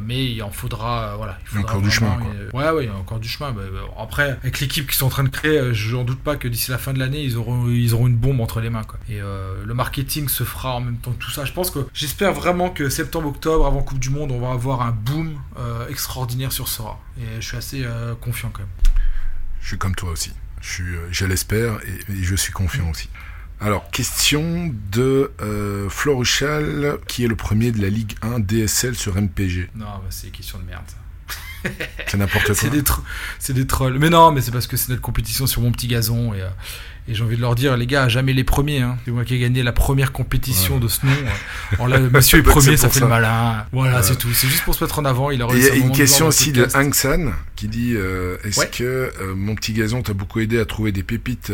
mais 0.00 0.24
il 0.32 0.42
en 0.42 0.50
faudra, 0.50 1.14
voilà. 1.16 1.38
Il, 1.42 1.48
faudra 1.48 1.70
encore 1.70 1.82
du 1.82 1.90
chemin. 1.90 2.18
ouais, 2.52 2.70
ouais, 2.70 2.84
il 2.84 2.86
y 2.86 2.92
a 2.92 2.96
encore 2.96 3.18
du 3.18 3.28
chemin. 3.28 3.52
Bah, 3.52 3.62
bah, 3.72 3.80
après, 4.00 4.38
avec 4.42 4.60
l'équipe 4.60 4.88
qui 4.90 4.96
sont 4.96 5.06
en 5.06 5.10
train 5.10 5.24
de 5.24 5.28
créer, 5.28 5.72
j'en 5.72 6.04
doute 6.04 6.20
pas 6.20 6.36
que 6.36 6.48
d'ici 6.48 6.70
la 6.70 6.77
fin 6.78 6.92
de 6.92 6.98
l'année, 6.98 7.22
ils 7.22 7.36
auront, 7.36 7.68
ils 7.68 7.94
auront 7.94 8.06
une 8.06 8.16
bombe 8.16 8.40
entre 8.40 8.60
les 8.60 8.70
mains. 8.70 8.84
Quoi. 8.84 8.98
Et 9.08 9.20
euh, 9.20 9.64
le 9.64 9.74
marketing 9.74 10.28
se 10.28 10.44
fera 10.44 10.74
en 10.74 10.80
même 10.80 10.96
temps 10.96 11.12
que 11.12 11.18
tout 11.18 11.30
ça. 11.30 11.44
Je 11.44 11.52
pense 11.52 11.70
que 11.70 11.80
j'espère 11.92 12.32
vraiment 12.32 12.70
que 12.70 12.88
septembre-octobre, 12.88 13.66
avant 13.66 13.82
Coupe 13.82 13.98
du 13.98 14.10
Monde, 14.10 14.32
on 14.32 14.40
va 14.40 14.52
avoir 14.52 14.82
un 14.82 14.92
boom 14.92 15.38
euh, 15.58 15.88
extraordinaire 15.88 16.52
sur 16.52 16.68
Sora. 16.68 17.00
Et 17.18 17.40
je 17.40 17.46
suis 17.46 17.56
assez 17.56 17.82
euh, 17.84 18.14
confiant 18.14 18.50
quand 18.52 18.60
même. 18.60 18.92
Je 19.60 19.68
suis 19.68 19.78
comme 19.78 19.94
toi 19.94 20.10
aussi. 20.10 20.32
Je, 20.60 20.68
suis, 20.68 20.94
je 21.10 21.24
l'espère 21.26 21.78
et, 21.84 22.22
je 22.22 22.34
suis 22.34 22.52
confiant 22.52 22.90
aussi. 22.90 23.08
Alors, 23.60 23.90
question 23.90 24.72
de 24.92 25.32
euh, 25.40 25.88
Floruchal, 25.88 26.98
qui 27.08 27.24
est 27.24 27.28
le 27.28 27.34
premier 27.34 27.72
de 27.72 27.82
la 27.82 27.88
Ligue 27.88 28.14
1 28.22 28.38
DSL 28.38 28.94
sur 28.94 29.20
MPG. 29.20 29.70
Non, 29.74 29.86
bah, 29.86 30.04
c'est 30.10 30.30
question 30.30 30.58
de 30.58 30.64
merde, 30.64 30.84
ça. 30.86 30.97
C'est 32.06 32.16
n'importe 32.16 32.46
quoi. 32.46 32.54
c'est 32.54 33.52
des, 33.52 33.66
trolls. 33.66 33.98
Mais 33.98 34.10
non, 34.10 34.32
mais 34.32 34.40
c'est 34.40 34.50
parce 34.50 34.66
que 34.66 34.76
c'est 34.76 34.90
notre 34.90 35.02
compétition 35.02 35.46
sur 35.46 35.62
mon 35.62 35.72
petit 35.72 35.86
gazon 35.88 36.34
et, 36.34 36.42
euh, 36.42 36.48
et 37.08 37.14
j'ai 37.14 37.24
envie 37.24 37.36
de 37.36 37.40
leur 37.40 37.54
dire, 37.54 37.76
les 37.76 37.86
gars, 37.86 38.08
jamais 38.08 38.34
les 38.34 38.44
premiers. 38.44 38.82
Hein. 38.82 38.98
C'est 39.04 39.10
moi 39.10 39.24
qui 39.24 39.34
ai 39.34 39.38
gagné 39.38 39.62
la 39.62 39.72
première 39.72 40.12
compétition 40.12 40.78
de 40.78 40.88
ce 40.88 41.06
nom. 41.06 41.12
Alors 41.72 41.88
là, 41.88 42.00
monsieur 42.00 42.38
est 42.40 42.42
premier, 42.42 42.76
ça 42.76 42.90
fait 42.90 43.00
le 43.00 43.08
malin. 43.08 43.64
Voilà, 43.72 44.02
c'est 44.02 44.16
tout. 44.16 44.28
C'est 44.34 44.46
juste 44.46 44.64
pour 44.64 44.74
se 44.74 44.84
mettre 44.84 44.98
en 44.98 45.06
avant. 45.06 45.30
Il 45.30 45.40
y 45.40 45.42
a 45.42 45.74
une 45.74 45.92
question 45.92 46.26
aussi 46.26 46.52
de 46.52 46.68
Hang 46.74 46.92
San 46.92 47.32
qui 47.56 47.68
dit 47.68 47.94
euh, 47.96 48.36
Est-ce 48.44 48.66
que 48.66 48.84
euh, 48.84 49.34
mon 49.34 49.54
petit 49.54 49.72
gazon 49.72 50.02
t'a 50.02 50.12
beaucoup 50.12 50.40
aidé 50.40 50.58
à 50.58 50.66
trouver 50.66 50.92
des 50.92 51.02
pépites 51.02 51.50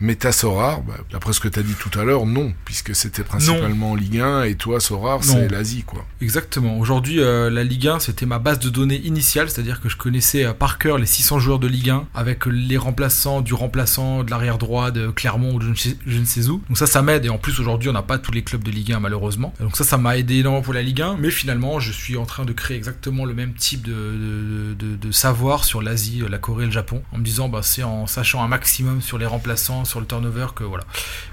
Méta 0.00 0.32
Sorar, 0.32 0.82
bah, 0.82 0.94
d'après 1.12 1.32
ce 1.32 1.40
que 1.40 1.48
tu 1.48 1.58
as 1.58 1.62
dit 1.62 1.74
tout 1.74 1.96
à 1.98 2.04
l'heure, 2.04 2.26
non, 2.26 2.52
puisque 2.64 2.94
c'était 2.94 3.22
principalement 3.22 3.92
en 3.92 3.94
Ligue 3.94 4.18
1 4.18 4.44
et 4.44 4.54
toi, 4.56 4.80
Sorar, 4.80 5.22
c'est 5.22 5.48
l'Asie, 5.48 5.84
quoi. 5.84 6.04
Exactement. 6.20 6.78
Aujourd'hui, 6.78 7.20
euh, 7.20 7.48
la 7.50 7.64
Ligue 7.64 7.88
1, 7.88 8.00
c'était 8.00 8.26
ma 8.26 8.38
base 8.38 8.58
de 8.58 8.70
données 8.70 9.00
initiale, 9.04 9.48
c'est-à-dire 9.48 9.80
que 9.80 9.88
je 9.88 9.96
connaissais 9.96 10.44
euh, 10.44 10.52
par 10.52 10.78
cœur 10.78 10.98
les 10.98 11.06
600 11.06 11.38
joueurs 11.38 11.58
de 11.58 11.68
Ligue 11.68 11.90
1 11.90 12.06
avec 12.14 12.46
les 12.46 12.76
remplaçants, 12.76 13.40
du 13.40 13.54
remplaçant, 13.54 14.24
de 14.24 14.30
l'arrière 14.30 14.58
droit 14.58 14.90
de 14.90 15.10
Clermont 15.10 15.54
ou 15.54 15.58
de 15.58 15.72
je 15.74 16.18
ne 16.18 16.24
sais 16.24 16.48
où. 16.48 16.62
Donc 16.68 16.78
ça, 16.78 16.86
ça 16.86 17.02
m'aide. 17.02 17.24
Et 17.24 17.28
en 17.28 17.38
plus, 17.38 17.58
aujourd'hui, 17.60 17.88
on 17.88 17.92
n'a 17.92 18.02
pas 18.02 18.18
tous 18.18 18.32
les 18.32 18.42
clubs 18.42 18.62
de 18.62 18.70
Ligue 18.70 18.92
1, 18.92 19.00
malheureusement. 19.00 19.54
Donc 19.60 19.76
ça, 19.76 19.84
ça 19.84 19.96
m'a 19.96 20.16
aidé 20.16 20.36
énormément 20.36 20.62
pour 20.62 20.74
la 20.74 20.82
Ligue 20.82 21.02
1. 21.02 21.16
Mais 21.18 21.30
finalement, 21.30 21.78
je 21.78 21.92
suis 21.92 22.16
en 22.16 22.26
train 22.26 22.44
de 22.44 22.52
créer 22.52 22.76
exactement 22.76 23.24
le 23.24 23.34
même 23.34 23.54
type 23.54 23.82
de, 23.82 24.74
de 24.74 25.12
savoir 25.12 25.64
sur 25.64 25.82
l'Asie, 25.82 26.22
la 26.28 26.38
Corée 26.38 26.64
et 26.64 26.66
le 26.66 26.72
Japon, 26.72 27.02
en 27.12 27.18
me 27.18 27.24
disant, 27.24 27.48
bah, 27.48 27.60
c'est 27.62 27.82
en 27.82 28.06
sachant 28.06 28.42
un 28.42 28.48
maximum 28.48 29.00
sur 29.00 29.18
les 29.18 29.26
remplaçants 29.26 29.83
sur 29.84 30.00
le 30.00 30.06
turnover 30.06 30.48
que 30.54 30.64
voilà. 30.64 30.84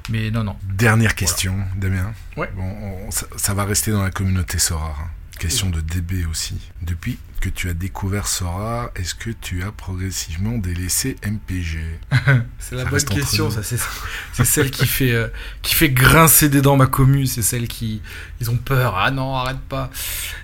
Mais 0.10 0.32
non, 0.32 0.44
non. 0.44 0.56
Dernière 0.64 1.16
question, 1.16 1.56
Damien. 1.78 2.14
Ouais. 2.38 2.52
Bon, 2.56 3.10
ça, 3.10 3.54
va 3.54 3.66
rester 3.66 3.92
dans 3.92 4.04
la 4.04 4.12
communauté 4.12 4.60
Sora. 4.60 4.96
Hein. 5.00 5.10
Question 5.40 5.72
de 5.72 5.82
DB 5.82 6.26
aussi. 6.30 6.56
Depuis 6.84 7.18
que 7.40 7.50
tu 7.50 7.68
as 7.68 7.74
découvert 7.74 8.28
Sora, 8.28 8.92
est-ce 8.96 9.16
que 9.16 9.32
tu 9.32 9.64
as 9.64 9.72
progressivement 9.72 10.60
délaissé 10.60 11.16
MPG 11.26 11.80
C'est 12.60 12.76
la 12.76 12.86
bonne 12.86 13.04
question, 13.04 13.50
ça. 13.50 13.64
C'est 13.64 14.46
celle 14.46 14.70
qui 14.70 14.86
fait, 14.86 15.12
euh, 15.12 15.28
qui 15.64 15.74
fait 15.74 15.90
grincer 15.90 16.48
des 16.48 16.62
dents 16.62 16.78
ma 16.78 16.86
commune. 16.86 17.26
C'est 17.26 17.42
celle 17.42 17.68
qui. 17.68 18.04
Ils 18.40 18.52
ont 18.52 18.58
peur. 18.58 18.96
Ah 18.98 19.10
non, 19.10 19.36
arrête 19.36 19.62
pas. 19.62 19.90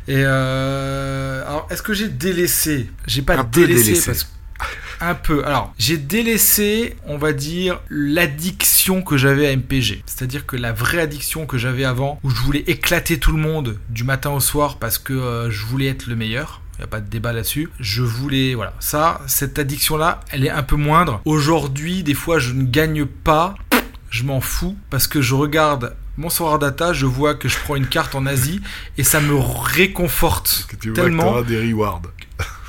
Et 0.08 0.16
euh, 0.18 1.46
alors, 1.46 1.68
est-ce 1.70 1.84
que 1.84 1.94
j'ai 1.94 2.10
délaissé? 2.10 2.90
J'ai 3.06 3.22
pas 3.22 3.44
délaissé, 3.44 4.02
parce 4.04 4.24
que 4.24 4.30
un 5.00 5.16
peu. 5.16 5.46
Alors, 5.46 5.74
j'ai 5.78 5.98
délaissé, 5.98 6.96
on 7.06 7.18
va 7.18 7.34
dire, 7.34 7.80
l'addiction 7.90 9.02
que 9.02 9.18
j'avais 9.18 9.48
à 9.48 9.56
MPG. 9.56 10.04
C'est-à-dire 10.06 10.46
que 10.46 10.56
la 10.56 10.74
vraie 10.74 11.02
addiction 11.02 11.46
que 11.46 11.58
j'avais 11.58 11.86
avant, 11.86 12.20
où 12.24 12.30
je 12.30 12.42
voulais 12.42 12.64
éclater 12.68 13.20
tout 13.20 13.32
le 13.32 13.42
monde 13.42 13.80
du 13.90 14.04
matin 14.04 14.32
au 14.32 14.40
soir 14.40 14.78
parce 14.78 14.98
que 14.98 15.14
euh, 15.14 15.52
je 15.52 15.66
voulais 15.66 15.88
être 15.88 16.08
le 16.08 16.16
meilleur. 16.16 16.62
Il 16.76 16.82
n'y 16.82 16.84
a 16.84 16.88
pas 16.88 17.02
de 17.02 17.10
débat 17.10 17.34
là-dessus. 17.34 17.70
Je 17.80 18.04
voulais, 18.04 18.54
voilà, 18.54 18.74
ça, 18.80 19.22
cette 19.26 19.58
addiction-là, 19.58 20.20
elle 20.30 20.46
est 20.46 20.52
un 20.52 20.62
peu 20.62 20.76
moindre. 20.76 21.22
Aujourd'hui, 21.26 22.04
des 22.04 22.14
fois, 22.14 22.38
je 22.38 22.54
ne 22.54 22.64
gagne 22.64 23.06
pas. 23.06 23.56
Je 24.10 24.24
m'en 24.24 24.42
fous 24.42 24.78
parce 24.90 25.08
que 25.08 25.22
je 25.22 25.34
regarde 25.34 25.96
mon 26.18 26.30
soir 26.30 26.58
data, 26.60 26.94
je 26.94 27.06
vois 27.06 27.36
que 27.36 27.48
je 27.48 27.58
prends 27.60 27.76
une 27.76 27.88
carte 27.88 28.16
en 28.16 28.26
Asie 28.26 28.62
et 28.98 29.04
ça 29.04 29.22
me 29.22 29.36
réconforte 29.36 30.66
que 30.68 30.76
tu 30.76 30.94
tellement. 30.94 31.32
Vois 31.32 31.44
que 31.44 31.50
des 31.50 31.72
rewards. 31.72 32.02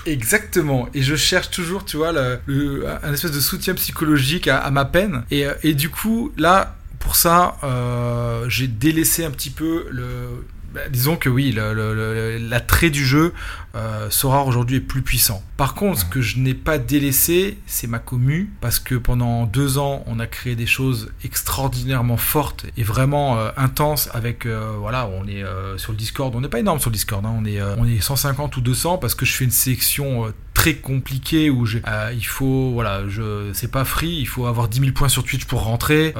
Exactement. 0.09 0.89
Et 0.95 1.03
je 1.03 1.17
cherche 1.17 1.51
toujours, 1.51 1.85
tu 1.85 1.97
vois, 1.97 2.11
un 2.11 3.13
espèce 3.13 3.33
de 3.33 3.41
soutien 3.41 3.75
psychologique 3.75 4.49
à, 4.49 4.71
ma 4.71 4.85
peine. 4.85 5.25
Et, 5.31 5.47
et, 5.63 5.75
du 5.75 5.91
coup, 5.91 6.33
là, 6.39 6.77
pour 6.99 7.17
ça, 7.17 7.57
euh, 7.65 8.49
j'ai 8.49 8.67
délaissé 8.67 9.25
un 9.25 9.31
petit 9.31 9.51
peu 9.51 9.87
le. 9.91 10.45
Bah, 10.73 10.83
disons 10.91 11.17
que 11.17 11.31
oui, 11.31 11.53
l'attrait 11.53 12.91
du 12.91 13.07
jeu, 13.07 13.33
euh, 13.75 14.11
Sora 14.11 14.45
aujourd'hui 14.45 14.77
est 14.77 14.81
plus 14.81 15.01
puissant. 15.01 15.43
Par 15.57 15.75
contre, 15.75 16.01
ce 16.01 16.05
que 16.05 16.21
je 16.21 16.39
n'ai 16.39 16.53
pas 16.53 16.77
délaissé, 16.77 17.59
c'est 17.67 17.87
ma 17.87 17.99
commu, 17.99 18.53
parce 18.61 18.79
que 18.79 18.95
pendant 18.95 19.47
deux 19.47 19.79
ans, 19.79 20.05
on 20.07 20.21
a 20.21 20.27
créé 20.27 20.57
des 20.57 20.67
choses 20.67 21.11
extraordinairement 21.25 22.19
fortes 22.19 22.67
et 22.77 22.83
vraiment 22.83 23.39
euh, 23.39 23.51
intenses. 23.57 24.11
Avec 24.13 24.45
euh, 24.45 24.75
voilà, 24.79 25.09
on 25.09 25.27
est 25.27 25.43
sur 25.79 25.93
le 25.93 25.99
Discord, 25.99 26.35
on 26.35 26.43
n'est 26.43 26.49
pas 26.49 26.61
énorme 26.61 26.81
sur 26.81 26.91
le 26.91 26.95
Discord, 26.95 27.25
hein, 27.25 27.35
on 27.35 27.45
est 27.47 27.63
on 27.79 27.87
est 27.87 28.01
150 28.01 28.57
ou 28.57 28.61
200 28.61 28.99
parce 28.99 29.15
que 29.15 29.25
je 29.25 29.33
fais 29.33 29.45
une 29.45 29.51
sélection 29.51 30.33
très 30.59 30.75
compliquée 30.75 31.51
où 31.51 31.65
il 31.67 32.27
faut 32.27 32.73
voilà, 32.73 33.09
je 33.09 33.53
c'est 33.53 33.71
pas 33.71 33.85
free, 33.85 34.17
il 34.19 34.27
faut 34.27 34.47
avoir 34.47 34.67
10 34.67 34.81
000 34.81 34.93
points 34.93 35.09
sur 35.09 35.23
Twitch 35.23 35.45
pour 35.45 35.63
rentrer. 35.63 36.13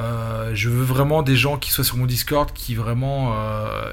je 0.53 0.69
veux 0.69 0.85
vraiment 0.85 1.23
des 1.23 1.35
gens 1.35 1.57
qui 1.57 1.71
soient 1.71 1.83
sur 1.83 1.97
mon 1.97 2.05
Discord 2.05 2.49
qui 2.53 2.73
vraiment 2.73 3.35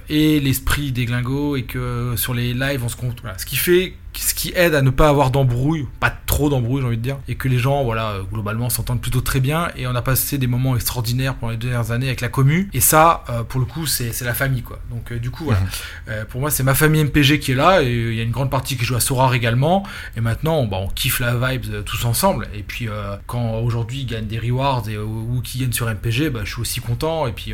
aient 0.08 0.38
l'esprit 0.40 0.92
des 0.92 1.04
glingos 1.04 1.56
et 1.56 1.64
que 1.64 2.14
sur 2.16 2.32
les 2.32 2.54
lives 2.54 2.84
on 2.84 2.88
se 2.88 2.94
compte. 2.94 3.20
Voilà. 3.22 3.36
Ce 3.38 3.44
qui 3.44 3.56
fait 3.56 3.94
ce 4.18 4.34
qui 4.34 4.52
aide 4.54 4.74
à 4.74 4.82
ne 4.82 4.90
pas 4.90 5.08
avoir 5.08 5.30
d'embrouille, 5.30 5.86
pas 6.00 6.10
trop 6.10 6.48
d'embrouille 6.48 6.80
j'ai 6.80 6.86
envie 6.86 6.96
de 6.96 7.02
dire, 7.02 7.18
et 7.28 7.34
que 7.34 7.48
les 7.48 7.58
gens 7.58 7.84
voilà 7.84 8.10
euh, 8.10 8.22
globalement 8.22 8.70
s'entendent 8.70 9.00
plutôt 9.00 9.20
très 9.20 9.40
bien 9.40 9.68
et 9.76 9.86
on 9.86 9.94
a 9.94 10.02
passé 10.02 10.38
des 10.38 10.46
moments 10.46 10.74
extraordinaires 10.76 11.34
pendant 11.34 11.52
les 11.52 11.58
dernières 11.58 11.90
années 11.90 12.06
avec 12.06 12.20
la 12.20 12.28
commu 12.28 12.68
et 12.72 12.80
ça 12.80 13.24
euh, 13.30 13.42
pour 13.42 13.60
le 13.60 13.66
coup 13.66 13.86
c'est 13.86 14.20
la 14.22 14.34
famille 14.34 14.62
quoi. 14.62 14.78
Donc 14.90 15.12
euh, 15.12 15.18
du 15.18 15.30
coup 15.30 15.44
voilà, 15.44 15.60
Mhm. 15.60 16.24
pour 16.26 16.40
moi 16.40 16.50
c'est 16.50 16.62
ma 16.62 16.74
famille 16.74 17.02
MPG 17.04 17.38
qui 17.38 17.52
est 17.52 17.54
là 17.54 17.82
et 17.82 17.90
il 17.90 18.14
y 18.14 18.20
a 18.20 18.22
une 18.22 18.30
grande 18.30 18.50
partie 18.50 18.76
qui 18.76 18.84
joue 18.84 18.94
à 18.96 19.00
Sorar 19.00 19.34
également 19.34 19.84
et 20.16 20.20
maintenant 20.20 20.64
bah, 20.66 20.78
on 20.80 20.88
kiffe 20.88 21.20
la 21.20 21.34
vibe 21.36 21.84
tous 21.84 22.04
ensemble 22.04 22.48
et 22.54 22.62
puis 22.62 22.88
quand 23.26 23.58
aujourd'hui 23.60 24.00
ils 24.00 24.06
gagnent 24.06 24.26
des 24.26 24.38
rewards 24.38 24.88
et, 24.88 24.98
ou 24.98 25.40
qui 25.42 25.58
gagnent 25.58 25.72
sur 25.72 25.86
MPG, 25.88 26.30
bah, 26.30 26.40
je 26.44 26.52
suis 26.52 26.60
aussi 26.60 26.80
content 26.80 27.26
et 27.26 27.32
puis, 27.32 27.52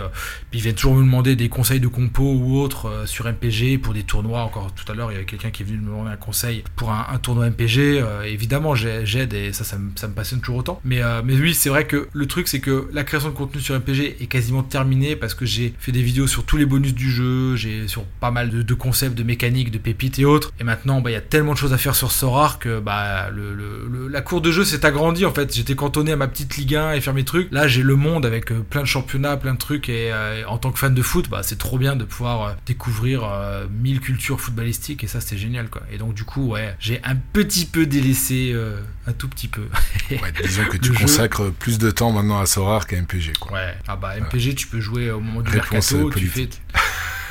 puis 0.50 0.58
ils 0.60 0.62
viennent 0.62 0.74
toujours 0.74 0.94
me 0.94 1.02
demander 1.02 1.36
des 1.36 1.48
conseils 1.48 1.80
de 1.80 1.88
compo 1.88 2.22
ou 2.22 2.58
autres 2.60 3.04
sur 3.06 3.26
MPG 3.26 3.78
pour 3.78 3.94
des 3.94 4.02
tournois. 4.02 4.42
Encore 4.42 4.72
tout 4.74 4.90
à 4.90 4.94
l'heure 4.94 5.10
il 5.10 5.14
y 5.14 5.16
avait 5.16 5.26
quelqu'un 5.26 5.50
qui 5.50 5.62
est 5.62 5.66
venu 5.66 5.78
me 5.78 5.86
demander 5.86 6.10
un 6.10 6.16
conseil 6.16 6.51
pour 6.76 6.90
un, 6.90 7.06
un 7.10 7.18
tournoi 7.18 7.48
MPG. 7.50 8.00
Euh, 8.00 8.22
évidemment, 8.22 8.74
j'aide 8.74 9.34
et 9.34 9.52
ça, 9.52 9.64
ça 9.64 9.78
me, 9.78 9.90
ça 9.96 10.08
me, 10.08 10.14
passionne 10.14 10.40
toujours 10.40 10.58
autant. 10.58 10.80
Mais, 10.84 11.02
euh, 11.02 11.22
mais 11.24 11.34
oui, 11.34 11.54
c'est 11.54 11.68
vrai 11.68 11.86
que 11.86 12.08
le 12.12 12.26
truc, 12.26 12.48
c'est 12.48 12.60
que 12.60 12.88
la 12.92 13.04
création 13.04 13.30
de 13.30 13.34
contenu 13.34 13.60
sur 13.60 13.74
MPG 13.74 14.16
est 14.20 14.26
quasiment 14.26 14.62
terminée 14.62 15.16
parce 15.16 15.34
que 15.34 15.46
j'ai 15.46 15.74
fait 15.78 15.92
des 15.92 16.02
vidéos 16.02 16.26
sur 16.26 16.44
tous 16.44 16.56
les 16.56 16.66
bonus 16.66 16.94
du 16.94 17.10
jeu, 17.10 17.56
j'ai 17.56 17.88
sur 17.88 18.04
pas 18.04 18.30
mal 18.30 18.50
de, 18.50 18.62
de, 18.62 18.74
concepts, 18.74 19.16
de 19.16 19.22
mécaniques, 19.22 19.70
de 19.70 19.78
pépites 19.78 20.18
et 20.18 20.24
autres. 20.24 20.52
Et 20.60 20.64
maintenant, 20.64 21.00
bah, 21.00 21.10
il 21.10 21.14
y 21.14 21.16
a 21.16 21.20
tellement 21.20 21.52
de 21.52 21.58
choses 21.58 21.72
à 21.72 21.78
faire 21.78 21.94
sur 21.94 22.12
Sorar 22.12 22.58
que 22.58 22.80
bah, 22.80 23.30
le, 23.30 23.54
le, 23.54 23.88
le, 23.90 24.08
la 24.08 24.20
cour 24.20 24.40
de 24.40 24.50
jeu 24.50 24.64
s'est 24.64 24.84
agrandie 24.84 25.24
en 25.24 25.32
fait. 25.32 25.54
J'étais 25.54 25.74
cantonné 25.74 26.12
à 26.12 26.16
ma 26.16 26.28
petite 26.28 26.56
Ligue 26.56 26.76
1 26.76 26.92
et 26.92 27.00
faire 27.00 27.14
mes 27.14 27.24
trucs. 27.24 27.50
Là, 27.52 27.68
j'ai 27.68 27.82
le 27.82 27.96
monde 27.96 28.26
avec 28.26 28.52
euh, 28.52 28.60
plein 28.68 28.82
de 28.82 28.86
championnats, 28.86 29.36
plein 29.36 29.54
de 29.54 29.58
trucs. 29.58 29.88
Et 29.88 30.12
euh, 30.12 30.44
en 30.46 30.58
tant 30.58 30.70
que 30.70 30.78
fan 30.78 30.94
de 30.94 31.02
foot, 31.02 31.28
bah, 31.28 31.42
c'est 31.42 31.58
trop 31.58 31.78
bien 31.78 31.96
de 31.96 32.04
pouvoir 32.04 32.42
euh, 32.42 32.52
découvrir 32.66 33.22
mille 33.70 34.00
cultures 34.00 34.40
footballistiques 34.40 35.04
et 35.04 35.06
ça, 35.06 35.20
c'est 35.20 35.36
génial 35.36 35.68
quoi. 35.68 35.82
Et 35.92 35.98
donc, 35.98 36.14
du 36.14 36.24
coup, 36.24 36.41
ouais, 36.48 36.74
j'ai 36.78 37.00
un 37.04 37.16
petit 37.16 37.64
peu 37.66 37.86
délaissé 37.86 38.52
euh, 38.54 38.80
un 39.06 39.12
tout 39.12 39.28
petit 39.28 39.48
peu. 39.48 39.62
ouais, 40.10 40.32
disons 40.42 40.64
que 40.64 40.76
tu 40.76 40.92
consacres 40.92 41.44
jeu. 41.44 41.54
plus 41.58 41.78
de 41.78 41.90
temps 41.90 42.12
maintenant 42.12 42.40
à 42.40 42.46
Sorar 42.46 42.86
qu'à 42.86 43.00
MPG. 43.00 43.32
Quoi. 43.40 43.52
Ouais, 43.52 43.76
ah 43.88 43.96
bah 43.96 44.14
MPG, 44.18 44.54
tu 44.54 44.66
peux 44.66 44.80
jouer 44.80 45.10
au 45.10 45.20
moment 45.20 45.40
du 45.42 45.50
Réponse 45.50 45.92
mercato, 45.92 46.10
tu 46.18 46.26
fais, 46.26 46.48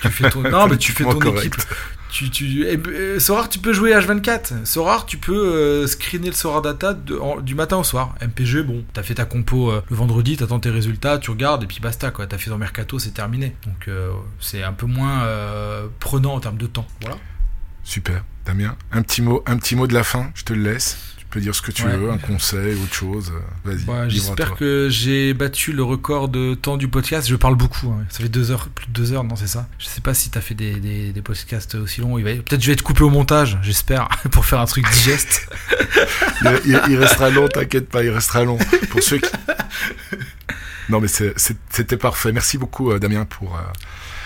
tu 0.01 0.09
fais 0.09 0.29
ton, 0.29 0.41
non 0.49 0.67
mais 0.67 0.77
tu 0.77 0.91
fais 0.91 1.03
ton 1.03 1.19
correct. 1.19 1.45
équipe. 1.45 1.63
Tu, 2.11 2.29
tu, 2.29 2.65
eh, 2.67 3.19
Sorar, 3.21 3.47
tu 3.47 3.59
peux 3.59 3.71
jouer 3.71 3.93
H24. 3.93 4.65
Sorar, 4.65 5.05
tu 5.05 5.17
peux 5.17 5.33
euh, 5.33 5.87
screener 5.87 6.27
le 6.27 6.33
Sorar 6.33 6.61
Data 6.61 6.93
de, 6.93 7.17
en, 7.17 7.39
du 7.39 7.55
matin 7.55 7.77
au 7.77 7.85
soir. 7.85 8.15
MPG, 8.21 8.63
bon, 8.63 8.83
t'as 8.91 9.01
fait 9.01 9.13
ta 9.15 9.23
compo 9.23 9.71
euh, 9.71 9.81
le 9.89 9.95
vendredi, 9.95 10.35
t'attends 10.35 10.59
tes 10.59 10.71
résultats, 10.71 11.19
tu 11.19 11.31
regardes 11.31 11.63
et 11.63 11.67
puis 11.67 11.79
basta 11.81 12.11
quoi. 12.11 12.27
T'as 12.27 12.37
fait 12.37 12.49
ton 12.49 12.57
mercato, 12.57 12.99
c'est 12.99 13.11
terminé. 13.11 13.55
Donc 13.65 13.87
euh, 13.87 14.11
c'est 14.41 14.61
un 14.61 14.73
peu 14.73 14.87
moins 14.87 15.25
prenant 15.99 16.33
en 16.33 16.41
termes 16.41 16.57
de 16.57 16.67
temps. 16.67 16.85
Voilà. 16.99 17.17
Super. 17.83 18.23
Damien, 18.45 18.75
un 18.91 19.01
petit 19.01 19.21
mot, 19.21 19.43
un 19.45 19.57
petit 19.57 19.75
mot 19.75 19.87
de 19.87 19.93
la 19.93 20.03
fin, 20.03 20.31
je 20.35 20.43
te 20.43 20.53
le 20.53 20.63
laisse. 20.63 20.97
Tu 21.17 21.25
peux 21.25 21.39
dire 21.39 21.55
ce 21.55 21.61
que 21.61 21.71
tu 21.71 21.83
ouais. 21.83 21.95
veux, 21.95 22.11
un 22.11 22.17
conseil, 22.17 22.75
autre 22.75 22.93
chose. 22.93 23.31
Vas-y. 23.63 23.85
Ouais, 23.85 24.09
J'espère 24.09 24.55
que 24.55 24.89
j'ai 24.89 25.33
battu 25.33 25.71
le 25.71 25.81
record 25.81 26.27
de 26.27 26.55
temps 26.55 26.75
du 26.75 26.89
podcast. 26.89 27.29
Je 27.29 27.37
parle 27.37 27.55
beaucoup. 27.55 27.87
Hein. 27.87 28.05
Ça 28.09 28.19
fait 28.19 28.29
deux 28.29 28.51
heures, 28.51 28.67
plus 28.67 28.87
de 28.87 28.91
deux 28.91 29.13
heures, 29.13 29.23
non, 29.23 29.37
c'est 29.37 29.47
ça? 29.47 29.67
Je 29.79 29.85
sais 29.85 30.01
pas 30.01 30.13
si 30.13 30.29
t'as 30.29 30.41
fait 30.41 30.55
des, 30.55 30.75
des, 30.75 31.13
des, 31.13 31.21
podcasts 31.21 31.75
aussi 31.75 32.01
longs. 32.01 32.21
Peut-être 32.21 32.61
je 32.61 32.67
vais 32.67 32.73
être 32.73 32.81
coupé 32.81 33.03
au 33.03 33.09
montage, 33.09 33.57
j'espère, 33.61 34.09
pour 34.31 34.45
faire 34.45 34.59
un 34.59 34.65
truc 34.65 34.89
digeste. 34.91 35.47
il, 36.41 36.61
il, 36.65 36.81
il, 36.89 36.97
restera 36.97 37.29
long, 37.29 37.47
t'inquiète 37.47 37.87
pas, 37.87 38.03
il 38.03 38.09
restera 38.09 38.43
long. 38.43 38.57
Pour 38.89 39.01
ceux 39.01 39.19
qui. 39.19 39.31
Non, 40.89 40.99
mais 40.99 41.07
c'était 41.07 41.95
parfait. 41.95 42.33
Merci 42.33 42.57
beaucoup, 42.57 42.93
Damien, 42.99 43.23
pour. 43.23 43.57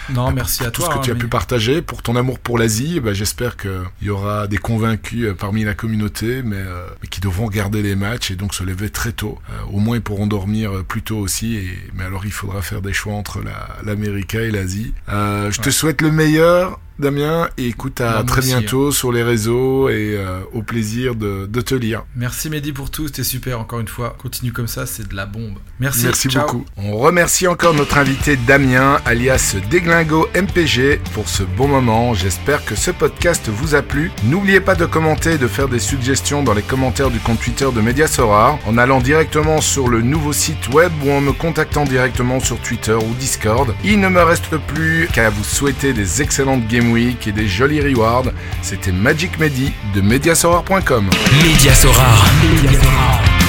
Euh, 0.10 0.14
non, 0.14 0.32
merci 0.32 0.64
à 0.64 0.72
tout 0.72 0.82
toi. 0.82 0.90
ce 0.90 0.95
que 0.95 0.99
hein, 0.99 1.02
tu 1.03 1.11
as 1.11 1.14
mais... 1.14 1.19
pu 1.19 1.27
partager, 1.27 1.82
pour 1.82 2.02
ton 2.02 2.15
amour 2.15 2.40
pour 2.40 2.57
l'Asie. 2.57 2.99
Bah, 2.99 3.14
J'espère 3.14 3.57
qu'il 3.57 3.72
y 4.02 4.10
aura 4.10 4.48
des 4.48 4.57
convaincus 4.57 5.34
parmi 5.38 5.64
la 5.64 5.73
communauté, 5.73 6.41
mais, 6.44 6.57
euh, 6.57 6.88
mais, 7.02 7.07
qui 7.07 7.22
devront 7.22 7.48
garder 7.48 7.82
les 7.82 7.95
matchs 7.95 8.32
et 8.32 8.36
donc 8.36 8.53
se 8.53 8.64
lever 8.64 8.90
très 8.90 9.11
tôt. 9.11 9.40
Euh, 9.49 9.73
au 9.73 9.80
moins, 9.80 9.98
ils 9.98 10.02
pourront 10.02 10.27
dormir 10.27 10.84
plus 10.88 11.02
tôt 11.02 11.18
aussi. 11.18 11.56
Et, 11.56 11.80
mais 11.94 12.03
alors, 12.03 12.26
il 12.26 12.32
faudra 12.32 12.61
faire 12.61 12.82
des 12.82 12.94
choix 12.94 13.14
entre 13.14 13.41
l'Amérique 13.84 14.34
la, 14.34 14.41
et 14.41 14.52
l'Asie. 14.52 14.94
Euh, 15.10 15.52
je 15.52 15.60
ouais. 15.60 15.65
te 15.65 15.69
souhaite 15.69 16.02
le 16.02 16.11
meilleur. 16.11 16.80
Damien, 16.97 17.49
et 17.57 17.67
écoute 17.67 17.99
à 17.99 18.23
très 18.23 18.39
aussi, 18.39 18.47
bientôt 18.49 18.91
sur 18.91 19.11
les 19.11 19.22
réseaux 19.22 19.89
et 19.89 20.15
euh, 20.15 20.39
au 20.53 20.61
plaisir 20.61 21.15
de, 21.15 21.45
de, 21.45 21.61
te 21.61 21.76
lire. 21.76 22.05
Merci 22.15 22.49
Mehdi 22.49 22.72
pour 22.72 22.89
tout, 22.89 23.07
c'était 23.07 23.23
super 23.23 23.59
encore 23.59 23.81
une 23.81 23.88
fois. 23.89 24.15
Continue 24.17 24.53
comme 24.53 24.67
ça, 24.67 24.85
c'est 24.85 25.07
de 25.07 25.13
la 25.15 25.26
bombe. 25.26 25.55
Merci. 25.81 26.05
Merci 26.05 26.30
ciao. 26.30 26.45
beaucoup. 26.45 26.65
On 26.77 26.97
remercie 26.97 27.47
encore 27.47 27.73
notre 27.73 27.97
invité 27.97 28.38
Damien, 28.38 29.01
alias 29.05 29.57
Deglingo 29.69 30.30
MPG, 30.35 31.01
pour 31.13 31.27
ce 31.27 31.43
bon 31.43 31.67
moment. 31.67 32.13
J'espère 32.13 32.63
que 32.63 32.76
ce 32.76 32.91
podcast 32.91 33.49
vous 33.49 33.76
a 33.76 33.81
plu. 33.81 34.11
N'oubliez 34.23 34.61
pas 34.61 34.76
de 34.76 34.85
commenter 34.85 35.34
et 35.34 35.38
de 35.38 35.47
faire 35.47 35.67
des 35.67 35.80
suggestions 35.80 36.43
dans 36.43 36.53
les 36.53 36.61
commentaires 36.61 37.11
du 37.11 37.19
compte 37.19 37.41
Twitter 37.41 37.67
de 37.76 37.81
Mediasorar, 37.81 38.57
en 38.65 38.77
allant 38.77 39.01
directement 39.01 39.59
sur 39.59 39.89
le 39.89 40.01
nouveau 40.01 40.31
site 40.31 40.69
web 40.69 40.93
ou 41.03 41.11
en 41.11 41.19
me 41.19 41.34
contactant 41.34 41.84
directement 41.84 42.39
sur 42.39 42.57
Twitter 42.59 42.93
ou 42.93 43.13
Discord. 43.19 43.73
Il 43.84 43.99
ne 43.99 44.07
me 44.07 44.22
reste 44.22 44.55
plus 44.67 45.09
qu'à 45.11 45.30
vous 45.30 45.43
souhaiter 45.43 45.91
des 45.91 46.22
excellentes 46.22 46.65
games 46.67 46.85
Week 46.91 47.28
et 47.28 47.32
des 47.32 47.48
jolis 47.48 47.82
rewards. 47.82 48.32
C'était 48.62 48.91
Magic 48.91 49.40
Medi 49.40 49.72
de 49.94 50.02
Mediasorar.com. 50.02 51.10
Mediasorar, 51.44 52.26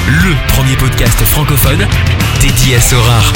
le 0.08 0.52
premier 0.54 0.76
podcast 0.76 1.18
francophone 1.24 1.86
dédié 2.40 2.76
à 2.76 2.80
Sorar. 2.80 3.32